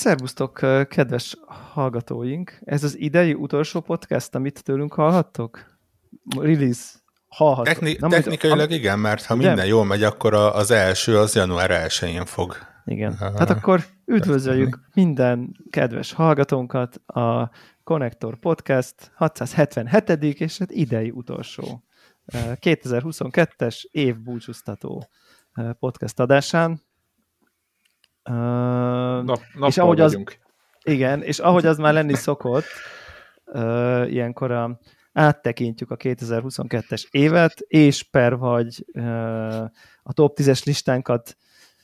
Szervusztok, 0.00 0.52
kedves 0.88 1.36
hallgatóink! 1.46 2.58
Ez 2.64 2.84
az 2.84 2.98
idei 2.98 3.34
utolsó 3.34 3.80
podcast, 3.80 4.34
amit 4.34 4.62
tőlünk 4.64 4.94
hallhattok? 4.94 5.78
Release. 6.38 6.98
Hallhattok. 7.28 7.66
Techni- 7.66 7.96
Nem, 8.00 8.10
technikailag 8.10 8.70
igen, 8.70 8.98
mert 8.98 9.24
ha 9.24 9.34
minden 9.34 9.66
jól 9.66 9.84
megy, 9.84 10.02
akkor 10.02 10.34
az 10.34 10.70
első 10.70 11.18
az 11.18 11.34
január 11.34 11.70
1-én 11.88 12.24
fog. 12.24 12.56
Igen. 12.84 13.12
Uh, 13.12 13.38
hát 13.38 13.50
akkor 13.50 13.84
üdvözöljük 14.04 14.80
minden 14.94 15.56
kedves 15.70 16.12
hallgatónkat 16.12 16.96
a 17.06 17.50
Connector 17.84 18.38
Podcast 18.38 19.12
677. 19.14 20.40
és 20.40 20.58
hát 20.58 20.70
idei 20.70 21.10
utolsó 21.10 21.84
2022-es 22.32 23.82
év 23.90 24.18
búcsúztató 24.18 25.08
podcast 25.78 26.20
adásán. 26.20 26.88
Nap, 28.32 29.40
és 29.66 29.78
ahogy 29.78 30.00
az, 30.00 30.22
igen, 30.82 31.22
és 31.22 31.38
ahogy 31.38 31.66
az 31.66 31.78
már 31.78 31.92
lenni 31.92 32.14
szokott, 32.14 32.64
uh, 33.44 34.12
ilyenkor 34.12 34.50
a, 34.50 34.78
áttekintjük 35.12 35.90
a 35.90 35.96
2022-es 35.96 37.04
évet, 37.10 37.60
és 37.66 38.02
per 38.02 38.36
vagy 38.36 38.84
uh, 38.92 39.62
a 40.02 40.12
top 40.12 40.38
10-es 40.40 40.64
listánkat 40.64 41.36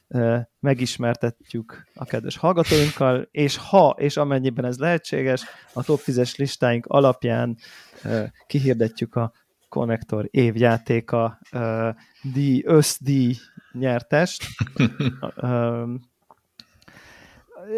uh, 0.09 0.39
megismertetjük 0.61 1.87
a 1.95 2.05
kedves 2.05 2.37
hallgatóinkkal, 2.37 3.29
és 3.31 3.57
ha 3.57 3.95
és 3.99 4.17
amennyiben 4.17 4.65
ez 4.65 4.79
lehetséges, 4.79 5.45
a 5.73 5.83
top 5.83 6.01
10-es 6.05 6.37
listáink 6.37 6.87
alapján 6.87 7.57
uh, 8.05 8.23
kihirdetjük 8.47 9.15
a 9.15 9.33
Connector 9.69 10.29
évjátéka 10.31 11.39
uh, 11.53 11.89
díj, 12.23 12.63
összdíj 12.67 13.35
nyertest. 13.73 14.45
uh, 15.37 15.89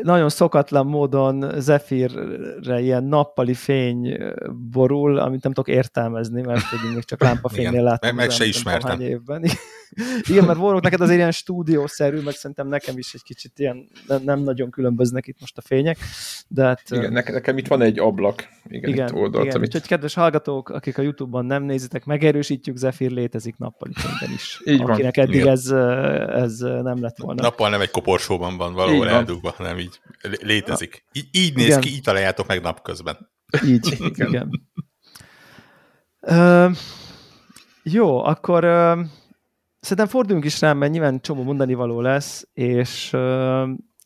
nagyon 0.03 0.29
szokatlan 0.29 0.87
módon 0.87 1.61
Zephyrre 1.61 2.81
ilyen 2.81 3.05
nappali 3.05 3.55
fény 3.55 4.19
borul, 4.71 5.19
amit 5.19 5.43
nem 5.43 5.53
tudok 5.53 5.75
értelmezni, 5.75 6.43
mert 6.43 6.63
hogy 6.63 6.95
még 6.95 7.05
csak 7.05 7.23
lámpafénynél 7.23 7.83
láttam. 7.89 8.15
Meg, 8.15 8.27
meg 8.27 8.35
se 8.35 8.45
ismertem. 8.45 9.01
Évben. 9.01 9.45
Igen, 10.31 10.45
mert 10.45 10.59
Warrock 10.59 10.83
neked 10.83 11.01
azért 11.01 11.19
ilyen 11.19 11.31
stúdiószerű, 11.31 12.21
meg 12.21 12.35
szerintem 12.35 12.69
nekem 12.69 12.99
is 12.99 13.15
egy 13.15 13.23
kicsit 13.23 13.59
ilyen, 13.59 13.89
nem, 14.07 14.23
nem 14.23 14.41
nagyon 14.41 14.71
különböznek 14.71 15.27
itt 15.27 15.41
most 15.41 15.59
a 15.59 15.61
fények, 15.61 15.99
de 16.49 16.65
hát... 16.65 16.83
Igen, 16.91 17.13
ne, 17.13 17.23
nekem 17.27 17.59
itt 17.59 17.67
van 17.67 17.83
egy 17.83 17.99
ablak, 17.99 18.49
igen, 18.69 18.91
igen, 18.91 19.07
itt 19.07 19.15
oldalt, 19.15 19.45
igen. 19.45 19.57
Amit... 19.57 19.67
Úgyhogy 19.67 19.89
kedves 19.89 20.15
hallgatók, 20.15 20.69
akik 20.69 20.99
a 20.99 21.03
Youtube-on 21.03 21.45
nem 21.45 21.63
nézitek, 21.63 22.05
megerősítjük, 22.05 22.77
Zephyr 22.77 23.11
létezik 23.11 23.57
nappali 23.57 23.93
fényben 23.95 24.35
is. 24.35 24.61
Így 24.65 24.81
akinek 24.81 25.17
van. 25.17 25.25
eddig 25.27 25.47
ez, 25.47 25.67
ez 26.43 26.59
nem 26.59 27.03
lett 27.03 27.17
volna. 27.19 27.43
Nappal 27.43 27.71
nem 27.71 27.81
egy 27.81 27.91
koporsóban 27.91 28.57
van 28.57 28.75
valahol 28.75 29.09
eldugva, 29.09 29.55
hanem 29.79 30.33
így 30.39 30.43
létezik. 30.43 31.05
Így, 31.13 31.29
így 31.33 31.55
néz 31.55 31.67
igen. 31.67 31.81
ki, 31.81 31.89
így 31.89 32.03
találjátok 32.03 32.47
meg 32.47 32.61
napközben. 32.63 33.31
Így, 33.65 33.97
igen. 34.11 34.29
igen. 34.29 34.51
Uh, 36.21 36.77
jó, 37.83 38.25
akkor 38.25 38.65
uh, 38.65 39.07
szerintem 39.81 40.07
forduljunk 40.07 40.45
is 40.45 40.61
rá, 40.61 40.73
mert 40.73 40.93
nyilván 40.93 41.21
csomó 41.21 41.43
mondani 41.43 41.75
való 41.75 42.01
lesz, 42.01 42.49
és, 42.53 43.17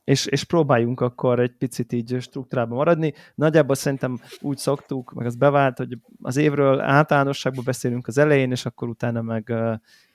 és, 0.04 0.26
és 0.26 0.44
próbáljunk 0.44 1.00
akkor 1.00 1.40
egy 1.40 1.56
picit 1.58 1.92
így 1.92 2.16
struktúrában 2.20 2.76
maradni. 2.76 3.14
Nagyjából 3.34 3.74
szerintem 3.74 4.20
úgy 4.40 4.58
szoktuk, 4.58 5.12
meg 5.12 5.26
az 5.26 5.36
bevált, 5.36 5.78
hogy 5.78 5.98
az 6.22 6.36
évről 6.36 6.80
általánosságban 6.80 7.64
beszélünk 7.64 8.06
az 8.06 8.18
elején, 8.18 8.50
és 8.50 8.66
akkor 8.66 8.88
utána 8.88 9.22
meg 9.22 9.52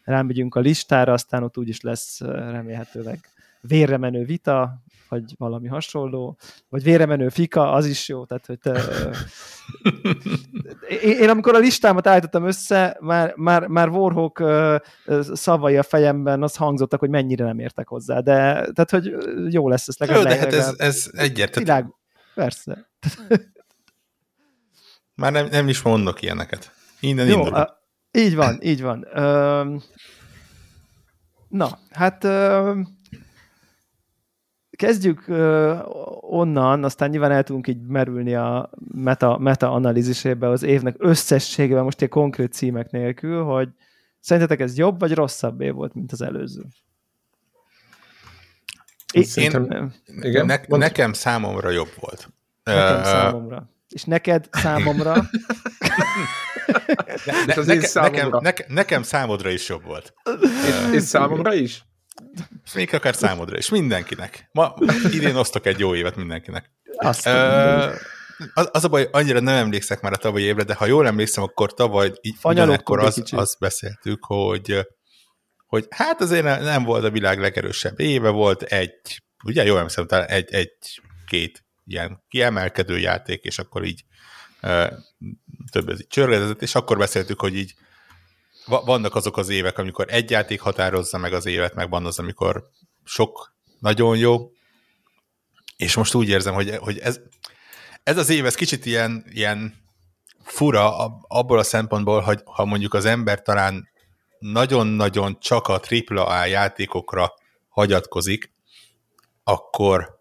rámegyünk 0.04 0.56
a 0.56 0.60
listára, 0.60 1.14
aztán 1.14 1.44
ott 1.44 1.58
úgyis 1.58 1.82
lesz 1.82 2.20
remélhetőleg 2.22 3.20
vérre 3.62 3.98
menő 3.98 4.26
vita, 4.26 4.82
vagy 5.10 5.24
valami 5.38 5.68
hasonló, 5.68 6.38
vagy 6.70 6.84
vére 6.84 7.06
menő 7.06 7.30
fika, 7.30 7.72
az 7.72 7.86
is 7.86 8.08
jó, 8.08 8.26
tehát 8.26 8.46
hogy 8.46 8.60
te, 8.60 8.82
én, 11.04 11.18
én, 11.18 11.30
amikor 11.30 11.56
a 11.56 11.58
listámat 11.58 12.08
állítottam 12.08 12.46
össze, 12.46 12.98
már, 13.00 13.34
már, 13.36 13.68
már 13.68 13.90
Warhawk 13.90 14.44
szavai 15.34 15.78
a 15.78 15.84
fejemben 15.84 16.44
az 16.44 16.56
hangzottak, 16.56 17.00
hogy 17.00 17.10
mennyire 17.10 17.46
nem 17.46 17.60
értek 17.60 17.88
hozzá, 17.88 18.20
de 18.20 18.44
tehát, 18.74 18.90
hogy 18.90 19.14
jó 19.50 19.70
lesz 19.70 19.88
ez 19.88 19.98
legalább. 19.98 20.24
Jó, 20.24 20.30
de 20.30 20.38
hát 20.38 20.54
ez, 20.54 20.74
ez 20.78 21.10
egyértelmű. 21.12 21.68
Világ, 21.68 21.94
persze. 22.36 22.90
Már 25.16 25.32
nem, 25.32 25.48
nem 25.52 25.68
is 25.68 25.82
mondok 25.82 26.22
ilyeneket. 26.22 26.72
Innen 27.00 27.28
Jó, 27.28 27.44
a, 27.44 27.82
így 28.12 28.36
van, 28.36 28.60
így 28.62 28.82
van. 28.82 29.08
Ö, 29.14 29.76
na, 31.48 31.80
hát 31.90 32.24
ö, 32.24 32.80
kezdjük 34.78 35.24
uh, 35.28 35.80
onnan, 36.22 36.84
aztán 36.84 37.10
nyilván 37.10 37.32
el 37.32 37.44
tudunk 37.44 37.68
így 37.68 37.82
merülni 37.82 38.36
a 38.36 38.70
meta, 38.94 39.38
meta 39.38 39.72
analízisébe 39.72 40.50
az 40.50 40.64
évnek 40.64 40.96
összességében, 40.98 41.84
most 41.84 42.02
egy 42.02 42.10
konkrét 42.10 42.54
címek 42.54 42.92
nélkül, 42.92 43.44
hogy 43.44 43.70
szerintetek 44.20 44.60
ez 44.60 44.78
jobb 44.78 45.00
vagy 45.00 45.14
rosszabb 45.14 45.62
év 45.62 45.74
volt, 45.74 45.94
mint 45.94 46.12
az 46.12 46.22
előző? 46.22 46.62
Én, 49.14 49.24
Szerintem, 49.24 49.94
igen, 50.22 50.46
ne, 50.46 50.58
nekem 50.68 51.14
számomra 51.14 51.70
jobb 51.70 51.92
volt. 52.00 52.30
Nekem 52.64 52.98
uh, 52.98 53.04
számomra. 53.04 53.70
És 53.90 54.04
neked 54.04 54.48
számomra? 54.52 55.16
ne, 57.46 57.64
ne, 57.64 57.80
számomra. 57.80 58.40
Nekem, 58.42 58.66
ne, 58.68 58.76
nekem 58.76 59.04
számodra 59.04 59.50
is 59.50 59.70
jobb 59.70 59.84
volt. 59.84 60.14
És, 60.68 60.94
és 60.94 61.02
számomra 61.02 61.54
is? 61.54 61.87
Még 62.74 62.94
akár 62.94 63.16
számodra 63.16 63.58
is, 63.58 63.70
mindenkinek. 63.70 64.50
Ma 64.52 64.76
idén 65.12 65.36
osztok 65.36 65.66
egy 65.66 65.80
jó 65.80 65.96
évet 65.96 66.16
mindenkinek. 66.16 66.72
Azt 66.98 67.28
uh, 67.28 67.94
az, 68.54 68.70
az 68.72 68.84
a 68.84 68.88
baj, 68.88 69.08
annyira 69.12 69.40
nem 69.40 69.56
emlékszek 69.56 70.02
már 70.02 70.14
a 70.14 70.18
tavalyi 70.18 70.44
évre, 70.44 70.64
de 70.64 70.74
ha 70.74 70.86
jól 70.86 71.08
emlékszem, 71.08 71.44
akkor 71.44 71.74
tavaly 71.74 72.12
így 72.22 72.36
ugyanekkor 72.44 73.00
az, 73.00 73.24
azt 73.32 73.60
beszéltük, 73.60 74.26
hogy, 74.26 74.88
hogy 75.66 75.86
hát 75.90 76.22
azért 76.22 76.44
nem 76.44 76.84
volt 76.84 77.04
a 77.04 77.10
világ 77.10 77.40
legerősebb 77.40 78.00
éve, 78.00 78.30
volt 78.30 78.62
egy, 78.62 79.24
ugye 79.44 79.64
jól 79.64 79.78
emlékszem, 79.78 80.08
talán 80.08 80.28
egy, 80.28 80.54
egy 80.54 81.02
két 81.26 81.66
ilyen 81.86 82.24
kiemelkedő 82.28 83.00
játék, 83.00 83.44
és 83.44 83.60
akkor 83.60 83.84
így 83.84 84.04
több 85.72 85.90
ez 85.90 86.00
így 86.00 86.08
csörgedezett, 86.08 86.62
és 86.62 86.76
akkor 86.76 86.98
beszéltük, 86.98 87.40
hogy 87.40 87.56
így 87.56 87.74
vannak 88.68 89.16
azok 89.16 89.38
az 89.38 89.50
évek, 89.50 89.78
amikor 89.78 90.06
egy 90.10 90.30
játék 90.30 90.62
határozza 90.62 91.18
meg 91.18 91.34
az 91.34 91.46
évet, 91.46 91.74
meg 91.74 91.90
van 91.90 92.06
az, 92.06 92.20
amikor 92.20 92.70
sok 93.04 93.56
nagyon 93.80 94.18
jó, 94.18 94.52
és 95.78 95.96
most 95.96 96.14
úgy 96.14 96.30
érzem, 96.30 96.54
hogy, 96.54 96.76
hogy 96.76 96.98
ez, 96.98 97.20
ez 98.04 98.18
az 98.18 98.30
év, 98.30 98.46
ez 98.46 98.56
kicsit 98.56 98.86
ilyen, 98.86 99.26
ilyen 99.30 99.86
fura 100.44 100.96
abból 101.28 101.60
a 101.60 101.64
szempontból, 101.64 102.22
hogy 102.22 102.42
ha 102.46 102.66
mondjuk 102.66 102.94
az 102.94 103.06
ember 103.06 103.42
talán 103.42 103.90
nagyon-nagyon 104.40 105.40
csak 105.40 105.68
a 105.68 105.82
AAA 106.08 106.46
játékokra 106.46 107.34
hagyatkozik, 107.70 108.52
akkor, 109.44 110.20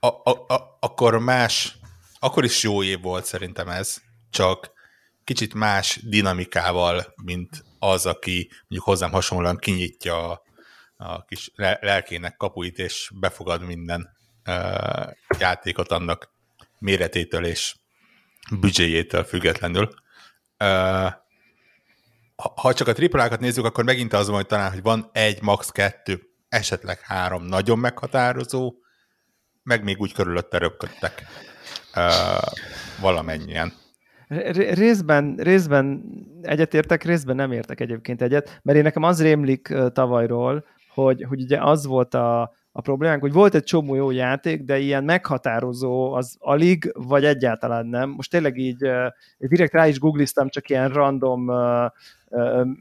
a, 0.00 0.06
a, 0.06 0.30
a, 0.48 0.76
akkor 0.80 1.18
más, 1.18 1.76
akkor 2.18 2.44
is 2.44 2.62
jó 2.62 2.82
év 2.82 3.00
volt 3.00 3.24
szerintem 3.24 3.68
ez, 3.68 3.96
csak 4.30 4.70
kicsit 5.24 5.54
más 5.54 6.00
dinamikával, 6.02 7.14
mint 7.22 7.64
az, 7.82 8.06
aki 8.06 8.50
mondjuk 8.60 8.84
hozzám 8.84 9.10
hasonlóan 9.10 9.58
kinyitja 9.58 10.30
a, 10.30 10.42
a 10.96 11.24
kis 11.24 11.50
lelkének 11.80 12.36
kapuit, 12.36 12.78
és 12.78 13.10
befogad 13.14 13.62
minden 13.62 14.08
uh, 14.46 15.10
játékot 15.38 15.90
annak 15.90 16.32
méretétől 16.78 17.44
és 17.44 17.74
büdzséjétől 18.60 19.24
függetlenül. 19.24 19.94
Uh, 20.58 21.12
ha 22.36 22.74
csak 22.74 22.88
a 22.88 22.92
triplákat 22.92 23.40
nézzük, 23.40 23.64
akkor 23.64 23.84
megint 23.84 24.12
az 24.12 24.26
van, 24.26 24.36
hogy 24.36 24.46
talán, 24.46 24.72
hogy 24.72 24.82
van 24.82 25.10
egy, 25.12 25.42
max. 25.42 25.70
kettő, 25.70 26.22
esetleg 26.48 27.00
három 27.00 27.42
nagyon 27.42 27.78
meghatározó, 27.78 28.74
meg 29.62 29.82
még 29.82 30.00
úgy 30.00 30.12
körülötte 30.12 30.58
röpködtek 30.58 31.26
uh, 31.94 32.52
valamennyien. 33.00 33.81
Részben, 34.74 35.34
részben 35.38 36.04
egyetértek, 36.42 37.04
részben 37.04 37.36
nem 37.36 37.52
értek 37.52 37.80
egyébként 37.80 38.22
egyet, 38.22 38.60
mert 38.62 38.78
én 38.78 38.84
nekem 38.84 39.02
az 39.02 39.22
rémlik 39.22 39.74
tavalyról, 39.92 40.64
hogy, 40.94 41.24
hogy 41.28 41.42
ugye 41.42 41.58
az 41.62 41.86
volt 41.86 42.14
a, 42.14 42.52
a 42.72 42.80
problémánk, 42.80 43.20
hogy 43.20 43.32
volt 43.32 43.54
egy 43.54 43.62
csomó 43.62 43.94
jó 43.94 44.10
játék, 44.10 44.62
de 44.62 44.78
ilyen 44.78 45.04
meghatározó 45.04 46.12
az 46.12 46.36
alig, 46.38 46.92
vagy 46.94 47.24
egyáltalán 47.24 47.86
nem. 47.86 48.10
Most 48.10 48.30
tényleg 48.30 48.58
így 48.58 48.90
direkt 49.38 49.72
rá 49.72 49.86
is 49.86 49.98
googliztam, 49.98 50.48
csak 50.48 50.68
ilyen 50.68 50.88
random 50.88 51.50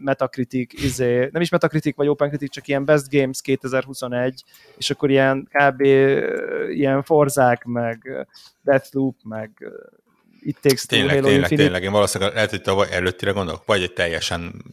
Metacritic, 0.03 0.83
izé, 0.83 1.29
nem 1.31 1.41
is 1.41 1.49
Metacritic 1.49 1.95
vagy 1.95 2.07
OpenCritic, 2.07 2.51
csak 2.51 2.67
ilyen 2.67 2.85
Best 2.85 3.09
Games 3.09 3.41
2021, 3.41 4.43
és 4.77 4.89
akkor 4.89 5.09
ilyen 5.09 5.47
kb. 5.51 5.81
ilyen 6.69 7.03
Forzák, 7.03 7.63
meg 7.63 8.27
Deathloop, 8.63 9.15
meg 9.23 9.71
It 10.43 10.57
Takes 10.61 10.85
Two, 10.85 10.97
tényleg, 10.97 11.15
Halo 11.15 11.27
tényleg, 11.27 11.41
Infinite. 11.41 11.63
Tényleg, 11.63 11.83
én 11.83 11.91
valószínűleg 11.91 12.33
lehet, 12.33 12.49
hogy 12.49 12.61
tavaly 12.61 12.87
előttire 12.91 13.31
gondolok, 13.31 13.65
vagy 13.65 13.81
egy 13.81 13.93
teljesen 13.93 14.63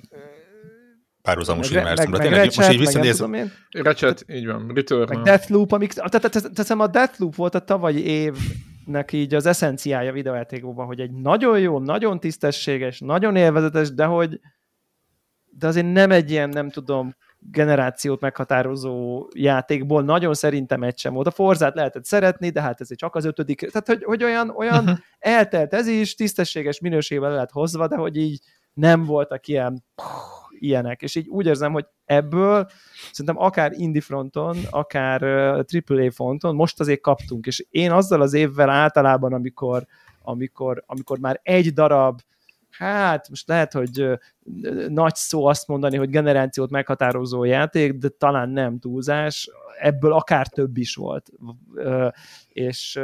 párhuzamos 1.23 1.71
univerzum. 1.71 2.11
Meg, 2.11 2.31
meg 2.31 2.45
most 2.57 2.73
így 2.73 2.79
visszanézem. 2.79 3.53
Ratchet, 3.71 4.25
így 4.29 4.47
van. 4.47 4.71
Return. 4.75 5.15
Meg 5.15 5.25
Deathloop, 5.25 5.73
amik, 5.73 5.93
tehát 5.93 6.53
teszem 6.55 6.81
a 6.81 6.87
Deathloop 6.87 7.35
volt 7.35 7.55
a 7.55 7.59
tavalyi 7.59 8.05
évnek 8.05 9.13
így 9.13 9.35
az 9.35 9.47
eszenciája 9.47 10.13
videójátékokban, 10.13 10.87
hogy 10.87 11.01
egy 11.01 11.11
nagyon 11.11 11.59
jó, 11.59 11.79
nagyon 11.79 12.21
tisztességes, 12.21 13.01
nagyon 13.01 13.37
élvezetes, 13.37 13.95
de 13.95 14.05
hogy 14.05 14.41
de 15.51 15.67
azért 15.67 15.93
nem 15.93 16.11
egy 16.11 16.31
ilyen, 16.31 16.49
nem 16.49 16.71
tudom, 16.71 17.17
generációt 17.41 18.21
meghatározó 18.21 19.27
játékból 19.35 20.03
nagyon 20.03 20.35
szerintem 20.35 20.83
egy 20.83 20.99
sem 20.99 21.13
volt. 21.13 21.27
A 21.27 21.31
Forzát 21.31 21.75
lehetett 21.75 22.05
szeretni, 22.05 22.51
de 22.51 22.61
hát 22.61 22.81
ez 22.81 22.97
csak 22.97 23.15
az 23.15 23.25
ötödik, 23.25 23.59
tehát 23.59 23.87
hogy, 23.87 24.05
hogy 24.05 24.25
olyan, 24.25 24.51
olyan 24.51 24.79
uh-huh. 24.79 24.99
eltelt 25.19 25.75
ez 25.75 25.87
is, 25.87 26.15
tisztességes 26.15 26.81
minőségben 26.81 27.31
lehet 27.31 27.51
hozva, 27.51 27.87
de 27.87 27.97
hogy 27.97 28.17
így 28.17 28.41
nem 28.73 29.05
voltak 29.05 29.47
ilyen 29.47 29.85
ilyenek, 30.51 31.03
és 31.03 31.15
így 31.15 31.29
úgy 31.29 31.47
érzem, 31.47 31.73
hogy 31.73 31.87
ebből 32.05 32.67
szerintem 33.11 33.43
akár 33.43 33.73
indie 33.73 34.01
fronton, 34.01 34.57
akár 34.71 35.23
AAA 35.23 36.11
fronton 36.11 36.55
most 36.55 36.81
azért 36.81 37.01
kaptunk, 37.01 37.47
és 37.47 37.67
én 37.71 37.91
azzal 37.91 38.21
az 38.21 38.33
évvel 38.33 38.71
általában, 38.71 39.33
amikor, 39.33 39.87
amikor, 40.23 40.83
amikor 40.87 41.19
már 41.19 41.41
egy 41.43 41.73
darab 41.73 42.21
hát 42.79 43.29
most 43.29 43.49
lehet, 43.49 43.73
hogy 43.73 44.09
nagy 44.89 45.15
szó 45.15 45.47
azt 45.47 45.69
mondani, 45.69 45.97
hogy 45.97 46.11
generációt 46.11 46.71
meghatározó 46.71 47.45
játék, 47.45 47.93
de 47.93 48.09
talán 48.09 48.49
nem 48.49 48.79
túlzás, 48.79 49.51
ebből 49.81 50.13
akár 50.13 50.47
több 50.47 50.77
is 50.77 50.95
volt. 50.95 51.31
És 52.49 53.01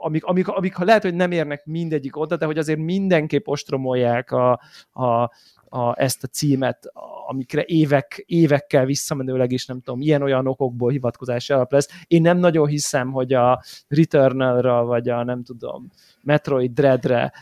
amik, 0.00 0.24
amik, 0.24 0.48
amik 0.48 0.78
lehet, 0.78 1.02
hogy 1.02 1.14
nem 1.14 1.30
érnek 1.30 1.64
mindegyik 1.64 2.16
oda, 2.16 2.36
de 2.36 2.46
hogy 2.46 2.58
azért 2.58 2.78
mindenképp 2.78 3.46
ostromolják 3.46 4.30
a, 4.30 4.60
a, 4.92 5.30
a, 5.68 5.94
ezt 6.00 6.24
a 6.24 6.26
címet, 6.26 6.92
amikre 7.26 7.64
évek, 7.66 8.22
évekkel 8.26 8.84
visszamenőleg 8.84 9.52
is 9.52 9.66
nem 9.66 9.80
tudom, 9.80 10.00
ilyen-olyan 10.00 10.46
okokból 10.46 10.90
hivatkozás 10.90 11.50
alap 11.50 11.72
lesz. 11.72 11.88
Én 12.06 12.22
nem 12.22 12.38
nagyon 12.38 12.66
hiszem, 12.66 13.10
hogy 13.10 13.32
a 13.32 13.62
Returnal-ra, 13.88 14.84
vagy 14.84 15.08
a 15.08 15.24
nem 15.24 15.42
tudom, 15.42 15.90
Metroid 16.22 16.72
Dreadre 16.72 17.32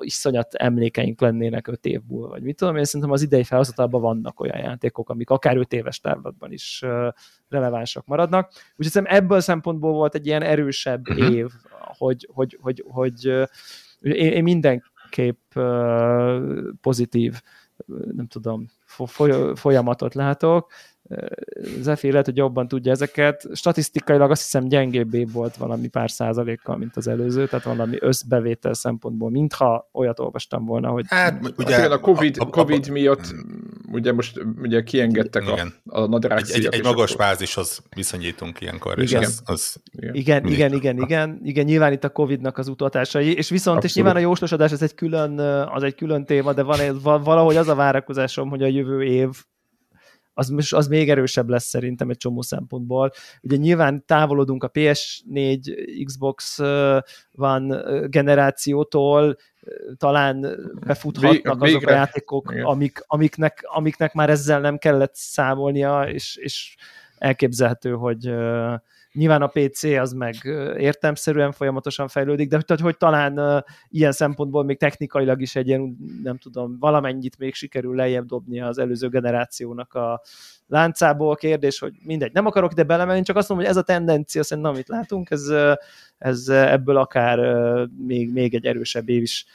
iszonyat 0.00 0.54
emlékeink 0.54 1.20
lennének 1.20 1.68
öt 1.68 1.84
év 1.84 2.00
múlva, 2.06 2.28
vagy 2.28 2.42
mit 2.42 2.56
tudom, 2.56 2.76
én 2.76 2.84
szerintem 2.84 3.10
az 3.10 3.22
idei 3.22 3.44
felhozatalban 3.44 4.00
vannak 4.00 4.40
olyan 4.40 4.58
játékok, 4.58 5.08
amik 5.08 5.30
akár 5.30 5.56
öt 5.56 5.72
éves 5.72 6.00
távlatban 6.00 6.52
is 6.52 6.82
relevánsak 7.48 8.06
maradnak. 8.06 8.52
Úgyhogy 8.70 8.86
szerintem 8.86 9.16
ebből 9.16 9.36
a 9.36 9.40
szempontból 9.40 9.92
volt 9.92 10.14
egy 10.14 10.26
ilyen 10.26 10.42
erősebb 10.42 11.08
uh-huh. 11.08 11.34
év, 11.34 11.50
hogy, 11.98 12.28
hogy, 12.32 12.58
hogy, 12.60 12.84
hogy 12.86 13.28
uh, 13.28 13.46
én, 14.00 14.32
én 14.32 14.42
mindenképp 14.42 15.52
pozitív, 16.80 17.40
nem 18.14 18.26
tudom, 18.26 18.66
folyamatot 19.54 20.14
látok, 20.14 20.70
Zefi 21.80 22.10
lehet, 22.10 22.26
hogy 22.26 22.36
jobban 22.36 22.68
tudja 22.68 22.92
ezeket. 22.92 23.46
Statisztikailag 23.52 24.30
azt 24.30 24.42
hiszem 24.42 24.68
gyengébb 24.68 25.32
volt 25.32 25.56
valami 25.56 25.88
pár 25.88 26.10
százalékkal, 26.10 26.76
mint 26.76 26.96
az 26.96 27.08
előző, 27.08 27.46
tehát 27.46 27.64
valami 27.64 27.96
összbevétel 28.00 28.74
szempontból, 28.74 29.30
mintha 29.30 29.88
olyat 29.92 30.20
olvastam 30.20 30.64
volna, 30.64 30.88
hogy... 30.88 31.04
Hát, 31.08 31.52
ugye, 31.56 31.76
a 31.76 32.00
COVID, 32.00 32.36
a, 32.38 32.42
a, 32.42 32.46
COVID 32.46 32.88
miatt 32.88 33.34
ugye 33.92 34.12
most 34.12 34.40
ugye 34.62 34.82
kiengedtek 34.82 35.42
igen. 35.42 35.74
a, 35.84 36.00
a 36.00 36.06
nadrág 36.06 36.38
Egy, 36.38 36.50
egy, 36.50 36.68
egy 36.70 36.82
magas 36.82 37.12
akkor... 37.12 37.26
bázishoz 37.26 37.82
viszonyítunk 37.94 38.60
ilyenkor, 38.60 38.98
igen. 38.98 39.22
és 39.22 39.26
az, 39.26 39.42
az 39.44 39.82
igen, 39.90 40.14
igen, 40.14 40.46
igen, 40.46 40.72
igen, 40.72 40.98
igen, 40.98 41.40
igen, 41.42 41.64
nyilván 41.64 41.92
itt 41.92 42.04
a 42.04 42.10
Covid-nak 42.10 42.58
az 42.58 42.68
utatásai, 42.68 43.36
és 43.36 43.48
viszont, 43.48 43.76
Abszolút. 43.76 43.84
és 43.84 43.94
nyilván 43.94 44.16
a 44.16 44.18
jóslósodás, 44.18 44.72
ez 44.72 44.82
egy 44.82 44.94
külön, 44.94 45.38
az 45.68 45.82
egy 45.82 45.94
külön 45.94 46.24
téma, 46.24 46.52
de 46.52 46.62
van, 46.62 47.22
valahogy 47.22 47.56
az 47.56 47.68
a 47.68 47.74
várakozásom, 47.74 48.48
hogy 48.48 48.62
a 48.62 48.66
jövő 48.66 49.02
év 49.02 49.28
az, 50.34 50.52
az 50.70 50.86
még 50.88 51.10
erősebb 51.10 51.48
lesz 51.48 51.64
szerintem 51.64 52.10
egy 52.10 52.16
csomó 52.16 52.42
szempontból. 52.42 53.12
Ugye 53.42 53.56
nyilván 53.56 54.04
távolodunk 54.06 54.64
a 54.64 54.70
PS4, 54.70 56.02
Xbox 56.04 56.58
van 57.32 57.82
generációtól, 58.06 59.36
talán 59.96 60.46
befuthatnak 60.86 61.62
azok 61.62 61.86
a 61.86 61.90
játékok, 61.90 62.50
amik, 62.62 62.98
amiknek, 63.06 63.60
amiknek 63.62 64.12
már 64.12 64.30
ezzel 64.30 64.60
nem 64.60 64.78
kellett 64.78 65.14
számolnia, 65.14 66.02
és, 66.02 66.36
és 66.36 66.76
elképzelhető, 67.18 67.92
hogy 67.92 68.34
Nyilván 69.14 69.42
a 69.42 69.46
PC 69.46 69.82
az 69.82 70.12
meg 70.12 70.34
értelmszerűen 70.78 71.52
folyamatosan 71.52 72.08
fejlődik, 72.08 72.48
de 72.48 72.60
hogy, 72.66 72.80
hogy 72.80 72.96
talán 72.96 73.64
ilyen 73.88 74.12
szempontból 74.12 74.64
még 74.64 74.78
technikailag 74.78 75.40
is 75.40 75.56
egy 75.56 75.68
ilyen, 75.68 75.96
nem 76.22 76.38
tudom, 76.38 76.78
valamennyit 76.78 77.38
még 77.38 77.54
sikerül 77.54 77.94
lejjebb 77.94 78.26
dobni 78.26 78.60
az 78.60 78.78
előző 78.78 79.08
generációnak 79.08 79.94
a 79.94 80.22
láncából. 80.66 81.36
Kérdés, 81.36 81.78
hogy 81.78 81.92
mindegy, 82.02 82.32
nem 82.32 82.46
akarok 82.46 82.72
ide 82.72 82.82
belemenni, 82.82 83.22
csak 83.22 83.36
azt 83.36 83.48
mondom, 83.48 83.66
hogy 83.66 83.76
ez 83.76 83.82
a 83.82 83.86
tendencia 83.86 84.42
szerintem, 84.42 84.72
amit 84.72 84.88
látunk, 84.88 85.30
ez, 85.30 85.52
ez 86.18 86.48
ebből 86.48 86.96
akár 86.96 87.38
még, 88.06 88.32
még 88.32 88.54
egy 88.54 88.66
erősebb 88.66 89.08
év 89.08 89.22
is 89.22 89.46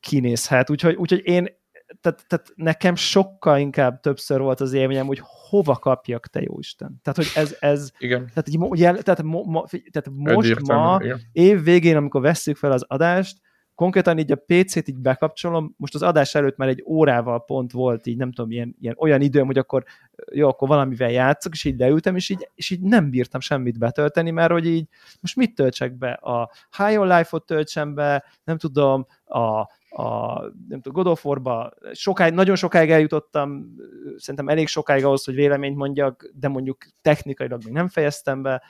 kinézhet. 0.00 0.70
Úgyhogy, 0.70 0.94
úgyhogy 0.94 1.20
én 1.24 1.58
tehát, 2.00 2.24
tehát 2.28 2.52
nekem 2.54 2.94
sokkal 2.94 3.58
inkább 3.58 4.00
többször 4.00 4.40
volt 4.40 4.60
az 4.60 4.72
élményem, 4.72 5.06
hogy 5.06 5.20
hova 5.22 5.76
kapjak, 5.76 6.26
te 6.26 6.40
jó 6.42 6.58
Isten. 6.58 7.00
Tehát, 7.02 7.18
hogy 7.18 7.42
ez, 7.42 7.56
ez 7.60 7.90
igen. 7.98 8.30
Tehát, 8.34 8.48
így, 8.48 8.78
jel, 8.78 9.02
tehát, 9.02 9.22
mo, 9.22 9.44
ma, 9.44 9.64
tehát 9.90 10.10
most 10.12 10.60
ma, 10.60 10.98
igen. 11.02 11.20
év 11.32 11.62
végén, 11.62 11.96
amikor 11.96 12.20
vesszük 12.20 12.56
fel 12.56 12.72
az 12.72 12.84
adást, 12.88 13.40
konkrétan 13.80 14.18
így 14.18 14.32
a 14.32 14.36
PC-t 14.36 14.88
így 14.88 14.98
bekapcsolom, 14.98 15.74
most 15.76 15.94
az 15.94 16.02
adás 16.02 16.34
előtt 16.34 16.56
már 16.56 16.68
egy 16.68 16.82
órával 16.86 17.44
pont 17.44 17.72
volt 17.72 18.06
így, 18.06 18.16
nem 18.16 18.32
tudom, 18.32 18.50
ilyen, 18.50 18.76
ilyen 18.80 18.94
olyan 18.98 19.20
időm, 19.20 19.46
hogy 19.46 19.58
akkor 19.58 19.84
jó, 20.32 20.48
akkor 20.48 20.68
valamivel 20.68 21.10
játszok, 21.10 21.52
és 21.52 21.64
így 21.64 21.78
leültem, 21.78 22.16
és 22.16 22.28
így, 22.28 22.48
és 22.54 22.70
így 22.70 22.80
nem 22.80 23.10
bírtam 23.10 23.40
semmit 23.40 23.78
betölteni, 23.78 24.30
mert 24.30 24.50
hogy 24.50 24.66
így 24.66 24.88
most 25.20 25.36
mit 25.36 25.54
töltsek 25.54 25.98
be? 25.98 26.10
A 26.10 26.50
High 26.76 27.00
on 27.00 27.06
Life-ot 27.06 27.46
töltsem 27.46 27.94
be, 27.94 28.24
nem 28.44 28.58
tudom, 28.58 29.06
a, 29.24 29.66
a 29.90 30.40
nem 30.68 30.80
tudom, 30.80 31.02
God 31.02 31.06
of 31.06 31.24
War-ba 31.24 31.72
sokáig, 31.92 32.32
nagyon 32.32 32.56
sokáig 32.56 32.90
eljutottam, 32.90 33.74
szerintem 34.16 34.48
elég 34.48 34.68
sokáig 34.68 35.04
ahhoz, 35.04 35.24
hogy 35.24 35.34
véleményt 35.34 35.76
mondjak, 35.76 36.30
de 36.34 36.48
mondjuk 36.48 36.78
technikailag 37.02 37.64
még 37.64 37.72
nem 37.72 37.88
fejeztem 37.88 38.42
be, 38.42 38.62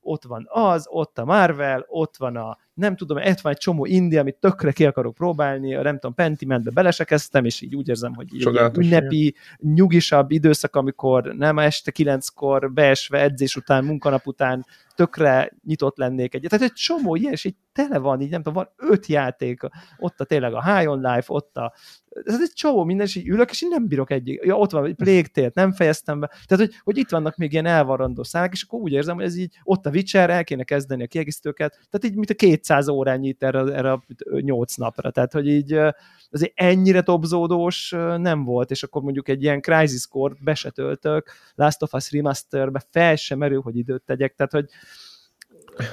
ott 0.00 0.24
van 0.24 0.46
az, 0.48 0.86
ott 0.88 1.18
a 1.18 1.24
Marvel, 1.24 1.84
ott 1.88 2.16
van 2.16 2.36
a 2.36 2.58
nem 2.80 2.96
tudom, 2.96 3.16
ott 3.16 3.40
van 3.40 3.52
egy 3.52 3.58
csomó 3.58 3.84
indi, 3.84 4.16
amit 4.16 4.36
tökre 4.40 4.72
ki 4.72 4.86
akarok 4.86 5.14
próbálni, 5.14 5.74
a 5.74 5.82
nem 5.82 5.94
tudom, 5.94 6.14
Pentimentbe 6.14 6.70
belesekeztem, 6.70 7.44
és 7.44 7.60
így 7.60 7.74
úgy 7.74 7.88
érzem, 7.88 8.14
hogy 8.14 8.34
így 8.34 8.48
ünnepi, 8.76 9.34
nyugisabb 9.56 10.30
időszak, 10.30 10.76
amikor 10.76 11.34
nem 11.36 11.58
este 11.58 11.90
kilenckor 11.90 12.72
beesve 12.72 13.20
edzés 13.20 13.56
után, 13.56 13.84
munkanap 13.84 14.26
után 14.26 14.66
tökre 14.94 15.52
nyitott 15.64 15.96
lennék 15.96 16.34
egyet. 16.34 16.50
Tehát 16.50 16.64
egy 16.64 16.72
csomó 16.72 17.14
ilyen, 17.14 17.32
és 17.32 17.44
így 17.44 17.56
tele 17.72 17.98
van, 17.98 18.20
így 18.20 18.30
nem 18.30 18.42
tudom, 18.42 18.64
van 18.76 18.90
öt 18.90 19.06
játék, 19.06 19.60
ott 19.98 20.20
a 20.20 20.24
tényleg 20.24 20.54
a 20.54 20.74
High 20.74 20.90
on 20.90 21.00
Life, 21.00 21.24
ott 21.26 21.56
a 21.56 21.72
ez 22.24 22.40
egy 22.40 22.52
csomó 22.52 22.84
minden, 22.84 23.06
és 23.06 23.14
így 23.14 23.28
ülök, 23.28 23.50
és 23.50 23.62
így 23.62 23.70
nem 23.70 23.88
bírok 23.88 24.10
egy, 24.10 24.28
ja, 24.28 24.58
ott 24.58 24.70
van 24.70 24.84
egy 24.84 24.94
Plague 24.94 25.50
nem 25.54 25.72
fejeztem 25.72 26.20
be, 26.20 26.26
tehát 26.46 26.66
hogy, 26.66 26.80
hogy 26.82 26.96
itt 26.96 27.08
vannak 27.08 27.36
még 27.36 27.52
ilyen 27.52 27.66
elvarandó 27.66 28.22
szálak, 28.22 28.52
és 28.52 28.62
akkor 28.62 28.80
úgy 28.80 28.92
érzem, 28.92 29.14
hogy 29.14 29.24
ez 29.24 29.36
így 29.36 29.58
ott 29.62 29.86
a 29.86 29.90
Witcher, 29.90 30.30
el 30.30 30.44
kéne 30.44 30.64
kezdeni 30.64 31.02
a 31.02 31.06
kiegészítőket, 31.06 31.70
tehát 31.72 32.04
így 32.04 32.14
mint 32.14 32.30
a 32.30 32.34
200 32.70 32.88
órányit 32.88 33.42
erre, 33.42 33.58
erre 33.58 33.92
a 33.92 34.02
8 34.40 34.74
napra, 34.74 35.10
tehát 35.10 35.32
hogy 35.32 35.46
így 35.46 35.72
azért 36.30 36.52
ennyire 36.54 37.02
topzódós 37.02 37.90
nem 38.16 38.44
volt, 38.44 38.70
és 38.70 38.82
akkor 38.82 39.02
mondjuk 39.02 39.28
egy 39.28 39.42
ilyen 39.42 39.60
Crisis 39.60 40.06
Core 40.06 40.34
be 40.40 40.54
se 40.54 40.70
töltök, 40.70 41.30
Last 41.54 41.82
of 41.82 41.92
Us 41.92 42.12
Remasterbe 42.12 42.82
fel 42.90 43.16
sem 43.16 43.38
merül, 43.38 43.60
hogy 43.60 43.76
időt 43.76 44.02
tegyek, 44.02 44.34
tehát 44.34 44.52
hogy 44.52 44.66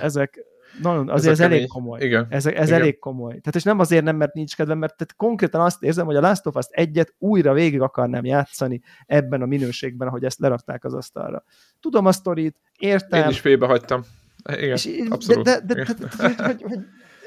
ezek, 0.02 0.46
nagyon, 0.82 1.10
azért 1.10 1.34
ez, 1.34 1.40
ez 1.40 1.46
elég 1.46 1.68
komoly. 1.68 2.02
Igen. 2.02 2.26
Ez, 2.30 2.46
ez 2.46 2.68
Igen. 2.68 2.82
elég 2.82 3.00
komoly. 3.00 3.30
Tehát 3.30 3.56
és 3.56 3.64
nem 3.64 3.80
azért 3.80 4.04
nem, 4.04 4.16
mert 4.16 4.34
nincs 4.34 4.56
kedvem, 4.56 4.78
mert 4.78 4.98
tehát 4.98 5.16
konkrétan 5.16 5.62
azt 5.62 5.84
érzem, 5.84 6.06
hogy 6.06 6.16
a 6.16 6.22
Last 6.22 6.46
of 6.46 6.56
Us 6.56 6.66
egyet 6.70 7.14
újra 7.18 7.54
végig 7.54 7.82
akarnám 7.82 8.26
játszani 8.26 8.82
ebben 9.06 9.42
a 9.42 9.46
minőségben, 9.46 10.08
ahogy 10.08 10.24
ezt 10.24 10.40
lerakták 10.40 10.84
az 10.84 10.94
asztalra. 10.94 11.44
Tudom 11.80 12.06
a 12.06 12.12
sztorit, 12.12 12.56
értem. 12.78 13.24
Én 13.24 13.30
is 13.30 13.40
félbehagytam. 13.40 14.04
Igen, 14.48 14.70
és, 14.70 15.04
abszolút. 15.10 15.46
De, 15.46 15.60
de, 15.60 15.74
de, 15.74 15.84
de, 15.84 16.08
de, 16.18 16.24
hogy, 16.28 16.36
hogy, 16.36 16.62
hogy, 16.62 16.80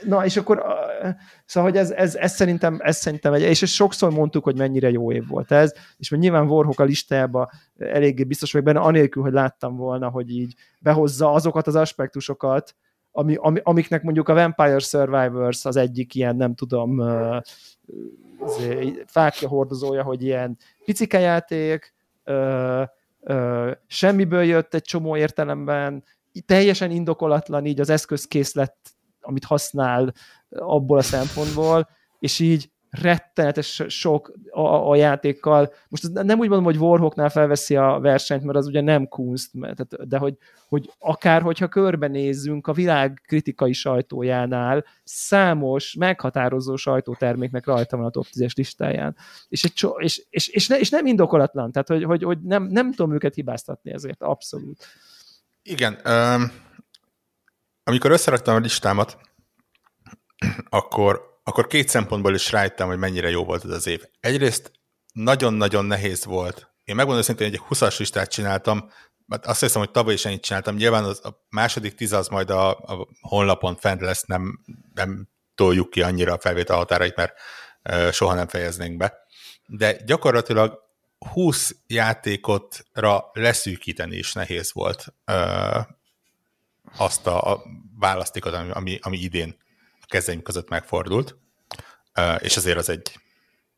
na, 0.02 0.24
és 0.24 0.36
akkor 0.36 0.62
szóval, 1.44 1.70
hogy 1.70 1.78
ez, 1.78 1.90
ez, 1.90 2.14
ez, 2.14 2.34
szerintem, 2.34 2.78
ez 2.82 2.96
szerintem 2.96 3.32
egy, 3.32 3.42
és 3.42 3.62
ezt 3.62 3.72
sokszor 3.72 4.10
mondtuk, 4.10 4.44
hogy 4.44 4.56
mennyire 4.56 4.90
jó 4.90 5.12
év 5.12 5.26
volt 5.26 5.52
ez, 5.52 5.72
és 5.96 6.08
hogy 6.08 6.18
nyilván 6.18 6.48
Warhawk 6.48 6.80
a 6.80 6.84
listájába 6.84 7.50
eléggé 7.78 8.24
biztos 8.24 8.52
vagyok 8.52 8.66
benne, 8.66 8.80
anélkül, 8.80 9.22
hogy 9.22 9.32
láttam 9.32 9.76
volna, 9.76 10.08
hogy 10.08 10.30
így 10.30 10.54
behozza 10.78 11.32
azokat 11.32 11.66
az 11.66 11.74
aspektusokat, 11.74 12.74
ami, 13.12 13.34
ami, 13.38 13.60
amiknek 13.62 14.02
mondjuk 14.02 14.28
a 14.28 14.34
Vampire 14.34 14.78
Survivors 14.78 15.64
az 15.64 15.76
egyik 15.76 16.14
ilyen, 16.14 16.36
nem 16.36 16.54
tudom, 16.54 17.02
fákja 19.06 19.48
hordozója, 19.48 20.02
hogy 20.02 20.22
ilyen 20.22 20.58
picike 20.84 21.18
játék, 21.18 21.94
uh, 22.26 22.82
uh, 23.20 23.70
semmiből 23.86 24.42
jött 24.42 24.74
egy 24.74 24.82
csomó 24.82 25.16
értelemben, 25.16 26.04
teljesen 26.46 26.90
indokolatlan 26.90 27.66
így 27.66 27.80
az 27.80 27.90
eszközkészlet, 27.90 28.76
amit 29.20 29.44
használ 29.44 30.12
abból 30.50 30.99
a 30.99 31.02
szempontból, 31.02 31.88
és 32.18 32.38
így 32.38 32.70
rettenetes 32.90 33.82
sok 33.88 34.32
a, 34.50 34.90
a 34.90 34.96
játékkal. 34.96 35.72
Most 35.88 36.12
nem 36.12 36.38
úgy 36.38 36.49
mondom, 36.49 36.64
hogy 36.64 36.76
Warhawknál 36.76 37.28
felveszi 37.28 37.76
a 37.76 37.99
versenyt, 38.00 38.44
mert 38.44 38.58
az 38.58 38.66
ugye 38.66 38.80
nem 38.80 39.08
kunst, 39.08 39.54
mert, 39.54 40.08
de 40.08 40.18
hogy, 40.18 40.37
hogy 40.68 40.90
akár, 40.99 41.42
hogyha 41.42 41.68
körbenézzünk 41.68 42.66
a 42.66 42.72
világ 42.72 43.22
kritikai 43.26 43.72
sajtójánál, 43.72 44.84
számos, 45.04 45.94
meghatározó 45.99 46.76
sajtóterméknek 46.76 47.66
rajta 47.66 47.96
van 47.96 48.06
a 48.06 48.10
top 48.10 48.26
10-es 48.32 48.56
listáján. 48.56 49.16
És, 49.49 49.64
egy, 49.64 49.87
és, 49.96 50.26
és, 50.30 50.49
és, 50.49 50.68
ne, 50.68 50.78
és 50.78 50.90
nem 50.90 51.06
indokolatlan, 51.06 51.72
tehát 51.72 51.88
hogy, 51.88 52.04
hogy, 52.04 52.22
hogy 52.22 52.38
nem, 52.40 52.62
nem 52.62 52.92
tudom 52.92 53.14
őket 53.14 53.34
hibáztatni 53.34 53.92
ezért, 53.92 54.22
abszolút. 54.22 54.87
Igen, 55.70 56.00
um, 56.04 56.52
amikor 57.84 58.10
összeraktam 58.10 58.54
a 58.54 58.58
listámat, 58.58 59.18
akkor 60.68 61.28
akkor 61.44 61.66
két 61.66 61.88
szempontból 61.88 62.34
is 62.34 62.52
rájöttem, 62.52 62.86
hogy 62.86 62.98
mennyire 62.98 63.30
jó 63.30 63.44
volt 63.44 63.64
ez 63.64 63.70
az 63.70 63.86
év. 63.86 64.02
Egyrészt 64.20 64.72
nagyon-nagyon 65.12 65.84
nehéz 65.84 66.24
volt. 66.24 66.70
Én 66.84 66.94
megmondom 66.94 67.22
szintén, 67.24 67.48
hogy 67.48 67.56
egy 67.56 67.78
20-as 67.78 67.98
listát 67.98 68.30
csináltam, 68.30 68.90
mert 69.26 69.46
azt 69.46 69.60
hiszem, 69.60 69.80
hogy 69.80 69.90
tavaly 69.90 70.14
is 70.14 70.24
ennyit 70.24 70.42
csináltam. 70.42 70.74
Nyilván 70.74 71.04
az, 71.04 71.24
a 71.24 71.46
második 71.48 71.94
tíz 71.94 72.12
az 72.12 72.28
majd 72.28 72.50
a, 72.50 72.70
a 72.70 73.08
honlapon 73.20 73.76
fent 73.76 74.00
lesz, 74.00 74.24
nem, 74.24 74.60
nem 74.94 75.28
toljuk 75.54 75.90
ki 75.90 76.02
annyira 76.02 76.32
a 76.32 76.40
felvétel 76.40 76.76
határait, 76.76 77.16
mert 77.16 77.34
soha 78.14 78.34
nem 78.34 78.48
fejeznénk 78.48 78.96
be. 78.96 79.14
De 79.66 79.92
gyakorlatilag 80.04 80.78
20 81.28 81.76
játékotra 81.86 83.30
leszűkíteni 83.32 84.16
is 84.16 84.32
nehéz 84.32 84.72
volt 84.72 85.14
e, 85.24 85.98
azt 86.96 87.26
a, 87.26 87.52
a 87.52 87.62
választékot, 87.98 88.54
ami, 88.54 88.70
ami, 88.70 88.98
ami 89.02 89.18
idén 89.18 89.56
kezeim 90.06 90.42
között 90.42 90.68
megfordult, 90.68 91.36
és 92.38 92.56
azért 92.56 92.78
az 92.78 92.88
egy 92.88 93.18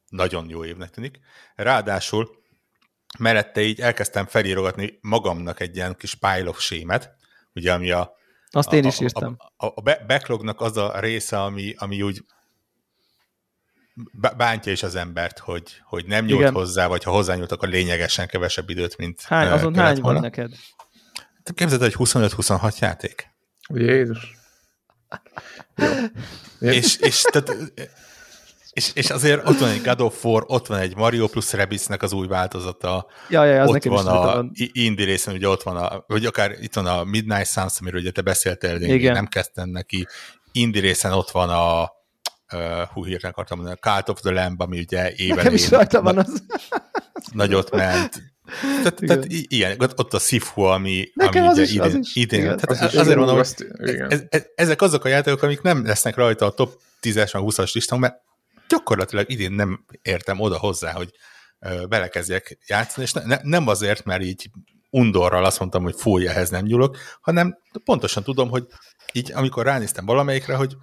nagyon 0.08 0.49
jó 0.49 0.64
évnek 0.64 0.90
tűnik. 0.90 1.20
Ráadásul 1.54 2.42
mellette 3.18 3.61
így 3.61 3.80
elkezdtem 3.80 4.26
felírogatni 4.26 4.99
magamnak 5.00 5.61
egy 5.61 5.76
ilyen 5.76 5.96
kis 5.96 6.14
pile 6.14 6.49
of 6.49 6.61
shame-et, 6.61 7.16
ugye 7.54 7.72
ami 7.72 7.90
a 7.90 8.20
azt 8.54 8.72
én 8.72 8.84
is 8.84 9.00
írtam. 9.00 9.37
A, 9.56 9.66
a, 9.66 9.72
a 9.75 9.80
backlognak 10.06 10.61
az 10.61 10.76
a 10.76 11.00
része, 11.00 11.42
ami, 11.42 11.75
ami 11.76 12.02
úgy 12.02 12.25
bántja 14.37 14.72
is 14.72 14.82
az 14.82 14.94
embert, 14.94 15.38
hogy, 15.38 15.80
hogy 15.84 16.06
nem 16.06 16.25
nyújt 16.25 16.40
Igen. 16.40 16.52
hozzá, 16.52 16.87
vagy 16.87 17.04
ha 17.04 17.11
hozzányúlt, 17.11 17.52
akkor 17.52 17.68
lényegesen 17.68 18.26
kevesebb 18.26 18.68
időt, 18.68 18.96
mint 18.96 19.22
Hány, 19.22 19.49
azon 19.49 19.75
hány 19.75 20.00
volna. 20.00 20.20
van 20.20 20.30
neked? 20.30 20.52
Képzeld, 21.54 21.80
hogy 21.80 21.94
25-26 21.99 22.78
játék. 22.78 23.30
Jézus. 23.75 24.37
és, 26.58 26.96
és, 26.96 27.20
tehát, 27.20 27.56
és, 28.72 28.90
és 28.94 29.11
azért 29.11 29.49
ott 29.49 29.58
van 29.58 29.68
egy 29.68 29.82
God 29.82 30.00
of 30.00 30.25
War, 30.25 30.44
ott 30.46 30.66
van 30.66 30.78
egy 30.78 30.96
Mario 30.96 31.26
plus 31.26 31.52
Rabbidsnek 31.52 32.02
az 32.02 32.12
új 32.12 32.26
változata, 32.26 33.06
ja, 33.28 33.44
ja, 33.44 33.62
az 33.62 33.68
ott 33.68 33.84
van 33.84 34.06
a 34.06 34.20
van. 34.20 34.50
indie 34.54 35.04
részen, 35.04 35.34
ugye 35.34 35.49
ott 35.49 35.62
van 35.62 35.76
a, 35.76 36.04
vagy 36.06 36.26
akár 36.26 36.56
itt 36.61 36.75
van 36.75 36.87
a 36.87 37.04
Midnight 37.04 37.46
Suns, 37.46 37.80
amiről 37.80 38.00
ugye 38.00 38.11
te 38.11 38.22
beszéltél, 38.22 38.76
én 38.76 39.12
nem 39.12 39.26
kezdtem 39.26 39.68
neki, 39.68 40.06
indie 40.52 40.80
részen 40.80 41.12
ott 41.12 41.30
van 41.30 41.50
a 41.50 41.90
uh, 42.52 42.88
hú, 42.88 43.04
hirtelen 43.04 43.32
akartam 43.32 43.59
mondani, 43.59 43.78
a 43.82 43.90
Cult 43.90 44.09
of 44.09 44.21
the 44.21 44.30
Lamb, 44.30 44.61
ami 44.61 44.78
ugye 44.78 45.12
éven 45.12 45.37
Nekem 45.37 45.54
is 45.54 45.71
rajta 45.71 46.02
van 46.02 46.18
az. 46.18 46.42
Nagyot 47.32 47.71
ment. 47.71 48.32
Tehát, 48.61 48.94
tehát 49.06 49.25
ilyen, 49.28 49.76
ott 49.80 50.14
a 50.14 50.18
Sifu, 50.18 50.62
ami, 50.62 51.11
Nekem 51.14 51.42
ami 51.42 51.50
az 51.50 51.56
ugye 51.56 51.62
is, 51.62 51.71
idén, 51.71 51.82
az 51.82 51.94
is. 51.94 52.16
idén. 52.16 52.40
Igen, 52.40 52.56
tehát 52.56 52.82
az 52.82 52.97
azért 52.97 53.16
mondom, 53.16 53.38
ez, 53.38 53.54
ez, 54.28 54.47
ezek 54.54 54.82
azok 54.82 55.04
a 55.04 55.09
játékok, 55.09 55.42
amik 55.42 55.61
nem 55.61 55.87
lesznek 55.87 56.16
rajta 56.16 56.47
a 56.47 56.50
top 56.50 56.80
10-es, 57.02 57.28
vagy 57.32 57.42
20-as 57.44 57.73
listán, 57.73 57.99
mert 57.99 58.14
gyakorlatilag 58.68 59.30
idén 59.30 59.52
nem 59.52 59.85
értem 60.02 60.40
oda 60.40 60.59
hozzá, 60.59 60.92
hogy 60.92 61.11
belekezdjek 61.88 62.59
játszani, 62.66 63.06
és 63.06 63.12
ne, 63.12 63.23
ne, 63.25 63.38
nem 63.42 63.68
azért, 63.68 64.04
mert 64.04 64.23
így 64.23 64.50
undorral 64.90 65.44
azt 65.44 65.59
mondtam, 65.59 65.82
hogy 65.82 65.94
fúj, 65.97 66.28
ehhez 66.28 66.50
nem 66.50 66.64
nyúlok, 66.64 66.97
hanem 67.21 67.59
pontosan 67.85 68.23
tudom, 68.23 68.49
hogy 68.49 68.66
így 69.12 69.32
amikor 69.32 69.64
ránéztem 69.64 70.04
valamelyikre, 70.04 70.54
hogy 70.54 70.76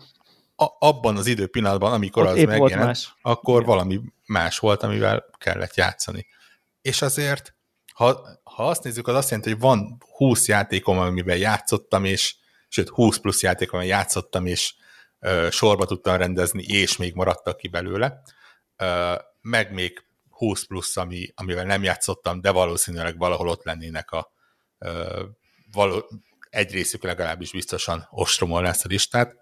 a, 0.60 0.76
abban 0.80 1.18
az 1.18 1.28
idő 1.28 1.48
pillanatban, 1.48 1.94
amikor 1.94 2.24
Ott 2.24 2.30
az 2.30 2.44
megjelent, 2.44 2.98
akkor 3.22 3.62
Igen. 3.62 3.68
valami 3.68 4.02
más 4.26 4.60
volt, 4.60 4.84
amivel 4.84 5.26
kellett 5.38 5.76
játszani. 5.76 6.28
És 6.82 7.02
azért 7.02 7.54
ha, 7.94 8.22
ha 8.44 8.68
azt 8.68 8.84
nézzük, 8.84 9.08
az 9.08 9.16
azt 9.16 9.30
jelenti, 9.30 9.52
hogy 9.52 9.60
van 9.60 9.98
20 10.16 10.48
játékom, 10.48 10.98
amiben 10.98 11.38
játszottam, 11.38 12.06
és 12.06 12.36
sőt, 12.68 12.90
20 12.90 13.18
plusz 13.18 13.42
játékom, 13.42 13.80
amiben 13.80 13.98
játszottam, 13.98 14.46
és 14.46 14.76
ö, 15.20 15.48
sorba 15.52 15.86
tudtam 15.86 16.16
rendezni, 16.16 16.64
és 16.64 16.98
még 16.98 17.14
maradtak 17.14 17.58
ki 17.58 17.68
belőle, 17.68 18.22
ö, 18.76 19.14
meg 19.42 19.74
még 19.74 20.04
20 20.30 20.66
plusz, 20.66 20.98
ami, 20.98 21.28
amivel 21.36 21.66
nem 21.66 21.84
játszottam, 21.84 22.42
de 22.42 22.52
valószínűleg 22.52 23.18
valahol 23.18 23.48
ott 23.48 23.64
lennének 23.64 24.12
a 24.12 24.34
ö, 24.78 25.24
való, 25.72 26.10
egy 26.50 26.72
részük 26.72 27.04
legalábbis 27.04 27.52
biztosan 27.52 28.08
ostromol 28.12 28.68
ezt 28.68 28.86
a 28.86 28.88
listát. 28.88 29.36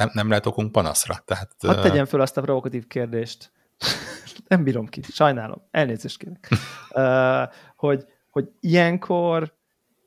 Nem, 0.00 0.10
nem 0.12 0.28
lehet 0.28 0.46
okunk 0.46 0.72
panaszra. 0.72 1.22
Tehát, 1.24 1.54
Hadd 1.58 1.80
tegyem 1.82 2.04
föl 2.04 2.20
azt 2.20 2.36
a 2.36 2.40
provokatív 2.40 2.86
kérdést 2.86 3.52
nem 4.48 4.64
bírom 4.64 4.86
ki, 4.86 5.00
sajnálom, 5.02 5.62
elnézést 5.70 6.18
kérek. 6.18 6.48
uh, 6.90 7.54
hogy, 7.76 8.04
hogy 8.30 8.48
ilyenkor 8.60 9.54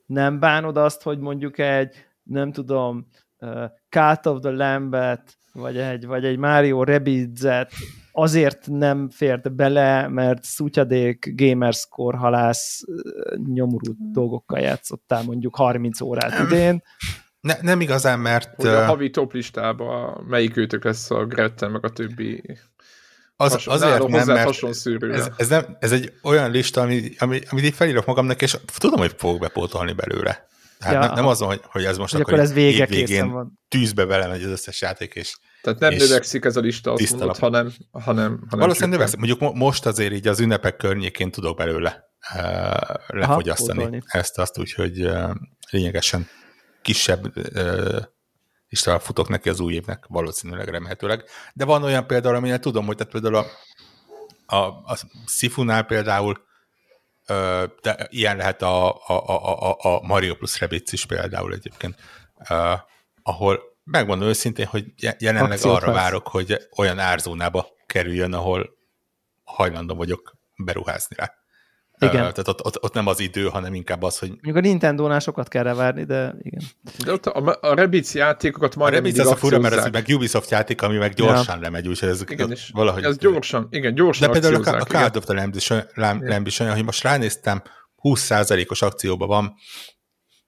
nem 0.06 0.40
bánod 0.40 0.78
azt, 0.78 1.02
hogy 1.02 1.20
mondjuk 1.20 1.58
egy, 1.58 2.06
nem 2.24 2.52
tudom, 2.52 3.08
uh, 3.40 3.64
Cut 3.90 4.26
of 4.26 4.40
the 4.40 4.52
Lambet, 4.52 5.38
vagy 5.54 5.78
egy, 5.78 6.06
vagy 6.06 6.26
egy 6.26 6.38
Mario 6.38 6.84
Rabbids-et 6.84 7.72
azért 8.12 8.68
nem 8.68 9.10
fért 9.10 9.56
bele, 9.56 10.08
mert 10.08 10.44
szutyadék 10.44 11.34
gamerscore 11.36 12.18
halász 12.18 12.82
nyomorú 13.54 13.94
dolgokkal 13.98 14.60
játszottál 14.60 15.24
mondjuk 15.24 15.56
30 15.56 16.02
órát 16.02 16.40
idén. 16.40 16.84
Ne, 17.44 17.54
nem 17.62 17.82
igazán, 17.82 18.20
mert... 18.20 18.50
Hogy 18.56 18.68
a 18.68 18.86
havi 18.86 19.10
top 19.10 19.34
listában 19.34 20.24
melyik 20.28 20.58
őtök 20.58 20.84
lesz 20.84 21.12
a 21.12 21.26
Gretten, 21.26 21.72
meg 21.72 21.86
a 21.86 21.90
többi 21.90 22.44
az, 23.36 23.52
Hason, 23.52 23.74
azért 23.74 24.08
nem, 24.08 24.26
mert 24.26 24.64
ez, 25.02 25.28
ez, 25.38 25.48
nem, 25.48 25.78
ez 25.80 25.92
egy 25.92 26.14
olyan 26.22 26.52
lista, 26.52 26.82
ami, 26.82 27.12
ami, 27.18 27.42
amit 27.50 27.64
így 27.64 27.74
felírok 27.74 28.06
magamnak, 28.06 28.42
és 28.42 28.58
tudom, 28.78 29.00
hogy 29.00 29.14
fogok 29.18 29.40
bepótolni 29.40 29.94
belőle. 29.94 30.48
Tehát 30.80 30.94
ja, 30.94 31.00
nem, 31.00 31.14
nem 31.14 31.28
az, 31.28 31.40
hogy, 31.40 31.62
hogy 31.64 31.84
ez 31.84 31.98
most 31.98 32.12
hogy 32.12 32.22
akkor, 32.22 32.34
akkor 32.34 32.46
ez 32.46 32.54
vége 32.54 32.86
végén 32.86 33.32
van. 33.32 33.60
tűzbe 33.68 34.06
belemegy 34.06 34.44
az 34.44 34.50
összes 34.50 34.82
játék, 34.82 35.14
és 35.14 35.36
Tehát 35.62 35.80
nem 35.80 35.94
növekszik 35.94 36.46
ez 36.46 36.56
a 36.56 36.60
lista, 36.60 36.92
azt 36.92 37.10
mondod, 37.10 37.38
hanem, 37.38 37.72
hanem, 37.92 38.04
hanem 38.26 38.48
Valószínűleg 38.50 38.90
növekszik. 38.90 39.20
Mondjuk 39.20 39.56
most 39.56 39.86
azért 39.86 40.14
így 40.14 40.28
az 40.28 40.40
ünnepek 40.40 40.76
környékén 40.76 41.32
tudok 41.32 41.58
belőle 41.58 42.04
uh, 42.36 42.96
lefogyasztani 43.08 43.84
Aha, 43.84 43.98
ezt 44.08 44.38
azt 44.38 44.60
úgy, 44.60 44.74
hogy 44.74 45.06
uh, 45.06 45.30
lényegesen 45.70 46.28
kisebb 46.84 47.34
és 48.68 48.82
talán 48.82 49.00
futok 49.00 49.30
neki 49.30 49.50
az 49.50 49.60
új 49.60 49.74
évnek, 49.74 50.06
valószínűleg 50.08 50.68
remélhetőleg. 50.68 51.24
De 51.54 51.66
van 51.66 51.84
olyan 51.84 52.08
például, 52.08 52.36
aminél 52.36 52.60
tudom, 52.60 52.86
hogy 52.86 52.96
tehát 52.96 53.12
például 53.12 53.36
a, 53.36 53.46
a, 54.56 54.66
a 54.66 54.98
Sifunál 55.26 55.84
például 55.84 56.46
de 57.82 58.08
ilyen 58.10 58.38
lehet 58.38 58.62
a, 58.62 58.96
a, 59.08 59.14
a, 59.14 59.78
a 59.80 60.02
Mario 60.02 60.36
plus 60.36 60.60
Rabbids 60.60 60.92
is 60.92 61.06
például 61.06 61.54
egyébként, 61.54 61.96
uh, 62.50 62.80
ahol 63.24 63.60
megmondom 63.84 64.28
őszintén, 64.28 64.66
hogy 64.66 64.86
jelenleg 65.18 65.52
Akciót 65.52 65.76
arra 65.76 65.92
várok, 65.92 66.28
hogy 66.28 66.68
olyan 66.78 67.00
árzónába 67.00 67.68
kerüljön, 67.86 68.34
ahol 68.34 68.70
hajlandó 69.44 69.96
vagyok 69.96 70.38
beruházni 70.56 71.16
rá. 71.16 71.34
Igen. 72.04 72.34
Tehát 72.34 72.48
ott, 72.48 72.66
ott, 72.66 72.84
ott 72.84 72.94
nem 72.94 73.08
az 73.08 73.20
idő, 73.20 73.48
hanem 73.48 73.74
inkább 73.74 74.04
az, 74.04 74.20
hogy... 74.20 74.30
Mondjuk 74.30 74.56
a 74.56 74.60
Nintendo-nál 74.60 75.20
sokat 75.20 75.48
kell 75.48 75.74
várni, 75.74 76.04
de 76.04 76.36
igen. 76.42 76.62
De 77.06 77.12
ott 77.12 77.26
a, 77.26 77.58
a 77.62 77.74
Rabbids 77.76 78.14
játékokat 78.14 78.76
már 78.76 78.92
A 78.92 78.96
Rabbids 78.96 79.20
az 79.20 79.28
a 79.28 79.36
fura, 79.36 79.60
mert 79.60 79.76
ez 79.76 79.88
meg 79.92 80.06
Ubisoft 80.10 80.50
játék, 80.50 80.82
ami 80.82 80.98
meg 80.98 81.14
gyorsan 81.14 81.56
ja. 81.56 81.62
lemegy, 81.62 81.88
úgyhogy 81.88 82.10
ez 82.10 82.24
igen, 82.28 82.58
valahogy... 82.72 83.04
Ez 83.04 83.18
gyorsan, 83.18 83.68
igen, 83.70 83.96
gyorsan 83.96 84.32
De 84.32 84.40
például 84.40 84.64
a, 84.64 84.80
a 84.80 84.84
Card 84.84 85.18
of 85.18 85.24
the 85.24 85.34
Lamb 85.34 86.48
is, 86.48 86.60
olyan, 86.60 86.74
hogy 86.74 86.86
most 86.86 87.04
ránéztem, 87.04 87.62
20%-os 88.02 88.82
akcióban 88.82 89.28
van, 89.28 89.56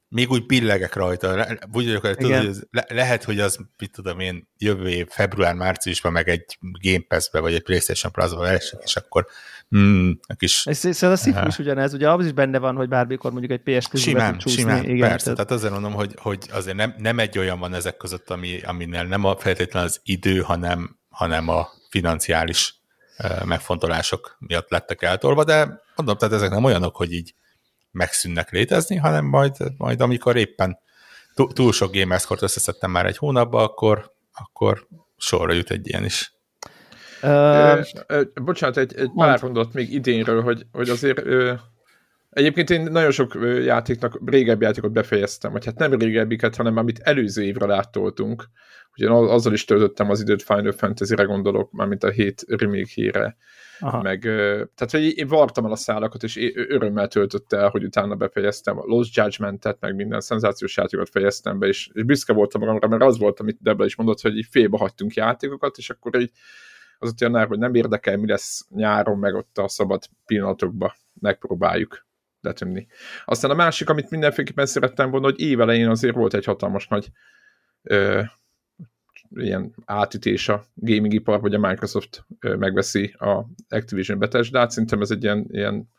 még 0.07 0.31
úgy 0.31 0.45
billegek 0.45 0.95
rajta. 0.95 1.47
Úgy 1.71 1.85
vagyok, 1.85 2.05
hogy 2.05 2.17
tudod, 2.17 2.45
hogy 2.45 2.55
le, 2.71 2.85
lehet, 2.87 3.23
hogy 3.23 3.39
az, 3.39 3.57
mit 3.77 3.91
tudom 3.91 4.19
én, 4.19 4.49
jövő 4.57 4.89
év 4.89 5.07
február-márciusban 5.09 6.11
meg 6.11 6.29
egy 6.29 6.57
Game 6.59 7.03
Pass-be, 7.07 7.39
vagy 7.39 7.53
egy 7.53 7.63
PlayStation 7.63 8.11
Plus-ba 8.11 8.47
esik, 8.47 8.79
és 8.83 8.95
akkor 8.95 9.27
mm, 9.77 10.11
a 10.27 10.33
kis... 10.33 10.65
Ez, 10.65 10.85
ez 10.85 11.03
a 11.03 11.15
Sifu 11.15 11.47
is 11.47 11.57
ugyanez, 11.57 11.93
ugye 11.93 12.09
az 12.11 12.25
is 12.25 12.31
benne 12.31 12.59
van, 12.59 12.75
hogy 12.75 12.87
bármikor 12.87 13.31
mondjuk 13.31 13.51
egy 13.51 13.79
PS 13.79 13.87
Simán, 13.93 14.37
csúszni. 14.37 14.61
simán, 14.61 14.83
igen, 14.83 15.09
persze. 15.09 15.23
Tehát... 15.23 15.35
tehát 15.35 15.51
azért 15.51 15.73
mondom, 15.73 15.93
hogy, 15.93 16.13
hogy 16.21 16.47
azért 16.51 16.75
nem, 16.75 16.95
nem 16.97 17.19
egy 17.19 17.37
olyan 17.37 17.59
van 17.59 17.73
ezek 17.73 17.97
között, 17.97 18.29
ami, 18.29 18.61
aminél 18.61 19.03
nem 19.03 19.23
a 19.23 19.35
feltétlenül 19.35 19.87
az 19.87 19.99
idő, 20.03 20.41
hanem, 20.41 20.99
hanem 21.09 21.49
a 21.49 21.67
financiális 21.89 22.79
megfontolások 23.45 24.35
miatt 24.39 24.69
lettek 24.69 25.01
eltolva, 25.01 25.43
de 25.43 25.81
mondom, 25.95 26.17
tehát 26.17 26.33
ezek 26.33 26.49
nem 26.49 26.63
olyanok, 26.63 26.95
hogy 26.95 27.13
így 27.13 27.33
megszűnnek 27.91 28.51
létezni, 28.51 28.95
hanem 28.95 29.25
majd, 29.25 29.55
majd 29.77 30.01
amikor 30.01 30.35
éppen 30.35 30.79
túl 31.53 31.71
sok 31.71 31.95
gamerscore 31.95 32.39
összeszedtem 32.43 32.91
már 32.91 33.05
egy 33.05 33.17
hónapba, 33.17 33.63
akkor, 33.63 34.13
akkor 34.33 34.87
sorra 35.17 35.53
jut 35.53 35.71
egy 35.71 35.87
ilyen 35.87 36.05
is. 36.05 36.33
Uh, 37.25 38.43
bocsánat, 38.43 38.77
egy, 38.77 38.93
egy 38.95 39.11
pár 39.15 39.41
mondat 39.41 39.73
még 39.73 39.93
idénről, 39.93 40.41
hogy, 40.41 40.65
hogy 40.71 40.89
azért 40.89 41.21
Egyébként 42.35 42.69
én 42.69 42.81
nagyon 42.81 43.11
sok 43.11 43.37
játéknak, 43.63 44.19
régebbi 44.25 44.65
játékot 44.65 44.91
befejeztem, 44.91 45.51
vagy 45.51 45.65
hát 45.65 45.77
nem 45.77 45.93
régebbiket, 45.93 46.55
hanem 46.55 46.77
amit 46.77 46.99
előző 46.99 47.43
évre 47.43 47.65
láttoltunk. 47.65 48.49
Ugye 48.97 49.09
azzal 49.09 49.53
is 49.53 49.65
töltöttem 49.65 50.09
az 50.09 50.21
időt 50.21 50.43
Final 50.43 50.71
Fantasy-re 50.71 51.23
gondolok, 51.23 51.71
mármint 51.71 52.03
a 52.03 52.09
hét 52.09 52.45
remake 52.47 52.89
híre. 52.93 53.37
Aha. 53.79 54.01
Meg, 54.01 54.21
tehát 54.75 54.91
hogy 54.91 55.17
én 55.17 55.27
vartam 55.27 55.65
el 55.65 55.71
a 55.71 55.75
szálakat, 55.75 56.23
és 56.23 56.51
örömmel 56.53 57.07
töltött 57.07 57.53
el, 57.53 57.69
hogy 57.69 57.83
utána 57.83 58.15
befejeztem 58.15 58.77
a 58.77 58.83
Lost 58.85 59.15
Judgment-et, 59.15 59.77
meg 59.79 59.95
minden 59.95 60.21
szenzációs 60.21 60.77
játékot 60.77 61.09
fejeztem 61.09 61.59
be, 61.59 61.67
és, 61.67 61.89
és 61.93 62.03
büszke 62.03 62.33
voltam 62.33 62.61
magamra, 62.61 62.87
mert 62.87 63.03
az 63.03 63.17
volt, 63.17 63.39
amit 63.39 63.57
Debla 63.61 63.85
is 63.85 63.95
mondott, 63.95 64.21
hogy 64.21 64.37
így 64.37 64.47
félbe 64.49 64.77
hagytunk 64.77 65.13
játékokat, 65.13 65.77
és 65.77 65.89
akkor 65.89 66.19
így 66.19 66.31
az 67.05 67.11
ott 67.11 67.19
jön 67.19 67.47
hogy 67.47 67.59
nem 67.59 67.73
érdekel, 67.73 68.17
mi 68.17 68.27
lesz 68.27 68.65
nyáron, 68.69 69.17
meg 69.17 69.35
ott 69.35 69.57
a 69.57 69.67
szabad 69.67 70.03
pillanatokban 70.25 70.91
megpróbáljuk 71.13 72.05
letömni. 72.41 72.87
Aztán 73.25 73.51
a 73.51 73.55
másik, 73.55 73.89
amit 73.89 74.09
mindenféleképpen 74.09 74.65
szerettem 74.65 75.09
volna, 75.09 75.25
hogy 75.25 75.39
évelején 75.39 75.89
azért 75.89 76.15
volt 76.15 76.33
egy 76.33 76.45
hatalmas 76.45 76.87
nagy 76.87 77.11
ö, 77.81 78.21
ilyen 79.35 79.73
átütés 79.85 80.49
a 80.49 80.65
gaming 80.73 81.13
ipar, 81.13 81.41
vagy 81.41 81.53
a 81.53 81.59
Microsoft 81.59 82.25
ö, 82.39 82.55
megveszi 82.55 83.15
a 83.17 83.45
Activision 83.69 84.19
Bethesda-t, 84.19 84.71
szerintem 84.71 85.01
ez 85.01 85.11
egy 85.11 85.23
ilyen, 85.23 85.45
ilyen 85.47 85.89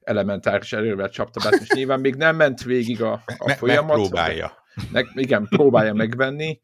elementáris 0.00 0.72
erővel 0.72 1.08
csapta 1.08 1.50
be, 1.50 1.56
és 1.60 1.68
nyilván 1.76 2.00
még 2.00 2.14
nem 2.14 2.36
ment 2.36 2.62
végig 2.62 3.02
a, 3.02 3.22
a 3.38 3.50
folyamat. 3.50 3.96
Megpróbálja. 3.96 4.52
Meg, 4.92 5.10
igen, 5.14 5.46
próbálja 5.48 5.92
megvenni, 5.92 6.60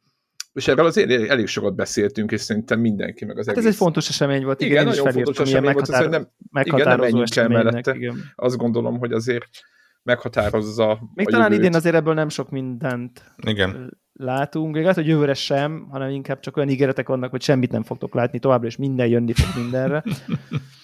és 0.53 0.69
erről 0.69 0.87
azért 0.87 1.31
elég 1.31 1.47
sokat 1.47 1.75
beszéltünk, 1.75 2.33
és 2.33 2.41
szerintem 2.41 2.81
mindenki, 2.81 3.25
meg 3.25 3.39
az 3.39 3.47
hát 3.47 3.57
egész... 3.57 3.67
Ez 3.67 3.73
egy 3.73 3.79
fontos 3.79 4.09
esemény 4.09 4.45
volt, 4.45 4.61
igen, 4.61 4.73
igen 4.73 4.85
nagyon 4.85 5.13
fontos 5.13 5.39
esemény 5.39 5.73
volt, 5.73 5.89
meghatár... 5.89 6.09
nem, 6.09 6.29
igen, 6.63 6.89
nem 6.89 6.99
menjünk 6.99 7.37
el 7.37 7.49
mellette. 7.49 7.95
Igen. 7.95 8.33
Azt 8.35 8.57
gondolom, 8.57 8.99
hogy 8.99 9.13
azért 9.13 9.49
meghatározza 10.03 10.99
Még 11.15 11.29
a 11.29 11.31
talán 11.31 11.51
jövőt. 11.51 11.65
idén 11.65 11.77
azért 11.77 11.95
ebből 11.95 12.15
nem 12.15 12.29
sok 12.29 12.51
mindent 12.51 13.33
igen. 13.37 13.99
látunk. 14.13 14.77
Igaz, 14.77 14.95
hogy 14.95 15.07
jövőre 15.07 15.35
sem, 15.35 15.87
hanem 15.91 16.11
inkább 16.11 16.41
csak 16.41 16.57
olyan 16.57 16.69
ígéretek 16.69 17.09
vannak, 17.09 17.31
hogy 17.31 17.43
semmit 17.43 17.71
nem 17.71 17.83
fogtok 17.83 18.15
látni 18.15 18.39
továbbra, 18.39 18.67
és 18.67 18.77
minden 18.77 19.07
jönni 19.07 19.33
fog 19.33 19.63
mindenre. 19.63 20.05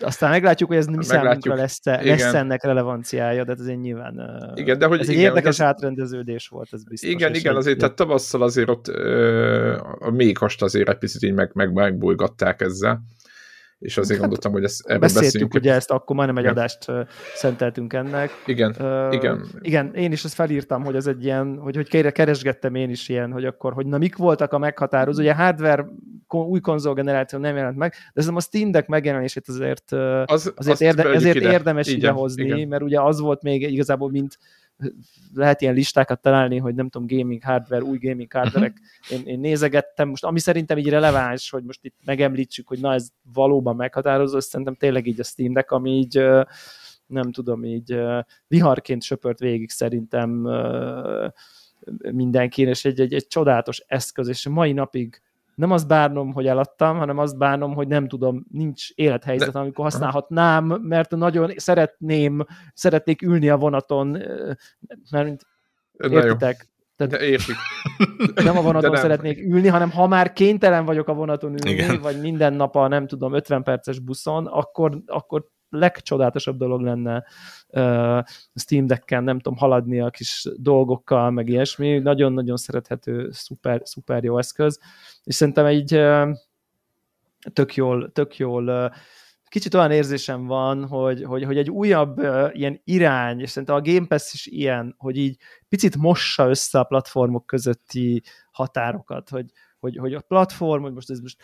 Aztán 0.00 0.30
meglátjuk, 0.30 0.68
hogy 0.68 0.78
ez 0.78 0.86
mi 0.86 1.04
számunkra 1.04 1.54
lesz, 1.54 1.80
lesz 1.84 2.34
ennek 2.34 2.64
relevanciája, 2.64 3.44
de 3.44 3.52
ez 3.52 3.66
egy 3.66 3.80
nyilván 3.80 4.20
igen, 4.54 4.78
de 4.78 4.86
hogy 4.86 5.00
ez 5.00 5.08
egy 5.08 5.14
igen, 5.14 5.26
érdekes 5.26 5.60
az... 5.60 5.66
átrendeződés 5.66 6.48
volt, 6.48 6.68
ez 6.72 6.84
biztos. 6.84 7.10
Igen, 7.10 7.34
igen, 7.34 7.56
azért 7.56 7.78
tehát 7.78 7.94
tavasszal 7.94 8.42
azért 8.42 8.68
ott 8.68 8.88
ö, 8.88 9.76
a 9.98 10.10
mékost 10.10 10.62
azért 10.62 10.88
egy 10.88 10.98
picit 10.98 11.22
így 11.22 11.34
meg, 11.34 11.50
meg, 11.54 11.72
megbújgatták 11.72 12.60
ezzel 12.60 13.02
és 13.80 13.96
azért 13.96 14.10
hát, 14.10 14.20
gondoltam, 14.20 14.52
hogy 14.52 14.64
ezt 14.64 14.86
erről 14.86 14.98
beszéltük, 14.98 15.24
beszéljünk. 15.24 15.54
ugye 15.54 15.72
ezt 15.72 15.90
akkor 15.90 16.16
majdnem 16.16 16.36
egy 16.36 16.44
igen. 16.44 16.56
adást 16.56 16.86
szenteltünk 17.34 17.92
ennek. 17.92 18.30
Igen, 18.46 18.76
uh, 18.80 19.14
igen. 19.14 19.46
Igen, 19.60 19.94
én 19.94 20.12
is 20.12 20.24
ezt 20.24 20.34
felírtam, 20.34 20.84
hogy 20.84 20.94
ez 20.94 21.06
egy 21.06 21.24
ilyen, 21.24 21.58
hogy, 21.58 21.76
hogy 21.76 22.12
keresgettem 22.12 22.74
én 22.74 22.90
is 22.90 23.08
ilyen, 23.08 23.32
hogy 23.32 23.44
akkor, 23.44 23.72
hogy 23.72 23.86
na 23.86 23.98
mik 23.98 24.16
voltak 24.16 24.52
a 24.52 24.58
meghatározó, 24.58 25.20
ugye 25.20 25.34
hardware 25.34 25.86
új 26.28 26.60
konzol 26.60 26.94
generáció 26.94 27.38
nem 27.38 27.56
jelent 27.56 27.76
meg, 27.76 27.94
de 28.12 28.20
ez 28.20 28.28
a 28.28 28.40
Steam 28.40 28.70
Deck 28.70 28.88
megjelenését 28.88 29.48
azért, 29.48 29.92
az, 30.24 30.52
azért, 30.56 30.80
érde, 30.80 31.08
ezért 31.08 31.36
ide. 31.36 31.52
érdemes 31.52 31.88
idehozni, 31.88 32.44
igen. 32.44 32.68
mert 32.68 32.82
ugye 32.82 33.00
az 33.00 33.20
volt 33.20 33.42
még 33.42 33.72
igazából, 33.72 34.10
mint 34.10 34.38
lehet 35.34 35.60
ilyen 35.60 35.74
listákat 35.74 36.20
találni, 36.20 36.58
hogy 36.58 36.74
nem 36.74 36.88
tudom, 36.88 37.06
gaming 37.18 37.42
hardware, 37.44 37.82
új 37.82 37.98
gaming 37.98 38.32
hardware 38.32 38.66
uh-huh. 38.66 39.18
én, 39.18 39.26
én 39.26 39.40
nézegettem, 39.40 40.08
most 40.08 40.24
ami 40.24 40.38
szerintem 40.38 40.78
így 40.78 40.88
releváns, 40.88 41.50
hogy 41.50 41.64
most 41.64 41.84
itt 41.84 41.96
megemlítsük, 42.04 42.68
hogy 42.68 42.80
na 42.80 42.92
ez 42.92 43.08
valóban 43.32 43.76
meghatározó, 43.76 44.40
szerintem 44.40 44.74
tényleg 44.74 45.06
így 45.06 45.20
a 45.20 45.24
Steam 45.24 45.52
Deck, 45.52 45.70
ami 45.70 45.90
így 45.90 46.24
nem 47.06 47.32
tudom, 47.32 47.64
így 47.64 48.00
viharként 48.46 49.02
söpört 49.02 49.38
végig 49.38 49.70
szerintem 49.70 50.30
mindenkin, 52.12 52.68
és 52.68 52.84
egy, 52.84 53.00
egy, 53.00 53.14
egy 53.14 53.26
csodálatos 53.26 53.84
eszköz, 53.86 54.28
és 54.28 54.48
mai 54.48 54.72
napig 54.72 55.22
nem 55.60 55.70
azt 55.70 55.86
bánom, 55.86 56.32
hogy 56.32 56.46
eladtam, 56.46 56.98
hanem 56.98 57.18
azt 57.18 57.38
bánom, 57.38 57.74
hogy 57.74 57.88
nem 57.88 58.08
tudom, 58.08 58.46
nincs 58.50 58.90
élethelyzet, 58.94 59.52
De... 59.52 59.58
amikor 59.58 59.84
használhatnám, 59.84 60.64
mert 60.64 61.10
nagyon 61.10 61.52
szeretném, 61.56 62.46
szeretnék 62.74 63.22
ülni 63.22 63.48
a 63.48 63.56
vonaton, 63.56 64.22
mert 65.10 65.42
értitek? 65.98 66.68
Tehát 66.96 67.12
De 67.12 67.24
értik. 67.24 67.56
Nem 68.44 68.56
a 68.56 68.62
vonaton 68.62 68.90
nem. 68.90 69.00
szeretnék 69.00 69.38
ülni, 69.38 69.68
hanem 69.68 69.90
ha 69.90 70.06
már 70.06 70.32
kénytelen 70.32 70.84
vagyok 70.84 71.08
a 71.08 71.14
vonaton 71.14 71.50
ülni, 71.50 71.70
Igen. 71.70 72.00
vagy 72.00 72.20
minden 72.20 72.52
nap 72.52 72.76
a 72.76 72.88
nem 72.88 73.06
tudom 73.06 73.34
50 73.34 73.62
perces 73.62 73.98
buszon, 73.98 74.46
akkor, 74.46 75.02
akkor 75.06 75.46
legcsodálatosabb 75.70 76.58
dolog 76.58 76.80
lenne 76.80 77.24
uh, 77.68 78.22
Steam 78.54 78.86
Deck-en, 78.86 79.24
nem 79.24 79.38
tudom, 79.38 79.58
haladni 79.58 80.00
a 80.00 80.10
kis 80.10 80.46
dolgokkal, 80.56 81.30
meg 81.30 81.48
ilyesmi. 81.48 81.98
Nagyon-nagyon 81.98 82.56
szerethető, 82.56 83.30
szuper, 83.32 83.80
szuper 83.84 84.24
jó 84.24 84.38
eszköz. 84.38 84.80
És 85.24 85.34
szerintem 85.34 85.66
egy 85.66 85.96
uh, 85.96 86.36
tök 87.52 87.74
jól, 87.74 88.12
tök 88.12 88.36
jól 88.36 88.68
uh, 88.68 88.94
kicsit 89.48 89.74
olyan 89.74 89.90
érzésem 89.90 90.46
van, 90.46 90.86
hogy, 90.86 91.24
hogy, 91.24 91.44
hogy 91.44 91.58
egy 91.58 91.70
újabb 91.70 92.18
uh, 92.18 92.50
ilyen 92.52 92.80
irány, 92.84 93.40
és 93.40 93.50
szerintem 93.50 93.76
a 93.76 93.80
Game 93.80 94.06
Pass 94.06 94.32
is 94.32 94.46
ilyen, 94.46 94.94
hogy 94.98 95.16
így 95.16 95.36
picit 95.68 95.96
mossa 95.96 96.48
össze 96.48 96.78
a 96.78 96.84
platformok 96.84 97.46
közötti 97.46 98.22
határokat, 98.50 99.28
hogy, 99.28 99.50
hogy, 99.80 99.96
hogy 99.96 100.14
a 100.14 100.20
platform, 100.20 100.82
hogy 100.82 100.92
most 100.92 101.10
ez 101.10 101.20
most 101.20 101.36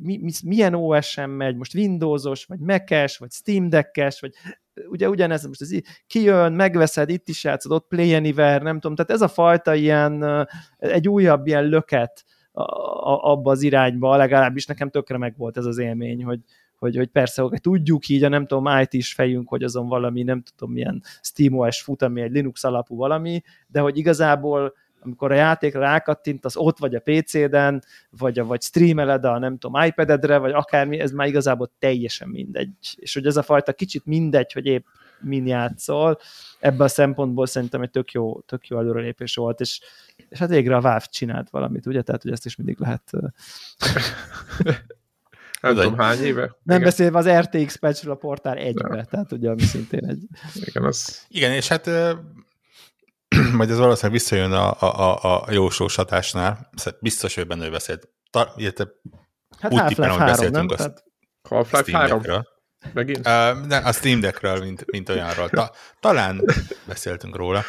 mi, 0.00 0.18
mi, 0.18 0.30
milyen 0.44 0.74
OS-en 0.74 1.30
megy, 1.30 1.56
most 1.56 1.74
Windowsos, 1.74 2.44
vagy 2.44 2.58
Mac-es, 2.58 3.18
vagy 3.18 3.30
Steam 3.30 3.68
Deck-es, 3.68 4.20
vagy 4.20 4.32
ugye 4.88 5.08
ugyanez, 5.08 5.46
most 5.46 5.62
ez 5.62 5.70
kijön, 6.06 6.52
megveszed, 6.52 7.08
itt 7.08 7.28
is 7.28 7.44
játszod, 7.44 7.72
ott 7.72 7.88
Play 7.88 8.14
Anywhere, 8.14 8.62
nem 8.62 8.80
tudom, 8.80 8.96
tehát 8.96 9.10
ez 9.10 9.20
a 9.20 9.28
fajta 9.28 9.74
ilyen, 9.74 10.46
egy 10.78 11.08
újabb 11.08 11.46
ilyen 11.46 11.64
löket 11.64 12.24
abba 12.52 13.50
az 13.50 13.62
irányba, 13.62 14.16
legalábbis 14.16 14.66
nekem 14.66 14.90
tökre 14.90 15.18
meg 15.18 15.36
volt 15.36 15.56
ez 15.56 15.64
az 15.64 15.78
élmény, 15.78 16.24
hogy, 16.24 16.40
hogy, 16.78 16.96
hogy 16.96 17.08
persze, 17.08 17.42
hogy 17.42 17.60
tudjuk 17.60 18.08
így, 18.08 18.24
a 18.24 18.28
nem 18.28 18.46
tudom, 18.46 18.78
IT 18.80 18.92
is 18.92 19.12
fejünk, 19.12 19.48
hogy 19.48 19.62
azon 19.62 19.88
valami, 19.88 20.22
nem 20.22 20.42
tudom, 20.56 20.74
milyen 20.74 21.02
SteamOS 21.20 21.82
fut, 21.82 22.02
ami 22.02 22.20
egy 22.20 22.32
Linux 22.32 22.64
alapú 22.64 22.96
valami, 22.96 23.42
de 23.66 23.80
hogy 23.80 23.98
igazából 23.98 24.74
amikor 25.04 25.32
a 25.32 25.34
játékra 25.34 25.80
rákattint, 25.80 26.44
az 26.44 26.56
ott 26.56 26.78
vagy 26.78 26.94
a 26.94 27.00
PC-den, 27.00 27.82
vagy, 28.10 28.38
a, 28.38 28.44
vagy 28.44 28.62
streameled 28.62 29.24
a 29.24 29.38
nem 29.38 29.58
tudom, 29.58 29.82
iPad-edre, 29.82 30.38
vagy 30.38 30.52
akármi, 30.52 30.98
ez 30.98 31.10
már 31.10 31.26
igazából 31.26 31.70
teljesen 31.78 32.28
mindegy. 32.28 32.70
És 32.96 33.14
hogy 33.14 33.26
ez 33.26 33.36
a 33.36 33.42
fajta 33.42 33.72
kicsit 33.72 34.06
mindegy, 34.06 34.52
hogy 34.52 34.66
épp 34.66 34.84
min 35.20 35.46
játszol, 35.46 36.18
ebben 36.60 36.80
a 36.80 36.88
szempontból 36.88 37.46
szerintem 37.46 37.82
egy 37.82 37.90
tök 37.90 38.12
jó, 38.12 38.40
tök 38.40 38.66
jó 38.66 38.78
előrelépés 38.78 39.34
volt, 39.34 39.60
és, 39.60 39.80
és 40.28 40.38
hát 40.38 40.48
végre 40.48 40.76
a 40.76 40.80
Valve 40.80 41.06
csinált 41.10 41.50
valamit, 41.50 41.86
ugye? 41.86 42.02
Tehát, 42.02 42.22
hogy 42.22 42.32
ezt 42.32 42.46
is 42.46 42.56
mindig 42.56 42.78
lehet 42.78 43.10
nem 45.64 45.74
tudom 45.74 45.98
hány 45.98 46.22
éve. 46.22 46.40
Nem 46.40 46.76
Igen. 46.76 46.82
beszélve 46.82 47.18
az 47.18 47.28
RTX 47.28 47.76
patch 47.76 48.08
a 48.08 48.14
portál 48.14 48.56
egybe, 48.56 49.04
tehát 49.04 49.32
ugye 49.32 49.50
ami 49.50 49.62
szintén 49.62 50.04
egy... 50.08 50.22
Igen, 50.54 50.84
az... 50.84 51.26
Igen, 51.28 51.52
és 51.52 51.68
hát 51.68 51.90
majd 53.58 53.70
ez 53.70 53.78
valószínűleg 53.78 54.12
visszajön 54.20 54.52
a, 54.52 54.80
a, 54.80 55.44
a 55.44 55.52
jósós 55.52 55.94
hatásnál. 55.94 56.70
Biztos, 57.00 57.34
hogy 57.34 57.46
benne 57.46 57.66
ő 57.66 57.70
beszélt. 57.70 58.08
Ta, 58.30 58.52
illetve 58.56 58.86
hát 59.58 59.72
úgy 59.72 59.84
tippen, 59.84 60.10
hogy 60.10 60.18
beszéltünk 60.18 60.54
nem? 60.54 60.66
Tehát... 60.66 61.04
Half-Life 61.48 61.98
3? 61.98 62.22
Megint? 62.92 63.18
Uh, 63.18 63.66
ne, 63.66 63.76
a 63.76 63.92
Steam 63.92 64.20
Deckről, 64.20 64.58
mint, 64.58 64.90
mint 64.90 65.08
olyanról. 65.08 65.48
Ta, 65.48 65.72
talán 66.00 66.44
beszéltünk 66.86 67.36
róla. 67.36 67.62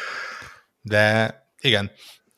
De 0.80 1.34
igen, 1.60 1.90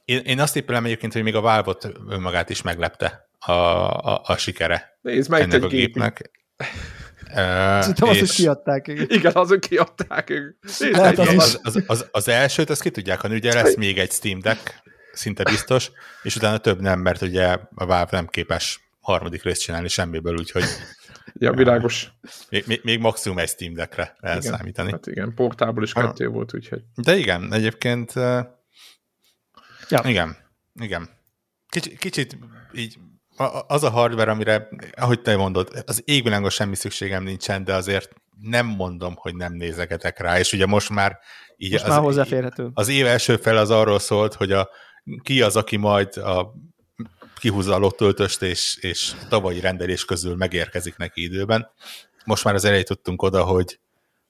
én, 0.04 0.18
én 0.18 0.40
azt 0.40 0.52
tippelem 0.52 0.84
egyébként, 0.84 1.12
hogy 1.12 1.22
még 1.22 1.34
a 1.34 1.40
valve 1.40 1.76
önmagát 2.08 2.50
is 2.50 2.62
meglepte 2.62 3.28
a, 3.38 3.52
a, 3.52 4.22
a 4.24 4.36
sikere 4.36 4.98
Nézd 5.00 5.30
meg 5.30 5.40
ennek 5.40 5.62
a 5.62 5.66
gépnek. 5.66 6.30
Szerintem 7.34 8.08
és... 8.08 8.20
azok 8.20 8.36
kiadták. 8.36 8.88
Igen, 8.88 9.06
igen 9.08 9.32
azok 9.34 9.60
kiadták. 9.60 10.32
Hát 10.92 11.18
az, 11.18 11.28
az, 11.28 11.60
az, 11.62 11.82
az, 11.86 12.06
az 12.10 12.28
elsőt, 12.28 12.70
azt 12.70 12.82
ki 12.82 12.90
tudják, 12.90 13.20
hogy 13.20 13.32
ugye 13.32 13.54
lesz 13.54 13.76
még 13.76 13.98
egy 13.98 14.10
Steam 14.10 14.40
Deck, 14.40 14.82
szinte 15.12 15.42
biztos, 15.42 15.90
és 16.22 16.36
utána 16.36 16.58
több 16.58 16.80
nem, 16.80 17.00
mert 17.00 17.22
ugye 17.22 17.46
a 17.74 17.86
Valve 17.86 18.08
nem 18.10 18.26
képes 18.26 18.90
harmadik 19.00 19.42
részt 19.42 19.62
csinálni 19.62 19.88
semmiből, 19.88 20.34
úgyhogy 20.38 20.64
Ja, 21.40 21.52
világos. 21.52 22.12
Még, 22.50 22.64
még, 22.66 22.80
még 22.82 22.98
maximum 22.98 23.38
egy 23.38 23.48
Steam 23.48 23.74
Deckre 23.74 24.16
lehet 24.20 24.44
igen, 24.44 24.56
számítani. 24.56 24.90
Hát 24.90 25.06
igen, 25.06 25.34
portából 25.34 25.82
is 25.82 25.92
kettő 25.92 26.24
ha. 26.24 26.30
volt, 26.30 26.54
úgyhogy. 26.54 26.82
De 26.94 27.16
igen, 27.16 27.52
egyébként 27.52 28.12
ja. 29.88 30.02
igen, 30.04 30.36
igen. 30.80 31.08
Kicsit, 31.68 31.98
kicsit 31.98 32.38
így 32.72 32.98
az 33.66 33.84
a 33.84 33.90
hardware, 33.90 34.30
amire, 34.30 34.68
ahogy 34.96 35.20
te 35.20 35.36
mondod, 35.36 35.82
az 35.86 36.02
égvilágon 36.04 36.50
semmi 36.50 36.74
szükségem 36.74 37.22
nincsen, 37.22 37.64
de 37.64 37.74
azért 37.74 38.12
nem 38.40 38.66
mondom, 38.66 39.14
hogy 39.16 39.34
nem 39.34 39.52
nézegetek 39.52 40.18
rá, 40.20 40.38
és 40.38 40.52
ugye 40.52 40.66
most 40.66 40.90
már 40.90 41.18
így 41.56 41.72
most 41.72 41.84
az, 41.84 41.90
már 41.90 42.00
hozzáférhető. 42.00 42.70
Az 42.74 42.88
év 42.88 43.06
első 43.06 43.36
fel 43.36 43.56
az 43.56 43.70
arról 43.70 43.98
szólt, 43.98 44.34
hogy 44.34 44.52
a, 44.52 44.68
ki 45.22 45.42
az, 45.42 45.56
aki 45.56 45.76
majd 45.76 46.16
a 46.16 46.54
kihúzza 47.40 47.74
a 47.74 47.78
lottöltöst, 47.78 48.42
és, 48.42 48.78
és 48.80 49.12
tavalyi 49.28 49.60
rendelés 49.60 50.04
közül 50.04 50.36
megérkezik 50.36 50.96
neki 50.96 51.22
időben. 51.22 51.70
Most 52.24 52.44
már 52.44 52.54
az 52.54 52.64
eljutottunk 52.64 53.22
oda, 53.22 53.44
hogy, 53.44 53.80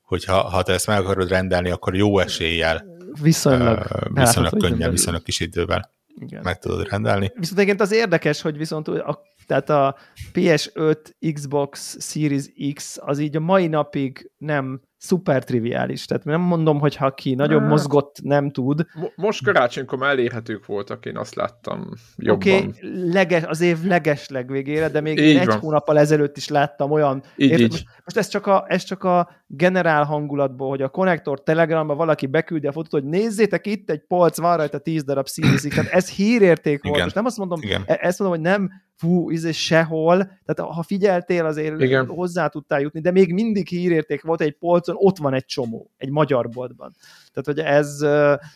hogy 0.02 0.24
ha, 0.24 0.48
ha 0.48 0.62
te 0.62 0.72
ezt 0.72 0.86
meg 0.86 0.98
akarod 0.98 1.28
rendelni, 1.28 1.70
akkor 1.70 1.96
jó 1.96 2.18
eséllyel, 2.18 2.84
viszonylag, 3.22 3.78
uh, 3.78 4.24
viszonylag 4.24 4.58
könnyen, 4.58 4.90
viszonylag 4.90 5.22
kis 5.22 5.40
idővel 5.40 5.96
Igen. 6.20 6.42
meg 6.44 6.58
tudod 6.58 6.88
rendelni. 6.88 7.32
Viszont 7.34 7.58
egyébként 7.58 7.80
az 7.80 7.92
érdekes, 7.92 8.40
hogy 8.40 8.56
viszont 8.56 8.88
a, 8.88 9.22
tehát 9.46 9.70
a 9.70 9.96
PS5, 10.32 10.96
Xbox 11.32 11.96
Series 12.00 12.44
X 12.74 12.98
az 13.00 13.18
így 13.18 13.36
a 13.36 13.40
mai 13.40 13.66
napig 13.66 14.30
nem 14.38 14.80
szuper 14.98 15.44
triviális. 15.44 16.04
Tehát 16.04 16.24
nem 16.24 16.40
mondom, 16.40 16.78
hogy 16.78 16.96
ha 16.96 17.14
ki 17.14 17.34
nagyon 17.34 17.62
ne. 17.62 17.68
mozgott, 17.68 18.16
nem 18.22 18.50
tud. 18.50 18.86
Most 19.14 19.44
karácsonykor 19.44 19.98
már 19.98 20.10
elérhetők 20.10 20.66
voltak, 20.66 21.06
én 21.06 21.16
azt 21.16 21.34
láttam 21.34 21.90
jobban. 22.16 22.36
Oké, 22.36 22.56
okay, 22.56 23.10
leges, 23.12 23.42
az 23.44 23.60
év 23.60 23.82
leges 23.84 24.28
legvégére, 24.28 24.88
de 24.88 25.00
még 25.00 25.18
egy 25.18 25.46
van. 25.46 25.58
hónappal 25.58 25.98
ezelőtt 25.98 26.36
is 26.36 26.48
láttam 26.48 26.90
olyan... 26.90 27.22
Így, 27.36 27.50
érted, 27.50 27.60
így. 27.60 27.70
Most, 27.70 27.86
most 28.04 28.16
ez, 28.16 28.28
csak 28.28 28.46
a, 28.46 28.64
ez 28.68 28.82
csak 28.82 29.04
a 29.04 29.30
generál 29.46 30.04
hangulatból, 30.04 30.68
hogy 30.68 30.82
a 30.82 30.88
konnektor 30.88 31.42
Telegramban 31.42 31.96
valaki 31.96 32.26
beküldi 32.26 32.66
a 32.66 32.72
fotót, 32.72 33.00
hogy 33.00 33.10
nézzétek 33.10 33.66
itt 33.66 33.90
egy 33.90 34.00
polc, 34.08 34.38
van 34.38 34.56
rajta 34.56 34.78
10 34.78 35.04
darab 35.04 35.26
színizik. 35.26 35.74
Tehát 35.74 35.90
ez 35.90 36.10
hírérték 36.10 36.82
volt. 36.82 37.02
Most 37.02 37.14
nem 37.14 37.24
azt 37.24 37.38
mondom, 37.38 37.58
Igen. 37.62 37.82
E- 37.86 37.98
ezt 38.00 38.18
mondom, 38.18 38.38
hogy 38.38 38.46
nem 38.46 38.70
fú, 38.98 39.30
ez 39.30 39.54
sehol, 39.54 40.16
tehát 40.16 40.72
ha 40.72 40.82
figyeltél, 40.82 41.44
azért 41.44 41.80
Igen. 41.80 42.06
hozzá 42.06 42.46
tudtál 42.46 42.80
jutni, 42.80 43.00
de 43.00 43.10
még 43.10 43.32
mindig 43.32 43.68
hírérték 43.68 44.22
volt 44.22 44.40
egy 44.40 44.52
polcon, 44.88 45.08
ott 45.08 45.18
van 45.18 45.34
egy 45.34 45.44
csomó, 45.44 45.90
egy 45.96 46.10
magyar 46.10 46.48
boltban. 46.48 46.94
Tehát, 47.32 47.44
hogy 47.44 47.58
ez, 47.58 47.96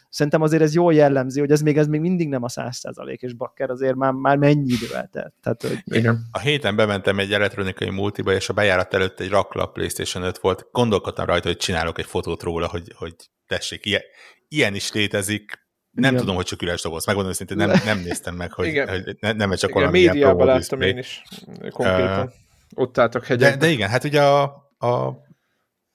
szerintem 0.08 0.42
azért 0.42 0.62
ez 0.62 0.74
jól 0.74 0.94
jellemzi, 0.94 1.40
hogy 1.40 1.50
ez 1.50 1.60
még, 1.60 1.78
ez 1.78 1.86
még 1.86 2.00
mindig 2.00 2.28
nem 2.28 2.42
a 2.42 2.48
száz 2.48 2.76
százalék, 2.76 3.22
és 3.22 3.32
bakker 3.32 3.70
azért 3.70 3.94
már, 3.94 4.12
már 4.12 4.36
mennyi 4.36 4.72
idő 4.72 4.94
eltelt. 4.94 5.34
Tehát, 5.42 5.62
hogy... 5.62 5.78
Igen. 5.84 6.26
A 6.30 6.38
héten 6.38 6.76
bementem 6.76 7.18
egy 7.18 7.32
elektronikai 7.32 7.90
multiba, 7.90 8.32
és 8.32 8.48
a 8.48 8.52
bejárat 8.52 8.94
előtt 8.94 9.20
egy 9.20 9.28
raklap 9.28 9.72
PlayStation 9.72 10.22
5 10.22 10.38
volt, 10.38 10.68
gondolkodtam 10.72 11.26
rajta, 11.26 11.48
hogy 11.48 11.56
csinálok 11.56 11.98
egy 11.98 12.06
fotót 12.06 12.42
róla, 12.42 12.68
hogy, 12.68 12.92
hogy 12.96 13.14
tessék, 13.46 13.86
ilyen, 13.86 14.02
ilyen 14.48 14.74
is 14.74 14.92
létezik, 14.92 15.60
nem 15.90 16.10
Igen. 16.10 16.20
tudom, 16.20 16.36
hogy 16.36 16.44
csak 16.44 16.62
üres 16.62 16.82
doboz. 16.82 17.06
Megmondom 17.06 17.32
őszintén, 17.32 17.56
nem, 17.56 17.70
nem 17.84 17.98
néztem 17.98 18.34
meg, 18.34 18.52
hogy, 18.52 18.66
igen. 18.66 18.88
hogy 18.88 19.16
ne, 19.20 19.32
nem 19.32 19.54
csak 19.54 19.72
valami 19.72 19.98
ilyen 19.98 20.14
médiában 20.14 20.46
láttam 20.46 20.80
én 20.80 20.98
is 20.98 21.22
konkrétan. 21.70 22.26
Uh, 22.26 22.32
Ott 22.74 22.98
álltak 22.98 23.24
hegyek. 23.26 23.50
De, 23.50 23.56
de 23.56 23.72
igen, 23.72 23.88
hát 23.88 24.04
ugye 24.04 24.22
a, 24.22 24.42
a 24.78 25.22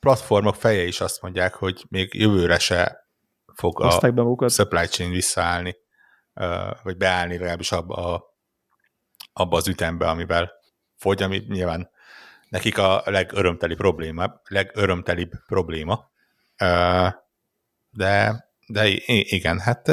platformok 0.08 0.56
feje 0.56 0.84
is 0.84 1.02
azt 1.02 1.22
mondják, 1.22 1.54
hogy 1.54 1.86
még 1.90 2.14
jövőre 2.14 2.60
se 2.60 3.08
fog 3.54 3.82
a 3.82 4.50
supply 4.50 4.86
chain 4.86 5.10
visszaállni, 5.10 5.76
vagy 6.84 6.98
beállni 6.98 7.34
legalábbis 7.34 7.72
abba, 7.72 7.96
a, 7.96 8.36
abba 9.34 9.58
az 9.58 9.68
ütembe, 9.68 10.10
amivel 10.10 10.52
fogy, 10.96 11.22
ami 11.24 11.44
nyilván 11.48 11.90
nekik 12.50 12.78
a 12.78 13.02
legörömteli 13.06 13.76
probléma, 13.76 14.42
legörömtelibb 14.48 15.32
probléma. 15.48 16.12
De 17.90 18.46
de 18.68 18.88
igen, 19.08 19.60
hát 19.60 19.88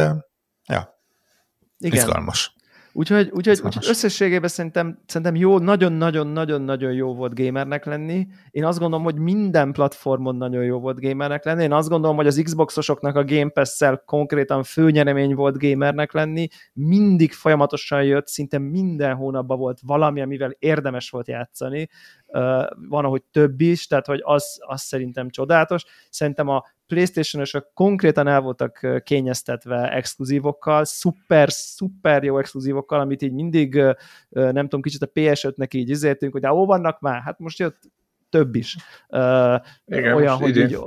ja, 0.64 1.00
igen. 1.78 1.96
izgalmas. 1.96 2.54
Úgyhogy, 2.96 3.30
úgyhogy, 3.32 3.60
úgyhogy 3.64 3.86
összességében 3.88 4.48
szerintem, 4.48 4.98
szerintem 5.06 5.34
jó, 5.36 5.58
nagyon-nagyon-nagyon-nagyon 5.58 6.92
jó 6.92 7.14
volt 7.14 7.34
gamernek 7.34 7.84
lenni. 7.84 8.26
Én 8.50 8.64
azt 8.64 8.78
gondolom, 8.78 9.04
hogy 9.04 9.18
minden 9.18 9.72
platformon 9.72 10.36
nagyon 10.36 10.64
jó 10.64 10.80
volt 10.80 11.00
gamernek 11.00 11.44
lenni. 11.44 11.62
Én 11.62 11.72
azt 11.72 11.88
gondolom, 11.88 12.16
hogy 12.16 12.26
az 12.26 12.40
Xboxosoknak 12.44 13.16
a 13.16 13.24
Game 13.24 13.48
Pass-szel 13.48 14.02
konkrétan 14.06 14.62
főnyeremény 14.62 15.34
volt 15.34 15.58
gamernek 15.58 16.12
lenni. 16.12 16.48
Mindig 16.72 17.32
folyamatosan 17.32 18.04
jött, 18.04 18.26
szinte 18.26 18.58
minden 18.58 19.14
hónapban 19.14 19.58
volt 19.58 19.78
valami, 19.82 20.20
amivel 20.20 20.56
érdemes 20.58 21.10
volt 21.10 21.28
játszani. 21.28 21.88
Van, 22.88 23.04
ahogy 23.04 23.22
több 23.22 23.60
is, 23.60 23.86
tehát 23.86 24.06
hogy 24.06 24.20
az, 24.22 24.58
az 24.66 24.82
szerintem 24.82 25.30
csodálatos. 25.30 25.84
Szerintem 26.10 26.48
a 26.48 26.64
Playstation-osok 26.86 27.70
konkrétan 27.74 28.26
el 28.26 28.40
voltak 28.40 29.02
kényeztetve 29.04 29.92
exkluzívokkal, 29.92 30.84
szuper, 30.84 31.50
szuper 31.50 32.24
jó 32.24 32.38
exkluzívokkal, 32.38 33.00
amit 33.00 33.22
így 33.22 33.32
mindig, 33.32 33.74
nem 34.28 34.62
tudom, 34.62 34.82
kicsit 34.82 35.02
a 35.02 35.10
PS5-nek 35.14 35.74
így 35.74 35.88
izéltünk, 35.88 36.32
hogy 36.32 36.46
ó, 36.46 36.66
vannak 36.66 37.00
már, 37.00 37.22
hát 37.22 37.38
most 37.38 37.58
jött 37.58 37.78
több 38.30 38.54
is. 38.54 38.76
Igen, 39.86 40.14
olyan, 40.14 40.36
hogy 40.36 40.48
idén. 40.48 40.68
így 40.68 40.78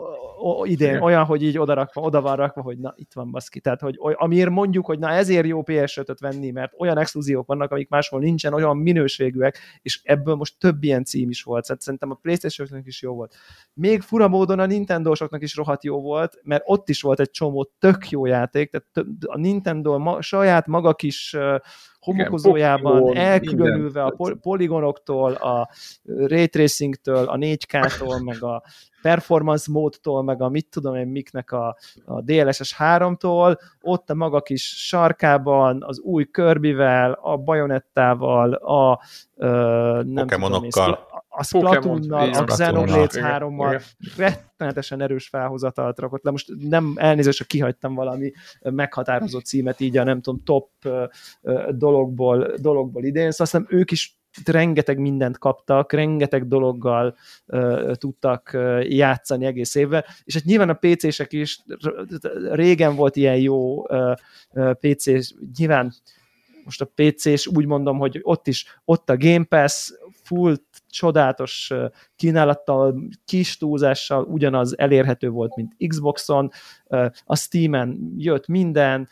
idén 0.64 0.90
Igen. 0.90 1.02
olyan, 1.02 1.26
hogy 1.26 1.44
így 1.44 1.58
odarakva, 1.58 2.02
oda 2.02 2.22
van 2.22 2.36
rakva, 2.36 2.62
hogy 2.62 2.78
na, 2.78 2.94
itt 2.96 3.14
van 3.14 3.32
baszki. 3.32 3.60
Tehát, 3.60 3.82
hogy 3.82 3.98
amiért 3.98 4.50
mondjuk, 4.50 4.86
hogy 4.86 5.00
na 5.00 5.10
ezért 5.10 5.46
jó 5.46 5.62
PS5-öt 5.66 6.20
venni, 6.20 6.52
mert 6.52 6.74
olyan 6.78 6.98
exkluzívok 6.98 7.48
vannak, 7.48 7.72
amik 7.72 7.90
máshol 7.90 8.20
nincsen, 8.20 8.54
olyan 8.54 8.78
minőségűek, 8.78 9.60
és 9.82 10.00
ebből 10.04 10.36
most 10.36 10.56
több 10.60 10.84
ilyen 10.84 11.04
cím 11.04 11.30
is 11.30 11.44
volt. 11.44 11.64
Szóval 11.64 11.82
szerintem 11.82 12.12
a 12.12 12.20
playstation 12.22 12.82
is 12.86 13.02
jó 13.02 13.14
volt. 13.14 13.36
Még 13.74 14.02
fura 14.02 14.28
módon 14.28 14.60
a 14.60 14.66
Nintendo-soknak 14.66 15.42
is 15.42 15.56
rohadt 15.56 15.84
jó 15.84 16.02
volt, 16.02 16.40
mert 16.44 16.64
ott 16.66 16.90
is 16.90 17.02
volt 17.02 17.20
egy 17.20 17.32
csomó 17.32 17.72
tök 17.80 18.10
jó 18.10 18.26
játék, 18.26 18.70
tehát 18.70 19.10
a 19.26 19.38
Nintendo 19.38 20.00
ma, 20.00 20.22
saját 20.22 20.68
maga 20.68 20.94
kis 20.94 21.36
homokozójában, 22.08 23.02
Igen, 23.02 23.24
elkülönülve 23.24 24.04
minden. 24.04 24.32
a 24.32 24.36
poligonoktól, 24.42 25.34
a 25.34 25.70
ray 26.04 26.48
tracingtől, 26.48 27.28
a 27.28 27.38
4K-tól, 27.38 28.24
meg 28.24 28.44
a 28.44 28.64
performance 29.02 29.72
módtól, 29.72 30.24
meg 30.24 30.42
a 30.42 30.50
mit 30.50 30.70
tudom 30.70 30.96
én 30.96 31.08
miknek 31.08 31.52
a, 31.52 31.78
a 32.06 32.22
DLSS 32.22 32.76
3-tól, 32.78 33.58
ott 33.82 34.10
a 34.10 34.14
maga 34.14 34.42
kis 34.42 34.86
sarkában, 34.88 35.84
az 35.84 36.00
új 36.00 36.26
Kirby-vel, 36.32 37.20
a 37.22 37.38
Bajonettával, 37.38 38.54
a 38.54 39.02
nem 40.04 40.28
tudom 40.28 40.68
a 41.38 41.44
Splatoonnal, 41.44 42.34
a 42.34 42.44
Xenoblade 42.44 43.40
3-mal 43.40 43.84
rettenetesen 44.18 45.02
erős 45.02 45.28
felhozatalt 45.28 46.00
rakott 46.00 46.24
le. 46.24 46.32
Most 46.32 46.52
nem 46.70 46.94
elnézést, 46.96 47.38
hogy 47.38 47.48
kihagytam 47.48 47.94
valami 47.94 48.32
meghatározó 48.62 49.40
címet 49.40 49.80
így 49.80 49.98
a 49.98 50.04
nem 50.04 50.22
tudom, 50.22 50.44
top 50.44 50.70
dologból, 51.70 52.54
dologból 52.58 53.04
idén, 53.04 53.32
szóval 53.32 53.48
azt 53.48 53.52
hiszem 53.52 53.68
ők 53.70 53.92
is 53.92 54.20
rengeteg 54.46 55.00
mindent 55.00 55.38
kaptak, 55.38 55.92
rengeteg 55.92 56.48
dologgal 56.48 57.16
uh, 57.46 57.92
tudtak 57.94 58.52
uh, 58.54 58.90
játszani 58.90 59.46
egész 59.46 59.76
évvel, 59.76 60.06
és 60.24 60.34
hát 60.34 60.44
nyilván 60.44 60.70
a 60.70 60.80
PC-sek 60.80 61.34
is, 61.34 61.64
régen 62.52 62.96
volt 62.96 63.16
ilyen 63.16 63.38
jó 63.38 63.82
uh, 63.82 64.14
uh, 64.52 64.74
PC, 64.74 65.06
nyilván 65.58 65.94
most 66.64 66.82
a 66.82 66.92
PC-s 66.96 67.48
úgy 67.48 67.66
mondom, 67.66 67.98
hogy 67.98 68.20
ott 68.22 68.48
is, 68.48 68.80
ott 68.86 69.10
a 69.10 69.18
Game 69.18 69.44
Pass, 69.44 69.92
full 70.28 70.56
csodálatos 70.90 71.74
kínálattal, 72.16 72.96
kis 73.26 73.58
túlzással 73.58 74.24
ugyanaz 74.24 74.80
elérhető 74.80 75.30
volt, 75.30 75.56
mint 75.56 75.76
Xboxon, 75.88 76.52
a 77.26 77.36
Steam-en 77.36 78.14
jött 78.18 78.48
minden, 78.48 79.08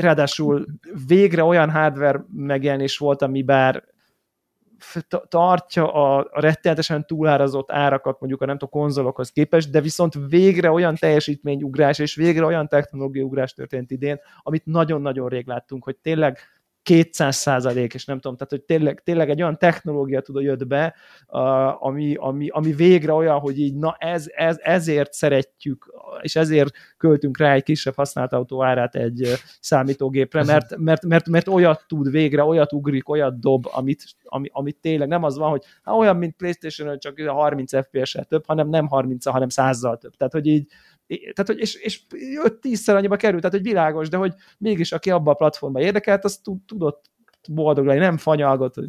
ráadásul 0.00 0.66
végre 1.06 1.44
olyan 1.44 1.70
hardware 1.70 2.24
megjelenés 2.32 2.98
volt, 2.98 3.22
ami 3.22 3.42
bár 3.42 3.84
tartja 5.28 5.92
a, 5.92 6.18
a 6.18 6.40
rettenetesen 6.40 7.06
túlárazott 7.06 7.72
árakat 7.72 8.20
mondjuk 8.20 8.42
a 8.42 8.46
nem 8.46 8.58
tudom, 8.58 8.82
konzolokhoz 8.82 9.30
képest, 9.30 9.70
de 9.70 9.80
viszont 9.80 10.14
végre 10.28 10.70
olyan 10.70 10.94
teljesítményugrás 10.94 11.98
és 11.98 12.14
végre 12.14 12.44
olyan 12.44 12.68
technológiaugrás 12.68 13.52
történt 13.52 13.90
idén, 13.90 14.18
amit 14.42 14.66
nagyon-nagyon 14.66 15.28
rég 15.28 15.46
láttunk, 15.46 15.84
hogy 15.84 15.96
tényleg 15.96 16.38
200 16.82 17.36
százalék, 17.36 17.94
és 17.94 18.04
nem 18.04 18.20
tudom, 18.20 18.36
tehát 18.36 18.52
hogy 18.52 18.62
tényleg, 18.62 19.02
tényleg 19.04 19.30
egy 19.30 19.42
olyan 19.42 19.58
technológia 19.58 20.20
tudod 20.20 20.42
jött 20.42 20.66
be, 20.66 20.94
ami, 21.78 22.14
ami, 22.14 22.48
ami 22.48 22.72
végre 22.72 23.12
olyan, 23.12 23.38
hogy 23.38 23.58
így 23.58 23.74
na 23.74 23.96
ez, 23.98 24.26
ez, 24.34 24.58
ezért 24.62 25.12
szeretjük, 25.12 25.94
és 26.20 26.36
ezért 26.36 26.74
költünk 26.96 27.38
rá 27.38 27.52
egy 27.52 27.62
kisebb 27.62 27.94
használt 27.94 28.32
autó 28.32 28.62
árát 28.62 28.94
egy 28.94 29.32
számítógépre, 29.60 30.44
mert, 30.44 30.76
mert, 30.76 31.04
mert, 31.04 31.28
mert 31.28 31.48
olyat 31.48 31.84
tud 31.88 32.10
végre, 32.10 32.44
olyat 32.44 32.72
ugrik, 32.72 33.08
olyat 33.08 33.40
dob, 33.40 33.66
amit, 33.72 34.04
ami, 34.24 34.48
amit 34.52 34.76
tényleg 34.80 35.08
nem 35.08 35.22
az 35.22 35.36
van, 35.36 35.50
hogy 35.50 35.62
hát 35.82 35.94
olyan, 35.94 36.16
mint 36.16 36.36
Playstation, 36.36 36.98
csak 36.98 37.20
30 37.20 37.86
FPS-el 37.86 38.24
több, 38.24 38.46
hanem 38.46 38.68
nem 38.68 38.88
30 38.88 39.24
hanem 39.24 39.48
100-zal 39.50 39.98
több. 39.98 40.16
Tehát, 40.16 40.32
hogy 40.32 40.46
így, 40.46 40.66
tehát, 41.06 41.46
hogy 41.46 41.58
és, 41.58 41.74
és 41.74 42.00
5-10-szer 42.10 42.96
annyiba 42.96 43.16
került, 43.16 43.42
tehát, 43.42 43.56
hogy 43.56 43.66
világos, 43.66 44.08
de 44.08 44.16
hogy 44.16 44.34
mégis 44.58 44.92
aki 44.92 45.10
abba 45.10 45.30
a 45.30 45.34
platformba 45.34 45.80
érdekelt, 45.80 46.24
az 46.24 46.40
tudott 46.66 47.10
boldog 47.48 47.86
lenni, 47.86 47.98
nem 47.98 48.16
fanyalgott, 48.16 48.74
hogy 48.74 48.88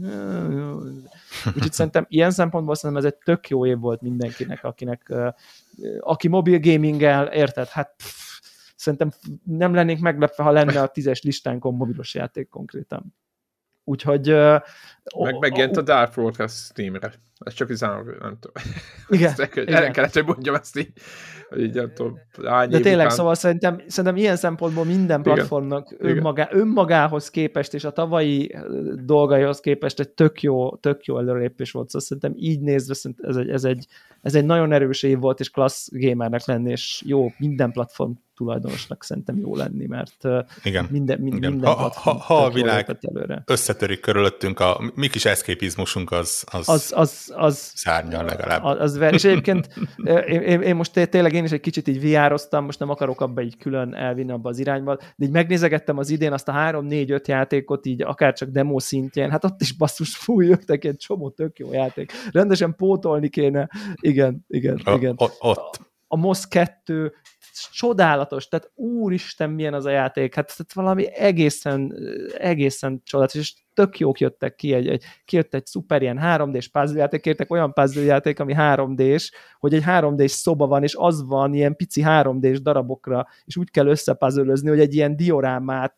úgyhogy 1.56 1.71
szerintem 1.71 2.06
ilyen 2.10 2.32
szempontból 2.32 2.76
szerintem 2.76 3.06
ez 3.06 3.12
egy 3.12 3.19
tök 3.23 3.49
jó 3.49 3.65
év 3.65 3.80
volt 3.80 4.02
mindenkinek, 4.02 4.63
akinek 4.63 5.13
aki 5.99 6.28
mobil 6.28 6.60
gaminggel, 6.60 7.28
érted, 7.28 7.67
hát 7.67 7.93
pff, 7.97 8.39
szerintem 8.76 9.12
nem 9.43 9.73
lennénk 9.73 9.99
meglepve, 9.99 10.43
ha 10.43 10.52
lenne 10.52 10.82
a 10.82 10.88
tízes 10.88 11.21
listánkon 11.21 11.76
mobilos 11.76 12.13
játék 12.13 12.49
konkrétan. 12.49 13.15
Úgyhogy... 13.84 14.28
Meg 15.17 15.39
megjelent 15.39 15.78
a 15.78 15.82
Dark 15.82 16.12
Fortress 16.12 16.54
Steamre. 16.54 17.13
Ez 17.46 17.54
csak 17.54 17.69
izán, 17.69 18.06
nem 18.19 18.38
tudom. 18.39 18.63
Igen. 19.08 19.30
Ezt 19.38 19.39
el, 19.39 19.65
el 19.65 19.91
kellett, 19.91 20.13
hogy 20.13 20.26
mondjam 20.26 20.56
ezt 20.56 20.78
így. 20.78 20.91
így 21.58 21.74
nem 21.74 21.93
tudom, 21.93 22.19
De 22.38 22.67
tényleg, 22.67 22.93
után. 22.93 23.10
szóval 23.10 23.36
szerintem, 23.36 23.82
szerintem 23.88 24.19
ilyen 24.19 24.36
szempontból 24.36 24.86
minden 24.86 25.22
platformnak 25.22 25.96
Igen. 26.00 26.17
Önmagá, 26.17 26.48
önmagához 26.52 27.30
képest 27.30 27.74
és 27.74 27.84
a 27.84 27.91
tavalyi 27.91 28.56
dolgaihoz 29.06 29.60
képest 29.60 30.00
egy 30.00 30.10
tök 30.10 30.41
jó, 30.41 30.76
tök 30.76 31.06
jó 31.06 31.17
előrelépés 31.19 31.72
volt. 31.72 31.89
Szóval 31.89 32.08
szerintem 32.08 32.34
így 32.36 32.62
nézve 32.62 32.93
szerintem 32.93 33.30
ez 33.30 33.36
egy, 33.36 33.50
ez, 33.50 33.63
egy, 33.63 33.86
ez 34.22 34.36
egy 34.36 34.46
nagyon 34.46 34.72
erős 34.72 35.04
év 35.04 35.19
volt, 35.19 35.39
és 35.39 35.50
klassz 35.50 35.88
gamernek 35.91 36.46
lenni, 36.46 36.72
és 36.72 37.04
jó 37.06 37.32
minden 37.38 37.72
platform 37.72 38.12
tulajdonosnak 38.36 39.04
szerintem 39.04 39.38
jó 39.38 39.56
lenni, 39.56 39.86
mert 39.86 40.28
Igen. 40.63 40.88
minden, 40.91 41.19
mind, 41.19 41.38
Igen. 41.38 41.52
minden 41.52 41.69
ha, 41.69 41.91
ha, 41.96 42.13
ha 42.13 42.46
a 42.46 42.50
világ 42.50 42.98
előre. 43.02 43.43
összetörik 43.46 44.00
körülöttünk, 44.00 44.60
a 44.60 44.91
mi 44.96 45.08
kis 45.08 45.26
eszképizmusunk 45.26 46.12
az, 46.12 46.43
az, 46.52 46.69
az, 46.69 46.93
az, 46.96 47.34
az 47.36 47.72
szárnyal 47.76 48.26
legalább. 48.26 48.63
Az, 48.63 48.80
az 48.80 48.98
ver, 48.98 49.13
és 49.13 49.24
egyébként 49.24 49.67
én, 50.26 50.41
én, 50.41 50.62
én 50.62 50.76
most 50.76 51.10
tényleg 51.10 51.34
én 51.34 51.43
is 51.43 51.52
egy 51.52 51.60
kicsit 51.60 51.88
így 51.88 52.00
viároztam, 52.00 52.65
most 52.65 52.80
nem 52.80 52.89
akarok 52.89 53.22
abba 53.22 53.41
így 53.41 53.58
külön 53.58 53.93
elvinni 53.93 54.32
abba 54.32 54.50
az 54.50 54.60
irányba, 54.60 54.96
de 54.96 55.26
így 55.26 55.32
megnézegettem 55.32 55.98
az 55.98 56.10
idén 56.10 56.34
azt 56.34 56.48
a 56.48 56.54
3-4-5 56.54 57.26
játékot 57.26 57.86
így 57.86 58.02
akár 58.02 58.34
csak 58.34 58.50
demo 58.50 58.80
szintjén, 58.80 59.30
hát 59.30 59.43
ott 59.43 59.62
is 59.62 59.72
basszus 59.72 60.15
fúj, 60.15 60.46
jöttek 60.46 60.86
egy 60.86 60.98
csomó 60.98 61.30
tök 61.30 61.60
jó 61.60 61.74
játék. 61.74 62.12
Rendesen 62.32 62.76
pótolni 62.76 63.30
kéne. 63.30 63.69
Igen, 64.02 64.46
igen, 64.48 64.82
a, 64.84 64.91
igen. 64.91 65.13
Ott. 65.17 65.39
A, 65.39 65.91
a 66.08 66.15
MOS 66.15 66.48
2 66.48 67.13
csodálatos, 67.72 68.48
tehát 68.48 68.72
úristen, 68.76 69.50
milyen 69.50 69.74
az 69.74 69.86
a 69.86 69.89
játék, 69.89 70.36
hát 70.36 70.48
tehát 70.48 70.74
valami 70.74 71.13
egészen, 71.16 71.94
egészen 72.38 73.02
csodálatos, 73.04 73.39
és 73.39 73.54
tök 73.74 74.00
jók 74.00 74.20
jöttek 74.20 74.56
ki, 74.56 74.74
egy, 74.74 74.88
egy, 74.88 75.04
kijött 75.26 75.54
egy 75.54 75.66
szuper 75.66 76.02
ilyen 76.02 76.20
3D-s 76.22 76.68
puzzle 76.68 77.00
játék, 77.00 77.22
kértek 77.22 77.52
olyan 77.52 77.74
puzzle 77.74 78.02
játék, 78.02 78.39
ami 78.39 78.54
3D-s, 78.58 79.32
hogy 79.60 79.74
egy 79.74 79.84
3D-s 79.86 80.32
szoba 80.32 80.68
van, 80.68 80.84
és 80.84 80.96
az 80.98 81.28
van 81.28 81.54
ilyen 81.54 81.76
pici 81.76 82.04
3D-s 82.06 82.62
darabokra, 82.62 83.28
és 83.46 83.58
úgy 83.58 83.72
kell 83.72 83.88
összepazölözni, 83.88 84.70
hogy 84.70 84.80
egy 84.80 84.96
ilyen 84.96 85.16
diorámát, 85.16 85.94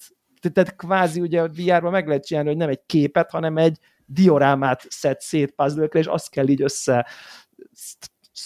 tehát 0.52 0.76
kvázi 0.76 1.22
ugye 1.22 1.42
a 1.42 1.50
VR-ban 1.50 1.92
meg 1.92 2.08
lehet 2.08 2.26
csinálni, 2.26 2.50
hogy 2.50 2.58
nem 2.58 2.70
egy 2.70 2.86
képet, 2.86 3.32
hanem 3.32 3.58
egy 3.58 3.80
diorámát 4.06 4.86
szed 4.90 5.20
szét 5.20 5.52
puzzle 5.52 5.86
és 5.86 6.06
azt 6.06 6.30
kell 6.30 6.48
így 6.48 6.62
össze 6.62 7.08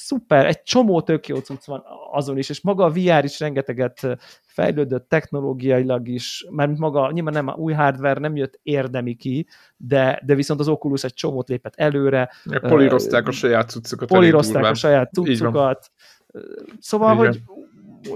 szuper, 0.10 0.46
egy 0.46 0.64
csomó 0.64 1.02
tök 1.02 1.28
jó 1.28 1.38
cucc 1.38 1.66
van 1.66 1.84
azon 2.12 2.38
is, 2.38 2.50
és 2.50 2.62
maga 2.62 2.86
a 2.86 2.90
VR 2.90 3.24
is 3.24 3.40
rengeteget 3.40 4.08
fejlődött 4.42 5.10
technológiailag 5.10 6.08
is, 6.08 6.46
mert 6.50 6.78
maga, 6.78 7.12
nyilván 7.12 7.34
nem 7.34 7.48
a 7.48 7.54
új 7.54 7.74
hardware 7.74 8.20
nem 8.20 8.36
jött 8.36 8.60
érdemi 8.64 9.16
ki, 9.16 9.48
de, 9.78 10.22
de 10.26 10.36
viszont 10.36 10.60
az 10.60 10.68
Oculus 10.68 11.04
egy 11.04 11.14
csomót 11.14 11.50
lépett 11.50 11.74
előre. 11.76 12.32
Polírozták 12.62 13.28
a 13.28 13.32
saját 13.32 13.70
cuccokat. 13.70 14.08
Polírozták 14.08 14.64
a 14.64 14.74
saját 14.74 15.14
cuccokat. 15.14 15.92
Szóval, 16.80 17.14
Igen. 17.14 17.26
hogy 17.26 17.42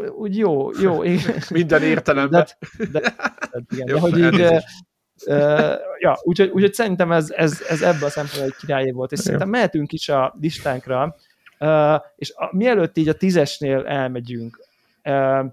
úgy 0.10 0.38
jó, 0.38 0.70
jó. 0.80 1.02
Minden 1.50 1.82
értelemben. 1.82 2.46
De, 2.78 2.86
de, 2.86 3.00
de, 3.00 3.62
igen, 3.70 3.86
de 3.86 4.00
hogy 4.00 4.18
így, 4.18 4.64
Uh, 5.26 5.74
ja, 6.00 6.18
úgyhogy, 6.24 6.50
úgyhogy 6.50 6.74
szerintem 6.74 7.12
ez, 7.12 7.32
ez, 7.32 7.62
ez 7.70 7.82
ebben 7.82 8.04
a 8.04 8.10
szempontból 8.10 8.46
egy 8.46 8.56
királyé 8.60 8.92
volt, 8.92 9.12
és 9.12 9.20
szerintem 9.20 9.50
mehetünk 9.50 9.92
is 9.92 10.10
a 10.10 10.36
listánkra, 10.40 11.16
Uh, 11.64 12.02
és 12.16 12.34
a, 12.36 12.56
mielőtt 12.56 12.98
így 12.98 13.08
a 13.08 13.14
tízesnél 13.14 13.86
elmegyünk, 13.86 14.60
uh, 15.04 15.46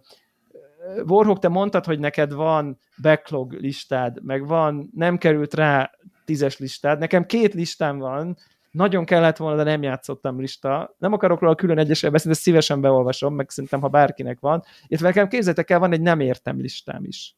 Warhawk, 1.07 1.38
te 1.38 1.49
mondtad, 1.49 1.85
hogy 1.85 1.99
neked 1.99 2.33
van 2.33 2.79
backlog 3.03 3.53
listád, 3.53 4.25
meg 4.25 4.46
van, 4.46 4.90
nem 4.94 5.18
került 5.18 5.55
rá 5.55 5.90
tízes 6.25 6.59
listád. 6.59 6.99
Nekem 6.99 7.27
két 7.27 7.55
listám 7.55 7.99
van, 7.99 8.37
nagyon 8.70 9.05
kellett 9.05 9.37
volna, 9.37 9.57
de 9.57 9.70
nem 9.70 9.83
játszottam 9.83 10.40
lista. 10.40 10.94
Nem 10.99 11.12
akarok 11.12 11.40
róla 11.40 11.55
külön 11.55 11.79
egyesre 11.79 12.11
beszélni, 12.11 12.37
de 12.37 12.42
szívesen 12.42 12.81
beolvasom, 12.81 13.35
meg 13.35 13.51
szerintem, 13.51 13.81
ha 13.81 13.88
bárkinek 13.88 14.40
van. 14.40 14.64
Illetve 14.87 15.09
nekem 15.09 15.29
képzeljétek 15.29 15.70
el, 15.70 15.79
van 15.79 15.92
egy 15.92 16.01
nem 16.01 16.20
értem 16.20 16.61
listám 16.61 17.05
is. 17.05 17.35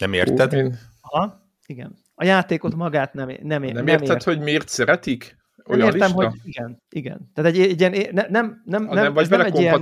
Nem 0.00 0.12
érted? 0.12 0.52
Én... 0.52 0.78
Aha, 1.00 1.46
igen. 1.66 1.98
A 2.14 2.24
játékot 2.24 2.74
magát 2.74 3.14
nem, 3.14 3.26
nem, 3.26 3.38
nem, 3.42 3.72
nem 3.72 3.86
érted, 3.86 4.10
értem. 4.10 4.34
hogy 4.34 4.44
miért 4.44 4.68
szeretik? 4.68 5.39
Olyan 5.70 5.86
nem 5.86 5.94
értem, 5.94 6.08
lista? 6.08 6.28
hogy 6.28 6.38
igen, 6.44 6.82
igen. 6.88 7.30
Tehát 7.34 7.50
egy, 7.50 7.60
egy 7.60 7.80
ilyen, 7.80 7.92
ne, 8.12 8.22
nem, 8.28 8.30
nem, 8.30 8.60
nem, 8.64 8.88
nem, 8.94 9.14
vagy 9.14 9.30
nem 9.30 9.40
egy? 9.40 9.58
Ilyen, 9.58 9.80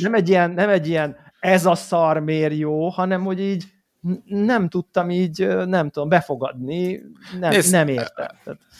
nem 0.00 0.14
egy 0.14 0.28
ilyen, 0.28 0.50
nem 0.50 0.68
egy 0.68 0.88
ilyen 0.88 1.16
ez 1.40 1.66
a 1.66 1.74
szar 1.74 2.18
miért 2.18 2.56
jó, 2.56 2.88
hanem 2.88 3.24
hogy 3.24 3.40
így 3.40 3.64
nem 4.24 4.68
tudtam 4.68 5.10
így, 5.10 5.46
nem 5.66 5.90
tudom, 5.90 6.08
befogadni, 6.08 7.00
nem, 7.40 7.50
Nézd, 7.50 7.72
nem 7.72 7.88
értem. 7.88 8.28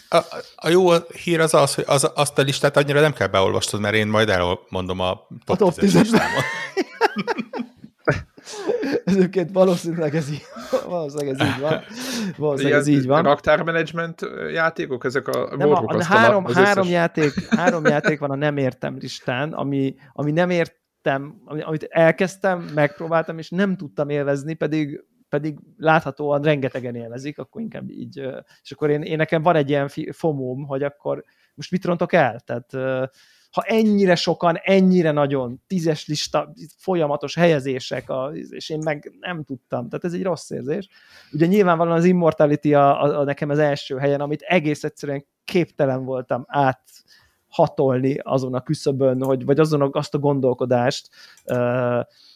A, 0.08 0.18
a 0.56 0.68
jó 0.68 0.90
hír 1.24 1.40
az 1.40 1.54
az, 1.54 1.74
hogy 1.74 1.84
az, 1.86 2.10
azt 2.14 2.38
a 2.38 2.42
listát 2.42 2.76
annyira 2.76 3.00
nem 3.00 3.12
kell 3.12 3.26
beolvastod, 3.26 3.80
mert 3.80 3.94
én 3.94 4.06
majd 4.06 4.28
elmondom 4.28 5.00
a 5.00 5.26
top, 5.44 5.56
a 5.56 5.56
top 5.56 5.74
10 5.74 5.94
listámot. 5.94 6.44
Egyébként 9.04 9.50
valószínűleg 9.52 10.14
ez 10.14 10.30
így, 10.30 10.42
valószínűleg 10.88 11.40
ez 11.40 11.46
így 11.46 11.60
van. 11.60 11.80
Valószínűleg 12.36 12.78
ez 12.78 12.86
így 12.86 13.06
van. 13.06 13.22
Raktármenedzsment 13.22 14.20
játékok, 14.52 15.04
ezek 15.04 15.28
a 15.28 15.56
nem, 15.56 15.70
a, 15.70 15.82
a 15.86 16.04
három, 16.04 16.44
a, 16.44 16.52
három, 16.52 16.88
játék, 16.88 17.32
három 17.48 17.84
játék 17.94 18.18
van 18.18 18.30
a 18.30 18.34
nem 18.34 18.56
értem 18.56 18.96
listán, 19.00 19.52
ami, 19.52 19.94
ami 20.12 20.30
nem 20.30 20.50
értem, 20.50 21.42
amit 21.44 21.86
elkezdtem, 21.88 22.70
megpróbáltam, 22.74 23.38
és 23.38 23.50
nem 23.50 23.76
tudtam 23.76 24.08
élvezni, 24.08 24.54
pedig 24.54 25.04
pedig 25.30 25.58
láthatóan 25.76 26.42
rengetegen 26.42 26.94
élvezik, 26.94 27.38
akkor 27.38 27.60
inkább 27.60 27.90
így, 27.90 28.16
és 28.62 28.72
akkor 28.72 28.90
én, 28.90 29.02
én 29.02 29.16
nekem 29.16 29.42
van 29.42 29.56
egy 29.56 29.68
ilyen 29.68 29.88
fomóm, 30.10 30.66
hogy 30.66 30.82
akkor 30.82 31.24
most 31.54 31.70
mit 31.70 31.84
rontok 31.84 32.12
el? 32.12 32.40
Tehát 32.40 32.72
ha 33.50 33.62
ennyire 33.62 34.14
sokan, 34.14 34.56
ennyire 34.62 35.10
nagyon 35.10 35.62
tízes 35.66 36.06
lista, 36.06 36.52
folyamatos 36.76 37.34
helyezések, 37.34 38.10
a, 38.10 38.30
és 38.50 38.68
én 38.68 38.78
meg 38.84 39.12
nem 39.20 39.44
tudtam. 39.44 39.88
Tehát 39.88 40.04
ez 40.04 40.12
egy 40.12 40.22
rossz 40.22 40.50
érzés. 40.50 40.88
Ugye 41.32 41.46
nyilvánvalóan 41.46 41.96
az 41.96 42.04
Immortality 42.04 42.74
a, 42.74 43.02
a, 43.02 43.18
a 43.18 43.24
nekem 43.24 43.50
az 43.50 43.58
első 43.58 43.96
helyen, 43.96 44.20
amit 44.20 44.42
egész 44.42 44.84
egyszerűen 44.84 45.24
képtelen 45.44 46.04
voltam 46.04 46.44
át 46.46 46.82
hatolni 47.48 48.18
azon 48.22 48.54
a 48.54 48.62
küszöbön, 48.62 49.22
hogy, 49.22 49.44
vagy 49.44 49.60
azon 49.60 49.80
a, 49.80 49.88
azt 49.92 50.14
a 50.14 50.18
gondolkodást, 50.18 51.08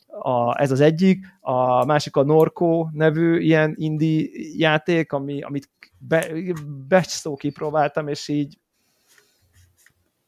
a, 0.06 0.60
ez 0.60 0.70
az 0.70 0.80
egyik, 0.80 1.26
a 1.40 1.84
másik 1.84 2.16
a 2.16 2.22
Norco 2.22 2.88
nevű 2.92 3.38
ilyen 3.38 3.74
indie 3.76 4.28
játék, 4.56 5.12
ami, 5.12 5.42
amit 5.42 5.70
be, 5.98 6.26
becsszó 6.88 7.34
kipróbáltam, 7.34 8.08
és 8.08 8.28
így 8.28 8.58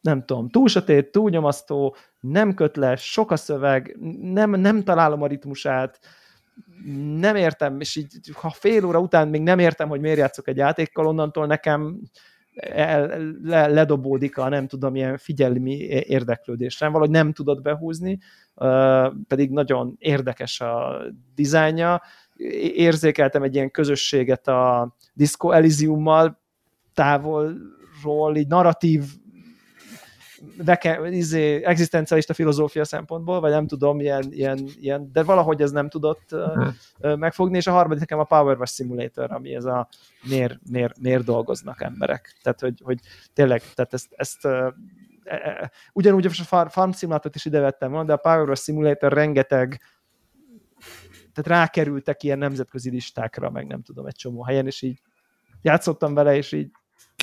nem 0.07 0.25
tudom, 0.25 0.49
túl 0.49 0.69
sötét, 0.69 1.11
túl 1.11 1.31
nyomasztó, 1.31 1.97
nem 2.21 2.55
kötles, 2.55 3.11
sok 3.11 3.31
a 3.31 3.37
szöveg, 3.37 3.97
nem, 4.21 4.51
nem 4.51 4.83
találom 4.83 5.23
a 5.23 5.27
ritmusát, 5.27 5.99
nem 7.17 7.37
értem, 7.37 7.81
és 7.81 7.97
így, 7.97 8.31
ha 8.33 8.51
fél 8.51 8.85
óra 8.85 8.99
után 8.99 9.29
még 9.29 9.43
nem 9.43 9.59
értem, 9.59 9.89
hogy 9.89 10.01
miért 10.01 10.19
játszok 10.19 10.49
egy 10.49 10.57
játékkal, 10.57 11.07
onnantól 11.07 11.47
nekem 11.47 12.01
el, 12.57 13.21
le, 13.43 13.67
ledobódik 13.67 14.39
a 14.39 14.49
nem 14.49 14.67
tudom, 14.67 14.95
ilyen 14.95 15.17
figyelmi 15.17 15.77
érdeklődésre, 15.87 16.87
valahogy 16.87 17.11
nem 17.11 17.33
tudod 17.33 17.63
behúzni, 17.63 18.19
pedig 19.29 19.51
nagyon 19.51 19.97
érdekes 19.99 20.61
a 20.61 21.03
dizájnja. 21.35 22.03
Érzékeltem 22.75 23.43
egy 23.43 23.55
ilyen 23.55 23.71
közösséget 23.71 24.49
a 24.49 24.95
Disco 25.13 25.51
Elysiummal 25.51 26.41
távolról, 26.95 28.37
így 28.37 28.47
narratív 28.47 29.05
veke, 30.65 31.09
izé, 31.11 31.65
egzisztencialista 31.65 32.35
filozófia 32.35 32.85
szempontból, 32.85 33.41
vagy 33.41 33.51
nem 33.51 33.67
tudom, 33.67 34.01
ilyen, 34.01 34.25
ilyen, 34.31 34.69
ilyen 34.81 35.13
de 35.13 35.23
valahogy 35.23 35.63
ez 35.63 35.71
nem 35.71 35.89
tudott 35.89 36.33
uh, 36.33 37.17
megfogni, 37.17 37.57
és 37.57 37.67
a 37.67 37.73
harmadik 37.73 38.01
nekem 38.01 38.19
a 38.19 38.25
Power 38.25 38.59
Wash 38.59 38.75
Simulator, 38.75 39.33
ami 39.33 39.55
ez 39.55 39.65
a 39.65 39.89
miért, 40.29 40.59
miért, 40.71 40.99
miért 40.99 41.25
dolgoznak 41.25 41.83
emberek. 41.83 42.37
Tehát, 42.43 42.61
hogy, 42.61 42.81
hogy 42.85 42.99
tényleg, 43.33 43.63
tehát 43.75 43.95
ezt, 43.95 44.09
ezt 44.11 44.45
uh, 44.45 44.53
uh, 45.25 45.69
ugyanúgy 45.93 46.27
a 46.27 46.69
Farm 46.69 46.91
Simulator 46.91 47.31
is 47.35 47.45
ide 47.45 47.61
vettem 47.61 47.91
volna, 47.91 48.07
de 48.07 48.13
a 48.13 48.17
Power 48.17 48.49
Wash 48.49 48.63
Simulator 48.63 49.13
rengeteg 49.13 49.81
tehát 51.33 51.61
rákerültek 51.61 52.23
ilyen 52.23 52.39
nemzetközi 52.39 52.91
listákra, 52.91 53.51
meg 53.51 53.67
nem 53.67 53.83
tudom, 53.83 54.07
egy 54.07 54.15
csomó 54.15 54.45
helyen, 54.45 54.67
és 54.67 54.83
így 54.83 55.01
játszottam 55.63 56.15
vele, 56.15 56.37
és 56.37 56.53
így 56.53 56.71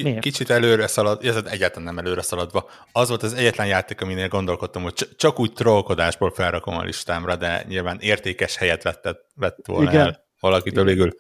Miért? 0.02 0.20
Kicsit 0.20 0.50
előre 0.50 0.88
szalad, 0.88 1.26
ez 1.26 1.36
egyáltalán 1.36 1.94
nem 1.94 2.06
előre 2.06 2.22
szaladva. 2.22 2.70
Az 2.92 3.10
volt 3.10 3.24
az 3.24 3.34
egyetlen 3.34 3.68
játék, 3.68 4.02
aminél 4.02 4.28
gondolkodtam, 4.28 4.84
hogy 4.84 5.10
csak 5.16 5.40
úgy 5.40 5.54
trollkodásból 5.54 6.32
felrakom 6.32 6.78
a 6.78 6.84
listámra, 6.84 7.36
de 7.36 7.64
nyilván 7.68 7.98
értékes 8.00 8.56
helyet 8.56 8.84
vett, 8.84 9.26
vett 9.36 9.58
volna 9.66 9.92
Igen. 9.92 10.06
el 10.06 10.26
valakitől 10.40 10.84
végül. 10.84 11.16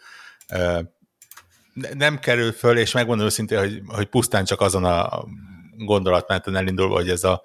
Nem 1.93 2.19
kerül 2.19 2.51
föl, 2.51 2.77
és 2.77 2.91
megmondom 2.91 3.25
őszintén, 3.25 3.59
hogy, 3.59 3.81
hogy 3.87 4.05
pusztán 4.05 4.45
csak 4.45 4.61
azon 4.61 4.83
a 4.83 5.25
gondolatmenten 5.77 6.55
elindulva, 6.55 6.95
hogy 6.95 7.09
ez 7.09 7.23
a, 7.23 7.43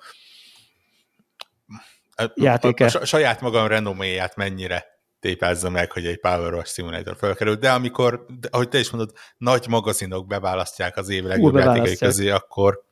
Játéke. 2.34 2.84
a, 2.84 3.00
a 3.00 3.04
saját 3.04 3.40
magam 3.40 3.66
renoméját 3.66 4.36
mennyire 4.36 4.97
tépázza 5.20 5.70
meg, 5.70 5.92
hogy 5.92 6.06
egy 6.06 6.20
Power 6.20 6.54
Wash 6.54 6.72
Simulator 6.72 7.16
felkerül, 7.16 7.54
de 7.54 7.70
amikor, 7.70 8.26
de, 8.40 8.48
ahogy 8.50 8.68
te 8.68 8.78
is 8.78 8.90
mondod, 8.90 9.12
nagy 9.36 9.66
magazinok 9.68 10.26
beválasztják 10.26 10.96
az 10.96 11.08
év 11.08 11.24
legjobb 11.24 11.56
játékai 11.56 11.96
közé, 11.96 12.30
akkor 12.30 12.86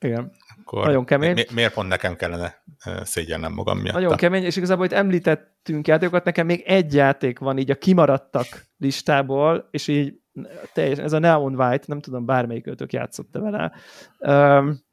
igen. 0.00 0.32
Akkor 0.64 0.86
Nagyon 0.86 1.04
kemény. 1.04 1.32
Mi, 1.32 1.44
miért 1.54 1.72
pont 1.72 1.88
nekem 1.88 2.16
kellene 2.16 2.62
szégyellnem 3.02 3.52
magam 3.52 3.78
miatt? 3.78 3.94
Nagyon 3.94 4.16
kemény, 4.16 4.42
és 4.42 4.56
igazából 4.56 4.84
itt 4.84 4.92
említettünk 4.92 5.86
játékokat, 5.86 6.24
nekem 6.24 6.46
még 6.46 6.62
egy 6.66 6.94
játék 6.94 7.38
van 7.38 7.58
így 7.58 7.70
a 7.70 7.74
kimaradtak 7.74 8.46
listából, 8.76 9.68
és 9.70 9.88
így 9.88 10.14
teljesen, 10.72 11.04
ez 11.04 11.12
a 11.12 11.18
Neon 11.18 11.60
White, 11.60 11.84
nem 11.86 12.00
tudom, 12.00 12.24
bármelyik 12.24 12.66
ötök 12.66 12.92
játszott 12.92 13.28
vele. 13.32 13.72
Um, 14.18 14.86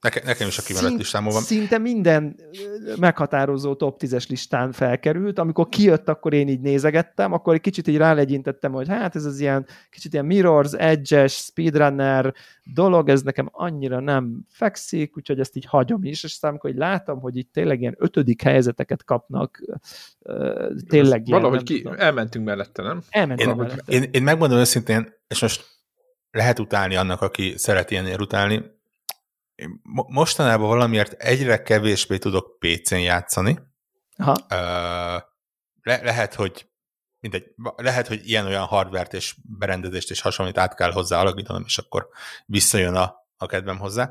Nekem, 0.00 0.22
nekem 0.26 0.48
is 0.48 0.58
a 0.58 0.62
kimaradt 0.62 0.96
listámon 0.96 1.32
van. 1.32 1.42
Szinte 1.42 1.78
minden 1.78 2.36
meghatározó 2.96 3.74
top 3.74 4.00
10-es 4.02 4.28
listán 4.28 4.72
felkerült. 4.72 5.38
Amikor 5.38 5.68
kijött, 5.68 6.08
akkor 6.08 6.32
én 6.32 6.48
így 6.48 6.60
nézegettem, 6.60 7.32
akkor 7.32 7.54
egy 7.54 7.60
kicsit 7.60 7.88
így 7.88 7.96
rálegyintettem, 7.96 8.72
hogy 8.72 8.88
hát 8.88 9.16
ez 9.16 9.24
az 9.24 9.40
ilyen 9.40 9.66
kicsit 9.90 10.12
ilyen 10.12 10.24
Mirrors, 10.24 10.72
Edge-es, 10.72 11.34
Speedrunner 11.34 12.34
dolog, 12.64 13.08
ez 13.08 13.22
nekem 13.22 13.48
annyira 13.52 14.00
nem 14.00 14.40
fekszik, 14.48 15.16
úgyhogy 15.16 15.40
ezt 15.40 15.56
így 15.56 15.64
hagyom 15.64 16.04
is, 16.04 16.24
és 16.24 16.32
aztán 16.32 16.50
amikor 16.50 16.70
így 16.70 16.76
látom, 16.76 17.20
hogy 17.20 17.36
itt 17.36 17.52
tényleg 17.52 17.80
ilyen 17.80 17.96
ötödik 17.98 18.42
helyzeteket 18.42 19.04
kapnak, 19.04 19.62
tényleg 20.88 21.28
ilyen, 21.28 21.40
Valahogy 21.40 21.62
ki, 21.62 21.82
tudom. 21.82 21.98
elmentünk 21.98 22.44
mellette, 22.44 22.82
nem? 22.82 23.02
Elmentünk 23.10 23.50
én, 23.50 23.56
mellette. 23.56 23.92
Én, 23.92 24.08
én 24.10 24.22
megmondom 24.22 24.58
őszintén, 24.58 25.12
és 25.28 25.40
most 25.40 25.66
lehet 26.30 26.58
utálni 26.58 26.96
annak, 26.96 27.20
aki 27.20 27.54
szeret 27.56 27.90
ilyenért 27.90 28.20
utálni, 28.20 28.78
mostanában 30.08 30.68
valamiért 30.68 31.12
egyre 31.12 31.62
kevésbé 31.62 32.18
tudok 32.18 32.58
PC-n 32.58 32.94
játszani. 32.94 33.58
Aha. 34.16 34.34
Le, 35.82 36.02
lehet, 36.02 36.34
hogy 36.34 36.68
mindegy, 37.20 37.44
lehet, 37.76 38.06
hogy 38.06 38.28
ilyen-olyan 38.28 38.64
hardvert 38.64 39.14
és 39.14 39.36
berendezést 39.58 40.10
és 40.10 40.20
hasonlót 40.20 40.58
át 40.58 40.74
kell 40.74 40.92
hozzá 40.92 41.20
alakítanom, 41.20 41.62
és 41.66 41.78
akkor 41.78 42.08
visszajön 42.46 42.94
a, 42.94 43.14
a 43.36 43.46
kedvem 43.46 43.78
hozzá. 43.78 44.10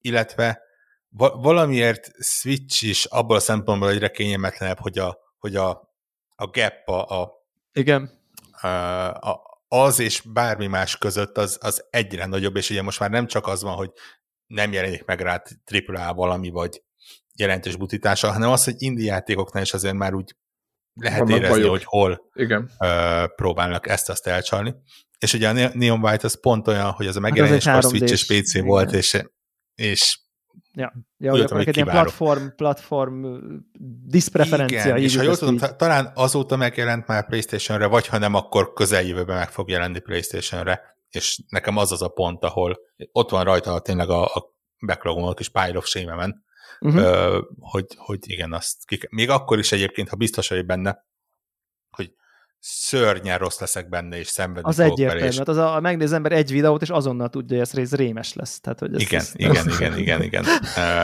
Illetve 0.00 0.60
va, 1.08 1.36
valamiért 1.36 2.10
Switch 2.22 2.84
is 2.84 3.04
abból 3.04 3.36
a 3.36 3.40
szempontból 3.40 3.90
egyre 3.90 4.10
kényelmetlenebb, 4.10 4.78
hogy 4.78 4.98
a, 4.98 5.18
hogy 5.38 5.56
a, 5.56 5.70
a 6.34 6.46
gap 6.46 6.88
a, 6.88 7.20
a, 7.20 7.32
Igen. 7.72 8.10
A, 8.60 8.66
a, 8.66 9.40
az 9.68 9.98
és 9.98 10.20
bármi 10.20 10.66
más 10.66 10.98
között 10.98 11.38
az, 11.38 11.58
az 11.60 11.86
egyre 11.90 12.26
nagyobb, 12.26 12.56
és 12.56 12.70
ugye 12.70 12.82
most 12.82 13.00
már 13.00 13.10
nem 13.10 13.26
csak 13.26 13.46
az 13.46 13.62
van, 13.62 13.74
hogy 13.74 13.90
nem 14.46 14.72
jelenik 14.72 15.04
meg 15.04 15.20
rá 15.20 15.42
AAA 15.86 16.14
valami, 16.14 16.48
vagy 16.48 16.82
jelentős 17.34 17.76
butítása, 17.76 18.32
hanem 18.32 18.50
az, 18.50 18.64
hogy 18.64 18.74
indie 18.78 19.12
játékoknál 19.12 19.62
is 19.62 19.72
azért 19.72 19.94
már 19.94 20.14
úgy 20.14 20.36
lehet 21.00 21.18
Vannak 21.18 21.36
érezni, 21.36 21.54
bajok. 21.54 21.70
hogy 21.70 21.84
hol 21.84 22.30
Igen. 22.32 22.70
Uh, 22.78 23.34
próbálnak 23.34 23.88
ezt-azt 23.88 24.26
elcsalni. 24.26 24.74
És 25.18 25.32
ugye 25.32 25.48
a 25.48 25.70
Neon 25.74 26.04
White 26.04 26.26
az 26.26 26.40
pont 26.40 26.68
olyan, 26.68 26.90
hogy 26.90 27.06
az 27.06 27.16
a 27.16 27.20
megjelenés 27.20 27.64
hát 27.64 27.84
az 27.84 27.90
Switch 27.90 28.12
és 28.12 28.26
PC 28.26 28.54
Igen. 28.54 28.66
volt, 28.66 28.92
és, 28.92 29.22
és 29.74 30.18
Ja, 30.72 30.92
ja 31.16 31.32
úgy 31.32 31.40
akkor 31.40 31.60
egy 31.60 31.76
ilyen 31.76 31.88
platform, 31.88 32.46
platform 32.56 33.26
diszpreferencia. 34.06 34.80
Igen, 34.80 34.96
és 34.96 35.16
ha 35.16 35.22
jól 35.22 35.36
tudom, 35.36 35.54
így... 35.54 35.76
talán 35.76 36.12
azóta 36.14 36.56
megjelent 36.56 37.06
már 37.06 37.26
PlayStation-re, 37.26 37.86
vagy 37.86 38.06
ha 38.06 38.18
nem, 38.18 38.34
akkor 38.34 38.72
közeljövőben 38.72 39.36
meg 39.36 39.50
fog 39.50 39.70
jelenni 39.70 39.98
PlayStation-re 39.98 40.95
és 41.10 41.42
nekem 41.48 41.76
az 41.76 41.92
az 41.92 42.02
a 42.02 42.08
pont, 42.08 42.44
ahol 42.44 42.78
ott 43.12 43.30
van 43.30 43.44
rajta 43.44 43.80
tényleg 43.80 44.08
a, 44.08 44.24
a 44.24 44.54
backlogom, 44.86 45.24
a 45.24 45.34
kis 45.34 45.48
pile 45.48 45.76
of 45.76 45.86
shame 45.86 46.42
uh-huh. 46.80 47.44
hogy, 47.58 47.86
hogy 47.96 48.18
igen, 48.22 48.52
azt 48.52 48.86
kik... 48.86 49.08
még 49.10 49.30
akkor 49.30 49.58
is 49.58 49.72
egyébként, 49.72 50.08
ha 50.08 50.16
biztos 50.16 50.48
vagy 50.48 50.66
benne, 50.66 51.04
hogy 51.90 52.12
szörnyen 52.58 53.38
rossz 53.38 53.58
leszek 53.60 53.88
benne, 53.88 54.18
és 54.18 54.26
szenvedni 54.26 54.68
Az 54.68 54.78
egyértelmű, 54.78 55.22
mert 55.22 55.36
hát 55.36 55.48
az 55.48 55.56
a, 55.56 55.80
megnéz 55.80 56.12
ember 56.12 56.32
egy 56.32 56.50
videót, 56.50 56.82
és 56.82 56.90
azonnal 56.90 57.28
tudja, 57.28 57.56
hogy 57.56 57.78
ez 57.78 57.94
rémes 57.94 58.34
lesz. 58.34 58.60
Tehát, 58.60 58.78
hogy 58.78 58.94
ez, 58.94 59.00
igen, 59.00 59.20
ez, 59.20 59.32
igen, 59.34 59.68
igen, 59.68 59.98
igen, 59.98 60.22
igen, 60.22 60.44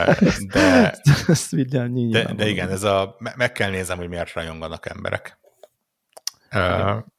De, 0.53 1.01
ezt 1.27 1.53
de, 2.11 2.35
de 2.35 2.49
igen, 2.49 2.69
ez 2.69 2.83
a, 2.83 3.17
meg 3.37 3.53
kell 3.53 3.71
nézem, 3.71 3.99
hogy 3.99 4.09
miért 4.09 4.33
rajonganak 4.33 4.87
emberek. 4.87 5.39
Igen. 6.51 7.12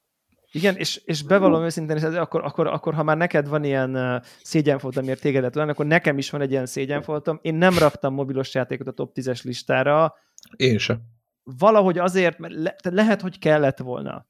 Igen, 0.55 0.75
és, 0.75 1.01
és 1.05 1.23
bevallom 1.23 1.63
őszintén, 1.63 1.95
és 1.95 2.01
ez, 2.01 2.15
akkor, 2.15 2.43
akkor, 2.43 2.67
akkor, 2.67 2.93
ha 2.93 3.03
már 3.03 3.17
neked 3.17 3.47
van 3.47 3.63
ilyen 3.63 3.95
uh, 3.95 4.21
szégyenfoltom, 4.41 5.01
amiért 5.01 5.21
tégedet 5.21 5.55
lenni, 5.55 5.69
akkor 5.69 5.85
nekem 5.85 6.17
is 6.17 6.29
van 6.29 6.41
egy 6.41 6.51
ilyen 6.51 6.65
szégyenfoltom. 6.65 7.39
Én 7.41 7.55
nem 7.55 7.77
raktam 7.77 8.13
mobilos 8.13 8.53
játékot 8.53 8.87
a 8.87 8.91
top 8.91 9.11
10-es 9.15 9.43
listára. 9.43 10.13
Én 10.55 10.77
sem. 10.77 10.97
Valahogy 11.43 11.97
azért, 11.97 12.37
mert 12.37 12.53
le, 12.53 12.75
lehet, 12.83 13.21
hogy 13.21 13.39
kellett 13.39 13.77
volna. 13.77 14.25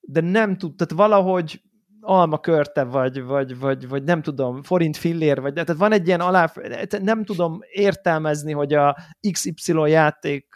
De 0.00 0.20
nem 0.20 0.56
tud, 0.56 0.76
tehát 0.76 0.92
valahogy 0.92 1.62
alma 2.00 2.38
körte, 2.38 2.84
vagy, 2.84 3.22
vagy, 3.22 3.58
vagy, 3.58 3.88
vagy 3.88 4.02
nem 4.02 4.22
tudom, 4.22 4.62
forint 4.62 4.96
fillér, 4.96 5.40
vagy 5.40 5.52
tehát 5.52 5.72
van 5.72 5.92
egy 5.92 6.06
ilyen 6.06 6.20
alá, 6.20 6.52
nem 7.00 7.24
tudom 7.24 7.58
értelmezni, 7.72 8.52
hogy 8.52 8.74
a 8.74 8.96
XY 9.32 9.72
játék 9.86 10.46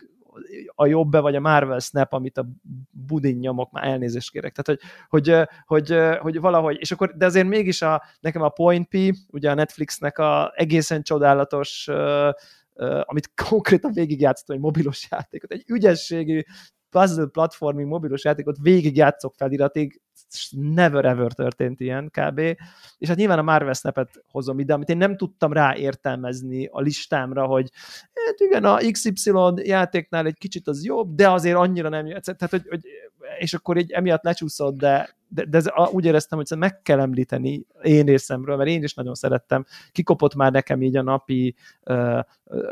a 0.74 0.87
jobb 0.87 1.12
vagy 1.12 1.35
a 1.35 1.40
Marvel 1.40 1.79
Snap, 1.79 2.12
amit 2.12 2.38
a 2.38 2.46
budin 2.90 3.37
nyomok, 3.37 3.70
már 3.70 3.85
elnézést 3.85 4.31
kérek. 4.31 4.57
Tehát, 4.57 4.81
hogy, 5.09 5.29
hogy, 5.29 5.46
hogy, 5.66 6.18
hogy 6.20 6.40
valahogy, 6.40 6.77
és 6.81 6.90
akkor, 6.90 7.16
de 7.16 7.24
azért 7.24 7.46
mégis 7.46 7.83
a, 7.83 8.03
nekem 8.20 8.42
a 8.42 8.48
Point 8.48 8.88
P, 8.88 8.96
ugye 9.31 9.51
a 9.51 9.55
Netflixnek 9.55 10.18
a 10.18 10.53
egészen 10.55 11.03
csodálatos 11.03 11.88
amit 13.03 13.31
konkrétan 13.48 13.92
végigjátszottam 13.92 14.57
egy 14.57 14.62
mobilos 14.62 15.07
játékot, 15.11 15.53
egy 15.53 15.64
ügyességű 15.66 16.42
puzzle 16.90 17.27
platforming 17.27 17.88
mobilos 17.88 18.24
játékot 18.24 18.57
végigjátszok 18.61 19.35
feliratig, 19.35 20.01
never 20.50 21.04
ever 21.04 21.33
történt 21.33 21.81
ilyen 21.81 22.11
kb. 22.11 22.38
És 22.98 23.09
hát 23.09 23.16
nyilván 23.16 23.38
a 23.38 23.42
Marvel 23.42 23.72
Snap-et 23.72 24.22
hozom 24.31 24.59
ide, 24.59 24.74
amit 24.74 24.88
én 24.88 24.96
nem 24.96 25.16
tudtam 25.16 25.52
rá 25.52 25.76
értelmezni 25.76 26.66
a 26.66 26.81
listámra, 26.81 27.46
hogy 27.46 27.70
hát 28.26 28.40
igen, 28.40 28.64
a 28.64 28.76
XY 28.90 29.33
játéknál 29.54 30.26
egy 30.26 30.38
kicsit 30.38 30.68
az 30.68 30.85
jobb, 30.85 31.14
de 31.14 31.31
azért 31.31 31.57
annyira 31.57 31.88
nem. 31.88 32.07
Tehát, 32.07 32.50
hogy, 32.50 32.66
hogy 32.68 32.81
és 33.38 33.54
akkor 33.54 33.76
így 33.76 33.90
emiatt 33.90 34.22
lecsúszott, 34.22 34.76
de, 34.76 35.16
de, 35.28 35.44
de 35.44 35.56
ez, 35.56 35.66
úgy 35.90 36.04
éreztem, 36.04 36.38
hogy 36.38 36.58
meg 36.58 36.82
kell 36.82 37.00
említeni 37.00 37.66
én 37.82 38.04
részemről, 38.04 38.56
mert 38.56 38.68
én 38.68 38.82
is 38.82 38.94
nagyon 38.94 39.14
szerettem. 39.14 39.64
Kikopott 39.92 40.34
már 40.34 40.52
nekem 40.52 40.82
így 40.82 40.96
a 40.96 41.02
napi 41.02 41.54
uh, 41.84 42.20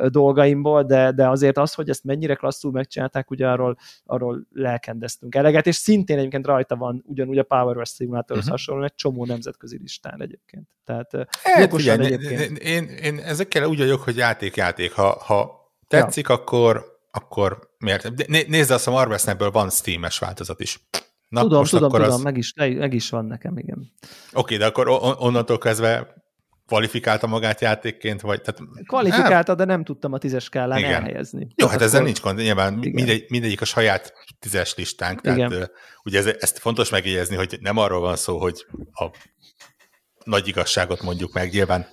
dolgaimból, 0.08 0.82
de, 0.82 1.12
de 1.12 1.28
azért 1.28 1.58
az, 1.58 1.74
hogy 1.74 1.88
ezt 1.88 2.04
mennyire 2.04 2.34
klasszul 2.34 2.70
megcsinálták, 2.70 3.30
ugye 3.30 3.48
arról, 3.48 3.76
arról 4.04 4.46
lelkendeztünk 4.52 5.34
eleget, 5.34 5.66
és 5.66 5.76
szintén 5.76 6.18
egyébként 6.18 6.46
rajta 6.46 6.76
van 6.76 7.04
ugyanúgy 7.06 7.38
a 7.38 7.42
Power 7.42 7.76
West 7.76 7.94
Simulator 7.94 8.36
uh-huh. 8.36 8.50
hasonlóan 8.50 8.86
egy 8.86 8.94
csomó 8.94 9.24
nemzetközi 9.24 9.78
listán 9.78 10.22
egyébként. 10.22 10.68
Tehát 10.84 11.10
hát, 11.42 11.72
ugye, 11.72 11.92
egyébként. 11.92 12.40
Én, 12.40 12.54
én, 12.54 12.84
én 12.84 13.18
ezekkel 13.18 13.66
úgy 13.66 13.78
vagyok, 13.78 14.02
hogy 14.02 14.16
játék-játék. 14.16 14.92
Ha, 14.92 15.22
ha 15.24 15.70
tetszik, 15.88 16.28
ja. 16.28 16.34
akkor 16.34 16.94
akkor 17.16 17.70
miért? 17.78 18.26
Nézd 18.48 18.70
azt, 18.70 18.86
a 18.86 18.90
Marvel 18.90 19.18
Snap-ből 19.18 19.50
van 19.50 19.70
Steam-es 19.70 20.18
változat 20.18 20.60
is. 20.60 20.80
Na, 21.28 21.40
tudom, 21.40 21.64
tudom, 21.64 21.90
tudom, 21.90 22.10
az... 22.10 22.22
meg, 22.22 22.36
is, 22.36 22.52
meg 22.54 22.94
is 22.94 23.10
van 23.10 23.24
nekem, 23.24 23.58
igen. 23.58 23.78
Oké, 23.78 24.10
okay, 24.32 24.56
de 24.56 24.66
akkor 24.66 24.88
onnantól 25.18 25.58
kezdve 25.58 26.14
kvalifikálta 26.66 27.26
magát 27.26 27.60
játékként, 27.60 28.20
vagy... 28.20 28.40
Tehát, 28.40 28.60
kvalifikálta, 28.86 29.54
de 29.54 29.64
nem 29.64 29.84
tudtam 29.84 30.12
a 30.12 30.18
tízes 30.18 30.44
skálán 30.44 30.78
igen. 30.78 30.92
elhelyezni. 30.92 31.46
Jó, 31.54 31.66
hát 31.66 31.82
ezzel 31.82 32.02
nincs 32.02 32.20
gond, 32.20 32.38
nyilván 32.38 32.72
mindegy, 32.72 33.24
mindegyik 33.28 33.60
a 33.60 33.64
saját 33.64 34.12
tízes 34.38 34.74
listánk, 34.74 35.20
tehát 35.20 35.38
igen. 35.38 35.70
ugye 36.04 36.18
ez, 36.18 36.26
ezt 36.26 36.58
fontos 36.58 36.90
megjegyezni, 36.90 37.36
hogy 37.36 37.58
nem 37.60 37.76
arról 37.76 38.00
van 38.00 38.16
szó, 38.16 38.38
hogy 38.38 38.66
a 38.92 39.10
nagy 40.24 40.48
igazságot 40.48 41.02
mondjuk 41.02 41.32
meg, 41.32 41.52
nyilván 41.52 41.86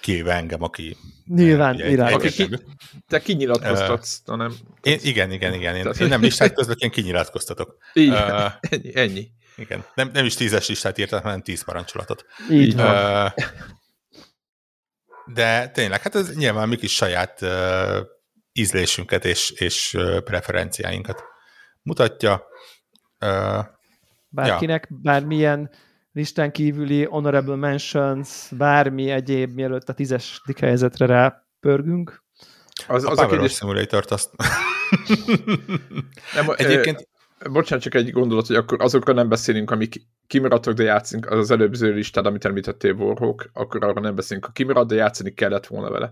kivéve 0.00 0.32
engem, 0.32 0.62
aki... 0.62 0.96
Nyilván, 1.24 1.74
ugye. 1.74 2.04
Aki 2.04 2.28
ki, 2.28 2.48
te 3.08 3.20
kinyilatkoztatsz, 3.20 4.18
uh, 4.18 4.26
hanem... 4.26 4.54
Én, 4.82 4.98
igen, 5.02 5.32
igen, 5.32 5.54
igen. 5.54 5.76
Én, 5.76 5.90
én 6.00 6.08
nem 6.08 6.20
listát 6.20 6.52
közlök, 6.52 6.78
én 6.78 6.90
kinyilatkoztatok. 6.90 7.76
Így, 7.92 8.12
uh, 8.12 8.52
ennyi, 8.70 8.96
ennyi. 8.96 9.30
Igen, 9.56 9.84
nem, 9.94 10.10
nem 10.12 10.24
is 10.24 10.34
tízes 10.34 10.68
listát 10.68 10.98
írtam, 10.98 11.22
hanem 11.22 11.42
tíz 11.42 11.64
parancsolatot. 11.64 12.24
Így 12.50 12.76
van. 12.76 13.24
Uh, 13.24 13.32
de 15.34 15.68
tényleg, 15.68 16.02
hát 16.02 16.14
ez 16.14 16.36
nyilván 16.36 16.68
mi 16.68 16.76
kis 16.76 16.94
saját 16.94 17.42
uh, 17.42 18.06
ízlésünket 18.52 19.24
és, 19.24 19.50
és 19.50 19.94
uh, 19.94 20.20
preferenciáinkat 20.20 21.24
mutatja. 21.82 22.46
Uh, 23.20 23.64
Bárkinek 24.28 24.86
ja. 24.90 24.96
bármilyen 25.02 25.70
listán 26.18 26.52
kívüli 26.52 27.04
honorable 27.04 27.56
mentions, 27.56 28.48
bármi 28.50 29.10
egyéb, 29.10 29.54
mielőtt 29.54 29.88
a 29.88 29.92
tízes 29.92 30.42
helyzetre 30.60 31.06
rá 31.06 31.46
pörgünk. 31.60 32.24
Az, 32.86 33.04
az 33.04 33.18
a, 33.18 33.22
a 33.22 33.26
kérdés... 33.26 33.54
Simulator-t 33.54 34.10
azt... 34.10 34.30
nem, 36.34 36.46
Egyébként... 36.56 37.08
E, 37.38 37.48
bocsánat, 37.48 37.84
csak 37.84 37.94
egy 37.94 38.10
gondolat, 38.10 38.46
hogy 38.46 38.56
akkor 38.56 38.82
azokra 38.82 39.12
nem 39.12 39.28
beszélünk, 39.28 39.70
amik 39.70 39.94
kimaradtak, 40.26 40.74
de 40.74 40.82
játszunk, 40.82 41.30
az 41.30 41.38
az 41.38 41.50
előbbző 41.50 41.92
listád, 41.92 42.26
amit 42.26 42.44
említettél, 42.44 42.92
Warhawk, 42.92 43.50
akkor 43.52 43.84
arra 43.84 44.00
nem 44.00 44.14
beszélünk. 44.14 44.44
Ha 44.44 44.52
kimarad, 44.52 44.88
de 44.88 44.94
játszani 44.94 45.34
kellett 45.34 45.66
volna 45.66 45.90
vele. 45.90 46.10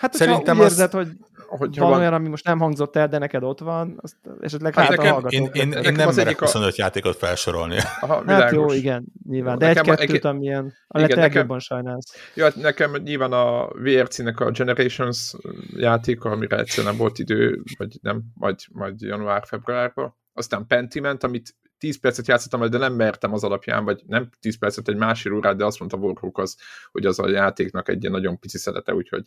Hát, 0.00 0.14
Szerintem 0.14 0.58
úgy 0.58 0.64
az... 0.64 0.70
érzed, 0.70 0.92
hogy 0.92 1.08
hogy 1.48 1.78
van, 1.78 1.90
van 1.90 1.98
olyan, 2.00 2.12
ami 2.12 2.28
most 2.28 2.44
nem 2.44 2.58
hangzott 2.58 2.96
el, 2.96 3.08
de 3.08 3.18
neked 3.18 3.42
ott 3.42 3.58
van, 3.58 3.98
azt 4.00 4.16
esetleg 4.40 4.74
hát, 4.74 4.86
hát 4.86 4.96
nekem, 4.96 5.14
a 5.14 5.28
Én, 5.28 5.48
én, 5.52 5.72
én 5.72 5.92
nem 5.92 6.14
merek 6.14 6.38
25 6.38 6.68
a... 6.68 6.74
játékot 6.76 7.16
felsorolni. 7.16 7.76
Aha, 8.00 8.22
hát 8.26 8.52
jó, 8.52 8.72
igen, 8.72 9.04
nyilván. 9.28 9.58
De 9.58 9.68
egy-kettőt, 9.68 10.10
egy, 10.10 10.26
amilyen 10.26 10.74
a 10.86 11.00
igen, 11.00 11.18
legjobban 11.18 11.58
sajnálsz. 11.58 12.30
Jó, 12.34 12.44
hát 12.44 12.56
nekem 12.56 12.92
nyilván 12.96 13.32
a 13.32 13.68
VRC-nek 13.68 14.40
a 14.40 14.50
Generations 14.50 15.34
játéka, 15.76 16.30
amire 16.30 16.58
egyszerűen 16.58 16.86
nem 16.92 17.00
volt 17.00 17.18
idő, 17.18 17.62
vagy 17.78 17.98
nem, 18.02 18.22
majd, 18.34 18.56
majd 18.72 19.00
január-februárban. 19.00 20.16
Aztán 20.32 20.66
Pentiment, 20.66 21.24
amit 21.24 21.56
10 21.78 22.00
percet 22.00 22.26
játszottam, 22.26 22.70
de 22.70 22.78
nem 22.78 22.94
mertem 22.94 23.32
az 23.32 23.44
alapján, 23.44 23.84
vagy 23.84 24.02
nem 24.06 24.28
10 24.40 24.58
percet, 24.58 24.88
egy 24.88 24.96
másik 24.96 25.32
órát, 25.32 25.56
de 25.56 25.64
azt 25.64 25.78
mondta 25.78 25.96
Warhawk 25.96 26.38
az, 26.38 26.56
hogy 26.90 27.06
az 27.06 27.18
a 27.18 27.28
játéknak 27.28 27.88
egy 27.88 28.00
ilyen 28.00 28.12
nagyon 28.12 28.38
pici 28.38 28.58
szelete, 28.58 28.94
úgyhogy 28.94 29.24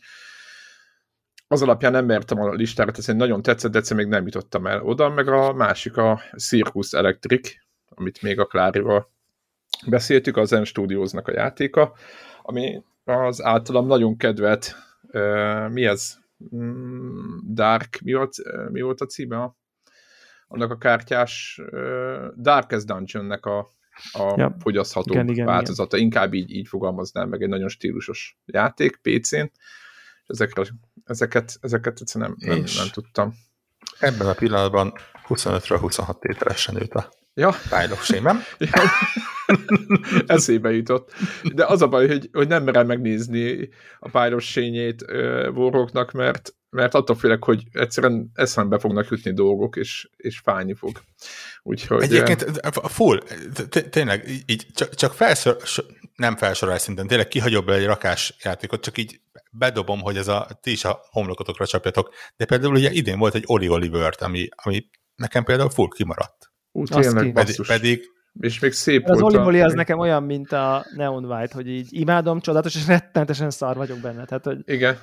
az 1.52 1.62
alapján 1.62 1.92
nem 1.92 2.06
mertem 2.06 2.42
a 2.42 2.54
listára, 2.54 2.92
ez 2.96 3.06
nagyon 3.06 3.42
tetszett, 3.42 3.72
de 3.72 3.78
egyszer 3.78 3.98
még 3.98 4.08
nem 4.08 4.26
jutottam 4.26 4.68
el 4.68 4.82
oda, 4.82 5.10
meg 5.10 5.28
a 5.28 5.54
másik 5.54 5.98
a 5.98 6.22
Circus 6.38 6.92
Electric, 6.92 7.54
amit 7.90 8.22
még 8.22 8.40
a 8.40 8.46
Klárival 8.46 9.12
beszéltük, 9.88 10.38
az 10.38 10.48
Zen 10.48 10.66
Studiosnak 10.66 11.28
a 11.28 11.32
játéka, 11.32 11.94
ami 12.42 12.84
az 13.04 13.44
általam 13.44 13.88
nagyon 13.88 14.18
kedvelt, 14.18 14.76
uh, 15.02 15.70
mi 15.70 15.86
ez? 15.86 16.18
Mm, 16.56 17.38
Dark, 17.54 18.00
mi 18.04 18.14
volt, 18.14 18.36
mi 18.72 18.82
volt 18.82 19.02
a 19.02 19.06
címe? 19.06 19.56
Annak 20.48 20.72
a 20.72 20.78
kártyás 20.78 21.62
uh, 21.72 22.28
Darkest 22.38 22.86
Dungeonnek 22.86 23.46
a, 23.46 23.60
a 24.12 24.34
ja. 24.38 24.56
fogyasztható 24.60 25.14
igen, 25.14 25.30
igen, 25.30 25.46
változata. 25.46 25.96
Igen. 25.96 26.08
Inkább 26.08 26.34
így, 26.34 26.52
így 26.52 26.68
fogalmaznám 26.68 27.30
meg 27.30 27.42
egy 27.42 27.50
nagyon 27.50 27.70
stílusos 27.70 28.38
játék 28.46 29.00
PC-n, 29.02 29.52
ezekre, 30.32 30.64
ezeket, 31.06 31.58
ezeket 31.62 32.00
egyszerűen 32.02 32.36
nem, 32.40 32.56
nem, 32.56 32.64
nem 32.78 32.88
tudtam. 32.88 33.34
Ebben 34.00 34.28
a 34.28 34.34
pillanatban 34.34 34.94
25-ről 35.28 35.78
26 35.80 36.20
tételesen 36.20 36.76
nőtt 36.76 36.94
a 36.94 37.10
ja. 37.34 37.52
fájloksémem. 37.52 38.40
ja. 38.58 38.82
Eszébe 40.26 40.72
jutott. 40.72 41.12
De 41.54 41.66
az 41.66 41.82
a 41.82 41.88
baj, 41.88 42.08
hogy, 42.08 42.30
hogy 42.32 42.48
nem 42.48 42.64
merem 42.64 42.88
megnézni 42.88 43.70
a 44.00 44.10
pályos 44.10 44.46
sényét 44.46 45.02
uh, 45.02 46.12
mert, 46.14 46.56
mert 46.70 46.94
attól 46.94 47.16
félek, 47.16 47.44
hogy 47.44 47.64
egyszerűen 47.72 48.32
eszembe 48.34 48.80
fognak 48.80 49.08
jutni 49.10 49.34
dolgok, 49.34 49.76
és, 49.76 50.10
és 50.18 50.40
fájni 50.40 50.74
fog. 50.74 51.02
Úgyhogy... 51.64 52.04
Egyébként 52.04 52.46
full, 52.74 53.24
tényleg, 53.90 54.28
így 54.46 54.68
csak 54.92 55.14
felszor, 55.14 55.58
nem 56.16 56.36
felsorolás 56.36 56.82
szinten, 56.82 57.08
tényleg 57.08 57.28
kihagyom 57.28 57.66
be 57.66 57.74
egy 57.74 57.86
rakás 57.86 58.36
játékot, 58.44 58.82
csak 58.82 58.98
így 58.98 59.20
bedobom, 59.52 60.02
hogy 60.02 60.18
ez 60.18 60.28
a, 60.28 60.48
ti 60.62 60.72
is 60.72 60.86
a 60.86 61.00
homlokotokra 61.10 61.66
csapjatok, 61.66 62.14
de 62.38 62.46
például 62.46 62.74
ugye 62.74 62.92
idén 62.92 63.20
volt 63.20 63.36
egy 63.36 63.44
Oli 63.46 63.70
Oliver, 63.70 64.14
ami, 64.20 64.48
ami 64.64 64.86
nekem 65.16 65.44
például 65.44 65.70
full 65.70 65.88
kimaradt. 65.96 66.52
Ú, 66.72 66.86
tényleg, 66.86 67.32
pedig, 67.32 67.56
pedig 67.68 68.02
és 68.40 68.60
még 68.60 68.72
szép 68.72 69.10
Az 69.10 69.22
Oli 69.22 69.62
az 69.62 69.74
nekem 69.74 70.00
olyan, 70.00 70.24
mint 70.24 70.52
a 70.52 70.86
Neon 70.96 71.26
White, 71.26 71.54
hogy 71.54 71.68
így 71.68 71.88
imádom, 71.90 72.40
csodálatos, 72.40 72.76
és 72.76 72.88
rettenetesen 72.88 73.50
szar 73.50 73.76
vagyok 73.76 74.00
benne. 74.00 74.26
Tehát, 74.26 74.44
hogy 74.44 74.58
igen. 74.66 74.98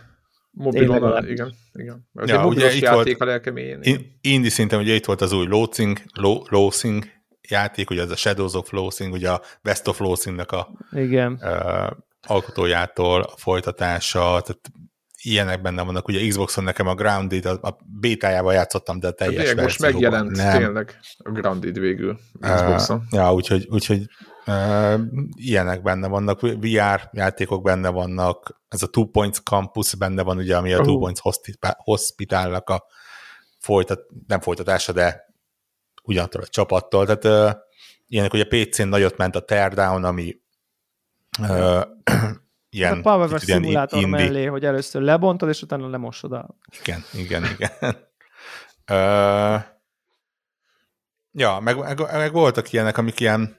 Mobilon, 0.51 1.29
igen, 1.29 1.55
igen. 1.73 2.09
Ez 2.15 2.29
ja, 2.29 2.41
egy 2.41 2.47
ugye 2.47 2.75
itt 2.75 2.83
játék 2.83 3.05
volt, 3.05 3.21
a 3.21 3.25
lelkeméjén. 3.25 3.81
Indi 4.21 4.49
szinten 4.49 4.81
ugye 4.81 4.95
itt 4.95 5.05
volt 5.05 5.21
az 5.21 5.33
új 5.33 5.47
Losing, 5.47 5.99
Losing 6.49 7.05
játék, 7.49 7.91
ugye 7.91 8.03
ez 8.03 8.11
a 8.11 8.17
Shadows 8.17 8.55
of 8.55 8.71
Losing, 8.71 9.13
ugye 9.13 9.31
a 9.31 9.41
Best 9.63 9.89
of 9.89 9.99
Losing-nek 9.99 10.53
a 10.53 10.69
igen. 10.93 11.33
Uh, 11.43 11.91
alkotójától 12.27 13.23
a 13.23 13.37
folytatása, 13.37 14.21
tehát 14.21 14.61
ilyenek 15.23 15.63
benne 15.63 15.83
vannak. 15.83 16.09
Ugye 16.09 16.29
Xboxon 16.29 16.65
nekem 16.65 16.87
a 16.87 16.95
Grounded, 16.95 17.45
a, 17.45 17.59
a 17.63 17.79
bétájával 18.01 18.53
játszottam, 18.53 19.01
de 19.01 19.07
a 19.07 19.11
teljes 19.11 19.37
verzióban 19.37 19.65
most 19.65 19.81
megjelent 19.81 20.37
nem. 20.37 20.59
tényleg 20.59 20.99
a 21.17 21.31
Grounded 21.31 21.79
végül 21.79 22.19
Xboxon. 22.41 22.97
Uh, 22.97 23.03
ja, 23.11 23.33
úgyhogy, 23.33 23.67
úgyhogy 23.71 24.07
uh, 24.47 25.01
ilyenek 25.35 25.83
benne 25.83 26.09
vannak, 26.09 26.41
VR 26.41 27.09
játékok 27.13 27.63
benne 27.63 27.89
vannak, 27.89 28.61
ez 28.69 28.83
a 28.83 28.87
Two 28.87 29.05
Points 29.05 29.39
Campus 29.39 29.95
benne 29.95 30.23
van, 30.23 30.37
ugye, 30.37 30.57
ami 30.57 30.73
a 30.73 30.79
uh. 30.79 30.85
Two 30.85 30.99
Points 30.99 31.21
Hospitalnak 31.77 32.71
a 32.71 32.85
folytat, 33.59 34.01
nem 34.27 34.41
folytatása, 34.41 34.93
de 34.93 35.27
ugyanattól 36.03 36.43
a 36.43 36.47
csapattól, 36.47 37.07
tehát 37.07 37.55
uh, 37.55 37.61
ilyenek 38.07 38.33
ugye 38.33 38.45
PC-n 38.45 38.89
nagyot 38.89 39.17
ment 39.17 39.37
a 39.37 39.41
Teardown, 39.41 40.05
ami 40.05 40.37
uh, 41.39 41.83
ilyen... 42.77 42.99
A 42.99 43.01
Power 43.01 43.41
szimulátor 43.41 43.99
indi. 43.99 44.11
mellé, 44.11 44.45
hogy 44.45 44.65
először 44.65 45.03
lebontod, 45.03 45.49
és 45.49 45.63
utána 45.63 45.89
lemosod 45.89 46.33
a... 46.33 46.57
Igen, 46.81 47.05
igen, 47.13 47.45
igen. 47.45 47.71
uh, 48.91 49.63
ja, 51.33 51.61
meg, 51.61 51.77
meg, 51.77 52.01
meg, 52.13 52.33
voltak 52.33 52.73
ilyenek, 52.73 52.99
amik 52.99 53.21
ilyen, 53.21 53.57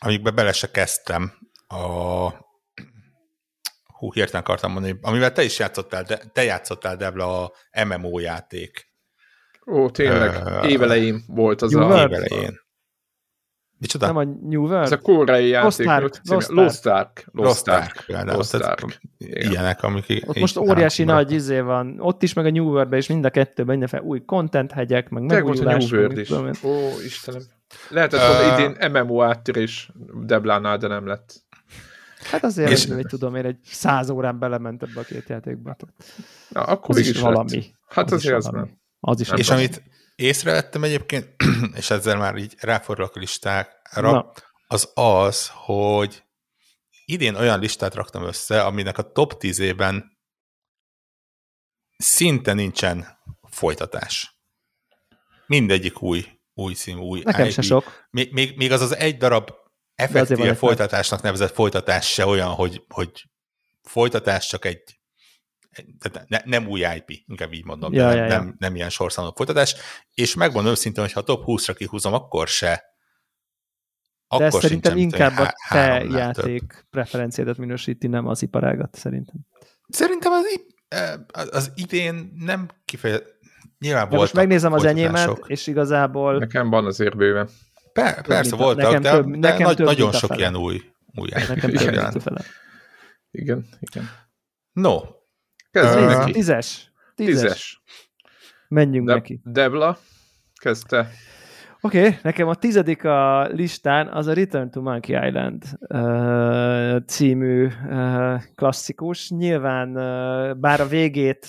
amikbe 0.00 0.30
bele 0.30 0.52
se 0.52 0.70
kezdtem. 0.70 1.32
A, 1.66 1.76
hú, 3.86 4.12
hirtelen 4.12 4.42
akartam 4.42 4.72
mondani, 4.72 4.98
amivel 5.02 5.32
te 5.32 5.42
is 5.42 5.58
játszottál, 5.58 6.02
de, 6.02 6.16
te 6.32 6.42
játszottál, 6.44 6.96
Debla, 6.96 7.44
a 7.44 7.52
MMO 7.84 8.18
játék. 8.18 8.92
Ó, 9.66 9.90
tényleg, 9.90 10.44
uh, 10.44 10.70
évelején 10.70 11.24
volt 11.26 11.62
az 11.62 11.74
a... 11.74 12.02
Évelején. 12.02 12.63
Micsoda? 13.84 14.06
Nem 14.06 14.16
a 14.16 14.24
New 14.24 14.62
World? 14.62 14.84
Ez 14.84 14.92
a 14.92 14.98
koreai 14.98 15.48
játék. 15.48 15.86
Lost 16.48 16.86
Ark. 16.86 17.24
Lost 17.32 17.68
Ark. 17.68 18.04
Lost 18.06 18.54
Ark. 18.54 19.00
Ilyenek, 19.18 19.82
amik... 19.82 20.22
Ott 20.26 20.38
most 20.38 20.56
óriási 20.56 21.04
nagy 21.04 21.32
izé 21.32 21.60
van. 21.60 21.96
Ott 21.98 22.22
is, 22.22 22.32
meg 22.32 22.46
a 22.46 22.50
New 22.50 22.64
World-ben 22.64 22.98
is 22.98 23.08
mind 23.08 23.24
a 23.24 23.30
kettőben 23.30 23.78
mindenféle 23.78 24.02
új 24.02 24.24
content 24.24 24.72
hegyek, 24.72 25.08
meg 25.08 25.22
megújulások. 25.22 25.90
New 25.90 26.00
World 26.00 26.18
is. 26.18 26.30
Ó, 26.62 26.70
Istenem. 27.04 27.42
Lehetett 27.88 28.20
volna 28.20 28.54
uh, 28.54 28.74
idén 28.74 28.90
MMO 28.90 29.22
áttörés 29.22 29.90
Deblánál, 30.22 30.78
de 30.78 30.86
nem 30.86 31.06
lett. 31.06 31.42
Hát 32.30 32.44
azért, 32.44 32.70
és... 32.70 32.86
hogy 32.86 33.06
tudom 33.06 33.34
én, 33.34 33.44
egy 33.44 33.58
száz 33.64 34.10
órán 34.10 34.38
belement 34.38 34.82
ebbe 34.82 35.00
a 35.00 35.02
két 35.02 35.28
játékba. 35.28 35.76
Na, 36.48 36.62
akkor 36.62 36.90
az 36.94 37.00
is, 37.00 37.08
is 37.08 37.20
valami. 37.20 37.64
Hát 37.88 38.06
az 38.06 38.12
azért 38.12 38.36
az 38.36 38.44
nem. 38.44 38.78
Az 39.00 39.20
is 39.20 39.30
és 39.36 39.50
amit, 39.50 39.82
észrevettem 40.14 40.84
egyébként, 40.84 41.34
és 41.80 41.90
ezzel 41.90 42.16
már 42.16 42.36
így 42.36 42.54
ráfordulok 42.60 43.16
a 43.16 43.18
listákra, 43.18 44.10
Na. 44.10 44.32
az 44.66 44.90
az, 44.94 45.50
hogy 45.52 46.22
idén 47.04 47.34
olyan 47.34 47.60
listát 47.60 47.94
raktam 47.94 48.22
össze, 48.22 48.64
aminek 48.64 48.98
a 48.98 49.12
top 49.12 49.34
10-ében 49.38 50.02
szinte 51.96 52.52
nincsen 52.52 53.18
folytatás. 53.50 54.38
Mindegyik 55.46 56.02
új, 56.02 56.26
új 56.54 56.74
szín, 56.74 56.98
új 56.98 57.20
Nekem 57.24 57.46
IP. 57.46 57.52
se 57.52 57.62
sok. 57.62 58.06
Még, 58.10 58.32
még, 58.32 58.56
még 58.56 58.72
az 58.72 58.80
az 58.80 58.96
egy 58.96 59.16
darab 59.16 59.50
effektíve 59.94 60.54
folytatásnak 60.54 61.22
nevezett 61.22 61.54
folytatás 61.54 62.12
se 62.12 62.26
olyan, 62.26 62.48
hogy, 62.48 62.84
hogy 62.88 63.30
folytatás 63.82 64.46
csak 64.46 64.64
egy 64.64 64.93
tehát 65.98 66.28
ne, 66.28 66.38
nem 66.44 66.68
új 66.68 66.80
IP, 66.80 67.22
inkább 67.26 67.52
így 67.52 67.64
mondom, 67.64 67.92
ja, 67.92 68.08
de 68.08 68.14
nem, 68.14 68.16
ja, 68.16 68.24
ja. 68.24 68.38
nem, 68.38 68.56
nem 68.58 68.74
ilyen 68.74 68.90
sorszámok 68.90 69.36
folytatás, 69.36 69.74
és 70.14 70.34
megmondom 70.34 70.72
őszintén, 70.72 71.02
hogy 71.02 71.12
ha 71.12 71.22
top 71.22 71.42
20-ra 71.46 71.74
kihúzom, 71.76 72.12
akkor 72.12 72.48
se 72.48 72.92
de 74.38 74.46
akkor 74.46 74.62
szerintem 74.62 74.96
inkább 74.96 75.38
a 75.38 75.54
te 75.68 76.04
játék 76.04 76.60
több. 76.60 76.84
preferenciádat 76.90 77.56
minősíti, 77.56 78.06
nem 78.06 78.26
az 78.26 78.42
iparágat, 78.42 78.94
szerintem. 78.94 79.36
Szerintem 79.88 80.32
az, 80.32 80.44
az 81.50 81.72
idén 81.74 82.32
nem 82.36 82.68
kifejezetten 82.84 83.32
Nyilván 83.78 84.08
de 84.08 84.16
most 84.16 84.34
megnézem 84.34 84.72
az 84.72 84.84
enyémet, 84.84 85.40
és 85.46 85.66
igazából... 85.66 86.38
Nekem 86.38 86.70
van 86.70 86.86
azért 86.86 87.16
bőven. 87.16 87.48
Per, 87.92 88.26
persze 88.26 88.56
voltak, 88.56 88.84
nekem 88.84 89.02
de, 89.02 89.10
több, 89.10 89.30
de 89.30 89.48
nekem 89.48 89.66
nagy, 89.66 89.76
több, 89.76 89.86
nagyon 89.86 90.12
sok 90.12 90.36
ilyen 90.36 90.56
új, 90.56 90.80
új 91.14 91.28
Nekem 91.32 91.70
több, 91.70 92.44
Igen, 93.30 93.66
igen. 93.80 94.10
No, 94.72 95.00
Kezdjük 95.74 96.08
uh, 96.08 96.16
neki. 96.16 96.32
Tízes. 96.32 96.92
Tízes. 97.14 97.40
Tízes. 97.40 97.82
Menjünk 98.68 99.06
De- 99.06 99.14
neki. 99.14 99.40
Debla, 99.44 99.98
kezdte. 100.54 101.10
Oké, 101.80 101.98
okay, 101.98 102.18
nekem 102.22 102.48
a 102.48 102.54
tizedik 102.54 103.04
a 103.04 103.46
listán 103.48 104.08
az 104.08 104.26
a 104.26 104.32
Return 104.32 104.70
to 104.70 104.80
Monkey 104.80 105.26
Island 105.26 105.64
uh, 105.80 107.04
című 107.06 107.66
uh, 107.66 108.42
klasszikus. 108.54 109.30
Nyilván 109.30 109.88
uh, 109.88 110.56
bár 110.56 110.80
a 110.80 110.86
végét 110.86 111.46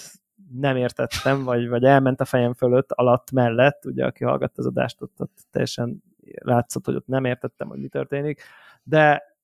nem 0.59 0.75
értettem, 0.75 1.43
vagy, 1.43 1.67
vagy 1.67 1.83
elment 1.83 2.21
a 2.21 2.25
fejem 2.25 2.53
fölött, 2.53 2.91
alatt, 2.91 3.31
mellett, 3.31 3.85
ugye 3.85 4.05
aki 4.05 4.23
hallgatta 4.23 4.61
az 4.61 4.65
adást, 4.65 5.01
ott, 5.01 5.15
ott 5.17 5.37
teljesen 5.51 6.03
látszott, 6.35 6.85
hogy 6.85 6.95
ott 6.95 7.07
nem 7.07 7.25
értettem, 7.25 7.67
hogy 7.67 7.79
mi 7.79 7.87
történik, 7.87 8.41
de 8.83 9.34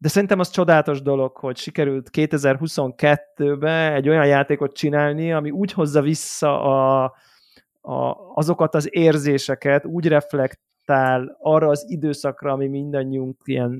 de 0.00 0.08
szerintem 0.08 0.38
az 0.38 0.50
csodálatos 0.50 1.02
dolog, 1.02 1.36
hogy 1.36 1.56
sikerült 1.56 2.10
2022-ben 2.12 3.92
egy 3.92 4.08
olyan 4.08 4.26
játékot 4.26 4.76
csinálni, 4.76 5.32
ami 5.32 5.50
úgy 5.50 5.72
hozza 5.72 6.00
vissza 6.00 6.62
a, 6.62 7.04
a, 7.80 8.16
azokat 8.34 8.74
az 8.74 8.88
érzéseket, 8.90 9.84
úgy 9.84 10.06
reflektál 10.06 11.36
arra 11.40 11.68
az 11.68 11.84
időszakra, 11.88 12.52
ami 12.52 12.66
mindannyiunk 12.66 13.40
ilyen, 13.44 13.70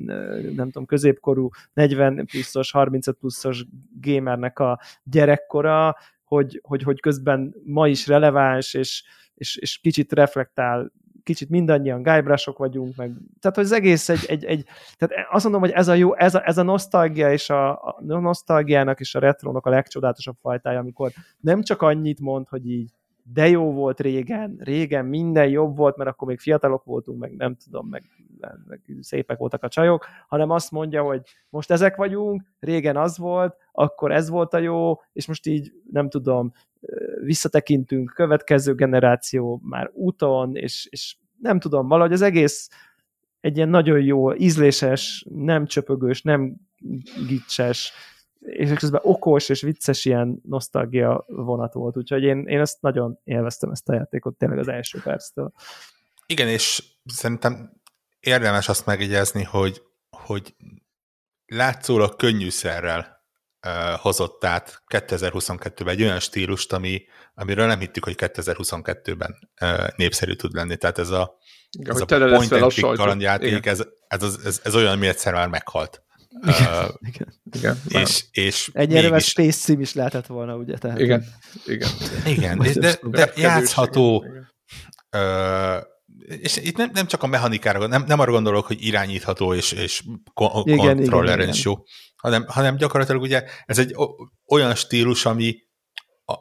nem 0.54 0.66
tudom, 0.66 0.84
középkorú 0.86 1.48
40 1.72 2.26
pluszos, 2.26 2.70
35 2.70 3.16
pluszos 3.18 3.64
gamernek 4.00 4.58
a 4.58 4.80
gyerekkora, 5.02 5.96
hogy, 6.24 6.60
hogy, 6.62 6.82
hogy 6.82 7.00
közben 7.00 7.54
ma 7.64 7.88
is 7.88 8.06
releváns, 8.06 8.74
és, 8.74 9.04
és, 9.34 9.56
és 9.56 9.78
kicsit 9.78 10.12
reflektál 10.12 10.92
kicsit 11.22 11.48
mindannyian 11.48 12.02
guybrushok 12.02 12.58
vagyunk, 12.58 12.96
meg, 12.96 13.12
tehát 13.40 13.56
hogy 13.56 13.64
az 13.64 13.72
egész 13.72 14.08
egy, 14.08 14.24
egy, 14.28 14.44
egy, 14.44 14.64
tehát 14.98 15.26
azt 15.30 15.42
mondom, 15.42 15.60
hogy 15.60 15.70
ez 15.70 15.88
a 15.88 15.94
jó, 15.94 16.16
ez 16.16 16.34
a, 16.34 16.46
ez 16.46 16.58
a 16.58 16.62
nosztalgia 16.62 17.32
és 17.32 17.50
a, 17.50 17.72
a 17.72 17.96
nosztalgiának 18.00 19.00
és 19.00 19.14
a 19.14 19.18
retrónak 19.18 19.66
a 19.66 19.70
legcsodálatosabb 19.70 20.36
fajtája, 20.40 20.78
amikor 20.78 21.12
nem 21.40 21.62
csak 21.62 21.82
annyit 21.82 22.20
mond, 22.20 22.48
hogy 22.48 22.70
így 22.70 22.90
de 23.32 23.48
jó 23.48 23.72
volt 23.72 24.00
régen, 24.00 24.56
régen 24.58 25.04
minden 25.04 25.48
jobb 25.48 25.76
volt, 25.76 25.96
mert 25.96 26.10
akkor 26.10 26.28
még 26.28 26.38
fiatalok 26.38 26.84
voltunk, 26.84 27.18
meg 27.18 27.36
nem 27.36 27.56
tudom, 27.64 27.88
meg 27.88 28.04
szépek 29.00 29.38
voltak 29.38 29.62
a 29.62 29.68
csajok, 29.68 30.06
hanem 30.28 30.50
azt 30.50 30.70
mondja, 30.70 31.02
hogy 31.02 31.22
most 31.48 31.70
ezek 31.70 31.96
vagyunk, 31.96 32.42
régen 32.60 32.96
az 32.96 33.18
volt, 33.18 33.56
akkor 33.72 34.12
ez 34.12 34.28
volt 34.28 34.54
a 34.54 34.58
jó, 34.58 34.94
és 35.12 35.26
most 35.26 35.46
így 35.46 35.72
nem 35.90 36.08
tudom, 36.08 36.52
visszatekintünk, 37.22 38.12
következő 38.14 38.74
generáció 38.74 39.60
már 39.62 39.90
úton, 39.92 40.56
és, 40.56 40.88
és 40.90 41.16
nem 41.38 41.58
tudom, 41.58 41.88
valahogy 41.88 42.12
az 42.12 42.22
egész 42.22 42.68
egy 43.40 43.56
ilyen 43.56 43.68
nagyon 43.68 44.00
jó, 44.00 44.34
ízléses, 44.34 45.26
nem 45.30 45.66
csöpögős, 45.66 46.22
nem 46.22 46.56
gicses, 47.28 47.92
és 48.40 48.72
közben 48.72 49.00
okos 49.04 49.48
és 49.48 49.60
vicces 49.60 50.04
ilyen 50.04 50.40
nosztalgia 50.48 51.24
vonat 51.26 51.72
volt, 51.72 51.96
úgyhogy 51.96 52.22
én, 52.22 52.44
én 52.46 52.60
ezt 52.60 52.80
nagyon 52.80 53.18
élveztem 53.24 53.70
ezt 53.70 53.88
a 53.88 53.94
játékot 53.94 54.36
tényleg 54.36 54.58
az 54.58 54.68
első 54.68 55.00
perctől. 55.02 55.52
Igen, 56.26 56.48
és 56.48 56.82
szerintem 57.04 57.79
érdemes 58.20 58.68
azt 58.68 58.86
megjegyezni, 58.86 59.42
hogy, 59.42 59.82
hogy 60.10 60.54
látszólag 61.46 62.16
könnyűszerrel 62.16 63.20
uh, 63.66 63.98
hozott 64.00 64.44
át 64.44 64.82
2022-ben 64.94 65.94
egy 65.94 66.02
olyan 66.02 66.20
stílust, 66.20 66.72
ami, 66.72 67.02
amiről 67.34 67.66
nem 67.66 67.78
hittük, 67.78 68.04
hogy 68.04 68.14
2022-ben 68.18 69.50
uh, 69.60 69.88
népszerű 69.96 70.34
tud 70.34 70.54
lenni. 70.54 70.76
Tehát 70.76 70.98
ez 70.98 71.10
a, 71.10 71.38
Igen, 71.78 71.94
ez 71.94 72.00
a 72.00 72.06
point 72.06 72.52
and 72.52 72.72
click 72.72 72.94
kalandjáték, 72.94 73.66
ez, 73.66 73.84
ez, 74.08 74.22
ez, 74.22 74.36
ez, 74.44 74.60
ez 74.64 74.74
olyan, 74.74 74.92
ami 74.92 75.06
egyszer 75.06 75.32
már 75.32 75.48
meghalt. 75.48 76.02
Igen, 76.42 76.84
uh, 76.84 76.90
igen. 77.00 77.34
igen. 77.52 77.76
És, 77.88 78.24
és 78.30 78.70
Ennyire 78.72 79.10
mégis... 79.10 79.28
Space 79.28 79.58
Sim 79.58 79.80
is 79.80 79.94
lehetett 79.94 80.26
volna, 80.26 80.56
ugye? 80.56 80.78
Tehát 80.78 80.98
igen, 80.98 81.24
igen. 81.66 81.90
Igen, 82.26 82.58
de, 82.58 82.98
de 83.02 83.32
játszható, 83.36 84.24
uh, 85.16 85.82
és 86.26 86.56
itt 86.56 86.76
nem, 86.76 86.90
nem 86.92 87.06
csak 87.06 87.22
a 87.22 87.26
mechanikára, 87.26 87.86
nem, 87.86 88.04
nem 88.06 88.20
arra 88.20 88.30
gondolok, 88.30 88.66
hogy 88.66 88.84
irányítható 88.84 89.54
és, 89.54 89.72
és 89.72 90.02
kontrolleren 90.34 91.48
is 91.48 91.62
jó, 91.64 91.74
hanem, 92.16 92.44
hanem 92.48 92.76
gyakorlatilag 92.76 93.22
ugye 93.22 93.44
ez 93.66 93.78
egy 93.78 93.94
olyan 94.46 94.74
stílus, 94.74 95.26
ami, 95.26 95.56
a, 96.24 96.34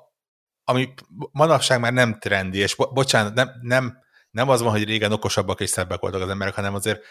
ami 0.64 0.94
manapság 1.32 1.80
már 1.80 1.94
nem 1.94 2.20
trendi, 2.20 2.58
és 2.58 2.76
bo, 2.76 2.92
bocsánat, 2.92 3.34
nem, 3.34 3.52
nem, 3.62 3.98
nem 4.32 4.50
az 4.50 4.62
van, 4.62 4.72
hogy 4.72 4.84
régen 4.84 5.12
okosabbak 5.12 5.60
és 5.60 5.70
szebbek 5.70 6.00
voltak 6.00 6.22
az 6.22 6.30
emberek, 6.30 6.56
hanem 6.56 6.74
azért 6.74 7.02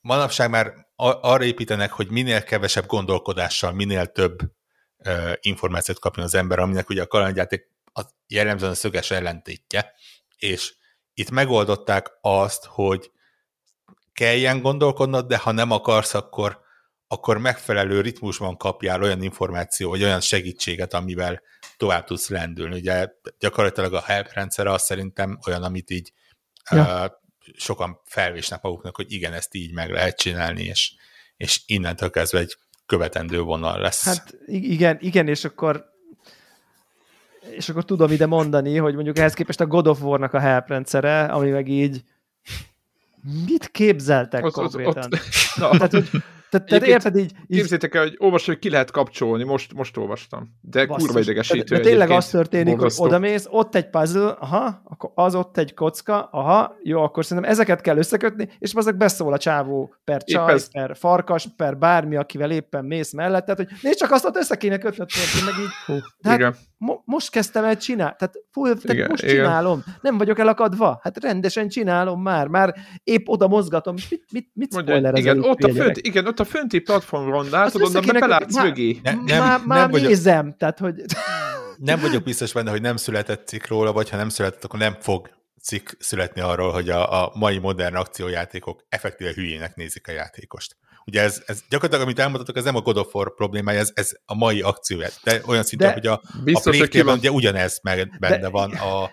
manapság 0.00 0.50
már 0.50 0.72
arra 0.96 1.44
építenek, 1.44 1.92
hogy 1.92 2.10
minél 2.10 2.42
kevesebb 2.42 2.86
gondolkodással, 2.86 3.72
minél 3.72 4.06
több 4.06 4.38
uh, 4.96 5.32
információt 5.40 5.98
kapjon 5.98 6.24
az 6.24 6.34
ember, 6.34 6.58
aminek 6.58 6.88
ugye 6.88 7.02
a 7.02 7.06
kalandjáték 7.06 7.68
az 7.92 8.14
jellemzően 8.26 8.72
a 8.72 8.74
szöges 8.74 9.10
ellentétje, 9.10 9.92
és 10.36 10.74
itt 11.14 11.30
megoldották 11.30 12.10
azt, 12.20 12.64
hogy 12.64 13.10
kelljen 14.12 14.60
gondolkodnod, 14.60 15.26
de 15.26 15.38
ha 15.38 15.52
nem 15.52 15.70
akarsz, 15.70 16.14
akkor, 16.14 16.60
akkor 17.06 17.38
megfelelő 17.38 18.00
ritmusban 18.00 18.56
kapjál 18.56 19.02
olyan 19.02 19.22
információ, 19.22 19.90
vagy 19.90 20.02
olyan 20.02 20.20
segítséget, 20.20 20.94
amivel 20.94 21.42
tovább 21.76 22.04
tudsz 22.04 22.28
lendülni. 22.28 22.76
Ugye 22.76 23.08
gyakorlatilag 23.38 23.94
a 23.94 24.00
help 24.00 24.32
rendszer 24.32 24.66
az 24.66 24.82
szerintem 24.82 25.38
olyan, 25.46 25.62
amit 25.62 25.90
így 25.90 26.12
ja. 26.70 27.04
uh, 27.04 27.10
sokan 27.56 28.00
felvésnek 28.04 28.62
maguknak, 28.62 28.96
hogy 28.96 29.12
igen, 29.12 29.32
ezt 29.32 29.54
így 29.54 29.72
meg 29.72 29.90
lehet 29.90 30.18
csinálni, 30.18 30.62
és, 30.62 30.94
és 31.36 31.62
innentől 31.66 32.10
kezdve 32.10 32.38
egy 32.38 32.56
követendő 32.86 33.40
vonal 33.40 33.80
lesz. 33.80 34.04
Hát 34.04 34.34
igen, 34.46 34.98
igen, 35.00 35.28
és 35.28 35.44
akkor 35.44 35.89
és 37.50 37.68
akkor 37.68 37.84
tudom 37.84 38.10
ide 38.10 38.26
mondani, 38.26 38.76
hogy 38.76 38.94
mondjuk 38.94 39.18
ehhez 39.18 39.34
képest 39.34 39.60
a 39.60 39.66
God 39.66 39.86
of 39.86 40.02
War-nak 40.02 40.32
a 40.32 40.38
help 40.38 40.68
rendszere, 40.68 41.24
ami 41.24 41.50
meg 41.50 41.68
így 41.68 42.02
mit 43.46 43.68
képzeltek 43.68 44.44
ott, 44.44 44.52
konkrétan? 44.52 44.96
Ott, 44.96 45.12
ott, 45.12 45.20
na, 45.60 45.68
Tehát, 45.70 45.92
hogy 45.92 46.10
tehát, 46.50 46.66
tehát 46.66 46.86
érted 46.86 47.16
így, 47.16 47.32
így... 47.46 47.56
Képzétek 47.56 47.94
el, 47.94 48.02
hogy 48.02 48.14
olvas, 48.18 48.46
hogy 48.46 48.58
ki 48.58 48.70
lehet 48.70 48.90
kapcsolni, 48.90 49.44
most, 49.44 49.74
most 49.74 49.96
olvastam. 49.96 50.58
De 50.60 50.86
Basszus. 50.86 51.04
kurva 51.04 51.20
idegesítő. 51.20 51.74
De, 51.74 51.82
de 51.82 51.88
tényleg 51.88 52.10
az 52.10 52.28
történik, 52.28 52.76
borzasztó. 52.76 53.02
hogy 53.02 53.12
odamész, 53.12 53.46
ott 53.50 53.74
egy 53.74 53.90
puzzle, 53.90 54.30
aha, 54.30 54.82
akkor 54.84 55.10
az 55.14 55.34
ott 55.34 55.58
egy 55.58 55.74
kocka, 55.74 56.28
aha, 56.32 56.76
jó, 56.82 57.02
akkor 57.02 57.24
szerintem 57.24 57.52
ezeket 57.52 57.80
kell 57.80 57.96
összekötni, 57.96 58.48
és 58.58 58.74
azok 58.74 58.96
beszól 58.96 59.32
a 59.32 59.38
csávó 59.38 59.94
per 60.04 60.24
csaj, 60.24 60.52
ez... 60.52 60.70
per 60.70 60.96
farkas, 60.96 61.48
per 61.56 61.78
bármi, 61.78 62.16
akivel 62.16 62.50
éppen 62.50 62.84
mész 62.84 63.12
mellett, 63.12 63.44
tehát 63.44 63.60
hogy 63.60 63.78
nézd 63.82 63.98
csak 63.98 64.10
azt 64.10 64.24
ott 64.24 64.36
össze 64.36 64.56
kéne 64.56 64.78
kötnöd, 64.78 65.08
meg 65.44 65.54
így. 65.64 65.70
Hú, 65.86 65.94
hát, 66.22 66.38
igen. 66.38 66.56
Mo- 66.82 67.02
most 67.04 67.30
kezdtem 67.30 67.64
el 67.64 67.76
csinálni, 67.76 68.14
tehát, 68.18 68.34
fú, 68.50 68.62
tehát 68.62 68.84
igen, 68.84 69.06
most 69.08 69.22
igen. 69.22 69.34
csinálom, 69.34 69.84
nem 70.00 70.18
vagyok 70.18 70.38
elakadva, 70.38 71.00
hát 71.02 71.22
rendesen 71.22 71.68
csinálom 71.68 72.22
már, 72.22 72.46
már 72.46 72.74
épp 73.04 73.28
oda 73.28 73.48
mozgatom, 73.48 73.94
mit, 74.10 74.24
mit, 74.32 74.50
mit 74.54 74.74
Mondja, 74.74 75.12
igen, 75.14 75.44
ott 75.44 75.62
a 75.62 75.72
fönt, 75.72 75.96
igen, 75.96 76.26
ott 76.26 76.40
a 76.40 76.44
fönti 76.44 76.78
platformon 76.78 77.48
látod, 77.50 77.82
onnan 77.82 78.04
be 78.06 78.18
belátsz 78.18 78.62
mögé. 78.62 78.98
Ne, 79.02 79.12
nem, 79.12 79.38
már, 79.38 79.60
már 79.64 79.78
nem 79.78 79.90
vagyok, 79.90 80.08
nézem, 80.08 80.54
tehát 80.58 80.78
hogy... 80.78 80.94
Nem 81.76 82.00
vagyok 82.00 82.22
biztos 82.22 82.52
benne, 82.52 82.70
hogy 82.70 82.80
nem 82.80 82.96
született 82.96 83.46
cikk 83.46 83.66
róla, 83.66 83.92
vagy 83.92 84.10
ha 84.10 84.16
nem 84.16 84.28
született, 84.28 84.64
akkor 84.64 84.78
nem 84.78 84.96
fog 85.00 85.30
cikk 85.62 85.88
születni 85.98 86.40
arról, 86.40 86.72
hogy 86.72 86.90
a, 86.90 87.24
a 87.24 87.32
mai 87.34 87.58
modern 87.58 87.94
akciójátékok 87.94 88.84
effektíve 88.88 89.32
hülyének 89.34 89.76
nézik 89.76 90.08
a 90.08 90.12
játékost. 90.12 90.76
Ugye 91.06 91.22
ez, 91.22 91.42
ez 91.46 91.62
gyakorlatilag, 91.68 92.06
amit 92.06 92.18
elmondhatok, 92.18 92.56
ez 92.56 92.64
nem 92.64 92.76
a 92.76 92.80
God 92.80 92.96
of 92.96 93.14
War 93.14 93.34
problémája, 93.34 93.78
ez, 93.78 93.90
ez 93.94 94.12
a 94.24 94.34
mai 94.34 94.60
akcióját. 94.60 95.20
De 95.24 95.40
olyan 95.46 95.62
szinten, 95.62 95.88
de 95.88 95.94
hogy 95.94 96.06
a, 96.06 96.20
biztos, 96.44 96.80
a 96.80 96.86
Plague 96.86 97.12
ugye 97.12 97.30
ugyanez 97.30 97.80
meg 97.82 98.18
benne 98.18 98.38
de, 98.38 98.48
van 98.48 98.72
a, 98.72 99.10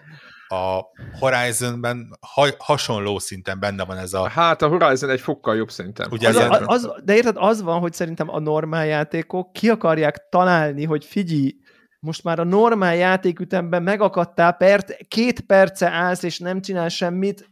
a 0.56 0.86
Horizonben 1.20 2.18
ha, 2.34 2.48
hasonló 2.58 3.20
szinten 3.20 3.60
benne 3.60 3.86
van 3.86 3.98
ez 3.98 4.14
a... 4.14 4.28
Hát 4.28 4.62
a 4.62 4.68
Horizon 4.68 5.10
egy 5.10 5.22
fokkal 5.22 5.56
jobb 5.56 5.70
szinten. 5.70 6.08
Ugye 6.12 6.28
az, 6.28 6.36
az, 6.36 6.62
az, 6.66 6.90
de 7.04 7.16
érted, 7.16 7.36
az 7.38 7.62
van, 7.62 7.80
hogy 7.80 7.94
szerintem 7.94 8.30
a 8.30 8.40
normál 8.40 8.86
játékok 8.86 9.54
ki 9.54 9.70
akarják 9.70 10.30
találni, 10.30 10.86
hogy 10.86 11.06
figyelj, 11.06 11.56
most 12.00 12.24
már 12.24 12.40
a 12.40 12.44
normál 12.44 12.96
játékütemben 12.96 13.84
megakadtál, 13.84 14.54
pert, 14.54 14.98
két 15.08 15.42
perce 15.42 15.90
állsz, 15.90 16.24
és 16.24 16.40
nem 16.40 16.62
csinál 16.62 16.90
semmit, 16.90 17.50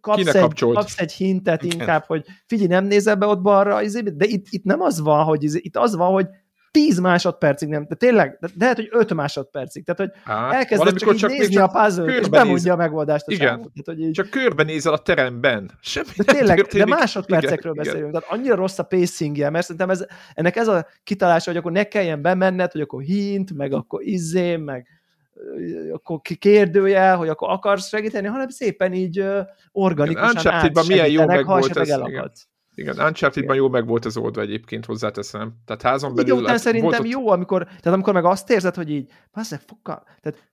kapsz, 0.00 0.34
egy, 0.34 0.54
kapsz 0.58 0.98
egy 0.98 1.12
hintet 1.12 1.62
Igen. 1.62 1.80
inkább, 1.80 2.04
hogy 2.04 2.24
figyelj, 2.46 2.68
nem 2.68 2.84
nézel 2.84 3.16
be 3.16 3.26
ott 3.26 3.40
balra, 3.40 3.82
izé, 3.82 4.00
de 4.00 4.24
itt, 4.24 4.46
itt 4.50 4.64
nem 4.64 4.80
az 4.80 5.00
van, 5.00 5.24
hogy 5.24 5.42
izé, 5.42 5.58
itt 5.62 5.76
az 5.76 5.96
van, 5.96 6.12
hogy 6.12 6.26
10 6.76 6.98
másodpercig 6.98 7.68
nem, 7.68 7.86
de 7.88 7.94
tényleg, 7.94 8.36
de 8.40 8.48
lehet, 8.58 8.76
hogy 8.76 8.88
5 8.90 9.14
másodpercig, 9.14 9.84
tehát 9.84 10.00
hogy 10.00 10.32
Á, 10.34 10.52
elkezded 10.52 10.96
csak, 10.96 11.14
csak 11.14 11.30
nézni 11.30 11.54
csak 11.54 11.74
a 11.74 11.82
puzzle 11.82 12.18
és 12.18 12.28
bemondja 12.28 12.72
a 12.72 12.76
megoldást 12.76 13.26
a 13.26 13.32
Igen, 13.32 13.46
tehát, 13.46 13.70
hogy 13.84 14.00
így... 14.00 14.12
csak 14.12 14.30
körbenézel 14.30 14.92
a 14.92 14.98
teremben. 14.98 15.70
Semmi 15.80 16.06
de 16.16 16.24
tényleg, 16.24 16.56
történik. 16.56 16.86
de 16.86 16.94
másodpercekről 16.94 17.72
igen, 17.72 17.84
beszélünk, 17.84 18.08
igen. 18.08 18.20
tehát 18.20 18.38
annyira 18.38 18.54
rossz 18.54 18.78
a 18.78 18.82
pacingje, 18.82 19.50
mert 19.50 19.64
szerintem 19.64 19.90
ez, 19.90 20.04
ennek 20.34 20.56
ez 20.56 20.68
a 20.68 20.86
kitalása, 21.04 21.50
hogy 21.50 21.58
akkor 21.58 21.72
ne 21.72 21.84
kelljen 21.84 22.22
bemenned, 22.22 22.72
hogy 22.72 22.80
akkor 22.80 23.02
hint, 23.02 23.54
meg 23.54 23.72
akkor 23.72 24.02
izzé, 24.02 24.56
meg 24.56 24.95
akkor 25.92 26.20
kérdőjel, 26.38 27.16
hogy 27.16 27.28
akkor 27.28 27.50
akarsz 27.50 27.88
segíteni, 27.88 28.26
hanem 28.26 28.48
szépen 28.48 28.92
így 28.92 29.24
organikusan 29.72 30.52
átsegítenek, 30.52 31.44
ha 31.44 31.58
esetleg 31.58 31.88
elakadsz. 31.88 32.48
Igen, 32.74 32.98
Uncharted-ban 32.98 33.56
jó 33.56 33.68
meg 33.68 33.86
volt 33.86 34.04
az 34.04 34.16
oldva 34.16 34.40
egyébként, 34.40 34.84
hozzáteszem. 34.84 35.54
Tehát 35.64 35.82
házon 35.82 36.14
belül... 36.14 36.32
Idő 36.32 36.42
után 36.42 36.58
szerintem 36.58 36.90
volt 36.90 37.12
jó, 37.12 37.28
amikor, 37.28 37.64
tehát 37.64 37.86
amikor 37.86 38.12
meg 38.12 38.24
azt 38.24 38.50
érzed, 38.50 38.74
hogy 38.74 38.90
így, 38.90 39.10
basszeg, 39.32 39.60
fokkal, 39.60 40.02
tehát 40.20 40.52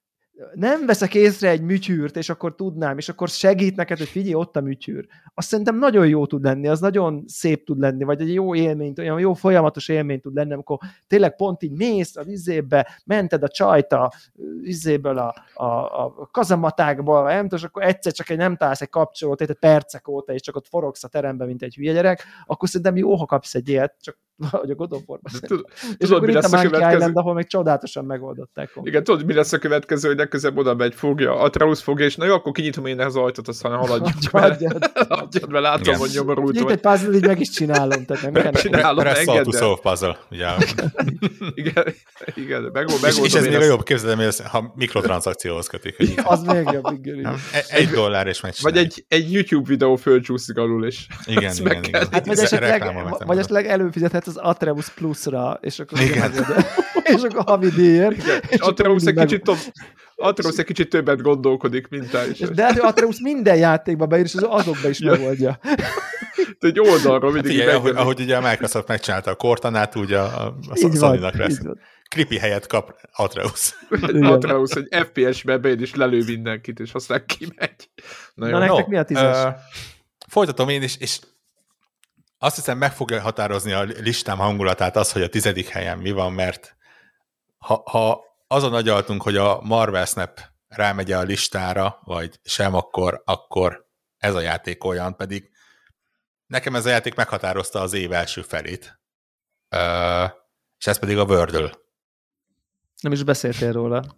nem 0.53 0.85
veszek 0.85 1.15
észre 1.15 1.49
egy 1.49 1.61
műtyűrt, 1.61 2.17
és 2.17 2.29
akkor 2.29 2.55
tudnám, 2.55 2.97
és 2.97 3.09
akkor 3.09 3.29
segít 3.29 3.75
neked, 3.75 3.97
hogy 3.97 4.07
figyelj, 4.07 4.33
ott 4.33 4.55
a 4.55 4.61
műtyűr. 4.61 5.07
Azt 5.33 5.47
szerintem 5.47 5.77
nagyon 5.77 6.07
jó 6.07 6.25
tud 6.25 6.43
lenni, 6.43 6.67
az 6.67 6.79
nagyon 6.79 7.23
szép 7.27 7.65
tud 7.65 7.79
lenni, 7.79 8.03
vagy 8.03 8.21
egy 8.21 8.33
jó 8.33 8.55
élmény, 8.55 8.93
olyan 8.97 9.19
jó 9.19 9.33
folyamatos 9.33 9.87
élmény 9.87 10.19
tud 10.19 10.35
lenni, 10.35 10.53
amikor 10.53 10.77
tényleg 11.07 11.35
pont 11.35 11.63
így 11.63 11.71
mész 11.71 12.15
az 12.15 12.27
izébe, 12.27 12.99
mented 13.05 13.43
a 13.43 13.47
csajt 13.47 13.93
a 13.93 14.11
izéből 14.63 15.17
a, 15.17 15.35
a, 15.53 15.65
a 15.65 16.29
kazamatákból, 16.31 17.23
nem 17.23 17.41
tudom, 17.41 17.59
és 17.59 17.65
akkor 17.65 17.83
egyszer 17.83 18.11
csak 18.11 18.29
egy 18.29 18.37
nem 18.37 18.55
találsz 18.55 18.81
egy 18.81 18.89
kapcsolót, 18.89 19.41
egy 19.41 19.53
percek 19.53 20.07
óta, 20.07 20.33
és 20.33 20.41
csak 20.41 20.55
ott 20.55 20.67
forogsz 20.67 21.03
a 21.03 21.07
teremben, 21.07 21.47
mint 21.47 21.61
egy 21.61 21.75
hülye 21.75 21.93
gyerek, 21.93 22.23
akkor 22.45 22.67
szerintem 22.67 22.97
jó, 22.97 23.15
ha 23.15 23.25
kapsz 23.25 23.55
egy 23.55 23.69
ilyet, 23.69 23.95
csak 24.01 24.17
vagy 24.51 24.69
a 24.69 24.75
God 24.75 24.93
of 24.93 25.01
War 25.05 25.19
tudod, 25.39 25.65
És 25.97 26.07
tudod, 26.07 26.25
mi 26.25 26.33
lesz 26.33 26.53
a, 26.53 26.57
a 26.57 26.61
következő? 26.61 26.95
Island, 26.95 27.17
ahol 27.17 27.33
még 27.33 27.47
csodálatosan 27.47 28.05
megoldották. 28.05 28.71
Igen, 28.83 29.03
tudod, 29.03 29.25
mi 29.25 29.33
lesz 29.33 29.53
a 29.53 29.57
következő, 29.57 30.07
hogy 30.07 30.17
legközelebb 30.17 30.57
oda 30.57 30.75
megy, 30.75 30.93
fogja, 30.93 31.39
Atreus 31.39 31.81
fogja, 31.81 32.05
és 32.05 32.15
na 32.15 32.25
jó, 32.25 32.33
akkor 32.33 32.51
kinyitom 32.51 32.85
én 32.85 32.99
az 32.99 33.15
ajtót, 33.15 33.47
aztán 33.47 33.77
haladjuk. 33.77 34.13
Hagyjad. 34.31 34.91
Hagyjad, 35.09 35.49
mert 35.53 35.63
látom, 35.63 35.81
Igen. 35.81 35.99
hogy 35.99 36.11
nyomorult 36.13 36.59
vagy. 36.59 36.71
egy 36.71 36.79
puzzle 36.79 37.15
így 37.15 37.25
meg 37.25 37.39
is 37.39 37.49
csinálom. 37.49 38.05
Tehát 38.05 38.31
nem 38.31 38.43
Megcsinálom, 38.43 39.05
engedd 39.05 39.55
el. 39.55 39.77
puzzle, 39.81 40.17
ugye. 40.31 40.47
igen, 41.55 41.93
igen, 42.35 42.69
meg, 42.73 42.89
és, 43.05 43.19
és 43.23 43.33
ez 43.33 43.45
még 43.45 43.55
a 43.55 43.63
jobb, 43.63 43.83
képzeld, 43.83 44.35
ha 44.35 44.73
mikrotranszakcióhoz 44.75 45.67
kötik. 45.67 45.95
Az 46.23 46.43
még 46.43 46.69
jobb, 46.71 47.05
igen. 47.05 47.35
Egy 47.67 47.89
dollár 47.89 48.27
és 48.27 48.41
megcsináljuk. 48.41 48.81
Vagy 48.81 48.93
egy, 48.93 49.05
egy 49.07 49.33
YouTube 49.33 49.67
videó 49.67 49.95
fölcsúszik 49.95 50.57
alul, 50.57 50.85
és 50.85 51.07
igen, 51.25 51.55
igen, 51.59 51.83
igen. 51.83 52.07
Hát, 52.11 52.25
vagy 52.25 52.39
esetleg, 52.39 52.93
vagy 53.25 53.37
esetleg 53.37 53.67
előfizethetsz 53.67 54.32
az 54.35 54.37
Atreus 54.37 54.89
Plus-ra, 54.89 55.59
és 55.61 55.79
akkor, 55.79 56.01
igen. 56.01 56.31
és 57.15 57.21
akkor 57.21 57.43
havi 57.45 57.69
díjért. 57.69 58.15
És 58.49 58.59
Atreus 58.59 59.03
egy 59.03 59.15
kicsit 59.15 59.43
tovább 59.43 59.61
Atreus 60.15 60.57
egy 60.57 60.65
kicsit 60.65 60.89
többet 60.89 61.21
gondolkodik, 61.21 61.87
mint 61.87 62.09
te 62.09 62.27
is. 62.27 62.39
De 62.39 62.63
hát 62.63 62.79
Atreus 62.79 63.19
minden 63.21 63.55
játékba 63.55 64.05
beír, 64.05 64.23
és 64.23 64.33
azokba 64.33 64.89
is 64.89 64.99
megoldja. 64.99 65.59
egy 66.59 66.79
oldalról 66.79 67.31
mindig 67.31 67.59
hát, 67.59 67.75
ahogy, 67.75 67.95
ahogy, 67.95 68.19
ugye 68.19 68.37
a 68.37 68.41
Microsoft 68.49 68.87
megcsinálta 68.87 69.31
a 69.31 69.35
Cortanát, 69.35 69.95
ugye 69.95 70.19
a, 70.19 70.55
a 70.69 70.75
Sony-nak 70.75 71.35
lesz. 71.35 71.59
Creepy 72.09 72.37
helyet 72.37 72.67
kap 72.67 72.95
Atreus. 73.11 73.75
Atreus, 74.21 74.71
egy 74.71 74.87
FPS-be 75.05 75.57
beír 75.57 75.81
és 75.81 75.95
lelő 75.95 76.23
mindenkit, 76.25 76.79
és 76.79 76.93
aztán 76.93 77.23
kimegy. 77.25 77.89
Na, 78.33 78.47
jó. 78.47 78.51
Na 78.51 78.59
nektek 78.59 78.85
no, 78.85 78.91
mi 78.91 78.97
a 78.97 79.03
tízes? 79.03 79.43
Uh, 79.43 79.51
folytatom 80.27 80.69
én 80.69 80.81
is, 80.81 80.97
és 80.97 81.19
azt 82.43 82.55
hiszem 82.55 82.77
meg 82.77 82.93
fogja 82.93 83.21
határozni 83.21 83.71
a 83.71 83.81
listám 83.81 84.37
hangulatát 84.37 84.95
az, 84.95 85.11
hogy 85.11 85.21
a 85.21 85.29
tizedik 85.29 85.67
helyen 85.67 85.97
mi 85.97 86.11
van, 86.11 86.33
mert 86.33 86.75
ha, 87.57 87.83
ha 87.89 88.23
azon 88.47 88.73
agyaltunk, 88.73 89.21
hogy 89.21 89.37
a 89.37 89.61
Marvel 89.61 90.05
Snap 90.05 90.39
rámegy 90.67 91.11
a 91.11 91.21
listára, 91.21 91.99
vagy 92.03 92.39
sem, 92.43 92.75
akkor, 92.75 93.21
akkor 93.25 93.87
ez 94.17 94.35
a 94.35 94.39
játék 94.39 94.83
olyan, 94.83 95.15
pedig 95.15 95.49
nekem 96.45 96.75
ez 96.75 96.85
a 96.85 96.89
játék 96.89 97.15
meghatározta 97.15 97.79
az 97.79 97.93
év 97.93 98.11
első 98.11 98.41
felét. 98.41 98.99
Uh, 99.75 100.31
és 100.77 100.87
ez 100.87 100.99
pedig 100.99 101.17
a 101.17 101.23
Wordle. 101.23 101.71
Nem 103.01 103.11
is 103.11 103.23
beszéltél 103.23 103.71
róla. 103.71 104.15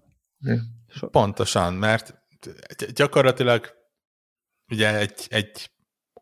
Pontosan, 1.12 1.74
mert 1.74 2.14
gyakorlatilag 2.94 3.74
ugye 4.68 4.96
egy, 4.96 5.28
egy 5.30 5.75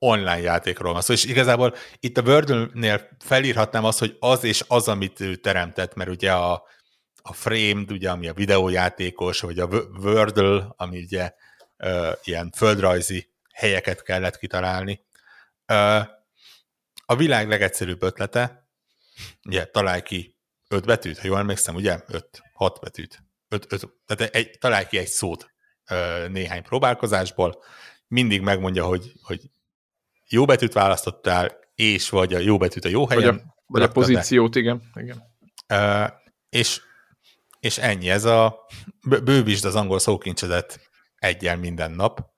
online 0.04 0.40
játékról 0.40 0.94
van 0.94 1.02
szó, 1.02 1.14
és 1.14 1.26
igazából 1.26 1.76
itt 2.00 2.18
a 2.18 2.22
Wordle-nél 2.22 3.10
felírhatnám 3.20 3.84
azt, 3.86 4.00
hogy 4.00 4.18
az 4.20 4.44
és 4.44 4.64
az, 4.68 4.88
amit 4.88 5.20
ő 5.20 5.36
teremtett, 5.36 5.94
mert 5.94 6.10
ugye 6.10 6.34
a, 6.34 6.64
a 7.22 7.34
Framed, 7.34 7.92
ugye, 7.92 8.10
ami 8.10 8.28
a 8.28 8.34
videójátékos, 8.34 9.40
vagy 9.40 9.60
a 9.60 9.68
Wordle, 10.02 10.74
ami 10.76 11.00
ugye 11.00 11.34
ö, 11.78 12.12
ilyen 12.24 12.52
földrajzi 12.56 13.30
helyeket 13.54 14.04
kellett 14.04 14.38
kitalálni. 14.38 15.06
Ö, 15.66 16.00
a 17.06 17.16
világ 17.16 17.48
legegyszerűbb 17.48 18.04
ötlete, 18.04 18.68
ugye, 19.46 19.66
találj 19.66 20.02
ki 20.02 20.38
öt 20.68 20.86
betűt, 20.86 21.20
ha 21.20 21.28
jól 21.28 21.38
emlékszem, 21.38 21.76
ugye? 21.76 22.00
Öt, 22.08 22.42
hat 22.54 22.80
betűt. 22.80 23.24
Öt, 23.48 23.74
öt, 23.74 23.90
tehát 24.06 24.36
egy, 24.36 24.58
találj 24.60 24.86
ki 24.86 24.98
egy 24.98 25.08
szót 25.08 25.54
ö, 25.90 26.28
néhány 26.28 26.64
próbálkozásból, 26.64 27.64
mindig 28.08 28.42
megmondja, 28.42 28.86
hogy, 28.86 29.14
hogy 29.22 29.42
jó 30.30 30.46
betűt 30.46 30.74
választottál, 30.74 31.52
és 31.76 32.10
vagy 32.10 32.34
a 32.34 32.40
jó 32.40 32.58
betűt 32.58 32.86
a 32.86 32.90
jó 32.90 33.08
helyen. 33.08 33.36
Vagy 33.36 33.44
a, 33.46 33.54
vagy 33.66 33.82
a 33.82 33.88
pozíciót, 33.88 34.56
igen. 34.56 34.92
igen. 34.94 35.24
Uh, 35.74 36.10
és, 36.50 36.82
és 37.60 37.78
ennyi, 37.78 38.10
ez 38.10 38.26
a 38.26 38.66
bővítsd 39.24 39.66
az 39.66 39.76
angol 39.76 40.00
szókincsedet 40.00 40.80
egyel 41.16 41.58
minden 41.58 41.92
nap. 41.92 42.32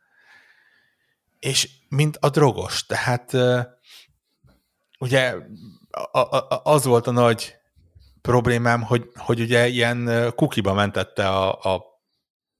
És 1.39 1.69
mint 1.89 2.17
a 2.17 2.29
drogos, 2.29 2.85
tehát 2.85 3.33
uh, 3.33 3.63
ugye 4.99 5.35
a, 6.11 6.19
a, 6.19 6.61
az 6.63 6.85
volt 6.85 7.07
a 7.07 7.11
nagy 7.11 7.55
problémám, 8.21 8.81
hogy, 8.81 9.09
hogy 9.15 9.39
ugye 9.39 9.67
ilyen 9.67 10.31
kukiba 10.35 10.73
mentette 10.73 11.29
a, 11.29 11.75
a 11.75 11.83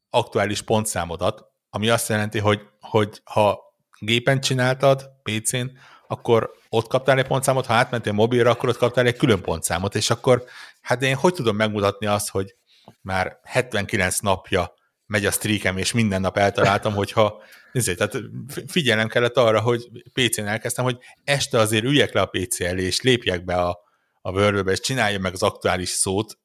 aktuális 0.10 0.62
pontszámodat, 0.62 1.46
ami 1.70 1.90
azt 1.90 2.10
jelenti, 2.10 2.40
hogy, 2.40 2.62
hogy 2.80 3.22
ha 3.24 3.60
gépen 4.00 4.40
csináltad, 4.42 5.10
PC-n, 5.24 5.66
akkor 6.08 6.52
ott 6.70 6.88
kaptál 6.88 7.18
egy 7.18 7.28
pontszámot, 7.28 7.66
ha 7.66 7.74
átmentél 7.74 8.14
mobilra, 8.14 8.50
akkor 8.50 8.70
ott 8.70 8.78
kaptál 8.78 9.06
egy 9.06 9.18
külön 9.18 9.42
pontszámot, 9.42 9.96
és 9.96 10.10
akkor 10.10 10.44
hát 10.82 11.02
én 11.02 11.16
hogy 11.16 11.34
tudom 11.34 11.56
megmutatni 11.56 12.06
azt, 12.06 12.30
hogy 12.30 12.56
már 13.02 13.40
79 13.44 14.20
napja 14.20 14.74
megy 15.06 15.26
a 15.26 15.32
streakem, 15.32 15.78
és 15.78 15.92
minden 15.92 16.22
nap 16.22 16.38
eltaláltam, 16.38 16.94
hogyha 17.02 17.44
ezért, 17.72 17.98
tehát 17.98 18.26
figyelem 18.68 19.08
kellett 19.08 19.38
arra, 19.38 19.62
hogy 19.62 19.88
PC-n 20.14 20.46
elkezdtem, 20.46 20.84
hogy 20.84 20.98
este 21.24 21.60
azért 21.60 21.84
üljek 21.84 22.14
le 22.14 22.22
a 22.22 22.26
PC 22.26 22.60
elé, 22.60 22.84
és 22.84 23.02
lépjek 23.02 23.46
be 23.46 23.56
a, 23.56 23.80
a 24.22 24.32
word 24.32 24.68
és 24.68 24.80
csináljam 24.80 25.22
meg 25.22 25.34
az 25.34 25.44
aktuális 25.44 25.90
szót, 25.90 26.38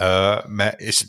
uh, 0.00 0.72
és 0.76 1.04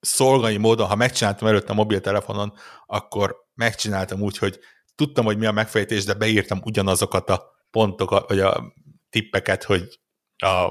szolgai 0.00 0.56
módon, 0.56 0.86
ha 0.86 0.94
megcsináltam 0.94 1.48
előtt 1.48 1.68
a 1.68 1.74
mobiltelefonon, 1.74 2.52
akkor 2.86 3.36
megcsináltam 3.54 4.22
úgy, 4.22 4.38
hogy 4.38 4.58
tudtam, 4.94 5.24
hogy 5.24 5.38
mi 5.38 5.46
a 5.46 5.52
megfejtés, 5.52 6.04
de 6.04 6.14
beírtam 6.14 6.60
ugyanazokat 6.64 7.30
a 7.30 7.50
pontokat, 7.70 8.28
vagy 8.28 8.40
a 8.40 8.74
tippeket, 9.10 9.64
hogy 9.64 10.00
a, 10.36 10.64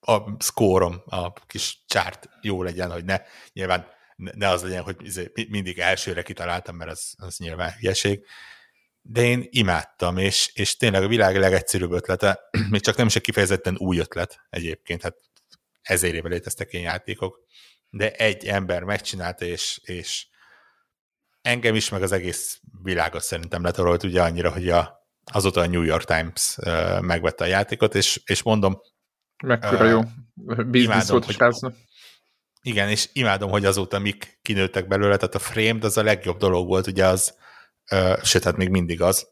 a 0.00 0.36
szkórom, 0.38 1.02
a 1.04 1.32
kis 1.32 1.84
csárt 1.86 2.28
jó 2.40 2.62
legyen, 2.62 2.90
hogy 2.90 3.04
ne, 3.04 3.20
nyilván 3.52 3.86
ne 4.16 4.48
az 4.48 4.62
legyen, 4.62 4.82
hogy 4.82 4.96
izé 4.98 5.32
mindig 5.48 5.78
elsőre 5.78 6.22
kitaláltam, 6.22 6.76
mert 6.76 6.90
az, 6.90 7.14
az 7.16 7.36
nyilván 7.38 7.72
hülyeség. 7.72 8.26
De 9.02 9.22
én 9.22 9.46
imádtam, 9.50 10.16
és, 10.16 10.50
és 10.54 10.76
tényleg 10.76 11.02
a 11.02 11.08
világ 11.08 11.36
legegyszerűbb 11.36 11.92
ötlete, 11.92 12.40
még 12.70 12.80
csak 12.80 12.96
nem 12.96 13.06
is 13.06 13.16
egy 13.16 13.22
kifejezetten 13.22 13.76
új 13.78 13.98
ötlet 13.98 14.40
egyébként, 14.50 15.02
hát 15.02 15.16
ezer 15.82 16.14
éve 16.14 16.28
léteztek 16.28 16.72
ilyen 16.72 16.84
játékok, 16.84 17.44
de 17.96 18.10
egy 18.10 18.46
ember 18.46 18.82
megcsinálta, 18.82 19.44
és, 19.44 19.80
és 19.82 20.26
engem 21.40 21.74
is, 21.74 21.88
meg 21.88 22.02
az 22.02 22.12
egész 22.12 22.60
világot 22.82 23.22
szerintem 23.22 23.62
letarolt 23.62 24.02
ugye 24.02 24.22
annyira, 24.22 24.52
hogy 24.52 24.68
a, 24.68 25.08
azóta 25.32 25.60
a 25.60 25.66
New 25.66 25.82
York 25.82 26.04
Times 26.04 26.56
uh, 26.56 27.00
megvette 27.00 27.44
a 27.44 27.46
játékot, 27.46 27.94
és, 27.94 28.20
és 28.24 28.42
mondom... 28.42 28.80
Mekkora 29.44 29.84
uh, 29.84 29.90
jó 29.90 30.00
biznisz 30.66 31.08
volt 31.08 31.24
hogy, 31.24 31.74
Igen, 32.62 32.88
és 32.88 33.08
imádom, 33.12 33.50
hogy 33.50 33.64
azóta 33.64 33.98
mik 33.98 34.38
kinőttek 34.42 34.88
belőle, 34.88 35.16
tehát 35.16 35.34
a 35.34 35.38
Framed 35.38 35.84
az 35.84 35.96
a 35.96 36.02
legjobb 36.02 36.38
dolog 36.38 36.66
volt, 36.66 36.86
ugye 36.86 37.06
az, 37.06 37.34
uh, 37.90 38.22
sőt, 38.22 38.44
hát 38.44 38.56
még 38.56 38.68
mindig 38.68 39.02
az, 39.02 39.28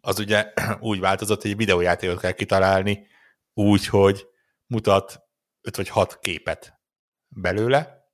az 0.00 0.18
ugye 0.18 0.52
úgy 0.80 1.00
változott, 1.00 1.42
hogy 1.42 1.50
egy 1.50 1.56
videójátékot 1.56 2.20
kell 2.20 2.32
kitalálni, 2.32 3.06
úgy, 3.52 3.86
hogy 3.86 4.26
mutat 4.66 5.20
5 5.60 5.76
vagy 5.76 5.88
6 5.88 6.18
képet 6.18 6.75
belőle, 7.36 8.08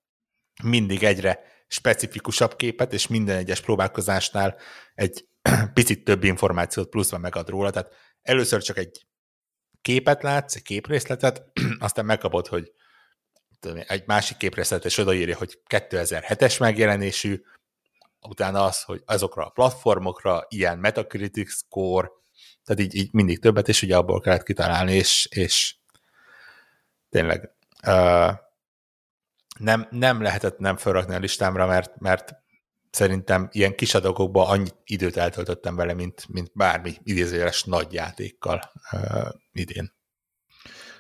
mindig 0.63 1.03
egyre 1.03 1.41
specifikusabb 1.67 2.57
képet, 2.57 2.93
és 2.93 3.07
minden 3.07 3.37
egyes 3.37 3.61
próbálkozásnál 3.61 4.57
egy 4.95 5.27
picit 5.75 6.05
több 6.05 6.25
információt 6.25 6.89
pluszban 6.89 7.21
megad 7.21 7.49
róla. 7.49 7.71
Tehát 7.71 7.93
először 8.23 8.63
csak 8.63 8.77
egy 8.77 9.07
képet 9.83 10.23
látsz, 10.23 10.55
egy 10.55 10.63
képrészletet, 10.63 11.43
aztán 11.79 12.05
megkapod, 12.05 12.47
hogy 12.47 12.73
egy 13.87 14.03
másik 14.07 14.37
képrészletet, 14.37 14.87
és 14.87 14.99
odaírja, 14.99 15.37
hogy 15.37 15.59
2007-es 15.69 16.61
megjelenésű, 16.61 17.43
utána 18.29 18.65
az, 18.65 18.83
hogy 18.83 19.03
azokra 19.07 19.47
a 19.47 19.51
platformokra 19.51 20.47
ilyen 20.49 20.79
Metacritic 20.79 21.53
score, 21.53 22.11
tehát 22.65 22.83
így, 22.83 22.95
így 22.95 23.13
mindig 23.13 23.39
többet, 23.41 23.69
és 23.69 23.83
ugye 23.83 23.97
abból 23.97 24.21
kellett 24.21 24.43
kitalálni, 24.43 24.95
és, 24.95 25.29
és 25.31 25.77
tényleg 27.09 27.51
nem, 29.63 29.87
nem 29.91 30.23
lehetett 30.23 30.59
nem 30.59 30.77
felrakni 30.77 31.15
a 31.15 31.19
listámra, 31.19 31.67
mert, 31.67 32.01
mert 32.01 32.35
szerintem 32.91 33.49
ilyen 33.53 33.75
kis 33.75 33.95
adagokban 33.95 34.49
annyi 34.49 34.69
időt 34.85 35.17
eltöltöttem 35.17 35.77
vele, 35.77 35.95
mint, 35.95 36.25
mint 36.29 36.51
bármi 36.55 36.93
idézőjeles 37.03 37.65
nagy 37.65 37.93
játékkal 37.93 38.61
uh, 38.93 39.29
idén. 39.53 39.93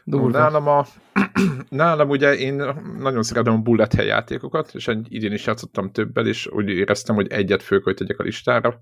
Durva. 0.04 0.38
Nálam, 0.38 0.68
a, 0.68 0.86
nálam 1.68 2.08
ugye 2.08 2.34
én 2.34 2.54
nagyon 2.98 3.22
szeretem 3.22 3.54
a 3.54 3.58
bullet 3.58 3.94
hell 3.94 4.04
játékokat, 4.04 4.74
és 4.74 4.90
idén 5.08 5.32
is 5.32 5.46
játszottam 5.46 5.92
többel, 5.92 6.26
és 6.26 6.46
úgy 6.46 6.68
éreztem, 6.68 7.14
hogy 7.14 7.32
egyet 7.32 7.62
fölköltegyek 7.62 8.18
a 8.18 8.22
listára. 8.22 8.80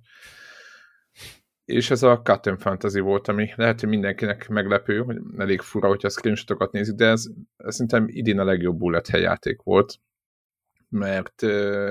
És 1.70 1.90
ez 1.90 2.02
a 2.02 2.20
Cut 2.22 2.60
Fantasy 2.60 3.00
volt, 3.00 3.28
ami 3.28 3.52
lehet, 3.56 3.80
hogy 3.80 3.88
mindenkinek 3.88 4.48
meglepő, 4.48 4.98
hogy 4.98 5.16
elég 5.38 5.60
fura, 5.60 5.88
hogyha 5.88 6.08
a 6.08 6.10
screenshotokat 6.10 6.72
nézik, 6.72 6.94
de 6.94 7.06
ez, 7.06 7.24
ez 7.56 7.74
szerintem 7.74 8.04
idén 8.08 8.38
a 8.38 8.44
legjobb 8.44 8.78
bullet 8.78 9.08
játék 9.08 9.62
volt. 9.62 9.98
Mert 10.88 11.42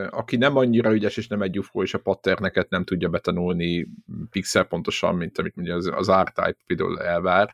aki 0.10 0.38
nem 0.38 0.56
annyira 0.56 0.94
ügyes 0.94 1.18
és 1.18 1.28
nem 1.28 1.42
egy 1.42 1.60
UFO, 1.60 1.82
és 1.82 1.94
a 1.94 2.00
patterneket 2.00 2.70
nem 2.70 2.84
tudja 2.84 3.10
betanulni 3.10 3.88
pixel 4.30 4.64
pontosan, 4.64 5.16
mint 5.16 5.38
amit 5.38 5.58
ugye 5.58 5.74
az, 5.74 5.92
az 5.94 6.12
R-Type 6.12 6.58
például 6.66 7.02
elvár, 7.02 7.54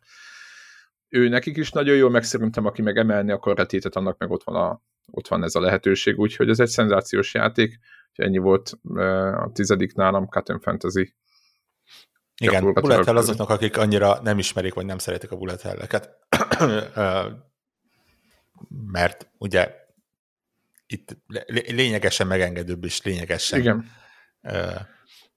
ő 1.09 1.28
nekik 1.28 1.57
is 1.57 1.71
nagyon 1.71 1.95
jó, 1.95 2.09
meg 2.09 2.23
szerintem 2.23 2.65
aki 2.65 2.82
meg 2.82 2.97
emelni 2.97 3.32
akar 3.32 3.57
retétet, 3.57 3.95
annak 3.95 4.17
meg 4.17 4.32
ott 4.32 4.43
van, 4.43 4.55
a, 4.55 4.82
ott 5.11 5.28
van 5.28 5.43
ez 5.43 5.55
a 5.55 5.59
lehetőség, 5.59 6.19
úgyhogy 6.19 6.49
ez 6.49 6.59
egy 6.59 6.67
szenzációs 6.67 7.34
játék, 7.34 7.80
ennyi 8.13 8.38
volt 8.38 8.71
a 9.36 9.51
tizedik 9.53 9.93
nálam, 9.93 10.28
Cut 10.28 10.53
Fantasy. 10.61 11.13
Igen, 12.38 12.74
bullet 12.74 13.06
hell 13.06 13.18
azoknak, 13.18 13.50
akik 13.50 13.78
annyira 13.78 14.20
nem 14.22 14.38
ismerik, 14.38 14.74
vagy 14.74 14.86
nem 14.86 14.98
szeretik 14.98 15.32
a 15.32 15.36
bullet 15.36 15.62
hell-eket. 15.62 16.10
mert 18.92 19.28
ugye 19.38 19.74
itt 20.88 21.18
lényegesen 21.68 22.28
megengedőbb 22.28 22.84
és 22.84 23.02
lényegesen 23.02 23.60
igen. 23.60 23.92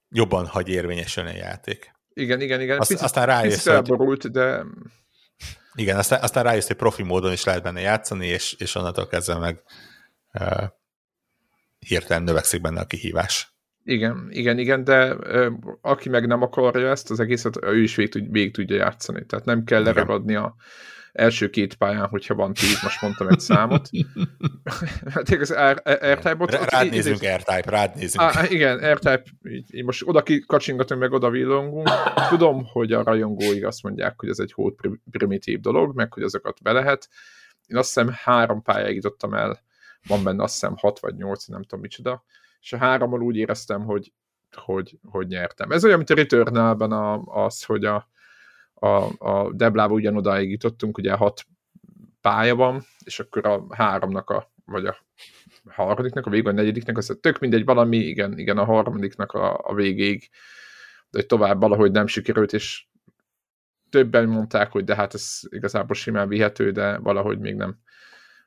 jobban 0.09 0.45
hagy 0.45 0.69
érvényesülni 0.69 1.29
a 1.29 1.35
játék. 1.35 1.91
Igen, 2.13 2.41
igen, 2.41 2.61
igen. 2.61 2.79
Azt, 2.79 2.89
picit, 2.89 3.03
aztán 3.03 3.25
rájössz, 3.25 3.67
hogy... 3.67 4.17
de... 4.17 4.65
Igen, 5.73 5.97
aztán, 5.97 6.21
aztán 6.21 6.43
rájössz, 6.43 6.67
hogy 6.67 6.75
profi 6.75 7.03
módon 7.03 7.31
is 7.31 7.43
lehet 7.43 7.63
benne 7.63 7.79
játszani, 7.79 8.27
és, 8.27 8.53
és 8.53 8.75
onnantól 8.75 9.07
kezdve 9.07 9.37
meg 9.37 9.63
uh, 10.33 10.63
hirtelen 11.79 12.23
növekszik 12.23 12.61
benne 12.61 12.79
a 12.79 12.85
kihívás. 12.85 13.48
Igen, 13.83 14.27
igen, 14.29 14.57
igen, 14.57 14.83
de 14.83 15.15
uh, 15.15 15.53
aki 15.81 16.09
meg 16.09 16.27
nem 16.27 16.41
akarja 16.41 16.89
ezt 16.89 17.11
az 17.11 17.19
egészet, 17.19 17.63
ő 17.63 17.81
is 17.81 17.95
végig, 17.95 18.11
tud, 18.11 18.31
végig 18.31 18.53
tudja 18.53 18.75
játszani. 18.75 19.25
Tehát 19.25 19.45
nem 19.45 19.63
kell 19.63 19.83
leragadni 19.83 20.35
a 20.35 20.55
első 21.11 21.49
két 21.49 21.75
pályán, 21.75 22.07
hogyha 22.07 22.35
van 22.35 22.53
tíz, 22.53 22.81
most 22.83 23.01
mondtam 23.01 23.27
egy 23.27 23.39
számot. 23.39 23.89
hát 25.13 25.29
az 25.29 25.53
R-Type-ot... 26.13 26.51
Rád 26.51 26.89
nézünk 26.89 27.19
R-Type, 27.19 27.63
rád 27.65 27.95
nézünk. 27.95 28.23
Á, 28.23 28.47
igen, 28.49 28.93
R-Type, 28.93 29.23
most 29.83 30.01
oda 30.05 30.23
kacsingatunk, 30.45 31.01
meg 31.01 31.11
oda 31.11 31.29
villongunk. 31.29 31.89
Tudom, 32.29 32.65
hogy 32.65 32.93
a 32.93 33.03
rajongóig 33.03 33.65
azt 33.65 33.83
mondják, 33.83 34.19
hogy 34.19 34.29
ez 34.29 34.39
egy 34.39 34.51
hót 34.51 34.79
primitív 35.11 35.59
dolog, 35.59 35.95
meg 35.95 36.13
hogy 36.13 36.23
azokat 36.23 36.61
be 36.63 36.71
lehet. 36.71 37.09
Én 37.65 37.77
azt 37.77 37.93
hiszem 37.93 38.09
három 38.23 38.61
pályáig 38.61 38.95
jutottam 38.95 39.33
el, 39.33 39.59
van 40.07 40.23
benne 40.23 40.43
azt 40.43 40.53
hiszem 40.53 40.75
hat 40.77 40.99
vagy 40.99 41.15
nyolc, 41.15 41.45
nem 41.45 41.61
tudom 41.61 41.79
micsoda, 41.79 42.23
és 42.61 42.73
a 42.73 42.77
hárommal 42.77 43.21
úgy 43.21 43.35
éreztem, 43.35 43.85
hogy, 43.85 44.13
hogy, 44.55 44.99
hogy 45.03 45.27
nyertem. 45.27 45.71
Ez 45.71 45.83
olyan, 45.85 45.97
mint 45.97 46.09
a 46.09 46.15
Returnal-ben 46.15 46.91
az, 47.25 47.63
hogy 47.63 47.85
a, 47.85 48.09
a, 48.73 48.87
a 49.17 49.53
Deblába 49.53 49.93
ugyanodáig 49.93 50.51
jutottunk, 50.51 50.97
ugye 50.97 51.13
hat 51.13 51.45
pálya 52.21 52.55
van, 52.55 52.83
és 53.03 53.19
akkor 53.19 53.45
a 53.45 53.75
háromnak 53.75 54.29
a, 54.29 54.51
vagy 54.65 54.85
a 54.85 54.97
harmadiknak 55.69 56.25
a 56.25 56.29
vagy 56.29 56.47
a 56.47 56.51
negyediknek, 56.51 56.97
az 56.97 57.17
tök 57.21 57.39
mindegy, 57.39 57.65
valami, 57.65 57.97
igen, 57.97 58.37
igen, 58.37 58.57
a 58.57 58.63
harmadiknak 58.63 59.31
a, 59.31 59.59
a 59.63 59.73
végéig, 59.73 60.29
de 61.09 61.21
tovább 61.23 61.59
valahogy 61.59 61.91
nem 61.91 62.07
sikerült, 62.07 62.53
és 62.53 62.87
többen 63.89 64.27
mondták, 64.27 64.71
hogy 64.71 64.83
de 64.83 64.95
hát 64.95 65.13
ez 65.13 65.39
igazából 65.49 65.95
simán 65.95 66.27
vihető, 66.27 66.71
de 66.71 66.97
valahogy 66.97 67.39
még 67.39 67.55
nem. 67.55 67.79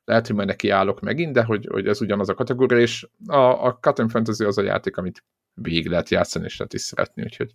Lehet, 0.05 0.27
hogy 0.27 0.37
majd 0.37 0.49
neki 0.49 0.69
állok 0.69 1.01
megint, 1.01 1.33
de 1.33 1.45
hogy, 1.45 1.67
hogy 1.71 1.87
ez 1.87 2.01
ugyanaz 2.01 2.29
a 2.29 2.35
kategória, 2.35 2.79
és 2.79 3.09
a, 3.27 3.67
a 3.67 3.79
Cut 3.81 4.11
Fantasy 4.11 4.45
az 4.45 4.59
a 4.59 4.63
játék, 4.63 4.97
amit 4.97 5.25
végig 5.55 5.87
lehet 5.87 6.09
játszani, 6.09 6.45
és 6.45 6.57
lehet 6.57 6.75
is 6.75 6.81
szeretni, 6.81 7.23
úgyhogy 7.23 7.55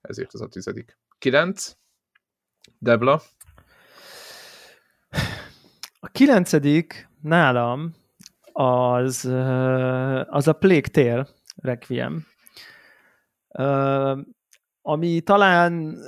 ezért 0.00 0.34
az 0.34 0.40
a 0.40 0.48
tizedik. 0.48 0.98
Kilenc. 1.18 1.72
Debla? 2.78 3.22
A 6.00 6.08
kilencedik 6.08 7.08
nálam 7.20 7.94
az, 8.52 9.24
az 10.28 10.48
a 10.48 10.52
Plague 10.58 10.88
Tale 10.92 11.26
Requiem, 11.56 12.26
ami 14.82 15.20
talán 15.20 15.98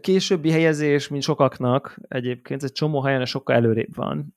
későbbi 0.00 0.50
helyezés, 0.50 1.08
mint 1.08 1.22
sokaknak 1.22 1.98
egyébként, 2.08 2.62
egy 2.62 2.72
csomó 2.72 3.02
helyen 3.02 3.24
sokkal 3.24 3.54
előrébb 3.56 3.94
van. 3.94 4.36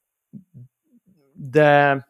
De 1.50 2.06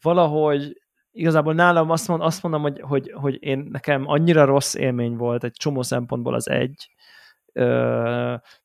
valahogy 0.00 0.82
igazából 1.10 1.54
nálam 1.54 1.90
azt, 1.90 2.08
mond, 2.08 2.22
azt 2.22 2.42
mondom, 2.42 2.62
hogy, 2.62 2.80
hogy, 2.80 3.12
hogy 3.14 3.42
én 3.42 3.68
nekem 3.70 4.06
annyira 4.06 4.44
rossz 4.44 4.74
élmény 4.74 5.16
volt 5.16 5.44
egy 5.44 5.52
csomó 5.52 5.82
szempontból 5.82 6.34
az 6.34 6.48
egy, 6.48 6.90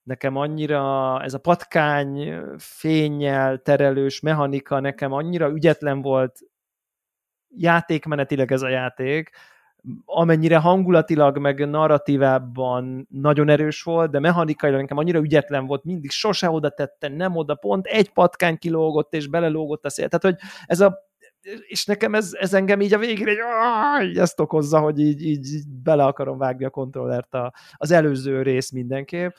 nekem 0.04 0.36
annyira 0.36 1.22
ez 1.24 1.34
a 1.34 1.40
patkány 1.40 2.42
fényjel 2.58 3.58
terelős 3.58 4.20
mechanika 4.20 4.80
nekem 4.80 5.12
annyira 5.12 5.50
ügyetlen 5.50 6.02
volt 6.02 6.40
játékmenetileg 7.48 8.52
ez 8.52 8.62
a 8.62 8.70
játék, 8.70 9.30
amennyire 10.06 10.58
hangulatilag 10.58 11.38
meg 11.38 11.70
narratívában 11.70 13.08
nagyon 13.10 13.50
erős 13.50 13.84
volt, 13.84 14.12
de 14.12 14.20
mechanikailag 14.20 14.80
nekem 14.80 14.98
annyira 14.98 15.20
ügyetlen 15.20 15.66
volt, 15.66 15.84
mindig 15.84 16.12
sose 16.12 16.50
oda 16.50 16.70
tette, 16.70 17.08
nem 17.08 17.36
oda, 17.36 17.56
pont 17.56 17.86
egy 17.86 18.14
patkány 18.14 18.58
kilógott 18.58 19.14
és 19.14 19.28
belelógott 19.28 19.86
a 19.86 19.90
szél. 19.90 20.08
Tehát, 20.10 20.24
hogy 20.24 20.48
ez 20.66 20.80
a 20.80 21.08
és 21.68 21.86
nekem 21.86 22.16
ez, 22.16 22.32
ez 22.34 22.54
engem 22.54 22.82
így 22.82 22.94
a 22.94 22.98
végére 22.98 23.32
így, 23.32 24.10
így 24.10 24.18
ezt 24.18 24.40
okozza, 24.40 24.80
hogy 24.80 25.00
így, 25.00 25.22
így, 25.22 25.54
így 25.54 25.68
bele 25.84 26.04
akarom 26.04 26.38
vágni 26.38 26.66
a 26.66 26.70
kontrollert 26.70 27.34
a, 27.34 27.54
az 27.74 27.92
előző 27.92 28.42
rész 28.42 28.72
mindenképp. 28.72 29.32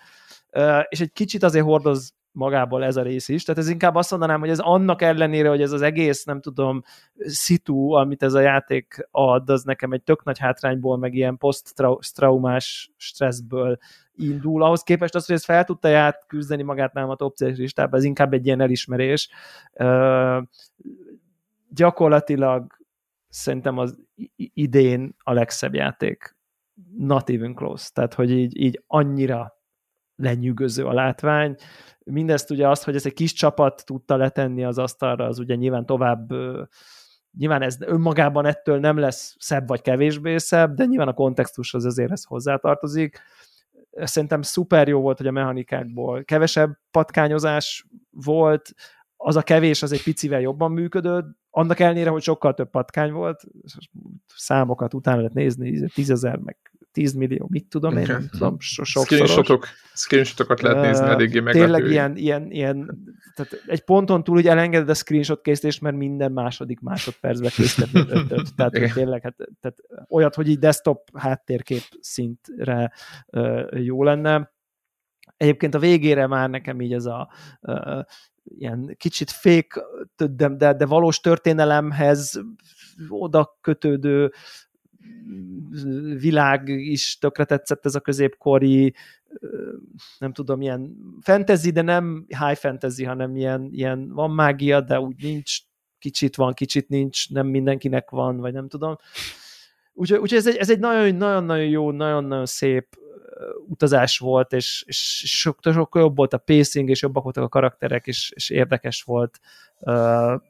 És 0.88 1.00
egy 1.00 1.12
kicsit 1.12 1.42
azért 1.42 1.64
hordoz 1.64 2.14
magából 2.32 2.84
ez 2.84 2.96
a 2.96 3.02
rész 3.02 3.28
is, 3.28 3.44
tehát 3.44 3.60
ez 3.60 3.68
inkább 3.68 3.94
azt 3.94 4.10
mondanám, 4.10 4.40
hogy 4.40 4.48
ez 4.48 4.58
annak 4.58 5.02
ellenére, 5.02 5.48
hogy 5.48 5.62
ez 5.62 5.72
az 5.72 5.82
egész, 5.82 6.24
nem 6.24 6.40
tudom, 6.40 6.82
szitu, 7.16 7.92
amit 7.92 8.22
ez 8.22 8.34
a 8.34 8.40
játék 8.40 9.08
ad, 9.10 9.50
az 9.50 9.62
nekem 9.62 9.92
egy 9.92 10.02
tök 10.02 10.24
nagy 10.24 10.38
hátrányból, 10.38 10.98
meg 10.98 11.14
ilyen 11.14 11.36
post-traumás 11.36 12.92
stresszből 12.96 13.78
indul, 14.16 14.62
ahhoz 14.62 14.82
képest 14.82 15.14
az, 15.14 15.26
hogy 15.26 15.34
ez 15.34 15.44
fel 15.44 15.64
tudta 15.64 16.16
küzdeni 16.26 16.62
magát 16.62 16.92
nálam 16.92 17.10
a 17.10 17.16
top 17.16 17.38
listában, 17.38 17.98
ez 17.98 18.04
inkább 18.04 18.32
egy 18.32 18.46
ilyen 18.46 18.60
elismerés 18.60 19.28
gyakorlatilag 21.68 22.78
szerintem 23.28 23.78
az 23.78 23.98
idén 24.36 25.16
a 25.18 25.32
legszebb 25.32 25.74
játék. 25.74 26.36
Not 26.96 27.30
even 27.30 27.54
close. 27.54 27.90
Tehát, 27.92 28.14
hogy 28.14 28.30
így, 28.30 28.60
így 28.60 28.82
annyira 28.86 29.59
lenyűgöző 30.20 30.84
a 30.84 30.92
látvány. 30.92 31.54
Mindezt 32.04 32.50
ugye 32.50 32.68
azt, 32.68 32.84
hogy 32.84 32.94
ez 32.94 33.06
egy 33.06 33.12
kis 33.12 33.32
csapat 33.32 33.82
tudta 33.86 34.16
letenni 34.16 34.64
az 34.64 34.78
asztalra, 34.78 35.24
az 35.24 35.38
ugye 35.38 35.54
nyilván 35.54 35.86
tovább 35.86 36.30
nyilván 37.38 37.62
ez 37.62 37.76
önmagában 37.80 38.46
ettől 38.46 38.78
nem 38.78 38.98
lesz 38.98 39.34
szebb 39.38 39.68
vagy 39.68 39.80
kevésbé 39.80 40.36
szebb, 40.36 40.74
de 40.74 40.84
nyilván 40.84 41.08
a 41.08 41.12
kontextushoz 41.12 41.84
azért 41.84 42.10
ez 42.10 42.24
hozzátartozik. 42.24 43.20
Szerintem 43.90 44.42
szuper 44.42 44.88
jó 44.88 45.00
volt, 45.00 45.18
hogy 45.18 45.26
a 45.26 45.30
mechanikákból 45.30 46.24
kevesebb 46.24 46.78
patkányozás 46.90 47.86
volt, 48.10 48.74
az 49.16 49.36
a 49.36 49.42
kevés 49.42 49.82
az 49.82 49.92
egy 49.92 50.02
picivel 50.02 50.40
jobban 50.40 50.72
működött, 50.72 51.26
annak 51.50 51.80
ellenére, 51.80 52.10
hogy 52.10 52.22
sokkal 52.22 52.54
több 52.54 52.70
patkány 52.70 53.12
volt, 53.12 53.42
számokat 54.26 54.94
utána 54.94 55.16
lehet 55.16 55.32
nézni, 55.32 55.88
tízezer, 55.94 56.36
meg 56.36 56.69
10 56.92 57.12
millió, 57.12 57.46
mit 57.50 57.66
tudom 57.68 57.96
én, 57.96 58.06
nem 58.06 58.28
tudom, 58.30 58.56
so, 58.58 58.84
Screenshotok, 58.84 59.66
screenshotokat 59.94 60.60
lehet 60.60 60.80
nézni, 60.80 61.06
eléggé 61.06 61.40
meglepő. 61.40 61.72
Tényleg 61.72 61.90
ilyen, 61.90 62.16
ilyen, 62.16 62.50
ilyen, 62.50 63.04
tehát 63.34 63.62
egy 63.66 63.80
ponton 63.80 64.24
túl, 64.24 64.34
hogy 64.34 64.46
elengeded 64.46 64.88
a 64.88 64.94
screenshot 64.94 65.40
készítést, 65.40 65.80
mert 65.80 65.96
minden 65.96 66.32
második 66.32 66.80
másodpercben 66.80 67.50
készített 67.50 68.08
ötöt. 68.10 68.48
Tehát 68.56 68.78
hogy 68.78 68.92
tényleg, 68.92 69.22
hát, 69.22 69.34
tehát 69.60 69.76
olyat, 70.08 70.34
hogy 70.34 70.48
így 70.48 70.58
desktop 70.58 71.18
háttérkép 71.18 71.82
szintre 72.00 72.92
jó 73.70 74.02
lenne. 74.02 74.52
Egyébként 75.36 75.74
a 75.74 75.78
végére 75.78 76.26
már 76.26 76.50
nekem 76.50 76.80
így 76.80 76.92
ez 76.92 77.04
a 77.04 77.30
uh, 77.60 78.02
ilyen 78.44 78.94
kicsit 78.98 79.30
fék, 79.30 79.74
de, 80.16 80.48
de, 80.48 80.74
de 80.74 80.86
valós 80.86 81.20
történelemhez 81.20 82.40
oda 83.08 83.58
kötődő 83.60 84.32
világ 86.18 86.68
is 86.68 87.18
tökre 87.18 87.44
tetszett 87.44 87.84
ez 87.84 87.94
a 87.94 88.00
középkori, 88.00 88.94
nem 90.18 90.32
tudom, 90.32 90.60
ilyen 90.60 90.96
fantasy, 91.20 91.70
de 91.70 91.82
nem 91.82 92.24
high 92.28 92.58
fantasy, 92.58 93.04
hanem 93.04 93.36
ilyen, 93.36 93.68
ilyen 93.72 94.08
van 94.08 94.30
mágia, 94.30 94.80
de 94.80 95.00
úgy 95.00 95.22
nincs, 95.22 95.58
kicsit 95.98 96.36
van, 96.36 96.52
kicsit 96.52 96.88
nincs, 96.88 97.30
nem 97.30 97.46
mindenkinek 97.46 98.10
van, 98.10 98.36
vagy 98.36 98.52
nem 98.52 98.68
tudom. 98.68 98.96
Úgyhogy, 99.92 100.18
úgyhogy 100.18 100.38
ez 100.38 100.46
egy, 100.46 100.56
ez 100.56 100.70
egy 100.70 100.78
nagyon-nagyon 100.78 101.66
jó, 101.66 101.90
nagyon-nagyon 101.90 102.46
szép 102.46 102.98
utazás 103.66 104.18
volt, 104.18 104.52
és, 104.52 104.84
és 104.86 105.22
sokkal, 105.26 105.72
sokkal 105.72 106.02
jobb 106.02 106.16
volt 106.16 106.32
a 106.32 106.38
pacing, 106.38 106.88
és 106.88 107.02
jobbak 107.02 107.22
voltak 107.22 107.44
a 107.44 107.48
karakterek, 107.48 108.06
és, 108.06 108.32
és 108.34 108.50
érdekes 108.50 109.02
volt. 109.02 109.40
Uh, 109.78 110.40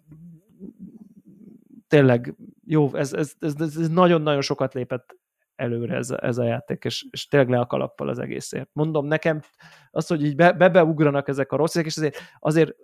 tényleg 1.88 2.34
jó, 2.70 2.94
ez, 2.94 3.12
ez, 3.12 3.32
ez, 3.40 3.54
ez 3.60 3.88
nagyon-nagyon 3.88 4.40
sokat 4.40 4.74
lépett 4.74 5.16
előre 5.56 5.96
ez, 5.96 6.10
ez 6.10 6.38
a 6.38 6.44
játék, 6.44 6.84
és, 6.84 7.06
és 7.10 7.26
tényleg 7.26 7.50
le 7.50 7.58
a 7.58 7.66
kalappal 7.66 8.08
az 8.08 8.18
egészért. 8.18 8.68
Mondom, 8.72 9.06
nekem 9.06 9.42
az, 9.90 10.06
hogy 10.06 10.24
így 10.24 10.36
be, 10.36 10.52
bebeugranak 10.52 11.28
ezek 11.28 11.52
a 11.52 11.56
rosszak, 11.56 11.84
és 11.84 11.96
azért, 11.96 12.16
azért 12.38 12.74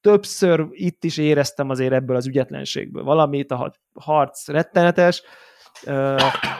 többször 0.00 0.66
itt 0.70 1.04
is 1.04 1.18
éreztem 1.18 1.70
azért 1.70 1.92
ebből 1.92 2.16
az 2.16 2.26
ügyetlenségből. 2.26 3.02
Valamit, 3.02 3.50
a 3.50 3.72
harc 3.94 4.48
rettenetes, 4.48 5.22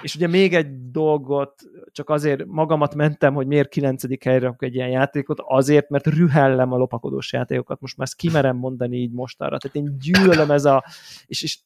és 0.03 0.15
ugye 0.15 0.27
még 0.27 0.55
egy 0.55 0.91
dolgot, 0.91 1.63
csak 1.91 2.11
azért 2.11 2.45
magamat 2.47 2.95
mentem, 2.95 3.35
hogy 3.35 3.47
miért 3.47 3.69
kilencedik 3.69 4.25
helyre 4.25 4.55
egy 4.59 4.75
ilyen 4.75 4.89
játékot, 4.89 5.41
azért, 5.45 5.89
mert 5.89 6.07
rühellem 6.07 6.73
a 6.73 6.77
lopakodós 6.77 7.33
játékokat, 7.33 7.81
most 7.81 7.97
már 7.97 8.07
ezt 8.07 8.17
kimerem 8.17 8.57
mondani 8.57 8.97
így 8.97 9.13
mostanra, 9.13 9.59
tehát 9.59 9.77
én 9.77 9.99
gyűlölöm 9.99 10.51
ez 10.51 10.65
a, 10.65 10.85
és, 11.27 11.43
és, 11.43 11.59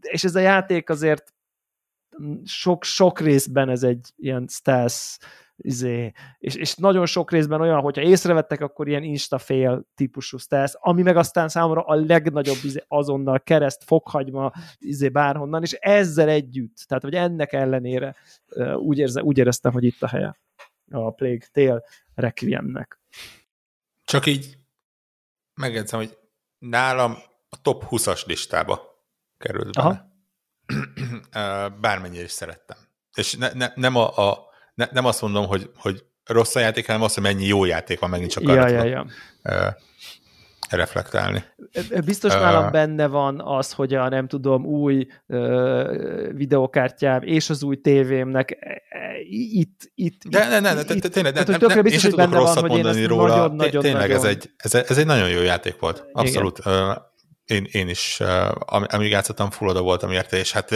és 0.00 0.24
ez 0.24 0.34
a 0.34 0.40
játék 0.40 0.90
azért 0.90 1.34
sok, 2.44 2.84
sok 2.84 3.20
részben 3.20 3.68
ez 3.68 3.82
egy 3.82 4.12
ilyen 4.16 4.46
stealth 4.48 5.18
izé, 5.56 6.12
és, 6.38 6.54
és 6.54 6.74
nagyon 6.74 7.06
sok 7.06 7.30
részben 7.30 7.60
olyan, 7.60 7.80
hogyha 7.80 8.02
észrevettek, 8.02 8.60
akkor 8.60 8.88
ilyen 8.88 9.02
instafél 9.02 9.86
típusú 9.94 10.36
stealth, 10.36 10.74
ami 10.78 11.02
meg 11.02 11.16
aztán 11.16 11.48
számomra 11.48 11.82
a 11.82 11.94
legnagyobb 11.94 12.58
izé, 12.62 12.84
azonnal 12.88 13.40
kereszt, 13.40 13.84
foghagyma, 13.84 14.52
izé, 14.78 15.08
bárhonnan, 15.08 15.62
és 15.62 15.72
ezzel 15.72 16.28
együtt, 16.28 16.84
tehát 16.86 17.02
hogy 17.02 17.14
ennek 17.14 17.52
ellenére 17.52 18.16
úgy, 18.76 18.98
érze, 18.98 19.22
úgy 19.22 19.38
éreztem, 19.38 19.72
hogy 19.72 19.84
itt 19.84 20.02
a 20.02 20.08
helye 20.08 20.38
a 20.90 21.10
Plague 21.10 21.46
Tale 21.52 21.82
Requiemnek. 22.14 23.00
Csak 24.04 24.26
így 24.26 24.56
megjegyzem, 25.54 25.98
hogy 25.98 26.18
nálam 26.58 27.16
a 27.48 27.60
top 27.62 27.84
20-as 27.90 28.26
listába 28.26 28.89
került 29.40 29.74
bele. 29.74 30.08
Bármennyire 31.80 32.24
is 32.24 32.30
szerettem. 32.30 32.76
És 33.14 33.34
ne, 33.34 33.50
ne, 33.52 33.72
nem 33.74 33.96
a, 33.96 34.30
a 34.30 34.38
ne, 34.74 34.88
nem 34.92 35.04
azt 35.04 35.22
mondom, 35.22 35.46
hogy, 35.46 35.70
hogy 35.76 36.04
rossz 36.24 36.54
a 36.54 36.60
játék, 36.60 36.86
hanem 36.86 37.02
azt, 37.02 37.14
hogy 37.14 37.22
mennyi 37.22 37.46
jó 37.46 37.64
játék 37.64 38.00
van, 38.00 38.10
megint 38.10 38.30
csak 38.30 38.42
ja, 38.42 38.68
ja, 38.68 38.84
ja. 38.84 39.06
Uh, 39.44 39.52
reflektálni. 40.70 41.44
Biztos 42.04 42.34
uh, 42.34 42.40
nálam 42.40 42.70
benne 42.70 43.06
van 43.06 43.40
az, 43.40 43.72
hogy 43.72 43.94
a 43.94 44.08
nem 44.08 44.28
tudom, 44.28 44.64
új 44.64 45.06
uh, 45.26 46.32
videokártyám 46.32 47.22
és 47.22 47.50
az 47.50 47.62
új 47.62 47.80
tévémnek 47.80 48.56
itt, 49.30 49.90
itt 49.94 50.22
De 50.28 50.48
ne, 50.48 50.60
ne, 50.60 50.72
ne, 50.72 50.82
tényleg, 50.82 51.34
nem, 51.34 51.44
nem, 51.60 51.86
én 51.86 51.98
sem 51.98 52.10
tudok 52.10 52.32
rosszat 52.32 52.68
mondani 52.68 53.04
róla. 53.04 53.36
Nagyon, 53.36 53.56
nagyon, 53.56 53.82
tényleg 53.82 54.10
ez 54.10 54.24
egy, 54.24 54.50
ez, 54.56 54.74
ez 54.74 54.98
egy 54.98 55.06
nagyon 55.06 55.28
jó 55.28 55.40
játék 55.40 55.78
volt. 55.78 56.04
Abszolút. 56.12 56.58
Igen. 56.58 57.08
Én, 57.50 57.66
én 57.70 57.88
is, 57.88 58.20
amíg 58.66 59.10
játszottam, 59.10 59.50
full 59.50 59.68
oda 59.68 59.82
voltam 59.82 60.10
érte, 60.10 60.36
és 60.36 60.52
hát 60.52 60.70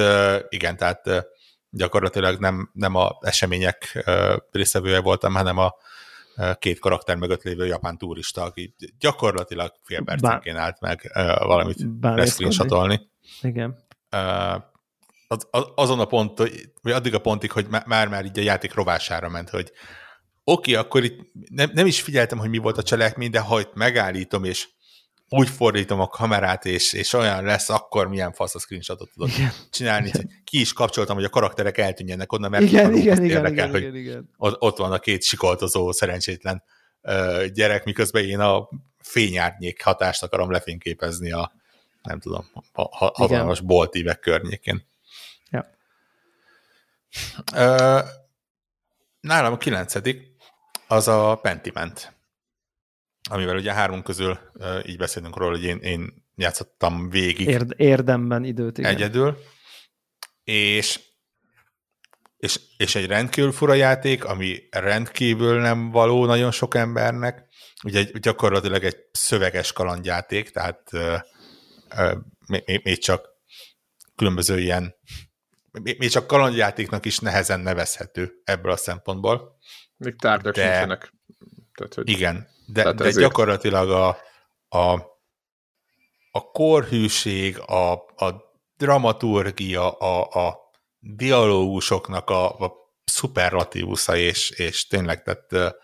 igen, 0.48 0.76
tehát 0.76 1.08
gyakorlatilag 1.70 2.38
nem, 2.38 2.70
nem 2.72 2.94
a 2.94 3.18
események 3.20 4.04
részevője 4.50 5.00
voltam, 5.00 5.34
hanem 5.34 5.58
a 5.58 5.74
két 6.58 6.78
karakter 6.78 7.16
mögött 7.16 7.42
lévő 7.42 7.66
japán 7.66 7.98
turista, 7.98 8.42
aki 8.42 8.74
gyakorlatilag 8.98 9.72
fél 9.82 10.02
percenként 10.02 10.56
állt 10.56 10.80
meg 10.80 11.10
valamit 11.38 11.78
leszcreenshatolni. 12.00 13.00
Igen. 13.42 13.76
Az, 15.28 15.46
az, 15.50 15.64
azon 15.74 16.00
a 16.00 16.04
pont, 16.04 16.38
vagy 16.82 16.92
addig 16.92 17.14
a 17.14 17.20
pontig, 17.20 17.52
hogy 17.52 17.66
már-már 17.86 18.24
így 18.24 18.38
a 18.38 18.42
játék 18.42 18.74
rovására 18.74 19.28
ment, 19.28 19.50
hogy 19.50 19.72
oké, 20.44 20.70
okay, 20.70 20.84
akkor 20.84 21.04
itt 21.04 21.30
nem, 21.48 21.70
nem 21.74 21.86
is 21.86 22.00
figyeltem, 22.00 22.38
hogy 22.38 22.50
mi 22.50 22.58
volt 22.58 22.78
a 22.78 22.82
cselekmény, 22.82 23.30
de 23.30 23.40
ha 23.40 23.60
itt 23.60 23.74
megállítom, 23.74 24.44
és 24.44 24.68
úgy 25.36 25.48
fordítom 25.48 26.00
a 26.00 26.06
kamerát, 26.06 26.64
és, 26.64 26.92
és 26.92 27.12
olyan 27.12 27.44
lesz, 27.44 27.68
akkor 27.68 28.08
milyen 28.08 28.32
fasz 28.32 28.54
a 28.54 28.58
screenshotot 28.58 29.10
tudok 29.12 29.28
igen. 29.28 29.52
csinálni. 29.70 30.08
Igen. 30.08 30.30
Ki 30.44 30.60
is 30.60 30.72
kapcsoltam, 30.72 31.16
hogy 31.16 31.24
a 31.24 31.28
karakterek 31.28 31.78
eltűnjenek 31.78 32.32
onnan, 32.32 32.50
mert 32.50 32.62
igen, 32.62 32.94
igen, 32.94 33.24
igen, 33.24 33.24
érdekel, 33.24 33.52
igen, 33.52 33.70
hogy 33.70 33.82
igen, 33.82 33.96
igen. 33.96 34.28
ott 34.38 34.76
van 34.76 34.92
a 34.92 34.98
két 34.98 35.22
sikoltozó, 35.22 35.92
szerencsétlen 35.92 36.62
uh, 37.02 37.44
gyerek, 37.44 37.84
miközben 37.84 38.24
én 38.24 38.40
a 38.40 38.68
fényárnyék 38.98 39.82
hatást 39.82 40.22
akarom 40.22 40.50
lefényképezni 40.50 41.32
a, 41.32 41.52
nem 42.02 42.20
tudom, 42.20 42.46
a 42.72 42.96
hatalmas 42.96 43.60
boltívek 43.60 44.18
környékén. 44.18 44.86
Ja. 45.50 45.66
Uh, 47.52 48.08
nálam 49.20 49.52
a 49.52 49.56
kilencedik 49.56 50.32
az 50.86 51.08
a 51.08 51.38
Pentiment 51.42 52.13
amivel 53.30 53.56
ugye 53.56 53.72
három 53.72 54.02
közül 54.02 54.38
így 54.86 54.96
beszélünk 54.96 55.36
róla, 55.36 55.50
hogy 55.50 55.64
én, 55.64 55.76
én 55.76 56.24
játszottam 56.36 57.10
végig. 57.10 57.46
Érd, 57.46 57.74
érdemben 57.76 58.44
időt, 58.44 58.78
igen. 58.78 58.90
Egyedül. 58.90 59.38
És, 60.44 61.00
és, 62.36 62.60
és 62.76 62.94
egy 62.94 63.06
rendkívül 63.06 63.52
fura 63.52 63.74
játék, 63.74 64.24
ami 64.24 64.68
rendkívül 64.70 65.60
nem 65.60 65.90
való 65.90 66.26
nagyon 66.26 66.50
sok 66.50 66.74
embernek. 66.74 67.48
Ugye 67.84 67.98
egy, 67.98 68.18
gyakorlatilag 68.18 68.84
egy 68.84 68.96
szöveges 69.12 69.72
kalandjáték, 69.72 70.50
tehát 70.50 70.82
uh, 70.92 71.20
uh, 71.96 72.16
még, 72.46 72.80
még 72.84 72.98
csak 72.98 73.28
különböző 74.16 74.60
ilyen 74.60 74.94
még 75.82 76.10
csak 76.10 76.26
kalandjátéknak 76.26 77.04
is 77.04 77.18
nehezen 77.18 77.60
nevezhető 77.60 78.40
ebből 78.44 78.72
a 78.72 78.76
szempontból. 78.76 79.58
Még 79.96 80.16
tárgyak 80.16 80.54
de, 80.54 80.68
nincsenek. 80.68 81.12
Tehát, 81.74 81.94
hogy... 81.94 82.08
Igen, 82.08 82.48
de, 82.66 82.92
de 82.92 83.10
gyakorlatilag 83.10 83.90
a, 83.90 84.18
a, 84.68 84.92
a 86.30 86.50
korhűség, 86.52 87.58
a, 87.58 87.92
a 88.16 88.52
dramaturgia, 88.76 89.90
a, 89.90 90.46
a 90.46 90.58
dialógusoknak 90.98 92.30
a, 92.30 92.58
a 92.58 92.72
szuperlatívusza, 93.04 94.16
és, 94.16 94.50
és 94.50 94.86
tényleg, 94.86 95.22
tehát 95.22 95.76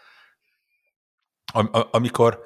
am, 1.52 1.70
amikor 1.90 2.44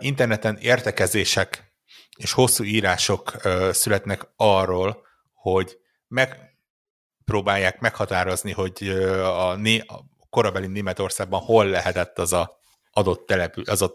interneten 0.00 0.56
értekezések 0.56 1.74
és 2.16 2.32
hosszú 2.32 2.64
írások 2.64 3.32
születnek 3.70 4.28
arról, 4.36 5.02
hogy 5.32 5.76
megpróbálják 6.08 7.80
meghatározni, 7.80 8.52
hogy 8.52 8.88
a, 9.22 9.54
né, 9.54 9.78
a 9.78 10.04
korabeli 10.30 10.66
Németországban 10.66 11.40
hol 11.40 11.66
lehetett 11.66 12.18
az 12.18 12.32
a 12.32 12.58
adott 12.96 13.26
települ, 13.26 13.64
az 13.64 13.92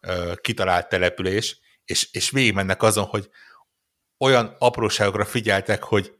ö, 0.00 0.32
kitalált 0.40 0.88
település, 0.88 1.60
és, 1.84 2.12
és 2.12 2.30
végigmennek 2.30 2.82
azon, 2.82 3.04
hogy 3.04 3.28
olyan 4.18 4.56
apróságokra 4.58 5.24
figyeltek, 5.24 5.82
hogy, 5.82 6.12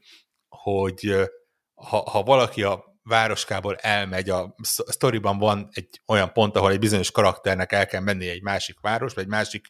hogy 0.47 1.15
ha, 1.73 2.09
ha 2.09 2.23
valaki 2.23 2.63
a 2.63 2.99
városkából 3.03 3.75
elmegy, 3.75 4.29
a 4.29 4.55
sztoriban 4.61 5.37
van 5.37 5.69
egy 5.71 6.01
olyan 6.07 6.33
pont, 6.33 6.55
ahol 6.55 6.71
egy 6.71 6.79
bizonyos 6.79 7.11
karakternek 7.11 7.71
el 7.71 7.87
kell 7.87 8.01
menni 8.01 8.29
egy 8.29 8.41
másik 8.41 8.79
város, 8.79 9.13
vagy 9.13 9.23
egy 9.23 9.29
másik 9.29 9.65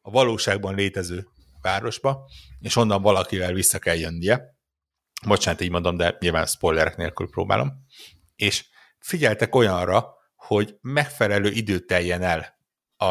a 0.00 0.10
valóságban 0.10 0.74
létező 0.74 1.26
városba, 1.60 2.30
és 2.60 2.76
onnan 2.76 3.02
valakivel 3.02 3.52
vissza 3.52 3.78
kell 3.78 3.96
jönnie. 3.96 4.56
Bocsánat, 5.26 5.60
így 5.60 5.70
mondom, 5.70 5.96
de 5.96 6.16
nyilván 6.20 6.46
spoilerek 6.46 6.96
nélkül 6.96 7.28
próbálom. 7.28 7.72
És 8.36 8.64
figyeltek 8.98 9.54
olyanra, 9.54 10.14
hogy 10.46 10.76
megfelelő 10.80 11.50
időt 11.50 11.86
teljen 11.86 12.22
el 12.22 12.58
a, 12.96 13.06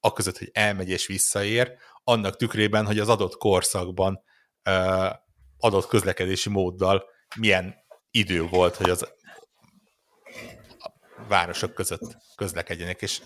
a 0.00 0.12
között, 0.14 0.38
hogy 0.38 0.50
elmegy 0.52 0.88
és 0.88 1.06
visszaér, 1.06 1.72
annak 2.04 2.36
tükrében, 2.36 2.86
hogy 2.86 2.98
az 2.98 3.08
adott 3.08 3.36
korszakban 3.36 4.22
uh, 4.64 5.10
adott 5.58 5.86
közlekedési 5.86 6.48
móddal 6.48 7.04
milyen 7.36 7.74
idő 8.10 8.42
volt, 8.42 8.76
hogy 8.76 8.90
az 8.90 9.02
a 10.78 10.90
városok 11.28 11.74
között 11.74 12.16
közlekedjenek, 12.36 13.02
és 13.02 13.22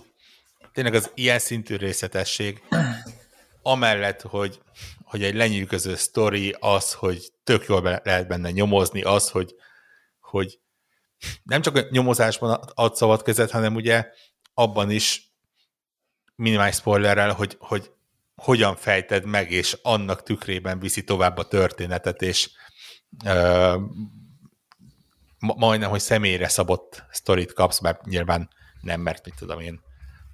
tényleg 0.72 0.94
az 0.94 1.11
ilyen 1.14 1.38
szintű 1.38 1.76
részletesség, 1.76 2.62
amellett, 3.62 4.20
hogy, 4.22 4.61
hogy 5.05 5.22
egy 5.22 5.34
lenyűgöző 5.34 5.94
sztori, 5.94 6.57
az, 6.59 6.92
hogy 6.92 7.32
tök 7.44 7.66
jól 7.66 8.01
lehet 8.05 8.28
benne 8.28 8.51
nyomozni, 8.51 9.03
az, 9.03 9.30
hogy, 9.30 9.55
hogy 10.20 10.59
nem 11.43 11.62
csak 11.62 11.77
a 11.77 11.87
nyomozásban 11.91 12.61
ad 12.75 12.97
szabad 12.97 13.23
kezet, 13.23 13.51
hanem 13.51 13.75
ugye 13.75 14.11
abban 14.55 14.91
is 14.91 15.35
minimális 16.35 16.75
spoilerrel, 16.75 17.33
hogy, 17.33 17.57
hogy 17.59 17.91
hogyan 18.35 18.77
fejted 18.77 19.25
meg, 19.25 19.51
és 19.51 19.79
annak 19.83 20.23
tükrében 20.23 20.79
viszi 20.79 21.05
tovább 21.05 21.39
a 21.39 21.49
történetet, 21.49 22.23
és 22.23 22.51
ö, 23.25 23.77
majdnem, 25.39 25.91
hogy 25.91 26.01
személyre 26.01 26.49
szabott 26.49 27.05
sztorit 27.11 27.53
kapsz, 27.53 27.81
mert 27.81 28.05
nyilván 28.05 28.51
nem, 28.81 29.01
mert 29.01 29.25
mit 29.25 29.35
tudom 29.35 29.61
én, 29.61 29.81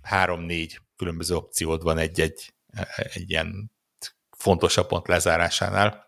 három-négy 0.03 0.81
különböző 0.97 1.35
opciód 1.35 1.83
van 1.83 1.99
egy-egy 1.99 2.55
egy 2.97 3.31
ilyen 3.31 3.73
fontosabb 4.31 4.87
pont 4.87 5.09
lezárásánál. 5.09 6.07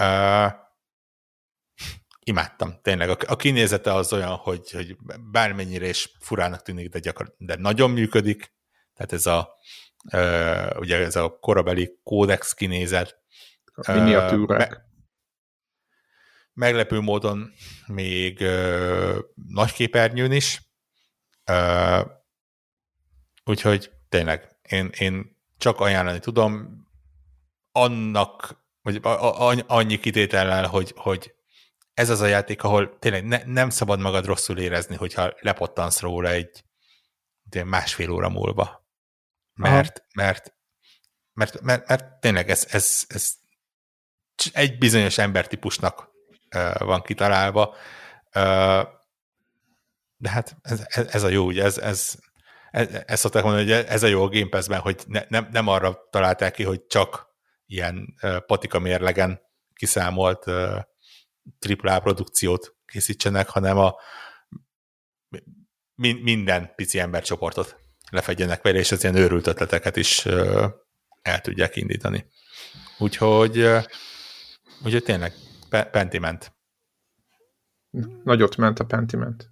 Uh, 0.00 0.52
imádtam, 2.28 2.78
tényleg. 2.82 3.08
A, 3.08 3.16
a 3.26 3.36
kinézete 3.36 3.94
az 3.94 4.12
olyan, 4.12 4.34
hogy, 4.34 4.70
hogy 4.70 4.96
bármennyire 5.30 5.88
is 5.88 6.10
furának 6.20 6.62
tűnik, 6.62 6.88
de, 6.88 6.98
gyakor, 6.98 7.34
de 7.38 7.56
nagyon 7.56 7.90
működik. 7.90 8.54
Tehát 8.94 9.12
ez 9.12 9.26
a, 9.26 9.58
ugye 10.78 10.98
ez 10.98 11.16
a 11.16 11.38
korabeli 11.40 11.98
kódex 12.02 12.52
kinézet. 12.52 13.18
A 13.74 13.92
miniatúrák. 13.92 14.70
Me, 14.70 14.84
meglepő 16.52 17.00
módon 17.00 17.52
még 17.86 18.44
nagy 19.34 19.72
képernyőn 19.72 20.32
is. 20.32 20.62
Úgyhogy 23.44 23.90
tényleg, 24.08 24.58
én, 24.62 24.90
én 24.98 25.36
csak 25.58 25.80
ajánlani 25.80 26.18
tudom 26.18 26.84
annak, 27.72 28.64
vagy 28.82 29.00
annyi 29.66 29.98
kitétellel, 29.98 30.66
hogy, 30.66 30.92
hogy 30.96 31.35
ez 31.96 32.10
az 32.10 32.20
a 32.20 32.26
játék, 32.26 32.62
ahol 32.62 32.98
tényleg 32.98 33.24
ne, 33.24 33.42
nem 33.44 33.70
szabad 33.70 34.00
magad 34.00 34.24
rosszul 34.24 34.58
érezni, 34.58 34.96
hogyha 34.96 35.34
lepottansz 35.40 36.00
róla 36.00 36.28
egy 36.28 36.64
másfél 37.64 38.10
óra 38.10 38.28
múlva. 38.28 38.86
Mert, 39.52 40.04
mert, 40.14 40.54
mert, 41.32 41.60
mert, 41.60 41.88
mert 41.88 42.20
tényleg 42.20 42.50
ez, 42.50 42.66
ez, 42.70 43.04
ez 43.08 43.32
egy 44.52 44.78
bizonyos 44.78 45.18
embertípusnak 45.18 46.10
van 46.78 47.02
kitalálva, 47.02 47.74
de 50.16 50.30
hát 50.30 50.56
ez, 50.62 50.86
ez, 50.88 51.22
a 51.22 51.28
jó, 51.28 51.44
ugye, 51.44 51.64
ez, 51.64 51.78
ez, 51.78 52.14
ez, 52.70 52.88
ezt 53.06 53.20
szokták 53.22 53.42
mondani, 53.42 53.72
hogy 53.72 53.84
ez 53.88 54.02
a 54.02 54.06
jó 54.06 54.22
a 54.22 54.28
Game 54.28 54.48
Pass-ben, 54.48 54.80
hogy 54.80 55.02
ne, 55.06 55.24
nem, 55.28 55.48
nem 55.50 55.68
arra 55.68 56.08
találták 56.10 56.52
ki, 56.52 56.62
hogy 56.62 56.86
csak 56.86 57.26
ilyen 57.66 58.14
patika 58.46 58.78
mérlegen 58.78 59.40
kiszámolt 59.74 60.44
AAA 61.80 62.00
produkciót 62.00 62.76
készítsenek, 62.84 63.48
hanem 63.48 63.78
a 63.78 63.94
min, 65.94 66.16
minden 66.16 66.74
pici 66.74 66.98
embercsoportot 66.98 67.76
lefedjenek 68.10 68.62
vele, 68.62 68.78
és 68.78 68.92
az 68.92 69.02
ilyen 69.02 69.16
őrült 69.16 69.46
ötleteket 69.46 69.96
is 69.96 70.26
el 71.22 71.40
tudják 71.40 71.76
indítani. 71.76 72.26
Úgyhogy, 72.98 73.68
úgyhogy 74.84 75.02
tényleg 75.02 75.32
pe- 75.68 75.90
Pentiment. 75.90 76.54
Nagyot 78.24 78.56
ment 78.56 78.78
a 78.78 78.84
Pentiment. 78.84 79.50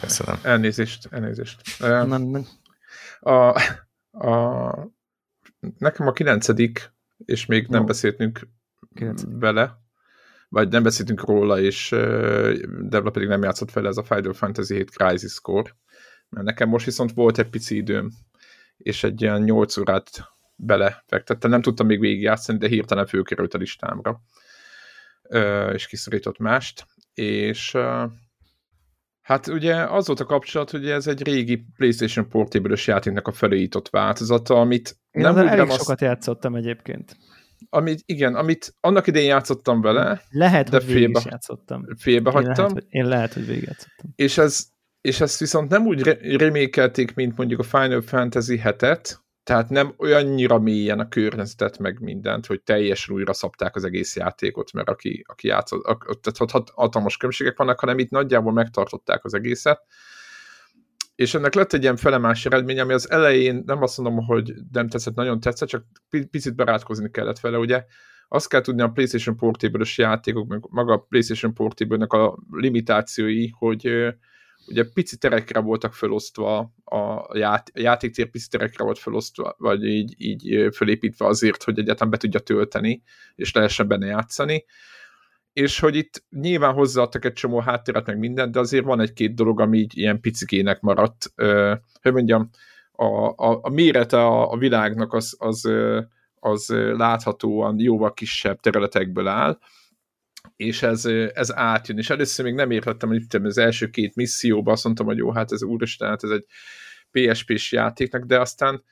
Köszönöm. 0.00 0.38
Elnézést, 0.42 1.06
elnézést. 1.10 1.78
Nem, 1.78 2.22
nem. 2.22 2.46
A, 3.20 3.62
a, 4.26 4.88
nekem 5.78 6.06
a 6.06 6.12
kilencedik, 6.12 6.92
és 7.24 7.46
még 7.46 7.66
nem 7.66 7.80
no. 7.80 7.86
beszéltünk 7.86 8.48
kilencedik. 8.94 9.38
vele, 9.38 9.78
vagy 10.48 10.68
nem 10.68 10.82
beszéltünk 10.82 11.24
róla, 11.24 11.60
és 11.60 11.88
Devla 12.80 13.10
pedig 13.10 13.28
nem 13.28 13.42
játszott 13.42 13.70
fel 13.70 13.86
ez 13.86 13.96
a 13.96 14.02
Final 14.02 14.32
Fantasy 14.32 14.74
7 14.74 14.90
Crisis 14.90 15.40
Core, 15.40 15.76
mert 16.28 16.46
nekem 16.46 16.68
most 16.68 16.84
viszont 16.84 17.12
volt 17.12 17.38
egy 17.38 17.48
pici 17.48 17.76
időm, 17.76 18.10
és 18.76 19.04
egy 19.04 19.22
ilyen 19.22 19.42
8 19.42 19.76
órát 19.76 20.10
belefektettem, 20.56 21.50
nem 21.50 21.62
tudtam 21.62 21.86
még 21.86 22.00
végigjátszani, 22.00 22.58
de 22.58 22.68
hirtelen 22.68 23.06
főkerült 23.06 23.54
a 23.54 23.58
listámra, 23.58 24.20
és 25.72 25.86
kiszorított 25.86 26.38
mást, 26.38 26.86
és 27.14 27.76
Hát 29.24 29.46
ugye 29.46 29.74
az 29.74 30.06
volt 30.06 30.20
a 30.20 30.24
kapcsolat, 30.24 30.70
hogy 30.70 30.90
ez 30.90 31.06
egy 31.06 31.22
régi 31.22 31.64
PlayStation 31.76 32.28
portable 32.28 32.76
játéknak 32.84 33.28
a 33.28 33.32
felújított 33.32 33.88
változata, 33.88 34.60
amit 34.60 34.96
Én 35.10 35.22
nem 35.22 35.36
elég 35.36 35.68
azt... 35.68 35.78
sokat 35.78 36.00
játszottam 36.00 36.54
egyébként. 36.54 37.16
Amit, 37.68 38.02
igen, 38.06 38.34
amit 38.34 38.74
annak 38.80 39.06
idején 39.06 39.28
játszottam 39.28 39.80
vele, 39.80 40.22
lehet, 40.30 40.70
de 40.70 40.76
hogy 40.76 40.92
félbe, 40.92 41.18
is 41.18 41.24
játszottam. 41.24 41.86
Félbe 41.98 42.30
én 42.30 42.36
hagytam. 42.36 42.66
Lehet, 42.66 42.86
én 42.88 43.06
lehet, 43.06 43.32
hogy 43.32 43.46
végigjátszottam. 43.46 44.12
És 44.16 44.38
ez, 44.38 44.66
és 45.00 45.20
ezt 45.20 45.38
viszont 45.38 45.70
nem 45.70 45.86
úgy 45.86 46.02
remékelték, 46.36 47.14
mint 47.14 47.36
mondjuk 47.36 47.60
a 47.60 47.62
Final 47.62 48.00
Fantasy 48.00 48.60
7-et, 48.64 49.22
tehát 49.44 49.68
nem 49.68 49.94
olyannyira 49.96 50.58
mélyen 50.58 50.98
a 50.98 51.08
környezetet, 51.08 51.78
meg 51.78 52.00
mindent, 52.00 52.46
hogy 52.46 52.62
teljesen 52.62 53.14
újra 53.14 53.32
szabták 53.32 53.76
az 53.76 53.84
egész 53.84 54.16
játékot, 54.16 54.72
mert 54.72 54.88
aki, 54.88 55.24
aki 55.28 55.46
játszott, 55.46 55.82
tehát 56.22 56.54
ott 56.54 56.70
hatalmas 56.70 57.16
különbségek 57.16 57.56
vannak, 57.56 57.80
hanem 57.80 57.98
itt 57.98 58.10
nagyjából 58.10 58.52
megtartották 58.52 59.24
az 59.24 59.34
egészet. 59.34 59.82
És 61.14 61.34
ennek 61.34 61.54
lett 61.54 61.72
egy 61.72 61.82
ilyen 61.82 61.96
felemás 61.96 62.46
eredmény, 62.46 62.80
ami 62.80 62.92
az 62.92 63.10
elején 63.10 63.62
nem 63.66 63.82
azt 63.82 63.98
mondom, 63.98 64.24
hogy 64.24 64.52
nem 64.72 64.88
tetszett, 64.88 65.14
nagyon 65.14 65.40
tetszett, 65.40 65.68
csak 65.68 65.84
picit 66.30 66.54
barátkozni 66.54 67.10
kellett 67.10 67.40
vele, 67.40 67.58
ugye 67.58 67.84
azt 68.28 68.48
kell 68.48 68.60
tudni 68.60 68.82
a 68.82 68.88
PlayStation 68.88 69.36
Portable-ös 69.36 69.98
játékok, 69.98 70.48
meg 70.48 70.60
maga 70.70 70.92
a 70.92 71.06
PlayStation 71.08 71.54
Portable-nek 71.54 72.12
a 72.12 72.38
limitációi, 72.50 73.48
hogy 73.58 74.14
ugye 74.66 74.84
pici 74.94 75.16
terekre 75.16 75.60
voltak 75.60 75.94
felosztva, 75.94 76.58
a 76.84 77.36
ját, 77.36 77.70
játéktér 77.74 78.30
pici 78.30 78.48
terekre 78.48 78.84
volt 78.84 78.98
felosztva, 78.98 79.54
vagy 79.58 79.84
így, 79.84 80.14
így 80.16 80.74
fölépítve 80.74 81.26
azért, 81.26 81.62
hogy 81.62 81.78
egyáltalán 81.78 82.10
be 82.10 82.16
tudja 82.16 82.40
tölteni, 82.40 83.02
és 83.34 83.52
lehessen 83.52 83.88
benne 83.88 84.06
játszani. 84.06 84.64
És 85.54 85.78
hogy 85.78 85.96
itt 85.96 86.24
nyilván 86.30 86.74
hozzáadtak 86.74 87.24
egy 87.24 87.32
csomó 87.32 87.58
hátteret, 87.58 88.06
meg 88.06 88.18
mindent, 88.18 88.52
de 88.52 88.58
azért 88.58 88.84
van 88.84 89.00
egy-két 89.00 89.34
dolog, 89.34 89.60
ami 89.60 89.78
így 89.78 89.98
ilyen 89.98 90.20
picikének 90.20 90.80
maradt. 90.80 91.32
Hogy 92.02 92.12
mondjam, 92.12 92.50
a, 92.92 93.28
a, 93.28 93.58
a 93.62 93.68
mérete 93.68 94.16
a, 94.16 94.50
a 94.50 94.56
világnak 94.56 95.12
az, 95.12 95.36
az, 95.38 95.70
az 96.34 96.68
láthatóan 96.96 97.78
jóval 97.78 98.12
kisebb 98.12 98.60
területekből 98.60 99.26
áll, 99.26 99.58
és 100.56 100.82
ez, 100.82 101.04
ez 101.34 101.54
átjön, 101.54 101.98
és 101.98 102.10
először 102.10 102.44
még 102.44 102.54
nem 102.54 102.70
értettem, 102.70 103.08
hogy 103.08 103.22
itt 103.22 103.34
az 103.34 103.58
első 103.58 103.90
két 103.90 104.14
misszióban 104.14 104.72
azt 104.72 104.84
mondtam, 104.84 105.06
hogy 105.06 105.16
jó, 105.16 105.32
hát 105.32 105.52
ez 105.52 105.62
úristen, 105.62 106.08
hát 106.08 106.24
ez 106.24 106.30
egy 106.30 106.46
PSP-s 107.10 107.72
játéknak, 107.72 108.24
de 108.24 108.40
aztán, 108.40 108.84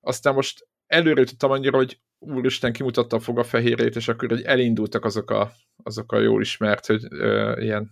aztán 0.00 0.34
most 0.34 0.68
előre 0.92 1.24
tudtam 1.24 1.50
annyira, 1.50 1.76
hogy 1.76 2.00
úristen 2.18 2.72
kimutatta 2.72 3.16
a 3.16 3.20
fogafehérét, 3.20 3.96
és 3.96 4.08
akkor 4.08 4.28
hogy 4.28 4.42
elindultak 4.42 5.04
azok 5.04 5.30
a, 5.30 5.52
azok 5.82 6.12
a 6.12 6.18
jól 6.18 6.40
ismert, 6.40 6.86
hogy 6.86 7.04
ö, 7.10 7.60
ilyen 7.60 7.90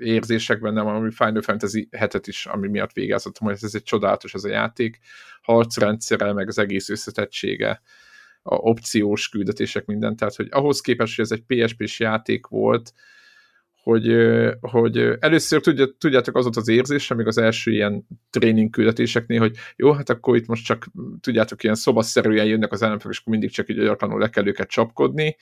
érzések 0.00 0.60
bennem, 0.60 0.86
ami 0.86 1.10
Final 1.10 1.42
Fantasy 1.42 1.88
7 1.90 2.26
is, 2.26 2.46
ami 2.46 2.68
miatt 2.68 2.92
végeztem, 2.92 3.32
hogy 3.38 3.58
ez 3.60 3.74
egy 3.74 3.82
csodálatos 3.82 4.34
ez 4.34 4.44
a 4.44 4.48
játék, 4.48 4.98
harcrendszere, 5.42 6.32
meg 6.32 6.48
az 6.48 6.58
egész 6.58 6.88
összetettsége, 6.88 7.82
a 8.42 8.54
opciós 8.54 9.28
küldetések, 9.28 9.84
minden, 9.84 10.16
tehát 10.16 10.36
hogy 10.36 10.48
ahhoz 10.50 10.80
képest, 10.80 11.16
hogy 11.16 11.24
ez 11.24 11.30
egy 11.30 11.64
PSP-s 11.64 12.00
játék 12.00 12.46
volt, 12.46 12.92
hogy, 13.82 14.16
hogy 14.60 14.98
először 15.18 15.60
tudjátok 15.98 16.36
az 16.36 16.42
volt 16.42 16.56
az 16.56 16.68
érzés, 16.68 17.10
amíg 17.10 17.26
az 17.26 17.38
első 17.38 17.70
ilyen 17.72 18.06
tréning 18.30 18.70
küldetéseknél, 18.70 19.38
hogy 19.38 19.56
jó, 19.76 19.92
hát 19.92 20.10
akkor 20.10 20.36
itt 20.36 20.46
most 20.46 20.64
csak 20.64 20.86
tudjátok, 21.20 21.62
ilyen 21.62 21.74
szobaszerűen 21.74 22.46
jönnek 22.46 22.72
az 22.72 22.82
ellenfelek, 22.82 23.14
és 23.14 23.20
akkor 23.20 23.32
mindig 23.32 23.50
csak 23.50 23.68
így 23.68 23.78
agyatlanul 23.78 24.18
le 24.18 24.28
kell 24.28 24.46
őket 24.46 24.68
csapkodni, 24.68 25.36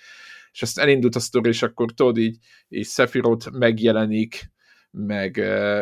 és 0.53 0.63
ezt 0.63 0.79
elindult 0.79 1.17
a 1.17 1.21
sztori, 1.21 1.49
és 1.49 1.63
akkor 1.63 1.93
tudod 1.93 2.17
így, 2.17 2.37
így 2.69 2.87
Sephiroth 2.87 3.51
megjelenik, 3.51 4.51
meg, 4.91 5.37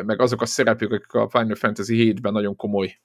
meg 0.05 0.21
azok 0.21 0.43
a 0.43 0.47
szereplők, 0.47 0.93
akik 0.93 1.13
a 1.13 1.29
Final 1.29 1.55
Fantasy 1.55 2.15
7-ben 2.15 2.33
nagyon 2.33 2.57
komoly 2.57 2.99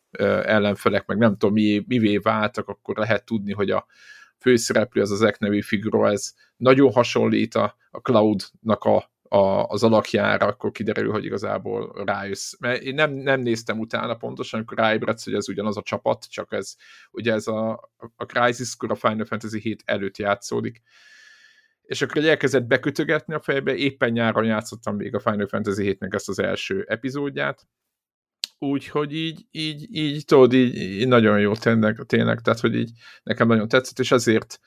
ellenfelek, 0.44 1.06
meg 1.06 1.18
nem 1.18 1.38
tudom, 1.38 1.54
mi, 1.54 1.84
mivé 1.88 2.18
váltak, 2.18 2.68
akkor 2.68 2.98
lehet 2.98 3.26
tudni, 3.26 3.54
hogy 3.54 3.70
a 3.70 3.86
főszereplő, 4.40 5.02
az 5.02 5.12
az 5.12 5.22
Ek 5.22 5.40
nevű 5.40 5.62
figura, 5.62 6.12
ez 6.12 6.34
nagyon 6.58 6.92
hasonlít 6.92 7.56
a, 7.56 7.78
a 7.92 7.98
Cloud-nak 7.98 8.84
a, 8.84 9.12
a, 9.34 9.64
az 9.64 9.84
alakjára, 9.84 10.46
akkor 10.46 10.72
kiderül, 10.72 11.12
hogy 11.12 11.26
igazából 11.26 12.04
rájössz. 12.06 12.54
Mert 12.60 12.82
én 12.82 12.94
nem, 12.94 13.12
nem 13.12 13.42
néztem 13.42 13.80
utána 13.80 14.16
pontosan, 14.16 14.60
amikor 14.60 14.78
ráébredsz, 14.78 15.24
hogy 15.24 15.34
ez 15.34 15.50
ugyanaz 15.50 15.78
a 15.78 15.82
csapat, 15.82 16.26
csak 16.30 16.54
ez, 16.54 16.76
ugye 17.12 17.34
ez 17.34 17.48
a, 17.48 17.92
a 18.16 18.26
Crisis-kor 18.26 18.92
a 18.92 18.96
Final 18.96 19.26
Fantasy 19.26 19.60
7 19.60 19.82
előtt 19.86 20.18
játszódik, 20.18 20.82
és 21.82 22.02
akkor 22.02 22.26
elkezdett 22.26 22.64
bekötögetni 22.64 23.34
a 23.34 23.40
fejbe, 23.40 23.76
éppen 23.76 24.12
nyáron 24.12 24.46
játszottam 24.46 24.96
még 24.96 25.16
a 25.16 25.20
Final 25.20 25.48
Fantasy 25.48 25.98
7-nek 26.00 26.14
ezt 26.14 26.30
az 26.30 26.40
első 26.40 26.86
epizódját, 26.88 27.68
úgyhogy 28.60 29.16
így, 29.16 29.46
így, 29.52 29.96
így, 29.96 30.26
tudod, 30.26 30.54
így, 30.54 30.76
így 30.76 31.08
nagyon 31.08 31.40
jó 31.40 31.56
tényleg, 31.56 32.04
tényleg, 32.06 32.40
tehát, 32.40 32.60
hogy 32.60 32.76
így 32.76 32.92
nekem 33.24 33.48
nagyon 33.48 33.68
tetszett, 33.68 34.00
és 34.00 34.12
ezért 34.12 34.60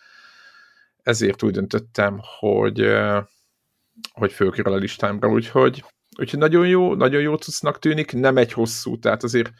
ezért 1.03 1.43
úgy 1.43 1.53
döntöttem, 1.53 2.21
hogy 2.39 2.81
hogy 4.13 4.33
fölkerül 4.33 4.73
a 4.73 4.77
listámra, 4.77 5.29
úgyhogy, 5.29 5.85
úgyhogy 6.19 6.39
nagyon 6.39 6.69
jó, 6.69 6.95
nagyon 6.95 7.21
jó 7.21 7.35
cuccnak 7.35 7.79
tűnik, 7.79 8.13
nem 8.13 8.37
egy 8.37 8.53
hosszú, 8.53 8.99
tehát 8.99 9.23
azért 9.23 9.51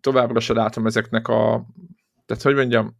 továbbra 0.00 0.40
se 0.40 0.52
látom 0.52 0.86
ezeknek 0.86 1.28
a, 1.28 1.66
tehát 2.26 2.42
hogy 2.42 2.54
mondjam, 2.54 2.96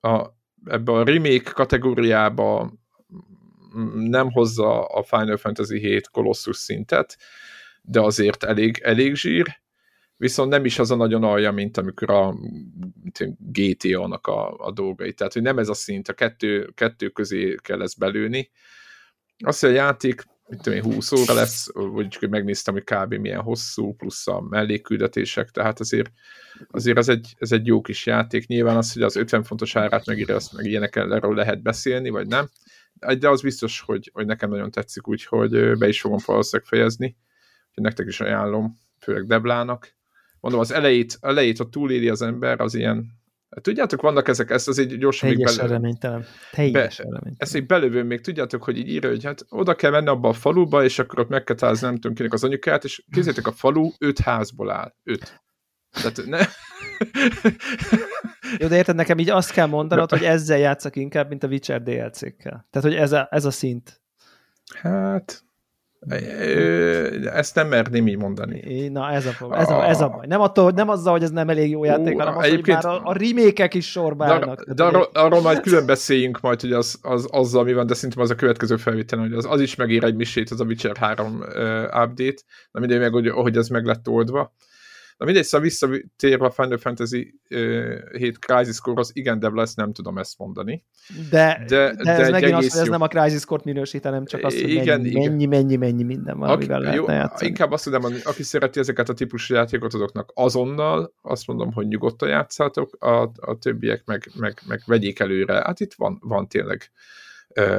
a, 0.00 0.26
ebbe 0.64 0.92
a 0.92 1.04
remake 1.04 1.50
kategóriába 1.50 2.72
nem 3.94 4.30
hozza 4.30 4.84
a 4.84 5.02
Final 5.02 5.36
Fantasy 5.36 5.78
7 5.78 6.08
Colossus 6.08 6.56
szintet, 6.56 7.16
de 7.82 8.00
azért 8.00 8.44
elég, 8.44 8.80
elég 8.82 9.14
zsír, 9.14 9.62
viszont 10.16 10.50
nem 10.50 10.64
is 10.64 10.78
az 10.78 10.90
a 10.90 10.96
nagyon 10.96 11.24
alja, 11.24 11.52
mint 11.52 11.76
amikor 11.76 12.10
a 12.10 12.34
GTA-nak 13.38 14.26
a, 14.26 14.56
a 14.56 14.72
dolgai. 14.72 15.12
Tehát, 15.12 15.32
hogy 15.32 15.42
nem 15.42 15.58
ez 15.58 15.68
a 15.68 15.74
szint, 15.74 16.08
a 16.08 16.12
kettő, 16.12 16.70
kettő 16.74 17.08
közé 17.08 17.56
kell 17.62 17.82
ezt 17.82 17.98
belőni. 17.98 18.50
Azt, 19.44 19.60
hogy 19.60 19.70
a 19.70 19.72
játék, 19.72 20.24
mit 20.48 20.62
tudom 20.62 20.78
én, 20.78 20.84
20 20.94 21.12
óra 21.12 21.34
lesz, 21.34 21.68
vagy 21.72 22.08
csak 22.08 22.30
megnéztem, 22.30 22.74
hogy 22.74 22.84
kb. 22.84 23.14
milyen 23.14 23.40
hosszú, 23.40 23.94
plusz 23.94 24.26
a 24.26 24.40
mellékküldetések, 24.40 25.50
tehát 25.50 25.80
azért, 25.80 26.10
azért 26.70 26.98
ez, 26.98 27.08
egy, 27.08 27.34
ez 27.38 27.52
egy 27.52 27.66
jó 27.66 27.80
kis 27.80 28.06
játék. 28.06 28.46
Nyilván 28.46 28.76
az, 28.76 28.92
hogy 28.92 29.02
az 29.02 29.16
50 29.16 29.42
fontos 29.42 29.76
árát 29.76 30.06
megírja, 30.06 30.34
azt 30.34 30.52
meg 30.52 30.66
ilyenek 30.66 30.96
erről 30.96 31.34
lehet 31.34 31.62
beszélni, 31.62 32.08
vagy 32.08 32.26
nem 32.26 32.48
de 33.18 33.28
az 33.28 33.42
biztos, 33.42 33.80
hogy, 33.80 34.10
hogy 34.12 34.26
nekem 34.26 34.50
nagyon 34.50 34.70
tetszik, 34.70 35.08
úgyhogy 35.08 35.78
be 35.78 35.88
is 35.88 36.00
fogom 36.00 36.18
valószínűleg 36.26 36.68
fejezni, 36.68 37.16
hogy 37.74 37.82
nektek 37.82 38.06
is 38.06 38.20
ajánlom, 38.20 38.78
főleg 38.98 39.26
Deblának. 39.26 39.94
Mondom, 40.40 40.60
az 40.60 40.70
elejét, 40.70 41.18
elejét, 41.20 41.58
ha 41.58 41.68
túléli 41.68 42.08
az 42.08 42.22
ember, 42.22 42.60
az 42.60 42.74
ilyen 42.74 43.06
Tudjátok, 43.60 44.00
vannak 44.00 44.28
ezek, 44.28 44.50
ezt 44.50 44.68
azért 44.68 44.98
gyorsan 44.98 45.28
Teljesen 45.28 45.64
még 45.64 45.72
reménytelen. 45.72 46.24
Teljesen 46.52 47.06
be, 47.08 47.16
reménytelen. 47.18 47.34
Ezt 47.36 47.56
így 47.56 47.66
belövőn 47.66 48.06
még 48.06 48.20
tudjátok, 48.20 48.64
hogy 48.64 48.78
így 48.78 48.88
írja, 48.88 49.08
hogy 49.08 49.24
hát 49.24 49.44
oda 49.48 49.74
kell 49.74 49.90
menni 49.90 50.08
abba 50.08 50.28
a 50.28 50.32
faluba, 50.32 50.84
és 50.84 50.98
akkor 50.98 51.18
ott 51.18 51.28
meg 51.28 51.44
kell 51.44 51.56
találni, 51.56 51.78
nem 51.80 51.94
tudom 51.94 52.14
kinek 52.16 52.32
az 52.32 52.44
anyukát, 52.44 52.84
és 52.84 53.04
kézzétek, 53.10 53.46
a 53.46 53.52
falu 53.52 53.90
öt 53.98 54.18
házból 54.18 54.70
áll. 54.70 54.94
Öt. 55.02 55.42
Tehát 55.90 56.22
ne... 56.26 56.38
Jó, 58.58 58.68
de 58.68 58.76
érted, 58.76 58.96
nekem 58.96 59.18
így 59.18 59.30
azt 59.30 59.52
kell 59.52 59.66
mondanod, 59.66 60.10
hogy 60.10 60.22
ezzel 60.24 60.58
játszak 60.58 60.96
inkább, 60.96 61.28
mint 61.28 61.42
a 61.42 61.46
Witcher 61.46 61.82
DLC-kkel. 61.82 62.66
Tehát, 62.70 62.88
hogy 62.88 62.94
ez 62.94 63.12
a, 63.12 63.28
ez 63.30 63.44
a 63.44 63.50
szint. 63.50 64.02
Hát, 64.74 65.44
ezt 67.34 67.54
nem 67.54 67.68
merném 67.68 68.06
így 68.06 68.16
mondani. 68.16 68.88
Na, 68.88 69.10
ez 69.10 69.26
a, 69.26 69.56
ez 69.58 69.70
a, 69.70 69.88
ez 69.88 70.00
a 70.00 70.08
baj. 70.08 70.26
Nem, 70.26 70.40
attól, 70.40 70.70
nem 70.70 70.88
azzal, 70.88 71.12
hogy 71.12 71.22
ez 71.22 71.30
nem 71.30 71.48
elég 71.48 71.70
jó 71.70 71.84
játék, 71.84 72.18
hanem 72.18 72.36
az, 72.36 72.48
hogy 72.48 72.66
már 72.66 72.84
a, 72.84 73.00
a 73.04 73.12
remékek 73.12 73.74
is 73.74 73.90
sorba 73.90 74.24
állnak. 74.24 74.64
De, 74.64 74.74
de 74.74 74.84
arról, 74.84 75.08
arról 75.12 75.40
majd 75.40 75.60
külön 75.60 75.86
beszéljünk 75.86 76.40
majd, 76.40 76.60
hogy 76.60 76.72
az, 76.72 76.98
az, 77.02 77.28
azzal 77.30 77.64
mi 77.64 77.72
van, 77.72 77.86
de 77.86 77.94
szerintem 77.94 78.22
az 78.22 78.30
a 78.30 78.34
következő 78.34 78.76
felvétel, 78.76 79.18
hogy 79.18 79.32
az, 79.32 79.46
az 79.48 79.60
is 79.60 79.74
megír 79.74 80.04
egy 80.04 80.16
misét, 80.16 80.50
az 80.50 80.60
a 80.60 80.64
Witcher 80.64 80.96
3 80.96 81.26
uh, 81.26 81.46
update, 81.82 82.42
de 82.72 82.80
mindegy 82.80 82.98
meg, 82.98 83.12
hogy, 83.12 83.28
hogy 83.28 83.56
ez 83.56 83.68
meg 83.68 83.84
lett 83.84 84.08
oldva. 84.08 84.54
Na 85.16 85.24
mindegy, 85.24 85.44
szóval 85.44 85.66
visszatérve 85.66 86.46
a 86.46 86.50
Final 86.50 86.78
Fantasy 86.78 87.40
uh, 87.50 88.16
7 88.16 88.38
Crisis 88.38 88.80
Core-hoz, 88.80 89.10
igen, 89.12 89.38
de 89.38 89.50
lesz, 89.50 89.74
nem 89.74 89.92
tudom 89.92 90.18
ezt 90.18 90.38
mondani. 90.38 90.84
De, 91.30 91.64
de, 91.66 91.94
de, 91.94 92.02
de 92.02 92.10
ez 92.10 92.30
megint 92.30 92.52
az, 92.52 92.72
hogy 92.72 92.80
ez 92.80 92.88
nem 92.88 93.00
a 93.00 93.08
Crisis 93.08 93.44
Core 93.44 93.62
minősít, 93.64 94.04
hanem 94.04 94.24
csak 94.24 94.44
az, 94.44 94.60
hogy 94.60 94.70
igen, 94.70 95.00
mennyi, 95.00 95.08
igen. 95.08 95.30
mennyi, 95.30 95.46
mennyi, 95.46 95.76
mennyi 95.76 96.02
minden 96.02 96.38
van, 96.38 96.48
amivel 96.48 96.80
lehetne 96.80 97.12
jó, 97.12 97.18
játszani. 97.18 97.48
Inkább 97.48 97.72
azt 97.72 97.84
tudom, 97.84 98.04
aki 98.24 98.42
szereti 98.42 98.78
ezeket 98.78 99.08
a 99.08 99.14
típusú 99.14 99.54
játékot, 99.54 99.94
azoknak 99.94 100.30
azonnal 100.34 101.14
azt 101.22 101.46
mondom, 101.46 101.72
hogy 101.72 101.86
nyugodtan 101.86 102.28
játszátok, 102.28 103.04
a, 103.04 103.30
a 103.36 103.58
többiek 103.58 104.02
meg, 104.04 104.30
meg, 104.34 104.60
meg 104.66 104.82
vegyék 104.86 105.18
előre. 105.18 105.54
Hát 105.54 105.80
itt 105.80 105.94
van, 105.94 106.18
van 106.20 106.48
tényleg 106.48 106.90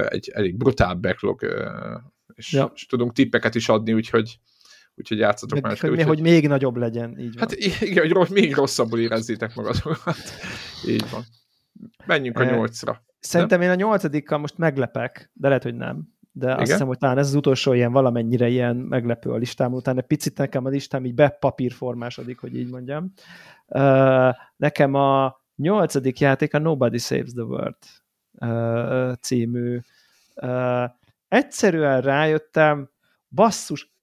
egy 0.08 0.32
elég 0.34 0.58
brutál 0.58 0.94
backlog, 0.94 1.46
és, 2.36 2.54
ja. 2.54 2.72
és 2.76 2.86
tudunk 2.86 3.14
tippeket 3.14 3.56
is 3.56 3.70
adni, 3.70 3.94
úgyhogy 3.94 4.40
úgyhogy 4.96 5.18
játszatok 5.18 5.62
más. 5.62 5.80
Hogy, 5.80 6.04
hogy 6.04 6.22
még 6.22 6.48
nagyobb 6.48 6.76
legyen, 6.76 7.20
így 7.20 7.34
van. 7.34 7.38
Hát 7.38 7.52
igen, 7.82 8.12
hogy 8.12 8.30
még 8.30 8.56
rosszabbul 8.56 9.00
érezzétek 9.00 9.56
magatokat. 9.56 10.18
így 10.88 11.10
van. 11.12 11.24
Menjünk 12.06 12.40
a 12.40 12.44
eh, 12.44 12.52
nyolcra. 12.52 13.04
Szerintem 13.20 13.62
én 13.62 13.70
a 13.70 13.76
nyolcadikkal 13.76 14.38
most 14.38 14.58
meglepek, 14.58 15.32
de 15.34 15.48
lehet, 15.48 15.64
hogy 15.64 15.76
nem. 15.76 16.14
De 16.32 16.46
Igen? 16.46 16.60
azt 16.60 16.72
hiszem, 16.72 16.88
hogy 16.88 16.98
talán 16.98 17.18
ez 17.18 17.28
az 17.28 17.36
utolsó 17.36 17.74
ilyen 17.74 17.92
valamennyire 17.92 18.48
ilyen 18.48 18.76
meglepő 18.76 19.32
a 19.32 19.36
listám 19.36 19.74
után. 19.74 19.98
Egy 19.98 20.06
picit 20.06 20.38
nekem 20.38 20.66
a 20.66 20.70
listám 20.70 21.06
így 21.06 21.14
bepapírformásodik, 21.14 22.40
hogy 22.40 22.56
így 22.56 22.70
mondjam. 22.70 23.14
Uh, 23.68 24.34
nekem 24.56 24.94
a 24.94 25.42
nyolcadik 25.56 26.20
játék 26.20 26.54
a 26.54 26.60
Nobody 26.60 26.98
Saves 26.98 27.32
the 27.32 27.44
World 27.44 27.76
uh, 28.32 29.14
című. 29.14 29.80
Uh, 30.36 30.90
egyszerűen 31.28 32.02
rájöttem, 32.02 32.90
basszus, 33.30 33.95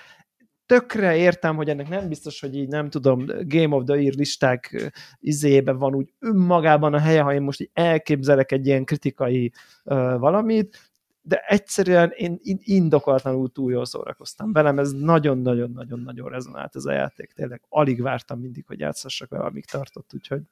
tökre 0.67 1.17
értem, 1.17 1.57
hogy 1.57 1.69
ennek 1.69 1.89
nem 1.89 2.09
biztos, 2.09 2.41
hogy 2.41 2.57
így 2.57 2.69
nem 2.69 2.91
tudom, 2.91 3.27
Game 3.27 3.77
of 3.77 3.85
the 3.85 4.01
Year 4.01 4.15
listák 4.15 4.91
izéjében 5.19 5.79
van 5.79 5.95
úgy 5.95 6.13
önmagában 6.19 6.95
a 6.95 6.99
helye, 6.99 7.23
ha 7.23 7.35
én 7.35 7.43
most 7.43 7.61
így 7.61 7.71
elképzelek 7.73 8.53
egy 8.53 8.67
ilyen 8.67 8.85
kritikai 8.85 9.53
uh, 9.85 10.19
valamit, 10.19 10.93
de 11.23 11.45
egyszerűen 11.47 12.11
én 12.15 12.39
indokolatlanul 12.59 13.53
túl 13.53 13.73
jól 13.73 13.85
szórakoztam 13.85 14.53
velem, 14.53 14.79
ez 14.79 14.93
nagyon-nagyon-nagyon-nagyon 14.93 16.29
rezonált 16.29 16.77
ez 16.77 16.85
a 16.85 16.93
játék, 16.93 17.33
tényleg 17.33 17.63
alig 17.69 18.03
vártam 18.03 18.41
mindig, 18.41 18.65
hogy 18.67 18.81
játszassak 18.81 19.29
vele, 19.29 19.45
amíg 19.45 19.65
tartott, 19.65 20.11
úgyhogy 20.15 20.43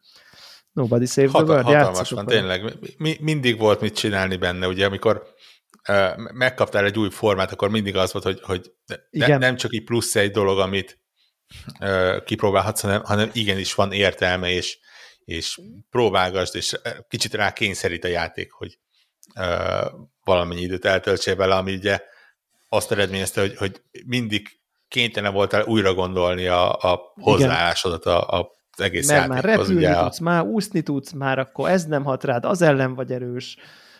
Nobody 0.76 1.06
Save 1.06 1.28
Hat- 1.30 1.44
the 1.44 1.52
World, 1.52 1.66
Hatalmas 1.66 2.10
van, 2.10 2.26
tényleg. 2.26 2.78
Mi, 2.96 3.16
mindig 3.20 3.58
volt 3.58 3.80
mit 3.80 3.96
csinálni 3.96 4.36
benne, 4.36 4.66
ugye, 4.66 4.86
amikor 4.86 5.22
uh, 5.88 6.16
megkaptál 6.32 6.84
egy 6.84 6.98
új 6.98 7.10
formát, 7.10 7.52
akkor 7.52 7.70
mindig 7.70 7.96
az 7.96 8.12
volt, 8.12 8.24
hogy, 8.24 8.40
hogy 8.42 8.72
ne, 9.10 9.36
nem 9.36 9.56
csak 9.56 9.72
egy 9.74 9.84
plusz 9.84 10.16
egy 10.16 10.30
dolog, 10.30 10.58
amit 10.58 11.00
uh, 11.80 12.24
kipróbálhatsz, 12.24 12.80
hanem, 12.80 13.02
hanem 13.04 13.30
igenis 13.32 13.74
van 13.74 13.92
értelme, 13.92 14.50
és, 14.50 14.78
és 15.24 15.60
próbálgasd, 15.90 16.56
és 16.56 16.74
kicsit 17.08 17.34
rá 17.34 17.52
kényszerít 17.52 18.04
a 18.04 18.08
játék, 18.08 18.52
hogy 18.52 18.78
uh, 19.34 19.86
valamennyi 20.24 20.60
időt 20.60 20.84
eltöltsél 20.84 21.36
vele, 21.36 21.54
ami 21.54 21.74
ugye 21.74 22.00
azt 22.68 22.92
eredményezte, 22.92 23.40
hogy, 23.40 23.56
hogy 23.56 23.82
mindig 24.06 24.48
kénytelen 24.88 25.32
voltál 25.32 25.64
újra 25.64 25.94
gondolni 25.94 26.46
a, 26.46 26.72
a 26.72 27.12
hozzáállásodat 27.14 28.06
a, 28.06 28.38
a 28.38 28.55
egész 28.80 29.08
Mert 29.08 29.28
már 29.28 29.44
repülni 29.44 29.86
tudsz, 29.86 30.20
a... 30.20 30.22
már 30.22 30.42
úszni 30.42 30.82
tudsz, 30.82 31.12
már 31.12 31.38
akkor 31.38 31.70
ez 31.70 31.84
nem 31.84 32.04
hat 32.04 32.24
rád, 32.24 32.44
az 32.44 32.62
ellen 32.62 32.94
vagy 32.94 33.12
erős, 33.12 33.56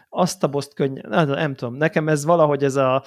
azt 0.08 0.42
a 0.42 0.46
boszt 0.46 0.74
könnyen, 0.74 1.04
nem, 1.08 1.28
nem 1.28 1.54
tudom, 1.54 1.74
nekem 1.74 2.08
ez 2.08 2.24
valahogy 2.24 2.64
ez 2.64 2.76
a 2.76 3.04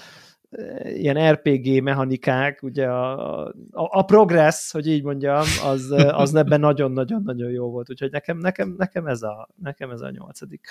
ilyen 0.83 1.31
RPG 1.31 1.83
mechanikák, 1.83 2.63
ugye 2.63 2.87
a, 2.87 3.43
a, 3.47 3.51
a 3.71 4.03
progress, 4.03 4.71
hogy 4.71 4.87
így 4.87 5.03
mondjam, 5.03 5.45
az, 5.63 5.91
az 5.91 6.35
ebben 6.41 6.59
nagyon-nagyon-nagyon 6.59 7.49
jó 7.49 7.71
volt, 7.71 7.89
úgyhogy 7.89 8.11
nekem, 8.11 8.37
nekem, 8.37 8.75
nekem, 8.77 9.07
ez 9.07 9.21
a, 9.21 9.49
nekem 9.55 9.91
ez 9.91 10.01
a 10.01 10.09
nyolcadik. 10.09 10.67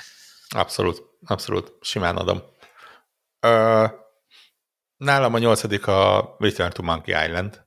Abszolút, 0.49 1.03
abszolút, 1.27 1.73
simán 1.81 2.17
adom. 2.17 2.43
Ö, 3.41 3.85
nálam 4.97 5.35
a 5.35 5.39
nyolcadik 5.39 5.87
a 5.87 6.37
Return 6.39 6.73
to 6.73 6.83
Monkey 6.83 7.25
Island. 7.27 7.67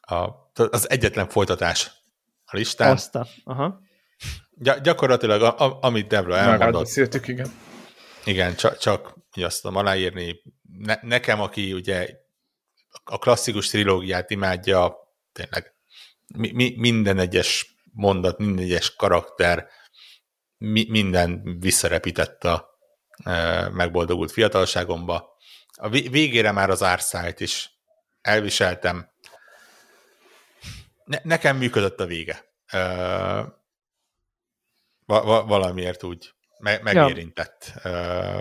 A, 0.00 0.28
az 0.70 0.90
egyetlen 0.90 1.28
folytatás 1.28 1.97
a 2.50 2.56
listán. 2.56 2.90
Azt 2.90 3.14
a, 3.14 3.26
aha. 3.44 3.80
Gy- 4.50 4.80
gyakorlatilag, 4.80 5.42
a, 5.42 5.58
a, 5.58 5.78
amit 5.80 6.06
Debra 6.06 6.36
elmondott. 6.36 6.82
Beszéltük, 6.82 7.28
igen. 7.28 7.50
Igen, 8.24 8.56
csak, 8.56 8.78
csak 8.78 9.14
azt 9.42 9.62
tudom 9.62 9.76
aláírni. 9.76 10.42
Ne, 10.78 10.98
nekem, 11.02 11.40
aki 11.40 11.72
ugye 11.72 12.08
a 13.04 13.18
klasszikus 13.18 13.68
trilógiát 13.68 14.30
imádja, 14.30 14.96
tényleg 15.32 15.72
mi, 16.36 16.52
mi, 16.52 16.74
minden 16.76 17.18
egyes 17.18 17.76
mondat, 17.92 18.38
minden 18.38 18.64
egyes 18.64 18.94
karakter, 18.94 19.68
mi, 20.56 20.86
minden 20.88 21.56
visszarepített 21.60 22.44
a 22.44 22.68
e, 23.24 23.68
megboldogult 23.68 24.32
fiatalságomba. 24.32 25.36
A 25.80 25.88
végére 25.88 26.52
már 26.52 26.70
az 26.70 26.82
árszájt 26.82 27.40
is 27.40 27.70
elviseltem, 28.20 29.10
ne, 31.08 31.18
nekem 31.22 31.56
működött 31.56 32.00
a 32.00 32.06
vége. 32.06 32.44
Uh, 32.72 33.46
va, 35.06 35.22
va, 35.22 35.44
valamiért 35.44 36.02
úgy 36.02 36.32
me, 36.58 36.78
megérintett. 36.82 37.72
Ja. 37.84 37.90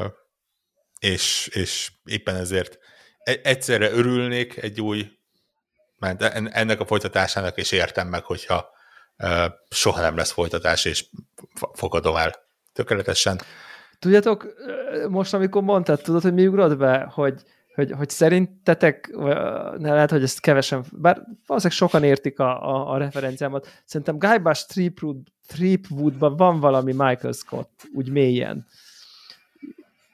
Uh, 0.03 0.11
és, 0.99 1.48
és 1.48 1.91
éppen 2.06 2.35
ezért 2.35 2.77
e, 3.23 3.39
egyszerre 3.44 3.91
örülnék 3.91 4.57
egy 4.57 4.81
új, 4.81 5.11
mert 5.98 6.22
ennek 6.22 6.80
a 6.80 6.85
folytatásának, 6.85 7.57
és 7.57 7.72
értem 7.72 8.07
meg, 8.07 8.23
hogyha 8.23 8.69
uh, 9.18 9.45
soha 9.69 10.02
nem 10.02 10.15
lesz 10.15 10.31
folytatás, 10.31 10.85
és 10.85 11.06
fogadom 11.73 12.15
el 12.15 12.35
tökéletesen. 12.73 13.41
Tudjátok, 13.99 14.48
most 15.10 15.34
amikor 15.34 15.61
mondtad, 15.61 16.02
tudod, 16.02 16.22
hogy 16.22 16.34
mi 16.34 16.48
ugrott 16.48 16.77
be, 16.77 17.10
hogy 17.11 17.44
hogy, 17.78 17.91
hogy 17.91 18.10
szerintetek, 18.10 19.10
ne 19.78 19.94
lehet, 19.94 20.12
hogy 20.12 20.24
ezt 20.24 20.40
kevesen, 20.40 20.84
bár 20.91 21.16
valószínűleg 21.45 21.72
sokan 21.72 22.04
értik 22.04 22.40
a, 22.40 22.76
a, 22.76 22.94
a 22.94 22.98
referenciámat, 22.98 23.82
szerintem 23.86 24.18
Guybrush 24.18 24.68
Threepwood, 24.68 25.18
Threepwoodban 25.48 26.38
van 26.38 26.60
valami 26.60 26.91
Michael 26.91 27.34
Scott, 27.34 27.88
úgy 27.94 28.10
mélyen. 28.10 28.66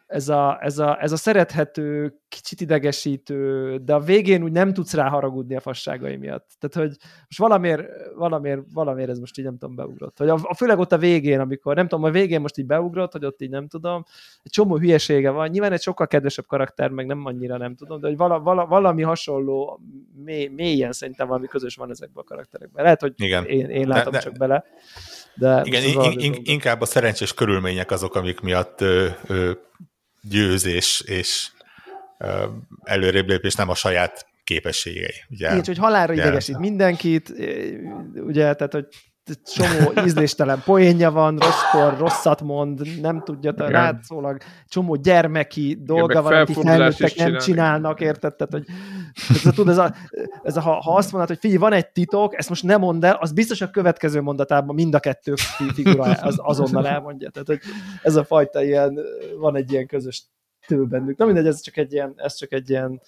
Ez 0.07 0.29
a, 0.29 0.57
ez, 0.61 0.77
a, 0.77 1.01
ez 1.01 1.11
a 1.11 1.17
szerethető, 1.17 2.17
kicsit 2.29 2.61
idegesítő, 2.61 3.77
de 3.77 3.93
a 3.93 3.99
végén 3.99 4.43
úgy 4.43 4.51
nem 4.51 4.73
tudsz 4.73 4.93
rá 4.93 5.09
haragudni 5.09 5.55
a 5.55 5.59
fasságai 5.59 6.15
miatt. 6.15 6.49
Tehát, 6.59 6.89
hogy 6.89 6.97
most 7.25 7.37
valamiért, 7.37 7.83
valamiért, 8.15 8.61
valamiért 8.73 9.09
ez 9.09 9.19
most 9.19 9.37
így 9.37 9.45
nem 9.45 9.57
tudom, 9.57 9.75
beugrott. 9.75 10.17
Hogy 10.17 10.29
a, 10.29 10.39
a, 10.41 10.55
főleg 10.55 10.79
ott 10.79 10.91
a 10.91 10.97
végén, 10.97 11.39
amikor 11.39 11.75
nem 11.75 11.87
tudom, 11.87 12.03
a 12.03 12.09
végén 12.09 12.41
most 12.41 12.57
így 12.57 12.65
beugrott, 12.65 13.11
hogy 13.11 13.25
ott 13.25 13.41
így 13.41 13.49
nem 13.49 13.67
tudom, 13.67 14.03
egy 14.43 14.51
csomó 14.51 14.77
hülyesége 14.77 15.29
van. 15.29 15.49
Nyilván 15.49 15.71
egy 15.71 15.81
sokkal 15.81 16.07
kedvesebb 16.07 16.45
karakter, 16.45 16.89
meg 16.89 17.05
nem 17.05 17.25
annyira 17.25 17.57
nem 17.57 17.75
tudom, 17.75 17.99
de 17.99 18.07
hogy 18.07 18.17
vala, 18.17 18.39
vala, 18.39 18.65
valami 18.65 19.01
hasonló, 19.01 19.79
mély, 20.23 20.47
mélyen 20.47 20.91
szerintem 20.91 21.27
valami 21.27 21.47
közös 21.47 21.75
van 21.75 21.89
ezekben 21.89 22.23
a 22.23 22.27
karakterekben. 22.27 22.83
Lehet, 22.83 23.01
hogy 23.01 23.13
Igen. 23.15 23.45
Én, 23.45 23.69
én 23.69 23.87
látom 23.87 24.11
de, 24.11 24.17
de, 24.17 24.23
csak 24.23 24.37
bele. 24.37 24.63
De 25.35 25.61
igen, 25.63 25.83
in, 25.83 26.19
in, 26.19 26.41
inkább 26.43 26.81
a 26.81 26.85
szerencsés 26.85 27.33
körülmények 27.33 27.91
azok, 27.91 28.15
amik 28.15 28.39
miatt 28.39 28.81
ö, 28.81 29.07
ö, 29.27 29.51
győzés 30.29 31.03
és 31.05 31.49
előrébb 32.83 33.27
lépés 33.27 33.55
nem 33.55 33.69
a 33.69 33.75
saját 33.75 34.25
képességei. 34.43 35.23
Ugye? 35.29 35.51
Igen, 35.51 35.63
hogy 35.65 35.77
halálra 35.77 36.13
idegesít 36.13 36.57
mindenkit, 36.57 37.29
ugye, 38.15 38.53
tehát, 38.53 38.73
hogy 38.73 38.87
csomó 39.45 40.05
ízléstelen 40.05 40.61
poénja 40.65 41.11
van, 41.11 41.37
rosszkor, 41.37 41.97
rosszat 41.97 42.41
mond, 42.41 43.01
nem 43.01 43.21
tudja, 43.23 43.53
tehát 43.53 43.71
látszólag 43.71 44.37
csomó 44.67 44.95
gyermeki 44.95 45.77
dolga 45.81 46.21
van, 46.21 46.33
amit 46.33 46.57
felnőttek 46.57 47.15
nem 47.15 47.37
csinálnak, 47.37 48.01
érted? 48.01 48.35
Tehát, 48.35 48.53
hogy 48.53 48.65
ez 49.29 49.45
a, 49.45 49.51
tud, 49.51 49.69
ez 49.69 49.77
a, 49.77 49.93
ez 50.43 50.57
a, 50.57 50.61
ha, 50.61 50.81
ha 50.81 50.95
azt 50.95 51.11
mondod, 51.11 51.29
hogy 51.29 51.39
figyelj, 51.39 51.59
van 51.59 51.73
egy 51.73 51.87
titok, 51.87 52.37
ezt 52.37 52.49
most 52.49 52.63
nem 52.63 52.79
mondd 52.79 53.05
el, 53.05 53.15
az 53.15 53.31
biztos 53.31 53.61
a 53.61 53.69
következő 53.69 54.21
mondatában 54.21 54.75
mind 54.75 54.95
a 54.95 54.99
kettő 54.99 55.33
figura 55.73 56.03
az, 56.03 56.35
azonnal 56.37 56.87
elmondja. 56.87 57.29
Tehát, 57.29 57.47
hogy 57.47 57.59
ez 58.01 58.15
a 58.15 58.23
fajta 58.23 58.63
ilyen, 58.63 58.99
van 59.39 59.55
egy 59.55 59.71
ilyen 59.71 59.87
közös 59.87 60.23
tő 60.67 60.85
bennük. 60.85 61.17
Na 61.17 61.25
mindegy, 61.25 61.47
ez 61.47 61.61
csak 61.61 61.77
egy 61.77 61.93
ilyen, 61.93 62.13
ez 62.15 62.35
csak 62.35 62.51
egy 62.51 62.69
ilyen 62.69 63.01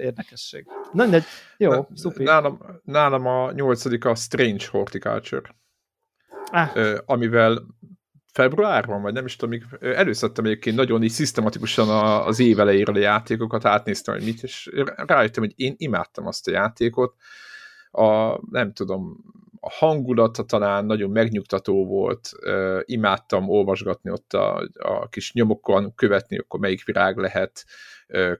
érdekesség. 0.00 0.66
Na 0.92 1.02
mindegy, 1.02 1.24
jó, 1.56 1.88
szuper. 1.94 2.26
Nálam, 2.26 2.80
nálam 2.84 3.26
a 3.26 3.52
nyolcadik 3.52 4.04
a 4.04 4.14
Strange 4.14 4.64
Horticulture, 4.70 5.54
ah. 6.50 6.98
amivel 7.06 7.66
februárban, 8.32 9.02
vagy 9.02 9.12
nem 9.12 9.24
is 9.24 9.36
tudom, 9.36 9.60
előszedtem 9.80 10.44
egyébként 10.44 10.76
nagyon 10.76 11.02
így 11.02 11.10
szisztematikusan 11.10 11.88
az 12.26 12.38
év 12.38 12.60
elejéről 12.60 12.94
a 12.96 12.98
játékokat, 12.98 13.64
átnéztem, 13.64 14.14
hogy 14.14 14.24
mit, 14.24 14.42
és 14.42 14.70
rájöttem, 14.96 15.42
hogy 15.42 15.52
én 15.56 15.74
imádtam 15.76 16.26
azt 16.26 16.48
a 16.48 16.50
játékot. 16.50 17.14
A, 17.90 18.38
nem 18.50 18.72
tudom, 18.72 19.16
a 19.60 19.70
hangulata 19.70 20.44
talán 20.44 20.84
nagyon 20.84 21.10
megnyugtató 21.10 21.86
volt, 21.86 22.30
uh, 22.46 22.80
imádtam 22.84 23.48
olvasgatni 23.48 24.10
ott 24.10 24.32
a, 24.32 24.68
a 24.78 25.08
kis 25.08 25.32
nyomokon, 25.32 25.94
követni, 25.94 26.38
akkor 26.38 26.60
melyik 26.60 26.84
virág 26.84 27.16
lehet, 27.16 27.64
uh, 27.66 27.72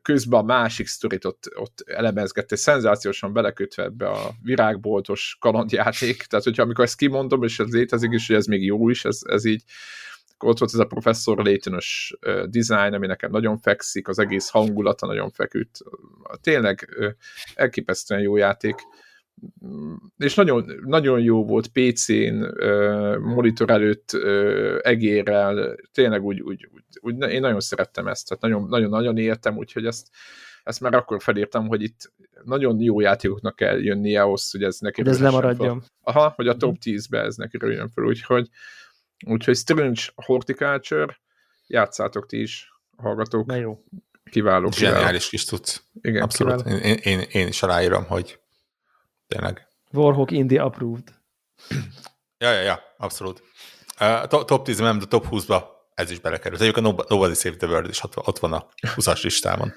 közben 0.03 0.41
a 0.41 0.43
másik 0.43 0.87
sztorit 0.87 1.25
ott, 1.25 1.51
ott 1.55 1.83
elemezgette, 1.87 2.57
szenzációsan 2.57 3.33
belekötve 3.33 3.83
ebbe 3.83 4.09
a 4.09 4.31
virágboltos 4.43 5.37
kalandjáték, 5.41 6.23
tehát 6.23 6.45
hogyha 6.45 6.63
amikor 6.63 6.85
ezt 6.85 6.97
kimondom, 6.97 7.43
és 7.43 7.59
ez 7.59 7.73
létezik 7.73 8.13
is, 8.13 8.27
hogy 8.27 8.37
ez 8.37 8.47
még 8.47 8.65
jó 8.65 8.89
is, 8.89 9.05
ez, 9.05 9.21
ez 9.23 9.45
így 9.45 9.63
ott 10.39 10.59
volt 10.59 10.73
ez 10.73 10.79
a 10.81 10.85
professzor 10.85 11.39
uh, 11.39 12.43
design, 12.45 12.95
ami 12.95 13.07
nekem 13.07 13.31
nagyon 13.31 13.59
fekszik, 13.59 14.09
az 14.09 14.19
egész 14.19 14.49
hangulata 14.49 15.07
nagyon 15.07 15.31
feküdt. 15.31 15.79
Tényleg 16.41 16.89
elképesztően 17.55 18.21
jó 18.21 18.37
játék 18.37 18.75
és 20.17 20.35
nagyon, 20.35 20.81
nagyon 20.85 21.21
jó 21.21 21.45
volt 21.45 21.69
PC-n, 21.69 22.45
monitor 23.19 23.71
előtt, 23.71 24.13
egérrel, 24.81 25.77
tényleg 25.93 26.23
úgy, 26.23 26.41
úgy, 26.41 26.69
úgy, 26.75 26.83
úgy, 27.01 27.31
én 27.31 27.41
nagyon 27.41 27.61
szerettem 27.61 28.07
ezt, 28.07 28.29
tehát 28.29 28.43
nagyon, 28.43 28.69
nagyon, 28.69 28.91
nagyon 28.91 29.17
éltem, 29.17 29.57
úgyhogy 29.57 29.87
ezt, 29.87 30.09
ezt 30.65 30.81
már 30.81 30.95
akkor 30.95 31.23
felírtam, 31.23 31.69
hogy 31.69 31.83
itt 31.83 32.13
nagyon 32.45 32.81
jó 32.81 33.01
játékoknak 33.01 33.57
kell 33.57 33.79
jönnie 33.79 34.23
ahhoz, 34.23 34.51
hogy 34.51 34.63
ez 34.63 34.79
neki 34.79 35.01
hogy 35.01 35.11
ez 35.11 35.21
lemaradjon. 35.21 35.81
Fel. 35.81 35.91
Aha, 36.03 36.33
hogy 36.37 36.49
a 36.49 36.57
top 36.57 36.77
10-be 36.85 37.21
ez 37.21 37.37
neki 37.37 37.57
röjjön 37.59 37.89
fel, 37.89 38.05
úgyhogy, 38.05 38.49
úgyhogy 39.27 39.57
Strange 39.57 40.01
Horticulture, 40.15 41.21
játszátok 41.67 42.27
ti 42.27 42.41
is, 42.41 42.73
hallgatók. 42.97 43.47
Na 43.47 43.55
jó. 43.55 43.85
Kiváló. 44.31 44.71
Zseniális 44.71 45.29
kis 45.29 45.45
tudsz. 45.45 45.85
Igen, 46.01 46.23
Abszolút. 46.23 46.67
Én, 46.67 46.97
én, 47.03 47.21
én 47.31 47.47
is 47.47 47.63
aláírom, 47.63 48.05
hogy 48.05 48.42
tényleg. 49.33 49.69
Warhawk 49.93 50.31
Indie 50.31 50.63
approved. 50.63 51.15
Ja, 52.39 52.51
ja, 52.51 52.61
ja, 52.61 52.81
abszolút. 52.97 53.43
Uh, 54.01 54.45
top 54.45 54.65
10 54.65 54.79
nem, 54.79 54.99
de 54.99 55.05
top 55.05 55.27
20-ba 55.31 55.63
ez 55.95 56.11
is 56.11 56.21
belekerült. 56.21 56.61
Egyébként 56.61 56.87
a 56.87 57.05
Nobody 57.09 57.35
Save 57.35 57.57
the 57.57 57.67
World 57.67 57.89
is 57.89 58.03
ott 58.15 58.39
van 58.39 58.53
a 58.53 58.67
20-as 58.83 59.23
listámon. 59.23 59.73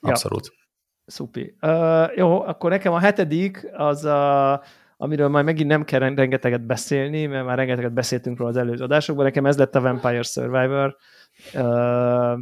Abszolút. 0.00 0.46
Ja. 0.46 0.62
Szupi. 1.06 1.56
Uh, 1.60 2.16
jó, 2.16 2.42
akkor 2.42 2.70
nekem 2.70 2.92
a 2.92 2.98
hetedik 2.98 3.66
az 3.72 4.04
a 4.04 4.62
amiről 4.96 5.28
majd 5.28 5.44
megint 5.44 5.68
nem 5.68 5.84
kell 5.84 6.00
rengeteget 6.00 6.66
beszélni, 6.66 7.26
mert 7.26 7.46
már 7.46 7.56
rengeteget 7.56 7.92
beszéltünk 7.92 8.38
róla 8.38 8.50
az 8.50 8.56
előző 8.56 8.84
adásokban. 8.84 9.24
Nekem 9.24 9.46
ez 9.46 9.58
lett 9.58 9.74
a 9.74 9.80
Vampire 9.80 10.22
Survivor. 10.22 10.96
Uh, 11.54 12.38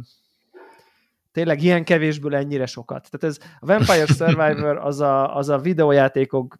tényleg 1.33 1.61
ilyen 1.61 1.83
kevésből 1.83 2.35
ennyire 2.35 2.65
sokat. 2.65 3.09
Tehát 3.11 3.35
ez 3.37 3.45
a 3.59 3.65
Vampire 3.65 4.05
Survivor 4.17 4.77
az 4.77 4.99
a, 4.99 5.35
az 5.35 5.49
a 5.49 5.57
videójátékok 5.57 6.57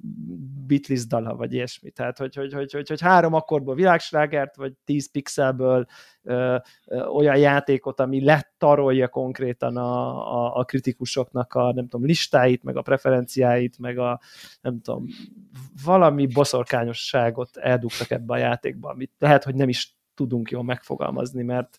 bitlist 0.66 1.08
dala, 1.08 1.36
vagy 1.36 1.54
ilyesmi. 1.54 1.90
Tehát, 1.90 2.18
hogy, 2.18 2.36
hogy, 2.36 2.54
hogy, 2.54 2.72
hogy, 2.72 2.88
hogy 2.88 3.02
három 3.02 3.34
akkordból 3.34 3.76
világslágert, 3.76 4.56
vagy 4.56 4.74
tíz 4.86 5.12
pixelből 5.12 5.86
ö, 6.24 6.56
ö, 6.86 7.06
olyan 7.06 7.38
játékot, 7.38 8.00
ami 8.00 8.24
letarolja 8.24 9.08
konkrétan 9.08 9.78
a, 9.78 10.08
a, 10.36 10.60
a 10.60 10.64
kritikusoknak 10.64 11.54
a, 11.54 11.74
nem 11.74 11.88
tudom, 11.88 12.06
listáit, 12.06 12.64
meg 12.64 12.78
a 12.78 12.82
preferenciáit, 12.82 13.80
meg 13.80 13.98
a, 13.98 14.20
nem 14.62 14.82
tudom, 14.82 15.06
valami 15.84 16.28
boszorkányosságot 16.28 17.58
eldugtak 17.58 18.12
ebbe 18.12 18.34
a 18.34 18.38
játékba, 18.38 18.90
amit 18.90 19.12
lehet, 19.20 19.44
hogy 19.44 19.56
nem 19.56 19.70
is 19.70 19.98
tudunk 20.16 20.52
jól 20.52 20.64
megfogalmazni, 20.64 21.44
mert 21.44 21.78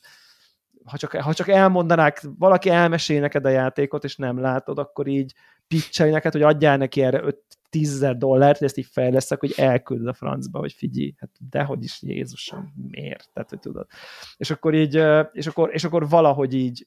ha 0.84 0.96
csak, 0.96 1.12
ha 1.12 1.34
csak 1.34 1.48
elmondanák, 1.48 2.22
valaki 2.38 2.70
elmesél 2.70 3.20
neked 3.20 3.44
a 3.44 3.48
játékot, 3.48 4.04
és 4.04 4.16
nem 4.16 4.40
látod, 4.40 4.78
akkor 4.78 5.06
így 5.06 5.34
pitchelj 5.68 6.10
neked, 6.10 6.32
hogy 6.32 6.42
adjál 6.42 6.76
neki 6.76 7.02
erre 7.02 7.22
5-10 7.70 7.86
ezer 7.86 8.16
dollárt, 8.16 8.58
hogy 8.58 8.66
ezt 8.66 8.76
így 8.76 8.88
fejleszek, 8.90 9.40
hogy 9.40 9.54
elküld 9.56 10.06
a 10.06 10.12
francba, 10.12 10.58
hogy 10.58 10.72
figyelj, 10.72 11.14
hát 11.18 11.30
dehogy 11.50 11.84
is 11.84 12.02
Jézusom, 12.02 12.72
miért? 12.90 13.30
Tehát, 13.32 13.48
hogy 13.48 13.58
tudod. 13.58 13.86
És 14.36 14.50
akkor 14.50 14.74
így, 14.74 15.02
és 15.32 15.46
akkor, 15.46 15.70
és 15.72 15.84
akkor 15.84 16.08
valahogy 16.08 16.54
így, 16.54 16.86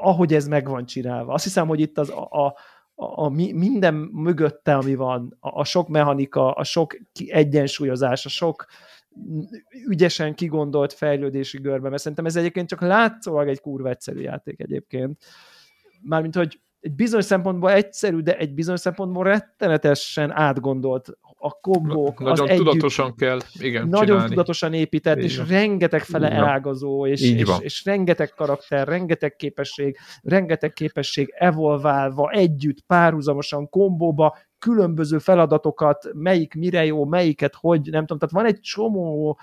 ahogy 0.00 0.34
ez 0.34 0.46
meg 0.46 0.68
van 0.68 0.86
csinálva. 0.86 1.32
Azt 1.32 1.44
hiszem, 1.44 1.66
hogy 1.66 1.80
itt 1.80 1.98
az 1.98 2.10
a, 2.10 2.28
a, 2.30 2.56
a, 2.94 3.24
a 3.24 3.28
minden 3.28 3.94
mögötte, 3.94 4.76
ami 4.76 4.94
van, 4.94 5.36
a, 5.40 5.60
a 5.60 5.64
sok 5.64 5.88
mechanika, 5.88 6.52
a 6.52 6.64
sok 6.64 6.96
egyensúlyozás, 7.26 8.26
a 8.26 8.28
sok 8.28 8.66
ügyesen 9.88 10.34
kigondolt 10.34 10.92
fejlődési 10.92 11.58
görbe, 11.58 11.88
mert 11.88 12.02
szerintem 12.02 12.26
ez 12.26 12.36
egyébként 12.36 12.68
csak 12.68 12.80
látszólag 12.80 13.48
egy 13.48 13.60
kurva 13.60 13.88
egyszerű 13.88 14.20
játék 14.20 14.60
egyébként. 14.60 15.24
Mármint, 16.02 16.34
hogy 16.34 16.60
egy 16.80 16.94
bizonyos 16.94 17.24
szempontból 17.24 17.70
egyszerű, 17.70 18.20
de 18.20 18.36
egy 18.36 18.54
bizonyos 18.54 18.80
szempontból 18.80 19.24
rettenetesen 19.24 20.30
átgondolt 20.30 21.08
a 21.38 21.50
kombók. 21.50 22.20
Nagyon 22.20 22.50
az 22.50 22.56
tudatosan 22.56 23.06
együtt, 23.06 23.18
kell, 23.18 23.38
igen, 23.58 23.88
Nagyon 23.88 24.06
csinálni. 24.06 24.28
tudatosan 24.28 24.72
épített, 24.72 25.18
Így 25.18 25.24
és 25.24 25.42
rengeteg 25.48 26.02
fele 26.02 26.26
Igen. 26.26 26.38
elágazó, 26.38 27.06
és, 27.06 27.20
és, 27.20 27.50
és 27.58 27.84
rengeteg 27.84 28.28
karakter, 28.28 28.88
rengeteg 28.88 29.36
képesség, 29.36 29.96
rengeteg 30.22 30.72
képesség 30.72 31.34
evolválva, 31.38 32.30
együtt, 32.30 32.80
párhuzamosan, 32.86 33.68
kombóba, 33.68 34.36
különböző 34.58 35.18
feladatokat, 35.18 36.10
melyik 36.12 36.54
mire 36.54 36.84
jó, 36.84 37.04
melyiket 37.04 37.54
hogy, 37.54 37.90
nem 37.90 38.06
tudom, 38.06 38.18
tehát 38.18 38.34
van 38.34 38.54
egy 38.54 38.60
csomó 38.60 39.38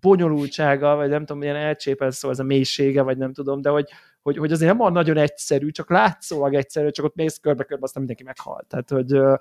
bonyolultsága, 0.00 0.96
vagy 0.96 1.08
nem 1.08 1.20
tudom, 1.20 1.38
milyen 1.38 1.56
elcsépel 1.56 2.10
szó 2.10 2.30
ez 2.30 2.38
a 2.38 2.44
mélysége, 2.44 3.02
vagy 3.02 3.16
nem 3.16 3.32
tudom, 3.32 3.60
de 3.60 3.70
hogy, 3.70 3.88
hogy, 4.22 4.36
hogy 4.36 4.52
azért 4.52 4.70
nem 4.70 4.78
van 4.78 4.92
nagyon 4.92 5.16
egyszerű, 5.16 5.70
csak 5.70 5.90
látszólag 5.90 6.54
egyszerű, 6.54 6.90
csak 6.90 7.04
ott 7.04 7.14
mész 7.14 7.38
körbe-körbe, 7.38 7.84
aztán 7.84 8.02
mindenki 8.02 8.24
meghalt. 8.24 8.66
Tehát, 8.66 8.90
hogy 8.90 9.38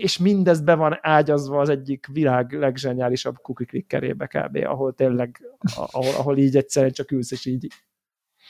és 0.00 0.18
mindez 0.18 0.60
be 0.60 0.74
van 0.74 0.98
ágyazva 1.00 1.60
az 1.60 1.68
egyik 1.68 2.06
világ 2.12 2.52
legzseniálisabb 2.52 3.36
cookie 3.42 3.66
clickerébe 3.66 4.26
kb., 4.26 4.56
ahol 4.56 4.92
tényleg, 4.92 5.42
ahol, 5.76 6.14
ahol 6.16 6.38
így 6.38 6.56
egyszerűen 6.56 6.92
csak 6.92 7.10
ülsz, 7.10 7.32
és 7.32 7.46
így 7.46 7.66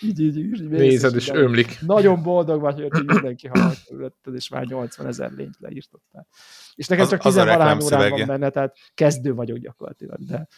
így, 0.01 0.21
így, 0.21 0.37
így, 0.37 0.69
Nézed, 0.69 1.15
és 1.15 1.29
ömlik. 1.29 1.81
Nagyon 1.81 2.23
boldog 2.23 2.61
vagy, 2.61 2.89
hogy 2.91 3.05
mindenki 3.05 3.49
hallott 3.49 3.85
körülötted, 3.87 4.35
és 4.35 4.49
már 4.49 4.65
80 4.65 5.07
ezer 5.07 5.31
lényt 5.31 5.57
leírtottál. 5.59 6.27
És 6.75 6.87
nekem 6.87 7.05
az, 7.05 7.11
csak 7.11 7.21
10 7.21 7.35
valány 7.35 7.83
órán 7.83 8.11
van 8.11 8.27
benne, 8.27 8.51
tehát 8.51 8.77
kezdő 8.95 9.35
vagyok 9.35 9.59
gyakorlatilag, 9.59 10.19
de... 10.25 10.49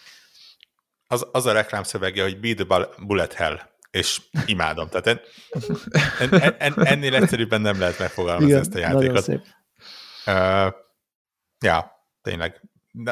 Az, 1.06 1.26
az 1.32 1.46
a 1.46 1.52
reklám 1.52 1.82
szövege, 1.82 2.22
hogy 2.22 2.40
Be 2.40 2.64
the 2.64 2.88
Bullet 3.06 3.32
Hell, 3.32 3.58
és 3.90 4.20
imádom. 4.46 4.88
Tehát 4.88 5.06
en, 5.06 5.20
en, 6.32 6.54
en, 6.58 6.86
ennél 6.86 7.14
egyszerűbben 7.14 7.60
nem 7.60 7.78
lehet 7.78 7.98
megfogalmazni 7.98 8.46
Igen, 8.46 8.60
ezt 8.60 8.74
a 8.74 8.78
játékot. 8.78 9.06
Nagyon 9.06 9.22
szép. 9.22 9.42
Uh, 10.26 10.72
ja, 11.58 11.92
tényleg 12.22 12.62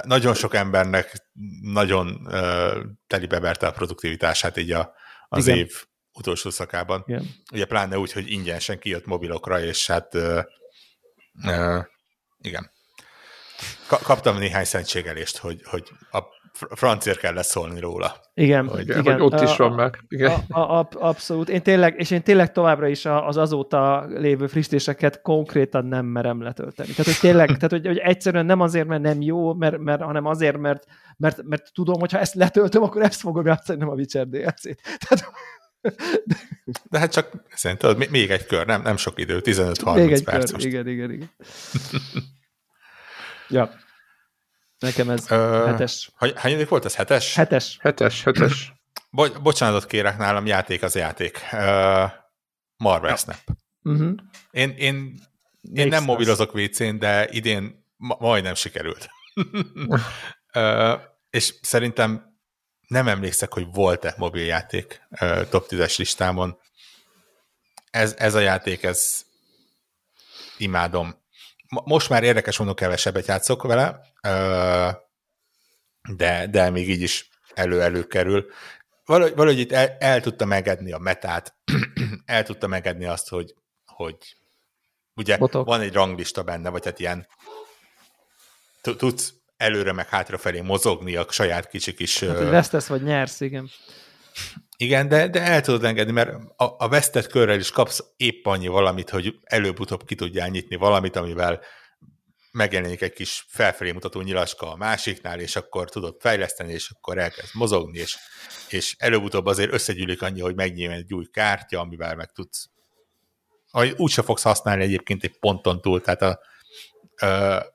nagyon 0.07 0.35
sok 0.35 0.55
embernek 0.55 1.27
nagyon 1.63 2.27
uh, 2.27 2.77
telibeberte 3.07 3.67
a 3.67 3.71
produktivitását 3.71 4.57
így 4.57 4.71
a, 4.71 4.93
az 5.29 5.47
Igen. 5.47 5.59
év 5.59 5.85
utolsó 6.13 6.51
szakában. 6.51 7.03
Igen. 7.07 7.25
Ugye 7.53 7.65
pláne 7.65 7.99
úgy, 7.99 8.13
hogy 8.13 8.31
ingyenesen 8.31 8.79
kijött 8.79 9.07
mobilokra, 9.07 9.61
és 9.61 9.87
hát 9.87 10.15
uh, 10.15 10.39
uh, 11.45 11.85
igen. 12.41 12.71
Ka- 13.87 14.03
kaptam 14.03 14.39
néhány 14.39 14.65
szentségelést, 14.65 15.37
hogy, 15.37 15.61
hogy 15.65 15.89
a 16.11 16.21
francia 16.75 17.15
kell 17.15 17.35
leszólni 17.35 17.81
róla. 17.81 18.15
Igen, 18.35 18.69
hogy, 18.69 18.81
igen. 18.81 19.03
Hogy 19.03 19.21
ott 19.21 19.41
is 19.41 19.57
van 19.57 19.73
meg. 19.73 20.05
Igen. 20.09 20.41
A, 20.49 20.59
a, 20.59 20.79
a, 20.79 20.89
abszolút. 20.93 21.49
Én 21.49 21.63
tényleg, 21.63 21.95
és 21.99 22.11
én 22.11 22.23
tényleg 22.23 22.53
továbbra 22.53 22.89
is 22.89 23.05
az 23.05 23.37
azóta 23.37 24.05
lévő 24.09 24.47
frissítéseket 24.47 25.21
konkrétan 25.21 25.85
nem 25.85 26.07
merem 26.07 26.43
letölteni. 26.43 26.89
Tehát, 26.89 27.05
hogy 27.05 27.19
tényleg, 27.21 27.47
tehát, 27.59 27.71
hogy, 27.71 27.87
hogy 27.87 27.99
egyszerűen 27.99 28.47
nem 28.47 28.61
azért, 28.61 28.87
mert 28.87 29.03
nem 29.03 29.21
jó, 29.21 29.55
mert, 29.55 29.79
mert, 29.79 30.03
hanem 30.03 30.27
azért, 30.27 30.57
mert, 30.57 30.85
mert, 31.17 31.43
mert 31.43 31.73
tudom, 31.75 32.01
hogy 32.01 32.13
ha 32.13 32.19
ezt 32.19 32.35
letöltöm, 32.35 32.83
akkor 32.83 33.03
ezt 33.03 33.21
fogom 33.21 33.47
játszani, 33.47 33.79
nem 33.79 33.89
a 33.89 33.95
Witcher 33.95 34.27
DLC-t. 34.27 34.81
Tehát, 35.07 35.33
de, 36.91 36.99
hát 36.99 37.13
csak 37.13 37.31
szerintem 37.55 37.97
még 38.11 38.31
egy 38.31 38.47
kör, 38.47 38.67
nem, 38.67 38.83
nem 38.83 38.97
sok 38.97 39.19
idő, 39.19 39.41
15-30 39.45 39.95
még 39.95 40.13
egy 40.13 40.25
perc 40.25 40.45
kör, 40.45 40.53
most. 40.53 40.67
igen, 40.67 40.89
igen, 40.89 41.11
igen. 41.11 41.31
ja. 43.49 43.71
Nekem 44.79 45.11
ez 45.11 45.31
Ö, 45.31 45.65
hetes. 45.67 46.11
Hányadik 46.35 46.69
volt 46.69 46.85
ez? 46.85 46.95
Hetes? 46.95 47.35
Hetes. 47.35 47.77
Hetes, 47.81 48.23
hetes. 48.23 48.73
Bo- 49.11 49.43
bocsánatot 49.43 49.87
kérek 49.87 50.19
nálam, 50.19 50.47
játék 50.47 50.83
az 50.83 50.95
játék. 50.95 51.41
Uh, 51.53 52.11
Marvel 52.77 53.11
ja. 53.11 53.17
Snap. 53.17 53.37
Uh-huh. 53.83 54.15
Én, 54.51 54.71
én, 54.71 55.21
én 55.73 55.89
nem 55.89 56.05
mobilozok 56.05 56.55
WC-n, 56.55 56.99
de 56.99 57.29
idén 57.31 57.85
ma- 57.97 58.17
majdnem 58.21 58.55
sikerült. 58.55 59.09
uh, 60.55 61.01
és 61.31 61.55
szerintem 61.63 62.32
nem 62.93 63.09
emlékszek, 63.09 63.53
hogy 63.53 63.67
volt-e 63.73 64.15
mobiljáték 64.17 65.03
top 65.51 65.67
10-es 65.69 65.99
listámon. 65.99 66.59
Ez, 67.91 68.15
ez 68.19 68.35
a 68.35 68.41
játék, 68.41 68.83
ez 68.83 69.25
imádom 70.57 71.21
most 71.85 72.09
már 72.09 72.23
érdekes 72.23 72.57
mondom, 72.57 72.77
kevesebbet 72.77 73.27
játszok 73.27 73.63
vele, 73.63 74.01
de, 76.17 76.47
de 76.47 76.71
még 76.71 76.89
így 76.89 77.03
is 77.03 77.29
elő-elő 77.55 78.07
kerül. 78.07 78.47
Valahogy, 79.05 79.35
valahogy 79.35 79.59
itt 79.59 79.73
el, 79.73 79.97
el 79.99 80.21
tudta 80.21 80.45
megedni 80.45 80.93
a 80.93 80.99
metát, 80.99 81.55
el 82.25 82.43
tudta 82.43 82.67
megedni 82.67 83.05
azt, 83.05 83.29
hogy, 83.29 83.55
hogy 83.87 84.17
ugye 85.15 85.37
Botok. 85.37 85.67
van 85.67 85.81
egy 85.81 85.93
ranglista 85.93 86.43
benne, 86.43 86.69
vagy 86.69 86.85
hát 86.85 86.99
ilyen 86.99 87.27
tudsz 88.81 89.35
előre 89.63 89.93
meg 89.93 90.09
hátrafelé 90.09 90.61
mozogni 90.61 91.17
a 91.17 91.27
saját 91.31 91.69
kicsi 91.69 91.95
kis... 91.95 92.21
Hát, 92.21 92.37
hogy 92.37 92.49
vesztesz 92.49 92.87
vagy 92.87 93.03
nyersz, 93.03 93.41
igen. 93.41 93.71
Igen, 94.77 95.09
de, 95.09 95.29
de 95.29 95.43
el 95.43 95.61
tudod 95.61 95.85
engedni, 95.85 96.13
mert 96.13 96.31
a, 96.57 96.75
a 96.79 96.89
vesztett 96.89 97.27
körrel 97.27 97.59
is 97.59 97.71
kapsz 97.71 98.05
épp 98.17 98.47
annyi 98.47 98.67
valamit, 98.67 99.11
hogy 99.11 99.35
előbb-utóbb 99.43 100.05
ki 100.05 100.15
tudjál 100.15 100.49
nyitni 100.49 100.77
valamit, 100.77 101.17
amivel 101.17 101.61
megjelenik 102.53 103.01
egy 103.01 103.13
kis 103.13 103.47
felfelé 103.49 103.93
mutató 103.93 104.21
nyilaska 104.21 104.73
a 104.73 104.77
másiknál, 104.77 105.41
és 105.41 105.57
akkor 105.57 105.91
tudod 105.91 106.17
fejleszteni, 106.21 106.73
és 106.73 106.91
akkor 106.91 107.19
elkezd 107.19 107.51
mozogni, 107.53 107.99
és, 107.99 108.17
és 108.69 108.95
előbb-utóbb 108.99 109.47
azért 109.47 109.73
összegyűlik 109.73 110.23
annyi, 110.23 110.41
hogy 110.41 110.55
megnyíljon 110.55 110.93
egy 110.93 111.15
új 111.15 111.27
kártya, 111.31 111.81
amivel 111.81 112.15
meg 112.15 112.33
tudsz 112.33 112.71
úgyse 113.97 114.23
fogsz 114.23 114.43
használni 114.43 114.83
egyébként 114.83 115.25
egy 115.25 115.39
ponton 115.39 115.81
túl, 115.81 116.01
tehát 116.01 116.23
a, 116.23 116.41
a, 117.27 117.72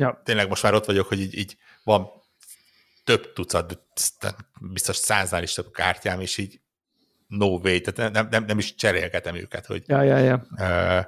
ja. 0.00 0.20
tényleg 0.24 0.48
most 0.48 0.62
már 0.62 0.74
ott 0.74 0.84
vagyok, 0.84 1.08
hogy 1.08 1.20
így, 1.20 1.38
így 1.38 1.56
van 1.82 2.08
több 3.04 3.32
tucat, 3.32 3.82
biztos 4.60 4.96
száznál 4.96 5.42
is 5.42 5.52
több 5.52 5.72
kártyám, 5.72 6.20
és 6.20 6.36
így 6.36 6.60
no 7.26 7.46
way, 7.46 7.80
tehát 7.80 8.12
nem, 8.12 8.28
nem, 8.30 8.44
nem 8.44 8.58
is 8.58 8.74
cserélgetem 8.74 9.34
őket, 9.34 9.66
hogy 9.66 9.82
ja, 9.86 10.02
ja, 10.02 10.18
ja. 10.18 10.46
Uh, 10.50 11.06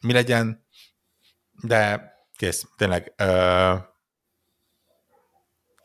mi 0.00 0.12
legyen, 0.12 0.66
de 1.62 2.12
kész, 2.36 2.66
tényleg 2.76 3.14
uh, 3.18 3.78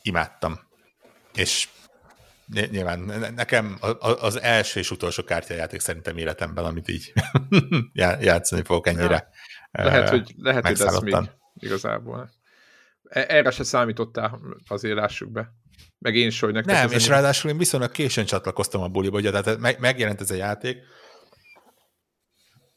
imádtam. 0.01 0.59
És 1.33 1.67
nyilván 2.47 2.99
nekem 3.35 3.77
az 3.99 4.41
első 4.41 4.79
és 4.79 4.91
utolsó 4.91 5.23
kártyajáték 5.23 5.79
szerintem 5.79 6.17
életemben, 6.17 6.65
amit 6.65 6.87
így 6.87 7.13
játszani 8.19 8.63
fogok 8.63 8.87
ennyire. 8.87 9.13
Ja. 9.13 9.29
Lehet, 9.83 10.09
hogy, 10.09 10.33
lehet, 10.37 10.67
hogy 10.67 10.81
ez 10.81 10.99
még 10.99 11.15
igazából. 11.59 12.29
E, 13.03 13.25
erre 13.27 13.51
se 13.51 13.63
számítottál 13.63 14.39
az 14.67 14.83
lássuk 14.83 15.31
be. 15.31 15.53
Meg 15.97 16.15
én 16.15 16.27
is, 16.27 16.39
hogy 16.39 16.53
nektek 16.53 16.75
Nem, 16.75 16.91
és 16.91 17.03
ennyi... 17.03 17.07
ráadásul 17.07 17.49
én 17.49 17.57
viszonylag 17.57 17.91
későn 17.91 18.25
csatlakoztam 18.25 18.81
a 18.81 18.87
buliba, 18.87 19.17
ugye, 19.17 19.31
tehát 19.31 19.59
meg, 19.59 19.79
megjelent 19.79 20.21
ez 20.21 20.31
a 20.31 20.35
játék, 20.35 20.77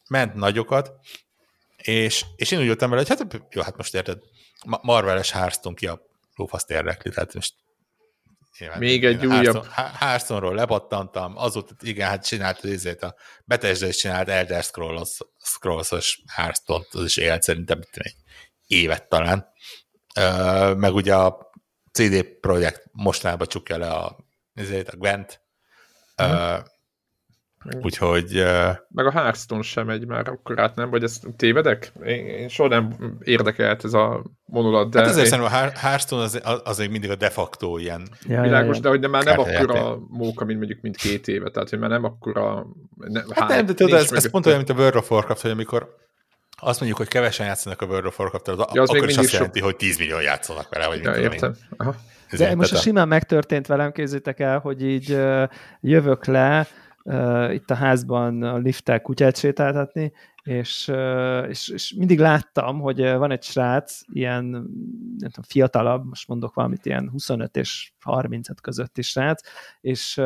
ment 0.08 0.34
nagyokat, 0.34 0.92
és, 1.76 2.24
és 2.36 2.50
én 2.50 2.58
úgy 2.58 2.64
jöttem 2.64 2.90
vele, 2.90 3.02
hogy 3.06 3.18
hát 3.18 3.42
jó, 3.50 3.62
hát 3.62 3.76
most 3.76 3.94
érted, 3.94 4.18
Marveles 4.82 5.30
Hearthstone 5.30 5.74
ki 5.74 5.86
a 5.86 6.00
lófaszt 6.34 6.70
érdekli, 6.70 7.10
tehát 7.10 7.34
most 7.34 7.54
Nyilván, 8.58 8.78
Még 8.78 9.04
egy 9.04 9.26
újabb. 9.26 9.66
Hearthstone-ról 9.98 10.54
lepattantam, 10.54 11.36
azóta 11.36 11.74
igen, 11.80 12.08
hát 12.08 12.26
csinált 12.26 12.64
ezért 12.64 13.02
a 13.02 13.14
Bethesda 13.44 13.86
is 13.86 13.96
csinált 13.96 14.28
Elder 14.28 14.62
Scrolls, 14.62 15.18
Scrolls-os 15.38 16.22
Hearthstone, 16.32 16.84
az 16.90 17.04
is 17.04 17.16
élt 17.16 17.42
szerintem 17.42 17.80
egy 17.92 18.16
évet 18.66 19.08
talán 19.08 19.52
meg 20.76 20.94
ugye 20.94 21.14
a 21.14 21.50
CD 21.92 22.22
Projekt 22.22 22.88
mostanában 22.92 23.46
csukja 23.46 23.78
le 23.78 23.90
a, 23.90 24.16
ezért 24.54 24.88
a 24.88 24.96
Gwent, 24.96 25.42
uh, 26.22 26.58
úgyhogy... 27.80 28.38
Uh, 28.38 28.76
meg 28.88 29.06
a 29.06 29.10
Hearthstone 29.10 29.62
sem 29.62 29.86
megy 29.86 30.06
már 30.06 30.28
akkor 30.28 30.60
át, 30.60 30.74
nem? 30.74 30.90
Vagy 30.90 31.02
ezt 31.02 31.26
tévedek? 31.36 31.92
Én, 32.04 32.26
én 32.26 32.48
soha 32.48 32.68
nem 32.68 33.16
érdekelt 33.22 33.84
ez 33.84 33.92
a 33.92 34.22
vonulat, 34.46 34.90
de... 34.90 34.98
Hát 34.98 35.08
azért 35.08 35.24
én... 35.24 35.30
szerintem 35.30 35.54
a 35.74 35.78
Hearthstone 35.78 36.22
az, 36.22 36.40
az 36.64 36.78
még 36.78 36.90
mindig 36.90 37.10
a 37.10 37.14
de 37.14 37.30
facto 37.30 37.78
ilyen... 37.78 38.08
Ja, 38.26 38.42
világos, 38.42 38.68
ja, 38.68 38.74
ja. 38.74 38.80
de 38.80 38.88
hogy 38.88 39.00
de 39.00 39.08
már 39.08 39.24
nem 39.24 39.38
akkora 39.38 39.98
móka, 40.08 40.44
mint 40.44 40.58
mondjuk 40.58 40.80
mint 40.80 40.96
két 40.96 41.28
éve, 41.28 41.50
tehát 41.50 41.68
hogy 41.68 41.78
már 41.78 41.90
nem 41.90 42.04
akkora... 42.04 42.66
Ne, 42.96 43.20
hát 43.34 43.48
nem, 43.48 43.66
de 43.66 43.74
tudod, 43.74 43.98
ez, 43.98 44.12
ez 44.12 44.30
pont 44.30 44.46
olyan, 44.46 44.58
mint 44.58 44.70
a 44.70 44.74
World 44.74 44.96
of 44.96 45.10
Warcraft, 45.10 45.42
hogy 45.42 45.50
amikor 45.50 45.96
azt 46.60 46.78
mondjuk, 46.78 47.00
hogy 47.00 47.08
kevesen 47.08 47.46
játszanak 47.46 47.82
a 47.82 47.86
World 47.86 48.06
of 48.06 48.18
warcraft 48.18 48.48
az 48.48 48.58
ja, 48.72 48.82
az 48.82 48.90
akkor 48.90 49.08
is 49.08 49.16
azt 49.16 49.28
sok... 49.28 49.32
jelenti, 49.32 49.60
hogy 49.60 49.76
10 49.76 49.98
millió 49.98 50.20
játszanak 50.20 50.68
vele, 50.70 50.86
vagy 50.86 51.02
ja, 51.02 51.10
mit 51.10 51.20
értem. 51.20 51.54
Aha. 51.76 51.94
De 52.36 52.54
most 52.54 52.72
a 52.72 52.76
simán 52.76 53.08
megtörtént 53.08 53.66
velem, 53.66 53.92
képzétek 53.92 54.40
el, 54.40 54.58
hogy 54.58 54.82
így 54.82 55.18
jövök 55.80 56.24
le 56.24 56.66
itt 57.52 57.70
a 57.70 57.74
házban 57.74 58.42
a 58.42 58.56
lifttel 58.56 59.00
kutyát 59.00 59.36
sétáltatni, 59.36 60.12
és, 60.42 60.92
és, 61.48 61.68
és 61.68 61.94
mindig 61.94 62.18
láttam, 62.18 62.80
hogy 62.80 63.00
van 63.00 63.30
egy 63.30 63.42
srác, 63.42 64.00
ilyen 64.12 64.44
nem 64.44 65.30
tudom, 65.30 65.44
fiatalabb, 65.48 66.04
most 66.04 66.28
mondok 66.28 66.54
valamit, 66.54 66.86
ilyen 66.86 67.08
25 67.10 67.56
és 67.56 67.92
35 68.00 68.60
közötti 68.60 69.02
srác, 69.02 69.42
és, 69.80 70.20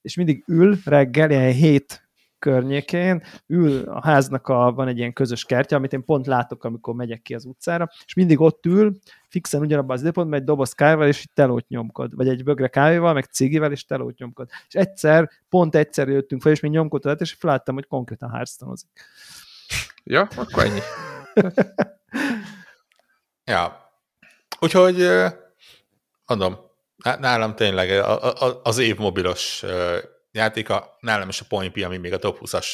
és 0.00 0.16
mindig 0.16 0.44
ül 0.46 0.76
reggel, 0.84 1.30
ilyen 1.30 1.52
7 1.52 2.05
környékén, 2.38 3.22
ül 3.46 3.88
a 3.88 4.00
háznak 4.06 4.48
a, 4.48 4.72
van 4.72 4.88
egy 4.88 4.98
ilyen 4.98 5.12
közös 5.12 5.44
kertje, 5.44 5.76
amit 5.76 5.92
én 5.92 6.04
pont 6.04 6.26
látok, 6.26 6.64
amikor 6.64 6.94
megyek 6.94 7.22
ki 7.22 7.34
az 7.34 7.44
utcára, 7.44 7.90
és 8.06 8.14
mindig 8.14 8.40
ott 8.40 8.66
ül, 8.66 8.98
fixen 9.28 9.60
ugyanabban 9.60 9.96
az 9.96 10.02
időpontban 10.02 10.38
egy 10.38 10.44
doboz 10.44 10.72
kávéval, 10.72 11.08
és 11.08 11.26
telót 11.34 11.68
nyomkod, 11.68 12.14
vagy 12.14 12.28
egy 12.28 12.44
bögre 12.44 12.68
kávéval, 12.68 13.12
meg 13.12 13.24
cigivel, 13.24 13.72
és 13.72 13.84
telót 13.84 14.18
nyomkod. 14.18 14.48
És 14.68 14.74
egyszer, 14.74 15.30
pont 15.48 15.74
egyszer 15.74 16.08
jöttünk 16.08 16.42
fel, 16.42 16.52
és 16.52 16.60
még 16.60 16.70
nyomkodtad, 16.70 17.20
és 17.20 17.32
felálltam, 17.32 17.74
hogy 17.74 17.86
konkrétan 17.86 18.30
hearthstone 18.30 18.74
Ja, 20.04 20.28
akkor 20.36 20.64
ennyi. 20.64 20.80
ja. 23.44 23.90
Úgyhogy 24.60 25.08
mondom, 26.26 26.56
nálam 27.18 27.54
tényleg 27.54 28.04
az 28.62 28.78
év 28.78 28.98
mobilos 28.98 29.64
játéka, 30.36 30.96
nálam 31.00 31.28
is 31.28 31.40
a 31.40 31.44
Point 31.48 31.82
ami 31.82 31.96
még 31.96 32.12
a 32.12 32.18
top 32.18 32.38
20-as 32.40 32.66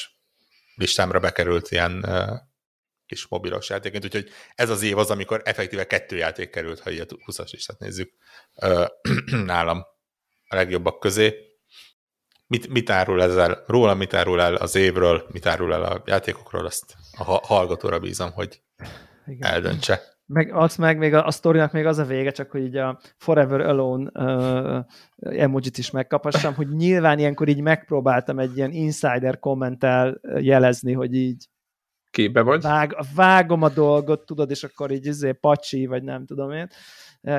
listámra 0.74 1.20
bekerült 1.20 1.70
ilyen 1.70 2.04
uh, 2.06 2.38
kis 3.06 3.26
mobilos 3.28 3.68
játéként, 3.68 4.04
úgyhogy 4.04 4.30
ez 4.54 4.70
az 4.70 4.82
év 4.82 4.98
az, 4.98 5.10
amikor 5.10 5.42
effektíve 5.44 5.86
kettő 5.86 6.16
játék 6.16 6.50
került, 6.50 6.80
ha 6.80 6.90
így 6.90 7.00
a 7.00 7.04
20-as 7.04 7.50
listát 7.50 7.78
nézzük 7.78 8.12
uh, 8.54 8.86
nálam 9.44 9.84
a 10.48 10.54
legjobbak 10.54 11.00
közé. 11.00 11.34
Mit, 12.46 12.68
mit 12.68 12.90
árul 12.90 13.22
ezzel 13.22 13.64
róla, 13.66 13.94
mit 13.94 14.14
árul 14.14 14.40
el 14.40 14.54
az 14.54 14.74
évről, 14.74 15.26
mit 15.30 15.46
árul 15.46 15.72
el 15.72 15.82
a 15.82 16.02
játékokról, 16.06 16.66
azt 16.66 16.94
a 17.18 17.24
hallgatóra 17.24 17.98
bízom, 17.98 18.32
hogy 18.32 18.62
Igen. 19.26 19.52
eldöntse. 19.52 20.12
Meg, 20.32 20.52
az 20.54 20.76
meg 20.76 20.98
még 20.98 21.14
a, 21.14 21.26
a 21.26 21.30
sztorinak 21.30 21.72
még 21.72 21.86
az 21.86 21.98
a 21.98 22.04
vége, 22.04 22.30
csak 22.30 22.50
hogy 22.50 22.62
így 22.62 22.76
a 22.76 22.98
Forever 23.16 23.60
Alone 23.60 24.10
uh, 24.14 24.84
emojit 25.18 25.78
is 25.78 25.90
megkapassam, 25.90 26.54
hogy 26.54 26.68
nyilván 26.68 27.18
ilyenkor 27.18 27.48
így 27.48 27.60
megpróbáltam 27.60 28.38
egy 28.38 28.56
ilyen 28.56 28.70
insider 28.70 29.38
kommentel 29.38 30.20
jelezni, 30.38 30.92
hogy 30.92 31.14
így 31.14 31.48
képbe 32.10 32.40
vagy. 32.42 32.62
Vág, 32.62 32.96
vágom 33.14 33.62
a 33.62 33.68
dolgot, 33.68 34.26
tudod, 34.26 34.50
és 34.50 34.64
akkor 34.64 34.90
így 34.90 35.06
izé, 35.06 35.32
pacsi, 35.32 35.86
vagy 35.86 36.02
nem 36.02 36.26
tudom 36.26 36.50
én. 36.50 36.68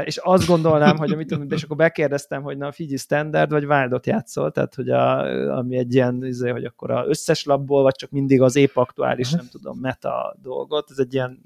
És 0.03 0.17
azt 0.17 0.47
gondolnám, 0.47 0.97
hogy 0.97 1.11
amit 1.11 1.27
tudom, 1.27 1.47
és 1.49 1.63
akkor 1.63 1.77
bekérdeztem, 1.77 2.41
hogy 2.41 2.57
na 2.57 2.71
figyelj, 2.71 2.97
standard 2.97 3.51
vagy 3.51 3.65
wildot 3.65 4.05
játszol, 4.05 4.51
tehát 4.51 4.75
hogy 4.75 4.89
a, 4.89 5.19
ami 5.57 5.77
egy 5.77 5.93
ilyen, 5.93 6.25
izé, 6.25 6.49
hogy 6.49 6.65
akkor 6.65 6.91
az 6.91 7.07
összes 7.07 7.43
labból, 7.43 7.81
vagy 7.81 7.95
csak 7.95 8.09
mindig 8.09 8.41
az 8.41 8.55
épp 8.55 8.75
aktuális, 8.75 9.31
nem 9.31 9.47
tudom, 9.51 9.79
meta 9.79 10.35
dolgot, 10.41 10.91
ez 10.91 10.97
egy 10.97 11.13
ilyen 11.13 11.41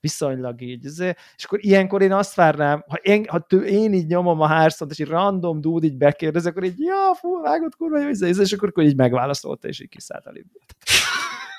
viszonylag 0.00 0.60
így, 0.60 0.84
izé. 0.84 1.14
és 1.36 1.44
akkor 1.44 1.64
ilyenkor 1.64 2.02
én 2.02 2.12
azt 2.12 2.34
várnám, 2.34 2.84
ha 2.88 2.96
én, 2.96 3.24
ha 3.28 3.40
tő, 3.40 3.64
én 3.64 3.92
így 3.92 4.06
nyomom 4.06 4.40
a 4.40 4.46
hárszont, 4.46 4.90
és 4.90 4.98
egy 4.98 5.08
random 5.08 5.60
dude 5.60 5.86
így 5.86 5.96
bekérdez, 5.96 6.46
akkor 6.46 6.64
így, 6.64 6.78
ja, 6.78 7.14
fú, 7.14 7.40
vágott 7.40 7.76
kurva 7.76 8.00
jó, 8.00 8.08
izé, 8.08 8.28
és 8.40 8.52
akkor, 8.52 8.68
akkor 8.68 8.84
így 8.84 8.96
megválaszolta, 8.96 9.68
és 9.68 9.80
így 9.80 9.88
kiszállt 9.88 10.26
a 10.26 10.30
libet. 10.30 10.76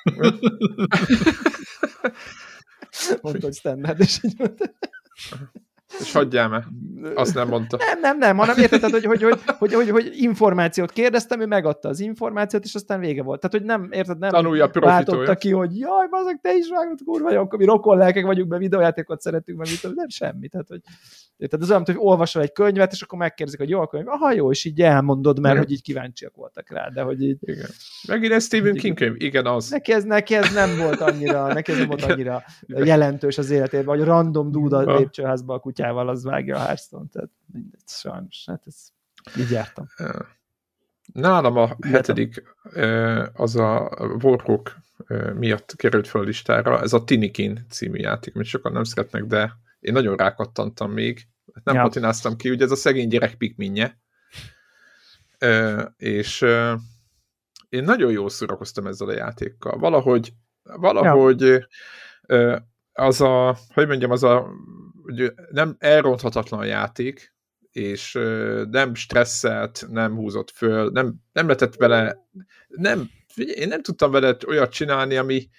Mondta, 3.22 3.46
hogy 3.46 3.56
standard, 3.56 4.00
és 4.00 4.20
így 4.24 4.34
mondta. 4.38 4.66
És 6.00 6.12
hagyjál 6.14 6.50
meg. 6.50 6.64
Azt 7.16 7.34
nem 7.34 7.48
mondta. 7.48 7.78
Nem, 7.78 8.00
nem, 8.00 8.18
nem, 8.18 8.38
hanem 8.38 8.58
érted, 8.58 8.82
hogy, 8.82 9.06
hogy, 9.06 9.24
hogy, 9.24 9.40
hogy, 9.58 9.74
hogy, 9.74 9.90
hogy 9.90 10.12
információt 10.14 10.92
kérdeztem, 10.92 11.42
ő 11.42 11.46
megadta 11.46 11.90
az 11.90 12.00
információt, 12.00 12.64
és 12.64 12.76
aztán 12.76 13.00
vége 13.00 13.24
volt. 13.24 13.40
Tehát, 13.40 13.56
hogy 13.56 13.66
nem, 13.66 13.90
érted, 13.92 14.18
nem 14.18 14.30
Tanulja 14.30 14.70
váltotta 14.74 15.36
ki, 15.36 15.52
hogy 15.52 15.78
jaj, 15.78 16.08
bazeg, 16.10 16.40
te 16.42 16.56
is 16.56 16.70
vágod, 16.70 17.00
kurva, 17.06 17.32
jó, 17.32 17.42
akkor 17.42 17.60
mi 17.60 17.66
rokon 17.66 17.98
lelkek 17.98 18.26
vagyunk, 18.26 18.50
mert 18.50 18.62
videójátékot 18.62 19.22
szeretünk, 19.22 19.58
meg 19.58 19.68
mit, 19.70 19.96
nem 19.96 20.10
semmi. 20.10 20.48
Tehát, 20.48 20.68
hogy, 20.68 20.82
érted, 21.38 21.62
az 21.62 21.70
olyan, 21.70 21.84
hogy 21.86 21.96
olvasol 21.98 22.42
egy 22.42 22.52
könyvet, 22.52 22.92
és 22.92 23.02
akkor 23.02 23.20
megkérdezik, 23.20 23.60
hogy 23.60 23.70
jó 23.70 23.80
a 23.80 23.88
könyv, 23.88 24.08
aha, 24.08 24.32
jó, 24.32 24.52
és 24.52 24.66
így 24.66 24.82
elmondod, 24.82 25.40
mert 25.40 25.54
igen. 25.54 25.66
hogy 25.66 25.74
így 25.76 25.82
kíváncsiak 25.82 26.36
voltak 26.36 26.70
rá, 26.70 26.90
de 26.90 27.02
hogy 27.02 27.22
így... 27.22 27.38
Igen. 27.40 27.70
Megint 28.08 28.34
ez 28.34 28.44
Stephen 28.44 28.74
King 28.74 28.98
könyv, 28.98 29.16
igen, 29.18 29.46
az. 29.46 29.70
Neki 29.70 29.92
ez, 29.92 30.04
neki 30.04 30.36
ez 30.36 30.54
nem 30.54 30.78
volt 30.78 31.02
annyira, 31.02 31.54
neki 31.54 31.72
ez 31.72 31.78
nem 31.78 31.88
volt 31.88 32.04
annyira 32.04 32.44
jelentős 32.68 33.38
az 33.38 33.50
életében, 33.50 33.86
vagy 33.86 34.04
random 34.04 34.52
duda 34.52 34.78
a 34.78 34.98
lépcsőházba 34.98 35.54
a 35.54 35.60
kutyával, 35.88 36.10
az 36.10 36.24
vágja 36.24 36.56
a 36.56 36.60
hearthstone 36.60 37.08
tehát 37.12 37.30
mindegy, 37.54 37.82
sajnos, 37.86 38.44
hát 38.48 38.64
ez 38.66 38.76
így 39.38 39.52
jártam. 39.52 39.88
Nálam 41.14 41.58
a 41.58 41.78
hetedik 41.82 42.44
az 43.34 43.56
a 43.56 43.90
Warhawk 44.22 44.78
miatt 45.34 45.76
került 45.76 46.08
fel 46.08 46.22
a 46.22 46.24
listára, 46.24 46.82
ez 46.82 46.94
a 46.94 47.04
Tinikin 47.04 47.66
című 47.70 48.00
játék, 48.00 48.36
amit 48.36 48.48
sokan 48.48 48.72
nem 48.72 48.84
szeretnek, 48.84 49.24
de 49.24 49.54
én 49.80 49.94
nagyon 49.94 50.16
rákattantam 50.16 50.92
még, 50.92 51.28
nem 51.64 51.76
ja. 51.76 51.82
patináztam 51.82 52.36
ki, 52.36 52.50
ugye 52.50 52.64
ez 52.64 52.72
a 52.72 52.76
szegény 52.76 53.08
gyerek 53.08 53.36
pikminje, 53.36 54.00
és 55.98 56.42
én 57.70 57.84
nagyon 57.84 58.12
jól 58.12 58.30
szórakoztam 58.30 58.88
ezzel 58.88 59.08
a 59.08 59.14
játékkal. 59.14 59.78
Valahogy, 59.78 60.34
valahogy 60.64 61.42
ja. 62.28 62.68
az 62.94 63.22
a, 63.22 63.58
hogy 63.74 63.88
mondjam, 63.88 64.12
az 64.12 64.24
a 64.24 64.50
nem 65.52 65.76
elronthatatlan 65.80 66.66
játék, 66.66 67.36
és 67.72 68.12
nem 68.70 68.96
stresszelt, 68.96 69.86
nem 69.90 70.16
húzott 70.16 70.52
föl, 70.52 70.90
nem, 70.90 71.16
nem 71.32 71.48
letett 71.48 71.76
vele, 71.76 72.18
nem, 72.68 73.10
én 73.36 73.68
nem 73.68 73.82
tudtam 73.82 74.12
vele 74.12 74.38
olyat 74.48 74.72
csinálni, 74.72 75.16
ami, 75.16 75.50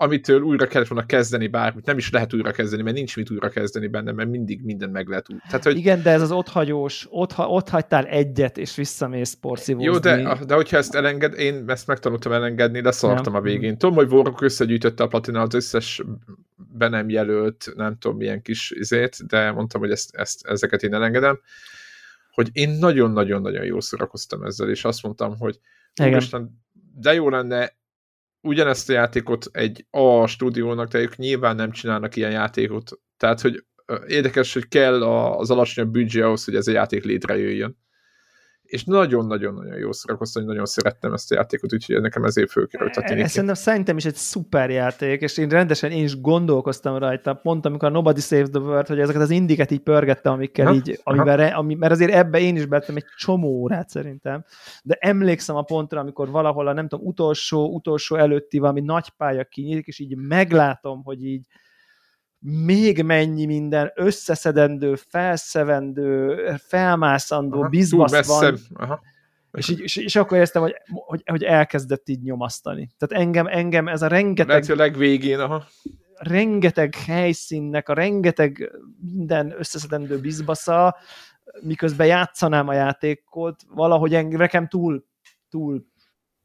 amitől 0.00 0.40
újra 0.40 0.66
kellett 0.66 0.88
volna 0.88 1.06
kezdeni 1.06 1.46
bármit, 1.46 1.84
nem 1.84 1.98
is 1.98 2.10
lehet 2.10 2.34
újra 2.34 2.50
kezdeni, 2.50 2.82
mert 2.82 2.96
nincs 2.96 3.16
mit 3.16 3.30
újra 3.30 3.48
kezdeni 3.48 3.86
benne, 3.86 4.12
mert 4.12 4.28
mindig 4.28 4.64
minden 4.64 4.90
meg 4.90 5.08
lehet 5.08 5.30
úgy. 5.30 5.36
Tehát, 5.46 5.64
hogy... 5.64 5.76
Igen, 5.76 6.02
de 6.02 6.10
ez 6.10 6.22
az 6.22 6.30
otthagyós, 6.30 7.06
ott, 7.10 7.32
ott 7.36 7.68
hagytál 7.68 8.04
egyet, 8.04 8.58
és 8.58 8.74
visszamész 8.74 9.32
porszívózni. 9.32 9.90
Jó, 9.92 9.98
de, 9.98 10.38
de 10.46 10.54
hogyha 10.54 10.76
ezt 10.76 10.94
elenged, 10.94 11.38
én 11.38 11.64
ezt 11.66 11.86
megtanultam 11.86 12.32
elengedni, 12.32 12.80
de 12.80 12.90
szartam 12.90 13.34
a 13.34 13.40
végén. 13.40 13.78
Tudom, 13.78 13.94
hogy 13.94 14.12
Warrock 14.12 14.40
összegyűjtötte 14.40 15.02
a 15.02 15.06
platina 15.06 15.40
az 15.40 15.54
összes 15.54 16.02
be 16.56 16.88
nem 16.88 17.08
jelölt, 17.08 17.72
nem 17.76 17.98
tudom 17.98 18.16
milyen 18.16 18.42
kis 18.42 18.70
izét, 18.70 19.26
de 19.26 19.52
mondtam, 19.52 19.80
hogy 19.80 19.90
ezt, 19.90 20.16
ezt, 20.16 20.46
ezeket 20.46 20.82
én 20.82 20.94
elengedem, 20.94 21.40
hogy 22.30 22.48
én 22.52 22.70
nagyon-nagyon-nagyon 22.70 23.64
jól 23.64 23.80
szórakoztam 23.80 24.42
ezzel, 24.42 24.70
és 24.70 24.84
azt 24.84 25.02
mondtam, 25.02 25.38
hogy 25.38 25.58
Úristen, 26.02 26.62
de 26.94 27.14
jó 27.14 27.28
lenne 27.28 27.76
ugyanezt 28.40 28.90
a 28.90 28.92
játékot 28.92 29.46
egy 29.52 29.86
A 29.90 30.26
stúdiónak, 30.26 30.88
de 30.88 30.98
ők 30.98 31.16
nyilván 31.16 31.56
nem 31.56 31.70
csinálnak 31.70 32.16
ilyen 32.16 32.30
játékot. 32.30 33.00
Tehát, 33.16 33.40
hogy 33.40 33.64
érdekes, 34.06 34.52
hogy 34.52 34.68
kell 34.68 35.02
az 35.02 35.50
alacsonyabb 35.50 35.92
büdzsé 35.92 36.20
ahhoz, 36.20 36.44
hogy 36.44 36.54
ez 36.54 36.66
a 36.66 36.72
játék 36.72 37.04
létrejöjjön 37.04 37.76
és 38.68 38.84
nagyon-nagyon-nagyon 38.84 39.78
jó 39.78 39.92
szórakoztam, 39.92 40.42
hogy 40.42 40.50
nagyon 40.50 40.66
szerettem 40.66 41.12
ezt 41.12 41.32
a 41.32 41.34
játékot, 41.34 41.72
úgyhogy 41.72 42.00
nekem 42.00 42.24
ezért 42.24 42.50
fölkerült 42.50 42.96
a 42.96 43.02
tini. 43.02 43.28
Szerintem, 43.28 43.54
szerintem 43.54 43.96
is 43.96 44.04
egy 44.04 44.14
szuper 44.14 44.70
játék, 44.70 45.20
és 45.20 45.36
én 45.36 45.48
rendesen 45.48 45.90
én 45.90 46.04
is 46.04 46.20
gondolkoztam 46.20 46.96
rajta, 46.96 47.34
pont 47.34 47.66
amikor 47.66 47.88
a 47.88 47.90
Nobody 47.90 48.20
Saves 48.20 48.48
the 48.48 48.60
World, 48.60 48.86
hogy 48.86 48.98
ezeket 49.00 49.22
az 49.22 49.30
indiket 49.30 49.70
így 49.70 49.80
pörgettem, 49.80 50.32
amikkel 50.32 50.66
ha? 50.66 50.74
így, 50.74 51.00
amivel, 51.02 51.54
ami, 51.54 51.74
mert 51.74 51.92
azért 51.92 52.12
ebbe 52.12 52.40
én 52.40 52.56
is 52.56 52.66
bettem 52.66 52.96
egy 52.96 53.06
csomó 53.16 53.48
órát 53.48 53.88
szerintem, 53.88 54.44
de 54.82 54.96
emlékszem 55.00 55.56
a 55.56 55.62
pontra, 55.62 56.00
amikor 56.00 56.30
valahol 56.30 56.66
a 56.66 56.72
nem 56.72 56.88
tudom, 56.88 57.06
utolsó, 57.06 57.74
utolsó 57.74 58.16
előtti 58.16 58.58
valami 58.58 58.80
nagy 58.80 59.08
pálya 59.08 59.44
kinyílik, 59.44 59.86
és 59.86 59.98
így 59.98 60.16
meglátom, 60.16 61.02
hogy 61.04 61.24
így 61.24 61.46
még 62.40 63.02
mennyi 63.02 63.46
minden 63.46 63.92
összeszedendő, 63.94 64.94
felszevendő, 64.94 66.36
felmászandó 66.56 67.60
Aha, 67.60 67.68
bizbasz 67.68 68.26
van. 68.26 68.58
Aha. 68.74 69.00
És, 69.52 69.68
így, 69.68 69.80
és, 69.80 69.96
és 69.96 70.16
akkor 70.16 70.36
éreztem, 70.36 70.62
hogy, 70.62 70.74
hogy, 70.86 71.22
hogy 71.26 71.42
elkezdett 71.42 72.08
így 72.08 72.22
nyomasztani. 72.22 72.88
Tehát 72.98 73.24
engem, 73.24 73.46
engem 73.46 73.88
ez 73.88 74.02
a 74.02 74.06
rengeteg... 74.06 74.48
Lehet, 74.48 74.68
a 74.70 74.74
legvégén, 74.74 75.38
aha. 75.38 75.66
Rengeteg 76.14 76.94
helyszínnek, 76.94 77.88
a 77.88 77.94
rengeteg 77.94 78.70
minden 79.00 79.54
összeszedendő 79.58 80.20
bizbasza, 80.20 80.96
miközben 81.60 82.06
játszanám 82.06 82.68
a 82.68 82.74
játékot, 82.74 83.62
valahogy 83.68 84.14
engem, 84.14 84.38
nekem 84.38 84.68
túl, 84.68 85.04
túl 85.48 85.86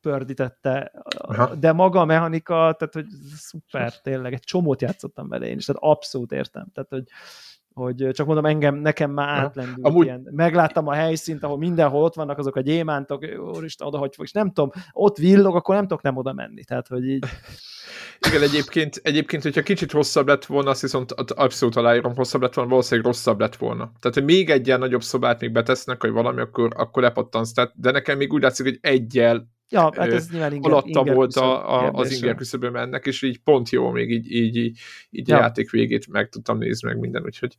pördítette, 0.03 0.91
Aha. 1.17 1.55
de 1.55 1.71
maga 1.71 1.99
a 1.99 2.05
mechanika, 2.05 2.53
tehát 2.53 2.93
hogy 2.93 3.05
szuper, 3.35 4.01
tényleg, 4.01 4.33
egy 4.33 4.43
csomót 4.43 4.81
játszottam 4.81 5.27
vele 5.27 5.45
én 5.45 5.57
is, 5.57 5.65
tehát 5.65 5.81
abszolút 5.83 6.31
értem, 6.31 6.67
tehát 6.73 6.89
hogy 6.89 7.03
hogy 7.73 8.09
csak 8.11 8.25
mondom, 8.25 8.45
engem, 8.45 8.75
nekem 8.75 9.11
már 9.11 9.39
átlendült 9.39 9.87
Amúgy... 9.87 10.05
ilyen. 10.05 10.27
Megláttam 10.31 10.87
a 10.87 10.93
helyszínt, 10.93 11.43
ahol 11.43 11.57
mindenhol 11.57 12.03
ott 12.03 12.15
vannak 12.15 12.37
azok 12.37 12.55
a 12.55 12.61
gyémántok, 12.61 13.25
úristen, 13.55 13.87
oda 13.87 13.97
hogy 13.97 14.15
fog, 14.15 14.25
és 14.25 14.31
nem 14.31 14.47
tudom, 14.47 14.71
ott 14.91 15.17
villog, 15.17 15.55
akkor 15.55 15.75
nem 15.75 15.83
tudok 15.87 16.01
nem 16.01 16.17
oda 16.17 16.33
menni, 16.33 16.63
tehát 16.63 16.87
hogy 16.87 17.07
így. 17.07 17.25
Igen, 18.27 18.41
egyébként, 18.41 18.99
egyébként, 19.03 19.43
hogyha 19.43 19.61
kicsit 19.61 19.91
hosszabb 19.91 20.27
lett 20.27 20.45
volna, 20.45 20.69
azt 20.69 20.81
viszont 20.81 21.11
abszolút 21.11 21.75
aláírom, 21.75 22.15
hosszabb 22.15 22.41
lett 22.41 22.53
volna, 22.53 22.69
valószínűleg 22.69 23.11
rosszabb 23.11 23.39
lett 23.39 23.55
volna. 23.55 23.91
Tehát, 23.99 24.13
hogy 24.13 24.23
még 24.23 24.49
egy 24.49 24.67
ilyen 24.67 24.79
nagyobb 24.79 25.03
szobát 25.03 25.41
még 25.41 25.51
betesznek, 25.51 26.01
hogy 26.01 26.11
valami, 26.11 26.41
akkor, 26.41 26.71
akkor 26.75 27.01
lepattansz. 27.01 27.53
Tehát, 27.53 27.71
de 27.75 27.91
nekem 27.91 28.17
még 28.17 28.33
úgy 28.33 28.41
látszik, 28.41 28.65
hogy 28.65 28.77
egyel 28.81 29.47
Ja, 29.69 29.91
hát 29.95 30.11
ez 30.11 30.29
nyilván 30.29 30.53
inger, 30.53 30.71
alatta 30.71 30.99
inger 30.99 31.15
volt 31.15 31.35
a, 31.35 31.81
a, 31.81 31.91
az 31.91 32.11
inger 32.11 32.35
küszöbön 32.35 32.75
ennek, 32.75 33.05
és 33.05 33.21
így 33.21 33.39
pont 33.39 33.69
jó, 33.69 33.91
még 33.91 34.11
így, 34.11 34.31
így, 34.31 34.55
így, 34.55 34.79
így 35.09 35.27
ja. 35.27 35.37
a 35.37 35.39
játék 35.39 35.69
végét 35.69 36.07
meg 36.07 36.29
tudtam 36.29 36.57
nézni 36.57 36.87
meg 36.87 36.99
minden, 36.99 37.23
úgyhogy 37.23 37.57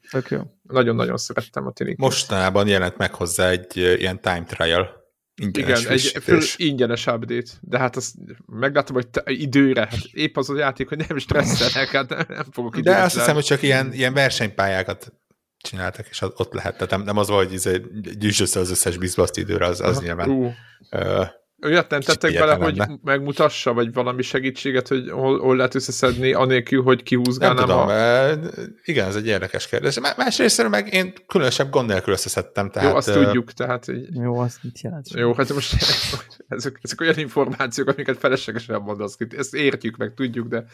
nagyon-nagyon 0.63 1.17
szerettem 1.17 1.67
a 1.67 1.73
Tinikin. 1.73 2.05
Mostanában 2.05 2.69
jelent 2.69 2.97
meg 2.97 3.15
hozzá 3.15 3.49
egy 3.49 3.77
ilyen 3.77 4.21
time 4.21 4.45
trial, 4.45 5.03
Ingyenes 5.43 5.81
Igen, 5.81 5.93
egy 5.93 6.23
föl, 6.23 6.41
ingyenes 6.57 7.07
update, 7.07 7.51
de 7.61 7.79
hát 7.79 7.97
azt 7.97 8.15
meglátom, 8.47 8.95
hogy 8.95 9.09
te, 9.09 9.23
időre, 9.27 9.81
hát 9.81 9.99
épp 10.13 10.37
az 10.37 10.51
a 10.51 10.59
játék, 10.59 10.89
hogy 10.89 11.05
nem 11.09 11.19
stresszelek, 11.19 11.89
hát 11.89 12.09
nem, 12.09 12.25
nem 12.29 12.47
fogok 12.51 12.79
De 12.79 12.97
azt 12.97 13.15
hiszem, 13.15 13.35
hogy 13.35 13.45
csak 13.45 13.63
ilyen, 13.63 13.93
ilyen 13.93 14.13
versenypályákat 14.13 15.13
csináltak, 15.59 16.07
és 16.11 16.21
ott 16.21 16.53
lehet, 16.53 16.75
tehát 16.75 16.91
nem, 16.91 17.03
nem 17.03 17.17
az 17.17 17.29
volt, 17.29 17.45
hogy 17.45 17.55
izé 17.55 17.81
gyűjts 18.19 18.41
össze 18.41 18.61
az 18.61 18.71
összes 18.71 18.97
bizbaszt 18.97 19.37
időre, 19.37 19.67
az, 19.67 19.81
az 19.81 20.01
nyilván 20.01 20.31
uh. 20.31 21.27
Olyat 21.65 21.91
nem 21.91 22.01
tettek 22.01 22.33
bele, 22.33 22.55
hogy 22.55 22.83
megmutassa, 23.03 23.73
vagy 23.73 23.93
valami 23.93 24.23
segítséget, 24.23 24.89
hogy 24.89 25.11
hol, 25.11 25.39
hol 25.39 25.57
lehet 25.57 25.75
összeszedni, 25.75 26.33
anélkül, 26.33 26.83
hogy 26.83 27.03
kihúzgálnám 27.03 27.67
nem 27.67 27.67
tudom, 27.67 27.89
a... 27.89 28.69
igen, 28.85 29.07
ez 29.07 29.17
egy 29.17 29.27
érdekes 29.27 29.69
kérdés. 29.69 29.99
Másrészt 30.17 30.69
meg 30.69 30.93
én 30.93 31.13
különösebb 31.27 31.71
gond 31.71 31.89
nélkül 31.89 32.13
összeszedtem. 32.13 32.71
Tehát, 32.71 32.91
Jó, 32.91 32.97
azt 32.97 33.13
tudjuk, 33.13 33.53
tehát 33.53 33.89
így... 33.89 34.09
Jó, 34.15 34.39
azt 34.39 34.63
mit 34.63 34.81
jelent? 34.81 35.11
Jó, 35.11 35.35
hát 35.35 35.53
most 35.53 35.75
ezek, 36.49 36.79
ezek 36.83 37.01
olyan 37.01 37.19
információk, 37.19 37.89
amiket 37.89 38.19
feleslegesen 38.19 38.81
mondasz, 38.81 39.17
ezt 39.37 39.55
értjük, 39.55 39.97
meg 39.97 40.15
tudjuk, 40.15 40.49
de 40.49 40.65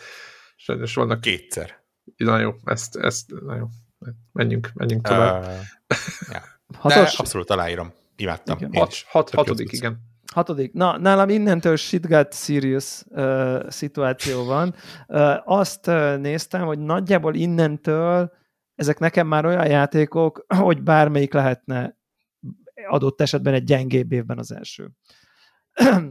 sajnos 0.57 0.95
vannak... 0.95 1.21
Kétszer. 1.21 1.79
Na 2.17 2.39
jó, 2.39 2.55
ezt, 2.65 2.97
ezt, 2.97 3.31
na 3.47 3.57
jó, 3.57 3.67
menjünk, 4.33 4.71
menjünk 4.75 5.07
tovább. 5.07 5.43
Uh, 5.43 5.51
ja. 6.33 6.43
Hatos? 6.79 7.11
De 7.11 7.17
abszolút 7.17 7.51
aláírom. 7.51 7.93
Imádtam. 8.17 8.57
Igen. 8.59 8.71
Hat, 8.73 8.95
hat, 9.09 9.31
hatodik, 9.31 9.73
igen. 9.73 10.10
Hatodik. 10.35 10.73
Na, 10.73 10.99
nálam 10.99 11.29
innentől 11.29 11.77
shit 11.77 12.07
got 12.07 12.35
serious 12.35 13.03
uh, 13.09 13.69
szituáció 13.69 14.45
van. 14.45 14.75
Uh, 15.09 15.37
azt 15.45 15.87
uh, 15.87 16.17
néztem, 16.17 16.67
hogy 16.67 16.79
nagyjából 16.79 17.35
innentől 17.35 18.33
ezek 18.81 18.99
nekem 18.99 19.27
már 19.27 19.47
olyan 19.47 19.67
játékok, 19.67 20.45
hogy 20.57 20.83
bármelyik 20.83 21.33
lehetne 21.33 21.97
adott 22.89 23.21
esetben 23.21 23.55
egy 23.55 23.65
gyengébb 23.65 24.13
évben 24.13 24.39
az 24.39 24.53
első. 24.53 24.91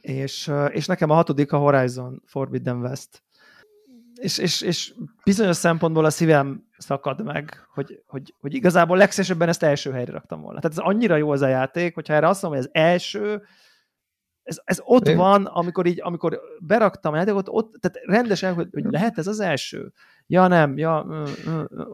és, 0.00 0.52
és 0.68 0.86
nekem 0.86 1.10
a 1.10 1.14
hatodik 1.14 1.52
a 1.52 1.58
Horizon 1.58 2.22
Forbidden 2.26 2.80
West. 2.80 3.22
És, 4.14 4.38
és, 4.38 4.60
és 4.60 4.94
bizonyos 5.24 5.56
szempontból 5.56 6.04
a 6.04 6.10
szívem 6.10 6.68
szakad 6.82 7.24
meg, 7.24 7.66
hogy, 7.74 8.02
hogy, 8.06 8.34
hogy 8.40 8.54
igazából 8.54 8.96
legszélesebben 8.96 9.48
ezt 9.48 9.62
első 9.62 9.92
helyre 9.92 10.12
raktam 10.12 10.40
volna. 10.40 10.60
Tehát 10.60 10.78
ez 10.78 10.84
annyira 10.84 11.16
jó 11.16 11.30
az 11.30 11.40
a 11.40 11.48
játék, 11.48 11.94
hogyha 11.94 12.14
erre 12.14 12.28
azt 12.28 12.42
mondom, 12.42 12.60
hogy 12.60 12.70
ez 12.74 12.82
első, 12.82 13.42
ez, 14.42 14.60
ez 14.64 14.80
ott 14.84 15.08
Én... 15.08 15.16
van, 15.16 15.44
amikor 15.44 15.86
így, 15.86 16.00
amikor 16.02 16.40
beraktam 16.60 17.12
a 17.12 17.16
játékot, 17.16 17.48
ott, 17.48 17.74
tehát 17.80 17.98
rendesen, 18.06 18.54
hogy, 18.54 18.68
hogy 18.72 18.84
lehet 18.84 19.18
ez 19.18 19.26
az 19.26 19.40
első? 19.40 19.92
Ja, 20.26 20.46
nem, 20.46 20.78
ja, 20.78 21.06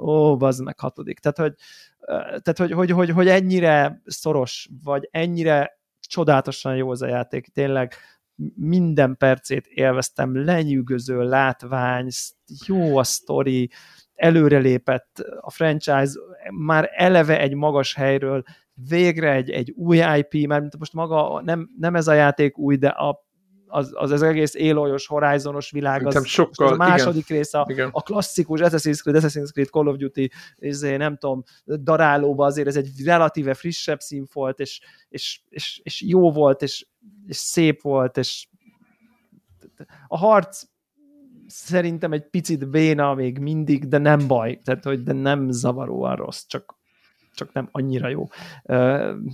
ó, 0.01 0.37
bazd 0.37 0.63
meg 0.63 0.79
hatodik. 0.79 1.19
Tehát, 1.19 1.39
hogy, 1.39 1.55
tehát 2.43 2.59
hogy, 2.59 2.73
hogy, 2.73 2.91
hogy, 2.91 3.11
hogy 3.11 3.29
ennyire 3.29 4.03
szoros, 4.05 4.69
vagy 4.83 5.09
ennyire 5.11 5.81
csodálatosan 6.01 6.77
jó 6.77 6.91
az 6.91 7.03
a 7.03 7.07
játék, 7.07 7.47
tényleg 7.47 7.95
minden 8.55 9.17
percét 9.17 9.67
élveztem, 9.67 10.45
lenyűgöző 10.45 11.23
látvány, 11.23 12.09
jó 12.67 12.97
a 12.97 13.05
sztori, 13.05 13.71
előrelépett 14.19 15.25
a 15.41 15.51
franchise, 15.51 16.13
már 16.51 16.91
eleve 16.93 17.41
egy 17.41 17.55
magas 17.55 17.95
helyről, 17.95 18.43
végre 18.89 19.33
egy, 19.33 19.51
egy 19.51 19.71
új 19.71 20.03
IP, 20.17 20.47
mert 20.47 20.79
most 20.79 20.93
maga 20.93 21.43
nem, 21.45 21.69
nem 21.79 21.95
ez 21.95 22.09
a 22.09 22.13
játék 22.13 22.59
új, 22.59 22.77
de 22.77 22.89
a 22.89 23.27
az, 23.71 23.91
az, 23.95 24.11
az 24.11 24.23
egész 24.23 24.55
élójos, 24.55 25.07
horizonos 25.07 25.71
világ, 25.71 26.07
az, 26.07 26.27
sokkal, 26.27 26.67
az 26.67 26.73
a 26.73 26.77
második 26.77 27.29
igen, 27.29 27.39
rész, 27.39 27.55
a, 27.55 27.67
igen. 27.69 27.89
a 27.93 28.03
klasszikus 28.03 28.61
Assassin's 28.61 29.01
Creed, 29.01 29.25
Assassin's 29.25 29.51
Creed 29.53 29.69
Call 29.69 29.87
of 29.87 29.97
Duty, 29.97 30.31
izé, 30.57 30.97
nem 30.97 31.17
tudom, 31.17 31.43
darálóba 31.65 32.45
azért 32.45 32.67
ez 32.67 32.77
egy 32.77 32.91
relatíve 33.05 33.55
frissebb 33.55 34.01
szín 34.01 34.27
volt, 34.33 34.59
és, 34.59 34.81
és, 35.09 35.41
és, 35.49 35.81
és 35.83 36.03
jó 36.03 36.33
volt, 36.33 36.63
és, 36.63 36.87
és 37.27 37.37
szép 37.37 37.83
volt, 37.83 38.17
és 38.17 38.49
a 40.07 40.17
harc 40.17 40.63
szerintem 41.49 42.13
egy 42.13 42.29
picit 42.31 42.71
béna 42.71 43.15
még 43.15 43.39
mindig, 43.39 43.89
de 43.89 43.99
nem 43.99 44.27
baj, 44.27 44.59
tehát 44.65 44.85
hogy 44.85 45.03
de 45.03 45.13
nem 45.13 45.51
zavaróan 45.51 46.17
rossz, 46.17 46.45
csak 46.47 46.77
csak 47.39 47.53
nem 47.53 47.69
annyira 47.73 48.09
jó. 48.09 48.29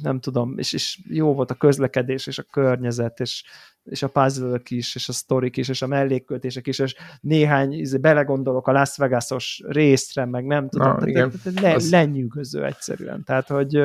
Nem 0.03 0.21
tudom, 0.21 0.59
és, 0.59 0.73
és 0.73 1.01
jó 1.09 1.35
volt 1.35 1.51
a 1.51 1.55
közlekedés, 1.55 2.27
és 2.27 2.39
a 2.39 2.43
környezet, 2.43 3.21
és, 3.21 3.45
és 3.85 4.03
a 4.03 4.09
puzzle 4.09 4.61
is, 4.69 4.95
és 4.95 5.09
a 5.09 5.13
sztorik 5.13 5.57
is, 5.57 5.69
és 5.69 5.83
a 5.83 5.87
mellékköltések 5.87 6.67
is, 6.67 6.79
és 6.79 6.95
néhány, 7.21 7.73
izé, 7.73 7.99
belegondolok 7.99 8.69
a 8.69 8.73
Las 8.73 8.97
Vegasos 8.97 9.63
részre, 9.67 10.25
meg 10.25 10.47
nem 10.47 10.69
tudom, 10.69 10.89
Na, 10.89 11.13
tehát, 11.13 11.33
tehát 11.43 11.61
le, 11.61 11.75
az... 11.75 11.91
lenyűgöző 11.91 12.65
egyszerűen. 12.65 13.25
Tehát, 13.25 13.49
hogy 13.49 13.83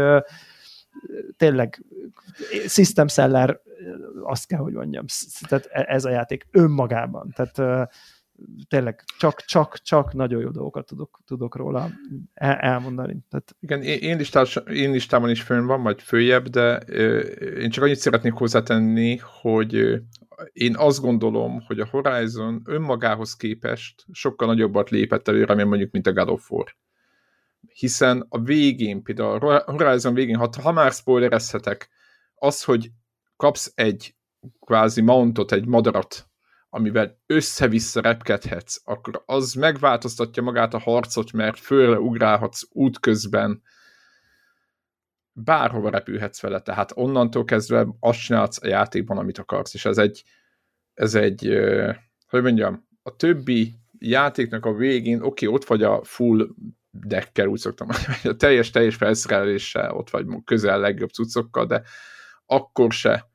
tényleg 1.38 1.84
system 2.68 3.08
seller, 3.08 3.60
azt 4.24 4.48
kell, 4.48 4.60
hogy 4.60 4.74
mondjam, 4.74 5.06
tehát 5.48 5.66
e, 5.72 5.86
ez 5.88 6.06
a 6.06 6.10
játék 6.10 6.48
önmagában. 6.52 7.34
Tehát 7.36 7.90
tényleg 8.68 9.04
csak, 9.18 9.42
csak, 9.42 9.78
csak 9.78 10.14
nagyon 10.14 10.42
jó 10.42 10.50
dolgokat 10.50 10.86
tudok, 10.86 11.20
tudok 11.26 11.56
róla 11.56 11.90
el, 12.34 12.56
elmondani. 12.56 13.18
Tehát... 13.30 13.56
Igen, 13.60 13.82
én, 13.82 14.18
listás, 14.18 14.56
én 14.56 14.92
listában 14.92 15.30
is 15.30 15.42
fönn 15.42 15.66
van, 15.66 15.84
vagy 15.84 16.02
följebb, 16.02 16.48
de 16.48 16.78
én 17.60 17.70
csak 17.70 17.84
annyit 17.84 18.00
szeretnék 18.00 18.34
hozzátenni, 18.34 19.20
hogy 19.42 20.02
én 20.54 20.76
azt 20.78 21.02
gondolom, 21.02 21.62
hogy 21.68 21.80
a 21.80 21.88
Horizon 21.92 22.62
önmagához 22.66 23.36
képest 23.36 24.06
sokkal 24.12 24.48
nagyobbat 24.48 24.90
lépett 24.90 25.28
előre, 25.28 25.54
mint 25.54 25.68
mondjuk, 25.68 25.92
mint 25.92 26.08
a 26.08 26.14
God 26.14 26.30
of 26.30 26.52
War. 26.52 26.76
Hiszen 27.74 28.26
a 28.30 28.42
végén, 28.42 29.04
például 29.04 29.50
a 29.50 29.64
Horizon 29.72 30.14
végén, 30.14 30.36
ha, 30.36 30.50
ha 30.62 30.72
már 30.72 30.92
spoilerezhetek, 30.92 31.90
az, 32.36 32.64
hogy 32.64 32.92
kapsz 33.36 33.72
egy 33.76 34.16
kvázi 34.60 35.02
mountot, 35.02 35.52
egy 35.52 35.66
madarat 35.66 36.29
amivel 36.70 37.20
össze-vissza 37.26 38.02
repkedhetsz, 38.02 38.82
akkor 38.84 39.24
az 39.26 39.54
megváltoztatja 39.54 40.44
magát 40.44 40.74
a 40.74 40.80
harcot, 40.80 41.32
mert 41.32 41.60
fölre 41.60 42.00
ugrálhatsz 42.00 42.62
útközben, 42.72 43.62
bárhova 45.32 45.90
repülhetsz 45.90 46.42
vele, 46.42 46.60
tehát 46.60 46.92
onnantól 46.96 47.46
kezdve 47.46 47.88
azt 48.00 48.20
csinálsz 48.20 48.64
a 48.64 48.68
játékban, 48.68 49.18
amit 49.18 49.38
akarsz, 49.38 49.74
és 49.74 49.86
ez 49.86 49.98
egy, 49.98 50.24
ez 50.94 51.16
egy, 51.16 51.60
hogy 52.28 52.42
mondjam, 52.42 52.88
a 53.04 53.16
többi 53.16 53.76
játéknak 53.98 54.66
a 54.66 54.74
végén, 54.74 55.22
oké, 55.22 55.46
ott 55.46 55.66
vagy 55.66 55.84
a 55.84 56.04
full 56.04 56.48
deckkel, 56.92 57.48
úgy 57.48 57.60
szoktam, 57.60 57.88
a 58.24 58.36
teljes-teljes 58.36 58.96
felszereléssel, 58.96 59.92
ott 59.92 60.10
vagy 60.10 60.26
közel 60.46 60.80
legjobb 60.80 61.10
cuccokkal, 61.10 61.66
de 61.66 61.82
akkor 62.46 62.92
se 62.92 63.29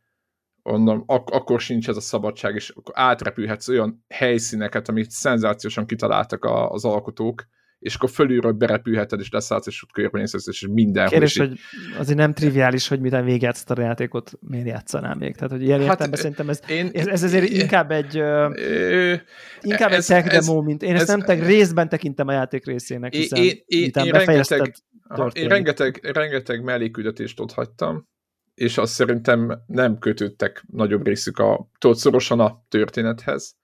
onnan, 0.65 1.03
ak- 1.07 1.31
akkor 1.31 1.61
sincs 1.61 1.89
ez 1.89 1.97
a 1.97 2.01
szabadság, 2.01 2.55
és 2.55 2.69
akkor 2.69 2.95
átrepülhetsz 2.97 3.69
olyan 3.69 4.05
helyszíneket, 4.09 4.89
amit 4.89 5.11
szenzációsan 5.11 5.87
kitaláltak 5.87 6.45
a, 6.45 6.71
az 6.71 6.85
alkotók, 6.85 7.45
és 7.79 7.95
akkor 7.95 8.11
fölülről 8.11 8.53
berepülheted, 8.53 9.21
és 9.21 9.31
leszállsz, 9.31 9.67
és 9.67 9.83
ott 9.83 9.93
körbenézhetsz, 9.93 10.47
és 10.47 10.67
minden. 10.71 11.09
Kérdés, 11.09 11.39
hogy 11.39 11.59
azért 11.99 12.19
nem 12.19 12.33
triviális, 12.33 12.89
hogy 12.89 13.01
miután 13.01 13.25
véget 13.25 13.65
a 13.67 13.81
játékot, 13.81 14.33
miért 14.41 14.67
játszanál 14.67 15.15
még? 15.15 15.35
Tehát, 15.35 15.51
hogy 15.51 15.63
ilyen 15.63 15.79
hát, 15.79 15.89
értelemben 15.89 16.21
szerintem 16.21 16.49
ez, 16.49 16.61
én, 16.69 16.91
ez, 16.93 17.07
ez 17.07 17.23
azért 17.23 17.49
én, 17.49 17.61
inkább 17.61 17.91
egy 17.91 18.19
ö, 18.19 19.15
inkább 19.61 19.91
ez, 19.91 20.11
egy 20.11 20.23
tech 20.23 20.39
demo, 20.39 20.63
mint 20.63 20.83
én 20.83 20.95
ez, 20.95 21.01
ezt 21.01 21.09
nem 21.09 21.21
tech, 21.21 21.47
részben 21.47 21.89
tekintem 21.89 22.29
a 22.29 22.33
játék 22.33 22.67
részének, 22.67 23.15
hiszen 23.15 23.43
én, 23.43 23.63
én, 23.67 23.91
én, 23.95 24.13
rengeteg, 24.13 24.75
én 25.33 25.49
rengeteg, 25.49 26.01
rengeteg 26.13 26.63
melléküldetést 26.63 27.41
ott 27.41 27.53
hagytam, 27.53 28.09
és 28.55 28.79
azt 28.79 28.93
szerintem 28.93 29.63
nem 29.67 29.99
kötődtek 29.99 30.65
nagyobb 30.71 31.07
részük 31.07 31.39
a, 31.39 31.69
tudod, 31.79 31.97
szorosan 31.97 32.41
a 32.41 32.65
történethez. 32.69 33.57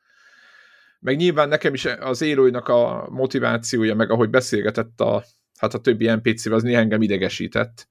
Meg 1.00 1.16
nyilván 1.16 1.48
nekem 1.48 1.74
is 1.74 1.84
az 1.84 2.20
élőinak 2.20 2.68
a 2.68 3.08
motivációja, 3.10 3.94
meg 3.94 4.10
ahogy 4.10 4.30
beszélgetett 4.30 5.00
a, 5.00 5.24
hát 5.58 5.74
a 5.74 5.80
többi 5.80 6.10
NPC-vel, 6.10 6.54
az 6.54 6.62
néha 6.62 6.80
engem 6.80 7.02
idegesített. 7.02 7.88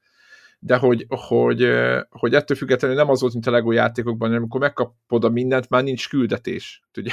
De 0.62 0.78
hogy, 0.78 1.06
hogy, 1.08 1.72
hogy 2.10 2.34
ettől 2.34 2.58
függetlenül 2.58 2.96
nem 2.98 3.10
az 3.10 3.22
volt, 3.22 3.34
mint 3.34 3.48
a 3.48 3.52
LEGO 3.52 3.72
játékokban, 3.72 4.28
hanem 4.28 4.42
amikor 4.42 4.60
megkapod 4.60 5.24
a 5.24 5.30
mindent, 5.30 5.70
már 5.70 5.84
nincs 5.84 6.10
küldetés. 6.10 6.82
Tudod, 6.92 7.12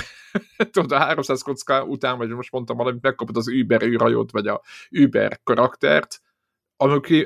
tudod 0.72 0.92
a 0.92 0.98
300 0.98 1.42
kocka 1.42 1.84
után, 1.84 2.18
vagy 2.18 2.28
most 2.28 2.52
mondtam 2.52 2.76
valamit, 2.76 3.02
megkapod 3.02 3.36
az 3.36 3.48
Uber 3.48 3.82
űrajót, 3.82 4.30
vagy 4.30 4.46
a 4.46 4.62
Uber 4.90 5.40
karaktert, 5.44 6.20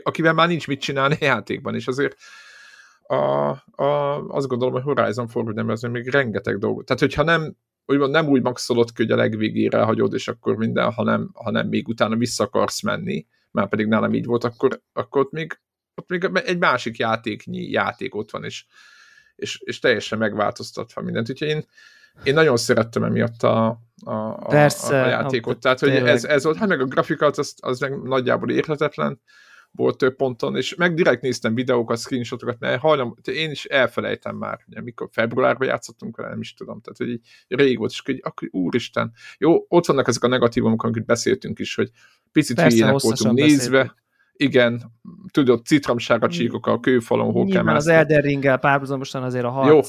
akivel 0.02 0.32
már 0.32 0.48
nincs 0.48 0.66
mit 0.66 0.80
csinálni 0.80 1.16
a 1.20 1.24
játékban, 1.24 1.74
és 1.74 1.86
azért 1.86 2.16
a, 3.10 3.48
a, 3.82 4.18
azt 4.28 4.46
gondolom, 4.46 4.74
hogy 4.74 4.82
Horizon 4.82 5.28
Forbidden 5.28 5.70
ez 5.70 5.82
még 5.82 6.08
rengeteg 6.08 6.58
dolgot. 6.58 6.84
Tehát, 6.84 7.00
hogyha 7.00 7.22
nem, 7.22 7.56
úgymond 7.86 8.10
nem 8.10 8.28
úgy 8.28 8.42
maxolod 8.42 8.92
ki, 8.92 9.02
hogy 9.02 9.10
a 9.10 9.16
legvégére 9.16 9.82
hagyod, 9.82 10.14
és 10.14 10.28
akkor 10.28 10.56
minden, 10.56 10.92
hanem, 10.92 11.30
hanem 11.34 11.68
még 11.68 11.88
utána 11.88 12.16
vissza 12.16 12.44
akarsz 12.44 12.82
menni, 12.82 13.26
már 13.50 13.68
pedig 13.68 13.86
nálam 13.86 14.14
így 14.14 14.24
volt, 14.24 14.44
akkor, 14.44 14.82
akkor 14.92 15.20
ott 15.20 15.30
még, 15.30 15.60
ott 15.94 16.08
még 16.08 16.30
egy 16.44 16.58
másik 16.58 16.96
játéknyi 16.96 17.70
játék 17.70 18.14
ott 18.14 18.30
van, 18.30 18.44
és, 18.44 18.64
és, 19.36 19.60
és 19.64 19.78
teljesen 19.78 20.18
megváltoztatva 20.18 21.00
mindent. 21.00 21.30
Úgyhogy 21.30 21.48
én, 21.48 21.64
én 22.22 22.34
nagyon 22.34 22.56
szerettem 22.56 23.02
emiatt 23.02 23.42
a, 23.42 23.66
a, 24.04 24.14
a, 24.14 24.46
Persze, 24.48 25.02
a 25.02 25.08
játékot. 25.08 25.60
Tehát, 25.60 25.80
hogy 25.80 25.90
ez, 25.90 26.24
ez 26.24 26.44
volt, 26.44 26.56
hát 26.56 26.68
meg 26.68 26.80
a 26.80 26.84
grafikat, 26.84 27.38
az, 27.38 27.54
az 27.60 27.80
meg 27.80 28.02
nagyjából 28.02 28.50
érthetetlen, 28.50 29.20
volt 29.72 29.98
több 29.98 30.16
ponton, 30.16 30.56
és 30.56 30.74
meg 30.74 30.94
direkt 30.94 31.22
néztem 31.22 31.54
videókat, 31.54 31.98
screenshotokat, 31.98 32.58
mert 32.58 32.80
hajlam, 32.80 33.14
én 33.24 33.50
is 33.50 33.64
elfelejtem 33.64 34.36
már, 34.36 34.60
ugye, 34.68 34.82
mikor 34.82 35.08
februárban 35.12 35.68
játszottunk 35.68 36.16
vele, 36.16 36.28
nem 36.28 36.40
is 36.40 36.54
tudom, 36.54 36.80
tehát 36.80 36.98
hogy 36.98 37.08
így 37.08 37.26
rég 37.48 37.78
volt, 37.78 37.90
és 37.90 38.00
akkor, 38.00 38.14
akkor 38.20 38.48
úristen, 38.50 39.12
jó, 39.38 39.64
ott 39.68 39.86
vannak 39.86 40.08
ezek 40.08 40.22
a 40.22 40.28
negatívumok, 40.28 40.82
amiket 40.82 41.04
beszéltünk 41.04 41.58
is, 41.58 41.74
hogy 41.74 41.90
picit 42.32 42.60
hülyének 42.60 42.98
voltunk 42.98 43.36
nézve, 43.36 43.70
beszéltünk. 43.70 44.02
igen, 44.32 44.92
tudod, 45.30 45.64
citromsága 45.64 46.28
csíkok 46.28 46.66
a 46.66 46.80
kőfalon, 46.80 47.48
kell 47.48 47.68
az 47.68 47.86
Elden 47.86 48.20
Ringgel 48.20 48.58
párhuzamosan 48.58 49.22
azért 49.22 49.44
a 49.44 49.50
harc 49.50 49.68
jó, 49.68 49.80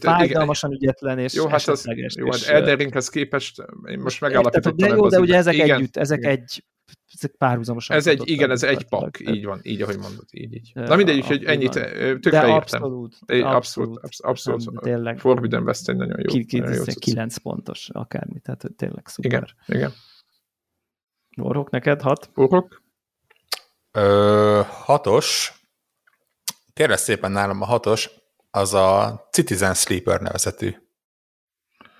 fájdalmasan 0.00 0.70
igen. 0.70 0.82
ügyetlen 0.82 1.18
és 1.18 1.34
jó, 1.34 1.46
hát 1.46 1.68
az, 1.68 1.84
jó, 2.16 2.30
hát 2.30 2.42
Elden 2.42 2.76
Ringhez 2.76 3.08
képest 3.08 3.64
én 3.88 3.98
most 3.98 4.20
megállapítottam. 4.20 4.88
De 4.88 4.94
jó, 4.94 5.08
de 5.08 5.20
ugye 5.20 5.36
ezek 5.36 5.54
igen, 5.54 5.70
együtt, 5.70 5.96
ezek 5.96 6.18
igen. 6.18 6.30
egy 6.30 6.64
ezek 7.14 7.30
párhuzamosan. 7.30 7.96
Ez 7.96 8.06
egy, 8.06 8.22
igen, 8.24 8.50
ez 8.50 8.62
egy 8.62 8.84
pak, 8.84 9.20
így 9.20 9.44
van, 9.44 9.60
így, 9.62 9.82
ahogy 9.82 9.98
mondod, 9.98 10.24
így, 10.30 10.54
így. 10.54 10.70
Na 10.74 10.96
mindegy, 10.96 11.26
hogy 11.26 11.44
ennyit 11.44 11.70
tökre 11.70 12.48
értem. 12.48 12.82
Abszolút, 12.82 13.16
abszolút, 13.26 13.98
abszolút, 13.98 14.58
abszolút. 14.58 14.80
Tényleg. 14.82 15.18
Forbidden 15.18 15.62
West 15.62 15.88
egy 15.88 15.96
nagyon 15.96 16.18
jó. 16.18 16.26
Ki, 16.26 16.44
ki, 16.44 16.58
nagyon 16.58 16.76
jó 16.76 16.82
9 17.00 17.36
pontos 17.36 17.88
akármi, 17.92 18.40
tehát 18.40 18.64
tényleg 18.76 19.06
szuper. 19.06 19.30
Igen, 19.30 19.48
igen. 19.66 19.92
Orhok, 21.36 21.70
neked 21.70 22.00
hat? 22.00 22.30
Orhok? 22.34 22.82
Ö, 23.92 24.60
hatos. 24.66 25.52
Kérlek 26.72 26.98
szépen 26.98 27.32
nálam 27.32 27.62
a 27.62 27.64
hatos, 27.64 28.10
az 28.50 28.74
a 28.74 29.20
Citizen 29.30 29.74
Sleeper 29.74 30.20
nevezetű 30.20 30.74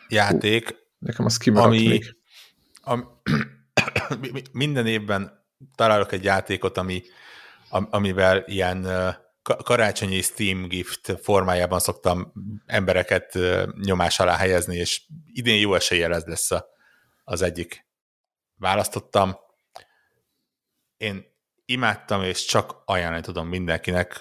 játék. 0.08 0.68
Hú, 0.68 0.76
nekem 0.98 1.24
az 1.24 1.36
kimaradt 1.36 1.68
ami, 1.68 1.88
még. 1.88 2.16
Ami, 2.82 3.02
minden 4.52 4.86
évben 4.86 5.46
találok 5.74 6.12
egy 6.12 6.24
játékot, 6.24 6.76
ami, 6.76 7.02
amivel 7.70 8.42
ilyen 8.46 8.86
karácsonyi 9.42 10.20
Steam 10.20 10.68
gift 10.68 11.18
formájában 11.22 11.78
szoktam 11.78 12.32
embereket 12.66 13.38
nyomás 13.80 14.20
alá 14.20 14.36
helyezni, 14.36 14.76
és 14.76 15.02
idén 15.32 15.60
jó 15.60 15.74
eséllyel 15.74 16.14
ez 16.14 16.24
lesz 16.24 16.50
az 17.24 17.42
egyik. 17.42 17.86
Választottam. 18.56 19.36
Én 20.96 21.24
imádtam, 21.64 22.22
és 22.22 22.44
csak 22.44 22.82
ajánlani 22.84 23.22
tudom 23.22 23.48
mindenkinek. 23.48 24.18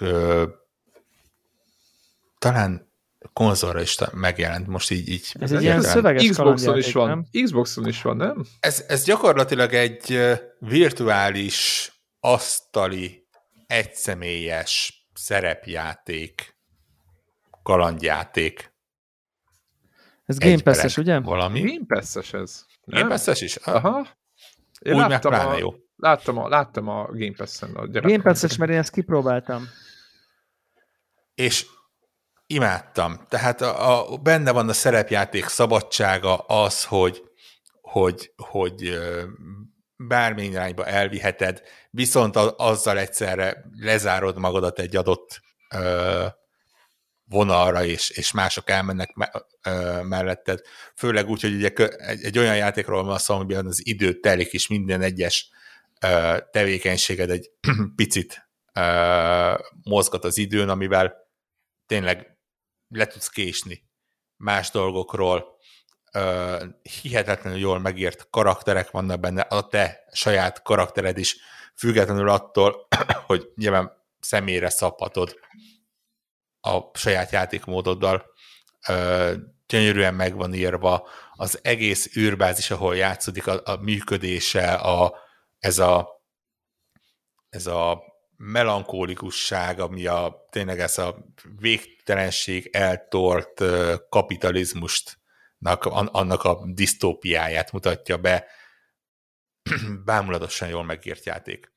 Talán 2.38 2.92
konzolra 3.32 3.80
is 3.80 3.98
megjelent, 4.12 4.66
most 4.66 4.90
így. 4.90 5.08
így 5.08 5.32
ez 5.38 5.52
egy 5.52 5.62
ilyen 5.62 5.80
szöveges 5.80 6.28
Xboxon 6.28 6.76
is 6.76 6.92
van. 6.92 7.08
Nem? 7.08 7.26
Xboxon 7.44 7.86
is 7.86 8.02
van, 8.02 8.16
nem? 8.16 8.44
Ez, 8.60 8.84
ez 8.88 9.04
gyakorlatilag 9.04 9.72
egy 9.72 10.20
virtuális, 10.58 11.90
asztali, 12.20 13.26
egyszemélyes 13.66 15.04
szerepjáték, 15.14 16.56
kalandjáték. 17.62 18.72
Ez 20.24 20.38
Game 20.38 20.60
Pass-es, 20.62 20.96
ugye? 20.96 21.20
Valami. 21.20 21.60
Game 21.60 21.84
Pass-es 21.86 22.32
ez. 22.32 22.64
Nem? 22.84 23.00
Game 23.00 23.14
Pass-es 23.14 23.40
is? 23.40 23.56
Aha. 23.56 24.06
Én 24.80 24.94
Úgy 24.94 25.08
meg 25.08 25.20
pláne 25.20 25.50
a, 25.50 25.58
jó. 25.58 25.74
Láttam 25.96 26.38
a, 26.38 26.48
láttam 26.48 26.88
a 26.88 27.06
Game 27.12 27.34
Pass-en 27.36 27.74
a 27.74 27.86
Game 27.86 28.22
Pass-es, 28.22 28.56
mert 28.56 28.70
én 28.70 28.78
ezt 28.78 28.92
kipróbáltam. 28.92 29.68
És 31.34 31.66
imádtam. 32.46 33.26
Tehát 33.28 33.60
a, 33.60 34.12
a, 34.12 34.16
benne 34.16 34.50
van 34.50 34.68
a 34.68 34.72
szerepjáték 34.72 35.46
szabadsága 35.46 36.36
az, 36.36 36.84
hogy, 36.84 37.22
hogy, 37.80 38.32
hogy 38.36 38.98
bármilyen 39.96 40.52
irányba 40.52 40.86
elviheted, 40.86 41.62
viszont 41.90 42.36
azzal 42.36 42.98
egyszerre 42.98 43.64
lezárod 43.80 44.38
magadat 44.38 44.78
egy 44.78 44.96
adott 44.96 45.40
ö, 45.74 46.26
vonalra, 47.24 47.84
és, 47.84 48.10
és 48.10 48.32
mások 48.32 48.70
elmennek 48.70 49.12
me, 49.14 49.30
ö, 49.62 50.02
melletted. 50.02 50.60
Főleg 50.96 51.28
úgy, 51.28 51.40
hogy 51.40 51.54
ugye 51.54 51.72
egy, 51.96 52.24
egy 52.24 52.38
olyan 52.38 52.56
játékról 52.56 53.04
van 53.04 53.18
szó, 53.18 53.34
amiben 53.34 53.66
az 53.66 53.86
idő 53.86 54.20
telik, 54.20 54.52
és 54.52 54.68
minden 54.68 55.02
egyes 55.02 55.48
ö, 56.00 56.36
tevékenységed 56.50 57.30
egy 57.30 57.50
picit 57.96 58.48
ö, 58.72 59.54
mozgat 59.82 60.24
az 60.24 60.38
időn, 60.38 60.68
amivel 60.68 61.14
tényleg 61.86 62.33
le 62.88 63.06
tudsz 63.06 63.28
késni 63.28 63.88
más 64.36 64.70
dolgokról, 64.70 65.58
hihetetlenül 67.02 67.58
jól 67.58 67.78
megírt 67.78 68.30
karakterek 68.30 68.90
vannak 68.90 69.20
benne, 69.20 69.40
a 69.40 69.66
te 69.68 70.04
saját 70.12 70.62
karaktered 70.62 71.18
is, 71.18 71.36
függetlenül 71.76 72.28
attól, 72.28 72.88
hogy 73.26 73.52
nyilván 73.54 73.92
személyre 74.20 74.68
szabhatod 74.68 75.38
a 76.60 76.80
saját 76.92 77.30
játékmódoddal, 77.30 78.24
uh, 78.88 79.32
gyönyörűen 79.66 80.14
meg 80.14 80.36
van 80.36 80.54
írva, 80.54 81.08
az 81.32 81.58
egész 81.62 82.16
űrbázis, 82.16 82.70
ahol 82.70 82.96
játszódik, 82.96 83.46
a, 83.46 83.60
a 83.64 83.76
működése, 83.76 84.72
a, 84.72 85.14
ez 85.58 85.78
a 85.78 86.14
ez 87.54 87.66
a 87.66 88.02
melankólikusság, 88.36 89.80
ami 89.80 90.06
a, 90.06 90.46
tényleg 90.50 90.80
ez 90.80 90.98
a 90.98 91.24
végtelenség 91.58 92.68
eltort 92.72 93.62
kapitalizmust 94.08 95.18
annak 95.92 96.44
a 96.44 96.64
disztópiáját 96.66 97.72
mutatja 97.72 98.16
be. 98.16 98.46
Bámulatosan 100.04 100.68
jól 100.68 100.84
megírt 100.84 101.24
játék. 101.24 101.72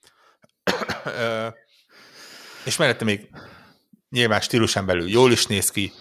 és 2.65 2.77
mellette 2.77 3.03
még 3.03 3.29
nyilván 4.09 4.41
stílusen 4.41 4.85
belül 4.85 5.09
jól 5.09 5.31
is 5.31 5.45
néz 5.45 5.71
ki, 5.71 5.91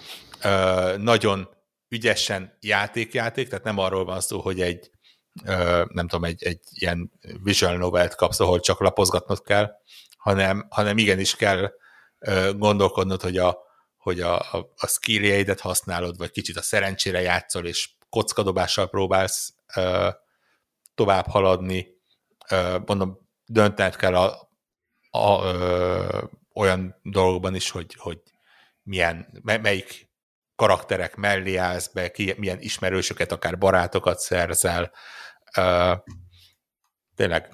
nagyon 0.96 1.48
ügyesen 1.88 2.56
játék-játék, 2.60 3.48
tehát 3.48 3.64
nem 3.64 3.78
arról 3.78 4.04
van 4.04 4.20
szó, 4.20 4.40
hogy 4.40 4.60
egy 4.60 4.90
nem 5.88 6.08
tudom, 6.08 6.24
egy, 6.24 6.42
egy 6.42 6.60
ilyen 6.70 7.12
visual 7.42 7.76
novel 7.76 8.08
kapsz, 8.08 8.40
ahol 8.40 8.60
csak 8.60 8.80
lapozgatnod 8.80 9.42
kell, 9.42 9.70
hanem, 10.26 10.66
hanem 10.70 10.98
igenis 10.98 11.36
kell 11.36 11.72
gondolkodnod, 12.56 13.22
hogy 13.22 13.38
a, 13.38 13.58
hogy 13.96 14.20
a, 14.20 14.38
a, 14.38 14.72
a 14.76 14.86
skilljeidet 14.86 15.60
használod, 15.60 16.16
vagy 16.16 16.30
kicsit 16.30 16.56
a 16.56 16.62
szerencsére 16.62 17.20
játszol, 17.20 17.66
és 17.66 17.90
kockadobással 18.08 18.88
próbálsz 18.88 19.54
ö, 19.74 20.08
tovább 20.94 21.26
haladni. 21.26 21.86
Ö, 22.50 22.78
mondom, 22.86 23.18
döntened 23.44 23.96
kell 23.96 24.14
a, 24.14 24.50
a, 25.10 25.44
ö, 25.44 26.24
olyan 26.54 27.00
dolgokban 27.02 27.54
is, 27.54 27.70
hogy, 27.70 27.94
hogy 27.98 28.22
milyen, 28.82 29.40
melyik 29.42 30.10
karakterek 30.56 31.16
mellé 31.16 31.56
állsz 31.56 31.88
be, 31.88 32.10
ki, 32.10 32.34
milyen 32.36 32.60
ismerősöket, 32.60 33.32
akár 33.32 33.58
barátokat 33.58 34.18
szerzel. 34.18 34.92
Ö, 35.56 35.94
tényleg, 37.14 37.48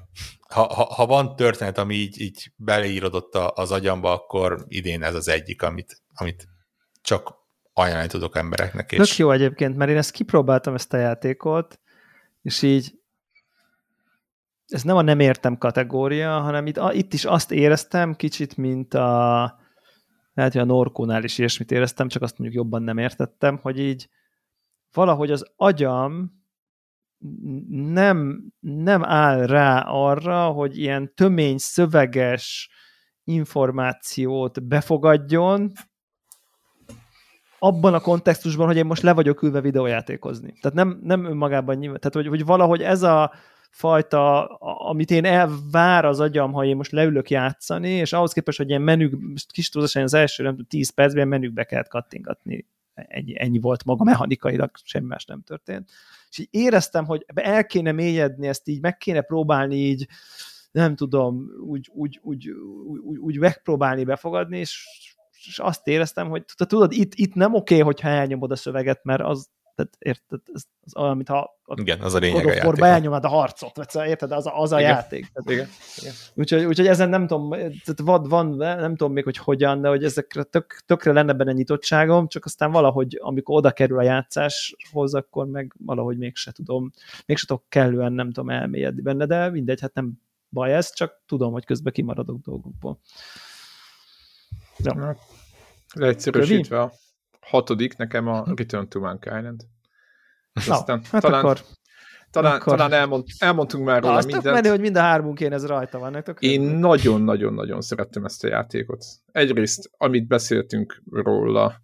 ha, 0.53 0.75
ha, 0.75 0.85
ha 0.85 1.07
van 1.07 1.37
történet, 1.37 1.79
ami 1.79 1.95
így, 1.95 2.21
így 2.21 2.53
beleírodott 2.57 3.35
az 3.35 3.71
agyamba, 3.71 4.13
akkor 4.13 4.65
idén 4.69 5.03
ez 5.03 5.15
az 5.15 5.29
egyik, 5.29 5.63
amit, 5.63 6.03
amit 6.15 6.49
csak 7.03 7.35
ajánlani 7.73 8.09
tudok 8.09 8.37
embereknek. 8.37 8.93
És... 8.93 9.09
Tök 9.09 9.17
jó 9.17 9.31
egyébként, 9.31 9.77
mert 9.77 9.91
én 9.91 9.97
ezt 9.97 10.11
kipróbáltam 10.11 10.75
ezt 10.75 10.93
a 10.93 10.97
játékot, 10.97 11.81
és 12.43 12.63
így 12.63 13.01
ez 14.67 14.83
nem 14.83 14.97
a 14.97 15.03
nem 15.03 15.21
értem 15.21 15.59
kategória, 15.59 16.41
hanem 16.41 16.67
itt, 16.67 16.81
itt 16.93 17.13
is 17.13 17.25
azt 17.25 17.51
éreztem 17.51 18.15
kicsit, 18.15 18.57
mint 18.57 18.95
a 18.95 19.61
lehet, 20.35 20.53
hogy 20.53 20.61
a 20.61 20.65
Norkónál 20.65 21.25
is 21.25 21.39
ilyesmit 21.39 21.71
éreztem, 21.71 22.09
csak 22.09 22.23
azt 22.23 22.39
mondjuk 22.39 22.63
jobban 22.63 22.83
nem 22.83 22.99
értettem, 22.99 23.59
hogy 23.63 23.79
így 23.79 24.09
valahogy 24.93 25.31
az 25.31 25.53
agyam 25.57 26.42
nem, 27.69 28.45
nem 28.61 29.05
áll 29.05 29.47
rá 29.47 29.81
arra, 29.81 30.47
hogy 30.47 30.79
ilyen 30.79 31.15
tömény, 31.15 31.59
szöveges 31.59 32.71
információt 33.25 34.67
befogadjon, 34.67 35.73
abban 37.59 37.95
a 37.95 38.01
kontextusban, 38.01 38.67
hogy 38.67 38.77
én 38.77 38.87
most 38.87 39.03
le 39.03 39.13
vagyok 39.13 39.43
ülve 39.43 39.61
videójátékozni. 39.61 40.53
Tehát 40.61 40.77
nem, 40.77 41.01
nem 41.03 41.25
önmagában 41.25 41.77
nyilván, 41.77 42.01
tehát 42.01 42.15
hogy, 42.15 42.27
hogy 42.27 42.45
valahogy 42.45 42.83
ez 42.83 43.03
a 43.03 43.33
fajta, 43.71 44.47
amit 44.89 45.11
én 45.11 45.25
elvár 45.25 46.05
az 46.05 46.21
agyam, 46.21 46.53
ha 46.53 46.65
én 46.65 46.77
most 46.77 46.93
leülök 46.93 47.31
játszani, 47.31 47.91
és 47.91 48.13
ahhoz 48.13 48.33
képest, 48.33 48.59
hogy 48.59 48.69
ilyen 48.69 48.83
menük, 48.83 49.15
kis 49.53 49.69
túlzásan 49.69 50.03
az 50.03 50.15
első, 50.15 50.43
nem 50.43 50.53
tudom, 50.53 50.67
10 50.69 50.91
percben 50.91 51.29
menükbe 51.29 51.65
kellett 51.65 51.89
kattingatni. 51.89 52.67
Ennyi, 52.95 53.41
ennyi 53.41 53.59
volt 53.59 53.85
maga 53.85 54.05
mechanikailag, 54.05 54.71
semmi 54.85 55.07
más 55.07 55.25
nem 55.25 55.43
történt. 55.43 55.91
És 56.31 56.39
így 56.39 56.49
éreztem, 56.51 57.05
hogy 57.05 57.25
el 57.35 57.67
kéne 57.67 57.93
mélyedni, 57.93 58.49
ezt 58.49 58.69
így 58.69 58.81
meg 58.81 58.97
kéne 58.97 59.21
próbálni 59.21 59.77
így, 59.77 60.07
nem 60.71 60.97
tudom, 60.97 61.47
úgy, 61.67 61.91
úgy, 61.93 62.21
úgy, 62.23 62.51
úgy, 62.87 63.17
úgy 63.19 63.39
megpróbálni 63.39 64.05
befogadni, 64.05 64.59
és, 64.59 64.87
és 65.47 65.59
azt 65.59 65.87
éreztem, 65.87 66.29
hogy 66.29 66.45
tudod, 66.57 66.93
itt, 66.93 67.15
itt 67.15 67.35
nem 67.35 67.55
oké, 67.55 67.75
okay, 67.75 67.87
hogyha 67.87 68.09
elnyomod 68.09 68.51
a 68.51 68.57
szöveget, 68.57 69.05
mert 69.05 69.23
az, 69.23 69.51
tehát 69.75 69.97
érted, 69.99 70.41
ez, 70.53 70.63
az 70.85 70.97
olyan, 70.97 71.17
mintha 71.17 71.59
a 71.65 71.81
igen, 71.81 72.01
az 72.01 72.15
a 72.15 72.19
lényeg 72.19 72.47
a 72.47 72.53
játék. 72.53 72.83
elnyomod 72.83 73.25
a 73.25 73.29
harcot, 73.29 73.77
vagy 73.77 73.89
szóval 73.89 74.09
érted, 74.09 74.33
az 74.33 74.47
a, 74.47 74.61
az 74.61 74.73
a 74.73 74.79
igen. 74.79 74.91
játék. 74.91 75.27
Tehát, 75.33 75.51
igen. 75.51 75.69
igen. 75.97 76.13
Úgyhogy, 76.35 76.65
úgyhogy 76.65 76.87
ezen 76.87 77.09
nem 77.09 77.27
tudom, 77.27 77.51
tehát 77.51 78.01
van, 78.03 78.23
van, 78.23 78.57
nem 78.57 78.97
tudom 78.97 79.13
még, 79.13 79.25
hogy 79.25 79.37
hogyan, 79.37 79.81
de 79.81 79.89
hogy 79.89 80.05
ezekre 80.05 80.43
tök, 80.43 80.83
tökre 80.87 81.13
lenne 81.13 81.33
benne 81.33 81.53
nyitottságom, 81.53 82.29
csak 82.29 82.45
aztán 82.45 82.71
valahogy, 82.71 83.19
amikor 83.21 83.57
oda 83.57 83.71
kerül 83.71 83.99
a 83.99 84.03
játszáshoz, 84.03 85.15
akkor 85.15 85.47
meg 85.47 85.75
valahogy 85.79 86.19
mégse 86.19 86.53
tudom, 86.53 86.93
mégse 87.27 87.47
tudok 87.47 87.65
kellően, 87.69 88.13
nem 88.13 88.27
tudom, 88.27 88.51
elmélyedni 88.51 89.03
benne, 89.03 89.27
de 89.27 89.51
mindegy, 89.51 89.81
hát 89.81 89.95
nem 89.95 90.13
baj 90.49 90.75
ez, 90.75 90.93
csak 90.93 91.23
tudom, 91.27 91.53
hogy 91.53 91.65
közben 91.65 91.93
kimaradok 91.93 92.41
dolgokból. 92.41 92.99
Ja. 94.79 95.17
Leegyszerűsítve 95.95 96.93
hatodik 97.47 97.97
nekem 97.97 98.27
a 98.27 98.45
Return 98.57 98.89
to 98.89 99.01
Mankind. 99.01 99.65
Na, 100.53 100.75
Aztán 100.75 101.03
hát 101.11 101.23
talán, 101.23 101.45
akkor, 101.45 101.61
talán, 102.31 102.55
akkor... 102.55 102.77
talán 102.77 102.93
elmond, 102.93 103.25
elmondtunk 103.39 103.85
már 103.85 104.03
róla 104.03 104.23
mindent. 104.23 104.45
Menni, 104.45 104.69
hogy 104.69 104.81
mind 104.81 104.97
a 104.97 105.01
hármunkén 105.01 105.53
ez 105.53 105.67
rajta 105.67 105.99
van. 105.99 106.11
Nektek 106.11 106.37
Én 106.41 106.61
nagyon-nagyon-nagyon 106.61 107.81
szerettem 107.81 108.25
ezt 108.25 108.45
a 108.45 108.49
játékot. 108.49 109.05
Egyrészt, 109.33 109.91
amit 109.97 110.27
beszéltünk 110.27 111.03
róla, 111.11 111.83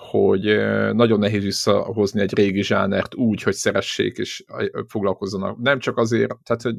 hogy 0.00 0.44
nagyon 0.92 1.18
nehéz 1.18 1.42
visszahozni 1.42 2.20
egy 2.20 2.34
régi 2.34 2.62
zsánert 2.62 3.14
úgy, 3.14 3.42
hogy 3.42 3.54
szeressék 3.54 4.16
és 4.16 4.44
foglalkozzanak. 4.88 5.58
Nem 5.58 5.78
csak 5.78 5.96
azért, 5.96 6.36
tehát 6.42 6.62
hogy 6.62 6.76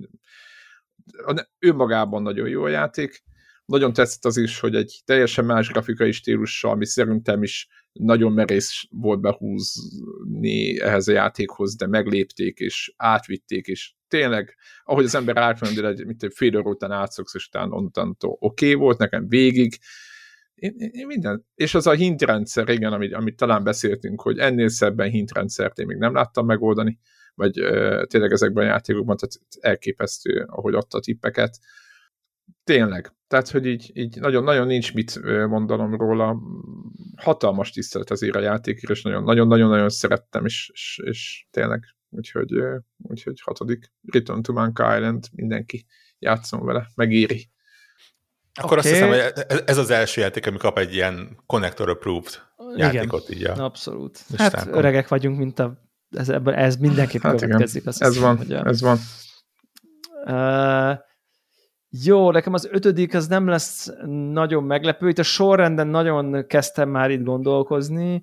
önmagában 1.59 2.21
nagyon 2.21 2.47
jó 2.47 2.63
a 2.63 2.67
játék, 2.67 3.23
nagyon 3.67 3.93
tetszett 3.93 4.25
az 4.25 4.37
is, 4.37 4.59
hogy 4.59 4.75
egy 4.75 5.01
teljesen 5.05 5.45
más 5.45 5.69
grafikai 5.69 6.11
stílussal, 6.11 6.71
ami 6.71 6.85
szerintem 6.85 7.43
is 7.43 7.67
nagyon 7.91 8.31
merész 8.31 8.83
volt 8.89 9.21
behúzni 9.21 10.79
ehhez 10.79 11.07
a 11.07 11.11
játékhoz, 11.11 11.75
de 11.75 11.87
meglépték 11.87 12.59
és 12.59 12.93
átvitték, 12.97 13.65
és 13.65 13.93
tényleg, 14.07 14.55
ahogy 14.83 15.05
az 15.05 15.15
ember 15.15 15.37
átmendi, 15.37 15.85
egy, 15.85 16.05
mint 16.05 16.23
egy 16.23 16.33
fél 16.35 16.57
óra 16.57 16.69
után 16.69 16.91
átszoksz, 16.91 17.33
és 17.35 17.47
utána 17.47 17.75
onnantól 17.75 18.37
oké 18.39 18.65
okay 18.65 18.73
volt, 18.73 18.97
nekem 18.97 19.27
végig, 19.27 19.77
én, 20.55 20.75
én 20.77 21.05
minden. 21.05 21.45
És 21.55 21.73
az 21.73 21.87
a 21.87 21.91
hintrendszer, 21.91 22.69
igen, 22.69 22.93
amit, 22.93 23.13
amit 23.13 23.35
talán 23.35 23.63
beszéltünk, 23.63 24.21
hogy 24.21 24.37
ennél 24.37 24.69
szebben 24.69 25.09
hintrendszert 25.09 25.79
én 25.79 25.85
még 25.85 25.97
nem 25.97 26.13
láttam 26.13 26.45
megoldani, 26.45 26.99
vagy 27.35 27.59
ö, 27.59 28.03
tényleg 28.07 28.31
ezekben 28.31 28.63
a 28.63 28.67
játékokban, 28.67 29.17
tehát 29.17 29.35
elképesztő, 29.59 30.45
ahogy 30.47 30.73
adta 30.73 30.97
a 30.97 31.01
tippeket. 31.01 31.59
Tényleg. 32.67 33.11
Tehát, 33.27 33.49
hogy 33.49 33.65
így, 33.65 33.91
így 33.93 34.19
nagyon, 34.19 34.43
nagyon 34.43 34.67
nincs 34.67 34.93
mit 34.93 35.19
mondanom 35.23 35.95
róla. 35.95 36.37
Hatalmas 37.15 37.71
tisztelet 37.71 38.11
azért 38.11 38.35
a 38.35 38.39
játékért, 38.39 38.91
és 38.91 39.01
nagyon-nagyon-nagyon 39.01 39.89
szerettem, 39.89 40.45
és, 40.45 40.69
és, 40.73 40.99
és 41.03 41.47
tényleg, 41.51 41.83
úgyhogy, 42.09 42.51
úgyhogy 42.97 43.41
hatodik 43.43 43.93
Return 44.11 44.41
to 44.41 44.53
Mank 44.53 44.79
Island, 44.79 45.25
mindenki 45.31 45.85
játszom 46.19 46.65
vele, 46.65 46.87
megéri. 46.95 47.49
Akkor 48.53 48.77
okay. 48.77 48.91
azt 48.91 49.01
hiszem, 49.01 49.09
hogy 49.09 49.45
ez 49.65 49.77
az 49.77 49.89
első 49.89 50.21
játék, 50.21 50.47
ami 50.47 50.57
kap 50.57 50.77
egy 50.77 50.93
ilyen 50.93 51.39
Connector 51.45 51.89
Approved 51.89 52.33
játékot. 52.75 53.29
Igen, 53.29 53.53
így 53.53 53.59
a 53.59 53.63
abszolút. 53.63 54.19
Hát 54.37 54.67
öregek 54.71 55.07
vagyunk, 55.07 55.37
mint 55.37 55.59
a 55.59 55.85
ez, 56.09 56.29
ez 56.45 56.75
mindenképp 56.75 57.21
hát 57.21 57.39
következik. 57.39 57.87
Azt 57.87 58.01
ez 58.01 58.13
hiszem, 58.13 58.23
van, 58.23 58.37
hogy 58.37 58.51
a, 58.51 58.65
ez 58.65 58.81
van. 58.81 58.97
Uh, 60.25 61.05
jó, 61.89 62.31
nekem 62.31 62.53
az 62.53 62.67
ötödik 62.71 63.13
az 63.13 63.27
nem 63.27 63.47
lesz 63.47 63.91
nagyon 64.31 64.63
meglepő. 64.63 65.09
Itt 65.09 65.17
a 65.17 65.23
sorrenden 65.23 65.87
nagyon 65.87 66.47
kezdtem 66.47 66.89
már 66.89 67.11
itt 67.11 67.23
gondolkozni, 67.23 68.21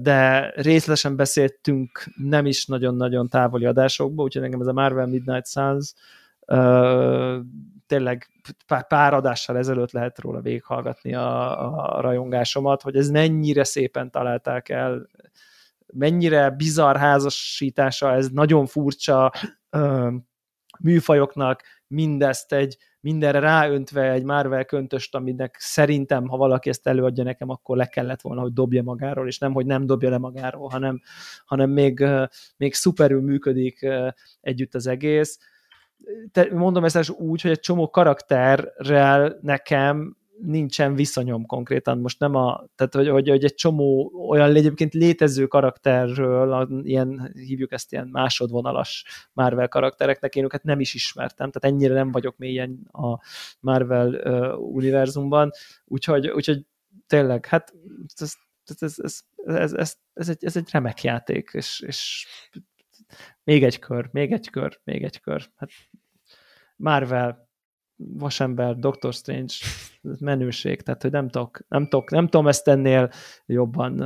de 0.00 0.52
részletesen 0.54 1.16
beszéltünk 1.16 2.04
nem 2.16 2.46
is 2.46 2.66
nagyon-nagyon 2.66 3.28
távoli 3.28 3.64
adásokból, 3.64 4.24
úgyhogy 4.24 4.42
nekem 4.42 4.60
ez 4.60 4.66
a 4.66 4.72
Marvel 4.72 5.06
Midnight 5.06 5.48
Suns 5.48 5.94
tényleg 7.86 8.28
pár 8.88 9.14
adással 9.14 9.56
ezelőtt 9.56 9.90
lehet 9.90 10.18
róla 10.18 10.40
végighallgatni 10.40 11.14
a, 11.14 11.96
a 11.96 12.00
rajongásomat, 12.00 12.82
hogy 12.82 12.96
ez 12.96 13.10
mennyire 13.10 13.64
szépen 13.64 14.10
találták 14.10 14.68
el, 14.68 15.08
mennyire 15.92 16.50
bizarr 16.50 16.96
házasítása, 16.96 18.12
ez 18.12 18.28
nagyon 18.28 18.66
furcsa 18.66 19.32
műfajoknak, 20.82 21.62
mindezt 21.86 22.52
egy 22.52 22.76
mindenre 23.00 23.38
ráöntve 23.38 24.10
egy 24.10 24.24
Marvel 24.24 24.64
köntöst, 24.64 25.14
aminek 25.14 25.56
szerintem, 25.58 26.28
ha 26.28 26.36
valaki 26.36 26.68
ezt 26.68 26.86
előadja 26.86 27.24
nekem, 27.24 27.48
akkor 27.48 27.76
le 27.76 27.86
kellett 27.86 28.20
volna, 28.20 28.40
hogy 28.40 28.52
dobja 28.52 28.82
magáról, 28.82 29.26
és 29.26 29.38
nem, 29.38 29.52
hogy 29.52 29.66
nem 29.66 29.86
dobja 29.86 30.10
le 30.10 30.18
magáról, 30.18 30.68
hanem, 30.68 31.00
hanem 31.44 31.70
még, 31.70 32.04
még 32.56 32.74
szuperül 32.74 33.20
működik 33.20 33.86
együtt 34.40 34.74
az 34.74 34.86
egész. 34.86 35.38
Te, 36.32 36.48
mondom 36.52 36.84
ezt 36.84 37.10
úgy, 37.10 37.40
hogy 37.40 37.50
egy 37.50 37.60
csomó 37.60 37.90
karakterrel 37.90 39.38
nekem 39.42 40.16
nincsen 40.42 40.94
viszonyom 40.94 41.46
konkrétan, 41.46 41.98
most 41.98 42.18
nem 42.18 42.34
a, 42.34 42.64
tehát 42.74 42.94
hogy, 42.94 43.08
hogy, 43.08 43.28
hogy 43.28 43.44
egy 43.44 43.54
csomó 43.54 44.12
olyan 44.28 44.56
egyébként 44.56 44.94
létező 44.94 45.46
karakterről, 45.46 46.82
ilyen, 46.82 47.32
hívjuk 47.34 47.72
ezt 47.72 47.92
ilyen 47.92 48.08
másodvonalas 48.08 49.04
Marvel 49.32 49.68
karaktereknek, 49.68 50.34
én 50.34 50.44
őket 50.44 50.62
nem 50.62 50.80
is 50.80 50.94
ismertem, 50.94 51.50
tehát 51.50 51.74
ennyire 51.76 51.94
nem 51.94 52.10
vagyok 52.10 52.36
mélyen 52.36 52.88
a 52.92 53.18
Marvel 53.60 54.14
uh, 54.14 54.74
univerzumban, 54.74 55.50
úgyhogy, 55.84 56.28
úgyhogy 56.28 56.66
tényleg, 57.06 57.46
hát 57.46 57.74
ez, 58.16 58.34
ez, 58.80 58.94
ez, 58.96 59.22
ez, 59.44 59.72
ez, 59.72 59.96
ez, 60.14 60.28
egy, 60.28 60.44
ez 60.44 60.56
egy 60.56 60.68
remek 60.70 61.02
játék, 61.02 61.50
és, 61.52 61.80
és 61.86 62.26
még 63.44 63.64
egy 63.64 63.78
kör, 63.78 64.08
még 64.12 64.32
egy 64.32 64.50
kör, 64.50 64.80
még 64.84 65.02
egy 65.02 65.20
kör. 65.20 65.50
Hát 65.56 65.70
Marvel, 66.76 67.49
Vasember, 68.02 68.76
Doctor 68.76 69.14
Strange, 69.14 69.54
menőség, 70.00 70.82
tehát 70.82 71.02
hogy 71.02 71.10
nem 71.10 71.28
tudok, 71.28 71.64
nem 71.68 71.88
tudok, 71.88 72.10
nem 72.10 72.24
tudom 72.24 72.46
ezt 72.46 72.68
ennél 72.68 73.10
jobban, 73.46 73.98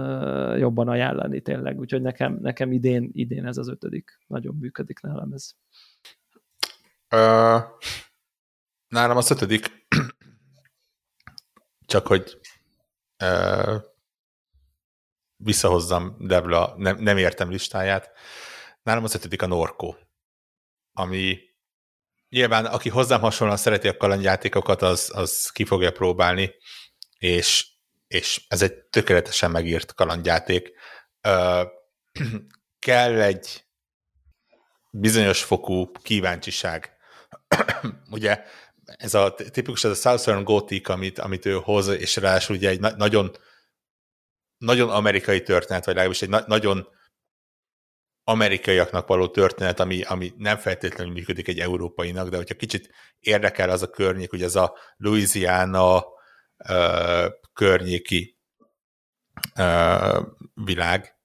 jobban 0.58 0.88
ajánlani 0.88 1.40
tényleg, 1.40 1.78
úgyhogy 1.78 2.02
nekem, 2.02 2.38
nekem 2.40 2.72
idén, 2.72 3.10
idén 3.12 3.46
ez 3.46 3.56
az 3.56 3.68
ötödik, 3.68 4.18
nagyon 4.26 4.54
működik 4.54 5.00
nálam 5.00 5.32
ez. 5.32 5.50
Uh, 7.10 7.62
nálam 8.88 9.16
az 9.16 9.30
ötödik, 9.30 9.86
csak 11.92 12.06
hogy 12.06 12.40
uh, 13.22 13.82
visszahozzam 15.36 16.16
Debla 16.18 16.74
nem, 16.76 16.96
nem 16.98 17.16
értem 17.16 17.50
listáját, 17.50 18.10
nálam 18.82 19.04
az 19.04 19.14
ötödik 19.14 19.42
a 19.42 19.46
Norko, 19.46 19.94
ami 20.92 21.38
nyilván 22.34 22.66
aki 22.66 22.88
hozzám 22.88 23.20
hasonlóan 23.20 23.58
szereti 23.58 23.88
a 23.88 23.96
kalandjátékokat, 23.96 24.82
az, 24.82 25.10
az 25.14 25.50
ki 25.52 25.64
fogja 25.64 25.92
próbálni, 25.92 26.54
és, 27.18 27.66
és 28.06 28.44
ez 28.48 28.62
egy 28.62 28.74
tökéletesen 28.74 29.50
megírt 29.50 29.94
kalandjáték. 29.94 30.72
Ö, 31.20 31.62
kell 32.78 33.20
egy 33.20 33.64
bizonyos 34.90 35.42
fokú 35.42 35.90
kíváncsiság. 35.92 36.96
Ugye 38.10 38.42
ez 38.84 39.14
a 39.14 39.34
tipikus, 39.34 39.84
ez 39.84 39.90
a 39.90 39.94
Southern 39.94 40.44
Gothic, 40.44 40.88
amit, 40.88 41.18
amit 41.18 41.46
ő 41.46 41.52
hoz, 41.52 41.88
és 41.88 42.16
ráadásul 42.16 42.56
ugye 42.56 42.68
egy 42.68 42.80
na- 42.80 42.96
nagyon 42.96 43.36
nagyon 44.58 44.90
amerikai 44.90 45.42
történet, 45.42 45.84
vagy 45.84 45.94
legalábbis 45.94 46.22
egy 46.22 46.28
na- 46.28 46.44
nagyon 46.46 46.88
amerikaiaknak 48.24 49.06
való 49.06 49.28
történet, 49.28 49.80
ami, 49.80 50.02
ami 50.02 50.32
nem 50.36 50.56
feltétlenül 50.56 51.12
működik 51.12 51.48
egy 51.48 51.58
európainak, 51.60 52.28
de 52.28 52.36
hogyha 52.36 52.54
kicsit 52.54 52.94
érdekel 53.20 53.70
az 53.70 53.82
a 53.82 53.90
környék, 53.90 54.30
hogy 54.30 54.42
az 54.42 54.56
a 54.56 54.74
Louisiana 54.96 56.04
uh, 56.68 57.26
környéki 57.52 58.38
uh, 59.58 60.26
világ, 60.54 61.18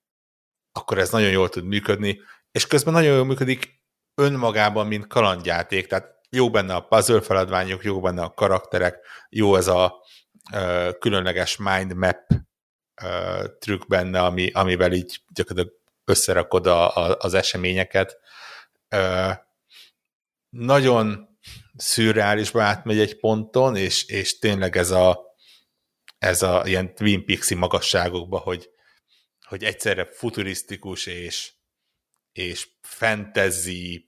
akkor 0.71 0.97
ez 0.97 1.11
nagyon 1.11 1.29
jól 1.29 1.49
tud 1.49 1.63
működni, 1.63 2.19
és 2.51 2.67
közben 2.67 2.93
nagyon 2.93 3.15
jól 3.15 3.25
működik 3.25 3.81
önmagában, 4.15 4.87
mint 4.87 5.07
kalandjáték, 5.07 5.87
tehát 5.87 6.17
jó 6.29 6.49
benne 6.49 6.75
a 6.75 6.85
puzzle 6.87 7.21
feladványok, 7.21 7.83
jó 7.83 7.99
benne 7.99 8.21
a 8.21 8.33
karakterek, 8.33 8.97
jó 9.29 9.55
ez 9.55 9.67
a 9.67 10.05
uh, 10.53 10.97
különleges 10.99 11.57
mind 11.57 11.93
map 11.93 12.19
uh, 13.03 13.45
trükk 13.59 13.87
benne, 13.87 14.21
ami, 14.21 14.51
amivel 14.51 14.93
így 14.93 15.21
gyakorlatilag 15.33 15.78
összerakod 16.09 16.67
a, 16.67 16.95
a, 16.95 17.17
az 17.19 17.33
eseményeket. 17.33 18.17
Ö, 18.89 19.29
nagyon 20.49 21.37
szürreálisba 21.75 22.63
átmegy 22.63 22.99
egy 22.99 23.19
ponton, 23.19 23.75
és, 23.75 24.05
és 24.05 24.39
tényleg 24.39 24.77
ez 24.77 24.91
a, 24.91 25.35
ez 26.17 26.41
a 26.41 26.63
ilyen 26.65 26.95
Twin 26.95 27.25
peaks 27.25 27.53
magasságokba, 27.55 28.37
hogy, 28.37 28.69
hogy 29.47 29.63
egyszerre 29.63 30.05
futurisztikus 30.05 31.05
és, 31.05 31.53
és 32.31 32.67
fantasy-like 32.81 34.07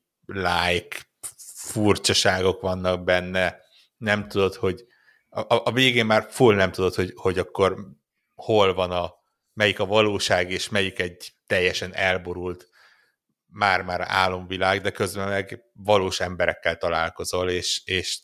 furcsaságok 1.56 2.62
vannak 2.62 3.04
benne, 3.04 3.60
nem 3.98 4.28
tudod, 4.28 4.56
hogy 4.56 4.86
a, 5.30 5.62
a 5.64 5.72
végén 5.72 6.06
már 6.06 6.28
full 6.30 6.56
nem 6.56 6.72
tudod, 6.72 6.96
hogy, 6.96 7.12
hogy 7.16 7.38
akkor 7.40 7.88
hol 8.34 8.74
van 8.74 8.92
a, 8.92 9.21
melyik 9.54 9.80
a 9.80 9.86
valóság, 9.86 10.52
és 10.52 10.70
melyik 10.70 11.00
egy 11.00 11.32
teljesen 11.48 11.94
elborult 11.94 12.70
már-már 13.48 14.02
álomvilág, 14.08 14.82
de 14.82 14.92
közben 14.92 15.28
meg 15.28 15.64
valós 15.74 16.20
emberekkel 16.20 16.78
találkozol, 16.78 17.50
és, 17.50 17.82
és 17.86 18.20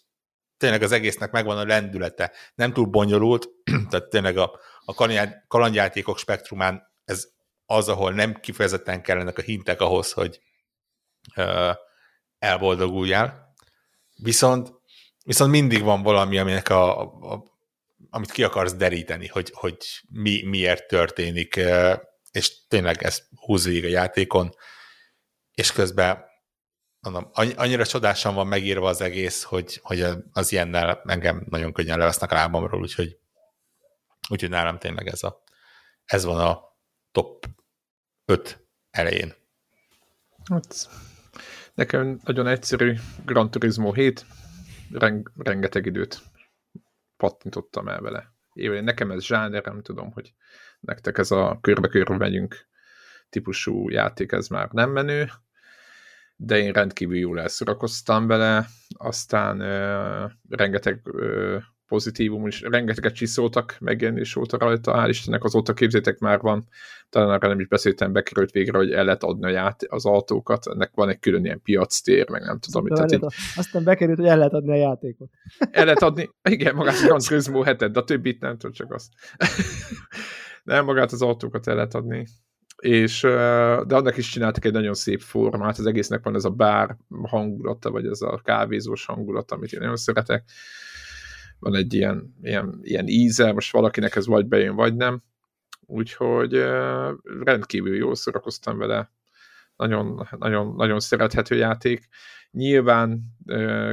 tényleg 0.58 0.82
az 0.82 0.92
egésznek 0.92 1.32
megvan 1.32 1.58
a 1.58 1.66
lendülete. 1.66 2.32
Nem 2.56 2.74
túl 2.74 2.86
bonyolult, 2.86 3.48
tehát 3.90 4.10
tényleg 4.10 4.38
a, 4.38 4.60
a 4.86 4.94
kalandjátékok 5.48 6.18
spektrumán 6.18 6.84
ez 7.06 7.28
az, 7.66 7.90
ahol 7.90 8.12
nem 8.12 8.34
kifejezetten 8.34 9.02
kellenek 9.02 9.38
a 9.38 9.42
hintek 9.42 9.82
ahhoz, 9.82 10.12
hogy 10.12 10.40
uh, 11.36 11.76
elboldoguljál. 12.40 13.54
Viszont, 14.16 14.74
viszont 15.24 15.52
mindig 15.52 15.84
van 15.84 16.02
valami, 16.02 16.38
aminek 16.38 16.70
a, 16.70 17.02
a, 17.34 17.44
amit 18.18 18.32
ki 18.32 18.44
akarsz 18.44 18.74
deríteni, 18.74 19.28
hogy, 19.28 19.52
hogy 19.54 19.78
mi, 20.10 20.44
miért 20.44 20.88
történik 20.88 21.60
és 22.32 22.68
tényleg 22.68 23.04
ez 23.04 23.28
húz 23.36 23.66
a 23.66 23.70
játékon, 23.70 24.56
és 25.52 25.72
közben 25.72 26.26
mondom, 27.00 27.30
annyira 27.34 27.86
csodásan 27.86 28.36
van 28.36 28.48
megírva 28.48 28.90
az 28.90 29.02
egész, 29.02 29.44
hogy, 29.44 29.80
hogy 29.84 30.06
az 30.32 30.52
ilyennel 30.52 31.02
engem 31.06 31.46
nagyon 31.50 31.74
könnyen 31.74 31.98
levesznek 31.98 32.32
a 32.32 32.36
lábamról, 32.36 32.82
úgyhogy, 32.82 33.20
úgyhogy 34.30 34.50
nálam 34.50 34.78
tényleg 34.78 35.08
ez, 35.08 35.24
a, 35.24 35.44
ez 36.06 36.24
van 36.24 36.40
a 36.40 36.62
top 37.12 37.46
5 38.26 38.68
elején. 38.90 39.34
Hát, 40.50 40.90
nekem 41.74 42.20
nagyon 42.24 42.48
egyszerű 42.48 42.96
Gran 43.26 43.52
Turismo 43.52 43.94
7, 43.94 44.26
reng, 44.92 45.32
rengeteg 45.38 45.86
időt 45.86 46.22
pattintottam 47.18 47.88
el 47.88 48.02
vele. 48.02 48.34
Én, 48.54 48.84
nekem 48.84 49.12
ez 49.12 49.24
zsáner, 49.24 49.64
nem 49.64 49.82
tudom, 49.82 50.12
hogy 50.12 50.34
nektek 50.80 51.18
ez 51.18 51.32
a 51.32 51.58
körbe-körbe 51.62 52.18
megyünk 52.18 52.68
típusú 53.30 53.90
játék, 53.90 54.32
ez 54.32 54.48
már 54.48 54.70
nem 54.72 54.92
menő, 54.92 55.30
de 56.36 56.58
én 56.58 56.72
rendkívül 56.72 57.18
jól 57.18 57.40
elszurakoztam 57.40 58.28
vele, 58.28 58.68
aztán 58.98 59.60
ö, 59.60 60.26
rengeteg 60.50 61.02
ö, 61.04 61.58
pozitívum 61.88 62.48
is. 62.48 62.62
Rengeteget 62.62 63.14
csiszoltak 63.14 63.78
megjelenés 63.80 64.36
óta 64.36 64.58
rajta, 64.58 64.94
hál' 64.94 65.10
Istennek 65.10 65.44
azóta 65.44 65.74
képzétek 65.74 66.20
már 66.20 66.40
van, 66.40 66.68
talán 67.10 67.30
arra 67.30 67.48
nem 67.48 67.60
is 67.60 67.68
beszéltem, 67.68 68.12
bekerült 68.12 68.52
végre, 68.52 68.78
hogy 68.78 68.92
el 68.92 69.06
lehet 69.06 69.24
adni 69.24 69.60
az 69.88 70.06
autókat, 70.06 70.68
ennek 70.68 70.92
van 70.96 71.10
egy 71.10 71.20
külön 71.20 71.46
ilyen 71.46 71.62
piactér, 71.62 72.30
meg 72.30 72.42
nem 72.42 72.60
tudom. 72.60 72.88
Tehát 72.88 73.12
így... 73.12 73.26
Aztán 73.56 73.84
bekerült, 73.84 74.18
hogy 74.18 74.28
el 74.28 74.38
lehet 74.38 74.54
adni 74.54 74.72
a 74.72 74.76
játékot. 74.76 75.30
El 75.72 75.86
lehet 75.86 76.02
adni, 76.02 76.30
igen, 76.50 76.76
magát 76.76 76.96
a 77.02 77.06
Gran 77.06 77.20
Turismo 77.20 77.62
hetet, 77.62 77.92
de 77.92 78.00
a 78.00 78.04
többit 78.04 78.42
nem 78.42 78.58
tudom, 78.58 78.72
csak 78.72 78.94
azt. 78.94 79.08
nem, 80.64 80.86
magát 80.86 81.12
az 81.12 81.22
autókat 81.22 81.68
el 81.68 81.76
lehet 81.76 81.96
adni 81.96 82.28
és, 82.82 83.22
de 83.86 83.96
annak 83.96 84.18
is 84.18 84.30
csináltak 84.30 84.66
egy 84.66 84.72
nagyon 84.72 84.94
szép 84.94 85.20
formát, 85.20 85.78
az 85.78 85.86
egésznek 85.86 86.24
van 86.24 86.36
ez 86.36 86.46
a 86.46 86.50
bár 86.50 86.98
hangulata, 87.24 87.92
vagy 87.92 88.06
ez 88.06 88.22
a 88.22 88.42
kávézós 88.44 89.06
hangulat, 89.06 89.52
amit 89.52 89.72
én 89.72 89.80
nagyon 89.80 89.96
szeretek. 89.96 90.44
Van 91.60 91.76
egy 91.76 91.94
ilyen, 91.94 92.36
ilyen, 92.42 92.80
ilyen 92.82 93.08
íze, 93.08 93.52
most 93.52 93.72
valakinek 93.72 94.16
ez 94.16 94.26
vagy 94.26 94.46
bejön, 94.46 94.76
vagy 94.76 94.96
nem. 94.96 95.24
Úgyhogy 95.86 96.54
rendkívül 97.44 97.96
jól 97.96 98.16
szórakoztam 98.16 98.78
vele. 98.78 99.12
Nagyon, 99.76 100.28
nagyon, 100.38 100.76
nagyon 100.76 101.00
szerethető 101.00 101.56
játék. 101.56 102.08
Nyilván 102.52 103.22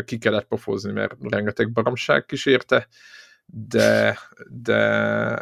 ki 0.04 0.18
kellett 0.18 0.46
pofozni, 0.46 0.92
mert 0.92 1.16
rengeteg 1.20 1.72
baromság 1.72 2.24
kísérte, 2.24 2.88
de, 3.46 4.18
de 4.48 5.38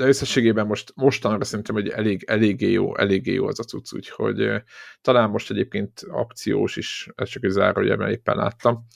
de 0.00 0.06
összességében 0.06 0.66
most 0.66 0.92
mostanra 0.94 1.44
szerintem, 1.44 1.74
hogy 1.74 1.88
elég, 1.88 2.24
eléggé 2.26 2.70
jó, 2.70 2.96
eléggé 2.96 3.32
jó 3.32 3.46
az 3.46 3.60
a 3.60 3.62
cucc, 3.62 3.92
úgyhogy 3.92 4.62
talán 5.00 5.30
most 5.30 5.50
egyébként 5.50 6.00
akciós 6.08 6.76
is, 6.76 7.08
ez 7.14 7.28
csak 7.28 7.44
egy 7.44 7.50
zárója, 7.50 7.96
mert 7.96 8.12
éppen 8.12 8.36
láttam, 8.36 8.86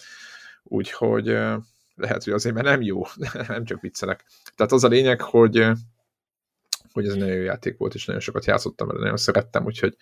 úgyhogy 0.65 1.25
lehet, 1.95 2.25
hogy 2.25 2.33
azért, 2.33 2.55
mert 2.55 2.67
nem 2.67 2.83
jó, 2.83 3.03
nem 3.49 3.65
csak 3.65 3.81
viccelek. 3.81 4.25
Tehát 4.57 4.73
az 4.73 4.85
a 4.85 4.89
lényeg, 4.89 5.21
hogy 5.21 5.67
hogy 6.93 7.07
ez 7.07 7.13
egy 7.13 7.19
nagyon 7.19 7.35
jó 7.35 7.43
játék 7.43 7.77
volt, 7.77 7.95
és 7.95 8.05
nagyon 8.05 8.21
sokat 8.21 8.45
játszottam 8.45 8.87
vele, 8.87 9.01
nagyon 9.01 9.17
szerettem, 9.17 9.65
úgyhogy 9.65 9.97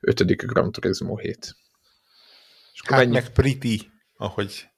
ötödik 0.00 0.42
Gran 0.44 0.72
Turismo 0.72 1.16
7. 1.16 1.56
És 2.72 2.80
hát 2.84 2.98
mennyi... 2.98 3.12
meg 3.12 3.30
pretty, 3.30 3.76
ahogy 4.16 4.68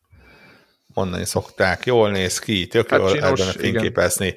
mondani 0.86 1.24
szokták, 1.24 1.86
jól 1.86 2.10
néz 2.10 2.38
ki, 2.38 2.66
tök 2.66 2.90
hát 2.90 3.00
jól 3.00 3.20
el 3.20 3.36
fényképezni. 3.36 4.34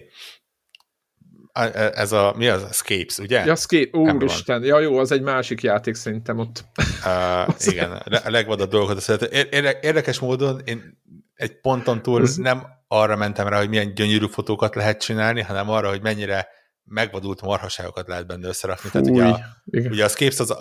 Igen 1.55 1.71
E, 1.73 1.91
ez 1.95 2.11
a, 2.11 2.33
mi 2.37 2.47
az? 2.47 2.75
Scapes, 2.75 3.17
ugye? 3.17 3.45
Ja, 3.45 3.55
Scape, 3.55 3.97
úristen, 3.97 4.63
ja 4.63 4.79
jó, 4.79 4.97
az 4.97 5.11
egy 5.11 5.21
másik 5.21 5.61
játék 5.61 5.95
szerintem 5.95 6.37
ott. 6.37 6.63
Uh, 7.05 7.55
igen, 7.71 7.91
a 7.91 8.29
legvadabb 8.29 8.69
dolgot 8.69 8.99
szeretem. 8.99 9.47
Érdekes 9.81 10.19
módon 10.19 10.61
én 10.65 11.01
egy 11.35 11.59
ponton 11.61 12.01
túl 12.01 12.21
az... 12.21 12.35
nem 12.35 12.67
arra 12.87 13.15
mentem 13.15 13.47
rá, 13.47 13.57
hogy 13.57 13.69
milyen 13.69 13.93
gyönyörű 13.93 14.25
fotókat 14.27 14.75
lehet 14.75 15.01
csinálni, 15.01 15.41
hanem 15.41 15.69
arra, 15.69 15.89
hogy 15.89 16.01
mennyire 16.01 16.47
megvadult 16.83 17.41
marhaságokat 17.41 18.07
lehet 18.07 18.27
benne 18.27 18.47
összerakni. 18.47 18.89
Tehát 18.89 19.07
ugye 19.07 19.23
a, 19.23 19.39
ugye 19.65 20.03
a 20.03 20.07
Scapes 20.07 20.39
az, 20.39 20.57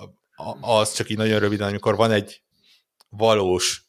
az 0.60 0.92
csak 0.92 1.10
így 1.10 1.16
nagyon 1.16 1.38
röviden, 1.38 1.68
amikor 1.68 1.96
van 1.96 2.10
egy 2.10 2.42
valós 3.08 3.82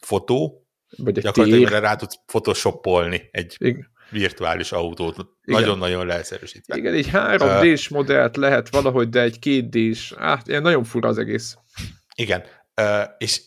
fotó, 0.00 0.66
vagy 0.96 1.16
egy 1.16 1.24
gyakorlatilag 1.24 1.82
rá 1.82 1.94
tudsz 1.94 2.18
photoshopolni 2.26 3.28
egy 3.30 3.56
igen 3.58 3.94
virtuális 4.10 4.72
autót, 4.72 5.16
nagyon-nagyon 5.42 6.06
leegyszerűsítve. 6.06 6.76
Igen, 6.76 6.94
egy 6.94 7.08
3D-s 7.12 7.90
uh, 7.90 7.96
modellt 7.96 8.36
lehet 8.36 8.68
valahogy, 8.70 9.08
de 9.08 9.20
egy 9.20 9.38
2D-s, 9.40 10.14
hát 10.18 10.48
ilyen 10.48 10.62
nagyon 10.62 10.84
fura 10.84 11.08
az 11.08 11.18
egész. 11.18 11.56
Igen, 12.14 12.44
uh, 12.80 13.02
és 13.18 13.40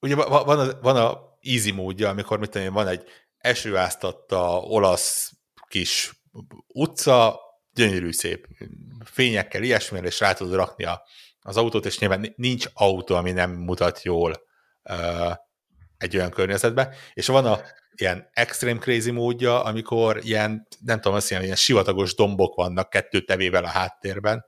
ugye 0.00 0.14
van 0.14 0.58
a, 0.58 0.80
van 0.80 0.96
a 0.96 1.18
easy 1.40 1.70
módja, 1.70 2.08
amikor 2.08 2.38
mit 2.38 2.50
tudom, 2.50 2.72
van 2.72 2.88
egy 2.88 3.04
esőáztatta 3.38 4.58
olasz 4.58 5.32
kis 5.68 6.12
utca, 6.66 7.40
gyönyörű 7.72 8.12
szép 8.12 8.46
fényekkel, 9.04 9.62
ilyesmire, 9.62 10.06
és 10.06 10.20
rá 10.20 10.32
tudod 10.32 10.54
rakni 10.54 10.84
a, 10.84 11.02
az 11.40 11.56
autót, 11.56 11.86
és 11.86 11.98
nyilván 11.98 12.32
nincs 12.36 12.66
autó, 12.74 13.14
ami 13.14 13.30
nem 13.30 13.50
mutat 13.50 14.02
jól 14.02 14.42
uh, 14.82 15.32
egy 15.98 16.16
olyan 16.16 16.30
környezetbe, 16.30 16.94
és 17.14 17.26
van 17.26 17.46
a 17.46 17.60
ilyen 17.96 18.28
extreme 18.32 18.78
crazy 18.78 19.10
módja, 19.10 19.64
amikor 19.64 20.20
ilyen, 20.22 20.66
nem 20.84 21.00
tudom, 21.00 21.16
azt 21.16 21.30
ilyen, 21.30 21.42
ilyen 21.42 21.56
sivatagos 21.56 22.14
dombok 22.14 22.54
vannak 22.54 22.90
kettő 22.90 23.20
tevével 23.20 23.64
a 23.64 23.68
háttérben, 23.68 24.44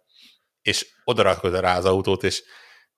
és 0.63 0.87
odarakod 1.05 1.61
rá 1.61 1.77
az 1.77 1.85
autót, 1.85 2.23
és 2.23 2.43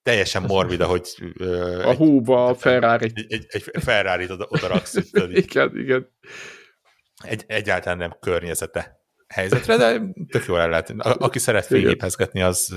teljesen 0.03 0.43
morbid, 0.53 0.83
hogy... 0.83 1.09
Uh, 1.39 1.87
a 1.87 1.95
húba 1.95 2.47
a 2.47 2.55
Ferrari. 2.55 3.05
Egy, 3.05 3.25
egy, 3.29 3.47
egy 3.49 3.83
Ferrari-t 3.83 4.31
oda, 4.31 4.47
oda 4.49 4.67
raksz. 4.67 4.95
igen, 5.31 5.79
igen. 5.79 6.09
Egy, 7.25 7.45
egyáltalán 7.47 7.99
nem 7.99 8.17
környezete 8.21 8.97
helyzetre, 9.29 9.77
de 9.77 10.03
tök 10.29 10.45
jól 10.47 10.61
el 10.61 10.69
lehet. 10.69 10.91
A, 10.91 11.17
aki 11.19 11.39
szeret 11.39 11.67
fényépezgetni, 11.67 12.43
az 12.43 12.75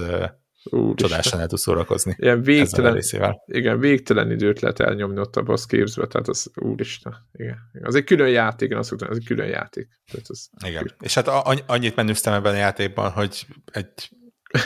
Úristen. 0.64 0.96
Csodásan 0.96 1.40
el 1.40 1.48
tud 1.48 1.58
szórakozni. 1.58 2.16
Ilyen 2.18 2.42
végtelen, 2.42 3.02
igen, 3.46 3.80
végtelen 3.80 4.32
időt 4.32 4.60
lehet 4.60 4.80
elnyomni 4.80 5.20
ott 5.20 5.36
a 5.36 5.44
Caves-be, 5.58 6.08
tehát 6.08 6.28
az 6.28 6.52
úristen. 6.56 7.16
Igen. 7.32 7.58
Az 7.82 7.96
egy 7.96 8.04
külön 8.04 8.30
játék, 8.30 8.68
igen, 8.68 8.80
azt 8.80 8.90
mondtam, 8.90 9.12
ez 9.12 9.18
egy 9.18 9.26
külön 9.26 9.48
játék. 9.48 9.88
Tehát 10.12 10.28
az 10.28 10.50
igen. 10.66 10.82
Külön. 10.82 10.98
És 11.00 11.14
hát 11.14 11.28
annyit 11.68 11.96
menüztem 11.96 12.34
ebben 12.34 12.54
a 12.54 12.58
játékban, 12.58 13.12
hogy 13.12 13.46
egy 13.72 14.10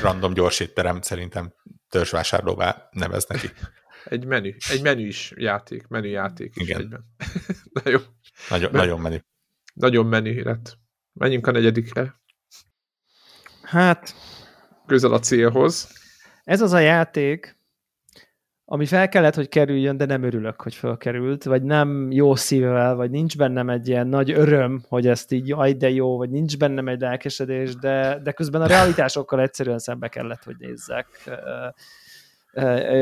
random 0.01 0.33
gyorsítterem 0.33 1.01
szerintem 1.01 1.53
törzsvásárlóvá 1.89 2.87
nevez 2.91 3.25
neki. 3.25 3.47
Egy 4.03 4.25
menü, 4.25 4.53
egy 4.69 4.81
menü 4.81 5.07
is 5.07 5.33
játék, 5.35 5.87
menü 5.87 6.07
játék 6.07 6.55
is 6.55 6.67
Igen. 6.67 6.81
egyben. 6.81 7.05
Na 7.83 7.89
jó. 7.91 7.99
Nagyon, 8.49 8.71
nagyon 8.71 8.99
menü. 8.99 9.17
Nagyon 9.73 10.05
menü 10.05 10.43
lett. 10.43 10.77
Menjünk 11.13 11.47
a 11.47 11.51
negyedikre. 11.51 12.21
Hát, 13.61 14.15
közel 14.85 15.13
a 15.13 15.19
célhoz. 15.19 15.87
Ez 16.43 16.61
az 16.61 16.71
a 16.71 16.79
játék, 16.79 17.57
ami 18.65 18.85
fel 18.85 19.09
kellett, 19.09 19.35
hogy 19.35 19.49
kerüljön, 19.49 19.97
de 19.97 20.05
nem 20.05 20.23
örülök, 20.23 20.61
hogy 20.61 20.75
felkerült, 20.75 21.43
vagy 21.43 21.63
nem 21.63 22.11
jó 22.11 22.35
szívvel, 22.35 22.95
vagy 22.95 23.09
nincs 23.09 23.37
bennem 23.37 23.69
egy 23.69 23.87
ilyen 23.87 24.07
nagy 24.07 24.31
öröm, 24.31 24.83
hogy 24.87 25.07
ezt 25.07 25.31
így 25.31 25.47
jaj, 25.47 25.73
de 25.73 25.89
jó, 25.89 26.17
vagy 26.17 26.29
nincs 26.29 26.57
bennem 26.57 26.87
egy 26.87 26.99
lelkesedés, 26.99 27.75
de, 27.75 28.19
de 28.23 28.31
közben 28.31 28.61
a 28.61 28.67
realitásokkal 28.67 29.41
egyszerűen 29.41 29.79
szembe 29.79 30.07
kellett, 30.07 30.43
hogy 30.43 30.55
nézzek 30.57 31.07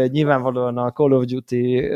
nyilvánvalóan 0.07 0.77
a 0.77 0.91
Call 0.91 1.11
of 1.11 1.25
Duty 1.25 1.87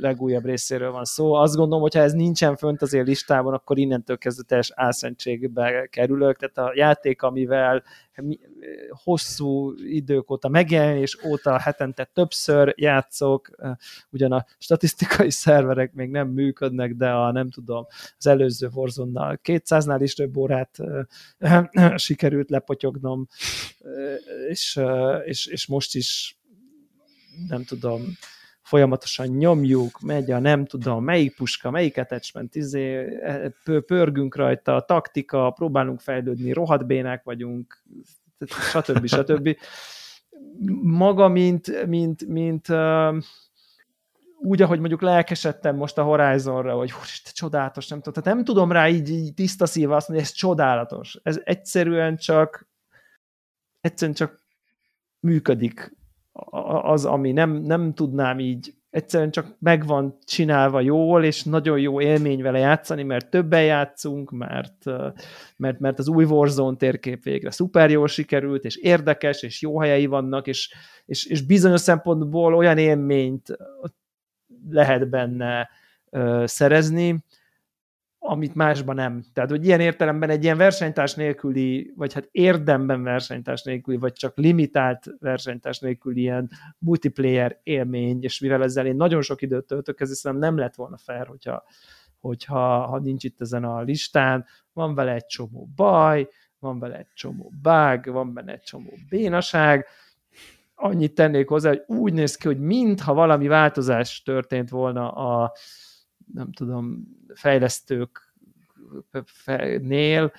legújabb 0.00 0.44
részéről 0.44 0.90
van 0.90 1.04
szó. 1.04 1.32
Azt 1.32 1.56
gondolom, 1.56 1.82
hogy 1.82 1.94
ha 1.94 2.00
ez 2.00 2.12
nincsen 2.12 2.56
fönt 2.56 2.82
az 2.82 2.92
én 2.92 3.04
listában, 3.04 3.54
akkor 3.54 3.78
innentől 3.78 4.18
kezdve 4.18 4.42
teljes 4.46 4.72
álszentségbe 4.74 5.86
kerülök, 5.86 6.36
tehát 6.36 6.70
a 6.70 6.76
játék, 6.76 7.22
amivel 7.22 7.82
hosszú 8.88 9.72
idők 9.76 10.30
óta 10.30 10.48
megjelenés 10.48 11.24
óta 11.24 11.58
hetente 11.58 12.04
többször 12.04 12.74
játszok, 12.76 13.50
ugyan 14.10 14.32
a 14.32 14.44
statisztikai 14.58 15.30
szerverek 15.44 15.92
még 15.92 16.10
nem 16.10 16.28
működnek, 16.28 16.94
de 16.94 17.10
a 17.10 17.32
nem 17.32 17.50
tudom, 17.50 17.86
az 18.18 18.26
előző 18.26 18.68
Warzone-nal 18.74 19.40
200-nál 19.44 19.98
is 20.02 20.14
több 20.14 20.36
órát 20.36 20.78
sikerült 21.96 22.50
lepotyognom, 22.50 23.26
és, 24.48 24.80
és, 25.24 25.46
és 25.46 25.66
most 25.66 25.94
is 25.94 26.36
nem 27.48 27.64
tudom, 27.64 28.02
folyamatosan 28.62 29.26
nyomjuk, 29.26 30.00
megy 30.00 30.30
a 30.30 30.38
nem 30.38 30.64
tudom, 30.66 31.04
melyik 31.04 31.36
puska, 31.36 31.70
melyik 31.70 31.98
attachment, 31.98 32.54
izé, 32.54 33.06
pörgünk 33.86 34.36
rajta, 34.36 34.74
a 34.74 34.84
taktika, 34.84 35.50
próbálunk 35.50 36.00
fejlődni, 36.00 36.52
rohadt 36.52 36.86
bénák 36.86 37.22
vagyunk, 37.22 37.82
stb. 38.46 39.06
stb. 39.06 39.56
Maga, 40.82 41.28
mint, 41.28 41.86
mint, 41.86 42.26
mint 42.26 42.66
úgy, 44.44 44.62
ahogy 44.62 44.78
mondjuk 44.78 45.02
lelkesedtem 45.02 45.76
most 45.76 45.98
a 45.98 46.02
Horizonra, 46.02 46.74
hogy 46.74 46.92
hú, 46.92 47.00
csodálatos, 47.32 47.88
nem 47.88 47.98
tudom, 48.00 48.22
tehát 48.22 48.36
nem 48.36 48.44
tudom 48.44 48.72
rá 48.72 48.88
így, 48.88 49.10
így 49.10 49.34
tiszta 49.34 49.66
szívva 49.66 49.96
azt 49.96 50.08
mondani, 50.08 50.28
hogy 50.28 50.36
ez 50.36 50.40
csodálatos. 50.40 51.18
Ez 51.22 51.40
egyszerűen 51.44 52.16
csak 52.16 52.68
egyszerűen 53.80 54.16
csak 54.16 54.40
működik 55.20 55.96
az, 56.82 57.04
ami 57.04 57.32
nem, 57.32 57.50
nem 57.50 57.94
tudnám 57.94 58.38
így 58.38 58.74
egyszerűen 58.92 59.30
csak 59.30 59.56
meg 59.58 59.86
van 59.86 60.18
csinálva 60.24 60.80
jól, 60.80 61.24
és 61.24 61.42
nagyon 61.42 61.78
jó 61.78 62.00
élmény 62.00 62.42
vele 62.42 62.58
játszani, 62.58 63.02
mert 63.02 63.30
többen 63.30 63.64
játszunk, 63.64 64.30
mert, 64.30 64.84
mert, 65.56 65.78
mert 65.78 65.98
az 65.98 66.08
új 66.08 66.24
Warzone 66.24 66.76
térkép 66.76 67.22
végre 67.22 67.50
szuper 67.50 67.90
jól 67.90 68.08
sikerült, 68.08 68.64
és 68.64 68.76
érdekes, 68.76 69.42
és 69.42 69.62
jó 69.62 69.80
helyei 69.80 70.06
vannak, 70.06 70.46
és, 70.46 70.74
és, 71.04 71.26
és 71.26 71.42
bizonyos 71.42 71.80
szempontból 71.80 72.54
olyan 72.54 72.78
élményt 72.78 73.56
lehet 74.70 75.08
benne 75.08 75.68
szerezni, 76.44 77.24
amit 78.24 78.54
másban 78.54 78.94
nem. 78.94 79.24
Tehát, 79.32 79.50
hogy 79.50 79.66
ilyen 79.66 79.80
értelemben 79.80 80.30
egy 80.30 80.44
ilyen 80.44 80.56
versenytárs 80.56 81.14
nélküli, 81.14 81.92
vagy 81.96 82.12
hát 82.12 82.28
érdemben 82.30 83.02
versenytárs 83.02 83.62
nélküli, 83.62 83.96
vagy 83.96 84.12
csak 84.12 84.36
limitált 84.36 85.04
versenytárs 85.18 85.78
nélküli 85.78 86.20
ilyen 86.20 86.50
multiplayer 86.78 87.60
élmény, 87.62 88.22
és 88.22 88.40
mivel 88.40 88.62
ezzel 88.62 88.86
én 88.86 88.96
nagyon 88.96 89.22
sok 89.22 89.42
időt 89.42 89.66
töltök, 89.66 90.00
ez 90.00 90.08
hiszem 90.08 90.36
nem 90.36 90.56
lett 90.56 90.74
volna 90.74 90.96
fair, 90.96 91.26
hogyha, 91.26 91.64
hogyha 92.18 92.86
ha 92.86 92.98
nincs 92.98 93.24
itt 93.24 93.40
ezen 93.40 93.64
a 93.64 93.80
listán, 93.80 94.44
van 94.72 94.94
vele 94.94 95.12
egy 95.12 95.26
csomó 95.26 95.68
baj, 95.76 96.28
van 96.58 96.78
vele 96.78 96.98
egy 96.98 97.12
csomó 97.14 97.52
bug, 97.62 98.12
van 98.12 98.34
benne 98.34 98.52
egy 98.52 98.62
csomó 98.62 98.90
bénaság, 99.08 99.86
annyit 100.74 101.14
tennék 101.14 101.48
hozzá, 101.48 101.68
hogy 101.68 101.82
úgy 101.86 102.12
néz 102.12 102.36
ki, 102.36 102.46
hogy 102.46 102.58
mintha 102.60 103.14
valami 103.14 103.46
változás 103.46 104.22
történt 104.22 104.70
volna 104.70 105.10
a 105.10 105.52
nem 106.34 106.52
tudom, 106.52 107.06
fejlesztőknél, 107.34 110.32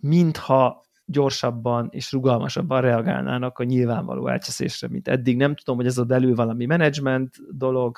mintha 0.00 0.84
gyorsabban 1.04 1.88
és 1.90 2.12
rugalmasabban 2.12 2.80
reagálnának 2.80 3.58
a 3.58 3.64
nyilvánvaló 3.64 4.26
elcseszésre, 4.26 4.88
mint 4.88 5.08
eddig. 5.08 5.36
Nem 5.36 5.54
tudom, 5.54 5.76
hogy 5.76 5.86
ez 5.86 5.98
a 5.98 6.04
belül 6.04 6.34
valami 6.34 6.66
menedzsment 6.66 7.56
dolog, 7.56 7.96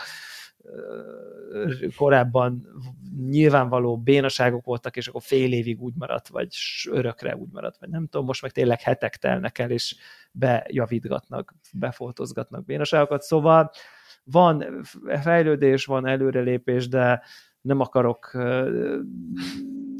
korábban 1.97 2.67
nyilvánvaló 3.29 3.99
bénaságok 3.99 4.65
voltak, 4.65 4.97
és 4.97 5.09
akkor 5.09 5.23
fél 5.23 5.53
évig 5.53 5.83
úgy 5.83 5.95
maradt, 5.95 6.29
vagy 6.29 6.55
örökre 6.91 7.37
úgy 7.37 7.49
maradt, 7.53 7.79
vagy 7.79 7.89
nem 7.89 8.07
tudom, 8.07 8.27
most 8.27 8.43
meg 8.43 8.51
tényleg 8.51 8.81
hetek 8.81 9.17
telnek 9.17 9.59
el, 9.59 9.71
és 9.71 9.97
bejavítgatnak, 10.33 11.55
befoltozgatnak 11.73 12.65
bénaságokat, 12.65 13.23
szóval 13.23 13.71
van 14.25 14.83
fejlődés, 15.23 15.85
van 15.85 16.07
előrelépés, 16.07 16.89
de 16.89 17.23
nem 17.61 17.81
akarok 17.81 18.39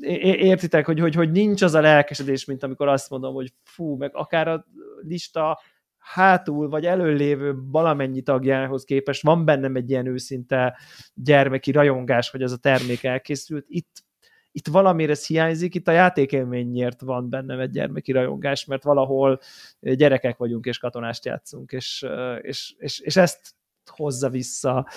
értitek, 0.01 0.87
hogy, 0.87 1.01
hogy, 1.01 1.15
hogy 1.15 1.31
nincs 1.31 1.63
az 1.63 1.75
a 1.75 1.81
lelkesedés, 1.81 2.45
mint 2.45 2.63
amikor 2.63 2.89
azt 2.89 3.11
mondom, 3.11 3.35
hogy 3.35 3.53
fú, 3.63 3.97
meg 3.97 4.11
akár 4.15 4.49
a 4.49 4.67
lista 5.01 5.61
hátul 6.03 6.69
vagy 6.69 6.87
előlévő 6.87 7.55
valamennyi 7.71 8.23
tagjához 8.23 8.85
képest 8.85 9.23
van 9.23 9.45
bennem 9.45 9.77
egy 9.77 9.91
ilyen 9.91 10.07
őszinte 10.07 10.79
gyermeki 11.15 11.71
rajongás, 11.71 12.31
hogy 12.31 12.43
ez 12.43 12.53
a 12.53 12.57
termék 12.57 13.05
elkészült. 13.05 13.65
Itt, 13.69 14.05
itt 14.53 14.69
valamire 14.69 15.13
ez 15.13 15.27
hiányzik, 15.27 15.75
itt 15.75 15.89
a 15.89 15.93
játékélményért 15.93 17.01
van 17.01 17.31
bennem 17.31 17.61
egy 17.61 17.71
gyermeki 17.71 18.13
rajongás, 18.13 18.65
mert 18.65 18.83
valahol 18.83 19.41
gyerekek 19.81 20.37
vagyunk 20.37 20.65
és 20.65 20.79
katonást 20.79 21.25
játszunk, 21.25 21.73
és, 21.73 22.07
és, 22.41 22.75
és, 22.79 23.01
és 23.01 23.17
ezt 23.17 23.55
hozza 23.89 24.29
vissza 24.29 24.89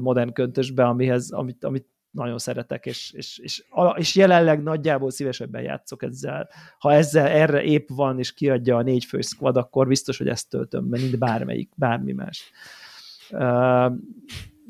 modern 0.00 0.32
köntösbe, 0.32 0.84
amihez, 0.84 1.30
amit, 1.30 1.64
amit 1.64 1.94
nagyon 2.14 2.38
szeretek, 2.38 2.86
és, 2.86 3.12
és, 3.12 3.38
és, 3.38 3.64
és 3.94 4.14
jelenleg 4.14 4.62
nagyjából 4.62 5.10
szívesebben 5.10 5.62
játszok 5.62 6.02
ezzel. 6.02 6.48
Ha 6.78 6.92
ezzel 6.92 7.26
erre 7.26 7.62
épp 7.62 7.88
van, 7.88 8.18
és 8.18 8.32
kiadja 8.32 8.76
a 8.76 8.82
négy 8.82 9.04
fő 9.04 9.20
squad, 9.20 9.56
akkor 9.56 9.86
biztos, 9.86 10.18
hogy 10.18 10.28
ezt 10.28 10.48
töltöm 10.48 10.88
be, 10.88 10.98
mint 10.98 11.18
bármelyik, 11.18 11.70
bármi 11.76 12.12
más. 12.12 12.50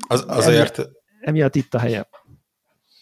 Az, 0.07 0.23
azért... 0.27 0.79
Emi, 0.79 0.89
emiatt 1.21 1.55
itt 1.55 1.73
a 1.73 1.79
helye. 1.79 2.09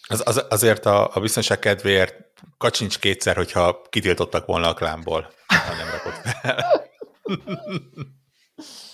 Az, 0.08 0.22
az, 0.26 0.44
azért 0.48 0.86
a, 0.86 1.14
a 1.14 1.20
biztonság 1.20 1.58
kedvéért 1.58 2.14
kacsincs 2.58 2.98
kétszer, 2.98 3.36
hogyha 3.36 3.82
kitiltottak 3.90 4.46
volna 4.46 4.68
a 4.68 4.74
klámból, 4.74 5.30
ha 5.46 5.74
nem 5.76 5.90
rakott 5.90 6.14
fel. 6.14 6.64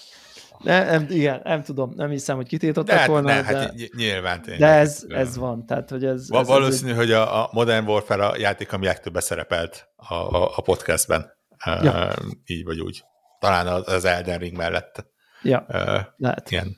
Ne, 0.63 0.85
nem, 0.85 1.07
igen, 1.09 1.41
nem 1.45 1.63
tudom, 1.63 1.93
nem 1.95 2.11
hiszem, 2.11 2.37
hogy 2.37 2.47
kitiltották 2.47 2.99
hát, 2.99 3.09
volna. 3.09 3.29
Ne, 3.29 3.43
de, 3.43 3.59
hát 3.59 3.75
nyilván 3.97 4.43
tényleg. 4.43 4.61
De 4.61 4.67
ez, 4.67 5.05
ez 5.09 5.37
van, 5.37 5.67
tehát 5.67 5.91
hogy 5.91 6.05
ez... 6.05 6.27
ez 6.31 6.47
valószínű, 6.47 6.91
ez 6.91 6.97
hogy 6.97 7.13
a, 7.13 7.45
a 7.45 7.49
Modern 7.53 7.87
Warfare 7.87 8.27
a 8.27 8.37
játék, 8.37 8.73
ami 8.73 8.85
legtöbbet 8.85 9.23
szerepelt 9.23 9.89
a, 9.97 10.15
a, 10.15 10.57
a 10.57 10.61
podcastben. 10.63 11.39
Ja. 11.65 12.15
Uh, 12.19 12.31
így 12.45 12.65
vagy 12.65 12.81
úgy. 12.81 13.05
Talán 13.39 13.67
az 13.67 14.05
Elden 14.05 14.39
Ring 14.39 14.57
mellett. 14.57 15.07
Ja, 15.43 15.67
uh, 15.69 16.01
lehet. 16.17 16.51
Ilyen 16.51 16.77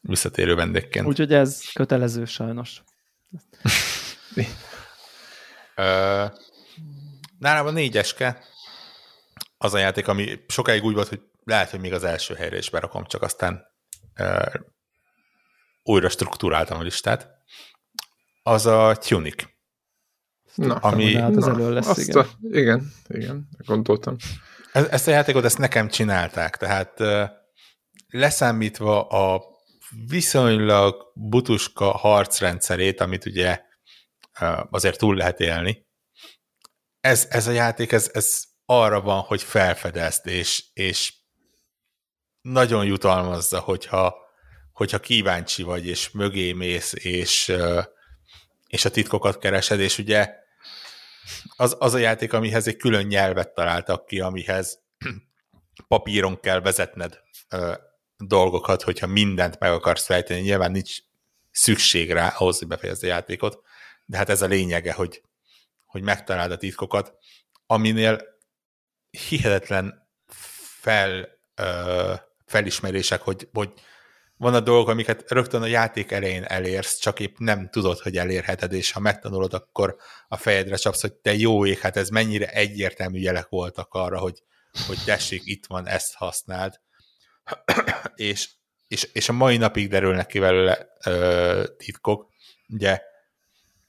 visszatérő 0.00 0.54
vendégként. 0.54 1.06
Úgyhogy 1.06 1.32
ez 1.32 1.60
kötelező 1.72 2.24
sajnos. 2.24 2.82
uh, 5.76 6.30
nálam 7.38 7.66
a 7.66 7.70
négyeske 7.70 8.38
az 9.58 9.74
a 9.74 9.78
játék, 9.78 10.08
ami 10.08 10.44
sokáig 10.48 10.84
úgy 10.84 10.94
volt, 10.94 11.08
hogy 11.08 11.20
lehet, 11.46 11.70
hogy 11.70 11.80
még 11.80 11.92
az 11.92 12.04
első 12.04 12.34
helyre 12.34 12.56
is 12.56 12.70
berakom, 12.70 13.04
csak 13.04 13.22
aztán 13.22 13.64
uh, 14.18 14.54
újra 15.82 16.08
struktúráltam 16.08 16.78
a 16.78 16.82
listát. 16.82 17.30
Az 18.42 18.66
a 18.66 18.96
Tunic. 18.96 19.44
Na, 20.54 20.74
ami, 20.74 21.14
hát 21.14 21.36
az 21.36 21.44
na, 21.44 21.52
elő 21.52 21.72
lesz, 21.72 21.98
igen. 21.98 22.18
A, 22.18 22.26
igen, 22.40 22.92
igen, 23.08 23.48
gondoltam. 23.58 24.16
E-, 24.72 24.90
ezt 24.90 25.08
a 25.08 25.10
játékot 25.10 25.44
ezt 25.44 25.58
nekem 25.58 25.88
csinálták, 25.88 26.56
tehát 26.56 27.00
uh, 27.00 27.28
leszámítva 28.06 29.06
a 29.06 29.42
viszonylag 30.08 31.12
butuska 31.14 31.90
harcrendszerét, 31.90 33.00
amit 33.00 33.26
ugye 33.26 33.60
uh, 34.40 34.58
azért 34.70 34.98
túl 34.98 35.16
lehet 35.16 35.40
élni, 35.40 35.86
ez, 37.00 37.26
ez 37.30 37.46
a 37.46 37.50
játék, 37.50 37.92
ez, 37.92 38.10
ez 38.12 38.42
arra 38.64 39.00
van, 39.00 39.20
hogy 39.20 39.42
felfedezd, 39.42 40.26
és, 40.26 40.64
és 40.72 41.14
nagyon 42.50 42.84
jutalmazza, 42.84 43.60
hogyha, 43.60 44.16
hogyha 44.72 45.00
kíváncsi 45.00 45.62
vagy, 45.62 45.86
és 45.86 46.10
mögé 46.10 46.52
mész, 46.52 46.92
és, 46.92 47.52
és 48.66 48.84
a 48.84 48.90
titkokat 48.90 49.38
keresed, 49.38 49.80
és 49.80 49.98
ugye 49.98 50.34
az, 51.56 51.76
az 51.78 51.94
a 51.94 51.98
játék, 51.98 52.32
amihez 52.32 52.68
egy 52.68 52.76
külön 52.76 53.06
nyelvet 53.06 53.54
találtak 53.54 54.06
ki, 54.06 54.20
amihez 54.20 54.78
papíron 55.88 56.40
kell 56.40 56.60
vezetned 56.60 57.20
ö, 57.48 57.72
dolgokat, 58.18 58.82
hogyha 58.82 59.06
mindent 59.06 59.58
meg 59.58 59.72
akarsz 59.72 60.04
fejteni. 60.04 60.40
Nyilván 60.40 60.70
nincs 60.70 60.98
szükség 61.50 62.12
rá 62.12 62.28
ahhoz, 62.28 62.58
hogy 62.58 62.68
befejezd 62.68 63.04
a 63.04 63.06
játékot, 63.06 63.62
de 64.04 64.16
hát 64.16 64.28
ez 64.28 64.42
a 64.42 64.46
lényege, 64.46 64.92
hogy, 64.92 65.22
hogy 65.84 66.02
megtaláld 66.02 66.50
a 66.50 66.56
titkokat, 66.56 67.14
aminél 67.66 68.22
hihetetlen 69.10 70.08
fel 70.80 71.28
ö, 71.54 72.14
felismerések, 72.46 73.20
hogy, 73.20 73.48
hogy 73.52 73.72
van 74.36 74.54
a 74.54 74.60
dolgok, 74.60 74.88
amiket 74.88 75.30
rögtön 75.30 75.62
a 75.62 75.66
játék 75.66 76.10
elején 76.10 76.44
elérsz, 76.44 76.98
csak 76.98 77.20
épp 77.20 77.36
nem 77.38 77.68
tudod, 77.70 77.98
hogy 77.98 78.16
elérheted, 78.16 78.72
és 78.72 78.92
ha 78.92 79.00
megtanulod, 79.00 79.54
akkor 79.54 79.96
a 80.28 80.36
fejedre 80.36 80.76
csapsz, 80.76 81.00
hogy 81.00 81.12
te 81.12 81.34
jó 81.34 81.66
ég, 81.66 81.78
hát 81.78 81.96
ez 81.96 82.08
mennyire 82.08 82.46
egyértelmű 82.46 83.18
jelek 83.18 83.48
voltak 83.48 83.94
arra, 83.94 84.18
hogy, 84.18 84.42
hogy 84.86 84.98
tessék, 85.04 85.42
itt 85.44 85.66
van, 85.66 85.86
ezt 85.88 86.14
használd. 86.14 86.80
és, 88.14 88.48
és, 88.88 89.08
és 89.12 89.28
a 89.28 89.32
mai 89.32 89.56
napig 89.56 89.88
derülnek 89.88 90.26
ki 90.26 90.38
belőle 90.38 90.86
ö, 91.04 91.64
titkok. 91.76 92.30
Ugye 92.68 93.00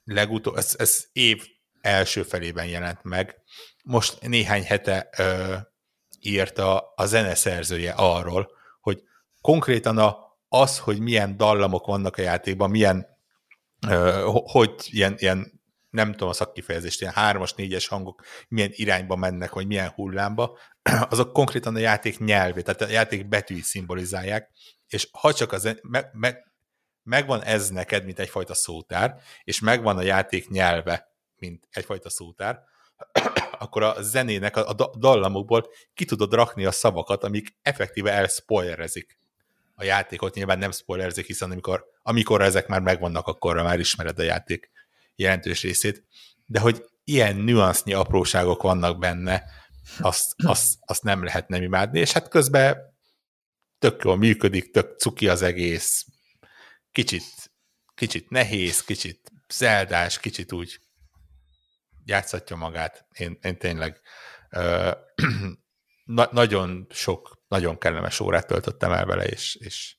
legutóbb, 0.04 0.58
ez, 0.58 0.76
ez 0.78 1.06
év 1.12 1.48
első 1.82 2.24
felében 2.24 2.66
jelent 2.66 3.04
meg. 3.04 3.36
Most 3.84 4.22
néhány 4.22 4.64
hete 4.64 5.10
ö, 5.18 5.56
írta 6.28 6.94
a 6.95 7.06
zeneszerzője 7.06 7.94
arról, 7.95 8.52
hogy 8.82 9.04
konkrétan 9.41 9.98
a, 9.98 10.18
az, 10.48 10.80
hogy 10.80 10.99
milyen 10.99 11.38
dallamok 11.38 11.86
vannak 11.86 12.18
a 12.18 12.22
játékban, 12.22 12.70
milyen, 12.70 13.08
uh, 13.88 14.24
hogy 14.52 14.74
ilyen, 14.86 15.16
ilyen, 15.18 15.62
nem 15.90 16.12
tudom 16.12 16.30
a 16.30 16.34
szakkifejezést, 16.34 17.02
ilyen 17.02 17.14
hármas, 17.14 17.54
négyes 17.54 17.88
hangok 17.88 18.24
milyen 18.48 18.70
irányba 18.74 19.16
mennek, 19.16 19.54
vagy 19.54 19.68
milyen 19.68 19.90
hullámba, 19.90 20.58
azok 21.10 21.34
konkrétan 21.34 21.76
a 21.76 21.80
játék 21.80 22.20
nyelvét, 22.20 22.64
tehát 22.64 22.82
a 22.82 22.88
játék 22.88 23.28
betűit 23.28 23.64
szimbolizálják, 23.64 24.52
és 24.88 25.08
ha 25.12 25.34
csak 25.34 25.52
az, 25.52 25.80
me, 25.82 26.10
me, 26.14 26.38
megvan 27.04 27.44
ez 27.44 27.70
neked, 27.70 28.06
mint 28.06 28.20
egyfajta 28.20 28.54
szótár, 28.54 29.16
és 29.44 29.60
megvan 29.60 29.98
a 29.98 30.02
játék 30.02 30.49
nyelve, 30.49 31.08
mint 31.36 31.68
egyfajta 31.72 32.10
szótár, 32.10 32.60
akkor 33.60 33.84
a 33.84 34.02
zenének, 34.02 34.58
a, 34.58 34.96
dallamokból 34.98 35.70
ki 35.94 36.06
tudod 36.06 36.34
rakni 36.34 36.66
a 36.66 36.72
szavakat, 36.72 37.24
amik 37.24 37.56
effektíve 37.62 38.12
elspoilerezik 38.12 39.20
a 39.76 39.84
játékot. 39.84 40.36
Nyilván 40.36 40.58
nem 40.58 40.72
spoilerezik, 40.72 41.26
hiszen 41.26 41.52
amikor, 41.52 41.86
amikor 42.02 42.42
ezek 42.42 42.68
már 42.68 42.82
megvannak, 42.82 43.28
akkor 43.28 43.56
már 43.56 43.80
ismered 43.80 44.20
a 44.20 44.24
játék 44.24 44.72
jelentős 45.16 45.62
részét. 45.62 46.04
De 46.46 46.60
hogy 46.60 46.84
ilyen 47.04 47.36
nüansznyi 47.36 47.94
apróságok 47.94 48.62
vannak 48.62 49.00
benne, 49.00 49.44
azt, 50.00 50.34
azt, 50.44 50.78
azt 50.86 51.04
nem 51.04 51.24
lehet 51.24 51.48
nem 51.48 51.62
imádni, 51.62 52.00
és 52.00 52.12
hát 52.12 52.28
közben 52.28 52.78
tök 53.80 54.04
jól 54.04 54.18
működik, 54.18 54.72
tök 54.72 54.98
cuki 54.98 55.28
az 55.28 55.42
egész, 55.42 56.06
kicsit, 56.92 57.52
kicsit 57.96 58.30
nehéz, 58.30 58.84
kicsit 58.84 59.32
zeldás, 59.54 60.20
kicsit 60.20 60.52
úgy 60.52 60.80
játszhatja 62.08 62.56
magát. 62.56 63.08
Én, 63.12 63.38
én 63.42 63.58
tényleg 63.58 64.02
ö, 64.50 64.92
na, 66.18 66.28
nagyon 66.32 66.88
sok, 66.90 67.42
nagyon 67.48 67.78
kellemes 67.78 68.20
órát 68.20 68.48
töltöttem 68.48 68.92
el 68.92 69.06
vele, 69.06 69.24
és, 69.24 69.56
és 69.56 69.98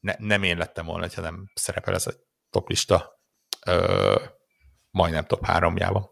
ne, 0.00 0.14
nem 0.18 0.42
én 0.42 0.56
lettem 0.56 0.86
volna, 0.86 1.06
ha 1.14 1.20
nem 1.20 1.50
szerepel 1.54 1.94
ez 1.94 2.06
a 2.06 2.12
toplista 2.50 3.20
ö, 3.66 4.20
majdnem 4.90 5.24
top 5.24 5.46
háromjában. 5.46 6.10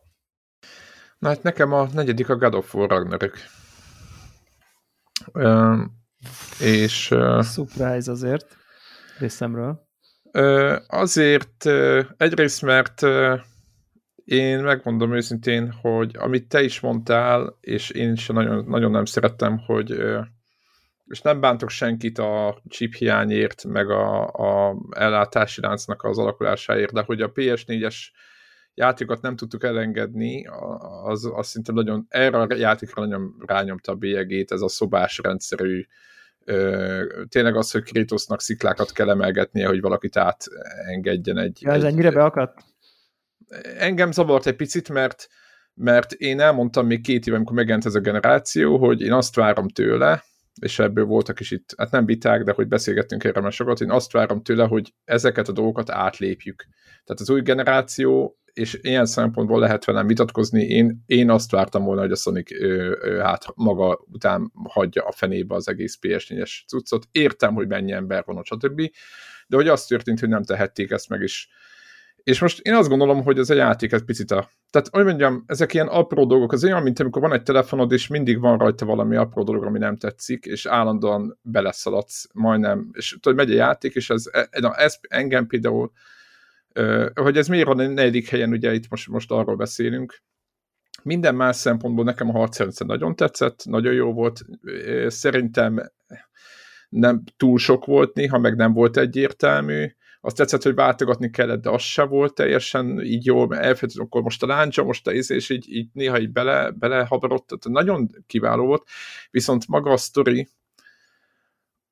Na 1.18 1.28
hát 1.28 1.42
nekem 1.42 1.72
a 1.72 1.88
negyedik 1.92 2.28
a 2.28 2.36
God 2.36 2.54
of 2.54 2.74
War 2.74 2.88
Ragnarök. 2.88 3.36
Ö, 5.32 5.82
és... 6.60 7.06
Surprise 7.42 8.10
azért 8.10 8.56
részemről. 9.18 9.88
Azért 10.86 11.66
egyrészt, 12.16 12.62
mert 12.62 13.02
én 14.32 14.58
megmondom 14.58 15.14
őszintén, 15.14 15.70
hogy 15.70 16.16
amit 16.18 16.48
te 16.48 16.62
is 16.62 16.80
mondtál, 16.80 17.58
és 17.60 17.90
én 17.90 18.12
is 18.12 18.26
nagyon, 18.26 18.64
nagyon 18.64 18.90
nem 18.90 19.04
szerettem, 19.04 19.58
hogy 19.58 19.90
és 21.06 21.20
nem 21.20 21.40
bántok 21.40 21.70
senkit 21.70 22.18
a 22.18 22.60
chip 22.68 22.94
hiányért, 22.94 23.64
meg 23.64 23.90
a, 23.90 24.26
a 24.26 24.76
ellátási 24.90 25.60
láncnak 25.60 26.04
az 26.04 26.18
alakulásáért, 26.18 26.92
de 26.92 27.02
hogy 27.02 27.20
a 27.20 27.32
PS4-es 27.32 27.96
játékot 28.74 29.20
nem 29.22 29.36
tudtuk 29.36 29.64
elengedni, 29.64 30.46
az, 31.04 31.30
az 31.34 31.48
szinte 31.48 31.72
nagyon, 31.72 32.06
erre 32.08 32.38
a 32.38 32.54
játékra 32.54 33.02
nagyon 33.02 33.34
rányomta 33.46 33.92
a 33.92 33.94
bélyegét, 33.94 34.52
ez 34.52 34.60
a 34.60 34.68
szobás 34.68 35.18
rendszerű 35.18 35.86
ö, 36.44 37.24
tényleg 37.28 37.56
az, 37.56 37.70
hogy 37.70 37.82
Kratosnak 37.82 38.40
sziklákat 38.40 38.92
kell 38.92 39.10
emelgetnie, 39.10 39.66
hogy 39.66 39.80
valakit 39.80 40.16
átengedjen 40.16 41.38
egy... 41.38 41.62
Ja, 41.62 41.72
ez 41.72 41.82
egy, 41.82 41.92
ennyire 41.92 42.10
beakadt? 42.10 42.71
Engem 43.78 44.12
zavart 44.12 44.46
egy 44.46 44.56
picit, 44.56 44.88
mert 44.88 45.28
mert 45.74 46.12
én 46.12 46.40
elmondtam 46.40 46.86
még 46.86 47.02
két 47.02 47.26
éve, 47.26 47.36
amikor 47.36 47.56
megjelent 47.56 47.86
ez 47.86 47.94
a 47.94 48.00
generáció, 48.00 48.78
hogy 48.78 49.00
én 49.00 49.12
azt 49.12 49.34
várom 49.34 49.68
tőle, 49.68 50.24
és 50.60 50.78
ebből 50.78 51.04
voltak 51.04 51.40
is 51.40 51.50
itt, 51.50 51.74
hát 51.76 51.90
nem 51.90 52.06
viták, 52.06 52.42
de 52.42 52.52
hogy 52.52 52.68
beszélgettünk 52.68 53.24
erről 53.24 53.42
már 53.42 53.52
sokat, 53.52 53.80
én 53.80 53.90
azt 53.90 54.12
várom 54.12 54.42
tőle, 54.42 54.64
hogy 54.64 54.94
ezeket 55.04 55.48
a 55.48 55.52
dolgokat 55.52 55.90
átlépjük. 55.90 56.64
Tehát 57.04 57.20
az 57.20 57.30
új 57.30 57.40
generáció, 57.40 58.36
és 58.52 58.78
ilyen 58.82 59.06
szempontból 59.06 59.60
lehet 59.60 59.84
velem 59.84 60.06
vitatkozni, 60.06 60.62
én, 60.62 61.02
én 61.06 61.30
azt 61.30 61.50
vártam 61.50 61.84
volna, 61.84 62.00
hogy 62.00 62.12
a 62.12 62.16
Sonic 62.16 62.52
ő, 62.52 62.98
ő, 63.02 63.18
hát 63.18 63.44
maga 63.54 64.04
után 64.10 64.52
hagyja 64.68 65.02
a 65.02 65.12
fenébe 65.12 65.54
az 65.54 65.68
egész 65.68 65.98
PS4-es 66.00 66.50
cuccot. 66.66 67.06
Értem, 67.10 67.54
hogy 67.54 67.68
mennyi 67.68 67.92
ember 67.92 68.22
van, 68.26 68.42
stb. 68.44 68.80
De 69.46 69.56
hogy 69.56 69.68
az 69.68 69.86
történt, 69.86 70.20
hogy 70.20 70.28
nem 70.28 70.42
tehették 70.42 70.90
ezt 70.90 71.08
meg, 71.08 71.22
is 71.22 71.48
és 72.22 72.40
most 72.40 72.60
én 72.60 72.74
azt 72.74 72.88
gondolom, 72.88 73.22
hogy 73.22 73.38
ez 73.38 73.50
a 73.50 73.54
játék 73.54 73.92
ez 73.92 74.04
picit 74.04 74.30
a... 74.30 74.50
Tehát, 74.70 74.88
hogy 74.90 75.04
mondjam, 75.04 75.44
ezek 75.46 75.74
ilyen 75.74 75.86
apró 75.86 76.26
dolgok, 76.26 76.52
az 76.52 76.64
olyan, 76.64 76.82
mint 76.82 77.00
amikor 77.00 77.22
van 77.22 77.32
egy 77.32 77.42
telefonod, 77.42 77.92
és 77.92 78.06
mindig 78.06 78.40
van 78.40 78.58
rajta 78.58 78.84
valami 78.84 79.16
apró 79.16 79.42
dolog, 79.42 79.64
ami 79.64 79.78
nem 79.78 79.96
tetszik, 79.96 80.44
és 80.44 80.66
állandóan 80.66 81.38
beleszaladsz 81.42 82.26
majdnem, 82.32 82.90
és 82.92 83.16
tudod, 83.20 83.38
megy 83.38 83.50
a 83.50 83.54
játék, 83.54 83.94
és 83.94 84.10
ez, 84.10 84.24
ez, 84.50 84.64
ez 84.76 84.98
engem 85.08 85.46
például, 85.46 85.92
hogy 87.14 87.36
ez 87.36 87.48
miért 87.48 87.66
van 87.66 87.78
a 87.78 87.86
negyedik 87.86 88.28
helyen, 88.28 88.50
ugye 88.50 88.74
itt 88.74 88.88
most, 88.88 89.08
most 89.08 89.30
arról 89.30 89.56
beszélünk, 89.56 90.22
minden 91.02 91.34
más 91.34 91.56
szempontból 91.56 92.04
nekem 92.04 92.28
a 92.28 92.32
harcrendszer 92.32 92.86
nagyon 92.86 93.16
tetszett, 93.16 93.64
nagyon 93.64 93.92
jó 93.92 94.12
volt, 94.12 94.42
szerintem 95.06 95.92
nem 96.88 97.22
túl 97.36 97.58
sok 97.58 97.84
volt 97.84 98.14
néha, 98.14 98.38
meg 98.38 98.56
nem 98.56 98.72
volt 98.72 98.96
egyértelmű, 98.96 99.86
azt 100.24 100.36
tetszett, 100.36 100.62
hogy 100.62 100.74
váltogatni 100.74 101.30
kellett, 101.30 101.62
de 101.62 101.70
az 101.70 101.82
se 101.82 102.02
volt 102.02 102.34
teljesen 102.34 103.00
így 103.00 103.24
jó, 103.24 103.42
elfelejtett, 103.42 103.96
akkor 103.96 104.22
most 104.22 104.42
a 104.42 104.46
láncsa, 104.46 104.84
most 104.84 105.06
a 105.06 105.12
íz, 105.12 105.30
és 105.30 105.50
így, 105.50 105.72
így 105.74 105.88
néha 105.92 106.20
így 106.20 106.30
bele, 106.30 106.70
belehabarodott, 106.70 107.46
tehát 107.46 107.68
nagyon 107.68 108.10
kiváló 108.26 108.66
volt, 108.66 108.88
viszont 109.30 109.68
maga 109.68 109.90
a 109.90 109.96
sztori, 109.96 110.48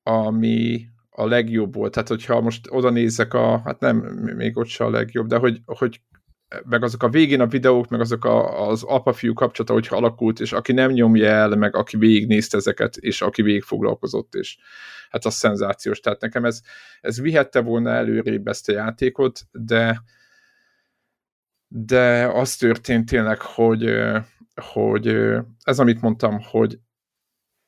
ami 0.02 0.86
a 1.10 1.26
legjobb 1.26 1.74
volt, 1.74 1.92
tehát 1.92 2.08
hogyha 2.08 2.40
most 2.40 2.66
oda 2.70 2.90
nézek 2.90 3.34
a, 3.34 3.60
hát 3.64 3.80
nem, 3.80 3.96
még 4.36 4.56
ott 4.56 4.66
se 4.66 4.84
a 4.84 4.90
legjobb, 4.90 5.26
de 5.26 5.36
hogy, 5.36 5.60
hogy 5.64 6.00
meg 6.64 6.82
azok 6.82 7.02
a 7.02 7.08
végén 7.08 7.40
a 7.40 7.46
videók, 7.46 7.88
meg 7.88 8.00
azok 8.00 8.24
a, 8.24 8.68
az 8.68 8.82
apa-fiú 8.82 9.32
kapcsolata, 9.32 9.72
hogyha 9.72 9.96
alakult, 9.96 10.40
és 10.40 10.52
aki 10.52 10.72
nem 10.72 10.90
nyomja 10.90 11.26
el, 11.28 11.48
meg 11.48 11.76
aki 11.76 11.96
végignézte 11.96 12.56
ezeket, 12.56 12.96
és 12.96 13.22
aki 13.22 13.42
végig 13.42 13.62
foglalkozott, 13.62 14.34
és 14.34 14.56
hát 15.10 15.24
az 15.24 15.34
szenzációs. 15.34 16.00
Tehát 16.00 16.20
nekem 16.20 16.44
ez, 16.44 16.60
ez 17.00 17.20
vihette 17.20 17.60
volna 17.60 17.90
előrébb 17.90 18.46
ezt 18.46 18.68
a 18.68 18.72
játékot, 18.72 19.40
de 19.52 20.02
de 21.72 22.26
az 22.26 22.56
történt 22.56 23.08
tényleg, 23.08 23.40
hogy, 23.40 23.94
hogy 24.54 25.06
ez, 25.62 25.78
amit 25.78 26.00
mondtam, 26.00 26.40
hogy 26.42 26.78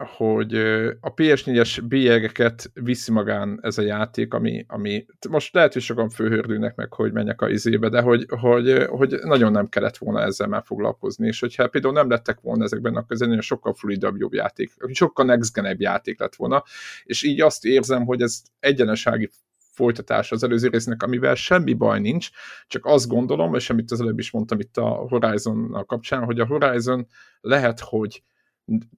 hogy 0.05 0.55
a 1.01 1.15
PS4-es 1.15 1.83
bélyegeket 1.89 2.71
viszi 2.75 3.13
magán 3.13 3.59
ez 3.63 3.79
a 3.79 3.83
játék, 3.83 4.35
ami, 4.35 4.65
ami 4.69 5.05
most 5.29 5.55
lehet, 5.55 5.73
hogy 5.73 5.83
sokan 5.83 6.09
főhördülnek 6.09 6.75
meg, 6.75 6.93
hogy 6.93 7.13
menjek 7.13 7.41
a 7.41 7.49
izébe, 7.49 7.89
de 7.89 8.01
hogy, 8.01 8.27
hogy, 8.29 8.87
hogy 8.89 9.19
nagyon 9.23 9.53
nem 9.53 9.69
kellett 9.69 9.97
volna 9.97 10.21
ezzel 10.21 10.47
már 10.47 10.63
foglalkozni, 10.65 11.27
és 11.27 11.41
hogyha 11.41 11.69
például 11.69 11.95
nem 11.95 12.11
lettek 12.11 12.41
volna 12.41 12.65
ezekben, 12.65 12.97
akkor 12.97 13.17
ez 13.21 13.45
sokkal 13.45 13.75
fluidabb 13.75 14.17
jobb 14.17 14.33
játék, 14.33 14.73
sokkal 14.93 15.25
next 15.25 15.61
játék 15.79 16.21
lett 16.21 16.35
volna, 16.35 16.65
és 17.05 17.23
így 17.23 17.41
azt 17.41 17.65
érzem, 17.65 18.05
hogy 18.05 18.23
ez 18.23 18.43
egyenesági 18.61 19.31
folytatás 19.73 20.33
az 20.33 20.43
előző 20.43 20.69
résznek, 20.69 21.03
amivel 21.03 21.35
semmi 21.35 21.73
baj 21.73 22.01
nincs, 22.01 22.29
csak 22.67 22.87
azt 22.87 23.09
gondolom, 23.09 23.55
és 23.55 23.71
amit 23.71 23.91
az 23.91 24.01
előbb 24.01 24.19
is 24.19 24.31
mondtam 24.31 24.61
itt 24.61 24.77
a 24.77 24.87
Horizon 24.87 25.85
kapcsán, 25.87 26.25
hogy 26.25 26.41
a 26.41 26.47
Horizon 26.47 27.07
lehet, 27.41 27.81
hogy 27.81 28.23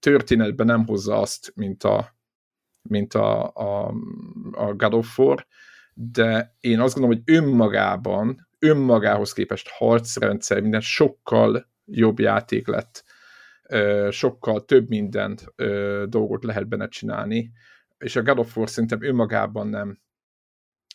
történetben 0.00 0.66
nem 0.66 0.86
hozza 0.86 1.20
azt, 1.20 1.52
mint 1.54 1.84
a, 1.84 2.16
mint 2.82 3.14
a, 3.14 3.52
a, 3.54 3.94
a 4.52 4.74
God 4.74 4.94
of 4.94 5.18
War, 5.18 5.46
de 5.94 6.56
én 6.60 6.80
azt 6.80 6.94
gondolom, 6.94 7.22
hogy 7.24 7.34
önmagában, 7.34 8.48
önmagához 8.58 9.32
képest 9.32 9.68
harcrendszer, 9.68 10.60
minden 10.60 10.80
sokkal 10.80 11.70
jobb 11.84 12.18
játék 12.18 12.66
lett, 12.66 13.04
sokkal 14.10 14.64
több 14.64 14.88
mindent 14.88 15.54
dolgot 16.08 16.44
lehet 16.44 16.68
benne 16.68 16.88
csinálni, 16.88 17.52
és 17.98 18.16
a 18.16 18.22
God 18.22 18.38
of 18.38 18.56
War 18.56 18.70
szerintem 18.70 19.02
önmagában 19.02 19.68
nem 19.68 19.98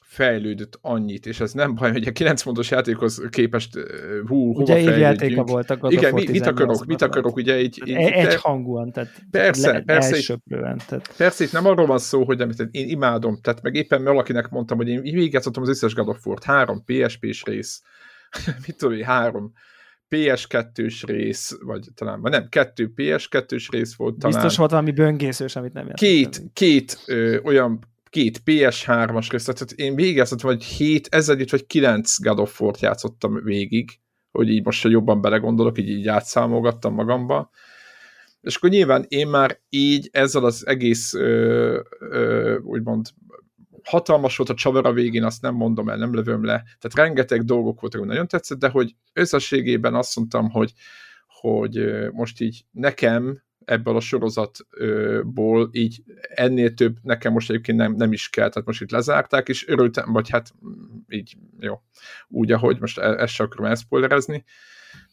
fejlődött 0.10 0.80
annyit, 0.82 1.26
és 1.26 1.40
ez 1.40 1.54
nem 1.54 1.76
baj, 1.76 1.92
hogy 1.92 2.08
a 2.08 2.12
9 2.12 2.42
pontos 2.42 2.72
játékhoz 2.72 3.22
képest 3.30 3.80
hú, 4.28 4.54
hova 4.54 4.62
Ugye 4.62 4.98
játéka 4.98 5.44
volt 5.44 5.70
a 5.70 5.78
God 5.78 5.92
Igen, 5.92 6.14
mit, 6.14 6.32
mit 6.32 6.46
akarok, 6.46 6.86
mit 6.86 7.02
akarok, 7.02 7.36
ugye 7.36 7.62
így... 7.62 7.82
így 7.86 7.96
egy 7.96 8.28
de... 8.28 8.38
hangúan, 8.42 8.92
tehát 8.92 9.12
persze, 9.32 9.72
le, 9.72 9.82
persze, 9.82 10.16
elsöprően, 10.16 10.82
tehát... 10.88 11.14
persze, 11.18 11.44
itt 11.44 11.52
nem 11.52 11.66
arról 11.66 11.86
van 11.86 11.98
szó, 11.98 12.24
hogy 12.24 12.42
amit 12.42 12.68
én 12.72 12.88
imádom, 12.88 13.40
tehát 13.42 13.62
meg 13.62 13.76
éppen 13.76 14.04
valakinek 14.04 14.50
mondtam, 14.50 14.78
hogy 14.78 14.88
én 14.88 15.02
végigjátszottam 15.02 15.64
az 15.64 15.70
összes 15.70 15.94
God 15.94 16.08
of 16.08 16.26
War-t, 16.26 16.44
három 16.44 16.84
PSP-s 16.86 17.44
rész, 17.44 17.82
mit 18.66 18.78
tudom 18.78 18.96
én, 18.96 19.04
három 19.04 19.52
PS2-s 20.10 21.04
rész, 21.04 21.58
vagy 21.62 21.88
talán, 21.96 22.22
vagy 22.22 22.32
nem, 22.32 22.48
kettő 22.50 22.92
PS2-s 22.96 23.70
rész 23.70 23.96
volt 23.96 24.18
talán. 24.18 24.36
Biztos 24.36 24.58
volt 24.58 24.72
valami 24.72 24.92
böngészős, 24.92 25.56
amit 25.56 25.74
nem 25.74 25.88
játszottam. 25.88 26.16
Két, 26.16 26.42
két 26.54 27.04
ö, 27.06 27.40
olyan 27.44 27.80
két 28.10 28.42
PS3-as 28.46 29.28
rész, 29.32 29.44
tehát 29.44 29.72
én 29.72 29.96
végigjátszottam, 29.96 30.50
vagy 30.50 30.64
7, 30.64 31.08
ezzel 31.12 31.40
itt 31.40 31.50
vagy 31.50 31.66
9 31.66 32.22
God 32.22 32.40
of 32.40 32.62
War-t 32.62 32.80
játszottam 32.80 33.44
végig, 33.44 34.00
hogy 34.32 34.50
így 34.50 34.66
most 34.66 34.84
jobban 34.84 35.22
belegondolok, 35.22 35.78
így, 35.78 35.90
így 35.90 36.08
átszámolgattam 36.08 36.94
magamba. 36.94 37.50
És 38.42 38.56
akkor 38.56 38.70
nyilván 38.70 39.06
én 39.08 39.28
már 39.28 39.60
így 39.70 40.10
ezzel 40.12 40.46
az 40.46 40.68
egész 40.68 41.14
ö, 41.14 41.80
ö, 42.00 42.58
úgymond 42.58 43.08
hatalmas 43.84 44.38
volt 44.38 44.50
a 44.50 44.54
csavar 44.54 44.86
a 44.86 44.94
végén, 44.94 45.24
azt 45.24 45.42
nem 45.42 45.56
mondom 45.56 45.90
el, 45.90 45.98
nem 45.98 46.14
lövöm 46.14 46.46
le. 46.46 46.64
Tehát 46.64 46.96
rengeteg 46.96 47.44
dolgok 47.44 47.82
voltak, 47.82 48.00
hogy 48.00 48.10
nagyon 48.10 48.28
tetszett, 48.28 48.60
de 48.60 48.70
hogy 48.70 48.96
összességében 49.14 49.96
azt 49.96 50.16
mondtam, 50.16 50.50
hogy, 50.50 50.74
hogy 51.28 51.90
most 52.12 52.42
így 52.42 52.66
nekem 52.72 53.42
ebből 53.70 53.96
a 53.96 54.00
sorozatból 54.00 55.70
így 55.72 56.04
ennél 56.36 56.74
több 56.74 56.98
nekem 57.02 57.32
most 57.34 57.50
egyébként 57.50 57.78
nem, 57.78 57.94
nem 57.94 58.12
is 58.12 58.30
kell, 58.30 58.50
tehát 58.50 58.68
most 58.68 58.82
itt 58.82 58.92
lezárták, 58.92 59.50
és 59.50 59.68
örültem, 59.68 60.12
vagy 60.12 60.30
hát 60.30 60.54
így 61.10 61.38
jó, 61.60 61.82
úgy, 62.28 62.52
ahogy 62.52 62.80
most 62.80 62.98
e, 62.98 63.08
ezt 63.08 63.34
sem 63.34 63.46
akarom 63.46 63.66
elszpoilerezni. 63.66 64.44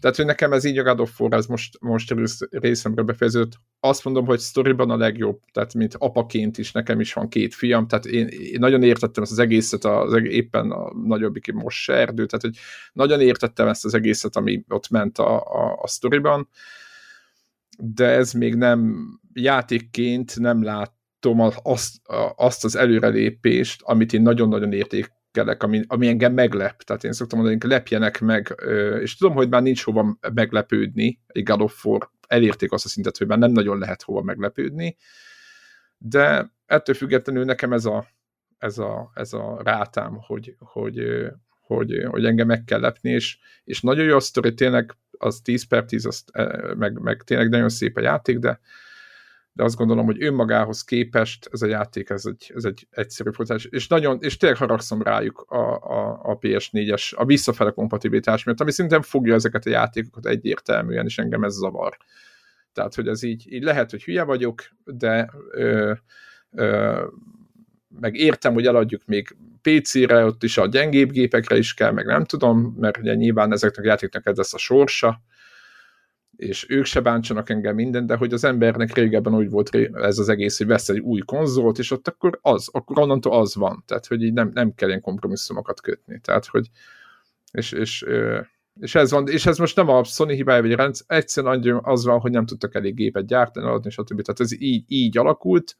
Tehát, 0.00 0.16
hogy 0.16 0.24
nekem 0.24 0.52
ez 0.52 0.64
így 0.64 0.78
a 0.78 0.82
God 0.82 1.00
of 1.00 1.20
War, 1.20 1.32
ez 1.32 1.46
most, 1.46 1.80
most 1.80 2.14
részemre 2.50 3.02
befejeződött. 3.02 3.52
Azt 3.80 4.04
mondom, 4.04 4.26
hogy 4.26 4.38
sztoriban 4.38 4.90
a 4.90 4.96
legjobb, 4.96 5.40
tehát 5.52 5.74
mint 5.74 5.94
apaként 5.98 6.58
is, 6.58 6.72
nekem 6.72 7.00
is 7.00 7.12
van 7.12 7.28
két 7.28 7.54
fiam, 7.54 7.86
tehát 7.86 8.06
én, 8.06 8.26
én 8.26 8.58
nagyon 8.58 8.82
értettem 8.82 9.22
ezt 9.22 9.32
az 9.32 9.38
egészet, 9.38 9.84
az, 9.84 10.14
éppen 10.22 10.70
a 10.70 10.92
nagyobbik 10.94 11.52
most 11.52 11.82
se 11.82 11.92
erdő, 11.92 12.26
tehát 12.26 12.44
hogy 12.44 12.56
nagyon 12.92 13.20
értettem 13.20 13.68
ezt 13.68 13.84
az 13.84 13.94
egészet, 13.94 14.36
ami 14.36 14.64
ott 14.68 14.88
ment 14.88 15.18
a, 15.18 15.40
a, 15.40 15.78
a 15.82 15.86
sztoriban 15.86 16.48
de 17.76 18.06
ez 18.06 18.32
még 18.32 18.54
nem 18.54 19.06
játékként 19.32 20.38
nem 20.38 20.62
látom 20.62 21.40
azt, 21.62 21.96
azt 22.36 22.64
az 22.64 22.76
előrelépést, 22.76 23.82
amit 23.82 24.12
én 24.12 24.22
nagyon-nagyon 24.22 24.72
értékelek, 24.72 25.62
ami, 25.62 25.82
ami 25.86 26.08
engem 26.08 26.32
meglep. 26.32 26.82
Tehát 26.82 27.04
én 27.04 27.12
szoktam 27.12 27.38
mondani, 27.38 27.60
hogy 27.60 27.70
lepjenek 27.70 28.20
meg, 28.20 28.54
és 29.00 29.16
tudom, 29.16 29.34
hogy 29.34 29.48
már 29.48 29.62
nincs 29.62 29.84
hova 29.84 30.18
meglepődni, 30.34 31.20
egy 31.26 31.42
God 31.42 31.60
of 31.60 31.84
elérték 32.26 32.72
azt 32.72 32.84
a 32.84 32.88
szintet, 32.88 33.16
hogy 33.16 33.26
már 33.26 33.38
nem 33.38 33.52
nagyon 33.52 33.78
lehet 33.78 34.02
hova 34.02 34.22
meglepődni, 34.22 34.96
de 35.98 36.54
ettől 36.66 36.94
függetlenül 36.94 37.44
nekem 37.44 37.72
ez 37.72 37.84
a, 37.84 38.06
ez 38.58 38.78
a, 38.78 39.10
ez 39.14 39.32
a 39.32 39.60
rátám, 39.64 40.16
hogy, 40.20 40.56
hogy, 40.58 40.98
hogy, 41.66 42.04
hogy 42.08 42.24
engem 42.24 42.46
meg 42.46 42.64
kell 42.64 42.80
lepni, 42.80 43.10
és, 43.10 43.38
és 43.64 43.80
nagyon 43.80 44.04
jó 44.04 44.16
a 44.16 44.20
sztori, 44.20 44.54
tényleg 44.54 44.96
az 45.18 45.40
10 45.40 45.66
per 45.66 45.84
10, 45.84 46.06
azt, 46.06 46.30
meg, 46.76 47.00
meg 47.00 47.22
tényleg 47.22 47.48
nagyon 47.48 47.68
szép 47.68 47.96
a 47.96 48.00
játék, 48.00 48.38
de, 48.38 48.60
de 49.52 49.62
azt 49.62 49.76
gondolom, 49.76 50.04
hogy 50.04 50.22
önmagához 50.22 50.84
képest 50.84 51.48
ez 51.52 51.62
a 51.62 51.66
játék, 51.66 52.10
ez 52.10 52.26
egy, 52.26 52.52
ez 52.54 52.64
egy 52.64 52.86
egyszerű 52.90 53.30
futás, 53.30 53.64
és 53.64 53.86
nagyon, 53.86 54.18
és 54.20 54.36
tényleg 54.36 54.58
haragszom 54.58 55.02
rájuk 55.02 55.40
a, 55.40 55.76
a, 55.76 56.20
a 56.22 56.38
PS4-es, 56.38 57.14
a 57.14 57.24
visszafele 57.24 57.70
kompatibilitás 57.70 58.44
miatt, 58.44 58.60
ami 58.60 58.70
szintén 58.70 59.02
fogja 59.02 59.34
ezeket 59.34 59.66
a 59.66 59.70
játékokat 59.70 60.26
egyértelműen, 60.26 61.04
és 61.04 61.18
engem 61.18 61.44
ez 61.44 61.54
zavar. 61.54 61.96
Tehát, 62.72 62.94
hogy 62.94 63.08
ez 63.08 63.22
így, 63.22 63.52
így 63.52 63.62
lehet, 63.62 63.90
hogy 63.90 64.04
hülye 64.04 64.22
vagyok, 64.22 64.62
de 64.84 65.30
ö, 65.50 65.92
ö, 66.50 67.04
meg 68.00 68.14
értem, 68.14 68.52
hogy 68.52 68.66
eladjuk 68.66 69.02
még 69.06 69.36
PC-re, 69.66 70.24
ott 70.24 70.42
is 70.42 70.58
a 70.58 70.66
gyengébb 70.66 71.10
gépekre 71.10 71.56
is 71.56 71.74
kell, 71.74 71.92
meg 71.92 72.06
nem 72.06 72.24
tudom, 72.24 72.76
mert 72.78 72.98
ugye 72.98 73.14
nyilván 73.14 73.52
ezeknek 73.52 73.84
a 73.84 73.88
játéknak 73.88 74.26
ez 74.26 74.36
lesz 74.36 74.54
a 74.54 74.58
sorsa, 74.58 75.20
és 76.36 76.66
ők 76.68 76.84
se 76.84 77.00
bántsanak 77.00 77.50
engem 77.50 77.74
minden, 77.74 78.06
de 78.06 78.16
hogy 78.16 78.32
az 78.32 78.44
embernek 78.44 78.94
régebben 78.94 79.34
úgy 79.34 79.50
volt 79.50 79.74
ez 79.92 80.18
az 80.18 80.28
egész, 80.28 80.58
hogy 80.58 80.66
vesz 80.66 80.88
egy 80.88 80.98
új 80.98 81.20
konzolt, 81.20 81.78
és 81.78 81.90
ott 81.90 82.08
akkor 82.08 82.38
az, 82.42 82.68
akkor 82.72 82.98
onnantól 82.98 83.32
az 83.32 83.54
van. 83.54 83.82
Tehát, 83.86 84.06
hogy 84.06 84.22
így 84.22 84.32
nem, 84.32 84.50
nem 84.54 84.74
kell 84.74 84.88
ilyen 84.88 85.00
kompromisszumokat 85.00 85.80
kötni. 85.80 86.20
Tehát, 86.20 86.46
hogy 86.46 86.70
és, 87.52 87.72
és, 87.72 88.04
és 88.80 88.94
ez 88.94 89.10
van, 89.10 89.28
és 89.28 89.46
ez 89.46 89.58
most 89.58 89.76
nem 89.76 89.88
a 89.88 90.04
Sony 90.04 90.28
hibája, 90.28 90.62
vagy 90.62 90.72
a 90.72 90.76
rendszer, 90.76 91.16
egyszerűen 91.16 91.80
az 91.82 92.04
van, 92.04 92.20
hogy 92.20 92.30
nem 92.30 92.46
tudtak 92.46 92.74
elég 92.74 92.94
gépet 92.94 93.26
gyártani, 93.26 93.66
adni, 93.66 93.90
stb. 93.90 94.22
Tehát 94.22 94.40
ez 94.40 94.60
így, 94.60 94.84
így 94.86 95.18
alakult, 95.18 95.76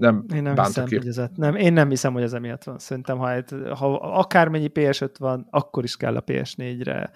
nem 0.00 0.24
én 0.34 0.42
nem 0.42 0.54
hiszem, 0.64 0.84
hogy 0.84 1.06
ez, 1.06 1.20
nem, 1.34 1.56
én 1.56 1.72
nem 1.72 1.88
hiszem, 1.88 2.12
hogy 2.12 2.22
ez 2.22 2.32
emiatt 2.32 2.64
van. 2.64 2.78
Szerintem, 2.78 3.18
ha, 3.18 3.42
ha 3.74 3.94
akármennyi 3.94 4.70
PS5 4.74 5.10
van, 5.18 5.46
akkor 5.50 5.84
is 5.84 5.96
kell 5.96 6.16
a 6.16 6.24
PS4-re 6.24 7.10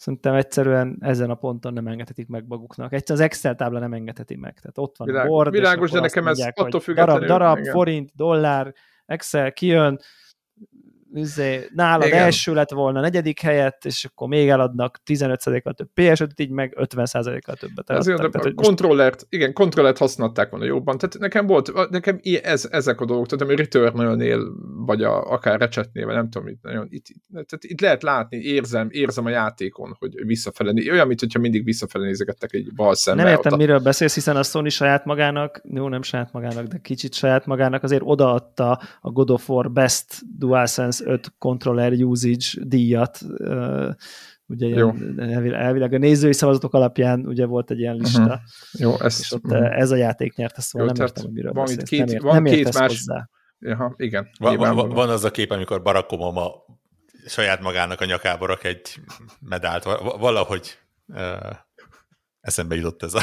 szerintem 0.00 0.34
egyszerűen 0.34 0.96
ezen 1.00 1.30
a 1.30 1.34
ponton 1.34 1.72
nem 1.72 1.86
engedhetik 1.86 2.28
meg 2.28 2.44
maguknak. 2.48 2.92
Egyszerűen 2.92 3.24
az 3.24 3.32
Excel 3.32 3.54
tábla 3.54 3.78
nem 3.78 3.92
engedheti 3.92 4.36
meg. 4.36 4.58
Tehát 4.60 4.78
ott 4.78 4.96
van 4.96 5.06
Világ, 5.06 5.24
a 5.24 5.28
board, 5.28 5.50
Világos, 5.50 5.90
de 5.90 6.00
nekem 6.00 6.24
mondják, 6.24 6.58
ez 6.58 6.64
attól 6.64 6.80
függetlenül. 6.80 7.26
Darab, 7.26 7.40
darab 7.40 7.58
igen. 7.58 7.72
forint, 7.72 8.10
dollár, 8.14 8.74
Excel 9.06 9.52
kijön, 9.52 10.00
üzé, 11.14 11.68
nálad 11.74 12.06
Igen. 12.06 12.18
első 12.18 12.54
lett 12.54 12.70
volna 12.70 13.00
negyedik 13.00 13.40
helyett, 13.40 13.84
és 13.84 14.04
akkor 14.04 14.28
még 14.28 14.48
eladnak 14.48 15.00
15%-kal 15.06 15.72
több 15.72 15.90
ps 15.94 16.22
így 16.36 16.50
meg 16.50 16.76
50%-kal 16.80 17.54
többet 17.54 17.90
Ezért 17.90 18.18
a 18.18 18.28
tehát, 18.28 18.54
kontrollert, 18.54 19.14
most... 19.14 19.26
igen, 19.28 19.52
kontrollert 19.52 19.98
használták 19.98 20.50
volna 20.50 20.64
jobban. 20.66 20.98
Tehát 20.98 21.18
nekem 21.18 21.46
volt, 21.46 21.90
nekem 21.90 22.20
ez, 22.42 22.68
ezek 22.70 23.00
a 23.00 23.04
dolgok, 23.04 23.26
tehát 23.26 23.44
ami 23.44 23.56
return 23.56 23.98
vagy 24.86 25.02
a, 25.02 25.30
akár 25.30 25.58
recsetnél, 25.58 26.06
vagy 26.06 26.14
nem 26.14 26.30
tudom, 26.30 26.48
itt, 26.48 26.62
nagyon, 26.62 26.86
itt, 26.90 27.06
tehát 27.32 27.64
itt 27.64 27.80
lehet 27.80 28.02
látni, 28.02 28.36
érzem, 28.36 28.88
érzem 28.90 29.24
a 29.24 29.30
játékon, 29.30 29.96
hogy 29.98 30.26
visszafele, 30.26 30.72
olyan, 30.90 31.06
mint 31.06 31.20
hogyha 31.20 31.38
mindig 31.38 31.64
visszafele 31.64 32.04
nézegettek 32.04 32.52
egy 32.52 32.74
bal 32.74 32.94
szemmel. 32.94 33.24
Nem 33.24 33.34
értem, 33.34 33.58
miről 33.58 33.78
beszélsz, 33.78 34.14
hiszen 34.14 34.36
a 34.36 34.42
Sony 34.42 34.68
saját 34.68 35.04
magának, 35.04 35.60
jó, 35.64 35.88
nem 35.88 36.02
saját 36.02 36.32
magának, 36.32 36.66
de 36.66 36.78
kicsit 36.78 37.14
saját 37.14 37.46
magának 37.46 37.82
azért 37.82 38.02
odaadta 38.04 38.80
a 39.00 39.10
God 39.10 39.30
of 39.30 39.48
War 39.48 39.70
Best 39.70 40.20
DualSense 40.38 40.99
5 41.04 41.34
controller 41.38 41.92
usage 41.92 42.64
díjat, 42.64 43.20
ugye 44.46 44.66
ilyen, 44.66 45.20
elvileg 45.54 45.92
a 45.92 45.98
nézői 45.98 46.32
szavazatok 46.32 46.74
alapján 46.74 47.26
ugye 47.26 47.46
volt 47.46 47.70
egy 47.70 47.78
ilyen 47.78 47.96
lista. 47.96 48.22
Uh-huh. 48.22 48.40
Jó, 48.72 48.94
ezt, 49.00 49.20
és 49.20 49.32
ott 49.32 49.44
uh-huh. 49.44 49.78
ez 49.78 49.90
a 49.90 49.96
játék 49.96 50.34
nyerte, 50.34 50.60
szóval 50.60 50.88
Jó, 50.88 50.94
nem 50.94 51.06
értem, 51.06 51.24
hogy 51.24 51.32
miről 51.32 51.52
van 51.52 51.64
beszélsz. 51.64 51.88
Két, 51.88 51.98
nem, 51.98 52.08
ért, 52.08 52.22
van 52.22 52.42
nem 52.42 52.44
két 52.44 52.78
más... 52.78 52.88
hozzá. 52.88 53.28
Jaha, 53.58 53.94
igen. 53.96 54.28
Van, 54.38 54.56
van, 54.56 54.88
van 54.88 55.08
az 55.08 55.24
a 55.24 55.30
kép, 55.30 55.50
amikor 55.50 55.82
Barack 55.82 56.12
Obama 56.12 56.50
saját 57.26 57.60
magának 57.60 58.00
a 58.00 58.04
nyakába 58.04 58.46
rak 58.46 58.64
egy 58.64 59.00
medált, 59.40 59.84
valahogy 60.18 60.78
eszembe 62.40 62.74
jutott 62.74 63.02
ez 63.02 63.14
a 63.14 63.20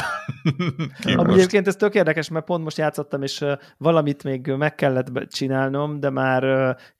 Amúgy 1.16 1.38
egyébként 1.38 1.66
ez 1.66 1.76
tök 1.76 1.94
érdekes, 1.94 2.28
mert 2.28 2.44
pont 2.44 2.64
most 2.64 2.78
játszottam, 2.78 3.22
és 3.22 3.44
valamit 3.76 4.24
még 4.24 4.46
meg 4.46 4.74
kellett 4.74 5.28
csinálnom, 5.28 6.00
de 6.00 6.10
már 6.10 6.42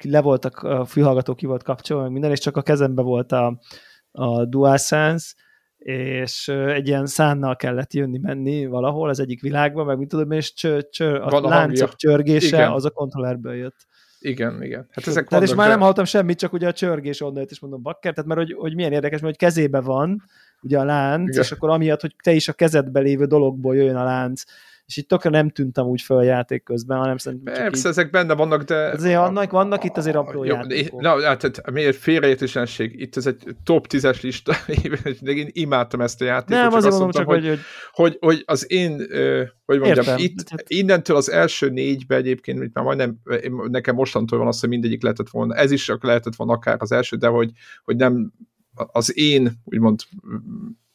le 0.05 0.21
voltak, 0.21 0.59
a 0.59 0.85
fülhallgató 0.85 1.35
ki 1.35 1.47
volt 1.47 1.63
kapcsolva, 1.63 2.03
meg 2.03 2.13
minden, 2.13 2.31
és 2.31 2.39
csak 2.39 2.57
a 2.57 2.63
kezembe 2.63 3.03
volt 3.03 3.33
a, 3.33 3.61
a 4.11 4.45
DualSense, 4.45 5.35
és 5.79 6.49
egy 6.49 6.89
ilyen 6.89 7.07
szánnal 7.07 7.57
kellett 7.57 7.93
jönni-menni 7.93 8.67
valahol 8.67 9.09
az 9.09 9.21
egyik 9.21 9.41
világban, 9.41 9.87
meg 9.87 9.99
mit 9.99 10.09
tudom, 10.09 10.31
és 10.31 10.53
cső, 10.53 10.87
cső, 10.91 11.15
a 11.15 11.41
láncok 11.41 11.95
csörgése 11.95 12.57
Igen. 12.57 12.71
az 12.71 12.85
a 12.85 12.91
kontrollerből 12.91 13.55
jött. 13.55 13.87
Igen, 14.21 14.63
igen. 14.63 14.89
Hát 14.91 15.07
ezek 15.07 15.29
tehát 15.29 15.45
és 15.45 15.55
már 15.55 15.69
nem 15.69 15.81
hallottam 15.81 16.05
semmit, 16.05 16.39
csak 16.39 16.53
ugye 16.53 16.67
a 16.67 16.73
csörgés 16.73 17.21
onnan 17.21 17.41
jött, 17.41 17.51
és 17.51 17.61
mondom, 17.61 17.83
bakker, 17.83 18.13
tehát 18.13 18.29
mert 18.29 18.41
hogy, 18.41 18.53
hogy 18.59 18.75
milyen 18.75 18.93
érdekes, 18.93 19.21
mert 19.21 19.37
hogy 19.39 19.49
kezébe 19.49 19.81
van, 19.81 20.23
ugye 20.63 20.79
a 20.79 20.85
lánc, 20.85 21.29
Igen. 21.29 21.43
és 21.43 21.53
akkor 21.53 21.71
amiatt, 21.71 22.01
hogy 22.01 22.15
te 22.23 22.33
is 22.33 22.49
a 22.49 22.53
kezedbe 22.53 23.01
lévő 23.01 23.25
dologból 23.25 23.77
jöjjön 23.77 23.97
a 23.97 24.05
lánc, 24.05 24.43
és 24.89 24.97
itt 24.97 25.09
tökre 25.09 25.31
nem 25.31 25.51
tűntem 25.51 25.87
úgy 25.87 26.03
fel 26.03 26.17
a 26.17 26.23
játék 26.23 26.63
közben, 26.63 26.99
hanem 26.99 27.17
szerintem 27.17 27.55
csak 27.55 27.63
Persze, 27.63 27.89
így... 27.89 27.95
ezek 27.95 28.11
benne 28.11 28.35
vannak, 28.35 28.63
de... 28.63 28.75
Azért 28.75 29.19
vannak, 29.19 29.51
vannak 29.51 29.85
itt 29.85 29.97
azért 29.97 30.17
apró 30.17 30.45
jó, 30.45 30.55
játékok. 30.55 31.01
Na, 31.01 31.23
hát 31.23 31.71
miért 31.71 31.97
félreértésenség? 31.97 33.01
Itt 33.01 33.17
ez 33.17 33.27
egy 33.27 33.57
top 33.65 33.87
10-es 33.89 34.23
lista, 34.23 34.53
én 35.23 35.49
imádtam 35.53 36.01
ezt 36.01 36.21
a 36.21 36.25
játékot. 36.25 36.63
Nem, 36.63 36.73
azért 36.73 36.93
mondom 36.93 37.11
csak, 37.11 37.27
hogy, 37.27 37.47
hogy, 37.47 37.59
hogy, 37.93 38.17
hogy 38.21 38.43
az 38.47 38.73
én, 38.73 38.97
hogy 39.65 39.79
mondjam, 39.79 39.99
Értem. 39.99 40.17
itt 40.19 40.49
hát... 40.49 40.65
innentől 40.67 41.17
az 41.17 41.31
első 41.31 41.71
négybe 41.71 42.17
egyébként, 42.17 42.59
mint 42.59 42.75
már 42.75 42.85
majdnem, 42.85 43.19
nekem 43.69 43.95
mostantól 43.95 44.39
van 44.39 44.47
az, 44.47 44.61
hogy 44.61 44.69
mindegyik 44.69 45.03
lehetett 45.03 45.29
volna, 45.29 45.55
ez 45.55 45.71
is 45.71 45.93
lehetett 46.01 46.37
volna 46.37 46.53
akár 46.53 46.77
az 46.79 46.93
első, 46.93 47.17
de 47.17 47.27
hogy, 47.27 47.51
hogy 47.85 47.97
nem 47.97 48.33
az 48.93 49.19
én, 49.19 49.53
úgymond 49.65 50.01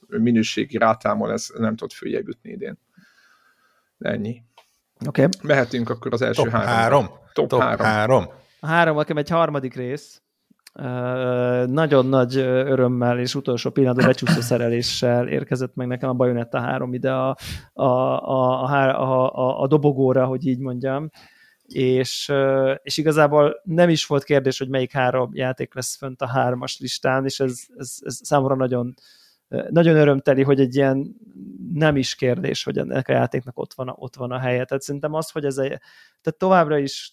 minőségi 0.07 0.77
rátámon 0.77 1.31
ez 1.31 1.47
nem 1.57 1.75
tudott 1.75 1.93
följebb 1.93 2.27
jutni 2.27 2.51
idén. 2.51 2.77
Ennyi. 3.99 4.43
Oké. 5.07 5.23
Okay. 5.23 5.39
Mehetünk 5.41 5.89
akkor 5.89 6.13
az 6.13 6.21
első 6.21 6.41
Top 6.41 6.51
három. 6.51 6.67
három. 6.67 7.09
Top, 7.33 7.47
Top 7.47 7.59
három. 7.61 7.85
három. 7.85 8.25
A 8.59 8.67
három, 8.67 8.97
nekem 8.97 9.17
egy 9.17 9.29
harmadik 9.29 9.75
rész. 9.75 10.21
Uh, 10.79 11.65
nagyon 11.65 12.05
nagy 12.05 12.37
örömmel 12.37 13.19
és 13.19 13.35
utolsó 13.35 13.69
pillanatban 13.69 14.05
becsúszó 14.05 14.41
szereléssel 14.41 15.27
érkezett 15.27 15.75
meg 15.75 15.87
nekem 15.87 16.09
a 16.09 16.13
Bayonetta 16.13 16.59
3 16.59 16.93
ide 16.93 17.11
a, 17.11 17.37
a, 17.73 17.83
a, 17.83 18.63
a, 18.63 19.35
a, 19.35 19.61
a 19.61 19.67
dobogóra, 19.67 20.25
hogy 20.25 20.45
így 20.45 20.59
mondjam 20.59 21.09
és, 21.67 22.31
és 22.81 22.97
igazából 22.97 23.61
nem 23.63 23.89
is 23.89 24.05
volt 24.05 24.23
kérdés, 24.23 24.57
hogy 24.57 24.69
melyik 24.69 24.91
három 24.91 25.29
játék 25.33 25.73
lesz 25.73 25.95
fönt 25.95 26.21
a 26.21 26.27
hármas 26.27 26.79
listán, 26.79 27.25
és 27.25 27.39
ez, 27.39 27.59
ez, 27.77 27.97
ez 27.99 28.19
számomra 28.23 28.55
nagyon, 28.55 28.93
nagyon 29.69 29.95
örömteli, 29.95 30.43
hogy 30.43 30.59
egy 30.59 30.75
ilyen 30.75 31.15
nem 31.73 31.97
is 31.97 32.15
kérdés, 32.15 32.63
hogy 32.63 32.77
ennek 32.77 33.07
a 33.07 33.13
játéknak 33.13 33.59
ott 33.59 33.73
van 33.73 33.87
a, 33.87 33.93
ott 33.97 34.15
van 34.15 34.31
a 34.31 34.39
helye. 34.39 34.65
Tehát 34.65 34.83
szerintem 34.83 35.13
az, 35.13 35.29
hogy 35.29 35.45
ez 35.45 35.57
egy, 35.57 35.67
tehát 36.21 36.39
továbbra 36.39 36.77
is 36.77 37.11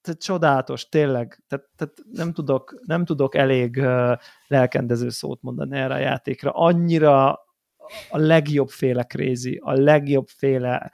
tehát 0.00 0.22
csodálatos, 0.22 0.88
tényleg, 0.88 1.42
tehát, 1.48 1.66
tehát 1.76 1.94
nem, 2.12 2.32
tudok, 2.32 2.80
nem 2.86 3.04
tudok 3.04 3.34
elég 3.34 3.76
uh, 3.76 4.16
lelkendező 4.46 5.08
szót 5.08 5.42
mondani 5.42 5.78
erre 5.78 5.94
a 5.94 5.98
játékra. 5.98 6.50
Annyira 6.50 7.30
a 8.10 8.18
legjobb 8.18 8.68
féle 8.68 9.02
crazy, 9.02 9.60
a 9.62 9.72
legjobb 9.72 10.26
féle 10.28 10.92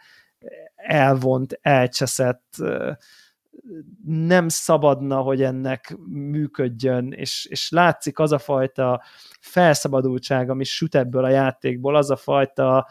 elvont, 0.82 1.59
elcseszett, 1.62 2.57
nem 4.07 4.48
szabadna, 4.48 5.20
hogy 5.20 5.43
ennek 5.43 5.97
működjön, 6.09 7.12
és, 7.12 7.47
és 7.51 7.70
látszik 7.70 8.19
az 8.19 8.32
a 8.32 8.39
fajta 8.39 9.02
felszabadultság, 9.40 10.51
ami 10.51 10.65
süt 10.65 10.94
ebből 10.94 11.24
a 11.24 11.28
játékból, 11.28 11.97
az 11.97 12.11
a 12.11 12.16
fajta 12.16 12.89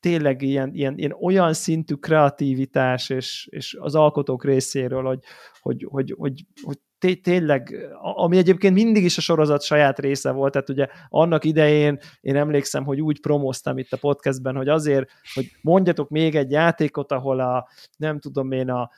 tényleg 0.00 0.42
ilyen, 0.42 0.74
ilyen, 0.74 0.98
ilyen 0.98 1.16
olyan 1.20 1.52
szintű 1.52 1.94
kreativitás 1.94 3.08
és, 3.08 3.48
és 3.50 3.76
az 3.80 3.94
alkotók 3.94 4.44
részéről, 4.44 5.02
hogy, 5.02 5.22
hogy, 5.60 5.86
hogy, 5.90 6.14
hogy, 6.18 6.44
hogy 6.62 6.78
tényleg, 7.22 7.88
ami 8.00 8.36
egyébként 8.36 8.74
mindig 8.74 9.04
is 9.04 9.18
a 9.18 9.20
sorozat 9.20 9.62
saját 9.62 9.98
része 9.98 10.30
volt, 10.30 10.52
tehát 10.52 10.68
ugye 10.68 10.86
annak 11.08 11.44
idején 11.44 11.98
én 12.20 12.36
emlékszem, 12.36 12.84
hogy 12.84 13.00
úgy 13.00 13.20
promóztam 13.20 13.78
itt 13.78 13.92
a 13.92 13.96
podcastben, 13.96 14.56
hogy 14.56 14.68
azért, 14.68 15.10
hogy 15.34 15.50
mondjatok 15.62 16.08
még 16.08 16.34
egy 16.34 16.50
játékot, 16.50 17.12
ahol 17.12 17.40
a, 17.40 17.68
nem 17.96 18.18
tudom 18.18 18.52
én, 18.52 18.70
a 18.70 18.90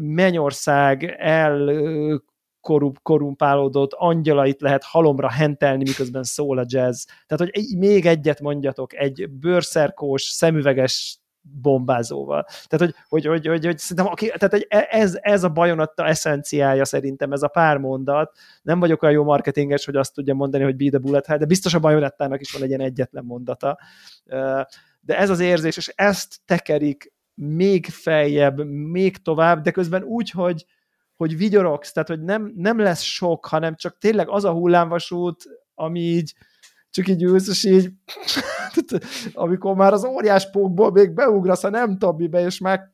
Mennyország 0.00 1.14
el 1.18 1.70
korup, 2.60 2.98
korumpálódott 3.02 3.92
angyalait 3.92 4.60
lehet 4.60 4.84
halomra 4.84 5.30
hentelni, 5.30 5.82
miközben 5.82 6.22
szól 6.22 6.58
a 6.58 6.64
jazz. 6.66 7.04
Tehát, 7.26 7.52
hogy 7.52 7.78
még 7.78 8.06
egyet 8.06 8.40
mondjatok, 8.40 8.94
egy 8.94 9.30
bőrszerkós, 9.30 10.22
szemüveges 10.22 11.18
bombázóval. 11.52 12.46
Tehát, 12.66 12.86
hogy, 12.86 12.94
hogy, 13.08 13.26
hogy, 13.26 13.46
hogy, 13.46 13.64
hogy 13.64 13.78
szerintem, 13.78 14.12
aki, 14.12 14.26
tehát 14.26 14.50
hogy 14.50 14.66
e, 14.68 14.86
ez, 14.90 15.18
ez 15.20 15.44
a 15.44 15.48
bajonatta 15.48 16.06
eszenciája 16.06 16.84
szerintem, 16.84 17.32
ez 17.32 17.42
a 17.42 17.48
pár 17.48 17.78
mondat. 17.78 18.36
Nem 18.62 18.80
vagyok 18.80 19.02
olyan 19.02 19.14
jó 19.14 19.24
marketinges, 19.24 19.84
hogy 19.84 19.96
azt 19.96 20.14
tudja 20.14 20.34
mondani, 20.34 20.64
hogy 20.64 20.76
be 20.76 20.88
the 20.88 20.98
bullet 20.98 21.26
hell, 21.26 21.38
de 21.38 21.44
biztos 21.44 21.74
a 21.74 21.78
bajonettának 21.78 22.40
is 22.40 22.52
van 22.52 22.62
egy 22.62 22.68
ilyen 22.68 22.80
egyetlen 22.80 23.24
mondata. 23.24 23.78
De 25.00 25.18
ez 25.18 25.30
az 25.30 25.40
érzés, 25.40 25.76
és 25.76 25.92
ezt 25.94 26.36
tekerik 26.44 27.12
még 27.34 27.86
feljebb, 27.86 28.64
még 28.66 29.16
tovább, 29.16 29.60
de 29.62 29.70
közben 29.70 30.02
úgy, 30.02 30.30
hogy, 30.30 30.66
hogy 31.16 31.36
vigyorogsz, 31.36 31.92
tehát 31.92 32.08
hogy 32.08 32.22
nem, 32.22 32.52
nem 32.56 32.78
lesz 32.78 33.02
sok, 33.02 33.46
hanem 33.46 33.74
csak 33.74 33.98
tényleg 33.98 34.28
az 34.28 34.44
a 34.44 34.52
hullámvasút, 34.52 35.44
ami 35.74 36.00
így, 36.00 36.34
csak 36.96 37.08
így 37.08 37.22
ülsz, 37.22 37.48
és 37.48 37.64
így 37.64 37.90
amikor 39.32 39.74
már 39.74 39.92
az 39.92 40.04
óriás 40.04 40.50
pókból 40.50 40.90
még 40.90 41.10
beugrasz 41.10 41.64
a 41.64 41.70
nem 41.70 41.98
tabbibe, 41.98 42.44
és 42.44 42.58
már 42.58 42.92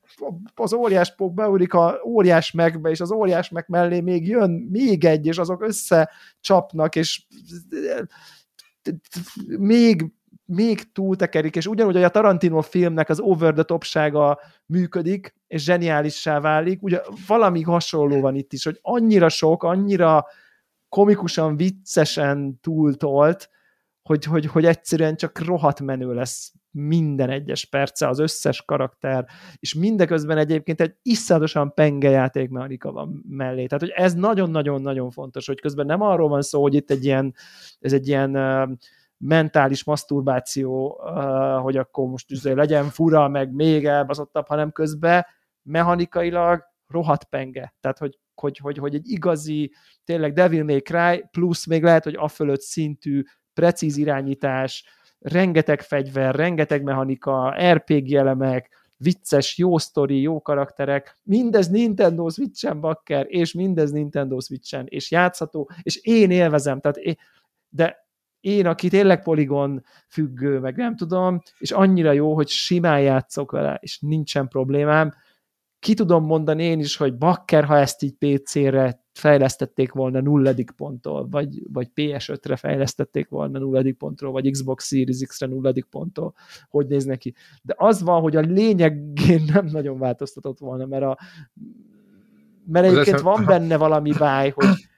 az 0.54 0.72
óriás 0.72 1.14
pók 1.14 1.34
beugrik 1.34 1.74
a 1.74 2.00
óriás 2.06 2.50
megbe, 2.50 2.90
és 2.90 3.00
az 3.00 3.10
óriás 3.10 3.48
meg 3.48 3.64
mellé 3.68 4.00
még 4.00 4.28
jön 4.28 4.50
még 4.50 5.04
egy, 5.04 5.26
és 5.26 5.38
azok 5.38 5.62
összecsapnak, 5.62 6.96
és 6.96 7.22
még 9.58 10.12
még 10.44 10.92
túltekerik, 10.92 11.56
és 11.56 11.66
ugyanúgy, 11.66 11.94
hogy 11.94 12.02
a 12.02 12.08
Tarantino 12.08 12.60
filmnek 12.60 13.08
az 13.08 13.20
over 13.20 13.52
the 13.52 13.62
topsága 13.62 14.38
működik, 14.66 15.34
és 15.46 15.62
zseniálissá 15.62 16.40
válik, 16.40 16.82
ugye 16.82 17.00
valami 17.26 17.62
hasonló 17.62 18.20
van 18.20 18.34
itt 18.34 18.52
is, 18.52 18.64
hogy 18.64 18.78
annyira 18.82 19.28
sok, 19.28 19.62
annyira 19.62 20.26
komikusan, 20.88 21.56
viccesen 21.56 22.58
túltolt, 22.60 23.50
hogy, 24.02 24.24
hogy, 24.24 24.46
hogy 24.46 24.64
egyszerűen 24.64 25.16
csak 25.16 25.44
rohadt 25.44 25.80
menő 25.80 26.14
lesz 26.14 26.52
minden 26.70 27.30
egyes 27.30 27.64
perce, 27.64 28.08
az 28.08 28.18
összes 28.18 28.62
karakter, 28.62 29.26
és 29.58 29.74
mindeközben 29.74 30.38
egyébként 30.38 30.80
egy 30.80 30.94
iszonyatosan 31.02 31.74
penge 31.74 32.10
játékmechanika 32.10 32.92
van 32.92 33.24
mellé. 33.28 33.66
Tehát, 33.66 33.84
hogy 33.84 33.92
ez 34.04 34.14
nagyon-nagyon-nagyon 34.14 35.10
fontos, 35.10 35.46
hogy 35.46 35.60
közben 35.60 35.86
nem 35.86 36.00
arról 36.00 36.28
van 36.28 36.42
szó, 36.42 36.62
hogy 36.62 36.74
itt 36.74 36.90
egy 36.90 37.04
ilyen, 37.04 37.34
ez 37.78 37.92
egy 37.92 38.08
ilyen 38.08 38.30
mentális 39.16 39.84
maszturbáció, 39.84 41.00
hogy 41.62 41.76
akkor 41.76 42.08
most 42.08 42.30
izé 42.30 42.52
legyen 42.52 42.84
fura, 42.84 43.28
meg 43.28 43.52
még 43.52 43.86
elbazottabb, 43.86 44.46
hanem 44.46 44.72
közben 44.72 45.26
mechanikailag 45.62 46.64
rohadt 46.86 47.24
penge. 47.24 47.74
Tehát, 47.80 47.98
hogy, 47.98 48.18
hogy, 48.34 48.58
hogy, 48.58 48.78
hogy 48.78 48.94
egy 48.94 49.10
igazi, 49.10 49.72
tényleg 50.04 50.32
Devil 50.32 50.64
May 50.64 50.80
Cry, 50.80 51.24
plusz 51.30 51.66
még 51.66 51.82
lehet, 51.82 52.04
hogy 52.04 52.14
a 52.18 52.28
fölött 52.28 52.60
szintű 52.60 53.22
precíz 53.54 53.96
irányítás, 53.96 54.84
rengeteg 55.18 55.80
fegyver, 55.80 56.34
rengeteg 56.34 56.82
mechanika, 56.82 57.54
RPG 57.72 58.14
elemek, 58.14 58.80
vicces, 58.96 59.58
jó 59.58 59.78
sztori, 59.78 60.20
jó 60.20 60.42
karakterek, 60.42 61.18
mindez 61.22 61.68
Nintendo 61.68 62.28
Switch-en 62.28 62.80
bakker, 62.80 63.26
és 63.28 63.52
mindez 63.52 63.90
Nintendo 63.90 64.40
Switch-en, 64.40 64.86
és 64.88 65.10
játszható, 65.10 65.70
és 65.82 65.96
én 65.96 66.30
élvezem, 66.30 66.80
tehát 66.80 66.96
én, 66.96 67.16
de 67.68 68.06
én, 68.40 68.66
aki 68.66 68.88
tényleg 68.88 69.22
poligon 69.22 69.84
függő, 70.08 70.58
meg 70.58 70.76
nem 70.76 70.96
tudom, 70.96 71.40
és 71.58 71.70
annyira 71.70 72.12
jó, 72.12 72.34
hogy 72.34 72.48
simán 72.48 73.00
játszok 73.00 73.50
vele, 73.50 73.78
és 73.80 73.98
nincsen 74.00 74.48
problémám, 74.48 75.14
ki 75.78 75.94
tudom 75.94 76.24
mondani 76.24 76.64
én 76.64 76.78
is, 76.80 76.96
hogy 76.96 77.16
bakker, 77.16 77.64
ha 77.64 77.76
ezt 77.76 78.02
így 78.02 78.14
PC-re 78.18 79.01
fejlesztették 79.12 79.92
volna 79.92 80.20
nulladik 80.20 80.70
ponttól, 80.70 81.28
vagy, 81.28 81.62
vagy 81.72 81.88
PS5-re 81.94 82.56
fejlesztették 82.56 83.28
volna 83.28 83.58
nulladik 83.58 83.96
pontról, 83.96 84.32
vagy 84.32 84.50
Xbox 84.50 84.86
Series 84.86 85.18
X-re 85.26 85.46
nulladik 85.46 85.84
ponttól, 85.84 86.34
hogy 86.68 86.86
néz 86.86 87.04
neki. 87.04 87.34
De 87.62 87.74
az 87.76 88.02
van, 88.02 88.20
hogy 88.20 88.36
a 88.36 88.40
lényegén 88.40 89.42
nem 89.54 89.66
nagyon 89.66 89.98
változtatott 89.98 90.58
volna, 90.58 90.86
mert 90.86 91.02
a 91.02 91.18
mert 92.66 92.86
egyébként 92.86 93.20
van 93.20 93.44
benne 93.52 93.76
valami 93.76 94.12
báj, 94.18 94.50
hogy, 94.50 94.88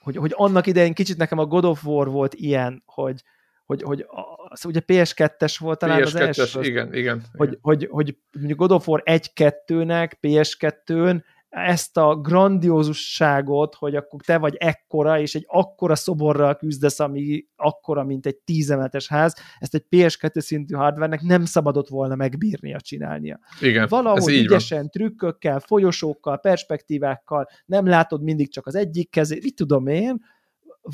hogy, 0.00 0.16
hogy 0.16 0.32
annak 0.34 0.66
idején 0.66 0.94
kicsit 0.94 1.16
nekem 1.16 1.38
a 1.38 1.46
God 1.46 1.64
of 1.64 1.86
War 1.86 2.10
volt 2.10 2.34
ilyen, 2.34 2.82
hogy, 2.86 3.22
hogy, 3.66 3.82
hogy 3.82 4.06
az, 4.48 4.64
ugye 4.64 4.80
PS2-es 4.86 5.56
volt 5.58 5.78
talán 5.78 6.00
PS2-es, 6.02 6.28
az 6.28 6.38
első. 6.38 6.62
igen, 6.62 6.94
igen. 6.94 7.22
Hogy, 7.36 7.48
igen. 7.48 7.58
hogy, 7.62 7.88
hogy 7.90 8.16
mondjuk 8.32 8.58
God 8.58 8.72
of 8.72 8.88
War 8.88 9.02
1-2-nek, 9.04 10.12
PS2-n 10.22 11.22
ezt 11.48 11.96
a 11.96 12.14
grandiózusságot, 12.16 13.74
hogy 13.74 13.96
akkor 13.96 14.20
te 14.20 14.38
vagy 14.38 14.54
ekkora, 14.54 15.20
és 15.20 15.34
egy 15.34 15.44
akkora 15.46 15.94
szoborral 15.94 16.54
küzdesz, 16.54 17.00
ami 17.00 17.46
akkora, 17.56 18.04
mint 18.04 18.26
egy 18.26 18.36
tízemeletes 18.36 19.08
ház, 19.08 19.36
ezt 19.58 19.74
egy 19.74 19.84
PS2 19.90 20.40
szintű 20.40 20.74
hardvernek 20.74 21.20
nem 21.20 21.44
szabadott 21.44 21.88
volna 21.88 22.14
megbírnia 22.14 22.80
csinálnia. 22.80 23.40
Igen, 23.60 23.86
Valahogy 23.88 24.34
ügyesen, 24.34 24.78
van. 24.78 24.88
trükkökkel, 24.88 25.60
folyosókkal, 25.60 26.38
perspektívákkal, 26.38 27.48
nem 27.66 27.86
látod 27.86 28.22
mindig 28.22 28.52
csak 28.52 28.66
az 28.66 28.74
egyik 28.74 29.10
kezét, 29.10 29.42
mit 29.42 29.54
tudom 29.54 29.86
én, 29.86 30.20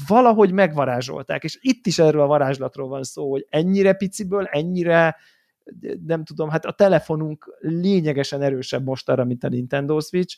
valahogy 0.06 0.52
megvarázsolták, 0.52 1.44
és 1.44 1.58
itt 1.60 1.86
is 1.86 1.98
erről 1.98 2.20
a 2.20 2.26
varázslatról 2.26 2.88
van 2.88 3.02
szó, 3.02 3.30
hogy 3.30 3.46
ennyire 3.48 3.92
piciből, 3.92 4.44
ennyire 4.44 5.16
nem 6.06 6.24
tudom, 6.24 6.48
hát 6.48 6.64
a 6.64 6.72
telefonunk 6.72 7.56
lényegesen 7.60 8.42
erősebb 8.42 8.84
most 8.84 9.08
arra, 9.08 9.24
mint 9.24 9.44
a 9.44 9.48
Nintendo 9.48 10.00
Switch. 10.00 10.36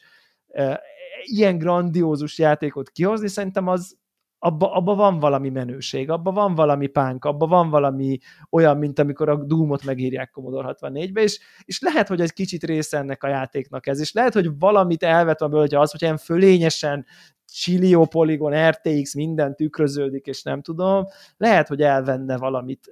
Ilyen 1.24 1.58
grandiózus 1.58 2.38
játékot 2.38 2.90
kihozni, 2.90 3.28
szerintem 3.28 3.66
az 3.66 3.96
abba, 4.38 4.72
abba 4.72 4.94
van 4.94 5.18
valami 5.18 5.48
menőség, 5.48 6.10
abba 6.10 6.32
van 6.32 6.54
valami 6.54 6.86
pánk, 6.86 7.24
abba 7.24 7.46
van 7.46 7.70
valami 7.70 8.18
olyan, 8.50 8.76
mint 8.76 8.98
amikor 8.98 9.28
a 9.28 9.44
Doom-ot 9.44 9.84
megírják 9.84 10.30
Commodore 10.30 10.76
64-be, 10.80 11.22
és, 11.22 11.40
és 11.64 11.80
lehet, 11.80 12.08
hogy 12.08 12.20
egy 12.20 12.32
kicsit 12.32 12.64
része 12.64 12.98
ennek 12.98 13.22
a 13.22 13.28
játéknak 13.28 13.86
ez, 13.86 14.00
és 14.00 14.12
lehet, 14.12 14.32
hogy 14.32 14.58
valamit 14.58 15.02
elvet 15.02 15.40
a 15.42 15.48
hogy 15.48 15.74
az, 15.74 15.90
hogy 15.90 16.02
ilyen 16.02 16.16
fölényesen 16.16 17.06
Chilio 17.46 18.04
Polygon, 18.04 18.68
RTX, 18.70 19.14
minden 19.14 19.54
tükröződik, 19.54 20.26
és 20.26 20.42
nem 20.42 20.62
tudom, 20.62 21.04
lehet, 21.36 21.68
hogy 21.68 21.80
elvenne 21.80 22.36
valamit 22.36 22.90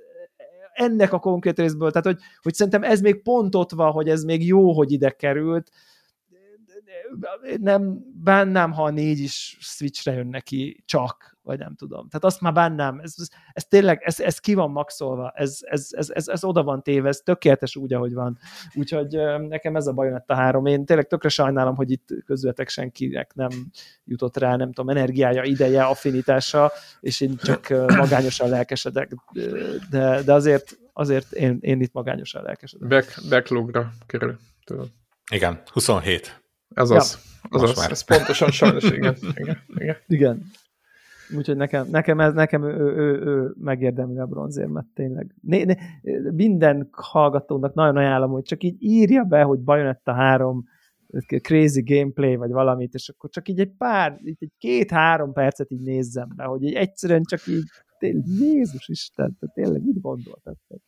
ennek 0.74 1.12
a 1.12 1.18
konkrét 1.18 1.58
részből, 1.58 1.90
tehát 1.90 2.06
hogy, 2.06 2.18
hogy 2.42 2.54
szerintem 2.54 2.82
ez 2.82 3.00
még 3.00 3.22
pont 3.22 3.54
ott 3.54 3.70
van, 3.70 3.92
hogy 3.92 4.08
ez 4.08 4.24
még 4.24 4.46
jó, 4.46 4.72
hogy 4.72 4.92
ide 4.92 5.10
került, 5.10 5.70
nem 7.60 8.04
bánnám, 8.22 8.72
ha 8.72 8.84
a 8.84 8.90
négy 8.90 9.18
is 9.18 9.56
Switchre 9.60 10.12
jön 10.12 10.26
neki 10.26 10.82
csak, 10.86 11.33
vagy 11.44 11.58
nem 11.58 11.74
tudom. 11.74 12.08
Tehát 12.08 12.24
azt 12.24 12.40
már 12.40 12.52
bánnám, 12.52 12.98
ez, 12.98 13.14
ez, 13.16 13.28
ez 13.52 13.64
tényleg, 13.64 14.02
ez, 14.04 14.20
ez 14.20 14.38
ki 14.38 14.54
van 14.54 14.70
maxolva, 14.70 15.32
ez, 15.34 15.58
ez, 15.60 15.88
ez, 15.90 16.10
ez, 16.10 16.28
ez 16.28 16.44
oda 16.44 16.62
van 16.62 16.82
téve, 16.82 17.08
ez 17.08 17.20
tökéletes 17.24 17.76
úgy, 17.76 17.92
ahogy 17.92 18.14
van. 18.14 18.38
Úgyhogy 18.74 19.18
nekem 19.48 19.76
ez 19.76 19.86
a 19.86 19.92
bajonett 19.92 20.30
a 20.30 20.34
három. 20.34 20.66
Én 20.66 20.84
tényleg 20.84 21.06
tökre 21.06 21.28
sajnálom, 21.28 21.76
hogy 21.76 21.90
itt 21.90 22.08
közületek 22.26 22.68
senkinek 22.68 23.34
nem 23.34 23.50
jutott 24.04 24.36
rá, 24.36 24.56
nem 24.56 24.72
tudom, 24.72 24.96
energiája, 24.96 25.42
ideje, 25.42 25.82
affinitása, 25.84 26.72
és 27.00 27.20
én 27.20 27.36
csak 27.36 27.68
magányosan 27.86 28.48
lelkesedek, 28.48 29.14
de, 29.90 30.22
de 30.22 30.32
azért, 30.32 30.78
azért 30.92 31.32
én, 31.32 31.58
én 31.60 31.80
itt 31.80 31.92
magányosan 31.92 32.42
lelkesedek. 32.42 32.88
Back, 32.88 33.28
backlogra 33.28 33.92
kerül. 34.06 34.38
Tudom. 34.64 34.86
Igen, 35.30 35.62
27. 35.72 36.42
Ez 36.74 36.90
ja. 36.90 36.96
az. 36.96 37.18
Az, 37.48 37.62
az, 37.62 37.90
ez 37.90 38.02
pontosan 38.02 38.50
sajnos, 38.50 38.84
igen. 38.84 39.16
igen, 39.34 39.62
igen. 39.74 39.96
igen. 40.06 40.50
Úgyhogy 41.36 41.56
nekem, 41.56 41.86
nekem, 41.90 42.20
ez, 42.20 42.32
nekem 42.32 42.62
ő, 42.62 42.76
ő, 42.76 43.20
ő, 43.24 43.54
megérdemli 43.58 44.18
a 44.18 44.26
bronzérmet, 44.26 44.86
tényleg. 44.94 45.34
Né, 45.40 45.64
né, 45.64 45.76
minden 46.30 46.88
hallgatónak 46.92 47.74
nagyon 47.74 47.96
ajánlom, 47.96 48.30
hogy 48.30 48.42
csak 48.42 48.62
így 48.62 48.76
írja 48.78 49.24
be, 49.24 49.42
hogy 49.42 49.58
Bayonetta 49.58 50.12
3 50.12 50.64
crazy 51.42 51.82
gameplay, 51.82 52.36
vagy 52.36 52.50
valamit, 52.50 52.94
és 52.94 53.08
akkor 53.08 53.30
csak 53.30 53.48
így 53.48 53.60
egy 53.60 53.72
pár, 53.78 54.20
így 54.24 54.36
egy 54.38 54.52
két-három 54.58 55.32
percet 55.32 55.70
így 55.70 55.82
nézzem 55.82 56.28
be, 56.36 56.44
hogy 56.44 56.62
így 56.62 56.74
egyszerűen 56.74 57.22
csak 57.22 57.46
így, 57.46 57.64
tényleg, 57.98 58.26
Jézus 58.26 58.88
Isten, 58.88 59.38
tényleg 59.54 59.84
mit 59.84 60.00
gondoltatok? 60.00 60.82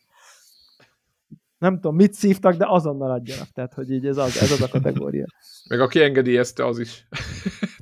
nem 1.59 1.75
tudom, 1.75 1.97
mit 1.97 2.13
szívtak, 2.13 2.55
de 2.55 2.65
azonnal 2.69 3.11
adjanak. 3.11 3.49
Tehát, 3.49 3.75
hogy 3.75 3.91
így 3.91 4.07
ez 4.07 4.17
az, 4.17 4.37
ez 4.37 4.51
az 4.51 4.63
a 4.63 4.69
kategória. 4.69 5.27
Meg 5.69 5.81
aki 5.81 6.01
engedélyezte, 6.01 6.67
az 6.67 6.79
is. 6.79 7.09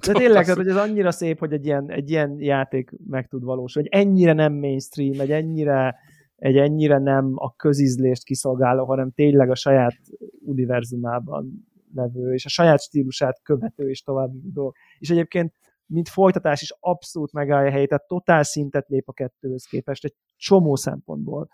De 0.07 0.13
tényleg, 0.13 0.47
hogy 0.47 0.69
ez 0.69 0.77
annyira 0.77 1.11
szép, 1.11 1.39
hogy 1.39 1.53
egy 1.53 1.65
ilyen, 1.65 1.91
egy 1.91 2.11
ilyen 2.11 2.37
játék 2.39 2.91
meg 3.07 3.27
tud 3.27 3.43
valósulni, 3.43 3.89
hogy 3.91 4.01
ennyire 4.01 4.33
nem 4.33 4.53
mainstream, 4.53 5.21
egy 5.21 5.31
ennyire, 5.31 5.97
egy 6.37 6.57
ennyire 6.57 6.99
nem 6.99 7.33
a 7.35 7.55
közízlést 7.55 8.25
kiszolgáló, 8.25 8.85
hanem 8.85 9.11
tényleg 9.11 9.51
a 9.51 9.55
saját 9.55 9.97
univerzumában 10.41 11.67
levő, 11.95 12.33
és 12.33 12.45
a 12.45 12.49
saját 12.49 12.83
stílusát 12.83 13.41
követő 13.43 13.89
és 13.89 14.03
tovább 14.03 14.31
dolog. 14.53 14.75
És 14.99 15.11
egyébként 15.11 15.53
mint 15.87 16.09
folytatás 16.09 16.63
is 16.63 16.75
abszolút 16.81 17.33
megállja 17.33 17.69
a 17.69 17.73
helyét, 17.73 17.89
tehát 17.89 18.07
totál 18.07 18.43
szintet 18.43 18.89
lép 18.89 19.09
a 19.09 19.13
kettőhöz 19.13 19.65
képest 19.65 20.05
egy 20.05 20.15
csomó 20.37 20.77
szempontból. 20.77 21.49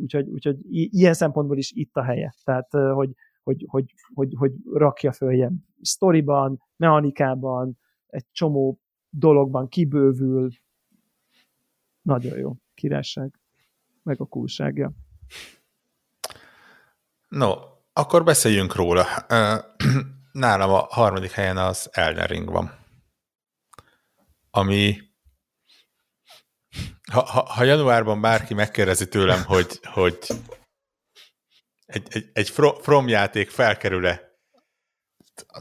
Úgyhogy, 0.00 0.28
úgyhogy 0.28 0.56
ilyen 0.68 1.14
szempontból 1.14 1.58
is 1.58 1.72
itt 1.72 1.94
a 1.94 2.02
helye. 2.02 2.34
Tehát, 2.44 2.70
hogy, 2.94 3.10
hogy, 3.46 3.64
hogy, 3.68 3.94
hogy, 4.14 4.34
hogy 4.36 4.52
rakja 4.72 5.12
följebb 5.12 5.52
sztoriban, 5.80 6.62
mechanikában, 6.76 7.78
egy 8.06 8.26
csomó 8.32 8.80
dologban 9.08 9.68
kibővül. 9.68 10.50
Nagyon 12.02 12.38
jó. 12.38 12.56
Királyság. 12.74 13.40
Meg 14.02 14.20
a 14.20 14.24
kulságja. 14.24 14.92
No, 17.28 17.52
akkor 17.92 18.24
beszéljünk 18.24 18.74
róla. 18.74 19.04
Nálam 20.32 20.70
a 20.70 20.86
harmadik 20.90 21.30
helyen 21.30 21.56
az 21.56 21.88
Elden 21.92 22.26
Ring 22.26 22.50
van 22.50 22.70
ami 24.56 24.98
ha, 27.12 27.20
ha, 27.20 27.40
ha 27.40 27.64
januárban 27.64 28.20
bárki 28.20 28.54
megkérdezi 28.54 29.08
tőlem, 29.08 29.44
hogy, 29.44 29.80
hogy 29.82 30.18
egy, 31.86 32.06
egy, 32.10 32.30
egy 32.32 32.50
From 32.80 33.08
játék 33.08 33.50
felkerül-e 33.50 34.26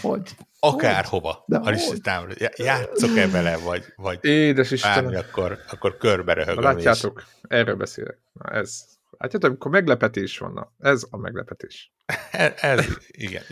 hogy? 0.02 0.36
akárhova 0.60 1.44
De 1.48 1.58
a 1.58 1.70
listámra. 1.70 2.34
Játszok-e 2.56 3.28
vele, 3.28 3.58
vagy, 3.58 3.86
vagy 3.96 4.26
Édes 4.26 4.82
bármi, 4.82 5.16
akkor, 5.16 5.60
akkor 5.72 5.98
körbe 5.98 6.34
röhögöm. 6.34 6.64
Látjátok, 6.64 7.24
és... 7.26 7.42
erről 7.48 7.76
beszélek. 7.76 8.18
Na 8.34 8.50
ez, 8.50 8.84
látjátok, 9.10 9.50
amikor 9.50 9.72
meglepetés 9.72 10.38
van, 10.38 10.54
na, 10.54 10.74
ez 10.80 11.04
a 11.10 11.18
meglepetés. 11.18 11.94
ez, 12.32 12.54
ez, 12.62 12.86
igen. 13.08 13.44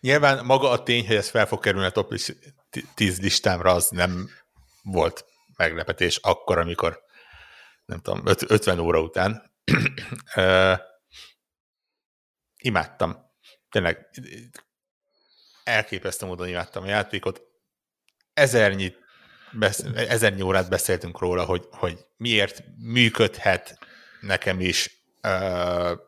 Nyilván 0.00 0.44
maga 0.44 0.70
a 0.70 0.82
tény, 0.82 1.06
hogy 1.06 1.16
ez 1.16 1.28
fel 1.28 1.46
fog 1.46 1.60
kerülni 1.60 1.86
a 1.86 1.90
top 1.90 2.14
10 2.94 3.20
listámra, 3.20 3.72
az 3.72 3.88
nem 3.88 4.28
volt 4.82 5.24
meglepetés 5.56 6.16
akkor, 6.16 6.58
amikor 6.58 7.00
nem 7.84 8.00
tudom, 8.00 8.22
50 8.48 8.78
óra 8.78 9.00
után. 9.00 9.50
imádtam. 12.62 13.30
Tényleg 13.70 14.10
elképesztő 15.64 16.26
módon 16.26 16.48
imádtam 16.48 16.82
a 16.82 16.86
játékot. 16.86 17.42
Ezernyi, 18.34 18.94
besz, 19.52 19.84
ezernyi 19.94 20.42
órát 20.42 20.68
beszéltünk 20.68 21.18
róla, 21.18 21.44
hogy, 21.44 21.66
hogy 21.70 22.06
miért 22.16 22.64
működhet 22.78 23.78
nekem 24.20 24.60
is. 24.60 25.04
Uh, 25.22 25.98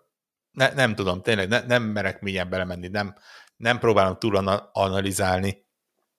ne, 0.50 0.72
nem 0.72 0.94
tudom, 0.94 1.22
tényleg 1.22 1.48
ne, 1.48 1.60
nem 1.60 1.82
merek 1.82 2.20
mélyen 2.20 2.48
belemenni, 2.48 2.88
nem, 2.88 3.16
nem 3.56 3.78
próbálom 3.78 4.18
túl 4.18 4.36
analizálni. 4.72 5.66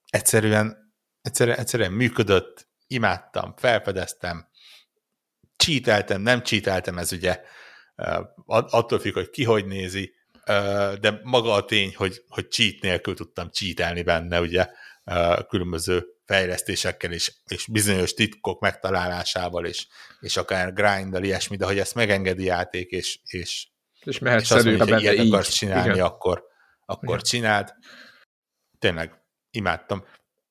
Egyszerűen, 0.06 0.94
egyszerűen, 1.22 1.58
egyszerűen 1.58 1.92
működött, 1.92 2.68
imádtam, 2.86 3.54
felfedeztem, 3.56 4.48
csíteltem, 5.56 6.20
nem 6.20 6.42
csíteltem, 6.42 6.98
ez 6.98 7.12
ugye 7.12 7.40
attól 8.46 8.98
függ, 8.98 9.14
hogy 9.14 9.30
ki 9.30 9.44
hogy 9.44 9.66
nézi, 9.66 10.14
de 11.00 11.20
maga 11.22 11.52
a 11.52 11.64
tény, 11.64 11.94
hogy, 11.96 12.22
hogy 12.28 12.50
cheat 12.50 12.80
nélkül 12.80 13.14
tudtam 13.14 13.50
cheatelni 13.50 14.02
benne, 14.02 14.40
ugye 14.40 14.68
különböző 15.48 16.06
fejlesztésekkel 16.24 17.12
és, 17.12 17.32
és 17.46 17.66
bizonyos 17.66 18.14
titkok 18.14 18.60
megtalálásával, 18.60 19.66
és, 19.66 19.86
és 20.20 20.36
akár 20.36 20.72
grinddal, 20.72 21.22
ilyesmi, 21.22 21.56
de 21.56 21.64
hogy 21.64 21.78
ezt 21.78 21.94
megengedi 21.94 22.44
játék, 22.44 22.90
és, 22.90 23.18
és, 23.24 23.66
és, 24.04 24.18
mehet 24.18 24.40
és 24.40 24.50
azt 24.50 24.64
mondja, 24.64 24.94
hogy 24.94 25.02
ilyet 25.02 25.18
akarsz 25.18 25.52
csinálni, 25.52 25.90
Igen. 25.90 26.04
akkor, 26.04 26.44
akkor 26.86 27.14
Igen. 27.14 27.24
csináld. 27.24 27.74
Tényleg 28.78 29.22
imádtam. 29.50 30.04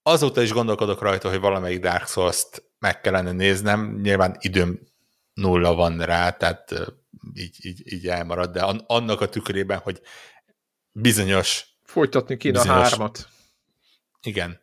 Azóta 0.04 0.42
is 0.42 0.52
gondolkodok 0.52 1.02
rajta, 1.02 1.30
hogy 1.30 1.40
valamelyik 1.40 1.80
Dark 1.80 2.08
Souls-t 2.08 2.64
meg 2.80 3.02
kellene 3.02 3.32
néznem, 3.32 4.00
nyilván 4.02 4.36
időm 4.40 4.80
nulla 5.34 5.74
van 5.74 6.00
rá, 6.00 6.30
tehát 6.30 6.74
így, 7.34 7.66
így, 7.66 7.94
így 7.94 8.08
elmarad, 8.08 8.52
de 8.52 8.62
annak 8.88 9.22
a 9.22 9.30
tükrében, 9.30 9.78
hogy 9.78 10.02
bizonyos... 10.92 11.66
Folytatni 11.84 12.38
kéne 12.38 12.60
bizonyos, 12.62 12.78
a 12.78 12.82
hármat. 12.82 13.28
Igen. 14.22 14.62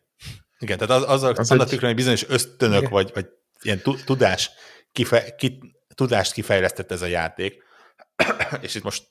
Igen, 0.59 0.77
tehát 0.77 1.03
az, 1.03 1.23
az, 1.23 1.39
az 1.39 1.51
annak 1.51 1.63
egy... 1.63 1.69
tükrében, 1.69 1.95
hogy 1.95 1.95
bizonyos 1.95 2.27
ösztönök, 2.27 2.79
Igen. 2.79 2.91
vagy, 2.91 3.11
vagy 3.13 3.27
ilyen 3.61 3.81
tudás, 4.05 4.51
kife, 4.91 5.35
ki, 5.35 5.75
tudást 5.95 6.33
kifejlesztett 6.33 6.91
ez 6.91 7.01
a 7.01 7.05
játék, 7.05 7.63
és 8.61 8.75
itt 8.75 8.83
most 8.83 9.07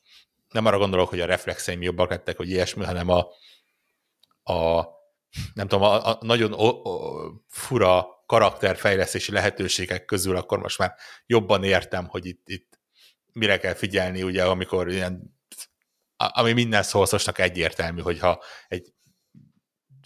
nem 0.50 0.66
arra 0.66 0.78
gondolok, 0.78 1.08
hogy 1.08 1.20
a 1.20 1.26
reflexeim 1.26 1.82
jobbak 1.82 2.10
lettek, 2.10 2.36
hogy 2.36 2.50
ilyesmi, 2.50 2.84
hanem 2.84 3.08
a, 3.08 3.26
a 4.52 4.86
nem 5.54 5.68
tudom, 5.68 5.84
a, 5.84 6.06
a 6.08 6.18
nagyon 6.20 6.52
o, 6.52 6.66
o, 6.66 7.30
fura 7.48 8.06
karakterfejlesztési 8.26 9.32
lehetőségek 9.32 10.04
közül 10.04 10.36
akkor 10.36 10.58
most 10.58 10.78
már 10.78 10.94
jobban 11.26 11.64
értem, 11.64 12.06
hogy 12.06 12.26
itt, 12.26 12.42
itt 12.48 12.80
mire 13.32 13.58
kell 13.58 13.74
figyelni, 13.74 14.22
ugye, 14.22 14.44
amikor 14.44 14.88
ilyen, 14.90 15.40
ami 16.16 16.52
minden 16.52 16.82
szószosnak 16.82 17.38
egyértelmű, 17.38 18.00
hogyha 18.00 18.42
egy 18.68 18.92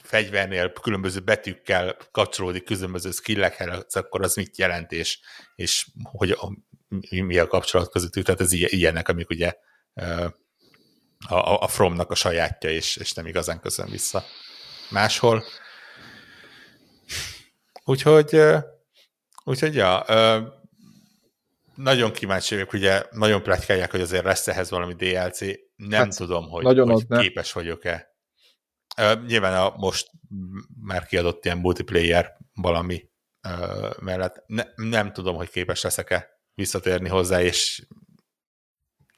fegyvernél 0.03 0.73
különböző 0.73 1.21
betűkkel 1.21 1.97
kapcsolódik 2.11 2.65
különböző 2.65 3.11
skillekhez, 3.11 3.97
akkor 3.97 4.23
az 4.23 4.35
mit 4.35 4.59
jelent, 4.59 4.93
és, 4.93 5.19
és 5.55 5.87
hogy 6.03 6.31
a, 6.31 6.53
mi 7.11 7.39
a 7.39 7.47
kapcsolat 7.47 7.91
közöttük, 7.91 8.25
tehát 8.25 8.41
ez 8.41 8.53
ilyenek, 8.53 9.09
amik 9.09 9.31
ugye 9.31 9.55
a, 11.29 11.63
a 11.63 11.69
Fromnak 11.69 12.11
a 12.11 12.15
sajátja, 12.15 12.71
és, 12.71 12.97
és 12.97 13.13
nem 13.13 13.27
igazán 13.27 13.61
köszön 13.61 13.91
vissza 13.91 14.25
máshol. 14.91 15.45
Úgyhogy, 17.85 18.41
úgyhogy 19.45 19.75
ja, 19.75 20.05
nagyon 21.77 22.13
kíváncsi 22.13 22.55
vagyok, 22.55 22.73
ugye 22.73 23.03
nagyon 23.11 23.43
pletykálják, 23.43 23.91
hogy 23.91 24.01
azért 24.01 24.25
lesz 24.25 24.49
ehhez 24.49 24.71
valami 24.71 24.95
DLC, 24.95 25.41
nem 25.77 26.01
hát, 26.01 26.17
tudom, 26.17 26.49
hogy, 26.49 26.65
nagyon 26.65 26.91
hogy 26.91 27.07
képes 27.19 27.53
vagyok-e. 27.53 28.15
Nyilván 29.27 29.55
a 29.55 29.75
most 29.77 30.11
már 30.81 31.07
kiadott 31.07 31.45
ilyen 31.45 31.59
multiplayer 31.59 32.37
valami 32.55 33.11
mellett 34.01 34.43
ne, 34.47 34.65
nem 34.75 35.13
tudom, 35.13 35.37
hogy 35.37 35.51
képes 35.51 35.83
leszek-e 35.83 36.29
visszatérni 36.55 37.09
hozzá, 37.09 37.43
és 37.43 37.87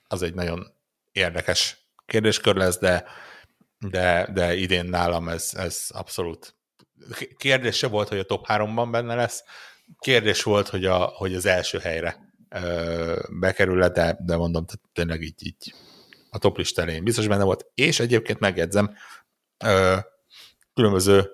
az 0.09 0.23
egy 0.23 0.35
nagyon 0.35 0.75
érdekes 1.13 1.89
kérdéskör 2.07 2.55
lesz, 2.55 2.79
de, 2.79 3.05
de, 3.79 4.29
de 4.33 4.55
idén 4.55 4.85
nálam 4.85 5.29
ez, 5.29 5.51
ez 5.57 5.87
abszolút 5.89 6.57
kérdés 7.37 7.77
se 7.77 7.87
volt, 7.87 8.09
hogy 8.09 8.19
a 8.19 8.25
top 8.25 8.45
3-ban 8.49 8.89
benne 8.91 9.15
lesz, 9.15 9.45
kérdés 9.99 10.43
volt, 10.43 10.69
hogy, 10.69 10.85
a, 10.85 11.05
hogy 11.05 11.35
az 11.35 11.47
első 11.47 11.79
helyre 11.79 12.28
bekerül 13.31 13.89
de, 13.89 14.37
mondom, 14.37 14.65
tényleg 14.93 15.23
így, 15.23 15.47
így 15.47 15.75
a 16.31 16.39
top 16.39 16.57
list 16.57 17.03
biztos 17.03 17.27
benne 17.27 17.45
volt, 17.45 17.67
és 17.75 18.01
egyébként 18.01 18.39
megjegyzem, 18.39 18.95
különböző 20.75 21.31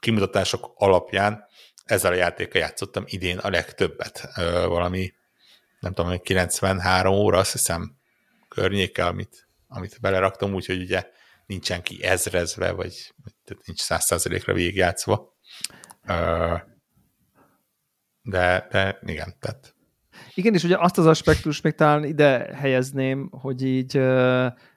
kimutatások 0.00 0.72
alapján 0.74 1.44
ezzel 1.84 2.12
a 2.12 2.16
játékkal 2.16 2.60
játszottam 2.60 3.04
idén 3.06 3.38
a 3.38 3.50
legtöbbet. 3.50 4.28
Valami, 4.66 5.12
nem 5.80 5.92
tudom, 5.92 6.18
93 6.18 7.14
óra, 7.14 7.38
azt 7.38 7.52
hiszem, 7.52 7.96
környéke, 8.48 9.06
amit, 9.06 9.48
amit 9.68 10.00
beleraktam, 10.00 10.54
úgyhogy 10.54 10.80
ugye 10.80 11.10
nincsen 11.46 11.82
ki 11.82 12.04
ezrezve, 12.04 12.70
vagy 12.70 13.14
tehát 13.44 13.66
nincs 13.66 13.80
száz 13.80 14.04
százalékra 14.04 14.52
végigjátszva. 14.52 15.36
De, 18.22 18.66
de 18.70 18.98
igen, 19.02 19.36
tehát 19.40 19.74
igen, 20.38 20.54
és 20.54 20.64
ugye 20.64 20.76
azt 20.78 20.98
az 20.98 21.06
aspektus 21.06 21.60
még 21.60 21.74
talán 21.74 22.04
ide 22.04 22.50
helyezném, 22.54 23.28
hogy 23.30 23.62
így, 23.62 23.96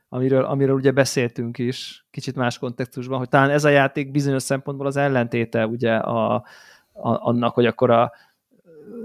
amiről, 0.09 0.43
amiről 0.43 0.75
ugye 0.75 0.91
beszéltünk 0.91 1.57
is, 1.57 2.05
kicsit 2.11 2.35
más 2.35 2.57
kontextusban, 2.57 3.17
hogy 3.17 3.29
talán 3.29 3.49
ez 3.49 3.63
a 3.63 3.69
játék 3.69 4.11
bizonyos 4.11 4.43
szempontból 4.43 4.87
az 4.87 4.95
ellentéte 4.95 5.67
ugye 5.67 5.95
a, 5.95 6.33
a, 6.33 6.43
annak, 6.93 7.53
hogy 7.53 7.65
akkor 7.65 7.89
a, 7.89 8.11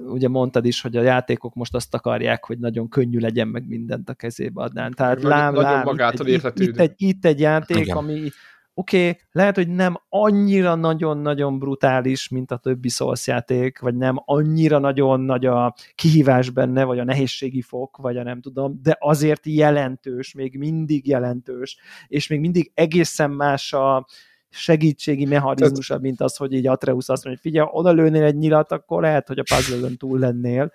ugye 0.07 0.29
mondtad 0.29 0.65
is, 0.65 0.81
hogy 0.81 0.97
a 0.97 1.03
játékok 1.03 1.55
most 1.55 1.75
azt 1.75 1.95
akarják, 1.95 2.45
hogy 2.45 2.59
nagyon 2.59 2.89
könnyű 2.89 3.19
legyen, 3.19 3.49
meg 3.49 3.67
mindent 3.67 4.09
a 4.09 4.15
kezébe 4.15 4.63
adnán. 4.63 4.93
Tehát 4.93 5.23
lám, 5.23 5.55
lám, 5.55 5.89
itt, 5.89 6.21
egy, 6.21 6.29
itt, 6.29 6.59
itt, 6.59 6.79
egy, 6.79 6.95
itt 6.97 7.25
egy 7.25 7.41
játék, 7.41 7.77
Igen. 7.77 7.97
ami 7.97 8.31
oké, 8.79 9.09
okay, 9.09 9.21
lehet, 9.33 9.57
hogy 9.57 9.69
nem 9.69 10.01
annyira 10.09 10.75
nagyon-nagyon 10.75 11.59
brutális, 11.59 12.29
mint 12.29 12.51
a 12.51 12.57
többi 12.57 12.89
Souls 12.89 13.27
játék, 13.27 13.79
vagy 13.79 13.95
nem 13.95 14.23
annyira 14.25 14.79
nagyon 14.79 15.21
nagy 15.21 15.47
a 15.47 15.75
kihívás 15.95 16.51
benne, 16.51 16.85
vagy 16.85 16.99
a 16.99 17.05
nehézségi 17.05 17.63
fok, 17.63 17.97
vagy 17.97 18.17
a 18.17 18.23
nem 18.23 18.41
tudom, 18.41 18.79
de 18.83 18.97
azért 19.01 19.47
jelentős, 19.47 20.35
még 20.35 20.59
mindig 20.59 21.09
jelentős, 21.09 21.77
és 22.07 22.27
még 22.29 22.41
mindig 22.41 22.71
egészen 22.75 23.31
más 23.31 23.73
a, 23.73 24.07
segítségi 24.51 25.25
mechanizmusa, 25.25 25.99
mint 25.99 26.21
az, 26.21 26.37
hogy 26.37 26.53
így 26.53 26.67
Atreus 26.67 27.09
azt 27.09 27.25
mondja, 27.25 27.31
hogy 27.43 27.53
figyelj, 27.53 27.69
oda 27.73 27.91
lőnél 27.91 28.23
egy 28.23 28.37
nyilat, 28.37 28.73
akkor 28.73 29.03
lehet, 29.03 29.27
hogy 29.27 29.39
a 29.39 29.43
puzzle 29.55 29.89
túl 29.99 30.19
lennél, 30.19 30.73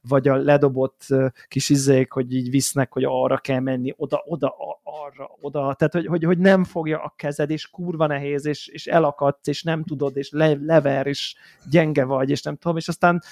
vagy 0.00 0.28
a 0.28 0.36
ledobott 0.36 1.06
kis 1.48 1.68
izék, 1.68 2.12
hogy 2.12 2.34
így 2.34 2.50
visznek, 2.50 2.92
hogy 2.92 3.04
arra 3.06 3.38
kell 3.38 3.60
menni, 3.60 3.94
oda, 3.96 4.22
oda, 4.26 4.54
arra, 4.82 5.30
oda, 5.40 5.74
tehát 5.78 5.92
hogy, 5.92 6.06
hogy, 6.06 6.24
hogy 6.24 6.38
nem 6.38 6.64
fogja 6.64 7.02
a 7.02 7.14
kezed, 7.16 7.50
és 7.50 7.70
kurva 7.70 8.06
nehéz, 8.06 8.46
és, 8.46 8.66
és 8.66 8.86
elakadsz, 8.86 9.46
és 9.46 9.62
nem 9.62 9.84
tudod, 9.84 10.16
és 10.16 10.30
le, 10.30 10.56
lever, 10.60 11.06
és 11.06 11.34
gyenge 11.70 12.04
vagy, 12.04 12.30
és 12.30 12.42
nem 12.42 12.56
tudom, 12.56 12.76
és 12.76 12.88
aztán 12.88 13.22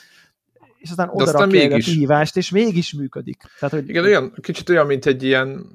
és 0.81 0.90
aztán 0.90 1.09
oda 1.12 1.24
aztán 1.24 1.48
mégis... 1.48 1.86
a 1.86 1.90
kihívást, 1.90 2.36
és 2.36 2.51
mégis 2.51 2.93
működik. 2.93 3.43
Tehát, 3.59 3.74
hogy... 3.74 3.89
Igen, 3.89 4.05
olyan, 4.05 4.35
kicsit 4.40 4.69
olyan, 4.69 4.86
mint 4.86 5.07
egy 5.07 5.23
ilyen 5.23 5.66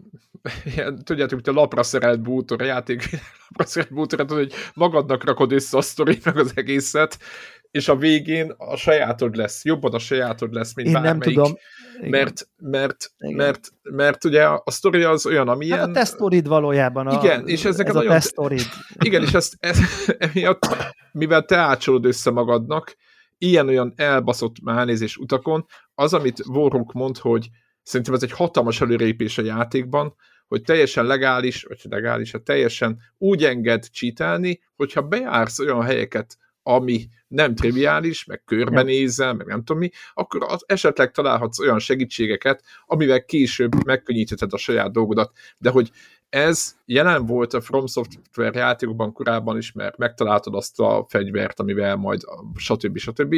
ilyen, 0.76 1.04
tudjátok, 1.04 1.40
hogy 1.44 1.56
a 1.56 1.60
lapra 1.60 1.84
szerelt 1.84 2.22
bútor, 2.22 2.62
játék 2.62 3.10
lapra 3.50 3.66
szerelt 3.66 3.94
bútor, 3.94 4.26
tehát, 4.26 4.44
hogy 4.44 4.54
magadnak 4.74 5.24
rakod 5.24 5.52
össze 5.52 5.78
a 5.78 5.82
sztori, 5.82 6.20
meg 6.24 6.38
az 6.38 6.52
egészet, 6.56 7.18
és 7.72 7.88
a 7.88 7.96
végén 7.96 8.54
a 8.58 8.76
sajátod 8.76 9.36
lesz, 9.36 9.66
jobban 9.66 9.94
a 9.94 10.00
sajátod 10.00 10.54
lesz, 10.54 10.76
mint 10.76 10.88
Én 10.88 10.94
bármelyik. 10.94 11.24
nem 11.24 11.34
tudom. 11.34 11.58
Igen. 11.98 12.10
Mert, 12.10 12.48
mert, 12.58 13.12
Igen. 13.18 13.36
mert, 13.36 13.72
mert 13.84 14.26
ugye 14.26 14.44
a 14.44 14.72
sztori 14.72 15.04
az 15.04 15.26
olyan, 15.26 15.48
amilyen... 15.48 15.80
Hát 15.80 15.88
a 15.88 15.92
te 15.92 16.04
sztorid 16.04 16.48
valójában. 16.48 17.08
A, 17.08 17.24
igen, 17.24 17.48
és 17.48 17.66
ezek 17.66 17.88
ez 17.88 17.96
a 17.96 18.04
nagyon... 18.04 18.20
te 18.36 18.56
Igen, 19.00 19.22
és 19.22 19.34
ezt, 19.34 19.56
ez, 19.60 19.80
emiatt, 20.18 20.68
mivel 21.12 21.46
te 21.46 21.58
ácsolod 21.58 22.06
össze 22.06 22.32
magadnak, 22.32 22.96
ilyen-olyan 23.38 23.94
elbaszott 23.96 24.56
mánézés 24.62 25.18
utakon, 25.18 25.66
az, 25.96 26.14
amit 26.14 26.46
Warhawk 26.46 26.94
mond, 26.94 27.18
hogy 27.18 27.50
szerintem 27.84 28.14
ez 28.14 28.24
egy 28.24 28.32
hatalmas 28.32 28.82
előrépés 28.82 29.38
a 29.38 29.42
játékban, 29.42 30.16
hogy 30.48 30.62
teljesen 30.62 31.06
legális, 31.06 31.64
vagy 31.64 31.80
legális, 31.90 32.32
hát 32.32 32.42
teljesen 32.42 33.00
úgy 33.18 33.44
enged 33.44 33.90
csítálni, 33.90 34.62
hogyha 34.76 35.02
bejársz 35.02 35.60
olyan 35.60 35.82
helyeket, 35.82 36.38
ami 36.68 37.08
nem 37.28 37.56
triviális, 37.56 38.26
meg 38.26 38.44
körbenézel, 38.46 39.34
meg 39.34 39.48
nem 39.48 39.64
tudom 39.64 39.78
mi, 39.78 39.90
akkor 40.14 40.44
az 40.48 40.64
esetleg 40.68 41.12
találhatsz 41.12 41.60
olyan 41.60 41.80
segítségeket, 41.80 42.64
amivel 42.86 43.26
később 43.26 43.86
megkönnyítheted 43.86 44.54
a 44.54 44.58
saját 44.58 44.92
dolgodat, 44.92 45.32
de 45.58 45.70
hogy 45.70 45.92
ez 46.30 46.76
jelen 46.86 47.26
volt 47.26 47.54
a 47.54 47.62
From 47.62 47.86
Software 47.86 48.60
játékokban 48.60 49.14
korábban 49.14 49.58
is, 49.58 49.72
mert 49.72 49.98
megtaláltad 49.98 50.56
azt 50.56 50.80
a 50.80 51.06
fegyvert, 51.10 51.60
amivel 51.60 51.96
majd 51.96 52.22
stb. 52.56 52.98
stb. 52.98 53.36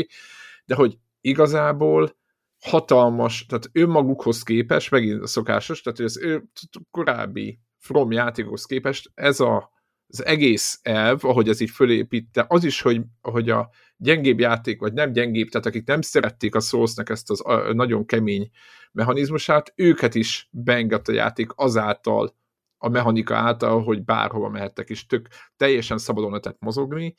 De 0.65 0.76
hogy 0.76 0.97
igazából 1.22 2.15
hatalmas, 2.59 3.45
tehát 3.45 3.69
önmagukhoz 3.72 4.43
képest, 4.43 4.91
megint 4.91 5.27
szokásos, 5.27 5.81
tehát 5.81 5.99
az 5.99 6.18
ő 6.18 6.43
korábbi 6.91 7.59
From 7.77 8.11
játékokhoz 8.11 8.65
képest 8.65 9.11
ez 9.14 9.39
a, 9.39 9.72
az 10.07 10.26
egész 10.26 10.80
elv, 10.81 11.26
ahogy 11.26 11.49
ez 11.49 11.59
így 11.59 11.69
fölépítte, 11.69 12.45
az 12.47 12.64
is, 12.64 12.81
hogy, 12.81 13.01
hogy 13.22 13.49
a 13.49 13.69
gyengébb 13.97 14.39
játék, 14.39 14.80
vagy 14.80 14.93
nem 14.93 15.11
gyengébb, 15.11 15.49
tehát 15.49 15.68
akik 15.68 15.88
nem 15.88 16.01
szerették 16.01 16.55
a 16.55 16.59
source 16.59 17.03
ezt 17.05 17.30
az 17.30 17.45
a, 17.45 17.73
nagyon 17.73 18.05
kemény 18.05 18.49
mechanizmusát, 18.91 19.73
őket 19.76 20.15
is 20.15 20.49
beengedte 20.51 21.11
a 21.11 21.15
játék 21.15 21.51
azáltal, 21.55 22.35
a 22.77 22.89
mechanika 22.89 23.35
által, 23.35 23.83
hogy 23.83 24.03
bárhova 24.03 24.49
mehettek, 24.49 24.89
és 24.89 25.05
tök 25.05 25.27
teljesen 25.57 25.97
szabadon 25.97 26.29
lehetett 26.29 26.59
mozogni, 26.59 27.15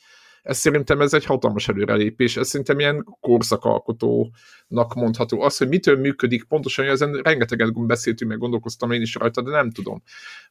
ez 0.49 0.59
szerintem 0.59 1.01
ez 1.01 1.15
egy 1.15 1.25
hatalmas 1.25 1.69
előrelépés, 1.69 2.37
ez 2.37 2.49
szerintem 2.49 2.79
ilyen 2.79 3.05
korszakalkotónak 3.21 4.95
mondható. 4.95 5.41
Az, 5.41 5.57
hogy 5.57 5.69
mitől 5.69 5.99
működik, 5.99 6.45
pontosan 6.45 6.87
ezen 6.87 7.13
rengeteget 7.13 7.87
beszéltünk, 7.87 8.31
meg 8.31 8.41
gondolkoztam 8.41 8.91
én 8.91 9.01
is 9.01 9.15
rajta, 9.15 9.43
de 9.43 9.51
nem 9.51 9.71
tudom. 9.71 10.03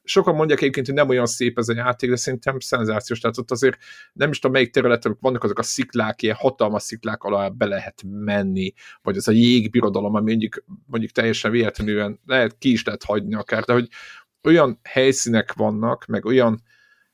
Sokan 0.04 0.36
mondják 0.36 0.62
egyébként, 0.62 0.86
hogy 0.86 0.96
nem 0.96 1.10
olyan 1.10 1.26
szép 1.26 1.58
ez 1.58 1.68
a 1.68 1.74
játék, 1.74 2.10
de 2.10 2.16
szerintem 2.16 2.60
szenzációs, 2.60 3.20
tehát 3.20 3.38
ott 3.38 3.52
azért 3.52 3.78
nem 4.14 4.30
is 4.30 4.40
tudom 4.40 4.56
melyik 4.56 4.72
területen 4.72 5.18
vannak 5.20 5.44
azok 5.44 5.60
a 5.60 5.64
sziklák, 5.64 6.22
ilyen 6.22 6.36
hatalmas 6.36 6.84
sziklák 6.84 7.24
alá 7.24 7.50
be 7.50 7.66
lehet 7.66 8.04
menni, 8.08 8.74
vagy 9.02 9.18
az 9.18 9.28
a 9.28 9.32
jégbirodalom, 9.32 10.16
ami 10.16 10.30
mondjuk, 10.30 10.64
mondjuk 10.86 11.12
teljesen 11.12 11.52
véletlenül 11.52 12.20
lehet, 12.26 12.58
ki 12.58 12.72
is 12.72 12.84
lehet 12.84 13.04
hagyni 13.04 13.36
akár, 13.36 13.64
de 13.64 13.74
hogy 13.74 13.88
olyan 14.44 14.80
helyszínek 14.84 15.54
vannak, 15.54 16.06
meg 16.06 16.26
olyan 16.26 16.62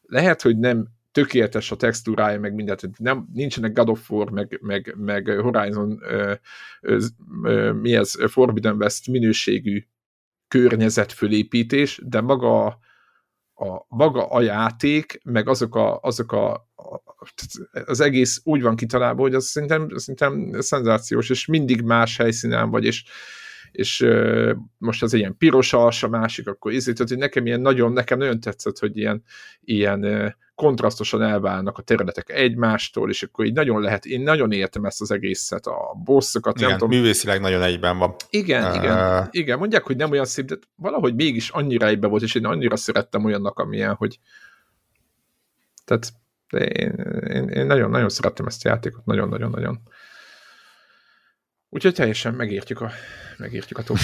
lehet, 0.01 0.41
hogy 0.41 0.57
nem 0.57 0.87
tökéletes 1.11 1.71
a 1.71 1.75
textúrája, 1.75 2.39
meg 2.39 2.53
mindent, 2.53 2.99
nem, 2.99 3.27
nincsenek 3.33 3.73
God 3.73 3.89
of 3.89 4.11
War, 4.11 4.29
meg, 4.29 4.59
meg, 4.61 4.95
meg 4.97 5.27
Horizon 5.27 5.99
ö, 6.01 6.33
ö, 6.81 6.99
ö, 7.43 7.71
mi 7.71 7.95
ez, 7.95 8.13
Forbidden 8.27 8.75
West 8.75 9.07
minőségű 9.07 9.83
környezetfölépítés, 10.47 12.01
de 12.05 12.21
maga 12.21 12.65
a, 13.53 13.85
maga 13.87 14.27
a 14.27 14.41
játék, 14.41 15.19
meg 15.23 15.47
azok 15.47 15.75
a, 15.75 15.99
azok 15.99 16.31
a, 16.31 16.53
a 16.53 17.01
az 17.85 17.99
egész 17.99 18.41
úgy 18.43 18.61
van 18.61 18.75
kitalálva, 18.75 19.21
hogy 19.21 19.33
az 19.35 19.45
szerintem, 19.45 19.89
szerintem 19.95 20.61
szenzációs, 20.61 21.29
és 21.29 21.45
mindig 21.45 21.81
más 21.81 22.17
helyszínen 22.17 22.69
vagy, 22.69 22.85
és, 22.85 23.03
és 23.73 24.07
most 24.77 25.03
az 25.03 25.13
ilyen 25.13 25.37
pirosas, 25.37 26.03
a 26.03 26.07
másik 26.07 26.47
akkor 26.47 26.71
ízét, 26.71 26.95
tehát 26.95 27.09
hogy 27.09 27.19
nekem 27.19 27.45
ilyen 27.45 27.61
nagyon, 27.61 27.93
nekem 27.93 28.17
nagyon 28.17 28.39
tetszett, 28.39 28.79
hogy 28.79 28.97
ilyen, 28.97 29.23
ilyen 29.61 30.35
kontrasztosan 30.55 31.21
elválnak 31.21 31.77
a 31.77 31.81
területek 31.81 32.29
egymástól, 32.29 33.09
és 33.09 33.23
akkor 33.23 33.45
így 33.45 33.53
nagyon 33.53 33.81
lehet, 33.81 34.05
én 34.05 34.21
nagyon 34.21 34.51
értem 34.51 34.85
ezt 34.85 35.01
az 35.01 35.11
egészet, 35.11 35.65
a 35.65 36.01
bosszokat. 36.03 36.57
Igen, 36.57 36.69
nem 36.69 36.77
tudom. 36.77 36.97
művészileg 36.97 37.41
nagyon 37.41 37.61
egyben 37.61 37.97
van. 37.97 38.15
Igen, 38.29 38.69
uh... 38.69 38.75
igen, 38.75 39.27
igen, 39.31 39.57
mondják, 39.57 39.83
hogy 39.83 39.95
nem 39.95 40.11
olyan 40.11 40.25
szép, 40.25 40.45
de 40.45 40.55
valahogy 40.75 41.15
mégis 41.15 41.49
annyira 41.49 41.87
egyben 41.87 42.09
volt, 42.09 42.23
és 42.23 42.35
én 42.35 42.45
annyira 42.45 42.75
szerettem 42.75 43.25
olyannak, 43.25 43.59
amilyen, 43.59 43.93
hogy 43.93 44.19
tehát 45.85 46.13
én, 46.49 46.91
én, 47.29 47.47
én 47.47 47.65
nagyon, 47.65 47.89
nagyon 47.89 48.09
szerettem 48.09 48.45
ezt 48.45 48.65
a 48.65 48.69
játékot, 48.69 49.05
nagyon-nagyon-nagyon. 49.05 49.79
Úgyhogy 51.73 51.93
teljesen 51.93 52.33
megértjük 52.33 52.81
a, 52.81 52.91
megértjük 53.37 53.77
a 53.77 53.83
top 53.83 53.97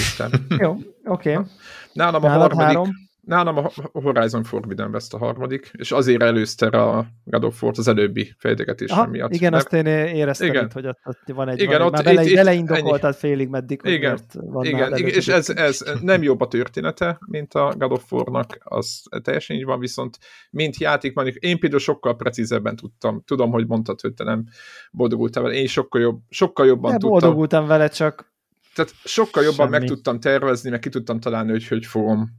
Jó, 0.58 0.72
oké. 1.04 1.32
Okay. 1.34 1.46
Nálam 1.94 2.24
a 2.24 2.28
Nálad 2.28 2.41
harmadik, 2.41 2.66
három. 2.66 3.09
Nálam 3.22 3.58
a 3.58 3.72
Horizon 3.91 4.44
Forbidden 4.44 4.90
West 4.94 5.14
a 5.14 5.18
harmadik, 5.18 5.72
és 5.78 5.91
azért 5.91 6.22
előzte 6.22 6.68
a 6.68 7.08
God 7.24 7.44
of 7.44 7.64
War 7.64 7.74
az 7.78 7.88
előbbi 7.88 8.34
fejtegetés 8.38 8.94
miatt. 9.10 9.34
Igen, 9.34 9.52
mert... 9.52 9.64
azt 9.64 9.74
én 9.74 9.86
éreztem 9.86 10.48
igen. 10.48 10.66
itt, 10.66 10.72
hogy 10.72 10.88
ott, 10.88 11.00
ott 11.04 11.20
van 11.26 11.50
egy, 11.50 11.62
igen, 11.62 11.78
van, 11.78 11.88
ott, 11.88 11.94
már 11.94 12.04
bele, 12.04 12.24
itt, 12.24 12.34
beleindokoltad 12.34 13.16
félig 13.16 13.48
meddig, 13.48 13.82
hogy 13.82 13.91
igen, 13.91 14.20
van 14.34 14.66
igen, 14.66 14.98
igen 14.98 15.10
és 15.10 15.28
ez, 15.28 15.50
ez 15.50 15.84
nem 16.02 16.24
jobb 16.24 16.41
a 16.41 16.48
története, 16.48 17.20
mint 17.26 17.54
a 17.54 17.74
God 17.78 17.91
of 17.91 18.12
War-nak, 18.12 18.58
az 18.64 19.04
teljesen 19.24 19.56
így 19.56 19.66
van, 19.66 19.80
viszont 19.80 20.18
mint 20.52 20.78
játék, 20.78 21.14
mondjuk 21.14 21.36
én 21.36 21.60
például 21.60 21.82
sokkal 21.82 22.16
precízebben 22.16 22.76
tudtam, 22.76 23.24
tudom, 23.26 23.52
hogy 23.52 23.68
mondtad, 23.68 24.02
hogy 24.02 24.14
te 24.14 24.24
nem 24.24 24.46
boldogultál 24.91 25.44
vele, 25.44 25.56
én 25.56 25.68
sokkal, 25.68 26.02
jobb, 26.02 26.20
sokkal 26.30 26.66
jobban 26.66 26.91
de 26.91 26.98
tudtam. 26.98 27.20
boldogultam 27.20 27.68
vele, 27.68 27.88
csak 27.88 28.28
tehát 28.76 28.94
sokkal 29.04 29.44
jobban 29.44 29.70
Semmi. 29.70 29.80
meg 29.80 29.88
tudtam 29.88 30.20
tervezni, 30.20 30.70
meg 30.70 30.80
ki 30.80 30.90
tudtam 30.90 31.20
találni, 31.20 31.52
hogy 31.52 31.68
hogy 31.68 31.86
fogom 31.86 32.30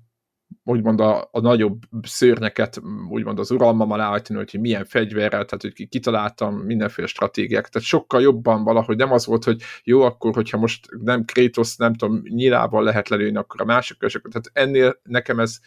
úgymond 0.65 1.01
a, 1.01 1.29
a 1.33 1.41
nagyobb 1.41 1.83
szőrneket, 2.03 2.81
úgymond 3.09 3.39
az 3.39 3.51
uralmam 3.51 3.91
alá 3.91 4.21
hogy 4.51 4.61
milyen 4.61 4.85
fegyverrel, 4.85 5.45
tehát 5.45 5.63
hogy 5.63 5.89
kitaláltam 5.89 6.55
mindenféle 6.55 7.07
stratégiák, 7.07 7.69
tehát 7.69 7.89
sokkal 7.89 8.21
jobban 8.21 8.65
valahogy 8.65 8.97
nem 8.97 9.13
az 9.13 9.27
volt, 9.27 9.45
hogy 9.45 9.63
jó, 9.85 10.03
akkor, 10.03 10.35
hogyha 10.35 10.59
most 10.59 10.89
nem 11.03 11.25
Kratos, 11.25 11.77
nem 11.77 11.95
tudom, 11.95 12.21
nyilával 12.29 12.85
lehet 12.85 13.09
lelőni, 13.09 13.37
akkor 13.37 13.61
a 13.61 13.65
másik, 13.65 13.99
tehát 13.99 14.51
ennél 14.53 15.01
nekem 15.03 15.41
ez 15.41 15.59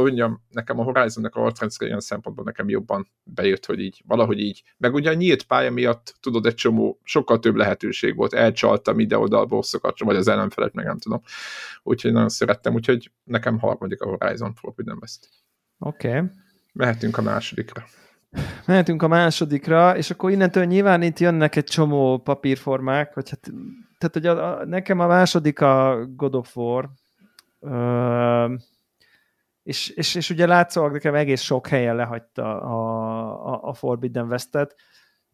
hogy 0.00 0.08
mondjam, 0.08 0.42
nekem 0.50 0.78
a 0.78 0.82
Horizon-nek 0.82 1.34
a 1.34 1.40
harcrendszer 1.40 1.86
ilyen 1.86 2.00
szempontból 2.00 2.44
nekem 2.44 2.68
jobban 2.68 3.10
bejött, 3.22 3.66
hogy 3.66 3.80
így, 3.80 4.02
valahogy 4.06 4.38
így. 4.38 4.62
Meg 4.76 4.94
ugye 4.94 5.10
a 5.10 5.14
nyílt 5.14 5.42
pálya 5.42 5.70
miatt, 5.70 6.14
tudod, 6.20 6.46
egy 6.46 6.54
csomó, 6.54 7.00
sokkal 7.02 7.38
több 7.38 7.54
lehetőség 7.54 8.16
volt, 8.16 8.32
elcsaltam 8.32 8.98
ide-oda 8.98 9.38
a 9.38 9.46
bosszokat, 9.46 10.00
vagy 10.00 10.16
az 10.16 10.28
ellenfelet, 10.28 10.74
meg 10.74 10.84
nem 10.84 10.98
tudom. 10.98 11.22
Úgyhogy 11.82 12.12
nagyon 12.12 12.28
szerettem, 12.28 12.74
úgyhogy 12.74 13.12
nekem 13.24 13.58
harmadik 13.58 14.00
a 14.00 14.08
Horizon 14.08 14.54
Forbidden 14.54 14.98
West. 15.00 15.28
Oké. 15.78 16.08
Okay. 16.08 16.28
Mehetünk 16.72 17.18
a 17.18 17.22
másodikra. 17.22 17.84
Mehetünk 18.66 19.02
a 19.02 19.08
másodikra, 19.08 19.96
és 19.96 20.10
akkor 20.10 20.30
innentől 20.30 20.64
nyilván 20.64 21.02
itt 21.02 21.18
jönnek 21.18 21.56
egy 21.56 21.64
csomó 21.64 22.18
papírformák, 22.18 23.14
hogy 23.14 23.30
hát, 23.30 23.50
tehát 23.98 24.14
hogy 24.14 24.26
a, 24.26 24.60
a, 24.60 24.64
nekem 24.64 25.00
a 25.00 25.06
második 25.06 25.60
a 25.60 26.06
God 26.16 26.34
of 26.34 26.56
War, 26.56 26.90
uh, 27.58 28.50
és, 29.70 29.88
és, 29.88 30.14
és 30.14 30.30
ugye 30.30 30.46
látszólag 30.46 30.92
nekem 30.92 31.14
egész 31.14 31.40
sok 31.40 31.66
helyen 31.66 31.96
lehagyta 31.96 32.60
a, 32.60 33.52
a, 33.52 33.60
a 33.62 33.72
Forbidden 33.74 34.26
West-et. 34.26 34.74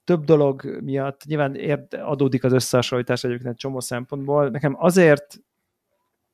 Több 0.05 0.25
dolog 0.25 0.81
miatt 0.83 1.25
nyilván 1.25 1.55
érd, 1.55 1.95
adódik 1.95 2.45
az 2.45 2.53
összehasonlítás 2.53 3.25
egyébként 3.25 3.49
egy 3.49 3.57
csomó 3.57 3.81
szempontból. 3.81 4.49
Nekem 4.49 4.77
azért 4.79 5.41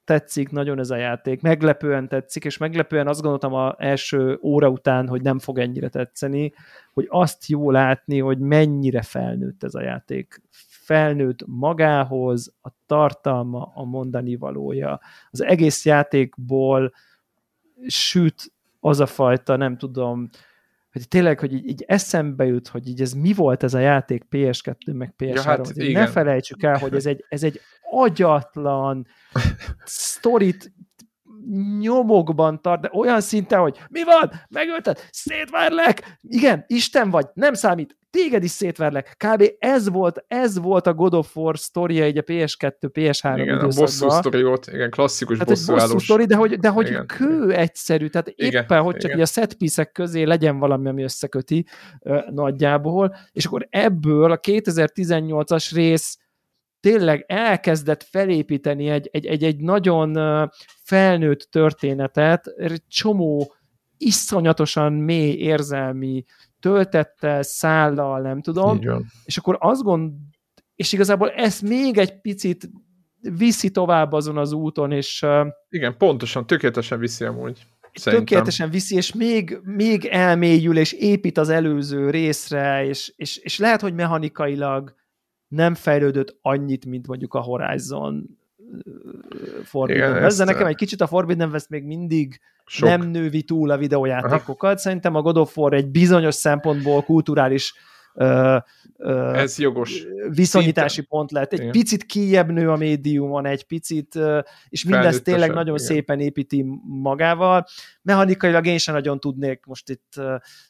tetszik 0.05 0.51
nagyon 0.51 0.79
ez 0.79 0.91
a 0.91 0.97
játék, 0.97 1.43
meglepően 1.43 2.09
tetszik, 2.09 2.45
és 2.45 2.57
meglepően 2.57 3.09
azt 3.09 3.21
gondoltam 3.21 3.55
az 3.55 3.75
első 3.79 4.39
óra 4.43 4.69
után, 4.69 5.09
hogy 5.09 5.23
nem 5.23 5.39
fog 5.39 5.59
ennyire 5.59 5.89
tetszeni, 5.89 6.53
hogy 6.93 7.07
azt 7.09 7.47
jó 7.47 7.71
látni, 7.71 8.19
hogy 8.19 8.39
mennyire 8.39 9.03
felnőtt 9.03 9.65
ez 9.65 9.75
a 9.75 9.83
játék. 9.83 10.43
Felnőtt 10.85 11.47
magához, 11.47 12.55
a 12.63 12.69
tartalma, 12.87 13.73
a 13.75 13.85
mondani 13.85 14.37
valója. 14.37 15.01
Az 15.31 15.43
egész 15.43 15.85
játékból 15.85 16.93
süt 17.87 18.53
az 18.81 19.01
a 19.01 19.07
fajta, 19.07 19.57
nem 19.57 19.79
tudom, 19.79 20.29
hogy 20.93 21.09
tényleg, 21.09 21.41
hogy 21.41 21.53
így, 21.53 21.69
így 21.69 21.85
eszembe 21.87 22.45
jut, 22.45 22.69
hogy 22.69 22.89
így 22.89 23.01
ez 23.01 23.13
mi 23.13 23.33
volt 23.33 23.63
ez 23.63 23.75
a 23.75 23.79
játék 23.79 24.25
PS2 24.31 24.95
meg 24.95 25.15
PS3. 25.19 25.35
Ja, 25.35 25.43
hát 25.43 25.75
ne 25.75 26.07
felejtsük 26.07 26.63
el, 26.63 26.79
hogy 26.79 26.95
ez 26.95 27.07
egy, 27.07 27.25
ez 27.29 27.43
egy 27.43 27.61
agyatlan 27.91 29.07
sztorit 29.85 30.73
nyomokban 31.79 32.63
tart, 32.63 32.81
de 32.81 32.91
olyan 32.93 33.21
szinten, 33.21 33.61
hogy 33.61 33.81
mi 33.89 34.05
van? 34.05 34.31
Megölted? 34.49 35.09
Szétverlek? 35.11 36.17
Igen, 36.21 36.65
Isten 36.67 37.11
vagy, 37.11 37.27
nem 37.35 37.55
számít 37.55 37.97
téged 38.13 38.45
is 38.45 38.51
szétverlek. 38.51 39.17
Kb. 39.17 39.53
ez 39.59 39.89
volt, 39.89 40.25
ez 40.29 40.59
volt 40.59 40.87
a 40.87 40.95
God 40.95 41.15
of 41.15 41.37
War 41.37 41.59
sztoria 41.59 42.05
egy 42.05 42.19
a 42.19 42.23
PS2, 42.23 42.75
PS3 42.81 43.33
igen, 43.37 43.41
időszakban. 43.41 43.61
a 43.61 43.67
bosszú 43.67 44.09
sztori 44.09 44.43
volt, 44.43 44.67
igen, 44.67 44.91
klasszikus 44.91 45.39
hát 45.39 45.47
bosszú, 45.47 45.73
bosszú 45.73 45.99
sztori, 45.99 46.25
de 46.25 46.37
hogy, 46.37 46.59
de 46.59 46.69
hogy 46.69 46.87
igen, 46.87 47.07
kő 47.07 47.45
igen. 47.45 47.59
egyszerű, 47.59 48.09
tehát 48.09 48.29
éppen, 48.29 48.65
igen, 48.65 48.83
hogy 48.83 48.97
csak 48.97 49.11
igen. 49.11 49.23
a 49.23 49.27
setpiece 49.27 49.85
közé 49.85 50.23
legyen 50.23 50.59
valami, 50.59 50.89
ami 50.89 51.03
összeköti 51.03 51.67
uh, 52.01 52.31
nagyjából, 52.31 53.17
és 53.33 53.45
akkor 53.45 53.67
ebből 53.71 54.31
a 54.31 54.39
2018-as 54.39 55.71
rész 55.75 56.19
tényleg 56.81 57.25
elkezdett 57.29 58.03
felépíteni 58.03 58.89
egy, 58.89 59.09
egy, 59.13 59.27
egy, 59.27 59.45
egy 59.45 59.61
nagyon 59.61 60.19
felnőtt 60.83 61.49
történetet, 61.51 62.47
egy 62.47 62.83
csomó 62.89 63.55
iszonyatosan 63.97 64.93
mély 64.93 65.33
érzelmi 65.33 66.25
töltettel, 66.63 67.43
szállal, 67.43 68.21
nem 68.21 68.43
tudom. 68.43 68.81
És 69.25 69.37
akkor 69.37 69.57
azt 69.61 69.83
gond, 69.83 70.13
és 70.75 70.93
igazából 70.93 71.31
ezt 71.31 71.63
még 71.63 71.99
egy 71.99 72.21
picit 72.21 72.71
viszi 73.21 73.71
tovább 73.71 74.13
azon 74.13 74.37
az 74.37 74.53
úton, 74.53 74.93
és... 74.93 75.27
Igen, 75.69 75.97
pontosan, 75.97 76.47
tökéletesen 76.47 76.99
viszi 76.99 77.25
amúgy. 77.25 77.67
Szerintem. 77.93 78.27
tökéletesen 78.27 78.71
viszi, 78.71 78.97
és 78.97 79.13
még, 79.13 79.59
még 79.63 80.05
elmélyül, 80.05 80.79
és 80.79 80.93
épít 80.93 81.39
az 81.39 81.49
előző 81.49 82.11
részre, 82.11 82.85
és, 82.85 83.13
és, 83.17 83.37
és 83.37 83.59
lehet, 83.59 83.81
hogy 83.81 83.95
mechanikailag 83.95 84.95
nem 85.49 85.75
fejlődött 85.75 86.39
annyit, 86.41 86.87
mint 86.87 87.07
mondjuk 87.07 87.35
a 87.35 87.41
Horizon 87.41 88.39
Forbidden 89.65 90.23
West, 90.23 90.39
de 90.39 90.45
nekem 90.45 90.67
egy 90.67 90.77
kicsit 90.77 91.01
a 91.01 91.07
Forbidden 91.07 91.51
West 91.51 91.69
még 91.69 91.85
mindig 91.85 92.41
sok. 92.73 92.89
nem 92.89 93.03
nővi 93.03 93.43
túl 93.43 93.71
a 93.71 93.77
videójátékokat. 93.77 94.71
Aha. 94.71 94.77
Szerintem 94.79 95.15
a 95.15 95.23
God 95.23 95.37
of 95.37 95.57
War 95.57 95.73
egy 95.73 95.87
bizonyos 95.87 96.35
szempontból 96.35 97.03
kulturális 97.03 97.75
ö, 98.15 98.57
ö, 98.97 99.33
Ez 99.35 99.59
jogos. 99.59 100.05
viszonyítási 100.29 100.89
Szinten. 100.95 101.19
pont 101.19 101.31
lett. 101.31 101.53
Egy 101.53 101.59
igen. 101.61 101.73
picit 101.73 102.05
kijebb 102.05 102.51
nő 102.51 102.71
a 102.71 102.77
médiumon, 102.77 103.47
egy 103.47 103.65
picit, 103.67 104.19
és 104.69 104.85
mindezt 104.85 105.25
tényleg 105.25 105.51
nagyon 105.53 105.75
igen. 105.75 105.87
szépen 105.87 106.21
építi 106.21 106.65
magával. 106.87 107.65
Mechanikailag 108.03 108.67
én 108.67 108.79
sem 108.79 108.95
nagyon 108.95 109.21
tudnék, 109.21 109.65
most 109.67 109.91
itt 109.91 110.21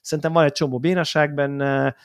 szerintem 0.00 0.32
van 0.32 0.44
egy 0.44 0.52
csomó 0.52 0.78
bénaság 0.78 1.34
benne, 1.34 1.96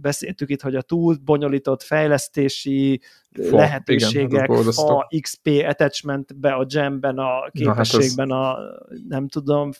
beszéltük 0.00 0.50
itt, 0.50 0.60
hogy 0.60 0.74
a 0.74 0.82
túl 0.82 1.16
bonyolított 1.24 1.82
fejlesztési 1.82 3.00
fa, 3.32 3.56
lehetőségek, 3.56 4.48
igen, 4.48 4.72
a 4.76 5.06
XP 5.20 5.48
attachmentbe, 5.66 6.52
a 6.52 6.64
gemben, 6.64 7.18
a 7.18 7.50
képességben, 7.50 8.26
Na, 8.26 8.44
hát 8.44 8.56
az... 8.56 8.64
a 8.64 8.86
nem 9.08 9.28
tudom, 9.28 9.70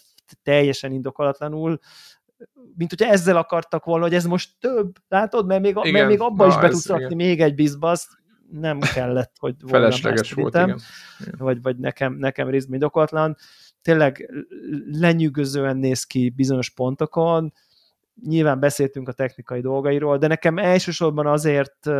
teljesen 0.42 0.92
indokolatlanul 0.92 1.78
mint 2.76 2.90
hogyha 2.90 3.12
ezzel 3.12 3.36
akartak 3.36 3.84
volna, 3.84 4.04
hogy 4.04 4.14
ez 4.14 4.24
most 4.24 4.50
több, 4.60 4.96
látod? 5.08 5.46
Mert 5.46 5.60
még, 5.60 5.76
igen, 5.76 5.92
mert 5.92 6.08
még 6.08 6.20
abba 6.20 6.46
is 6.46 6.54
be 6.54 6.68
tudsz 6.68 6.86
rakni 6.86 7.14
még 7.14 7.40
egy 7.40 7.54
bizbaszt, 7.54 8.08
nem 8.50 8.78
kellett, 8.78 9.32
hogy 9.38 9.54
Felesleges 9.66 10.32
volt, 10.32 10.54
igen. 10.54 10.80
Vagy, 11.38 11.62
vagy 11.62 11.76
nekem, 11.76 12.14
nekem 12.14 12.48
részben 12.48 12.74
indokolatlan. 12.74 13.36
Tényleg 13.82 14.30
lenyűgözően 14.92 15.76
néz 15.76 16.04
ki 16.04 16.30
bizonyos 16.30 16.70
pontokon, 16.70 17.52
nyilván 18.22 18.60
beszéltünk 18.60 19.08
a 19.08 19.12
technikai 19.12 19.60
dolgairól, 19.60 20.18
de 20.18 20.26
nekem 20.26 20.58
elsősorban 20.58 21.26
azért, 21.26 21.90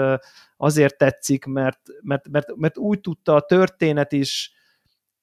azért 0.57 0.97
tetszik, 0.97 1.45
mert, 1.45 1.81
mert, 2.01 2.29
mert, 2.29 2.57
mert 2.57 2.79
úgy 2.79 3.01
tudta 3.01 3.35
a 3.35 3.41
történet 3.41 4.13
is 4.13 4.53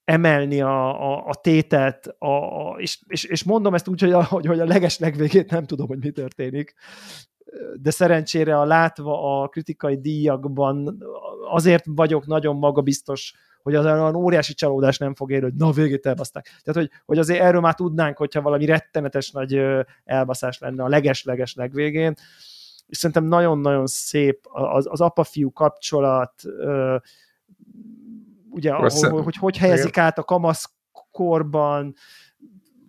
emelni 0.04 0.62
a, 0.62 1.02
a, 1.12 1.28
a 1.28 1.36
tétet, 1.36 2.16
a, 2.18 2.26
a, 2.26 2.76
és, 2.80 3.00
és, 3.08 3.24
és 3.24 3.44
mondom 3.44 3.74
ezt 3.74 3.88
úgy, 3.88 4.02
hogy 4.02 4.12
a, 4.12 4.24
hogy, 4.24 4.46
hogy 4.46 4.60
a 4.60 4.66
leges 4.66 5.00
legvégét 5.00 5.52
nem 5.52 5.66
tudom, 5.66 5.88
hogy 5.88 6.00
mi 6.00 6.12
történik, 6.12 6.74
de 7.76 7.90
szerencsére 7.90 8.60
a 8.60 8.66
látva 8.66 9.42
a 9.42 9.48
kritikai 9.48 10.00
díjakban 10.00 11.04
azért 11.50 11.84
vagyok 11.88 12.26
nagyon 12.26 12.56
magabiztos, 12.56 13.34
hogy 13.64 13.76
az 13.76 13.86
olyan 13.86 14.16
óriási 14.16 14.54
csalódás 14.54 14.98
nem 14.98 15.16
fog 15.16 15.32
érni, 15.32 15.44
hogy 15.44 15.56
na 15.56 15.72
végét 15.72 16.06
elbaszták. 16.06 16.46
Tehát, 16.64 16.80
hogy, 16.82 17.02
hogy 17.06 17.18
azért 17.18 17.42
erről 17.42 17.62
már 17.62 17.76
tudnánk, 17.76 18.18
hogyha 18.18 18.42
valami 18.42 18.66
rettenetes 18.66 19.32
nagy 19.32 19.62
elbaszás 20.04 20.60
lenne 20.60 20.84
a 20.84 20.88
leges-leges 20.88 21.56
legvégén. 21.56 22.14
És 22.88 22.98
szerintem 22.98 23.26
nagyon-nagyon 23.26 23.88
szép 23.88 24.40
az, 24.50 24.88
az 24.90 25.02
apa-fiú 25.02 25.52
kapcsolat, 25.52 26.34
ugye, 28.50 28.72
ahol, 28.72 29.22
hogy, 29.22 29.36
hogy 29.36 29.58
helyezik 29.58 29.98
át 29.98 30.18
a 30.18 30.24
kamaszkorban, 30.24 31.96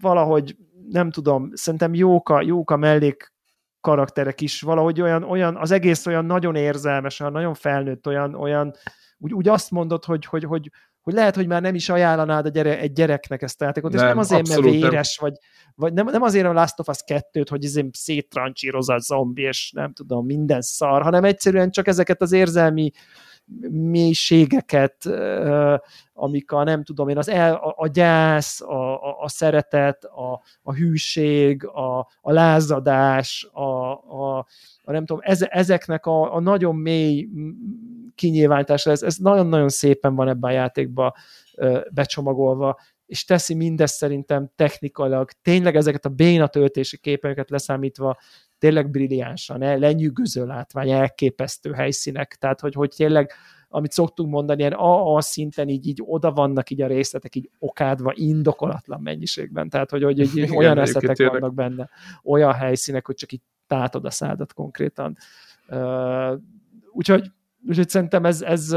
valahogy 0.01 0.57
nem 0.89 1.11
tudom, 1.11 1.51
szerintem 1.55 1.95
jók 1.95 2.29
a, 2.29 2.43
jók 2.43 2.71
a 2.71 2.77
mellék 2.77 3.33
karakterek 3.81 4.41
is, 4.41 4.61
valahogy 4.61 5.01
olyan, 5.01 5.23
olyan, 5.23 5.57
az 5.57 5.71
egész 5.71 6.07
olyan 6.07 6.25
nagyon 6.25 6.55
érzelmes, 6.55 7.21
olyan 7.21 7.33
nagyon 7.33 7.55
felnőtt, 7.55 8.07
olyan, 8.07 8.35
olyan 8.35 8.75
úgy, 9.23 9.33
úgy 9.33 9.49
azt 9.49 9.71
mondod, 9.71 10.05
hogy, 10.05 10.25
hogy, 10.25 10.45
hogy, 10.45 10.71
hogy 11.01 11.15
lehet, 11.15 11.35
hogy 11.35 11.47
már 11.47 11.63
nem 11.63 11.75
is 11.75 11.89
ajánlanád 11.89 12.47
a 12.47 12.49
gyere, 12.49 12.79
egy 12.79 12.93
gyereknek 12.93 13.43
ezt 13.43 13.63
a 13.63 13.65
játékot, 13.65 13.93
nem, 13.93 14.01
és 14.01 14.09
nem 14.09 14.19
azért, 14.19 14.49
mert 14.49 14.61
véres, 14.61 15.19
nem. 15.19 15.31
vagy, 15.31 15.39
vagy 15.75 15.93
nem, 15.93 16.07
nem 16.07 16.23
azért 16.23 16.47
a 16.47 16.53
Last 16.53 16.81
of 16.81 16.89
Us 16.89 16.99
2-t, 17.07 17.47
hogy 17.51 17.65
izé 17.65 17.89
széttrancsíroz 17.93 18.89
a 18.89 18.99
zombi, 18.99 19.43
és 19.43 19.73
nem 19.75 19.93
tudom, 19.93 20.27
minden 20.27 20.61
szar, 20.61 21.03
hanem 21.03 21.25
egyszerűen 21.25 21.71
csak 21.71 21.87
ezeket 21.87 22.23
az 22.23 22.33
érzelmi 22.33 22.91
mélységeket, 23.71 25.07
amik 26.13 26.53
a 26.53 26.65
nem 26.65 26.85
tudom 26.85 27.09
én, 27.09 27.19
az 27.19 27.29
el, 27.29 27.55
a, 27.55 27.75
a 27.77 27.87
gyász, 27.87 28.61
a, 28.61 29.03
a, 29.03 29.23
a 29.23 29.29
szeretet, 29.29 30.05
a, 30.05 30.43
a 30.63 30.75
hűség, 30.75 31.67
a, 31.67 31.99
a 32.21 32.33
lázadás, 32.33 33.49
a, 33.53 33.93
a, 33.93 34.47
a 34.83 34.93
nem 34.93 35.05
tudom, 35.07 35.23
eze, 35.25 35.47
ezeknek 35.47 36.07
a, 36.07 36.35
a 36.35 36.41
nagyon 36.41 36.77
mély 36.77 37.29
kinyilvánítása, 38.15 38.91
ez, 38.91 39.03
ez 39.03 39.17
nagyon-nagyon 39.17 39.69
szépen 39.69 40.15
van 40.15 40.29
ebben 40.29 40.51
a 40.51 40.55
játékban 40.55 41.13
becsomagolva, 41.91 42.79
és 43.07 43.25
teszi 43.25 43.55
mindezt 43.55 43.95
szerintem 43.95 44.51
technikailag, 44.57 45.31
tényleg 45.43 45.77
ezeket 45.77 46.05
a 46.05 46.09
béna 46.09 46.47
töltési 46.47 46.99
képeket 46.99 47.51
leszámítva 47.51 48.19
tényleg 48.59 48.91
brilliánsan, 48.91 49.79
lenyűgöző 49.79 50.47
látvány, 50.47 50.91
elképesztő 50.91 51.73
helyszínek, 51.73 52.37
tehát 52.41 52.61
hogy, 52.61 52.75
hogy 52.75 52.93
tényleg 52.97 53.33
amit 53.75 53.93
szoktunk 53.93 54.31
mondani, 54.31 54.61
ilyen 54.61 54.73
a, 54.73 55.15
a 55.15 55.21
szinten 55.21 55.69
így, 55.69 55.87
így 55.87 56.03
oda 56.05 56.33
vannak 56.33 56.71
így 56.71 56.83
a 56.83 56.87
részletek, 56.87 57.35
így 57.35 57.51
okádva, 57.59 58.13
indokolatlan 58.15 59.01
mennyiségben, 59.01 59.69
tehát 59.69 59.91
hogy, 59.91 60.03
hogy 60.03 60.19
így, 60.19 60.37
Igen, 60.37 60.57
olyan 60.57 60.75
részletek 60.75 61.31
vannak 61.31 61.55
benne, 61.55 61.89
olyan 62.23 62.53
helyszínek, 62.53 63.07
hogy 63.07 63.15
csak 63.15 63.33
így 63.33 63.43
tátod 63.67 64.05
a 64.05 64.11
szádat 64.11 64.53
konkrétan. 64.53 65.17
Uh, 65.69 66.41
úgyhogy, 66.91 67.31
úgyhogy 67.69 67.89
szerintem 67.89 68.25
ez, 68.25 68.43
ez 68.43 68.77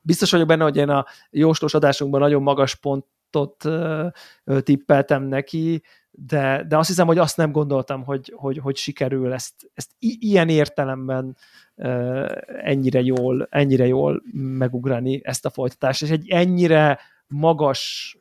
biztos 0.00 0.30
vagyok 0.30 0.46
benne, 0.46 0.62
hogy 0.62 0.76
én 0.76 0.88
a 0.88 1.06
jóslós 1.30 1.74
adásunkban 1.74 2.20
nagyon 2.20 2.42
magas 2.42 2.74
pontot 2.74 3.64
tippeltem 4.62 5.22
neki, 5.22 5.82
de, 6.10 6.64
de 6.68 6.76
azt 6.76 6.88
hiszem, 6.88 7.06
hogy 7.06 7.18
azt 7.18 7.36
nem 7.36 7.52
gondoltam, 7.52 8.04
hogy, 8.04 8.32
hogy, 8.36 8.58
hogy 8.58 8.76
sikerül 8.76 9.32
ezt, 9.32 9.70
ezt 9.74 9.90
ilyen 9.98 10.48
értelemben 10.48 11.36
ennyire 12.62 13.00
jól, 13.00 13.46
ennyire 13.50 13.86
jól 13.86 14.22
megugrani 14.32 15.20
ezt 15.24 15.44
a 15.44 15.50
folytatást, 15.50 16.02
és 16.02 16.10
egy 16.10 16.28
ennyire 16.28 16.98
magas 17.26 18.16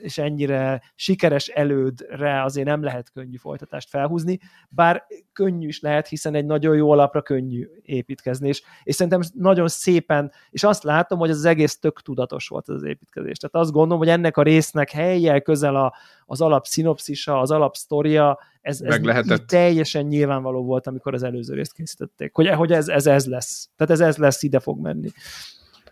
és 0.00 0.18
ennyire 0.18 0.82
sikeres 0.94 1.48
elődre 1.48 2.42
azért 2.42 2.66
nem 2.66 2.82
lehet 2.82 3.10
könnyű 3.10 3.36
folytatást 3.36 3.88
felhúzni, 3.88 4.38
bár 4.68 5.06
könnyű 5.32 5.66
is 5.66 5.80
lehet, 5.80 6.08
hiszen 6.08 6.34
egy 6.34 6.46
nagyon 6.46 6.76
jó 6.76 6.90
alapra 6.90 7.22
könnyű 7.22 7.68
építkezni, 7.82 8.48
és, 8.48 8.62
és 8.82 8.94
szerintem 8.94 9.20
nagyon 9.34 9.68
szépen, 9.68 10.32
és 10.50 10.62
azt 10.62 10.82
látom, 10.82 11.18
hogy 11.18 11.30
az 11.30 11.44
egész 11.44 11.78
tök 11.78 12.02
tudatos 12.02 12.48
volt 12.48 12.68
az 12.68 12.82
építkezés. 12.82 13.36
Tehát 13.36 13.54
azt 13.54 13.72
gondolom, 13.72 13.98
hogy 13.98 14.08
ennek 14.08 14.36
a 14.36 14.42
résznek 14.42 14.90
helyjel 14.90 15.40
közel 15.40 15.76
a, 15.76 15.94
az 16.26 16.40
alap 16.40 16.66
szinopszisa, 16.66 17.40
az 17.40 17.50
alap 17.50 17.76
sztoria, 17.76 18.38
ez, 18.60 18.80
ez 18.80 19.00
teljesen 19.46 20.06
nyilvánvaló 20.06 20.64
volt, 20.64 20.86
amikor 20.86 21.14
az 21.14 21.22
előző 21.22 21.54
részt 21.54 21.72
készítették, 21.72 22.34
hogy, 22.34 22.48
hogy 22.48 22.72
ez, 22.72 22.88
ez, 22.88 23.06
ez 23.06 23.26
lesz. 23.26 23.68
Tehát 23.76 23.92
ez, 23.92 24.00
ez 24.00 24.16
lesz, 24.16 24.42
ide 24.42 24.60
fog 24.60 24.80
menni 24.80 25.10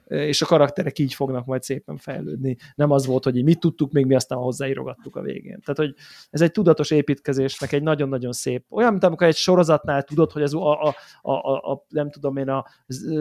és 0.06 0.42
a 0.42 0.46
karakterek 0.46 0.98
így 0.98 1.14
fognak 1.14 1.44
majd 1.44 1.62
szépen 1.62 1.96
fejlődni. 1.96 2.56
Nem 2.74 2.90
az 2.90 3.06
volt, 3.06 3.24
hogy 3.24 3.44
mit 3.44 3.60
tudtuk, 3.60 3.92
még 3.92 4.06
mi 4.06 4.14
aztán 4.14 4.38
hozzáírogattuk 4.38 5.16
a 5.16 5.20
végén. 5.20 5.60
Tehát, 5.60 5.76
hogy 5.76 5.94
ez 6.30 6.40
egy 6.40 6.52
tudatos 6.52 6.90
építkezésnek 6.90 7.72
egy 7.72 7.82
nagyon-nagyon 7.82 8.32
szép, 8.32 8.64
olyan, 8.70 8.90
mint 8.90 9.04
amikor 9.04 9.26
egy 9.26 9.34
sorozatnál 9.34 10.02
tudod, 10.02 10.32
hogy 10.32 10.42
az 10.42 10.54
a, 10.54 10.82
a, 10.82 10.94
a, 11.30 11.72
a, 11.72 11.84
nem 11.88 12.10
tudom 12.10 12.36
én, 12.36 12.48
a 12.48 12.64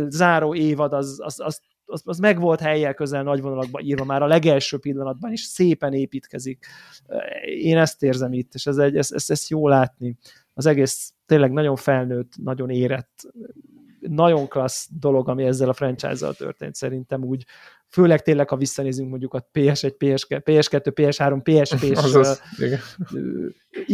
záró 0.07 0.55
évad 0.55 0.93
az, 0.93 1.19
az, 1.23 1.39
az 1.39 1.59
az, 1.87 2.01
az 2.05 2.17
meg 2.17 2.39
volt 2.39 2.59
helyjel 2.59 2.93
közel 2.93 3.23
nagy 3.23 3.41
vonalakban 3.41 3.83
írva 3.83 4.05
már 4.05 4.21
a 4.21 4.27
legelső 4.27 4.77
pillanatban, 4.77 5.31
is 5.31 5.41
szépen 5.41 5.93
építkezik. 5.93 6.65
Én 7.45 7.77
ezt 7.77 8.03
érzem 8.03 8.33
itt, 8.33 8.53
és 8.53 8.65
ez, 8.65 8.77
egy, 8.77 8.97
ez, 8.97 9.11
ez, 9.11 9.29
ez 9.29 9.49
jó 9.49 9.67
látni. 9.67 10.17
Az 10.53 10.65
egész 10.65 11.13
tényleg 11.25 11.51
nagyon 11.51 11.75
felnőtt, 11.75 12.31
nagyon 12.37 12.69
érett, 12.69 13.23
nagyon 14.07 14.47
klassz 14.47 14.87
dolog, 14.99 15.29
ami 15.29 15.43
ezzel 15.43 15.69
a 15.69 15.73
franchise-zal 15.73 16.33
történt 16.33 16.75
szerintem 16.75 17.23
úgy, 17.23 17.45
főleg 17.87 18.21
tényleg, 18.21 18.49
ha 18.49 18.55
visszanézünk 18.55 19.09
mondjuk 19.09 19.33
a 19.33 19.49
PS1, 19.53 19.93
PS2, 19.99 20.41
PS2 20.45 20.91
PS3, 20.95 21.39
PSP-s 21.43 22.39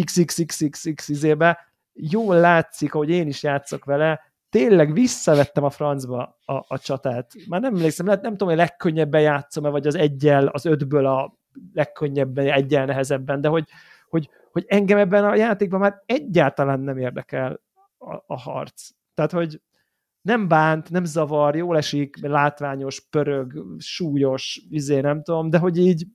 XXXXX 0.04 1.08
izébe, 1.08 1.60
jól 1.94 2.36
látszik, 2.36 2.92
hogy 2.92 3.10
én 3.10 3.28
is 3.28 3.44
játszok 3.44 3.86
vele, 3.86 4.20
tényleg 4.50 4.94
visszavettem 4.94 5.64
a 5.64 5.70
francba 5.70 6.40
a, 6.46 6.54
a 6.54 6.80
csatát. 6.80 7.32
Már 7.48 7.62
nem 7.62 7.76
emlékszem, 7.76 8.06
nem, 8.06 8.20
nem 8.22 8.32
tudom, 8.32 8.48
hogy 8.48 8.58
legkönnyebben 8.58 9.22
játszom-e, 9.22 9.70
vagy 9.70 9.88
az 9.88 9.96
egyel, 9.96 10.48
az 10.48 10.66
ötből 10.66 11.06
a 11.06 11.38
legkönnyebben, 11.74 12.48
egyel 12.52 12.86
nehezebben, 12.86 13.42
de 13.42 13.48
hogy, 13.48 13.68
hogy, 14.10 14.30
hogy 14.52 14.66
engem 14.68 14.98
ebben 14.98 15.26
a 15.26 15.36
játékban 15.36 15.80
már 15.80 16.02
egyáltalán 16.06 16.80
nem 16.80 16.98
érdekel 16.98 17.60
a, 17.98 18.24
a 18.26 18.40
harc. 18.40 18.90
Tehát, 19.14 19.32
hogy 19.32 19.62
nem 20.22 20.48
bánt, 20.48 20.90
nem 20.90 21.04
zavar, 21.04 21.56
jól 21.56 21.78
esik, 21.78 22.28
látványos, 22.28 23.00
pörög, 23.10 23.66
súlyos, 23.78 24.62
izé, 24.70 25.00
nem 25.00 25.24
tudom, 25.24 25.50
de 25.50 25.58
hogy 25.58 25.78
így 25.78 26.06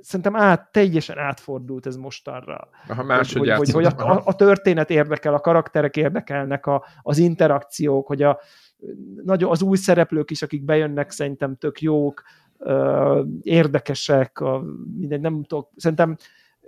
szerintem 0.00 0.36
át, 0.36 0.72
teljesen 0.72 1.18
átfordult 1.18 1.86
ez 1.86 1.96
mostanra. 1.96 2.68
Aha, 2.88 3.02
máshogy 3.02 3.48
hogy, 3.48 3.56
hogy, 3.56 3.70
hogy 3.70 3.84
a, 3.84 4.22
a, 4.24 4.34
történet 4.34 4.90
érdekel, 4.90 5.34
a 5.34 5.40
karakterek 5.40 5.96
érdekelnek, 5.96 6.66
a, 6.66 6.84
az 7.02 7.18
interakciók, 7.18 8.06
hogy 8.06 8.22
a, 8.22 8.40
nagyon, 9.24 9.50
az 9.50 9.62
új 9.62 9.76
szereplők 9.76 10.30
is, 10.30 10.42
akik 10.42 10.64
bejönnek, 10.64 11.10
szerintem 11.10 11.56
tök 11.56 11.80
jók, 11.80 12.22
érdekesek, 13.40 14.40
a, 14.40 14.62
mindegy, 14.98 15.20
nem 15.20 15.42
tudok, 15.42 15.70
szerintem 15.76 16.16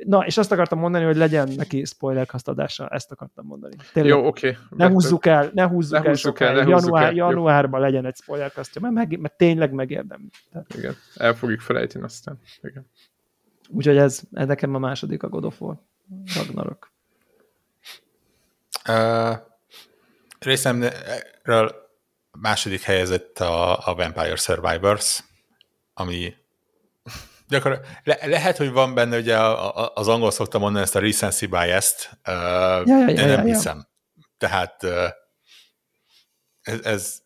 Na, 0.05 0.27
és 0.27 0.37
azt 0.37 0.53
akartam 0.53 0.79
mondani, 0.79 1.05
hogy 1.05 1.17
legyen 1.17 1.49
neki 1.57 1.85
spoilercast 1.85 2.49
adása, 2.49 2.89
ezt 2.89 3.11
akartam 3.11 3.47
mondani. 3.47 3.77
Tényleg, 3.93 4.13
Jó, 4.13 4.27
oké. 4.27 4.49
Okay. 4.49 4.63
Ne 4.71 4.89
húzzuk 4.89 5.27
el, 5.27 5.51
ne 5.55 5.67
húzzuk 5.67 6.03
ne 6.03 6.09
el 6.09 6.15
sokáig. 6.15 6.57
El, 6.57 6.69
Január, 6.69 7.05
el. 7.05 7.15
januárban 7.15 7.81
legyen 7.81 8.07
egy 8.07 8.17
spoilercastja, 8.17 8.81
mert, 8.81 8.95
meg, 8.95 9.19
mert 9.21 9.37
tényleg 9.37 9.73
megérdem. 9.73 10.31
Tehát... 10.53 10.75
Igen, 10.75 10.95
el 11.15 11.35
fogjuk 11.35 11.61
felejteni 11.61 12.05
aztán. 12.05 12.39
Igen. 12.63 12.87
Úgyhogy 13.69 13.97
ez, 13.97 14.21
ez 14.33 14.47
nekem 14.47 14.75
a 14.75 14.79
második 14.79 15.23
a 15.23 15.29
God 15.29 15.45
of 15.45 15.61
War. 15.61 15.77
Ragnarok. 16.37 16.93
Uh, 18.89 19.37
részemről 20.39 21.71
második 22.41 22.81
helyezett 22.81 23.39
a, 23.39 23.89
a 23.89 23.95
Vampire 23.95 24.37
Survivors, 24.37 25.25
ami 25.95 26.35
gyakor, 27.49 27.81
le, 28.05 28.19
lehet, 28.23 28.57
hogy 28.57 28.71
van 28.71 28.95
benne, 28.95 29.19
ugye 29.19 29.39
az 29.95 30.09
angol 30.09 30.31
szokta 30.31 30.59
mondani 30.59 30.85
ezt 30.85 30.97
a 30.97 30.99
recency 30.99 31.47
bias-t, 31.47 32.11
uh, 32.29 32.33
ja, 32.35 32.83
ja, 32.85 33.09
ja, 33.09 33.27
nem 33.27 33.47
ja, 33.47 33.55
hiszem. 33.55 33.77
Ja. 33.77 34.25
Tehát 34.39 34.83
uh, 34.83 35.09
ez, 36.61 36.81
ez 36.83 37.19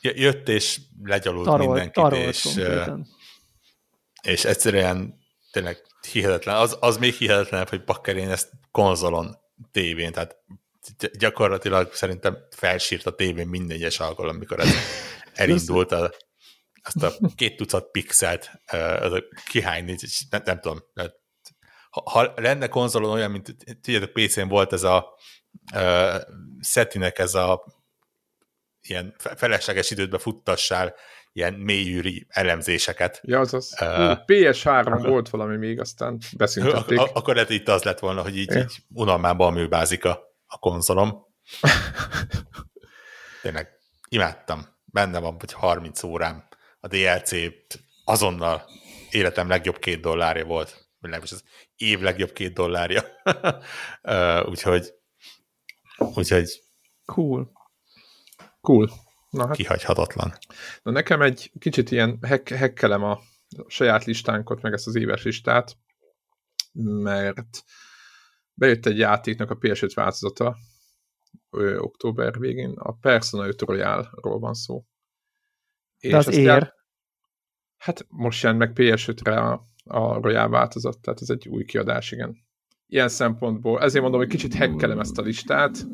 jött 0.00 0.48
és 0.48 0.80
legyalult 1.02 1.44
tarolt, 1.44 1.66
mindenkit, 1.68 1.92
tarolt 1.92 2.24
és, 2.24 2.60
és 4.22 4.44
egyszerűen 4.44 5.14
tényleg 5.52 5.82
hihetetlen. 6.12 6.56
Az, 6.56 6.76
az 6.80 6.96
még 6.96 7.14
hihetetlenebb, 7.14 7.68
hogy 7.68 7.84
bakker 7.84 8.16
én 8.16 8.30
ezt 8.30 8.50
konzolon, 8.70 9.38
tévén, 9.72 10.12
tehát 10.12 10.36
gyakorlatilag 11.18 11.92
szerintem 11.92 12.36
felsírt 12.50 13.06
a 13.06 13.14
tévén 13.14 13.46
minden 13.46 13.76
egyes 13.76 14.00
alkalom, 14.00 14.34
amikor 14.34 14.60
ez 14.60 14.68
elindult 15.34 15.92
a, 15.92 16.10
azt 16.84 17.02
a 17.02 17.28
két 17.34 17.56
tucat 17.56 17.90
pixelt 17.90 18.50
uh, 18.72 19.18
kihányni, 19.46 19.96
nem, 20.30 20.42
nem 20.44 20.60
tudom. 20.60 20.78
Ha, 21.90 22.10
ha 22.10 22.32
lenne 22.36 22.68
konzolon 22.68 23.10
olyan, 23.10 23.30
mint 23.30 23.56
tudjátok, 23.80 24.12
PC-n 24.12 24.48
volt 24.48 24.72
ez 24.72 24.82
a 24.82 25.14
uh, 25.74 26.20
Setinek 26.60 27.18
ez 27.18 27.34
a 27.34 27.64
ilyen 28.80 29.14
felesleges 29.18 29.90
időtbe 29.90 30.18
futtassál 30.18 30.94
ilyen 31.32 31.54
mélyűri 31.54 32.26
elemzéseket. 32.28 33.20
Ja, 33.22 33.40
azaz. 33.40 33.74
Uh, 33.80 34.18
PS3 34.26 34.86
akkor, 34.86 35.08
volt 35.08 35.28
valami 35.28 35.56
még, 35.56 35.80
aztán 35.80 36.18
beszüntették. 36.36 36.98
Ak- 36.98 37.16
akkor 37.16 37.34
lehet 37.34 37.50
itt 37.50 37.68
az 37.68 37.82
lett 37.82 37.98
volna, 37.98 38.22
hogy 38.22 38.36
így, 38.36 38.56
így 38.56 38.76
unalmában 38.94 39.52
műbázik 39.52 40.04
a, 40.04 40.20
a 40.46 40.58
konzolom. 40.58 41.26
Tényleg, 43.42 43.68
imádtam. 44.08 44.66
Benne 44.84 45.18
van, 45.18 45.36
hogy 45.38 45.52
30 45.52 46.02
órám 46.02 46.48
a 46.84 46.88
DLC 46.88 47.30
azonnal 48.04 48.62
életem 49.10 49.48
legjobb 49.48 49.78
két 49.78 50.00
dollárja 50.00 50.44
volt, 50.44 50.70
vagy 50.70 51.10
legalábbis 51.10 51.32
az 51.32 51.44
év 51.76 52.00
legjobb 52.00 52.32
két 52.32 52.52
dollárja. 52.52 53.04
úgyhogy 54.50 54.94
úgyhogy 55.96 56.62
cool. 57.04 57.52
Cool. 58.60 58.90
Na, 59.30 59.46
hát, 59.46 59.56
kihagyhatatlan. 59.56 60.32
Na 60.82 60.90
nekem 60.90 61.22
egy 61.22 61.52
kicsit 61.58 61.90
ilyen 61.90 62.18
hek, 62.22 62.48
hekkelem 62.48 63.02
a 63.02 63.20
saját 63.66 64.04
listánkot, 64.04 64.62
meg 64.62 64.72
ezt 64.72 64.86
az 64.86 64.94
éves 64.94 65.22
listát, 65.22 65.76
mert 67.02 67.64
bejött 68.54 68.86
egy 68.86 68.98
játéknak 68.98 69.50
a 69.50 69.58
PS5 69.58 69.90
változata 69.94 70.56
ö, 71.50 71.78
október 71.78 72.38
végén, 72.38 72.70
a 72.70 72.92
Persona 72.92 73.46
5 73.46 73.62
Royale-ról 73.62 74.38
van 74.38 74.54
szó. 74.54 74.84
De 76.10 76.16
az 76.16 76.36
ér. 76.36 76.44
Já... 76.44 76.72
Hát 77.76 78.06
most 78.08 78.42
jön 78.42 78.56
meg 78.56 78.72
PS5-re 78.74 79.36
a, 79.36 79.68
a 79.84 80.20
Royal 80.20 80.48
változat, 80.48 81.00
tehát 81.00 81.20
ez 81.20 81.28
egy 81.28 81.48
új 81.48 81.64
kiadás, 81.64 82.12
igen. 82.12 82.36
Ilyen 82.86 83.08
szempontból, 83.08 83.80
ezért 83.80 84.02
mondom, 84.02 84.20
hogy 84.20 84.28
kicsit 84.28 84.54
hekkelem 84.54 85.00
ezt 85.00 85.18
a 85.18 85.22
listát. 85.22 85.86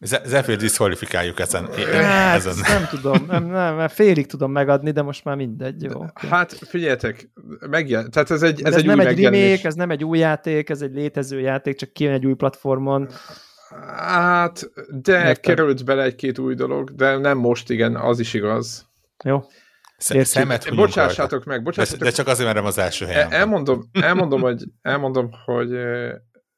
Zephyr 0.00 0.56
diszkvalifikáljuk 0.56 1.40
ezen. 1.40 1.68
Hát, 1.92 2.36
ezen. 2.36 2.54
nem 2.78 2.86
tudom, 2.90 3.24
nem, 3.26 3.44
nem, 3.44 3.76
mert 3.76 3.92
félig 3.92 4.26
tudom 4.26 4.52
megadni, 4.52 4.90
de 4.90 5.02
most 5.02 5.24
már 5.24 5.36
mindegy, 5.36 5.82
jó. 5.82 6.04
Hát 6.14 6.52
figyeljetek, 6.52 7.30
megjel, 7.70 8.08
tehát 8.08 8.30
ez 8.30 8.42
egy, 8.42 8.62
ez, 8.62 8.72
ez 8.72 8.78
egy 8.78 8.86
nem 8.86 8.98
új 8.98 9.06
egy 9.06 9.22
remake, 9.22 9.68
ez 9.68 9.74
nem 9.74 9.90
egy 9.90 10.04
új 10.04 10.18
játék, 10.18 10.70
ez 10.70 10.82
egy 10.82 10.94
létező 10.94 11.40
játék, 11.40 11.76
csak 11.76 11.92
kijön 11.92 12.12
egy 12.12 12.26
új 12.26 12.34
platformon. 12.34 13.08
Hát, 13.70 14.70
de 14.88 15.18
Értem. 15.18 15.34
került 15.34 15.84
bele 15.84 16.02
egy-két 16.02 16.38
új 16.38 16.54
dolog, 16.54 16.94
de 16.94 17.16
nem 17.16 17.38
most, 17.38 17.70
igen, 17.70 17.96
az 17.96 18.18
is 18.18 18.34
igaz. 18.34 18.86
Jó. 19.24 19.44
Szemet 19.98 20.74
bocsássátok 20.74 21.44
meg, 21.44 21.62
bocsássátok. 21.62 21.98
De, 21.98 22.04
de, 22.04 22.10
csak 22.10 22.26
azért, 22.26 22.54
mert 22.54 22.66
az 22.66 22.78
első 22.78 23.06
helyen. 23.06 23.32
Elmondom, 23.32 23.90
elmondom, 24.00 24.40
hogy, 24.40 24.64
elmondom, 24.82 25.30
hogy 25.44 25.74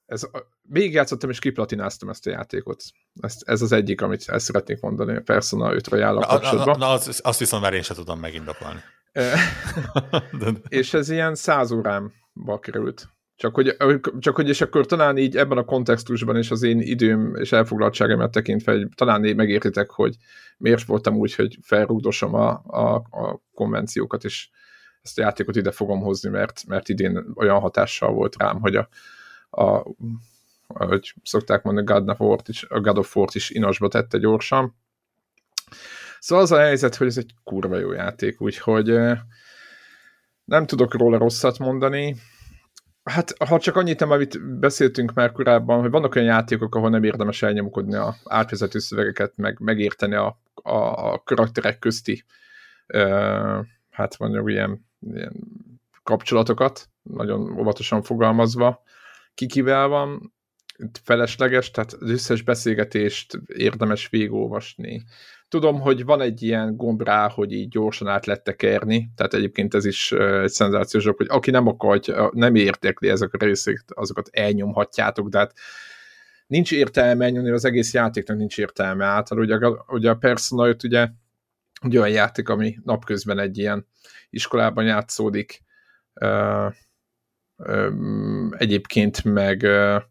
ez, 0.06 0.22
végigjátszottam 0.62 1.30
és 1.30 1.38
kiplatináztam 1.38 2.08
ezt 2.08 2.26
a 2.26 2.30
játékot. 2.30 2.82
Ezt, 3.20 3.42
ez 3.48 3.62
az 3.62 3.72
egyik, 3.72 4.00
amit 4.00 4.28
ezt 4.28 4.44
szeretnék 4.44 4.80
mondani 4.80 5.16
a 5.16 5.20
Persona 5.20 5.72
5 5.72 5.88
royal 5.88 6.18
kapcsolatban. 6.18 6.78
Na, 6.78 6.86
na, 6.86 6.92
az, 6.92 7.20
azt 7.24 7.38
viszont 7.38 7.62
már 7.62 7.74
én 7.74 7.82
sem 7.82 7.96
tudom 7.96 8.20
megindokolni. 8.20 8.80
és 10.68 10.94
ez 10.94 11.08
ilyen 11.08 11.34
száz 11.34 11.72
órámba 11.72 12.58
került. 12.60 13.08
Csak 13.40 13.54
hogy, 13.54 13.76
csak 14.18 14.36
hogy, 14.36 14.48
és 14.48 14.60
akkor 14.60 14.86
talán 14.86 15.18
így 15.18 15.36
ebben 15.36 15.58
a 15.58 15.64
kontextusban 15.64 16.36
és 16.36 16.50
az 16.50 16.62
én 16.62 16.80
időm 16.80 17.34
és 17.34 17.52
elfoglaltságomat 17.52 18.30
tekintve, 18.30 18.72
hogy 18.72 18.88
talán 18.94 19.20
megértitek, 19.20 19.90
hogy 19.90 20.16
miért 20.58 20.84
voltam 20.84 21.16
úgy, 21.16 21.34
hogy 21.34 21.58
felrúgdosom 21.62 22.34
a, 22.34 22.62
a, 22.66 22.94
a 22.94 23.42
konvenciókat, 23.54 24.24
és 24.24 24.48
ezt 25.02 25.18
a 25.18 25.22
játékot 25.22 25.56
ide 25.56 25.70
fogom 25.70 26.00
hozni, 26.00 26.30
mert, 26.30 26.64
mert 26.66 26.88
idén 26.88 27.24
olyan 27.34 27.60
hatással 27.60 28.12
volt 28.12 28.36
rám, 28.38 28.60
hogy 28.60 28.76
a, 28.76 28.88
a 29.62 29.86
ahogy 30.66 31.14
szokták 31.22 31.62
mondani, 31.62 31.86
God 31.86 32.08
of 32.08 32.20
War 32.20 32.38
is, 32.46 32.64
a 32.68 32.80
God 32.80 32.98
of 32.98 33.16
War 33.16 33.28
is 33.32 33.50
inasba 33.50 33.88
tette 33.88 34.18
gyorsan. 34.18 34.74
Szóval 36.18 36.44
az 36.44 36.52
a 36.52 36.58
helyzet, 36.58 36.94
hogy 36.94 37.06
ez 37.06 37.16
egy 37.16 37.34
kurva 37.44 37.78
jó 37.78 37.92
játék, 37.92 38.40
úgyhogy 38.40 38.86
nem 40.44 40.66
tudok 40.66 40.94
róla 40.94 41.18
rosszat 41.18 41.58
mondani, 41.58 42.16
Hát, 43.02 43.34
ha 43.46 43.58
csak 43.58 43.76
annyit 43.76 44.00
nem, 44.00 44.10
amit 44.10 44.58
beszéltünk 44.58 45.12
már 45.12 45.32
korábban, 45.32 45.80
hogy 45.80 45.90
vannak 45.90 46.14
olyan 46.14 46.28
játékok, 46.28 46.74
ahol 46.74 46.90
nem 46.90 47.04
érdemes 47.04 47.42
elnyomkodni 47.42 47.94
a 47.94 48.16
átvezető 48.24 48.78
szövegeket, 48.78 49.36
meg 49.36 49.58
megérteni 49.60 50.14
a, 50.14 50.40
a, 50.54 51.12
a 51.12 51.22
karakterek 51.24 51.78
közti 51.78 52.24
uh, 52.94 53.66
hát 53.90 54.18
mondjuk 54.18 54.50
ilyen, 54.50 54.86
ilyen 55.00 55.32
kapcsolatokat, 56.02 56.88
nagyon 57.02 57.58
óvatosan 57.58 58.02
fogalmazva, 58.02 58.82
kikivel 59.34 59.88
van, 59.88 60.34
felesleges, 61.02 61.70
tehát 61.70 61.92
az 61.92 62.10
összes 62.10 62.42
beszélgetést 62.42 63.40
érdemes 63.46 64.08
végigolvasni. 64.08 65.04
Tudom, 65.50 65.80
hogy 65.80 66.04
van 66.04 66.20
egy 66.20 66.42
ilyen 66.42 66.76
gomb 66.76 67.02
rá, 67.02 67.28
hogy 67.28 67.52
így 67.52 67.68
gyorsan 67.68 68.08
át 68.08 68.26
lehet 68.26 68.44
tekerni, 68.44 69.10
tehát 69.16 69.34
egyébként 69.34 69.74
ez 69.74 69.84
is 69.84 70.12
egy 70.12 70.50
szenzációs 70.50 71.04
hogy 71.04 71.26
aki 71.28 71.50
nem 71.50 71.66
akar, 71.66 72.00
nem 72.32 72.54
értekli 72.54 73.08
ezek 73.08 73.34
a 73.34 73.44
részek, 73.44 73.84
azokat 73.88 74.28
elnyomhatjátok, 74.32 75.28
de 75.28 75.38
hát 75.38 75.52
nincs 76.46 76.72
értelme 76.72 77.24
elnyomni, 77.24 77.50
az 77.50 77.64
egész 77.64 77.94
játéknak 77.94 78.36
nincs 78.36 78.58
értelme. 78.58 79.04
Által. 79.04 79.38
Ugye, 79.38 79.58
ugye 79.86 80.10
a 80.10 80.14
Persona 80.14 80.68
5 80.68 80.82
ugye, 80.82 81.08
ugye 81.82 82.00
olyan 82.00 82.12
játék, 82.12 82.48
ami 82.48 82.78
napközben 82.84 83.38
egy 83.38 83.58
ilyen 83.58 83.86
iskolában 84.30 84.84
játszódik, 84.84 85.62
uh, 86.20 86.72
um, 87.56 88.50
egyébként 88.58 89.24
meg 89.24 89.62
uh, 89.62 90.02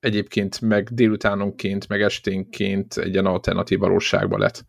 egyébként 0.00 0.60
meg 0.60 0.88
délutánonként, 0.88 1.88
meg 1.88 2.02
esténként 2.02 2.96
egy 2.96 3.12
ilyen 3.12 3.26
alternatív 3.26 3.78
valóságba 3.78 4.38
lett 4.38 4.64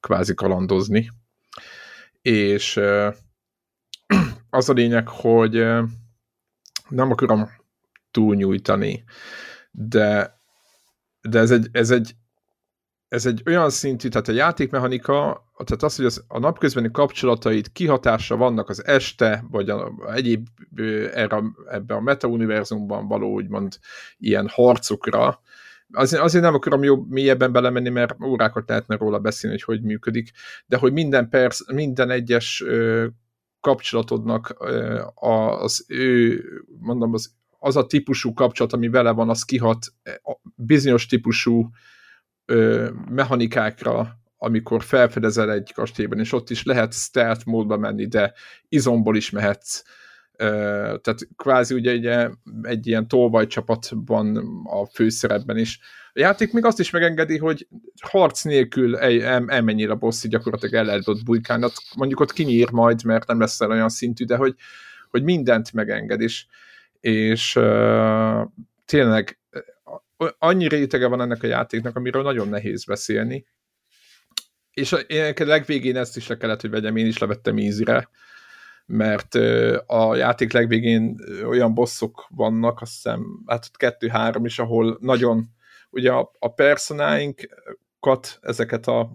kvázi 0.00 0.34
kalandozni. 0.34 1.10
És 2.22 2.76
az 4.50 4.68
a 4.68 4.72
lényeg, 4.72 5.08
hogy 5.08 5.52
nem 6.88 7.10
akarom 7.10 7.48
túlnyújtani, 8.10 9.04
de, 9.70 10.40
de 11.20 11.38
ez, 11.38 11.50
egy, 11.50 11.68
ez, 11.72 11.90
egy, 11.90 12.14
ez 13.16 13.26
egy 13.26 13.42
olyan 13.46 13.70
szintű, 13.70 14.08
tehát 14.08 14.28
a 14.28 14.32
játékmechanika, 14.32 15.44
tehát 15.64 15.82
az, 15.82 15.96
hogy 15.96 16.04
az, 16.04 16.24
a 16.28 16.38
napközbeni 16.38 16.90
kapcsolataid 16.90 17.72
kihatása 17.72 18.36
vannak 18.36 18.68
az 18.68 18.84
este, 18.86 19.44
vagy 19.50 19.70
a, 19.70 19.92
egyéb 20.14 20.46
erre, 21.14 21.42
ebbe 21.70 21.94
a 21.94 22.00
meta-univerzumban 22.00 23.08
való 23.08 23.32
úgymond 23.32 23.78
ilyen 24.18 24.48
harcokra, 24.48 25.40
azért, 25.92 26.22
azért 26.22 26.44
nem 26.44 26.54
akarom 26.54 26.82
jobb 26.82 27.10
mélyebben 27.10 27.52
belemenni, 27.52 27.88
mert 27.88 28.16
órákat 28.24 28.68
lehetne 28.68 28.96
róla 28.96 29.18
beszélni, 29.18 29.60
hogy 29.64 29.76
hogy 29.76 29.86
működik, 29.86 30.30
de 30.66 30.76
hogy 30.76 30.92
minden 30.92 31.28
perc, 31.28 31.72
minden 31.72 32.10
egyes 32.10 32.62
ö, 32.66 33.06
kapcsolatodnak 33.60 34.56
ö, 34.60 35.02
az 35.60 35.84
ő, 35.88 36.44
mondom, 36.78 37.12
az, 37.12 37.34
az 37.58 37.76
a 37.76 37.86
típusú 37.86 38.32
kapcsolat, 38.32 38.72
ami 38.72 38.88
vele 38.88 39.10
van, 39.10 39.28
az 39.28 39.42
kihat 39.42 39.86
bizonyos 40.54 41.06
típusú 41.06 41.70
ö, 42.46 42.90
mechanikákra 43.08 44.18
amikor 44.38 44.82
felfedezel 44.82 45.52
egy 45.52 45.72
kastélyban, 45.72 46.18
és 46.18 46.32
ott 46.32 46.50
is 46.50 46.64
lehet 46.64 46.92
stealth 46.92 47.46
módba 47.46 47.76
menni, 47.76 48.06
de 48.06 48.32
izomból 48.68 49.16
is 49.16 49.30
mehetsz. 49.30 49.82
Tehát 50.36 51.28
kvázi 51.36 51.74
ugye, 51.74 51.94
ugye 51.94 52.30
egy 52.62 52.86
ilyen 52.86 53.08
tolvaj 53.08 53.46
csapatban 53.46 54.36
a 54.64 54.86
főszerepben 54.86 55.56
is. 55.56 55.80
A 56.12 56.18
játék 56.20 56.52
még 56.52 56.64
azt 56.64 56.80
is 56.80 56.90
megengedi, 56.90 57.38
hogy 57.38 57.68
harc 58.00 58.42
nélkül 58.42 58.96
elmenjél 58.96 59.90
a 59.90 59.94
bosszi, 59.94 60.28
gyakorlatilag 60.28 60.74
el 60.74 60.84
lehet 60.84 61.08
ott 61.08 61.24
bujkálni. 61.24 61.66
Mondjuk 61.96 62.20
ott 62.20 62.32
kinyír 62.32 62.70
majd, 62.70 63.04
mert 63.04 63.26
nem 63.26 63.40
lesz 63.40 63.60
olyan 63.60 63.88
szintű, 63.88 64.24
de 64.24 64.36
hogy, 64.36 64.54
hogy 65.10 65.22
mindent 65.22 65.72
megenged, 65.72 66.20
és, 66.20 66.46
és 67.00 67.56
uh, 67.56 68.40
tényleg 68.84 69.38
annyi 70.38 70.68
rétege 70.68 71.06
van 71.06 71.20
ennek 71.20 71.42
a 71.42 71.46
játéknak, 71.46 71.96
amiről 71.96 72.22
nagyon 72.22 72.48
nehéz 72.48 72.84
beszélni, 72.84 73.46
és 74.70 74.94
én 75.06 75.34
a 75.36 75.44
legvégén 75.44 75.96
ezt 75.96 76.16
is 76.16 76.26
le 76.26 76.36
kellett, 76.36 76.60
hogy 76.60 76.70
vegyem, 76.70 76.96
én 76.96 77.06
is 77.06 77.18
levettem 77.18 77.58
ízire, 77.58 78.08
mert 78.86 79.34
a 79.86 80.14
játék 80.14 80.52
legvégén 80.52 81.16
olyan 81.44 81.74
bosszok 81.74 82.26
vannak, 82.30 82.80
azt 82.80 82.92
hiszem, 82.92 83.42
hát 83.46 83.76
kettő-három 83.76 84.44
is, 84.44 84.58
ahol 84.58 84.98
nagyon, 85.00 85.44
ugye 85.90 86.12
a, 86.12 86.30
a 86.38 86.48
personáinkat, 86.48 88.38
ezeket 88.40 88.86
a 88.86 89.10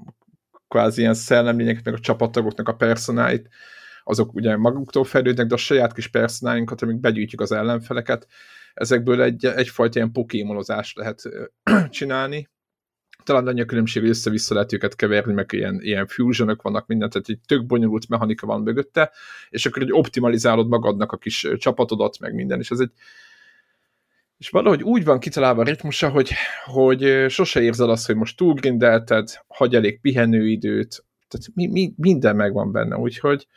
kvázi 0.67 1.01
ilyen 1.01 1.13
szellemlényeket, 1.13 1.85
meg 1.85 1.93
a 1.93 1.99
csapattagoknak 1.99 2.67
a 2.67 2.75
personáit, 2.75 3.49
azok 4.03 4.33
ugye 4.33 4.57
maguktól 4.57 5.03
fejlődnek, 5.03 5.47
de 5.47 5.53
a 5.53 5.57
saját 5.57 5.93
kis 5.93 6.07
personáinkat, 6.07 6.81
amik 6.81 6.99
begyűjtjük 6.99 7.41
az 7.41 7.51
ellenfeleket, 7.51 8.27
ezekből 8.73 9.21
egy, 9.21 9.45
egyfajta 9.45 9.97
ilyen 9.97 10.11
pokémonozást 10.11 10.97
lehet 10.97 11.21
csinálni, 11.89 12.49
talán 13.23 13.47
annyi 13.47 13.61
a 13.61 13.65
különbség, 13.65 14.01
hogy 14.01 14.11
össze-vissza 14.11 14.53
lehet 14.53 14.73
őket 14.73 14.95
keverni, 14.95 15.33
meg 15.33 15.49
ilyen, 15.51 15.81
ilyen 15.81 16.07
fusionok 16.07 16.61
vannak, 16.61 16.87
minden, 16.87 17.09
tehát 17.09 17.29
egy 17.29 17.39
tök 17.45 17.65
bonyolult 17.65 18.09
mechanika 18.09 18.45
van 18.45 18.61
mögötte, 18.61 19.11
és 19.49 19.65
akkor 19.65 19.81
egy 19.81 19.91
optimalizálod 19.91 20.67
magadnak 20.67 21.11
a 21.11 21.17
kis 21.17 21.47
csapatodat, 21.57 22.19
meg 22.19 22.33
minden, 22.33 22.59
és 22.59 22.71
ez 22.71 22.79
egy 22.79 22.91
és 24.37 24.49
valahogy 24.49 24.83
úgy 24.83 25.03
van 25.03 25.19
kitalálva 25.19 25.61
a 25.61 25.65
ritmusa, 25.65 26.09
hogy, 26.09 26.31
hogy 26.65 27.25
sose 27.29 27.61
érzed 27.61 27.89
azt, 27.89 28.05
hogy 28.05 28.15
most 28.15 28.37
túlgrindelted, 28.37 29.29
hagy 29.47 29.75
elég 29.75 29.99
pihenőidőt, 29.99 31.05
tehát 31.27 31.47
mi, 31.53 31.67
mi, 31.67 31.93
minden 31.97 32.35
megvan 32.35 32.71
benne, 32.71 32.97
úgyhogy 32.97 33.47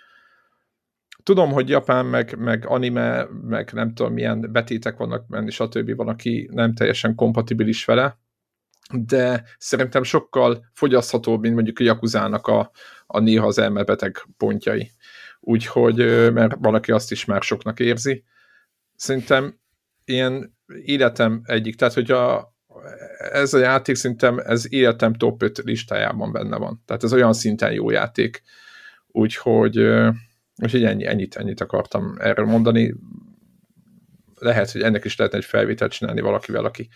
tudom, 1.25 1.53
hogy 1.53 1.69
Japán, 1.69 2.07
meg, 2.07 2.39
meg 2.39 2.67
anime, 2.67 3.27
meg 3.43 3.71
nem 3.73 3.95
tudom 3.95 4.13
milyen 4.13 4.53
betétek 4.53 4.97
vannak 4.97 5.27
benne, 5.29 5.51
stb. 5.51 5.97
van, 5.97 6.09
aki 6.09 6.49
nem 6.53 6.75
teljesen 6.75 7.15
kompatibilis 7.15 7.85
vele, 7.85 8.19
de 8.93 9.45
szerintem 9.59 10.03
sokkal 10.03 10.67
fogyaszthatóbb, 10.73 11.41
mint 11.41 11.55
mondjuk 11.55 11.79
a 11.79 11.83
Jakuzának 11.83 12.47
a, 12.47 12.71
a 13.07 13.19
néha 13.21 13.47
az 13.47 13.59
elmebeteg 13.59 14.27
pontjai. 14.37 14.91
Úgyhogy, 15.41 15.97
mert 16.33 16.55
valaki 16.59 16.93
azt 16.93 17.11
is 17.11 17.25
már 17.25 17.43
soknak 17.43 17.81
érzi. 17.81 18.25
Szerintem 18.97 19.59
ilyen 20.05 20.57
életem 20.85 21.41
egyik, 21.45 21.77
tehát 21.77 21.95
hogy 21.95 22.11
a, 22.11 22.55
ez 23.33 23.55
a 23.55 23.59
játék 23.59 23.95
szerintem 23.95 24.39
ez 24.39 24.73
életem 24.73 25.15
top 25.15 25.43
5 25.43 25.59
listájában 25.59 26.33
benne 26.33 26.57
van. 26.57 26.83
Tehát 26.87 27.05
ez 27.05 27.13
olyan 27.13 27.33
szinten 27.33 27.73
jó 27.73 27.91
játék. 27.91 28.43
Úgyhogy, 29.07 29.77
úgyhogy 30.63 30.85
ennyi, 30.85 31.07
ennyit, 31.07 31.37
ennyit 31.37 31.61
akartam 31.61 32.17
erről 32.19 32.47
mondani. 32.47 32.95
Lehet, 34.39 34.71
hogy 34.71 34.83
ennek 34.83 35.05
is 35.05 35.17
lehetne 35.17 35.39
egy 35.39 35.45
felvételt 35.45 35.93
csinálni 35.93 36.21
valakivel, 36.21 36.65
aki 36.65 36.89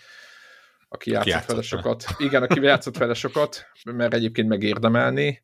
aki 0.89 1.11
játszott, 1.11 1.31
játszott 1.33 1.51
vele 1.51 1.63
sokat. 1.63 2.05
Igen, 2.19 2.43
aki 2.43 2.63
játszott 2.63 2.97
vele 2.97 3.15
sokat, 3.15 3.67
mert 3.85 4.15
egyébként 4.15 4.49
megérdemelni, 4.49 5.43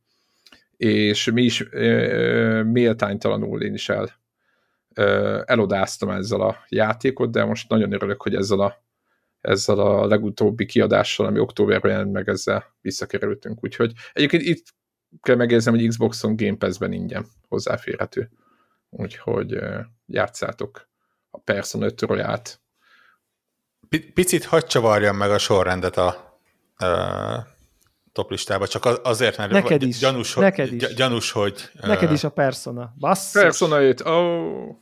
és 0.77 1.31
mi 1.31 1.43
is 1.43 1.61
e, 1.61 2.63
méltánytalanul 2.63 3.63
én 3.63 3.75
is 3.75 3.89
el, 3.89 4.21
e, 4.93 5.05
elodáztam 5.47 6.11
ezzel 6.11 6.41
a 6.41 6.65
játékot, 6.69 7.31
de 7.31 7.45
most 7.45 7.69
nagyon 7.69 7.93
örülök, 7.93 8.23
hogy 8.23 8.35
ezzel 8.35 8.61
a, 8.61 8.85
ezzel 9.41 9.79
a 9.79 10.07
legutóbbi 10.07 10.67
kiadással, 10.67 11.27
ami 11.27 11.39
októberben 11.39 11.91
jelent 11.91 12.13
meg, 12.13 12.29
ezzel 12.29 12.75
visszakerültünk. 12.81 13.65
Úgyhogy 13.65 13.93
egyébként 14.13 14.43
itt 14.43 14.75
kell 15.23 15.37
megérzem, 15.37 15.75
hogy 15.75 15.89
Xboxon 15.89 16.37
Game 16.37 16.57
Pass-ben 16.57 16.93
ingyen 16.93 17.27
hozzáférhető. 17.49 18.31
Úgyhogy 18.91 19.59
játszátok 20.07 20.89
a 21.31 21.39
Persona 21.39 21.85
5 21.85 22.01
Royalt 22.01 22.59
Picit 24.15 24.45
hagy 24.45 24.67
csavarjam 24.67 25.17
meg 25.17 25.31
a 25.31 25.39
sorrendet 25.39 25.97
a 25.97 26.39
uh, 26.81 27.45
toplistába, 28.13 28.67
csak 28.67 28.85
azért, 29.03 29.37
mert 29.37 29.51
neked 29.51 29.83
is, 29.83 29.99
gyanús, 29.99 30.35
neked 30.35 30.73
is. 30.73 30.95
gyanús, 30.95 31.31
hogy... 31.31 31.71
Uh, 31.75 31.87
neked 31.87 32.13
is 32.13 32.25
a 32.25 32.29
Persona. 32.29 32.95
Basszus. 32.99 33.43
Persona 33.43 33.83
5, 33.83 34.01
oh. 34.01 34.77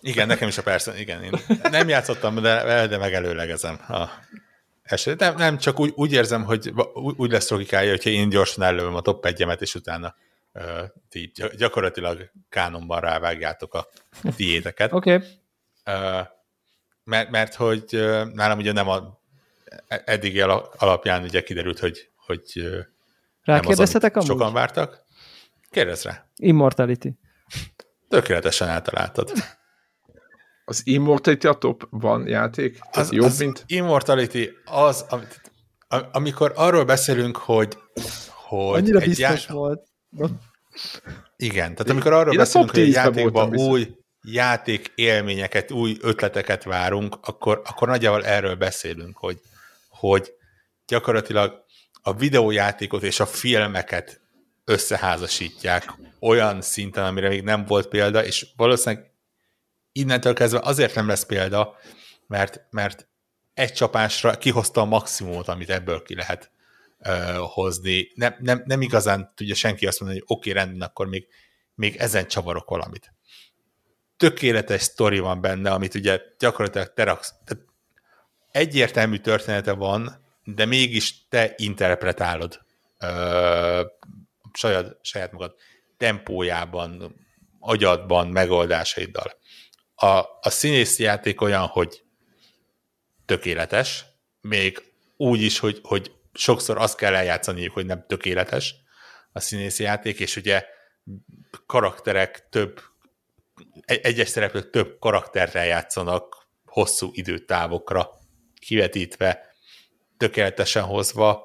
Igen, 0.00 0.26
nekem 0.26 0.48
is 0.48 0.58
a 0.58 0.62
Persona, 0.62 0.96
igen. 0.96 1.22
Én 1.22 1.32
nem 1.70 1.88
játszottam, 1.88 2.34
de, 2.34 2.86
de 2.86 2.98
megelőlegezem 2.98 3.80
a 3.88 4.08
eset. 4.86 5.18
Nem, 5.20 5.34
nem, 5.36 5.58
csak 5.58 5.80
úgy, 5.80 5.92
úgy 5.94 6.12
érzem, 6.12 6.44
hogy 6.44 6.72
úgy 6.94 7.30
lesz 7.30 7.50
logikája, 7.50 7.90
hogyha 7.90 8.10
én 8.10 8.28
gyorsan 8.28 8.64
előm 8.64 8.94
a 8.94 9.00
top 9.00 9.26
1 9.26 9.46
és 9.58 9.74
utána 9.74 10.14
uh, 10.52 10.62
ti 11.08 11.32
gyakorlatilag 11.56 12.30
kánonban 12.48 13.00
rávágjátok 13.00 13.74
a 13.74 13.88
tiéteket. 14.36 14.92
Oké. 14.98 15.14
Okay. 15.14 15.28
Uh, 15.86 16.26
mert, 17.04 17.30
mert 17.30 17.54
hogy 17.54 17.84
nálam 18.32 18.58
ugye 18.58 18.72
nem 18.72 18.88
a 18.88 19.20
eddigi 19.86 20.40
alapján 20.76 21.22
ugye 21.22 21.42
kiderült, 21.42 21.78
hogy, 21.78 22.10
hogy 22.26 22.68
Rákérdezhetek 23.42 24.16
amúgy? 24.16 24.28
Sokan 24.28 24.52
vártak. 24.52 25.04
Kérdezz 25.70 26.04
rá. 26.04 26.26
Immortality. 26.36 27.08
Tökéletesen 28.08 28.68
eltaláltad. 28.68 29.32
Az 30.68 30.80
Immortality 30.84 31.46
a 31.46 31.54
top 31.54 31.86
van 31.90 32.26
játék? 32.28 32.78
Az, 32.92 33.12
jobb, 33.12 33.26
az 33.26 33.38
mint? 33.38 33.64
Immortality 33.66 34.48
az, 34.64 35.04
amit, 35.08 35.40
amikor 36.12 36.52
arról 36.56 36.84
beszélünk, 36.84 37.36
hogy, 37.36 37.78
hogy 38.48 38.76
Annyira 38.76 38.98
egy 38.98 39.08
biztos 39.08 39.46
já... 39.46 39.54
volt. 39.54 39.86
Igen, 41.36 41.74
tehát 41.74 41.90
amikor 41.90 42.12
arról 42.12 42.32
Én 42.32 42.38
beszélünk, 42.38 42.70
hogy 42.70 42.80
egy 42.80 42.92
játékban 42.92 43.56
új, 43.56 43.96
játék 44.22 44.92
élményeket, 44.94 45.70
új 45.70 45.96
ötleteket 46.00 46.64
várunk, 46.64 47.16
akkor, 47.22 47.62
akkor 47.64 47.88
nagyjából 47.88 48.24
erről 48.24 48.54
beszélünk, 48.54 49.16
hogy, 49.16 49.40
hogy 49.88 50.32
gyakorlatilag 50.86 51.64
a 52.02 52.14
videójátékot 52.14 53.02
és 53.02 53.20
a 53.20 53.26
filmeket 53.26 54.20
összeházasítják 54.64 55.92
olyan 56.20 56.60
szinten, 56.62 57.04
amire 57.04 57.28
még 57.28 57.42
nem 57.42 57.64
volt 57.64 57.88
példa, 57.88 58.24
és 58.24 58.46
valószínűleg 58.56 59.14
innentől 59.96 60.34
kezdve 60.34 60.60
azért 60.62 60.94
nem 60.94 61.08
lesz 61.08 61.26
példa, 61.26 61.76
mert, 62.26 62.60
mert 62.70 63.08
egy 63.54 63.72
csapásra 63.72 64.38
kihozta 64.38 64.80
a 64.80 64.84
maximumot, 64.84 65.48
amit 65.48 65.70
ebből 65.70 66.02
ki 66.02 66.14
lehet 66.14 66.50
uh, 66.98 67.36
hozni. 67.36 68.10
Nem, 68.14 68.36
nem, 68.38 68.62
nem 68.64 68.80
igazán 68.80 69.32
tudja 69.34 69.54
senki 69.54 69.86
azt 69.86 70.00
mondani, 70.00 70.20
hogy 70.20 70.36
oké, 70.36 70.50
okay, 70.50 70.62
rendben, 70.62 70.88
akkor 70.88 71.06
még, 71.06 71.26
még 71.74 71.96
ezen 71.96 72.26
csavarok 72.26 72.68
valamit 72.68 73.14
tökéletes 74.16 74.82
sztori 74.82 75.18
van 75.18 75.40
benne, 75.40 75.70
amit 75.70 75.94
ugye 75.94 76.20
gyakorlatilag 76.38 76.92
te 76.94 77.04
raksz. 77.04 77.34
Tehát 77.44 77.64
egyértelmű 78.50 79.16
története 79.16 79.72
van, 79.72 80.24
de 80.44 80.64
mégis 80.64 81.28
te 81.28 81.54
interpretálod 81.56 82.60
ö, 82.98 83.82
saját, 84.52 84.98
saját 85.02 85.32
magad 85.32 85.54
tempójában, 85.96 87.14
agyadban, 87.60 88.28
megoldásaiddal. 88.28 89.32
A, 89.96 90.06
a 90.40 90.50
színészi 90.50 91.02
játék 91.02 91.40
olyan, 91.40 91.66
hogy 91.66 92.02
tökéletes, 93.26 94.04
még 94.40 94.92
úgy 95.16 95.42
is, 95.42 95.58
hogy, 95.58 95.80
hogy 95.82 96.12
sokszor 96.32 96.78
azt 96.78 96.96
kell 96.96 97.14
eljátszani, 97.14 97.68
hogy 97.68 97.86
nem 97.86 98.04
tökéletes 98.06 98.74
a 99.32 99.40
színészi 99.40 99.82
játék, 99.82 100.20
és 100.20 100.36
ugye 100.36 100.64
karakterek 101.66 102.48
több 102.48 102.80
egyes 103.84 104.28
szereplők 104.28 104.70
több 104.70 104.98
karakterrel 104.98 105.66
játszanak 105.66 106.46
hosszú 106.64 107.10
időtávokra 107.12 108.10
kivetítve, 108.60 109.54
tökéletesen 110.16 110.82
hozva. 110.82 111.44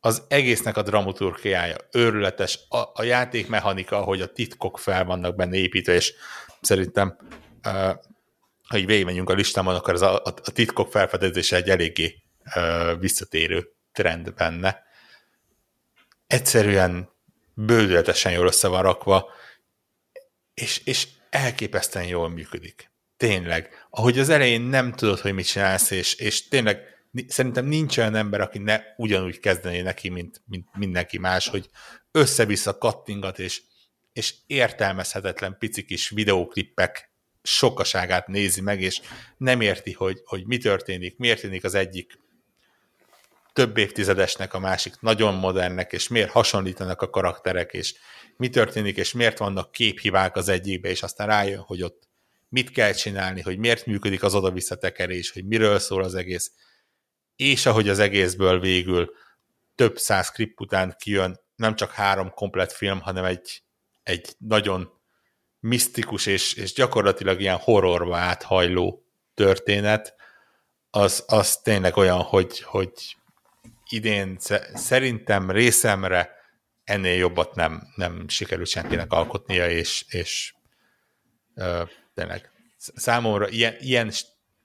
Az 0.00 0.22
egésznek 0.28 0.76
a 0.76 0.82
dramaturgiája 0.82 1.76
őrületes, 1.92 2.58
a, 2.68 2.78
a 2.94 3.02
játékmechanika, 3.02 3.96
ahogy 3.96 4.20
a 4.20 4.32
titkok 4.32 4.78
fel 4.78 5.04
vannak 5.04 5.36
benne 5.36 5.56
építve, 5.56 5.94
és 5.94 6.14
szerintem 6.60 7.16
ha 8.68 8.76
így 8.76 8.86
végigmenjünk 8.86 9.30
a 9.30 9.34
listámon, 9.34 9.74
akkor 9.74 9.94
az 9.94 10.02
a, 10.02 10.14
a, 10.14 10.28
a 10.44 10.50
titkok 10.50 10.90
felfedezése 10.90 11.56
egy 11.56 11.70
eléggé 11.70 12.22
uh, 12.54 13.00
visszatérő 13.00 13.68
trend 13.92 14.34
benne. 14.34 14.84
Egyszerűen 16.26 17.10
bődületesen 17.54 18.32
jól 18.32 18.46
össze 18.46 18.68
van 18.68 18.82
rakva, 18.82 19.30
és, 20.54 20.80
és 20.84 21.08
elképesztően 21.30 22.06
jól 22.06 22.28
működik. 22.28 22.90
Tényleg. 23.16 23.86
Ahogy 23.90 24.18
az 24.18 24.28
elején 24.28 24.60
nem 24.60 24.92
tudod, 24.92 25.18
hogy 25.18 25.32
mit 25.32 25.46
csinálsz, 25.46 25.90
és, 25.90 26.14
és 26.14 26.48
tényleg 26.48 26.80
szerintem 27.26 27.66
nincs 27.66 27.98
olyan 27.98 28.14
ember, 28.14 28.40
aki 28.40 28.58
ne 28.58 28.80
ugyanúgy 28.96 29.40
kezdené 29.40 29.80
neki, 29.80 30.08
mint, 30.08 30.42
mint 30.46 30.68
mindenki 30.76 31.18
más, 31.18 31.48
hogy 31.48 31.70
össze-vissza 32.10 32.78
kattingat, 32.78 33.38
és, 33.38 33.62
és 34.12 34.34
értelmezhetetlen 34.46 35.56
pici 35.58 35.84
kis 35.84 36.08
videóklippek 36.08 37.05
sokaságát 37.46 38.26
nézi 38.26 38.60
meg, 38.60 38.80
és 38.80 39.00
nem 39.36 39.60
érti, 39.60 39.92
hogy, 39.92 40.20
hogy 40.24 40.46
mi 40.46 40.58
történik, 40.58 41.16
miért 41.16 41.40
tűnik 41.40 41.64
az 41.64 41.74
egyik 41.74 42.18
több 43.52 43.76
évtizedesnek, 43.76 44.54
a 44.54 44.58
másik 44.58 45.00
nagyon 45.00 45.34
modernnek, 45.34 45.92
és 45.92 46.08
miért 46.08 46.30
hasonlítanak 46.30 47.02
a 47.02 47.10
karakterek, 47.10 47.72
és 47.72 47.94
mi 48.36 48.48
történik, 48.48 48.96
és 48.96 49.12
miért 49.12 49.38
vannak 49.38 49.72
képhibák 49.72 50.36
az 50.36 50.48
egyikbe, 50.48 50.88
és 50.88 51.02
aztán 51.02 51.26
rájön, 51.26 51.60
hogy 51.60 51.82
ott 51.82 52.08
mit 52.48 52.70
kell 52.70 52.92
csinálni, 52.92 53.40
hogy 53.40 53.58
miért 53.58 53.86
működik 53.86 54.22
az 54.22 54.34
oda-visszatekerés, 54.34 55.30
hogy 55.30 55.46
miről 55.46 55.78
szól 55.78 56.02
az 56.02 56.14
egész, 56.14 56.52
és 57.36 57.66
ahogy 57.66 57.88
az 57.88 57.98
egészből 57.98 58.60
végül 58.60 59.10
több 59.74 59.98
száz 59.98 60.30
klip 60.30 60.60
után 60.60 60.96
kijön 60.98 61.40
nem 61.56 61.74
csak 61.74 61.90
három 61.90 62.30
komplet 62.30 62.72
film, 62.72 63.00
hanem 63.00 63.24
egy, 63.24 63.62
egy 64.02 64.34
nagyon 64.38 64.95
misztikus 65.66 66.26
és, 66.26 66.52
és 66.52 66.72
gyakorlatilag 66.72 67.40
ilyen 67.40 67.56
horrorba 67.56 68.16
áthajló 68.16 69.04
történet, 69.34 70.14
az, 70.90 71.24
az 71.26 71.56
tényleg 71.56 71.96
olyan, 71.96 72.22
hogy, 72.22 72.60
hogy 72.60 73.16
idén 73.88 74.36
szerintem 74.74 75.50
részemre 75.50 76.30
ennél 76.84 77.14
jobbat 77.16 77.54
nem, 77.54 77.82
nem 77.94 78.28
sikerült 78.28 78.68
senkinek 78.68 79.12
alkotnia, 79.12 79.70
és, 79.70 80.04
és 80.08 80.54
ö, 81.54 81.82
tényleg 82.14 82.50
számomra 82.76 83.48
ilyen, 83.48 83.76
ilyen, 83.78 84.12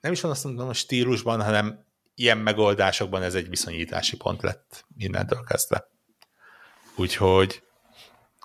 nem 0.02 0.12
is 0.12 0.22
van 0.22 0.32
azt 0.32 0.44
mondom 0.44 0.70
a 0.70 0.74
stílusban, 0.74 1.42
hanem 1.44 1.86
ilyen 2.16 2.38
megoldásokban 2.38 3.24
ez 3.24 3.36
egy 3.36 3.50
viszonyítási 3.50 4.18
pont 4.18 4.42
lett 4.42 4.86
innentől 4.98 5.44
kezdve. 5.44 5.88
Úgyhogy, 6.96 7.64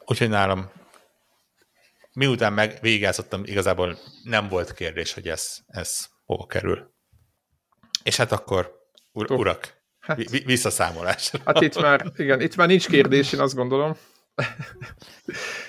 úgyhogy 0.04 0.28
nálam 0.28 0.70
miután 2.16 2.52
meg 2.52 2.78
végigázottam, 2.80 3.42
igazából 3.44 3.98
nem 4.22 4.48
volt 4.48 4.72
kérdés, 4.72 5.12
hogy 5.12 5.28
ez, 5.28 5.56
ez 5.66 6.06
hova 6.24 6.46
kerül. 6.46 6.94
És 8.02 8.16
hát 8.16 8.32
akkor, 8.32 8.72
ur, 9.12 9.30
urak, 9.30 9.82
hát, 10.00 10.44
visszaszámolás. 10.44 11.32
Hát 11.44 11.60
itt 11.60 11.80
már, 11.80 12.12
igen, 12.16 12.40
itt 12.40 12.56
már 12.56 12.68
nincs 12.68 12.88
kérdés, 12.88 13.32
én 13.32 13.40
azt 13.40 13.54
gondolom. 13.54 13.96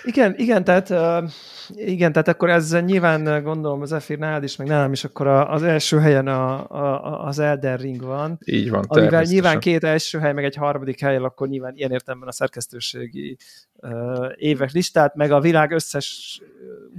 Igen, 0.03 0.35
igen, 0.37 0.63
tehát 0.63 0.89
uh, 0.89 1.31
igen, 1.75 2.11
tehát 2.11 2.27
akkor 2.27 2.49
ez 2.49 2.77
nyilván 2.85 3.43
gondolom 3.43 3.81
az 3.81 3.91
Efir 3.91 4.17
nálad 4.17 4.43
is, 4.43 4.55
meg 4.55 4.67
nálam 4.67 4.91
is, 4.91 5.03
akkor 5.03 5.27
az 5.27 5.63
első 5.63 5.99
helyen 5.99 6.27
a, 6.27 6.69
a, 6.69 7.25
az 7.25 7.39
Elden 7.39 7.77
Ring 7.77 8.01
van. 8.01 8.39
Így 8.45 8.69
van, 8.69 8.83
Amivel 8.87 9.23
nyilván 9.23 9.59
két 9.59 9.83
első 9.83 10.19
hely, 10.19 10.33
meg 10.33 10.43
egy 10.43 10.55
harmadik 10.55 10.99
hely, 10.99 11.17
akkor 11.17 11.47
nyilván 11.47 11.75
ilyen 11.75 11.91
értelemben 11.91 12.29
a 12.29 12.31
szerkesztőségi 12.31 13.37
uh, 13.75 14.31
évek 14.35 14.71
listát, 14.71 15.15
meg 15.15 15.31
a 15.31 15.39
világ 15.39 15.71
összes 15.71 16.39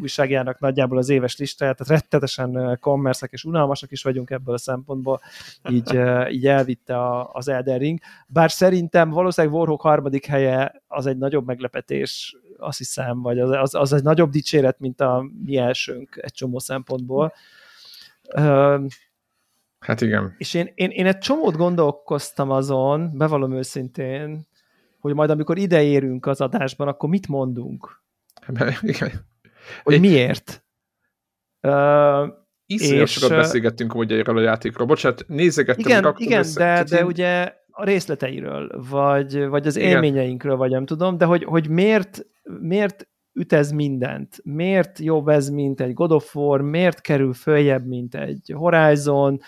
újságjának 0.00 0.60
nagyjából 0.60 0.98
az 0.98 1.08
éves 1.08 1.36
listáját, 1.36 1.76
tehát 1.76 2.00
rettetesen 2.00 2.78
kommerszek 2.80 3.32
és 3.32 3.44
unalmasak 3.44 3.90
is 3.90 4.02
vagyunk 4.02 4.30
ebből 4.30 4.54
a 4.54 4.58
szempontból, 4.58 5.20
így, 5.70 5.96
uh, 5.96 6.32
így 6.32 6.46
elvitte 6.46 6.96
a, 6.96 7.30
az 7.32 7.48
Elden 7.48 7.78
Ring. 7.78 7.98
Bár 8.26 8.50
szerintem 8.50 9.10
valószínűleg 9.10 9.56
Warhawk 9.56 9.80
harmadik 9.80 10.26
helye 10.26 10.82
az 10.86 11.06
egy 11.06 11.18
nagyobb 11.18 11.46
meglepetés 11.46 12.36
azt 12.58 12.78
hiszem, 12.78 13.22
vagy 13.22 13.38
az, 13.38 13.50
az, 13.50 13.74
az 13.74 13.92
egy 13.92 14.02
nagyobb 14.02 14.30
dicséret, 14.58 14.78
mint 14.78 15.00
a 15.00 15.30
mi 15.44 15.56
elsőnk 15.56 16.18
egy 16.22 16.32
csomó 16.32 16.58
szempontból. 16.58 17.32
Hát 19.78 20.00
igen. 20.00 20.34
És 20.38 20.54
én, 20.54 20.72
én, 20.74 20.90
én 20.90 21.06
egy 21.06 21.18
csomót 21.18 21.56
gondolkoztam 21.56 22.50
azon, 22.50 23.10
bevallom 23.16 23.52
őszintén, 23.52 24.46
hogy 25.00 25.14
majd 25.14 25.30
amikor 25.30 25.58
ide 25.58 25.82
érünk 25.82 26.26
az 26.26 26.40
adásban, 26.40 26.88
akkor 26.88 27.08
mit 27.08 27.28
mondunk? 27.28 28.02
Igen. 28.82 29.10
Hogy 29.82 29.94
egy... 29.94 30.00
miért? 30.00 30.64
Uh, 31.62 32.28
Iszonyat 32.66 33.02
és, 33.02 33.10
sokat 33.10 33.36
beszélgettünk 33.36 33.92
hogy 33.92 34.12
erről 34.12 34.38
a 34.38 34.40
játékról. 34.40 34.86
Bocsánat, 34.86 35.24
nézegettem. 35.28 35.84
Igen, 35.84 36.14
igen 36.16 36.46
de, 36.54 36.84
de 36.84 37.04
ugye 37.04 37.54
a 37.70 37.84
részleteiről, 37.84 38.84
vagy, 38.90 39.46
vagy 39.46 39.66
az 39.66 39.76
Igen. 39.76 39.88
élményeinkről, 39.88 40.56
vagy 40.56 40.70
nem 40.70 40.86
tudom, 40.86 41.18
de 41.18 41.24
hogy, 41.24 41.44
hogy 41.44 41.68
miért, 41.68 42.26
miért 42.60 43.08
üt 43.38 43.52
ez 43.52 43.70
mindent? 43.70 44.40
Miért 44.44 44.98
jobb 44.98 45.28
ez, 45.28 45.48
mint 45.48 45.80
egy 45.80 45.94
God 45.94 46.12
of 46.12 46.36
War? 46.36 46.60
Miért 46.60 47.00
kerül 47.00 47.32
följebb, 47.32 47.86
mint 47.86 48.14
egy 48.14 48.52
Horizon? 48.54 49.40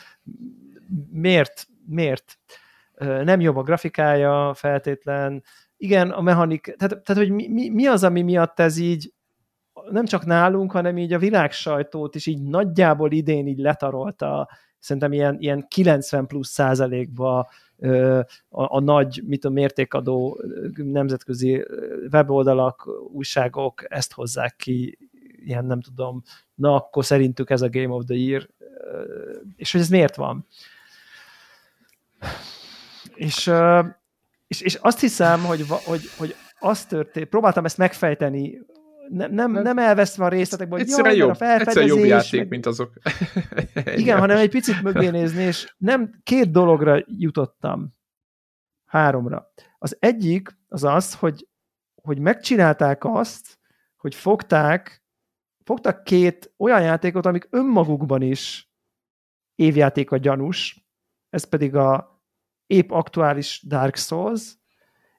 Miért? 1.11 1.67
Miért? 1.87 2.39
Nem 2.99 3.41
jobb 3.41 3.57
a 3.57 3.63
grafikája 3.63 4.55
feltétlen. 4.55 5.43
Igen, 5.77 6.11
a 6.11 6.21
mechanik, 6.21 6.75
tehát, 6.79 7.03
tehát 7.03 7.23
hogy 7.23 7.31
mi, 7.31 7.49
mi, 7.49 7.69
mi 7.69 7.87
az, 7.87 8.05
ami 8.05 8.23
miatt 8.23 8.61
ez 8.61 8.79
így 8.79 9.13
nem 9.91 10.05
csak 10.05 10.25
nálunk, 10.25 10.73
hanem 10.73 10.99
így 10.99 11.13
a 11.13 11.19
világ 11.19 11.53
sajtót 11.53 12.15
is 12.15 12.27
így 12.27 12.43
nagyjából 12.43 13.13
idén 13.13 13.47
így 13.47 13.59
letarolta, 13.59 14.49
szerintem 14.79 15.13
ilyen, 15.13 15.37
ilyen 15.39 15.67
90 15.69 16.27
plusz 16.27 16.49
százalékba 16.49 17.49
a, 18.49 18.77
a 18.77 18.81
nagy, 18.81 19.23
mit 19.27 19.45
a 19.45 19.51
mértékadó 19.51 20.41
nemzetközi 20.75 21.65
weboldalak, 22.13 22.89
újságok 23.13 23.93
ezt 23.95 24.13
hozzák 24.13 24.57
ki, 24.57 24.99
ilyen 25.45 25.65
nem 25.65 25.81
tudom, 25.81 26.23
na 26.55 26.75
akkor 26.75 27.05
szerintük 27.05 27.51
ez 27.51 27.63
a 27.63 27.69
Game 27.69 27.95
of 27.95 28.05
the 28.05 28.17
Year, 28.17 28.49
és 29.57 29.73
hogy 29.73 29.81
ez 29.81 29.89
miért 29.89 30.17
van. 30.17 30.47
És, 33.15 33.53
és, 34.47 34.61
és 34.61 34.75
azt 34.75 35.01
hiszem, 35.01 35.45
hogy, 35.45 35.65
hogy, 35.69 36.01
hogy 36.17 36.35
azt 36.59 36.89
történt, 36.89 37.29
próbáltam 37.29 37.65
ezt 37.65 37.79
megfejteni 37.79 38.61
nem, 39.11 39.33
nem, 39.33 39.53
nem 39.53 39.79
elveszve 39.79 40.25
a 40.25 40.29
részletekbe, 40.29 40.73
hogy 40.77 40.85
egyszerűen 40.85 41.15
jobb, 41.15 41.31
a 41.31 41.35
felfedezés. 41.35 41.87
jobb 41.87 42.05
játék, 42.05 42.49
mint 42.49 42.67
azok. 42.67 42.93
Igen, 43.97 44.19
hanem 44.19 44.37
egy 44.37 44.51
picit 44.51 44.83
mögé 44.83 45.09
nézni, 45.09 45.43
és 45.43 45.75
nem 45.77 46.21
két 46.23 46.51
dologra 46.51 47.05
jutottam. 47.07 47.95
Háromra. 48.85 49.53
Az 49.79 49.97
egyik 50.01 50.59
az 50.69 50.85
az, 50.85 51.15
hogy, 51.15 51.49
hogy 51.95 52.19
megcsinálták 52.19 53.05
azt, 53.05 53.59
hogy 53.97 54.15
fogták, 54.15 55.05
fogtak 55.65 56.05
két 56.05 56.55
olyan 56.57 56.83
játékot, 56.83 57.27
amik 57.27 57.49
önmagukban 57.51 58.23
is 58.23 58.71
évjáték 59.55 60.11
a 60.11 60.17
gyanús, 60.17 60.89
ez 61.31 61.45
pedig 61.45 61.75
a 61.75 62.21
épp 62.67 62.91
aktuális 62.91 63.63
Dark 63.67 63.97
Souls, 63.97 64.55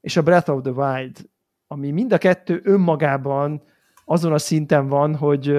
és 0.01 0.17
a 0.17 0.21
Breath 0.21 0.49
of 0.49 0.61
the 0.61 0.71
Wild, 0.71 1.29
ami 1.67 1.91
mind 1.91 2.13
a 2.13 2.17
kettő 2.17 2.61
önmagában 2.63 3.63
azon 4.05 4.33
a 4.33 4.38
szinten 4.38 4.88
van, 4.88 5.15
hogy, 5.15 5.55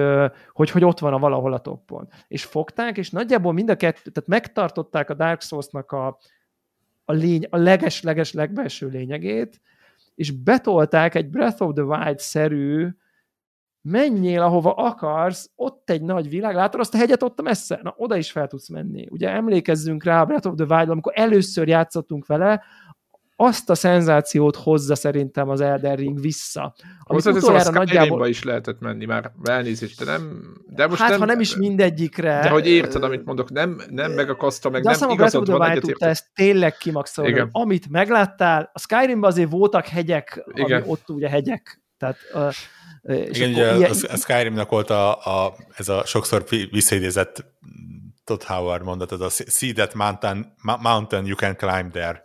hogy, 0.51 0.69
hogy 0.69 0.83
ott 0.83 0.99
van 0.99 1.13
a 1.13 1.19
valahol 1.19 1.53
a 1.53 1.59
toppon. 1.59 2.07
És 2.27 2.43
fogták, 2.43 2.97
és 2.97 3.09
nagyjából 3.09 3.53
mind 3.53 3.69
a 3.69 3.75
kettő, 3.75 4.11
tehát 4.11 4.29
megtartották 4.29 5.09
a 5.09 5.13
Dark 5.13 5.41
Souls-nak 5.41 5.91
a, 5.91 6.17
a, 7.05 7.11
lény, 7.11 7.47
a 7.49 7.57
leges-leges 7.57 8.33
legbelső 8.33 8.87
lényegét, 8.87 9.61
és 10.15 10.31
betolták 10.31 11.15
egy 11.15 11.29
Breath 11.29 11.61
of 11.61 11.73
the 11.73 11.83
Wild-szerű 11.83 12.87
menjél, 13.81 14.41
ahova 14.41 14.73
akarsz, 14.73 15.51
ott 15.55 15.89
egy 15.89 16.01
nagy 16.01 16.29
világ, 16.29 16.55
látod 16.55 16.79
azt 16.79 16.93
a 16.93 16.97
hegyet 16.97 17.23
ott 17.23 17.39
a 17.39 17.41
messze? 17.41 17.79
Na, 17.83 17.93
oda 17.97 18.15
is 18.15 18.31
fel 18.31 18.47
tudsz 18.47 18.69
menni. 18.69 19.07
Ugye 19.09 19.29
emlékezzünk 19.29 20.03
rá 20.03 20.21
a 20.21 20.25
Breath 20.25 20.47
of 20.47 20.55
the 20.55 20.75
Wild, 20.75 20.89
amikor 20.89 21.13
először 21.15 21.67
játszottunk 21.67 22.25
vele, 22.25 22.63
azt 23.35 23.69
a 23.69 23.75
szenzációt 23.75 24.55
hozza 24.55 24.95
szerintem 24.95 25.49
az 25.49 25.61
Elden 25.61 25.95
Ring 25.95 26.19
vissza. 26.21 26.75
Amit 27.03 27.23
Hozzá 27.23 27.31
utoljára 27.37 27.69
a 27.69 27.71
nagyjából... 27.71 28.27
is 28.27 28.43
lehetett 28.43 28.79
menni 28.79 29.05
már, 29.05 29.31
elnézést, 29.43 29.99
de 29.99 30.05
nem... 30.05 30.53
De 30.67 30.87
most 30.87 31.01
hát, 31.01 31.09
nem, 31.09 31.19
ha 31.19 31.25
nem 31.25 31.39
is 31.39 31.55
mindegyikre... 31.55 32.39
De 32.41 32.49
hogy 32.49 32.67
érted, 32.67 33.03
amit 33.03 33.25
mondok, 33.25 33.51
nem, 33.51 33.81
nem 33.89 34.11
megakaszta, 34.11 34.69
meg 34.69 34.83
de 34.83 34.95
nem 34.99 35.09
igazad 35.09 35.47
van, 35.47 35.69
egyet 35.69 35.81
tudta 35.81 36.05
ezt 36.05 36.25
tényleg 36.35 36.77
kimaxolni. 36.77 37.31
Igen. 37.31 37.49
Amit 37.51 37.89
megláttál, 37.89 38.69
a 38.73 38.79
Skyrimben 38.79 39.29
azért 39.29 39.51
voltak 39.51 39.87
hegyek, 39.87 40.43
Igen. 40.53 40.81
ami 40.81 40.89
ott 40.91 41.09
ugye 41.09 41.29
hegyek. 41.29 41.81
Tehát, 41.97 42.17
és 43.03 43.37
Igen, 43.37 43.49
ugye 43.49 43.75
ilyen... 43.75 43.91
a 44.09 44.15
Skyrimnak 44.17 44.69
volt 44.69 44.89
a, 44.89 45.25
a, 45.45 45.55
ez 45.75 45.89
a 45.89 46.05
sokszor 46.05 46.45
visszaidézett 46.71 47.45
Todd 48.23 48.41
Howard 48.45 48.83
mondat, 48.83 49.11
ez 49.11 49.19
a 49.19 49.29
see 49.29 49.73
that 49.73 49.93
mountain, 49.93 50.53
mountain 50.81 51.25
you 51.25 51.35
can 51.35 51.55
climb 51.55 51.91
there 51.91 52.23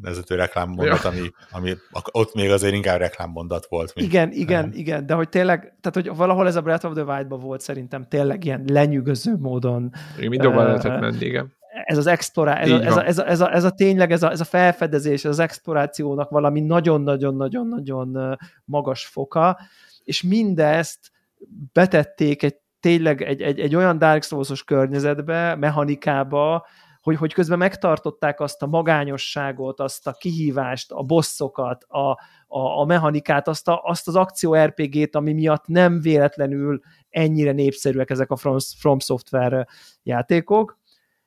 nevezető 0.00 0.34
reklámmondat, 0.34 1.02
ja. 1.02 1.08
ami, 1.10 1.30
ami 1.50 1.74
ott 2.12 2.34
még 2.34 2.50
azért 2.50 2.74
inkább 2.74 2.98
reklámmondat 2.98 3.66
volt. 3.68 3.94
Mint, 3.94 4.08
igen, 4.08 4.32
igen, 4.32 4.62
nem. 4.62 4.78
igen, 4.78 5.06
de 5.06 5.14
hogy 5.14 5.28
tényleg, 5.28 5.58
tehát 5.58 5.92
hogy 5.92 6.16
valahol 6.16 6.46
ez 6.46 6.56
a 6.56 6.60
Breath 6.60 6.86
of 6.86 6.94
the 6.94 7.02
Wild-ban 7.02 7.40
volt 7.40 7.60
szerintem 7.60 8.06
tényleg 8.08 8.44
ilyen 8.44 8.64
lenyűgöző 8.66 9.36
módon. 9.38 9.92
Igen, 10.16 10.30
mindenhol 10.30 10.62
uh, 10.62 10.66
lehetett 10.66 11.00
menni, 11.00 11.24
igen. 11.24 11.54
Ez 11.84 11.98
az 11.98 12.06
explorá, 12.06 12.54
ez, 12.54 12.70
a, 12.70 12.84
ez, 12.84 12.96
a, 12.96 13.06
ez, 13.06 13.18
a, 13.18 13.28
ez, 13.28 13.40
a, 13.40 13.54
ez 13.54 13.64
a 13.64 13.70
tényleg, 13.70 14.12
ez 14.12 14.22
a, 14.22 14.30
ez 14.30 14.40
a 14.40 14.44
felfedezés, 14.44 15.24
ez 15.24 15.30
az 15.30 15.38
explorációnak 15.38 16.30
valami 16.30 16.60
nagyon-nagyon-nagyon-nagyon 16.60 18.38
magas 18.64 19.06
foka, 19.06 19.58
és 20.04 20.22
mindezt 20.22 21.10
betették 21.72 22.42
egy 22.42 22.56
tényleg 22.80 23.22
egy, 23.22 23.42
egy, 23.42 23.60
egy 23.60 23.74
olyan 23.74 23.98
Dark 23.98 24.22
Souls-os 24.22 24.64
környezetbe, 24.64 25.54
mechanikába, 25.54 26.66
hogy, 27.06 27.16
hogy 27.16 27.32
közben 27.32 27.58
megtartották 27.58 28.40
azt 28.40 28.62
a 28.62 28.66
magányosságot, 28.66 29.80
azt 29.80 30.06
a 30.06 30.12
kihívást, 30.12 30.92
a 30.92 31.02
bosszokat, 31.02 31.84
a, 31.84 32.10
a, 32.46 32.80
a 32.80 32.84
mechanikát, 32.84 33.48
azt, 33.48 33.68
a, 33.68 33.80
azt 33.84 34.08
az 34.08 34.16
akció 34.16 34.54
RPG-t, 34.54 35.14
ami 35.14 35.32
miatt 35.32 35.66
nem 35.66 36.00
véletlenül 36.00 36.80
ennyire 37.10 37.52
népszerűek 37.52 38.10
ezek 38.10 38.30
a 38.30 38.36
From, 38.36 38.56
From 38.78 38.98
Software 38.98 39.66
játékok, 40.02 40.78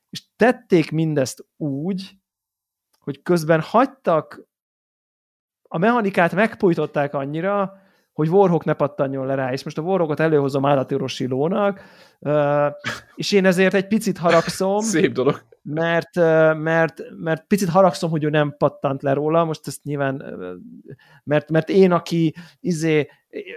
és 0.10 0.24
tették 0.36 0.92
mindezt 0.92 1.46
úgy, 1.58 2.18
hogy 3.00 3.22
közben 3.22 3.62
hagytak, 3.62 4.48
a 5.68 5.78
mechanikát 5.78 6.34
megpújtották 6.34 7.14
annyira, 7.14 7.74
hogy 8.14 8.30
Warhawk 8.30 8.64
ne 8.64 8.74
pattanjon 8.74 9.26
le 9.26 9.36
rá, 9.36 9.52
és 9.52 9.64
most 9.64 9.78
a 9.78 9.82
Warhawkot 9.82 10.20
előhozom 10.20 10.66
Állati 10.66 10.96
lónak, 11.28 11.82
és 13.16 13.32
én 13.32 13.46
ezért 13.46 13.74
egy 13.74 13.88
picit 13.88 14.18
haragszom. 14.18 14.80
Szép 14.80 15.12
dolog 15.12 15.48
mert, 15.70 16.16
mert, 16.56 17.02
mert 17.16 17.48
picit 17.48 17.70
haragszom, 17.70 18.10
hogy 18.10 18.24
ő 18.24 18.30
nem 18.30 18.56
pattant 18.58 19.02
le 19.02 19.14
róla, 19.14 19.46
most 19.46 19.68
ezt 19.68 19.84
nyilván, 19.84 20.24
mert, 21.24 21.50
mert 21.50 21.70
én, 21.70 21.92
aki 21.92 22.36
izé, 22.60 23.10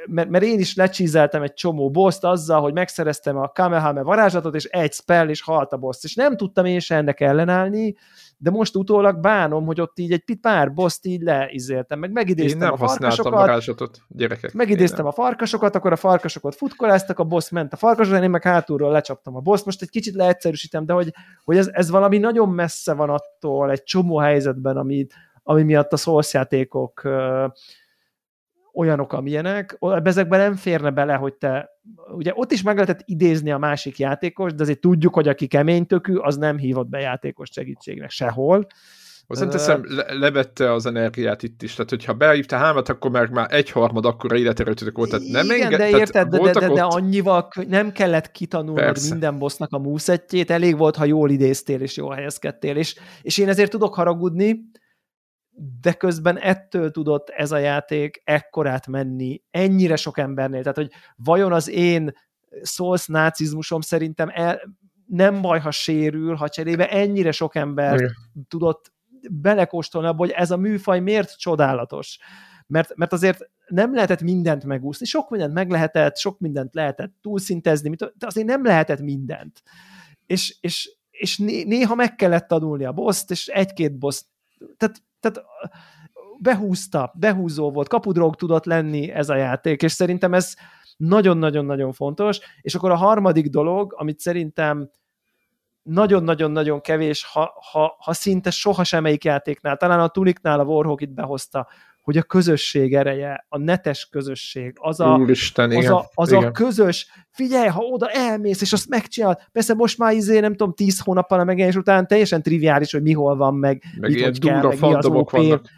mert, 0.06 0.28
mert 0.28 0.44
én 0.44 0.58
is 0.58 0.74
lecsízeltem 0.74 1.42
egy 1.42 1.54
csomó 1.54 1.90
boszt 1.90 2.24
azzal, 2.24 2.60
hogy 2.60 2.72
megszereztem 2.72 3.36
a 3.36 3.48
Kamehame 3.48 4.02
varázslatot, 4.02 4.54
és 4.54 4.64
egy 4.64 4.92
spell, 4.92 5.28
és 5.28 5.42
halt 5.42 5.72
a 5.72 5.76
boss, 5.76 6.04
és 6.04 6.14
nem 6.14 6.36
tudtam 6.36 6.64
én 6.64 6.80
se 6.80 6.96
ennek 6.96 7.20
ellenállni, 7.20 7.96
de 8.42 8.50
most 8.50 8.76
utólag 8.76 9.20
bánom, 9.20 9.66
hogy 9.66 9.80
ott 9.80 9.98
így 9.98 10.12
egy 10.12 10.38
pár 10.40 10.72
boszt 10.72 11.06
így 11.06 11.22
leizéltem, 11.22 11.98
meg 11.98 12.12
megidéztem 12.12 12.60
Én 12.60 12.64
nem 12.64 12.72
a 12.72 12.76
farkasokat. 12.76 13.32
varázslatot, 13.32 13.98
gyerekek. 14.08 14.52
Megidéztem 14.52 15.06
a 15.06 15.12
farkasokat, 15.12 15.74
akkor 15.74 15.92
a 15.92 15.96
farkasokat 15.96 16.54
futkoláztak, 16.54 17.18
a 17.18 17.24
boss 17.24 17.50
ment 17.50 17.72
a 17.72 17.76
farkasra, 17.76 18.22
én 18.22 18.30
meg 18.30 18.42
hátulról 18.42 18.90
lecsaptam 18.90 19.36
a 19.36 19.40
boss. 19.40 19.62
Most 19.62 19.82
egy 19.82 19.90
kicsit 19.90 20.14
leegyszerűsítem, 20.14 20.86
de 20.86 20.92
hogy, 20.92 21.14
hogy 21.44 21.56
ez, 21.56 21.68
ez 21.72 21.90
valami 21.90 22.18
nagyon 22.18 22.48
messze 22.48 22.94
van 22.94 23.10
attól 23.10 23.70
egy 23.70 23.82
csomó 23.82 24.18
helyzetben, 24.18 24.76
ami, 24.76 25.06
ami 25.42 25.62
miatt 25.62 25.92
a 25.92 25.96
Souls 25.96 26.32
játékok 26.32 27.08
olyanok, 28.74 29.12
amilyenek, 29.12 29.78
ezekben 30.02 30.40
nem 30.40 30.54
férne 30.54 30.90
bele, 30.90 31.14
hogy 31.14 31.34
te, 31.34 31.70
ugye 32.14 32.32
ott 32.34 32.52
is 32.52 32.62
meg 32.62 32.74
lehetett 32.74 33.02
idézni 33.04 33.50
a 33.50 33.58
másik 33.58 33.98
játékos, 33.98 34.54
de 34.54 34.62
azért 34.62 34.80
tudjuk, 34.80 35.14
hogy 35.14 35.28
aki 35.28 35.46
kemény 35.46 35.86
tökű, 35.86 36.14
az 36.14 36.36
nem 36.36 36.58
hívott 36.58 36.88
be 36.88 36.98
játékos 36.98 37.48
segítségnek 37.52 38.10
sehol. 38.10 38.66
Hozzám 39.26 39.48
teszem, 39.48 39.82
le, 39.84 40.14
levette 40.14 40.72
az 40.72 40.86
energiát 40.86 41.42
itt 41.42 41.62
is, 41.62 41.74
tehát 41.74 41.90
hogyha 41.90 42.12
beívta 42.12 42.56
hámat, 42.56 42.88
akkor 42.88 43.10
már, 43.10 43.28
már 43.28 43.46
egyharmad 43.50 44.06
akkora 44.06 44.36
életerőtök 44.36 44.96
volt, 44.96 45.10
tehát 45.10 45.26
nem 45.26 45.50
Igen, 45.50 45.70
de 45.70 45.88
érted, 45.88 46.28
de, 46.28 46.38
de, 46.38 46.52
de, 46.52 46.68
de 46.68 46.82
annyival 46.82 47.48
nem 47.68 47.92
kellett 47.92 48.30
kitanulnod 48.30 48.96
minden 49.10 49.38
bossnak 49.38 49.72
a 49.72 49.78
múszettjét, 49.78 50.50
elég 50.50 50.76
volt, 50.76 50.96
ha 50.96 51.04
jól 51.04 51.30
idéztél 51.30 51.80
és 51.80 51.96
jól 51.96 52.14
helyezkedtél, 52.14 52.76
és, 52.76 52.94
és 53.22 53.38
én 53.38 53.48
ezért 53.48 53.70
tudok 53.70 53.94
haragudni, 53.94 54.70
de 55.80 55.92
közben 55.92 56.38
ettől 56.38 56.90
tudott 56.90 57.28
ez 57.28 57.52
a 57.52 57.56
játék 57.56 58.22
ekkorát 58.24 58.86
menni 58.86 59.42
ennyire 59.50 59.96
sok 59.96 60.18
embernél. 60.18 60.60
Tehát, 60.60 60.76
hogy 60.76 60.90
vajon 61.16 61.52
az 61.52 61.68
én 61.68 62.12
szósz 62.62 63.06
nácizmusom 63.06 63.80
szerintem 63.80 64.30
el, 64.32 64.60
nem 65.06 65.40
baj, 65.40 65.60
ha 65.60 65.70
sérül, 65.70 66.34
ha 66.34 66.48
cserébe 66.48 66.90
ennyire 66.90 67.32
sok 67.32 67.54
ember 67.54 67.94
Igen. 67.94 68.12
tudott 68.48 68.92
belekóstolni 69.30 70.08
abba, 70.08 70.18
hogy 70.18 70.30
ez 70.30 70.50
a 70.50 70.56
műfaj 70.56 71.00
miért 71.00 71.38
csodálatos. 71.38 72.18
Mert, 72.66 72.96
mert 72.96 73.12
azért 73.12 73.50
nem 73.66 73.94
lehetett 73.94 74.22
mindent 74.22 74.64
megúszni, 74.64 75.06
sok 75.06 75.30
mindent 75.30 75.52
meg 75.52 75.70
lehetett, 75.70 76.16
sok 76.16 76.38
mindent 76.38 76.74
lehetett 76.74 77.14
túlszintezni, 77.20 77.94
de 77.94 78.26
azért 78.26 78.46
nem 78.46 78.64
lehetett 78.64 79.00
mindent. 79.00 79.62
És, 80.26 80.56
és, 80.60 80.96
és 81.10 81.38
néha 81.38 81.94
meg 81.94 82.14
kellett 82.14 82.48
tanulni 82.48 82.84
a 82.84 82.92
boszt, 82.92 83.30
és 83.30 83.46
egy-két 83.46 83.98
boszt, 83.98 84.26
tehát 84.76 85.02
tehát 85.22 85.48
behúzta, 86.38 87.12
behúzó 87.18 87.70
volt, 87.70 87.88
kapudróg 87.88 88.36
tudott 88.36 88.64
lenni 88.64 89.10
ez 89.10 89.28
a 89.28 89.36
játék, 89.36 89.82
és 89.82 89.92
szerintem 89.92 90.34
ez 90.34 90.54
nagyon-nagyon-nagyon 90.96 91.92
fontos, 91.92 92.40
és 92.60 92.74
akkor 92.74 92.90
a 92.90 92.96
harmadik 92.96 93.48
dolog, 93.48 93.94
amit 93.96 94.18
szerintem 94.18 94.90
nagyon-nagyon-nagyon 95.82 96.80
kevés, 96.80 97.24
ha, 97.24 97.52
ha, 97.72 97.96
ha 97.98 98.12
szinte 98.12 98.50
soha 98.50 98.84
semmelyik 98.84 99.24
játéknál, 99.24 99.76
talán 99.76 100.00
a 100.00 100.08
Tuniknál 100.08 100.60
a 100.60 100.64
Warhawk 100.64 101.00
itt 101.00 101.10
behozta, 101.10 101.68
hogy 102.02 102.16
a 102.16 102.22
közösség 102.22 102.94
ereje, 102.94 103.46
a 103.48 103.58
netes 103.58 104.08
közösség, 104.10 104.72
az 104.80 105.00
a, 105.00 105.16
Úristen, 105.16 105.70
az, 105.70 105.76
igen, 105.76 105.92
a, 105.92 106.04
az 106.14 106.32
igen. 106.32 106.44
a 106.44 106.50
közös, 106.50 107.06
figyelj, 107.30 107.68
ha 107.68 107.80
oda 107.80 108.08
elmész, 108.08 108.60
és 108.60 108.72
azt 108.72 108.88
megcsinálod, 108.88 109.38
persze 109.52 109.74
most 109.74 109.98
már 109.98 110.12
izé, 110.12 110.40
nem 110.40 110.50
tudom, 110.50 110.74
tíz 110.74 111.00
hónappal 111.00 111.40
a 111.40 111.44
megjelenés 111.44 111.76
után 111.76 112.06
teljesen 112.06 112.42
triviális, 112.42 112.92
hogy 112.92 113.02
mi 113.02 113.12
hol 113.12 113.36
van, 113.36 113.54
meg, 113.54 113.82
meg 114.00 114.10
mit 114.10 114.24
hogy 114.24 114.38
kell, 114.38 114.62
meg 114.62 114.80
mi 114.80 114.94
az 114.94 115.06
OP, 115.06 115.32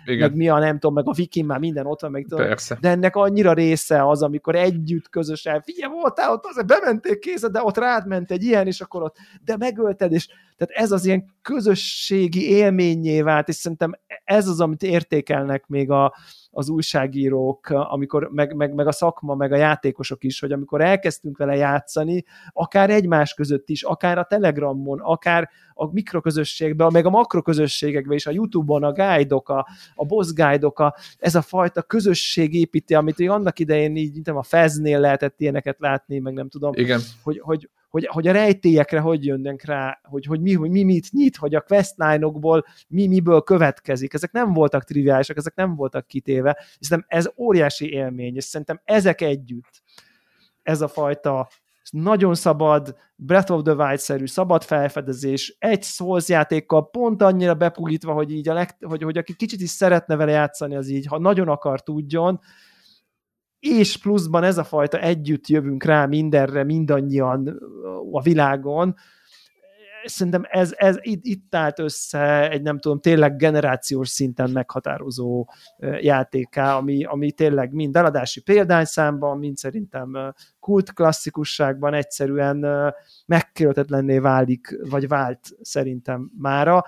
meg 0.05 0.35
mi 0.35 0.49
a 0.49 0.59
nem 0.59 0.79
tudom, 0.79 0.95
meg 0.95 1.09
a 1.09 1.13
Viking 1.13 1.47
már 1.47 1.59
minden 1.59 1.87
ott 1.87 2.01
van, 2.01 2.11
meg 2.11 2.27
tudom, 2.29 2.47
persze. 2.47 2.79
de 2.81 2.89
ennek 2.89 3.17
annyira 3.17 3.53
része 3.53 4.09
az, 4.09 4.23
amikor 4.23 4.55
együtt 4.55 5.09
közösen, 5.09 5.63
figyelj, 5.63 5.93
voltál 5.93 6.33
ott, 6.33 6.45
azért 6.47 6.67
bementék 6.67 7.19
kézed, 7.19 7.53
de 7.53 7.63
ott 7.63 7.79
rád 7.79 8.07
ment 8.07 8.31
egy 8.31 8.43
ilyen, 8.43 8.67
és 8.67 8.81
akkor 8.81 9.03
ott, 9.03 9.17
de 9.45 9.57
megölted, 9.57 10.13
és 10.13 10.29
tehát 10.57 10.85
ez 10.85 10.91
az 10.91 11.07
ilyen 11.07 11.25
közösségi 11.43 12.49
élményé 12.51 13.23
vált, 13.23 13.49
és 13.49 13.55
szerintem 13.55 13.93
ez 14.25 14.49
az, 14.49 14.61
amit 14.61 14.83
értékelnek 14.83 15.67
még 15.67 15.91
a, 15.91 16.15
az 16.51 16.69
újságírók, 16.69 17.69
amikor, 17.69 18.29
meg, 18.33 18.55
meg, 18.55 18.75
meg 18.75 18.87
a 18.87 18.93
szakma, 18.93 19.35
meg 19.35 19.53
a 19.53 19.57
játékosok 19.57 20.25
is, 20.25 20.41
hogy 20.41 20.53
amikor 20.53 20.81
elkezdtünk 20.81 21.37
vele 21.37 21.57
játszani, 21.57 22.25
akár 22.53 22.91
egymás 22.91 23.35
között 23.35 23.69
is, 23.69 23.83
akár 23.83 24.19
a 24.19 24.25
Telegramon, 24.25 25.01
akár 25.01 25.51
a 25.75 25.93
mikroközösségben, 25.93 26.89
meg 26.93 27.07
a 27.07 27.11
makroközösségekben 27.11 28.17
is, 28.17 28.27
a 28.27 28.31
Youtube-on 28.31 28.83
a 28.83 28.93
guide-ok, 28.93 29.49
a, 29.49 29.67
a 29.95 30.05
boss 30.05 30.33
guide 30.33 30.67
a, 30.67 30.97
ez 31.19 31.35
a 31.35 31.43
fajta 31.43 31.83
közösség 31.83 32.55
építi, 32.55 32.95
amit 32.95 33.21
annak 33.21 33.59
idején 33.59 33.97
így, 33.97 34.21
nem 34.25 34.37
a 34.37 34.43
Feznél 34.43 35.01
lehetett 35.01 35.41
ilyeneket 35.41 35.77
látni, 35.81 36.19
meg 36.19 36.33
nem 36.33 36.49
tudom, 36.49 36.73
Igen. 36.75 37.01
Hogy, 37.23 37.39
hogy, 37.39 37.69
hogy, 37.95 38.07
hogy 38.07 38.27
a 38.27 38.33
rejtélyekre 38.33 39.01
hogy 39.01 39.25
jönnek 39.25 39.65
rá, 39.65 40.01
hogy, 40.03 40.25
hogy, 40.25 40.41
mi, 40.41 40.55
hogy 40.55 40.71
mi 40.71 40.83
mit 40.83 41.11
nyit, 41.11 41.37
hogy 41.37 41.55
a 41.55 41.61
questline-okból 41.61 42.65
mi 42.89 43.07
miből 43.07 43.41
következik. 43.41 44.15
Ezek 44.15 44.33
nem 44.33 44.53
voltak 44.53 44.85
triviálisak, 44.85 45.37
ezek 45.37 45.55
nem 45.55 45.75
voltak 45.75 46.07
kitéve, 46.07 46.59
és 46.79 46.87
szerintem 46.87 47.19
ez 47.19 47.31
óriási 47.37 47.93
élmény, 47.93 48.37
és 48.37 48.45
szerintem 48.45 48.81
ezek 48.85 49.21
együtt, 49.21 49.83
ez 50.63 50.81
a 50.81 50.89
fajta 50.89 51.49
nagyon 51.91 52.35
szabad, 52.35 52.97
Breath 53.17 53.53
of 53.53 53.63
the 53.63 53.75
Wild-szerű 53.75 54.27
szabad 54.27 54.63
felfedezés, 54.63 55.57
egy 55.59 55.83
Souls 55.83 56.29
játékkal 56.29 56.91
pont 56.91 57.23
annyira 57.23 57.55
bepugítva, 57.55 58.13
hogy 58.13 58.33
így 58.33 58.49
a 58.49 58.55
leg, 58.55 58.77
hogy, 58.81 59.03
hogy 59.03 59.19
aki 59.19 59.35
kicsit 59.37 59.61
is 59.61 59.71
szeretne 59.71 60.17
vele 60.17 60.33
játszani, 60.33 60.77
az 60.77 60.89
így, 60.89 61.07
ha 61.07 61.19
nagyon 61.19 61.49
akar, 61.49 61.83
tudjon, 61.83 62.41
és 63.65 63.97
pluszban 63.97 64.43
ez 64.43 64.59
a 64.59 64.65
fajta 64.65 65.01
együtt 65.01 65.47
jövünk 65.47 65.85
rá 65.85 66.07
mindenre, 66.07 66.65
mindannyian 66.65 67.61
a 68.13 68.23
világon, 68.23 68.95
szerintem 70.05 70.43
ez, 70.49 70.73
ez 70.77 70.97
itt, 71.01 71.25
itt 71.25 71.55
állt 71.55 71.79
össze 71.79 72.51
egy 72.51 72.63
nem 72.63 72.79
tudom, 72.79 73.01
tényleg 73.01 73.37
generációs 73.37 74.09
szinten 74.09 74.51
meghatározó 74.51 75.49
játéká, 76.01 76.77
ami, 76.77 77.05
ami 77.05 77.33
tényleg 77.33 77.73
mind 77.73 77.97
eladási 77.97 78.41
példányszámban, 78.41 79.39
mind 79.39 79.57
szerintem 79.57 80.35
kult 80.61 80.93
klasszikusságban 80.93 81.95
egyszerűen 81.95 82.67
megkérhetetlenné 83.27 84.19
válik, 84.19 84.79
vagy 84.91 85.09
vált 85.09 85.41
szerintem 85.61 86.31
mára, 86.39 86.85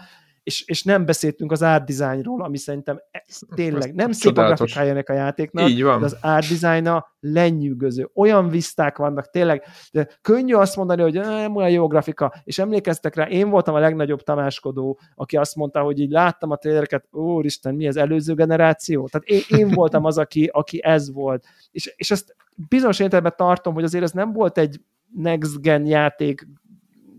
és, 0.47 0.63
és 0.67 0.83
nem 0.83 1.05
beszéltünk 1.05 1.53
az 1.53 1.63
art 1.63 1.87
designról, 1.87 2.43
ami 2.43 2.57
szerintem 2.57 3.01
e, 3.11 3.25
tényleg 3.55 3.95
nem 3.95 4.13
szép 4.13 4.39
a 4.39 4.45
grafikája 4.45 4.91
ennek 4.91 5.09
a 5.09 5.13
játéknak, 5.13 5.69
Így 5.69 5.83
van. 5.83 5.99
de 5.99 6.05
az 6.05 6.17
art 6.21 6.49
designa 6.49 7.07
lenyűgöző. 7.21 8.11
Olyan 8.15 8.49
viszták 8.49 8.97
vannak, 8.97 9.31
tényleg, 9.31 9.63
de 9.93 10.09
könnyű 10.21 10.55
azt 10.55 10.77
mondani, 10.77 11.03
hogy 11.03 11.15
nem 11.15 11.57
olyan 11.57 11.71
jó 11.71 11.87
grafika, 11.87 12.35
és 12.45 12.59
emlékeztek 12.59 13.15
rá, 13.15 13.25
én 13.25 13.51
voltam 13.51 13.75
a 13.75 13.79
legnagyobb 13.79 14.23
tamáskodó, 14.23 14.99
aki 15.15 15.37
azt 15.37 15.57
mondta, 15.57 15.81
hogy 15.81 16.01
így 16.01 16.11
láttam 16.11 16.51
a 16.51 16.57
trélereket, 16.57 17.07
úristen, 17.11 17.75
mi 17.75 17.89
az 17.89 17.97
előző 17.97 18.35
generáció? 18.35 19.09
Tehát 19.09 19.27
én, 19.29 19.59
én 19.59 19.69
voltam 19.69 20.05
az, 20.05 20.19
aki, 20.19 20.51
aki 20.53 20.81
ez 20.83 21.13
volt. 21.13 21.45
És, 21.71 21.93
és 21.97 22.11
ezt 22.11 22.37
bizonyos 22.69 22.99
értelemben 22.99 23.35
tartom, 23.37 23.75
hogy 23.75 23.85
azért 23.85 24.05
ez 24.05 24.13
nem 24.13 24.33
volt 24.33 24.59
egy 24.59 24.81
next 25.15 25.61
gen 25.61 25.87
játék 25.87 26.47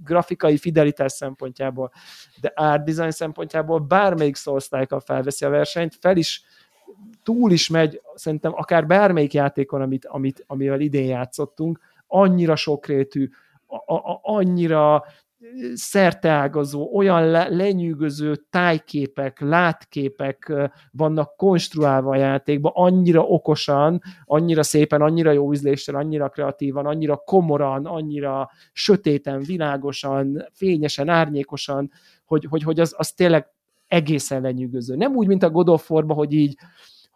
grafikai 0.08 0.58
fidelitás 0.58 1.12
szempontjából, 1.12 1.92
de 2.42 2.52
art 2.56 2.84
design 2.84 3.10
szempontjából 3.10 3.80
bármelyik 3.80 4.36
souls 4.36 4.70
felveszi 5.00 5.46
a 5.46 5.50
versenyt, 5.50 5.96
fel 6.00 6.18
is 6.18 6.42
túl 7.24 7.52
is 7.52 7.70
megy, 7.70 8.02
szerintem 8.16 8.54
akár 8.56 8.88
bármelyik 8.88 9.34
játékon, 9.34 9.82
amit, 9.82 10.06
amit, 10.06 10.44
amivel 10.48 10.80
idén 10.80 11.06
játszottunk, 11.06 11.80
annyira 12.08 12.56
sokrétű, 12.56 13.30
a, 13.68 13.94
a, 13.94 14.20
annyira 14.22 15.04
szerteágazó, 15.74 16.90
olyan 16.94 17.28
le, 17.28 17.48
lenyűgöző 17.50 18.36
tájképek, 18.50 19.40
látképek 19.40 20.54
vannak 20.92 21.36
konstruálva 21.36 22.12
a 22.12 22.16
játékban, 22.16 22.72
annyira 22.76 23.22
okosan, 23.22 24.02
annyira 24.26 24.64
szépen, 24.64 25.02
annyira 25.02 25.32
jó 25.32 25.54
ízléssel, 25.54 25.96
annyira 25.96 26.30
kreatívan, 26.30 26.86
annyira 26.86 27.16
komoran, 27.16 27.86
annyira 27.86 28.50
sötéten, 28.74 29.40
világosan, 29.40 30.48
fényesen, 30.54 31.10
árnyékosan, 31.10 31.92
hogy, 32.26 32.46
hogy, 32.50 32.64
hogy 32.64 32.80
az, 32.80 32.94
az 32.98 33.12
tényleg 33.12 33.48
egészen 33.88 34.42
lenyűgöző. 34.42 34.96
Nem 34.96 35.16
úgy, 35.16 35.28
mint 35.28 35.44
a 35.44 35.50
God 35.50 35.70
of 35.70 35.92
War-ba, 35.92 36.14
hogy 36.14 36.34
így 36.34 36.56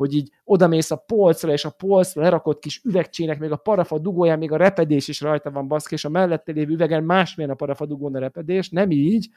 hogy 0.01 0.15
így 0.15 0.31
odamész 0.43 0.91
a 0.91 0.95
polcra, 0.95 1.51
és 1.51 1.65
a 1.65 1.69
polcra 1.69 2.21
lerakott 2.21 2.59
kis 2.59 2.81
üvegcsének, 2.83 3.39
még 3.39 3.51
a 3.51 3.55
parafa 3.55 3.99
dugóján, 3.99 4.37
még 4.37 4.51
a 4.51 4.57
repedés 4.57 5.07
is 5.07 5.21
rajta 5.21 5.51
van 5.51 5.67
baszki, 5.67 5.93
és 5.93 6.05
a 6.05 6.09
mellette 6.09 6.51
lévő 6.51 6.73
üvegen 6.73 7.03
másmilyen 7.03 7.51
a 7.51 7.55
parafa 7.55 7.85
dugón 7.85 8.15
a 8.15 8.19
repedés, 8.19 8.69
nem 8.69 8.91
így, 8.91 9.29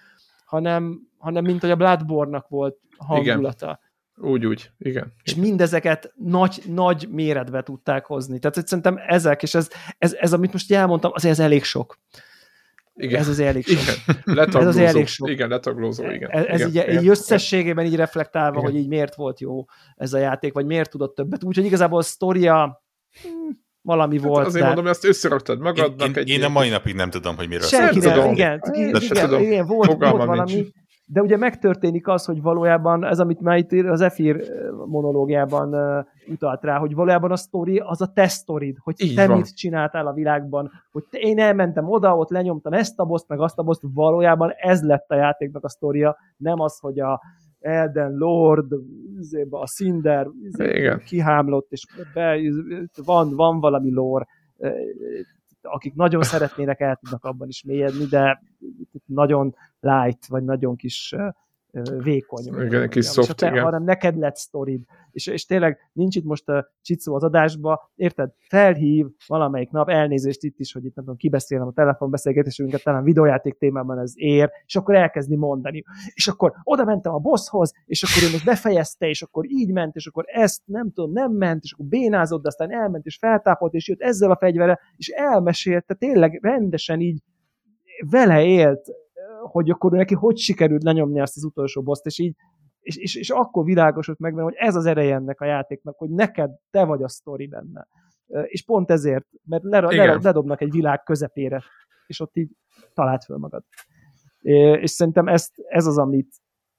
hanem, 0.44 1.01
hanem 1.18 1.44
mint 1.44 1.60
hogy 1.60 1.70
a 1.70 1.76
Bloodborne-nak 1.76 2.49
volt 2.49 2.78
hangulata. 2.97 3.65
Igen. 3.65 4.33
Úgy, 4.33 4.47
úgy, 4.47 4.70
igen. 4.78 5.12
És 5.23 5.34
mindezeket 5.34 6.12
nagy, 6.17 6.62
nagy 6.67 7.09
méretbe 7.10 7.62
tudták 7.62 8.07
hozni. 8.07 8.39
Tehát 8.39 8.57
hogy 8.57 8.67
szerintem 8.67 9.01
ezek, 9.07 9.43
és 9.43 9.55
ez, 9.55 9.70
ez, 9.99 10.15
ez, 10.15 10.33
amit 10.33 10.52
most 10.52 10.73
elmondtam, 10.73 11.10
azért 11.15 11.33
ez 11.33 11.44
elég 11.44 11.65
sok. 11.65 11.99
Igen. 12.97 13.20
Ez 13.20 13.28
az 13.28 13.39
elég 13.39 13.66
sok. 13.66 14.05
Igen, 14.26 14.48
ez 14.56 14.66
az 14.66 14.76
elég 14.76 15.06
sok. 15.06 15.31
Igen, 15.31 15.48
letaglózó, 15.48 16.10
igen. 16.10 16.31
Ez, 16.31 16.44
ez 16.44 16.60
igen, 16.60 16.68
így, 16.68 16.74
igen, 16.74 17.02
így 17.02 17.08
összességében 17.08 17.86
így 17.86 17.97
reflektálva, 17.97 18.58
igen. 18.58 18.70
hogy 18.70 18.81
így 18.81 18.89
miért 18.89 19.14
volt 19.14 19.40
jó 19.40 19.64
ez 19.97 20.12
a 20.12 20.18
játék, 20.18 20.52
vagy 20.52 20.66
miért 20.66 20.90
tudott 20.90 21.14
többet. 21.14 21.44
Úgyhogy 21.44 21.64
igazából 21.64 21.98
a 21.98 22.02
sztoria 22.02 22.82
hmm, 23.23 23.62
valami 23.81 24.18
hát 24.18 24.26
volt. 24.26 24.47
Azért 24.47 24.62
de... 24.62 24.66
mondom, 24.66 24.86
ezt 24.86 25.05
összeraktad 25.05 25.60
magadnak. 25.60 26.16
Én, 26.16 26.23
én, 26.26 26.39
én 26.39 26.44
a 26.44 26.48
mai 26.48 26.68
napig 26.68 26.94
nem 26.94 27.10
tudom, 27.10 27.36
hogy 27.36 27.48
miről 27.48 27.66
Senki 27.66 27.98
nem, 27.98 28.12
tudom. 28.14 28.32
igen, 28.32 28.60
igen, 28.73 29.02
igen, 29.02 29.40
igen, 29.40 29.66
volt, 29.66 29.92
volt 29.92 30.26
valami, 30.26 30.52
nincs. 30.52 30.68
De 31.07 31.23
ugye 31.23 31.36
megtörténik 31.36 32.08
az, 32.08 32.24
hogy 32.24 32.42
valójában 32.42 33.05
ez, 33.05 33.18
amit 33.18 33.41
már 33.41 33.57
itt 33.57 33.73
az 33.73 34.00
Efir 34.00 34.44
monológiában 34.86 35.74
utalt 36.28 36.62
rá, 36.62 36.78
hogy 36.78 36.94
valójában 36.94 37.31
a 37.31 37.36
sztori 37.36 37.78
az 37.78 38.00
a 38.00 38.12
te 38.12 38.28
sztorid, 38.28 38.76
hogy 38.81 38.94
Így 38.99 39.15
te 39.15 39.26
van. 39.26 39.36
mit 39.36 39.57
csináltál 39.57 40.07
a 40.07 40.12
világban, 40.12 40.70
hogy 40.92 41.05
te, 41.10 41.18
én 41.18 41.39
elmentem 41.39 41.89
oda, 41.89 42.16
ott 42.16 42.31
lenyomtam 42.31 42.73
ezt 42.73 43.00
a 43.00 43.05
boszt, 43.05 43.28
meg 43.28 43.41
azt 43.41 43.58
a 43.58 43.62
boszt, 43.62 43.83
valójában 43.94 44.50
ez 44.57 44.83
lett 44.83 45.10
a 45.10 45.15
játéknak 45.15 45.65
a 45.65 45.68
sztoria, 45.68 46.16
nem 46.36 46.60
az, 46.60 46.78
hogy 46.78 47.00
a 47.00 47.20
Elden 47.60 48.12
Lord, 48.16 48.73
a 49.50 49.66
Cinder 49.66 50.26
kihámlott, 51.05 51.66
és 51.73 51.86
be, 52.15 52.39
van, 53.05 53.34
van 53.36 53.60
valami 53.60 53.92
lore, 53.92 54.26
akik 55.65 55.94
nagyon 55.94 56.23
szeretnének, 56.23 56.81
el 56.81 56.97
tudnak 56.97 57.25
abban 57.25 57.49
is 57.49 57.62
mélyedni, 57.62 58.05
de 58.05 58.43
nagyon 59.07 59.55
light, 59.81 60.26
vagy 60.26 60.44
nagyon 60.44 60.76
kis 60.76 61.15
vékony. 61.82 62.44
Igen, 62.64 62.88
kis 62.88 63.06
soft, 63.06 63.36
te, 63.36 63.48
igen. 63.48 63.62
hanem 63.62 63.84
neked 63.84 64.16
lett 64.16 64.36
sztorid. 64.36 64.82
És, 65.10 65.26
és 65.26 65.46
tényleg 65.46 65.78
nincs 65.92 66.16
itt 66.16 66.24
most 66.24 66.48
a 66.48 66.72
Csicó 66.82 67.14
az 67.14 67.22
adásba, 67.22 67.90
érted? 67.94 68.30
Felhív 68.38 69.06
valamelyik 69.26 69.70
nap, 69.70 69.88
elnézést 69.88 70.42
itt 70.42 70.58
is, 70.58 70.72
hogy 70.72 70.84
itt 70.84 70.94
nem 70.94 71.04
tudom, 71.04 71.18
kibeszélem 71.18 71.66
a 71.66 71.72
telefonbeszélgetésünket, 71.72 72.82
talán 72.82 73.04
videójáték 73.04 73.58
témában 73.58 73.98
ez 73.98 74.12
ér, 74.14 74.50
és 74.66 74.76
akkor 74.76 74.94
elkezdi 74.94 75.36
mondani. 75.36 75.82
És 76.14 76.28
akkor 76.28 76.52
oda 76.62 76.84
mentem 76.84 77.14
a 77.14 77.18
bosshoz, 77.18 77.72
és 77.86 78.02
akkor 78.02 78.28
ő 78.28 78.32
most 78.32 78.44
befejezte, 78.44 79.08
és 79.08 79.22
akkor 79.22 79.44
így 79.48 79.72
ment, 79.72 79.94
és 79.94 80.06
akkor 80.06 80.24
ezt 80.26 80.62
nem 80.64 80.92
tudom, 80.92 81.12
nem 81.12 81.32
ment, 81.32 81.62
és 81.62 81.72
akkor 81.72 81.86
bénázott, 81.86 82.42
de 82.42 82.48
aztán 82.48 82.72
elment, 82.72 83.06
és 83.06 83.16
feltápolt, 83.16 83.74
és 83.74 83.88
jött 83.88 84.00
ezzel 84.00 84.30
a 84.30 84.36
fegyvere, 84.36 84.80
és 84.96 85.08
elmesélte, 85.08 85.94
tényleg 85.94 86.38
rendesen 86.42 87.00
így 87.00 87.22
vele 88.10 88.44
élt 88.44 88.88
hogy 89.47 89.70
akkor 89.70 89.92
neki 89.92 90.14
hogy 90.14 90.39
sikerült 90.39 90.82
lenyomni 90.82 91.20
azt 91.20 91.36
az 91.36 91.44
utolsó 91.44 91.82
boszt, 91.82 92.06
és 92.06 92.18
így 92.18 92.34
és, 92.84 92.97
és, 92.97 93.14
és 93.14 93.31
akkor 93.31 93.64
világosult 93.64 94.18
meg 94.18 94.32
benne, 94.34 94.44
hogy 94.44 94.55
ez 94.56 94.74
az 94.74 94.86
ereje 94.86 95.14
ennek 95.14 95.40
a 95.40 95.44
játéknak, 95.44 95.98
hogy 95.98 96.10
neked 96.10 96.50
te 96.70 96.84
vagy 96.84 97.02
a 97.02 97.08
sztori 97.08 97.47
benne. 97.47 97.89
És 98.44 98.64
pont 98.64 98.90
ezért, 98.90 99.26
mert 99.44 99.62
ler, 99.62 99.82
ler, 99.82 100.23
ledobnak 100.23 100.60
egy 100.60 100.70
világ 100.70 101.02
közepére, 101.02 101.62
és 102.06 102.20
ott 102.20 102.36
így 102.36 102.50
talált 102.94 103.24
föl 103.24 103.36
magad. 103.36 103.64
És 104.81 104.90
szerintem 104.90 105.28
ezt, 105.28 105.52
ez 105.68 105.86
az, 105.86 105.98
amit 105.98 106.34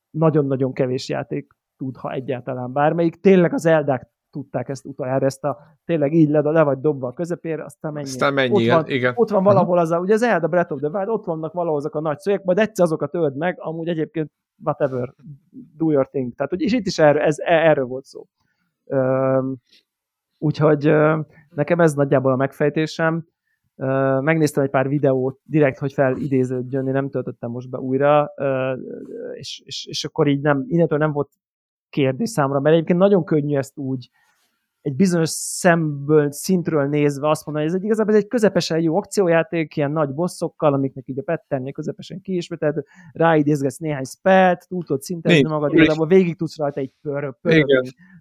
nagyon-nagyon 0.09 0.73
kevés 0.73 1.09
játék 1.09 1.51
tud, 1.77 1.97
ha 1.97 2.11
egyáltalán 2.11 2.73
bármelyik. 2.73 3.19
Tényleg 3.19 3.53
az 3.53 3.65
Eldák 3.65 4.11
tudták 4.35 4.69
ezt 4.69 4.85
utoljára, 4.85 5.25
ezt 5.25 5.43
a 5.43 5.57
tényleg 5.85 6.13
így 6.13 6.29
le, 6.29 6.39
le 6.39 6.63
vagy 6.63 6.79
dobva 6.79 7.07
a 7.07 7.13
közepére, 7.13 7.63
aztán 7.63 7.93
mennyi. 7.93 8.05
Aztán 8.05 8.33
mennyi, 8.33 8.69
ott 8.69 8.75
van, 8.75 8.87
igen. 8.87 9.13
Ott 9.15 9.29
van 9.29 9.43
valahol 9.43 9.77
az 9.77 9.91
a, 9.91 9.99
ugye 9.99 10.13
az 10.13 10.21
Elda 10.21 10.47
Breath 10.47 10.71
of 10.71 10.79
the 10.79 10.89
Wild, 10.89 11.09
ott 11.09 11.25
vannak 11.25 11.53
valahol 11.53 11.77
azok 11.77 11.95
a 11.95 12.01
nagy 12.01 12.19
szögek, 12.19 12.43
majd 12.43 12.57
egyszer 12.57 12.85
azokat 12.85 13.15
öld 13.15 13.35
meg, 13.35 13.57
amúgy 13.59 13.87
egyébként 13.87 14.31
whatever, 14.63 15.13
do 15.77 15.91
your 15.91 16.07
thing. 16.07 16.35
Tehát, 16.35 16.51
hogy, 16.51 16.61
és 16.61 16.73
itt 16.73 16.85
is 16.85 16.99
erről, 16.99 17.21
ez, 17.21 17.35
e, 17.39 17.53
erről 17.53 17.85
volt 17.85 18.05
szó. 18.05 18.25
Üm, 18.85 19.57
úgyhogy 20.37 20.91
nekem 21.49 21.79
ez 21.79 21.93
nagyjából 21.93 22.31
a 22.31 22.35
megfejtésem. 22.35 23.27
megnéztem 24.19 24.63
egy 24.63 24.69
pár 24.69 24.87
videót 24.87 25.39
direkt, 25.43 25.77
hogy 25.77 25.93
felidéződjön, 25.93 26.87
én 26.87 26.93
nem 26.93 27.09
töltöttem 27.09 27.51
most 27.51 27.69
be 27.69 27.77
újra, 27.77 28.33
és, 29.33 29.61
és, 29.65 29.85
és 29.85 30.05
akkor 30.05 30.27
így 30.27 30.41
nem, 30.41 30.65
innentől 30.67 30.97
nem 30.97 31.11
volt 31.11 31.29
kérdés 31.95 32.29
számra, 32.29 32.59
mert 32.59 32.75
egyébként 32.75 32.99
nagyon 32.99 33.23
könnyű 33.23 33.57
ezt 33.57 33.77
úgy 33.77 34.09
egy 34.85 34.95
bizonyos 34.95 35.29
szemből, 35.29 36.31
szintről 36.31 36.87
nézve 36.87 37.29
azt 37.29 37.45
mondani, 37.45 37.65
hogy 37.65 37.75
ez 37.75 37.81
egy, 37.81 37.85
igazából 37.87 38.13
ez 38.13 38.21
egy 38.21 38.27
közepesen 38.27 38.79
jó 38.79 38.97
akciójáték, 38.97 39.75
ilyen 39.75 39.91
nagy 39.91 40.13
bosszokkal, 40.13 40.73
amiknek 40.73 41.07
így 41.07 41.19
a 41.19 41.23
petternél 41.23 41.71
közepesen 41.71 42.21
kiismerted, 42.21 42.83
ráidézgetsz 43.11 43.77
néhány 43.77 44.03
spelt, 44.03 44.67
túl 44.67 44.83
tudod 44.83 45.01
szintezni 45.01 45.49
magad, 45.49 45.73
igazából 45.73 46.07
végig 46.07 46.37
tudsz 46.37 46.57
rajta 46.57 46.79
egy 46.79 46.93
pörög. 47.01 47.35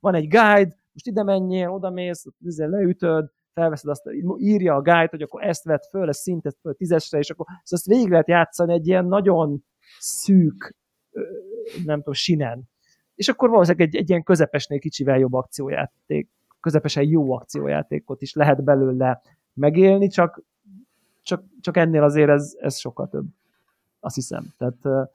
Van 0.01 0.15
egy 0.15 0.29
guide, 0.29 0.77
most 0.93 1.07
ide 1.07 1.23
menjél, 1.23 1.69
oda 1.69 1.91
mész, 1.91 2.25
leütöd, 2.57 3.31
felveszed 3.53 3.91
azt, 3.91 4.03
írja 4.39 4.75
a 4.75 4.83
guide, 4.83 5.09
hogy 5.11 5.23
akkor 5.23 5.43
ezt 5.43 5.65
vett 5.65 5.85
föl, 5.85 6.09
ezt 6.09 6.21
szintett 6.21 6.59
föl 6.61 6.75
tízesre, 6.75 7.19
és 7.19 7.31
akkor 7.31 7.47
szóval 7.47 7.63
ezt 7.65 7.87
végig 7.87 8.11
lehet 8.11 8.29
játszani 8.29 8.73
egy 8.73 8.87
ilyen 8.87 9.07
nagyon 9.07 9.65
szűk, 9.99 10.77
nem 11.85 11.99
tudom, 11.99 12.15
sinen. 12.15 12.63
És 13.15 13.29
akkor 13.29 13.49
valószínűleg 13.49 13.89
egy, 13.89 13.97
egy 13.97 14.09
ilyen 14.09 14.23
közepesnél 14.23 14.79
kicsivel 14.79 15.19
jobb 15.19 15.33
akciójáték 15.33 16.29
közepesen 16.65 17.03
jó 17.03 17.33
akciójátékot 17.33 18.23
is 18.23 18.35
lehet 18.35 18.65
belőle 18.65 19.23
megélni, 19.53 20.09
csak, 20.09 20.43
csak, 21.23 21.45
csak 21.61 21.77
ennél 21.77 22.03
azért 22.03 22.29
ez, 22.29 22.53
ez 22.61 22.79
sokkal 22.79 23.09
több. 23.09 23.25
Azt 24.01 24.15
hiszem. 24.15 24.55
Tehát, 24.59 25.09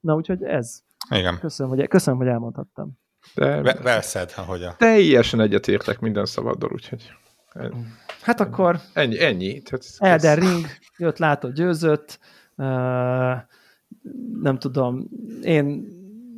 na 0.00 0.14
úgyhogy 0.14 0.42
ez. 0.42 0.82
Igen. 1.10 1.38
Köszönöm, 1.38 1.76
hogy, 1.76 1.88
köszönöm, 1.88 2.18
hogy 2.18 2.28
elmondhattam. 2.28 2.98
De 3.34 3.74
Velszed, 3.82 4.32
ahogy 4.36 4.62
a... 4.62 4.74
Teljesen 4.76 5.40
egyetértek 5.40 6.00
minden 6.00 6.24
szabaddal, 6.24 6.70
úgyhogy... 6.72 7.12
Hát 8.22 8.40
akkor... 8.40 8.80
Ennyi, 8.92 9.20
ennyi. 9.20 9.62
Tehát 9.62 9.84
Elden 9.98 10.36
Ring, 10.36 10.66
jött, 10.96 11.18
látott, 11.18 11.54
győzött. 11.54 12.18
Uh, 12.56 12.66
nem 14.42 14.58
tudom, 14.58 15.08
én 15.42 15.86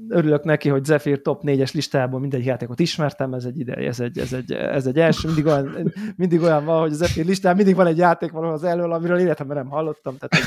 örülök 0.08 0.44
neki, 0.44 0.68
hogy 0.68 0.84
Zephyr 0.84 1.22
top 1.22 1.42
4-es 1.44 1.72
listából 1.72 2.20
mindegy 2.20 2.44
játékot 2.44 2.80
ismertem, 2.80 3.34
ez 3.34 3.44
egy 3.44 3.58
ideje, 3.58 3.88
ez 3.88 4.00
egy, 4.00 4.18
ez 4.18 4.32
egy, 4.32 4.52
ez 4.52 4.86
egy 4.86 4.98
első, 4.98 5.26
mindig 5.26 5.46
olyan, 5.46 5.92
mindig 6.16 6.40
olyan 6.40 6.64
van, 6.64 6.80
hogy 6.80 6.92
a 6.92 6.94
Zephyr 6.94 7.24
listán 7.24 7.56
mindig 7.56 7.74
van 7.74 7.86
egy 7.86 7.98
játék 7.98 8.30
valahol 8.30 8.54
az 8.54 8.64
elől, 8.64 8.92
amiről 8.92 9.18
életemben 9.18 9.56
nem 9.56 9.68
hallottam. 9.68 10.16
Tehát, 10.18 10.46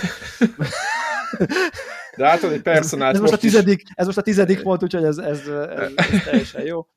de 2.17 2.27
hát 2.27 2.43
egy 2.43 2.61
personált 2.61 3.15
ez, 3.15 3.15
ez, 3.15 3.21
most 3.21 3.33
a 3.33 3.37
tizedik, 3.37 3.83
ez 3.93 4.05
most 4.05 4.17
a 4.17 4.21
tizedik 4.21 4.61
pont, 4.61 4.83
úgyhogy 4.83 5.03
ez, 5.03 5.17
ez, 5.17 5.39
ez, 5.47 5.95
ez 5.95 6.23
teljesen 6.23 6.65
jó. 6.65 6.87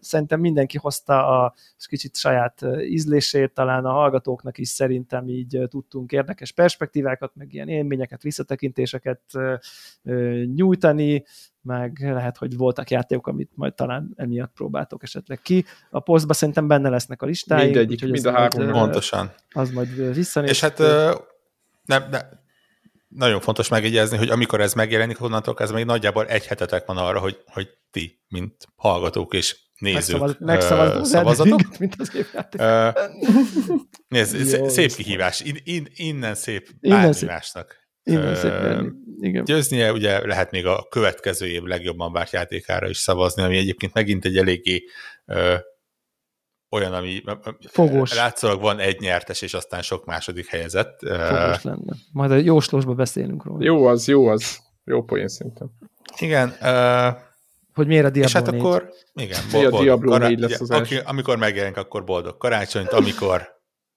Szerintem 0.00 0.40
mindenki 0.40 0.78
hozta 0.78 1.44
a 1.44 1.54
kicsit 1.86 2.16
saját 2.16 2.64
ízlését, 2.80 3.52
talán 3.54 3.84
a 3.84 3.92
hallgatóknak 3.92 4.58
is 4.58 4.68
szerintem 4.68 5.28
így 5.28 5.60
tudtunk 5.68 6.12
érdekes 6.12 6.52
perspektívákat, 6.52 7.32
meg 7.34 7.52
ilyen 7.52 7.68
élményeket, 7.68 8.22
visszatekintéseket 8.22 9.20
nyújtani, 10.54 11.24
meg 11.62 11.98
lehet, 12.00 12.36
hogy 12.36 12.56
voltak 12.56 12.90
játékok, 12.90 13.26
amit 13.26 13.50
majd 13.54 13.74
talán 13.74 14.12
emiatt 14.16 14.52
próbáltok 14.52 15.02
esetleg 15.02 15.40
ki. 15.42 15.64
A 15.90 16.00
posztban 16.00 16.36
szerintem 16.36 16.66
benne 16.66 16.88
lesznek 16.88 17.22
a 17.22 17.26
listáink. 17.26 17.74
Mindegyik, 17.74 18.10
mind 18.10 18.26
a 18.26 18.32
három. 18.32 18.70
Pontosan. 18.70 19.32
Az 19.52 19.70
majd 19.70 20.14
visszanéz. 20.14 20.50
És 20.50 20.60
hát 20.60 20.78
nem, 21.84 22.08
nem, 22.10 22.20
nagyon 23.14 23.40
fontos 23.40 23.68
megjegyezni, 23.68 24.16
hogy 24.16 24.28
amikor 24.28 24.60
ez 24.60 24.74
megjelenik, 24.74 25.22
onnantól 25.22 25.54
ez 25.58 25.70
még 25.70 25.84
nagyjából 25.84 26.26
egy 26.26 26.46
hetetek 26.46 26.86
van 26.86 26.96
arra, 26.96 27.18
hogy, 27.18 27.38
hogy 27.46 27.68
ti, 27.90 28.20
mint 28.28 28.54
hallgatók 28.76 29.34
és 29.34 29.56
nézők 29.78 30.38
megszavaz, 30.38 30.96
uh, 30.96 31.04
szavazatok. 31.04 31.78
Mint 31.78 31.94
az 31.98 32.10
uh, 32.58 33.02
nézd, 34.08 34.70
szép 34.70 34.94
kihívás. 34.94 35.40
In, 35.40 35.56
in, 35.64 35.86
innen 35.94 36.34
szép 36.34 36.68
bármilásnak. 36.80 37.80
Innen 38.02 38.34
szép 38.34 38.52
Igen. 39.20 39.44
Győznie 39.44 39.92
ugye 39.92 40.26
lehet 40.26 40.50
még 40.50 40.66
a 40.66 40.86
következő 40.90 41.46
év 41.46 41.62
legjobban 41.62 42.12
várt 42.12 42.32
játékára 42.32 42.88
is 42.88 42.96
szavazni, 42.96 43.42
ami 43.42 43.56
egyébként 43.56 43.94
megint 43.94 44.24
egy 44.24 44.36
eléggé 44.36 44.84
uh, 45.26 45.58
olyan, 46.72 46.92
ami 46.92 47.22
Fogós. 47.68 48.14
látszólag 48.14 48.60
van 48.60 48.78
egy 48.78 49.00
nyertes, 49.00 49.42
és 49.42 49.54
aztán 49.54 49.82
sok 49.82 50.04
második 50.04 50.46
helyezett. 50.46 50.98
Fogós 51.00 51.62
lenne. 51.62 51.94
Majd 52.12 52.30
a 52.30 52.34
jóslósba 52.34 52.94
beszélünk 52.94 53.44
róla. 53.44 53.64
Jó 53.64 53.86
az, 53.86 54.08
jó 54.08 54.26
az. 54.26 54.58
Jó 54.84 55.04
poén 55.04 55.28
szerintem. 55.28 55.70
Igen. 56.18 56.48
Uh, 56.60 57.16
hogy 57.74 57.86
miért 57.86 58.04
a 58.04 58.10
Diablo 58.10 58.28
És 58.28 58.32
hát 58.32 58.50
4? 58.50 58.60
akkor, 58.60 58.88
igen, 59.14 59.40
Mi 59.52 59.64
a 59.64 59.80
Diablo 59.80 60.10
kará... 60.10 60.28
4 60.28 60.38
lesz 60.38 60.60
az 60.60 60.70
aki, 60.70 60.96
Amikor 60.96 61.38
megjelenik, 61.38 61.76
akkor 61.76 62.04
boldog 62.04 62.36
karácsonyt, 62.36 62.88
amikor 62.88 63.48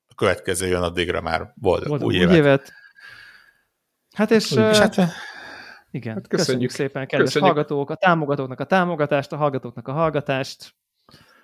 a 0.08 0.14
következő 0.16 0.68
jön, 0.68 0.82
addigra 0.82 1.22
már 1.22 1.54
boldog, 1.56 1.88
boldog 1.88 2.08
új, 2.08 2.16
új 2.16 2.22
évet. 2.22 2.36
évet. 2.36 2.74
Hát 4.16 4.32
és, 4.32 4.52
és 4.52 4.58
hát, 4.58 4.95
igen, 4.95 6.14
hát 6.14 6.28
köszönjük, 6.28 6.28
köszönjük 6.28 6.70
szépen, 6.70 7.08
kedves 7.08 7.34
köszönjük. 7.34 7.54
hallgatók, 7.54 7.90
a 7.90 7.95
támogatóknak 7.95 8.60
a 8.60 8.66
támogatást, 8.66 9.32
a 9.32 9.36
hallgatóknak 9.36 9.88
a 9.88 9.92
hallgatást. 9.92 10.76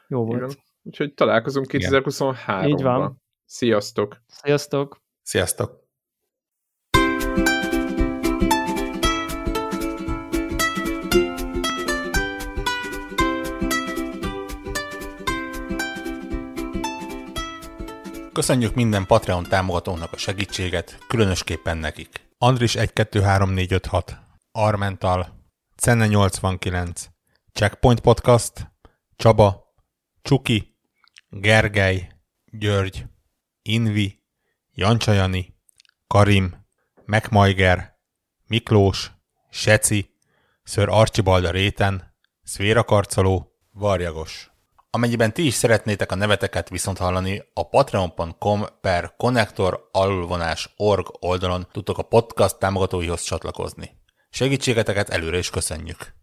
Jó 0.08 0.26
volt. 0.26 0.52
Igen. 0.52 0.70
Úgyhogy 0.84 1.14
találkozunk 1.14 1.66
2023-ban. 1.70 2.68
Így 2.68 2.82
van. 2.82 3.22
Sziasztok! 3.46 4.24
Sziasztok! 4.28 5.02
Sziasztok! 5.22 5.80
Köszönjük 18.34 18.76
minden 18.76 19.06
Patreon 19.06 19.44
támogatónak 19.44 20.14
a 20.14 20.18
segítséget, 20.18 20.98
különösképpen 21.08 21.78
nekik. 21.78 22.10
Andris 22.38 22.76
123456, 22.76 24.18
Armental, 24.52 25.28
Cenne 25.76 26.08
89, 26.08 27.06
Checkpoint 27.54 28.00
Podcast, 28.00 28.72
Csaba, 29.16 29.76
Csuki, 30.22 30.71
Gergely, 31.34 32.12
György, 32.46 33.06
Invi, 33.62 34.24
Jancsajani, 34.74 35.56
Karim, 36.08 36.66
Megmajger, 37.06 37.98
Miklós, 38.48 39.12
Seci, 39.50 40.16
Ször 40.64 40.90
Archibalda 40.90 41.52
Réten, 41.52 42.16
Szvéra 42.44 42.84
Karcoló, 42.84 43.52
Varjagos. 43.72 44.52
Amennyiben 44.90 45.34
ti 45.34 45.46
is 45.46 45.54
szeretnétek 45.54 46.12
a 46.12 46.16
neveteket 46.16 46.70
viszont 46.70 46.98
hallani, 46.98 47.44
a 47.54 47.70
patreon.com 47.70 48.66
per 48.82 49.14
connector 49.18 49.90
alulvonás 49.92 50.74
org 50.78 51.08
oldalon 51.20 51.68
tudtok 51.72 51.98
a 51.98 52.04
podcast 52.04 52.60
támogatóihoz 52.60 53.22
csatlakozni. 53.22 53.90
Segítségeteket 54.30 55.10
előre 55.10 55.38
is 55.38 55.50
köszönjük! 55.50 56.21